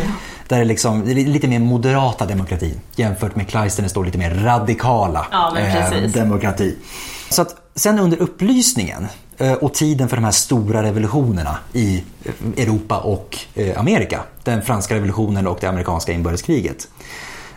Där 0.48 0.60
det, 0.60 0.66
liksom, 0.66 1.06
det 1.06 1.12
är 1.12 1.16
lite 1.16 1.48
mer 1.48 1.60
moderata 1.60 2.26
demokratin 2.26 2.80
jämfört 2.96 3.36
med 3.36 3.48
Cleisthenes 3.48 3.94
då 3.94 4.04
lite 4.04 4.18
mer 4.18 4.36
radikala 4.36 5.28
Ja, 5.32 5.58
eh, 5.58 6.02
demokrati. 6.02 6.76
Så 7.30 7.42
att 7.42 7.63
sen 7.76 8.00
under 8.00 8.22
upplysningen 8.22 9.08
eh, 9.38 9.54
och 9.54 9.74
tiden 9.74 10.10
för 10.10 10.16
de 10.18 10.24
här 10.24 10.32
stora 10.32 10.84
revolutionerna 10.84 11.58
i 11.74 12.04
eh, 12.24 12.64
Europa 12.64 13.00
och 13.00 13.38
eh, 13.54 13.80
Amerika, 13.80 14.24
den 14.44 14.62
franska 14.62 14.96
revolutionen 14.96 15.48
och 15.48 15.58
det 15.62 15.68
amerikanska 15.68 16.12
inbördeskriget, 16.12 16.88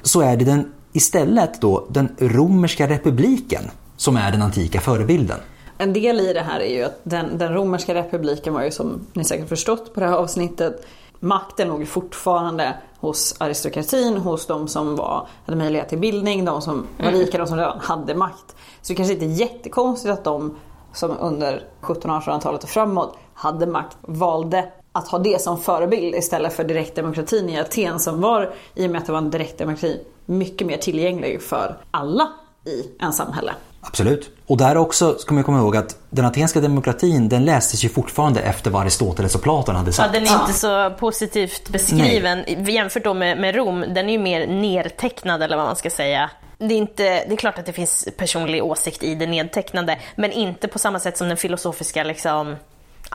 så 0.02 0.20
är 0.20 0.36
det 0.36 0.44
den, 0.44 0.72
istället 0.93 1.60
då 1.60 1.86
den 1.90 2.09
romerska 2.18 2.88
republiken 2.88 3.62
som 3.97 4.16
är 4.16 4.32
den 4.32 4.43
antika 4.43 4.80
förebilden. 4.80 5.38
En 5.78 5.93
del 5.93 6.20
i 6.20 6.32
det 6.32 6.40
här 6.40 6.60
är 6.60 6.76
ju 6.76 6.84
att 6.84 7.01
den, 7.02 7.38
den 7.38 7.55
romerska 7.55 7.94
republiken 7.94 8.55
var 8.55 8.64
ju 8.64 8.70
som 8.70 9.06
ni 9.12 9.24
säkert 9.24 9.48
förstått 9.48 9.94
på 9.94 10.01
det 10.01 10.06
här 10.06 10.14
avsnittet 10.14 10.86
Makten 11.27 11.69
låg 11.69 11.89
fortfarande 11.89 12.77
hos 13.01 13.35
aristokratin, 13.39 14.16
hos 14.16 14.47
de 14.47 14.69
som 14.69 14.97
var, 14.97 15.28
hade 15.47 15.59
möjlighet 15.59 15.89
till 15.89 15.98
bildning, 15.98 16.44
de 16.44 16.62
som 16.62 16.86
var 16.98 17.11
rika, 17.11 17.39
de 17.39 17.47
som 17.47 17.59
redan 17.59 17.81
hade 17.81 18.15
makt. 18.15 18.57
Så 18.82 18.93
det 18.93 18.94
kanske 18.94 19.15
inte 19.15 19.27
är 19.27 19.40
jättekonstigt 19.40 20.12
att 20.12 20.24
de 20.24 20.57
som 20.93 21.16
under 21.20 21.65
1700-1800-talet 21.81 22.62
och 22.65 22.69
framåt 22.69 23.16
hade 23.35 23.66
makt 23.66 23.97
valde 24.01 24.73
att 24.93 25.09
ha 25.09 25.19
det 25.19 25.43
som 25.43 25.59
förebild 25.59 26.15
istället 26.15 26.53
för 26.53 26.65
direktdemokratin 26.65 27.48
i 27.48 27.61
Aten 27.61 28.01
som 28.01 28.20
var, 28.20 28.55
i 28.74 28.86
och 28.86 28.90
med 28.90 29.01
att 29.01 29.07
det 29.07 29.12
var 29.12 29.19
en 29.19 29.31
direktdemokrati, 29.31 30.01
mycket 30.27 30.66
mer 30.66 30.77
tillgänglig 30.77 31.43
för 31.43 31.77
alla 31.90 32.28
i 32.65 32.90
en 32.98 33.12
samhälle. 33.12 33.53
Absolut. 33.86 34.30
Och 34.46 34.56
där 34.56 34.76
också 34.76 35.18
ska 35.18 35.34
man 35.34 35.44
komma 35.44 35.58
ihåg 35.58 35.76
att 35.76 35.96
den 36.10 36.24
atenska 36.24 36.60
demokratin 36.60 37.28
den 37.28 37.44
lästes 37.44 37.84
ju 37.84 37.88
fortfarande 37.88 38.40
efter 38.40 38.70
vad 38.70 38.82
Aristoteles 38.82 39.34
och 39.34 39.42
Platon 39.42 39.76
hade 39.76 39.88
Ja, 39.88 39.92
sagt. 39.92 40.12
den 40.12 40.26
är 40.26 40.40
inte 40.40 40.52
så 40.52 40.90
positivt 40.90 41.68
beskriven 41.68 42.44
jämfört 42.66 43.04
då 43.04 43.14
med, 43.14 43.38
med 43.38 43.54
Rom. 43.54 43.80
Den 43.94 44.08
är 44.08 44.12
ju 44.12 44.18
mer 44.18 44.46
nertecknad 44.46 45.42
eller 45.42 45.56
vad 45.56 45.66
man 45.66 45.76
ska 45.76 45.90
säga. 45.90 46.30
Det 46.58 46.74
är, 46.74 46.78
inte, 46.78 47.02
det 47.02 47.32
är 47.32 47.36
klart 47.36 47.58
att 47.58 47.66
det 47.66 47.72
finns 47.72 48.08
personlig 48.16 48.64
åsikt 48.64 49.02
i 49.02 49.14
det 49.14 49.26
nedtecknade, 49.26 49.98
men 50.14 50.32
inte 50.32 50.68
på 50.68 50.78
samma 50.78 50.98
sätt 51.00 51.16
som 51.18 51.28
den 51.28 51.36
filosofiska 51.36 52.04
liksom, 52.04 52.56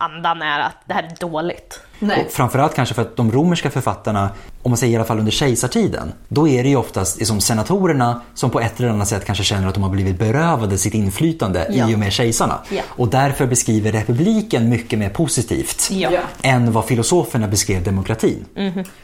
andan 0.01 0.41
är 0.41 0.59
att 0.59 0.75
det 0.85 0.93
här 0.93 1.03
är 1.03 1.15
dåligt. 1.19 1.79
Nej. 1.99 2.25
Och 2.25 2.31
framförallt 2.31 2.73
kanske 2.75 2.95
för 2.95 3.01
att 3.01 3.15
de 3.15 3.31
romerska 3.31 3.69
författarna, 3.69 4.29
om 4.61 4.71
man 4.71 4.77
säger 4.77 4.93
i 4.93 4.95
alla 4.95 5.05
fall 5.05 5.19
under 5.19 5.31
kejsartiden, 5.31 6.13
då 6.27 6.47
är 6.47 6.63
det 6.63 6.69
ju 6.69 6.75
oftast 6.75 7.17
liksom 7.19 7.41
senatorerna 7.41 8.21
som 8.33 8.49
på 8.49 8.59
ett 8.59 8.79
eller 8.79 8.89
annat 8.89 9.07
sätt 9.07 9.25
kanske 9.25 9.43
känner 9.43 9.67
att 9.67 9.73
de 9.73 9.83
har 9.83 9.89
blivit 9.89 10.19
berövade 10.19 10.77
sitt 10.77 10.93
inflytande 10.93 11.67
Ja. 11.69 11.89
i 11.89 11.95
och 11.95 11.99
med 11.99 12.13
kejsarna. 12.13 12.59
Ja. 12.69 12.81
Och 12.87 13.07
därför 13.07 13.47
beskriver 13.47 13.91
republiken 13.91 14.69
mycket 14.69 14.99
mer 14.99 15.09
positivt 15.09 15.87
Ja. 15.91 16.09
än 16.41 16.71
vad 16.71 16.85
filosoferna 16.85 17.47
beskrev 17.47 17.83
demokratin. 17.83 18.45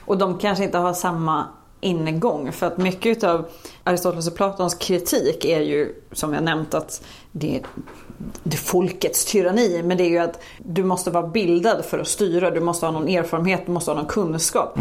Och 0.05 0.17
de 0.17 0.37
kanske 0.39 0.63
inte 0.63 0.77
har 0.77 0.93
samma 0.93 1.47
ingång 1.81 2.51
för 2.51 2.67
att 2.67 2.77
mycket 2.77 3.23
av 3.23 3.49
Aristoteles 3.83 4.27
och 4.27 4.35
Platons 4.35 4.75
kritik 4.75 5.45
är 5.45 5.59
ju 5.61 5.93
som 6.11 6.33
jag 6.33 6.43
nämnt 6.43 6.73
att 6.73 7.01
det, 7.31 7.47
det 7.47 7.55
är 7.57 7.61
folkets 8.57 9.25
tyranni 9.25 9.83
men 9.83 9.97
det 9.97 10.03
är 10.03 10.09
ju 10.09 10.17
att 10.17 10.39
du 10.57 10.83
måste 10.83 11.11
vara 11.11 11.27
bildad 11.27 11.85
för 11.85 11.99
att 11.99 12.07
styra, 12.07 12.51
du 12.51 12.59
måste 12.59 12.85
ha 12.85 12.91
någon 12.91 13.07
erfarenhet, 13.07 13.65
du 13.65 13.71
måste 13.71 13.91
ha 13.91 13.95
någon 13.95 14.05
kunskap. 14.05 14.79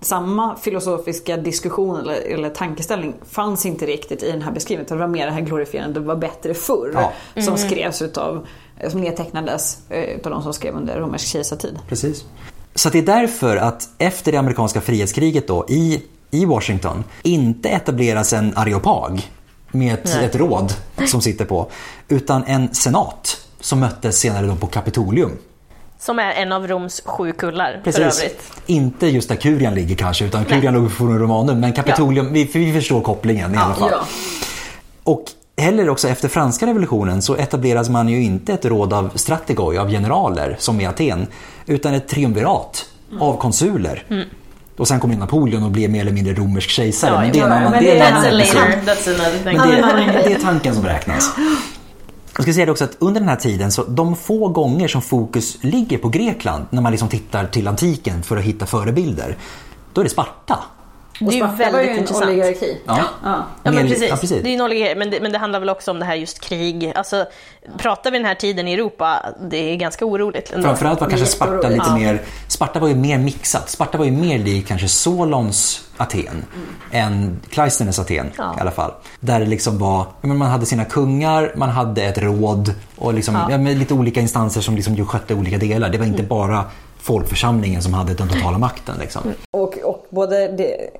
Samma 0.00 0.56
filosofiska 0.56 1.36
diskussion 1.36 2.00
eller, 2.00 2.14
eller 2.14 2.50
tankeställning 2.50 3.14
fanns 3.30 3.66
inte 3.66 3.86
riktigt 3.86 4.22
i 4.22 4.30
den 4.30 4.42
här 4.42 4.52
beskrivningen. 4.52 4.88
Det 4.88 4.96
var 4.96 5.08
mer 5.08 5.26
det 5.26 5.32
här 5.32 5.40
glorifierande, 5.40 6.00
det 6.00 6.06
var 6.06 6.16
bättre 6.16 6.54
förr. 6.54 6.90
Ja. 6.94 7.42
Som 7.42 7.56
skrevs 7.58 8.02
utav, 8.02 8.46
som 8.88 9.00
nedtecknades 9.00 9.78
eh, 9.88 10.02
utav 10.02 10.32
de 10.32 10.42
som 10.42 10.52
skrev 10.52 10.74
under 10.74 11.00
romersk 11.00 11.26
kejsartid. 11.26 11.78
Precis. 11.88 12.24
Så 12.74 12.88
det 12.88 12.98
är 12.98 13.02
därför 13.02 13.56
att 13.56 13.88
efter 13.98 14.32
det 14.32 14.38
amerikanska 14.38 14.80
frihetskriget 14.80 15.48
då 15.48 15.66
i, 15.68 16.02
i 16.30 16.44
Washington 16.44 17.04
inte 17.22 17.68
etableras 17.68 18.32
en 18.32 18.52
areopag 18.56 19.22
med 19.74 19.94
ett, 19.94 20.14
ett 20.14 20.34
råd 20.34 20.72
som 21.06 21.20
sitter 21.20 21.44
på 21.44 21.70
utan 22.08 22.44
en 22.44 22.74
senat 22.74 23.40
som 23.60 23.80
möttes 23.80 24.18
senare 24.18 24.46
då 24.46 24.56
på 24.56 24.66
Kapitolium. 24.66 25.30
Som 25.98 26.18
är 26.18 26.32
en 26.32 26.52
av 26.52 26.68
Roms 26.68 27.02
sju 27.04 27.32
kullar 27.32 27.80
för 27.84 27.92
Precis. 27.92 28.22
övrigt. 28.22 28.52
Inte 28.66 29.06
just 29.06 29.28
där 29.28 29.36
Kurian 29.36 29.74
ligger 29.74 29.96
kanske 29.96 30.24
utan 30.24 30.44
Kurian 30.44 30.74
låg 30.74 30.84
på 30.84 30.90
Forum 30.90 31.18
Romanum 31.18 31.60
men 31.60 31.72
Kapitolium, 31.72 32.32
vi, 32.32 32.44
vi 32.44 32.72
förstår 32.72 33.00
kopplingen 33.00 33.54
i 33.54 33.58
alla 33.58 33.74
fall. 33.74 33.90
Ja. 33.92 34.04
Och 35.04 35.24
heller 35.56 35.88
också 35.88 36.08
efter 36.08 36.28
franska 36.28 36.66
revolutionen 36.66 37.22
så 37.22 37.36
etableras 37.36 37.88
man 37.88 38.08
ju 38.08 38.22
inte 38.22 38.52
ett 38.52 38.64
råd 38.64 38.92
av 38.92 39.10
strategoi, 39.14 39.78
av 39.78 39.90
generaler 39.90 40.56
som 40.58 40.80
i 40.80 40.86
Aten, 40.86 41.26
utan 41.66 41.94
ett 41.94 42.08
triumvirat 42.08 42.86
av 43.20 43.36
konsuler. 43.36 44.04
Och 44.76 44.88
sen 44.88 45.00
kom 45.00 45.10
ju 45.10 45.16
Napoleon 45.18 45.62
och 45.62 45.70
blev 45.70 45.90
mer 45.90 46.00
eller 46.00 46.12
mindre 46.12 46.34
romersk 46.34 46.70
kejsare. 46.70 47.10
Ja, 47.12 47.20
men 47.20 47.32
det 47.32 47.40
är 47.40 47.44
en 47.46 47.52
annan, 47.52 47.72
det 47.72 47.78
är 47.78 47.94
det 47.94 48.00
en 48.00 48.12
annan. 48.14 50.06
Men 50.06 50.06
det, 50.14 50.22
det 50.24 50.32
är 50.32 50.38
tanken 50.38 50.74
som 50.74 50.84
räknas. 50.84 51.32
Jag 52.36 52.42
ska 52.42 52.52
säga 52.52 52.66
det 52.66 52.72
också 52.72 52.84
att 52.84 52.96
under 52.98 53.20
den 53.20 53.28
här 53.28 53.36
tiden, 53.36 53.72
så 53.72 53.84
de 53.84 54.16
få 54.16 54.48
gånger 54.48 54.88
som 54.88 55.02
fokus 55.02 55.56
ligger 55.60 55.98
på 55.98 56.08
Grekland 56.08 56.66
när 56.70 56.82
man 56.82 56.92
liksom 56.92 57.08
tittar 57.08 57.46
till 57.46 57.68
antiken 57.68 58.22
för 58.22 58.36
att 58.36 58.42
hitta 58.42 58.66
förebilder, 58.66 59.36
då 59.92 60.00
är 60.00 60.04
det 60.04 60.10
Sparta. 60.10 60.58
Det 61.20 61.24
är 61.26 61.30
ju 61.32 61.38
Sparta 61.38 61.56
var 61.56 61.64
ju 61.66 61.72
väldigt 61.72 61.90
en 61.90 61.98
intressant. 61.98 62.26
oligarki. 62.30 62.78
Ja. 62.86 63.00
Ja. 63.24 63.44
Ja 63.62 63.72
men 63.72 63.88
precis. 63.88 64.10
ja, 64.10 64.16
precis. 64.16 64.42
Det 64.42 64.48
är 64.48 64.54
en 64.54 64.60
oligarki, 64.60 64.94
men 64.98 65.10
det, 65.10 65.20
men 65.20 65.32
det 65.32 65.38
handlar 65.38 65.60
väl 65.60 65.68
också 65.68 65.90
om 65.90 65.98
det 65.98 66.04
här 66.04 66.14
just 66.14 66.40
krig. 66.40 66.92
Alltså, 66.94 67.26
pratar 67.78 68.10
vi 68.10 68.18
den 68.18 68.26
här 68.26 68.34
tiden 68.34 68.68
i 68.68 68.72
Europa, 68.74 69.20
det 69.50 69.56
är 69.72 69.76
ganska 69.76 70.04
oroligt. 70.04 70.52
ändå. 70.52 70.68
Framförallt 70.68 71.00
var 71.00 71.08
kanske 71.08 71.26
Sparta 71.26 71.68
lite 71.68 71.84
Ja. 71.88 71.96
mer, 71.96 72.22
Sparta 72.54 72.80
var 72.80 72.88
ju 72.88 72.94
mer 72.94 73.18
mixat. 73.18 73.68
Sparta 73.68 73.98
var 73.98 74.04
ju 74.04 74.10
mer 74.10 74.38
lik 74.38 74.66
kanske 74.66 74.88
Solons 74.88 75.80
Aten 75.96 76.44
än 76.90 77.40
Cleisthenes 77.50 77.98
Aten 77.98 78.30
Ja. 78.38 78.54
i 78.58 78.60
alla 78.60 78.70
fall. 78.70 78.92
Där 79.20 79.40
det 79.40 79.46
liksom 79.46 79.78
var, 79.78 80.06
men 80.20 80.36
man 80.36 80.50
hade 80.50 80.66
sina 80.66 80.84
kungar, 80.84 81.52
man 81.56 81.68
hade 81.68 82.02
ett 82.02 82.18
råd 82.18 82.74
och 82.98 83.14
liksom, 83.14 83.34
Ja. 83.34 83.50
ja. 83.50 83.56
lite 83.58 83.94
olika 83.94 84.20
instanser 84.20 84.60
som 84.60 84.74
liksom 84.76 85.06
skötte 85.06 85.34
olika 85.34 85.58
delar. 85.58 85.88
Det 85.88 85.98
var 85.98 86.06
inte 86.06 86.22
bara 86.22 86.64
folkförsamlingen 86.98 87.82
som 87.82 87.94
hade 87.94 88.14
den 88.14 88.28
totala 88.28 88.58
makten. 88.58 88.94
Liksom. 89.00 89.22
Och, 89.50 89.78
och 89.84 90.06
både 90.10 90.48
det, 90.48 90.90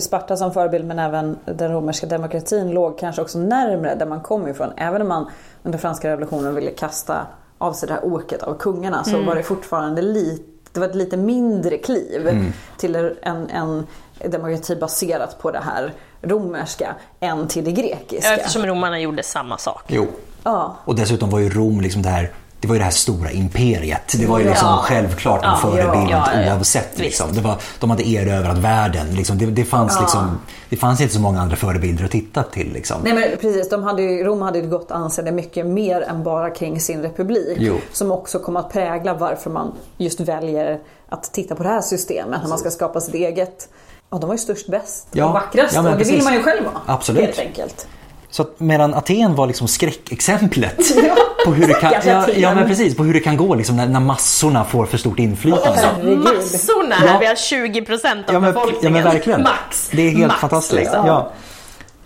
Sparta 0.00 0.36
som 0.36 0.52
förebild 0.52 0.84
men 0.84 0.98
även 0.98 1.36
den 1.44 1.72
romerska 1.72 2.06
demokratin 2.06 2.70
låg 2.70 2.98
kanske 2.98 3.22
också 3.22 3.38
närmre 3.38 3.94
där 3.94 4.06
man 4.06 4.20
kom 4.20 4.48
ifrån. 4.48 4.70
Även 4.76 5.02
om 5.02 5.08
man 5.08 5.26
under 5.62 5.78
franska 5.78 6.08
revolutionen 6.08 6.54
ville 6.54 6.70
kasta 6.70 7.26
av 7.58 7.72
sig 7.72 7.86
det 7.88 7.94
här 7.94 8.04
åket 8.04 8.42
av 8.42 8.54
kungarna 8.54 9.04
så 9.04 9.22
var 9.22 9.34
det 9.34 9.42
fortfarande 9.42 10.02
lite, 10.02 10.44
det 10.74 10.80
var 10.80 10.88
ett 10.88 10.94
lite 10.94 11.16
mindre 11.16 11.78
kliv 11.78 12.52
till 12.76 12.94
en, 13.22 13.50
en 13.50 13.86
demokrati 14.30 14.76
baserat 14.76 15.38
på 15.38 15.50
det 15.50 15.60
här 15.60 15.92
romerska 16.22 16.94
än 17.20 17.48
till 17.48 17.64
det 17.64 17.72
grekiska. 17.72 18.34
Eftersom 18.34 18.66
romarna 18.66 19.00
gjorde 19.00 19.22
samma 19.22 19.58
sak. 19.58 19.84
Jo. 19.86 20.06
Ja. 20.44 20.76
Och 20.84 20.94
dessutom 20.94 21.30
var 21.30 21.38
ju 21.38 21.50
Rom 21.50 21.80
liksom 21.80 22.02
det 22.02 22.08
här 22.08 22.30
det 22.64 22.68
var 22.68 22.74
ju 22.74 22.78
det 22.78 22.84
här 22.84 22.92
stora 22.92 23.30
imperiet. 23.30 24.14
Det 24.18 24.26
var 24.26 24.38
ju 24.38 24.44
liksom 24.44 24.68
Ja. 24.68 24.80
självklart 24.82 25.44
en 25.44 25.50
Ja, 25.50 25.56
förebild 25.56 26.10
ja, 26.10 26.28
ja, 26.34 26.40
ja. 26.42 26.54
oavsett. 26.54 26.98
Liksom. 26.98 27.32
Det 27.32 27.40
var, 27.40 27.56
de 27.80 27.90
hade 27.90 28.08
erövrat 28.08 28.58
världen. 28.58 29.06
Liksom. 29.14 29.38
Det, 29.38 29.46
det, 29.46 29.64
fanns 29.64 30.00
liksom, 30.00 30.38
det 30.68 30.76
fanns 30.76 31.00
inte 31.00 31.14
så 31.14 31.20
många 31.20 31.40
andra 31.40 31.56
förebilder 31.56 32.04
att 32.04 32.10
titta 32.10 32.42
till. 32.42 32.72
Liksom. 32.72 32.96
Nej 33.04 33.14
men 33.14 33.22
precis, 33.40 33.68
de 33.68 33.82
hade 33.82 34.02
ju, 34.02 34.24
Rom 34.24 34.42
hade 34.42 34.58
ju 34.58 34.68
gott 34.68 34.90
anseende 34.90 35.32
mycket 35.32 35.66
mer 35.66 36.00
än 36.00 36.22
bara 36.22 36.50
kring 36.50 36.80
sin 36.80 37.02
republik. 37.02 37.56
Jo. 37.60 37.76
Som 37.92 38.10
också 38.10 38.38
kommer 38.38 38.60
att 38.60 38.72
prägla 38.72 39.14
varför 39.14 39.50
man 39.50 39.72
just 39.98 40.20
väljer 40.20 40.78
att 41.08 41.32
titta 41.32 41.54
på 41.54 41.62
det 41.62 41.68
här 41.68 41.80
systemet 41.82 42.42
när 42.42 42.48
man 42.48 42.58
ska 42.58 42.70
skapa 42.70 43.00
sitt 43.00 43.14
eget. 43.14 43.68
Ja, 44.10 44.18
de 44.18 44.26
var 44.26 44.34
ju 44.34 44.38
störst, 44.38 44.68
bäst 44.68 45.06
och 45.12 45.18
vackrast 45.32 45.76
och 45.76 45.84
det 45.84 46.04
vill 46.04 46.22
man 46.24 46.32
ju 46.34 46.42
själv 46.42 46.64
vara. 46.64 46.80
Absolut. 46.86 47.22
Helt 47.24 47.38
enkelt. 47.38 47.86
Så 48.34 48.42
att 48.42 48.60
medan 48.60 48.94
Aten 48.94 49.34
var 49.34 49.46
liksom 49.46 49.68
skräckexemplet 49.68 50.76
på 51.44 51.52
hur 51.52 51.66
det 51.68 51.74
kan, 51.74 51.92
ja, 52.06 52.26
ja, 52.36 52.54
men 52.54 52.66
precis, 52.68 52.96
på 52.96 53.04
hur 53.04 53.14
det 53.14 53.20
kan 53.20 53.36
gå 53.36 53.54
liksom, 53.54 53.76
när, 53.76 53.86
när 53.88 54.00
massorna 54.00 54.64
får 54.64 54.86
för 54.86 54.98
stort 54.98 55.18
inflytande. 55.18 55.80
Herregud. 55.80 56.18
Massorna 56.18 56.94
Ja. 57.06 57.16
vi 57.20 57.26
har 57.26 57.34
20% 57.34 58.06
av 58.28 58.34
Ja 58.34 58.40
men, 58.40 58.52
befolkningen. 58.52 58.82
ja 58.82 58.90
men 58.90 59.02
verkligen. 59.12 59.42
Max. 59.42 59.88
Det 59.92 60.02
är 60.02 60.10
helt 60.10 60.26
Max, 60.26 60.40
fantastiskt. 60.40 60.80
liksom. 60.80 61.06
Ja. 61.06 61.30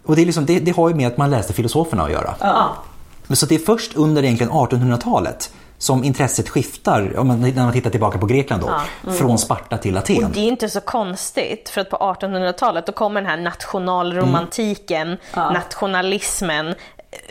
Och 0.04 0.16
det, 0.16 0.22
är 0.22 0.26
liksom, 0.26 0.46
det, 0.46 0.58
det 0.58 0.70
har 0.76 0.88
ju 0.88 0.94
med 0.94 1.06
att 1.06 1.16
man 1.16 1.30
läste 1.30 1.52
filosoferna 1.52 2.02
att 2.04 2.10
göra. 2.12 2.34
Ja. 2.40 2.68
Men 3.26 3.36
så 3.36 3.46
det 3.46 3.54
är 3.54 3.58
först 3.58 3.94
under 3.94 4.22
egentligen 4.24 4.52
1800-talet 4.52 5.50
som 5.78 6.04
intresset 6.04 6.48
skiftar, 6.48 7.18
om 7.18 7.26
man, 7.26 7.40
när 7.40 7.62
man 7.64 7.72
tittar 7.72 7.90
tillbaka 7.90 8.18
på 8.18 8.26
Grekland 8.26 8.62
då, 8.62 8.70
från 9.12 9.38
Sparta 9.38 9.78
till 9.78 9.96
Aten. 9.96 10.24
Och 10.24 10.30
det 10.30 10.40
är 10.40 10.48
inte 10.48 10.68
så 10.68 10.80
konstigt 10.80 11.68
för 11.68 11.80
att 11.80 11.90
på 11.90 11.96
1800-talet 11.96 12.86
då 12.86 12.92
kommer 12.92 13.20
den 13.20 13.30
här 13.30 13.36
nationalromantiken, 13.36 15.16
nationalismen. 15.34 16.74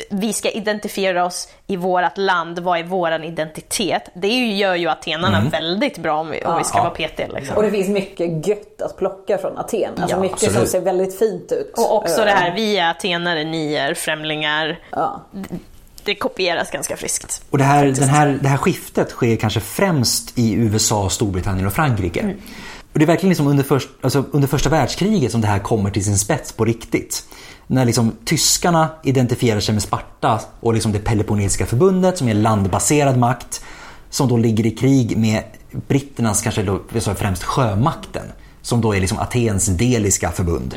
Vi 0.09 0.33
ska 0.33 0.49
identifiera 0.49 1.25
oss 1.25 1.49
i 1.67 1.75
vårt 1.75 2.17
land, 2.17 2.59
vad 2.59 2.79
är 2.79 2.83
våran 2.83 3.23
identitet? 3.23 4.09
Det 4.13 4.27
är 4.27 4.31
ju- 4.37 4.53
gör 4.55 4.75
ju 4.75 4.87
atenarna 4.87 5.41
väldigt 5.51 5.97
bra 5.97 6.19
om 6.19 6.29
vi, 6.29 6.43
om 6.45 6.57
vi 6.57 6.63
ska 6.63 6.77
Ja. 6.77 6.83
vara 6.83 6.93
petiga. 6.93 7.27
Liksom. 7.27 7.57
Och 7.57 7.63
det 7.63 7.71
finns 7.71 7.87
mycket 7.89 8.47
gött 8.47 8.81
att 8.81 8.97
plocka 8.97 9.37
från 9.37 9.57
Aten. 9.57 9.91
Alltså 9.97 10.15
Ja, 10.15 10.19
mycket 10.21 10.39
som 10.39 10.47
absolut. 10.47 10.69
ser 10.69 10.81
väldigt 10.81 11.19
fint 11.19 11.51
ut. 11.51 11.73
Och 11.77 11.95
också 11.95 12.19
Eh, 12.19 12.25
det 12.25 12.31
här, 12.31 12.55
vi 12.55 12.77
är 12.77 12.89
atenare, 12.91 13.43
ni 13.43 13.73
är 13.75 13.93
främlingar. 13.93 14.79
Ja. 14.91 15.21
Det 16.07 16.15
kopieras 16.15 16.71
ganska 16.71 16.97
friskt. 16.97 17.41
Och 17.49 17.57
det 17.57 17.63
här, 17.63 17.85
den 17.85 18.09
här, 18.09 18.39
det 18.41 18.47
här 18.47 18.57
skiftet 18.57 19.09
sker 19.09 19.35
kanske 19.35 19.59
främst 19.59 20.37
i 20.37 20.53
USA, 20.53 21.09
Storbritannien 21.09 21.67
och 21.67 21.73
Frankrike. 21.73 22.19
Mm. 22.19 22.37
Och 22.93 22.99
det 22.99 23.05
är 23.05 23.07
verkligen 23.07 23.29
liksom 23.29 23.47
under, 23.47 23.63
först, 23.63 23.89
alltså 24.01 24.23
under 24.31 24.47
första 24.47 24.69
världskriget 24.69 25.31
som 25.31 25.41
det 25.41 25.47
här 25.47 25.59
kommer 25.59 25.89
till 25.89 26.05
sin 26.05 26.17
spets 26.17 26.51
på 26.51 26.65
riktigt. 26.65 27.23
När 27.67 27.85
liksom 27.85 28.11
tyskarna 28.25 28.89
identifierar 29.03 29.59
sig 29.59 29.73
med 29.73 29.83
Sparta 29.83 30.41
och 30.59 30.73
liksom 30.73 30.91
det 30.91 30.99
Peloponnesiska 30.99 31.65
förbundet 31.65 32.17
som 32.17 32.27
är 32.27 32.33
landbaserad 32.33 33.17
makt. 33.17 33.63
Som 34.09 34.27
då 34.27 34.37
ligger 34.37 34.65
i 34.65 34.71
krig 34.71 35.17
med 35.17 35.43
britternas, 35.87 36.41
kanske 36.41 36.63
då, 36.63 36.79
främst 37.15 37.43
sjömakten. 37.43 38.25
Som 38.61 38.81
då 38.81 38.95
är 38.95 39.01
liksom 39.01 39.19
Atens 39.19 39.65
deliska 39.65 40.31
förbund. 40.31 40.75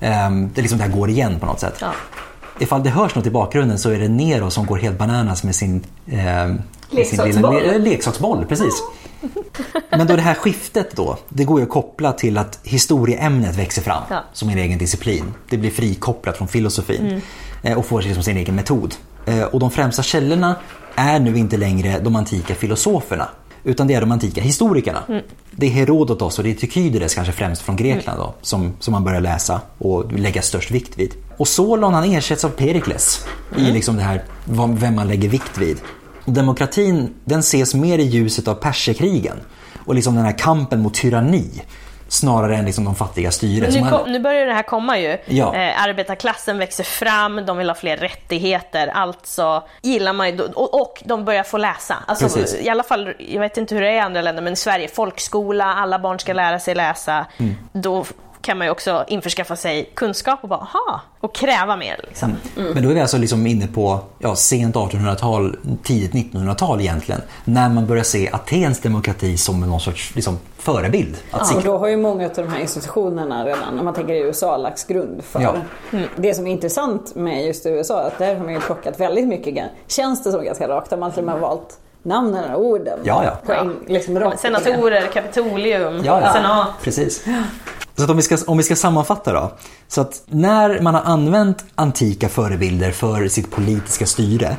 Ehm, 0.00 0.50
det, 0.54 0.60
är 0.60 0.62
liksom 0.62 0.78
det 0.78 0.84
här 0.84 0.92
går 0.92 1.10
igen 1.10 1.40
på 1.40 1.46
något 1.46 1.60
sätt. 1.60 1.74
Ja. 1.80 1.92
Ifall 2.62 2.82
det 2.82 2.90
hörs 2.90 3.14
något 3.14 3.26
i 3.26 3.30
bakgrunden 3.30 3.78
så 3.78 3.90
är 3.90 3.98
det 3.98 4.08
Nero 4.08 4.50
som 4.50 4.66
går 4.66 4.76
helt 4.76 4.98
bananas 4.98 5.44
med 5.44 5.54
sin, 5.54 5.84
eh, 6.06 6.14
med 6.14 6.56
sin 6.90 6.98
Leksaksboll. 6.98 7.54
lilla, 7.60 7.74
eh, 7.74 7.80
leksaksboll. 7.80 8.44
Precis. 8.46 8.82
Men 9.90 10.06
då 10.06 10.16
det 10.16 10.22
här 10.22 10.34
skiftet 10.34 10.96
då, 10.96 11.16
det 11.28 11.44
går 11.44 11.58
ju 11.60 11.64
att 11.64 11.70
koppla 11.72 12.12
till 12.12 12.38
att 12.38 12.60
historieämnet 12.62 13.56
växer 13.58 13.82
fram 13.82 14.02
Ja. 14.10 14.24
som 14.32 14.48
en 14.48 14.58
egen 14.58 14.78
disciplin. 14.78 15.24
Det 15.48 15.56
blir 15.56 15.70
frikopplat 15.70 16.36
från 16.38 16.48
filosofin 16.48 17.20
eh, 17.62 17.78
och 17.78 17.86
får 17.86 18.02
liksom 18.02 18.22
sin 18.22 18.36
egen 18.36 18.54
metod. 18.54 18.94
Eh, 19.26 19.42
Och 19.42 19.60
de 19.60 19.70
främsta 19.70 20.02
källorna 20.02 20.56
är 20.94 21.18
nu 21.20 21.38
inte 21.38 21.56
längre 21.56 21.98
de 22.00 22.16
antika 22.16 22.54
filosoferna 22.54 23.28
utan 23.64 23.86
det 23.86 23.94
är 23.94 24.00
de 24.00 24.12
antika 24.12 24.40
historikerna. 24.40 25.02
Det 25.56 25.66
är 25.66 25.70
Herodotos 25.70 26.38
och 26.38 26.44
det 26.44 26.50
är 26.50 26.54
Tykydides 26.54 27.14
kanske 27.14 27.32
främst 27.32 27.62
från 27.62 27.76
Grekland 27.76 28.18
då, 28.18 28.34
som, 28.42 28.72
som 28.80 28.92
man 28.92 29.04
börjar 29.04 29.20
läsa 29.20 29.60
och 29.78 30.12
lägga 30.12 30.42
störst 30.42 30.70
vikt 30.70 30.98
vid. 30.98 31.14
Och 31.36 31.48
Solon 31.48 31.94
han 31.94 32.04
ersätts 32.04 32.44
av 32.44 32.48
Perikles 32.48 33.26
i 33.56 33.60
liksom 33.60 33.96
det 33.96 34.02
här 34.02 34.24
vem 34.66 34.94
man 34.94 35.08
lägger 35.08 35.28
vikt 35.28 35.58
vid. 35.58 35.76
Och 36.24 36.32
demokratin 36.32 37.14
den 37.24 37.40
ses 37.40 37.74
mer 37.74 37.98
i 37.98 38.02
ljuset 38.02 38.48
av 38.48 38.54
perserkrigen 38.54 39.36
och 39.84 39.94
liksom 39.94 40.14
den 40.14 40.24
här 40.24 40.38
kampen 40.38 40.82
mot 40.82 40.94
tyranni 40.94 41.62
snarare 42.12 42.56
än 42.56 42.64
liksom 42.64 42.84
de 42.84 42.94
fattiga 42.94 43.30
styre. 43.30 43.70
Nu, 43.70 43.80
man- 43.80 44.12
nu 44.12 44.18
börjar 44.20 44.46
det 44.46 44.52
här 44.54 44.62
komma 44.62 44.98
ju. 44.98 45.18
Ja. 45.26 45.54
Eh, 45.54 45.82
arbetarklassen 45.84 46.58
växer 46.58 46.84
fram, 46.84 47.46
de 47.46 47.56
vill 47.58 47.68
ha 47.70 47.74
fler 47.74 47.96
rättigheter, 47.96 48.86
alltså 48.86 49.62
gillar 49.82 50.12
man 50.12 50.30
ju, 50.30 50.42
och, 50.42 50.80
och 50.80 51.02
de 51.04 51.24
börjar 51.24 51.42
få 51.42 51.56
läsa. 51.58 51.96
Alltså, 52.06 52.24
Precis. 52.24 52.60
I 52.60 52.68
alla 52.68 52.82
fall, 52.82 53.14
jag 53.18 53.40
vet 53.40 53.56
inte 53.56 53.74
hur 53.74 53.82
det 53.82 53.88
är 53.88 53.92
i 53.94 53.98
andra 54.00 54.22
länder, 54.22 54.42
men 54.42 54.52
i 54.52 54.56
Sverige, 54.56 54.88
folkskola, 54.88 55.64
alla 55.64 55.98
barn 55.98 56.18
ska 56.18 56.32
lära 56.32 56.58
sig 56.58 56.74
läsa. 56.74 57.26
Mm. 57.38 57.54
Då 57.72 58.04
kan 58.42 58.58
man 58.58 58.66
ju 58.66 58.70
också 58.70 59.04
införskaffa 59.08 59.56
sig 59.56 59.90
kunskap 59.94 60.38
och 60.42 60.48
bara, 60.48 60.60
aha, 60.60 61.00
och 61.20 61.34
kräva 61.34 61.76
mer. 61.76 62.00
Liksom. 62.08 62.36
Men 62.54 62.82
då 62.82 62.90
är 62.90 62.94
vi 62.94 63.00
alltså 63.00 63.18
liksom 63.18 63.46
inne 63.46 63.66
på 63.66 64.00
ja, 64.18 64.36
sent 64.36 64.74
1800-tal, 64.74 65.56
tidigt 65.82 66.12
1900-tal 66.12 66.80
egentligen. 66.80 67.20
När 67.44 67.68
man 67.68 67.86
börjar 67.86 68.04
se 68.04 68.30
Atens 68.32 68.80
demokrati 68.80 69.36
som 69.36 69.60
någon 69.60 69.80
sorts 69.80 70.14
liksom, 70.14 70.38
förebild. 70.58 71.16
Att 71.30 71.40
Och 71.40 71.46
sikta. 71.46 71.62
då 71.64 71.78
har 71.78 71.88
ju 71.88 71.96
många 71.96 72.26
av 72.26 72.32
de 72.34 72.48
här 72.48 72.60
institutionerna 72.60 73.46
redan, 73.46 73.78
om 73.78 73.84
man 73.84 73.94
tänker 73.94 74.14
i 74.14 74.18
USA, 74.18 74.56
lagts 74.56 74.84
grund 74.84 75.24
för. 75.24 75.40
Ja. 75.40 75.54
Det 76.16 76.34
som 76.34 76.46
är 76.46 76.52
intressant 76.52 77.14
med 77.14 77.46
just 77.46 77.66
USA 77.66 78.02
är 78.02 78.06
att 78.06 78.18
där 78.18 78.34
har 78.34 78.44
man 78.44 78.54
ju 78.54 78.60
plockat 78.60 79.00
väldigt 79.00 79.28
mycket, 79.28 79.70
känns 79.86 80.24
det 80.24 80.32
som 80.32 80.44
ganska 80.44 80.68
rakt, 80.68 80.90
där 80.90 80.96
man 80.96 81.10
till 81.10 81.20
och 81.20 81.26
med 81.26 81.34
har 81.34 81.40
valt 81.40 81.78
namnen 82.02 82.54
och 82.54 82.64
orden. 82.64 82.98
Ja, 83.04 83.24
ja. 83.24 83.38
På 83.46 83.52
en, 83.52 83.76
liksom 83.86 84.32
Senatorer, 84.38 85.06
Kapitolium, 85.12 86.04
Ja, 86.04 86.20
ja. 86.20 86.32
senat. 86.32 86.68
Precis. 86.82 87.24
Så 87.96 88.04
att 88.04 88.10
om, 88.10 88.16
vi 88.16 88.22
ska, 88.22 88.38
om 88.46 88.56
vi 88.56 88.62
ska 88.62 88.76
sammanfatta 88.76 89.32
då. 89.32 89.52
Så 89.88 90.00
att 90.00 90.22
när 90.26 90.80
man 90.80 90.94
har 90.94 91.02
använt 91.02 91.64
antika 91.74 92.28
förebilder 92.28 92.90
för 92.90 93.28
sitt 93.28 93.50
politiska 93.50 94.06
styre 94.06 94.56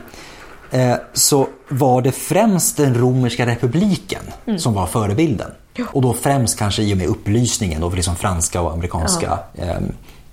eh, 0.71 0.95
så 1.13 1.47
var 1.69 2.01
det 2.01 2.11
främst 2.11 2.77
den 2.77 2.95
romerska 2.95 3.45
republiken 3.45 4.21
som 4.57 4.73
var 4.73 4.85
förebilden. 4.85 5.51
Och 5.91 6.01
då 6.01 6.13
främst 6.13 6.59
kanske 6.59 6.81
i 6.81 6.93
och 6.93 6.97
med 6.97 7.07
upplysningen 7.07 7.81
då 7.81 7.89
för 7.89 7.97
liksom 7.97 8.15
franska 8.15 8.61
och 8.61 8.73
amerikanska 8.73 9.39
eh, 9.53 9.75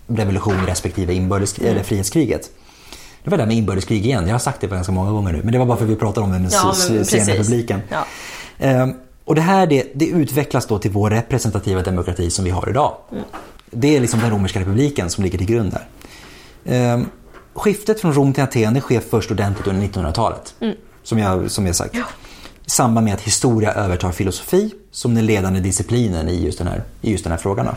revolution 0.06 0.66
respektive 0.66 1.14
inbördes, 1.14 1.58
eller 1.58 1.82
frihetskriget. 1.82 2.50
Det 3.24 3.30
var 3.30 3.38
det 3.38 3.42
där 3.44 3.48
med 3.48 3.56
inbördeskrig 3.56 4.06
igen. 4.06 4.26
Jag 4.26 4.34
har 4.34 4.38
sagt 4.38 4.60
det 4.60 4.66
ganska 4.66 4.92
många 4.92 5.10
gånger 5.10 5.32
nu. 5.32 5.40
Men 5.42 5.52
det 5.52 5.58
var 5.58 5.66
bara 5.66 5.76
för 5.76 5.84
att 5.84 5.90
vi 5.90 5.96
pratade 5.96 6.24
om 6.26 6.32
den 6.32 6.48
Ja, 6.52 6.70
s- 6.74 6.86
men 6.90 7.00
s- 7.00 7.10
sen 7.10 7.18
precis. 7.18 7.28
republiken. 7.38 7.80
Ja. 7.88 8.04
Ehm, 8.58 8.94
och 9.24 9.34
det 9.34 9.40
här 9.40 9.66
det, 9.66 9.86
det 9.94 10.06
utvecklas 10.06 10.66
då 10.66 10.78
till 10.78 10.90
vår 10.90 11.10
representativa 11.10 11.82
demokrati 11.82 12.30
som 12.30 12.44
vi 12.44 12.50
har 12.50 12.68
idag. 12.68 12.94
Det 13.70 13.96
är 13.96 14.00
liksom 14.00 14.20
den 14.20 14.30
romerska 14.30 14.60
republiken 14.60 15.10
som 15.10 15.24
ligger 15.24 15.38
till 15.38 15.46
grund 15.46 15.72
där. 15.72 15.86
Ehm, 16.64 17.06
skiftet 17.54 18.00
från 18.00 18.12
Rom 18.14 18.32
till 18.32 18.42
Aten 18.44 18.80
sker 18.80 19.00
först 19.00 19.30
ordentligt 19.30 19.66
under 19.66 19.82
1900-talet. 19.88 20.54
Som, 21.02 21.18
jag, 21.18 21.50
som 21.50 21.66
jag 21.66 21.76
sagt. 21.76 21.94
I 22.66 22.70
samband 22.70 23.04
med 23.04 23.14
att 23.14 23.20
historia 23.20 23.72
övertar 23.72 24.12
filosofi 24.12 24.70
som 24.90 25.14
den 25.14 25.26
ledande 25.26 25.60
disciplinen 25.60 26.28
i 26.28 26.44
just 26.44 26.58
den 26.58 26.66
här, 26.66 26.82
i 27.00 27.12
just 27.12 27.24
den 27.24 27.30
här 27.30 27.38
frågan. 27.38 27.66
Då. 27.66 27.72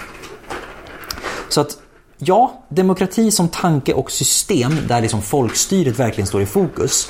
Så 1.50 1.62
att 1.62 1.78
ja, 2.26 2.62
demokrati 2.70 3.32
som 3.32 3.48
tanke 3.48 3.94
och 3.94 4.12
system 4.12 4.78
där 4.88 5.02
liksom 5.02 5.22
folkstyret 5.22 6.00
verkligen 6.00 6.28
står 6.28 6.42
i 6.42 6.46
fokus 6.46 7.10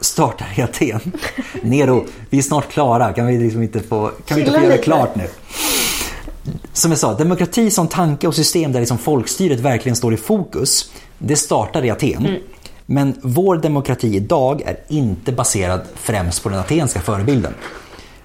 startar 0.00 0.58
i 0.58 0.62
Aten. 0.62 1.12
Nero, 1.62 2.04
vi 2.30 2.38
är 2.38 2.42
snart 2.42 2.68
klara. 2.68 3.12
Kan 3.12 3.26
vi 3.26 3.38
liksom 3.38 3.62
inte 3.62 3.80
få, 3.80 4.10
kan 4.26 4.34
vi 4.34 4.40
inte 4.40 4.52
få 4.52 4.60
göra 4.60 4.72
lite. 4.72 4.84
klart 4.84 5.16
nu? 5.16 5.28
Som 6.72 6.90
jag 6.90 6.98
sa, 6.98 7.14
demokrati 7.14 7.70
som 7.70 7.88
tanke 7.88 8.26
och 8.26 8.34
system 8.34 8.72
där 8.72 8.80
liksom 8.80 8.98
folkstyret 8.98 9.60
verkligen 9.60 9.96
står 9.96 10.14
i 10.14 10.16
fokus. 10.16 10.90
Det 11.18 11.36
startar 11.36 11.84
i 11.84 11.90
Aten. 11.90 12.36
Men 12.86 13.14
vår 13.22 13.56
demokrati 13.56 14.16
idag 14.16 14.62
är 14.62 14.76
inte 14.88 15.32
baserad 15.32 15.80
främst 15.94 16.42
på 16.42 16.48
den 16.48 16.58
atenska 16.58 17.00
förebilden. 17.00 17.54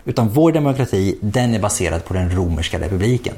Utan 0.05 0.29
vår 0.29 0.51
demokrati, 0.51 1.17
den 1.21 1.53
är 1.53 1.59
baserad 1.59 2.05
på 2.05 2.13
den 2.13 2.35
romerska 2.35 2.79
republiken. 2.79 3.35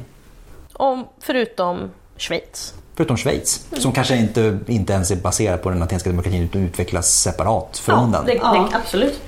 Och 0.74 0.98
förutom 1.20 1.90
Schweiz. 2.18 2.74
Förutom 2.96 3.18
Schweiz, 3.18 3.66
som 3.78 3.92
kanske 3.92 4.16
inte, 4.18 4.60
inte 4.68 4.94
ens 4.94 5.12
är 5.12 5.16
baserad 5.16 5.62
på 5.62 5.70
den 5.70 5.84
atenska 5.84 6.10
demokratin 6.10 6.42
utan 6.44 6.62
utvecklas 6.62 7.08
separat 7.22 7.78
från 7.78 8.12
den. 8.12 8.26
det, 8.26 8.34
det, 8.34 8.68
absolut. 8.74 9.22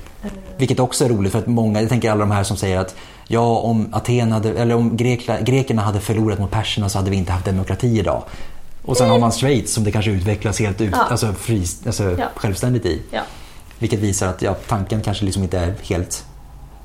Vilket 0.56 0.80
också 0.80 1.04
är 1.04 1.08
roligt 1.08 1.32
för 1.32 1.38
att 1.38 1.46
många, 1.46 1.80
jag 1.80 1.88
tänker 1.88 2.10
alla 2.10 2.20
de 2.20 2.30
här 2.30 2.42
som 2.44 2.56
säger 2.56 2.78
att 2.78 2.94
ja, 3.28 3.58
om 3.58 3.94
Aten 3.94 4.32
hade, 4.32 4.50
eller 4.50 4.74
om 4.74 4.96
Grekla, 4.96 5.40
grekerna 5.40 5.82
hade 5.82 6.00
förlorat 6.00 6.38
mot 6.38 6.50
perserna 6.50 6.88
så 6.88 6.98
hade 6.98 7.10
vi 7.10 7.16
inte 7.16 7.32
haft 7.32 7.44
demokrati 7.44 7.98
idag. 7.98 8.22
Och 8.84 8.96
sen 8.96 9.10
har 9.10 9.18
man 9.18 9.32
Schweiz 9.32 9.72
som 9.74 9.84
det 9.84 9.92
kanske 9.92 10.10
utvecklas 10.10 10.58
helt 10.60 10.80
ut, 10.80 10.90
Ja. 10.92 10.98
alltså, 11.10 11.32
fri, 11.32 11.64
alltså 11.86 12.04
Ja. 12.18 12.26
självständigt 12.34 12.86
i. 12.86 13.02
Ja. 13.10 13.20
Vilket 13.78 13.98
visar 14.00 14.26
att 14.28 14.42
ja, 14.42 14.54
tanken 14.68 15.02
kanske 15.02 15.24
liksom 15.24 15.42
inte 15.42 15.58
är 15.58 15.74
helt 15.82 16.24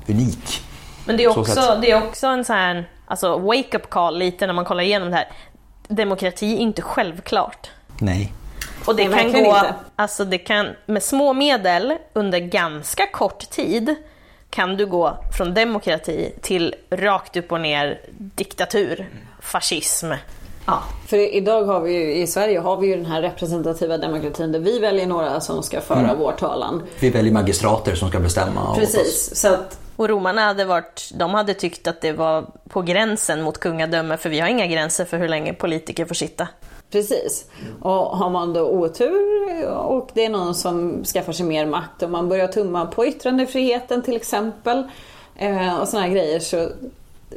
unik. 0.08 0.60
Men 1.04 1.16
det 1.16 1.24
är 1.24 1.30
Så 1.32 1.40
också, 1.40 1.78
det 1.82 1.90
är 1.90 2.02
också 2.06 2.26
en 2.26 2.44
sån 2.44 2.56
här 2.56 2.88
alltså, 3.06 3.38
wake-up 3.38 3.90
call 3.90 4.18
lite 4.18 4.46
när 4.46 4.54
man 4.54 4.64
kollar 4.64 4.82
igenom 4.82 5.10
det 5.10 5.16
här. 5.16 5.28
Demokrati 5.88 6.54
är 6.54 6.58
inte 6.58 6.82
självklart. 6.82 7.70
Nej. 8.00 8.32
Och 8.86 8.96
det 8.96 9.08
Nej, 9.08 9.32
kan 9.32 9.32
gå, 9.32 9.38
inte. 9.38 9.74
alltså 9.96 10.24
det 10.24 10.38
kan, 10.38 10.68
med 10.86 11.02
små 11.02 11.32
medel 11.32 11.98
under 12.12 12.38
ganska 12.38 13.06
kort 13.06 13.50
tid 13.50 13.94
kan 14.50 14.76
du 14.76 14.86
gå 14.86 15.18
från 15.36 15.54
demokrati 15.54 16.32
till 16.42 16.74
rakt 16.90 17.36
upp 17.36 17.52
och 17.52 17.60
ner 17.60 18.00
diktatur, 18.10 19.08
fascism. 19.40 20.12
Ja. 20.66 20.82
För 21.06 21.34
idag 21.34 21.64
har 21.64 21.80
vi 21.80 21.92
ju, 21.92 22.14
i 22.14 22.26
Sverige 22.26 22.58
har 22.58 22.76
vi 22.76 22.86
ju 22.86 22.96
den 22.96 23.06
här 23.06 23.22
representativa 23.22 23.98
demokratin 23.98 24.52
där 24.52 24.58
vi 24.58 24.78
väljer 24.78 25.06
några 25.06 25.40
som 25.40 25.62
ska 25.62 25.80
föra 25.80 26.14
vår 26.18 26.32
talan. 26.32 26.82
Vi 27.00 27.10
väljer 27.10 27.32
magistrater 27.32 27.94
som 27.94 28.08
ska 28.08 28.20
bestämma. 28.20 28.74
Precis, 28.74 29.36
så 29.36 29.48
att 29.48 29.78
Och 29.96 30.08
romarna 30.08 30.40
hade 30.40 30.64
varit, 30.64 31.10
de 31.14 31.34
hade 31.34 31.54
tyckt 31.54 31.86
att 31.86 32.00
det 32.00 32.12
var 32.12 32.46
på 32.68 32.82
gränsen 32.82 33.42
mot 33.42 33.58
kungadöme 33.58 34.16
för 34.16 34.30
vi 34.30 34.40
har 34.40 34.48
inga 34.48 34.66
gränser 34.66 35.04
för 35.04 35.18
hur 35.18 35.28
länge 35.28 35.52
politiker 35.52 36.04
får 36.04 36.14
sitta. 36.14 36.48
Precis. 36.90 37.44
Och 37.80 37.92
har 37.92 38.30
man 38.30 38.52
då 38.52 38.68
otur 38.68 39.66
och 39.68 40.10
det 40.14 40.24
är 40.24 40.30
någon 40.30 40.54
som 40.54 41.04
skaffar 41.04 41.32
sig 41.32 41.46
mer 41.46 41.66
makt 41.66 42.02
och 42.02 42.10
man 42.10 42.28
börjar 42.28 42.48
tumma 42.48 42.86
på 42.86 43.06
yttrandefriheten 43.06 44.02
till 44.02 44.16
exempel 44.16 44.82
eh, 45.36 45.80
och 45.80 45.88
såna 45.88 46.02
här 46.02 46.10
grejer 46.10 46.40
så 46.40 46.68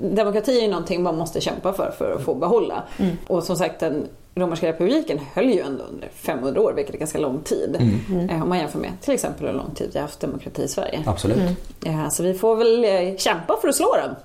demokrati 0.01 0.57
är 0.57 0.61
ju 0.61 0.67
någonting 0.67 1.03
man 1.03 1.17
måste 1.17 1.41
kämpa 1.41 1.73
för 1.73 1.91
för 1.97 2.11
att 2.15 2.21
få 2.25 2.35
behålla. 2.35 2.83
Och 3.27 3.43
som 3.43 3.55
sagt 3.55 3.79
den 3.79 4.07
romerska 4.35 4.67
republiken 4.67 5.19
höll 5.33 5.45
ju 5.49 5.61
ändå 5.61 5.83
under 5.83 6.09
500 6.15 6.61
år 6.61 6.73
vilket 6.75 6.95
är 6.95 6.99
ganska 6.99 7.19
lång 7.19 7.41
tid. 7.41 7.77
Eh, 8.29 8.43
om 8.43 8.49
man 8.49 8.57
jämför 8.57 8.79
med 8.79 8.91
till 9.01 9.13
exempel 9.13 9.45
hur 9.47 9.53
lång 9.53 9.73
tid 9.75 9.89
vi 9.93 9.99
har 9.99 10.03
haft 10.03 10.19
demokrati 10.19 10.61
i 10.63 10.67
Sverige. 10.67 11.03
Absolut. 11.05 11.37
Eh, 11.85 12.09
så 12.09 12.23
vi 12.23 12.33
får 12.33 12.55
väl 12.55 12.83
eh, 12.85 13.15
kämpa 13.17 13.57
för 13.61 13.67
att 13.67 13.75
slå 13.75 13.95
dem. 13.95 14.15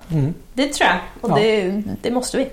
Det 0.53 0.67
tror 0.73 0.89
jag, 0.89 0.97
och 1.21 1.29
Ja. 1.39 1.43
det, 1.43 1.81
det 2.01 2.11
måste 2.11 2.37
vi. 2.37 2.49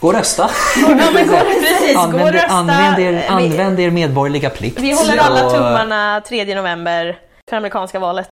Gå 0.00 0.08
och 0.08 0.14
rösta! 0.14 0.50
Ja, 0.88 0.88
men 1.14 1.28
gå, 1.28 1.34
precis, 1.60 1.94
gå 1.94 1.98
och 2.00 2.04
Använd, 2.04 2.34
rösta. 2.34 2.48
använd, 2.52 2.98
er, 2.98 3.24
använd 3.28 3.80
er 3.80 3.90
medborgerliga 3.90 4.50
plikt. 4.50 4.80
Vi 4.80 4.92
håller 4.92 5.16
alla 5.18 5.50
tummarna 5.50 6.20
3 6.28 6.54
november 6.54 7.18
för 7.50 7.56
amerikanska 7.56 7.98
valet. 7.98 8.28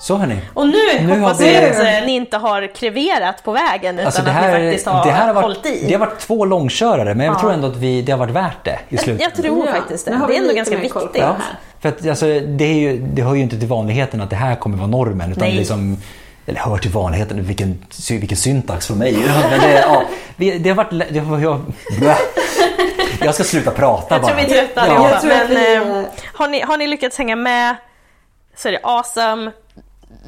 Så 0.00 0.16
hörni. 0.16 0.40
Och 0.54 0.66
nu, 0.68 0.74
Nu 1.00 1.08
har 1.08 1.16
hoppas 1.18 1.40
vi- 1.40 1.56
att 1.56 1.78
eh, 1.80 2.06
ni 2.06 2.12
inte 2.12 2.36
har 2.36 2.74
kreverat 2.74 3.44
på 3.44 3.52
vägen 3.52 3.94
utan 3.94 4.06
Alltså 4.06 4.22
det, 4.22 4.28
att 4.30 4.34
här, 4.36 4.58
ni 4.58 4.66
faktiskt 4.66 4.86
har, 4.86 5.04
det, 5.04 5.10
här 5.10 5.26
har 5.26 5.34
varit, 5.34 5.42
hållit 5.44 5.66
i. 5.66 5.84
det 5.88 5.92
har 5.92 6.00
varit 6.00 6.18
två 6.18 6.44
långkörare 6.44 7.14
men 7.14 7.26
jag 7.26 7.38
tror 7.38 7.52
ändå 7.52 7.68
att 7.68 7.76
vi, 7.76 8.02
det 8.02 8.12
har 8.12 8.18
varit 8.18 8.34
värt 8.34 8.64
det 8.64 8.78
i 8.88 8.96
slutet. 8.96 9.22
Jag 9.22 9.34
tror 9.44 9.66
Ja, 9.66 9.72
faktiskt 9.72 10.04
det. 10.04 10.20
Det 10.28 10.34
är 10.36 10.40
ändå 10.42 10.54
ganska 10.54 10.76
viktigt. 10.76 11.12
det 11.12 11.18
Ja, 11.18 11.26
här. 11.26 11.36
för 11.80 11.88
att 11.88 12.08
alltså, 12.08 12.26
det, 12.40 12.64
är 12.64 12.74
ju, 12.74 12.98
det 12.98 13.22
hör 13.22 13.34
ju 13.34 13.40
inte 13.42 13.58
till 13.58 13.68
vanligheten 13.68 14.20
att 14.20 14.30
det 14.30 14.36
här 14.36 14.54
kommer 14.56 14.76
vara 14.76 14.86
normen. 14.88 15.32
Utan 15.32 15.48
Nej. 15.48 15.54
liksom, 15.56 15.96
eller 16.46 16.60
hör 16.60 16.76
till 16.78 16.90
vanligheten, 16.90 17.44
vilken, 17.44 17.84
vilken 18.10 18.36
syntax 18.38 18.86
från 18.86 18.98
mig. 18.98 19.12
Men 19.50 19.60
det, 19.60 19.80
ja, 19.80 20.02
det 20.58 20.68
har 20.68 20.76
varit... 20.76 20.90
Det 21.10 21.18
har, 21.18 21.38
jag, 21.38 21.60
jag 23.20 23.34
ska 23.34 23.44
sluta 23.44 23.70
prata 23.70 24.14
Jag 24.14 24.22
bara. 24.22 24.32
tror 24.32 24.36
vi 24.46 24.54
är 24.54 24.58
trötta 24.60 24.86
Ja. 24.86 24.94
Jag 25.08 25.12
att 25.12 25.24
Men 25.24 25.48
vi, 25.48 25.74
eh, 25.74 25.82
har, 26.34 26.48
ni, 26.48 26.60
har 26.60 26.76
ni 26.76 26.86
lyckats 26.86 27.18
hänga 27.18 27.36
med 27.36 27.76
så 28.56 28.68
är 28.68 28.72
det 28.72 28.80
awesome. 28.82 29.50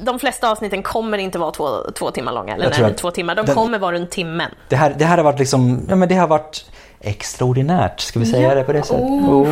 De 0.03 0.19
flesta 0.19 0.51
avsnitten 0.51 0.83
kommer 0.83 1.17
inte 1.17 1.39
vara 1.39 1.51
två, 1.51 1.69
två 1.95 2.11
timmar 2.11 2.33
långa, 2.33 2.53
eller 2.55 2.63
Jag 2.65 2.73
tror 2.73 2.83
nej, 2.85 2.91
att 2.91 2.97
två 2.97 3.11
timmar. 3.11 3.35
De 3.35 3.45
den- 3.45 3.55
kommer 3.55 3.79
vara 3.79 3.91
runt 3.95 4.11
timmen. 4.11 4.51
Det, 4.69 4.75
här, 4.75 4.95
det 4.99 5.05
här 5.05 5.17
har 5.17 5.23
varit 5.23 5.39
liksom, 5.39 5.79
ja 5.89 5.95
men 5.95 6.09
det 6.09 6.15
har 6.15 6.27
varit 6.27 6.65
extraordinärt. 6.99 7.99
Ska 7.99 8.19
vi 8.19 8.25
säga 8.25 8.55
det 8.55 8.63
på 8.63 8.73
det 8.73 8.83
sättet? 8.83 9.01
Oh. 9.03 9.47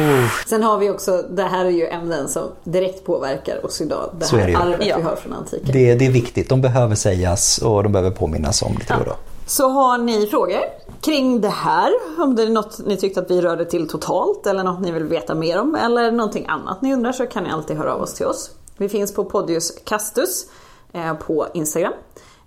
Sen 0.47 0.63
har 0.63 0.77
vi 0.77 0.89
också, 0.89 1.21
det 1.29 1.43
här 1.43 1.65
är 1.65 1.69
ju 1.69 1.87
ämnen 1.87 2.27
som 2.29 2.43
direkt 2.63 3.05
påverkar 3.05 3.65
oss 3.65 3.81
idag. 3.81 4.09
Det 4.19 4.25
Så 4.25 4.35
här 4.37 4.43
är 4.43 4.47
det 4.47 4.51
ju. 4.51 4.57
arvet 4.57 4.87
Ja. 4.87 4.97
vi 4.97 5.03
har 5.03 5.15
från 5.15 5.33
antiken. 5.33 5.69
Det, 5.73 5.95
det 5.95 6.05
är 6.05 6.11
viktigt. 6.11 6.49
De 6.49 6.61
behöver 6.61 6.95
sägas 6.95 7.57
och 7.57 7.83
de 7.83 7.91
behöver 7.91 8.11
påminnas 8.11 8.61
om 8.61 8.73
lite 8.79 8.93
och 8.95 9.05
då. 9.05 9.15
Så 9.45 9.69
har 9.69 9.97
ni 9.97 10.27
frågor 10.27 10.59
kring 11.01 11.41
det 11.41 11.49
här? 11.49 11.91
Om 12.17 12.35
det 12.35 12.43
är 12.43 12.49
något 12.49 12.79
ni 12.85 12.97
tyckte 12.97 13.19
att 13.19 13.31
vi 13.31 13.41
rörde 13.41 13.65
till 13.65 13.89
totalt 13.89 14.47
eller 14.47 14.63
något 14.63 14.81
ni 14.81 14.91
vill 14.91 15.03
veta 15.03 15.35
mer 15.35 15.59
om 15.61 15.75
eller 15.75 16.11
någonting 16.11 16.45
annat 16.47 16.81
ni 16.81 16.93
undrar 16.93 17.11
så 17.11 17.25
kan 17.27 17.43
ni 17.43 17.49
alltid 17.51 17.77
höra 17.77 17.93
av 17.93 18.01
oss 18.01 18.13
till 18.13 18.25
oss. 18.25 18.51
Vi 18.79 18.89
finns 18.89 19.13
på 19.13 19.25
Podius 19.25 19.71
Castus 19.83 20.45
eh, 20.93 21.13
på 21.13 21.47
Instagram 21.53 21.93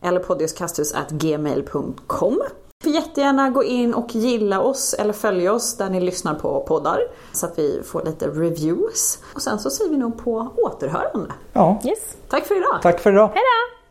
eller 0.02 0.20
podiuscastus.gmail.com. 0.20 2.42
Får 2.82 2.92
jättegärna 2.92 3.50
gå 3.50 3.64
in 3.64 3.94
och 3.94 4.14
gilla 4.14 4.60
oss 4.60 4.94
eller 4.94 5.12
följa 5.12 5.52
oss 5.52 5.76
där 5.76 5.90
ni 5.90 6.00
lyssnar 6.00 6.34
på 6.34 6.60
poddar 6.60 7.00
så 7.32 7.46
att 7.46 7.58
vi 7.58 7.82
får 7.84 8.02
lite 8.04 8.28
reviews. 8.28 9.18
Och 9.34 9.42
sen 9.42 9.58
så 9.58 9.70
säger 9.70 9.90
vi 9.90 9.96
nog 9.96 10.24
på 10.24 10.48
återhörande. 10.56 11.32
Ja, 11.52 11.80
Yes. 11.84 11.98
Tack 12.28 12.46
för 12.46 12.56
idag! 12.56 12.78
tack 12.82 13.00
för 13.00 13.12
idag. 13.12 13.30
Hej 13.34 13.42
då! 13.42 13.81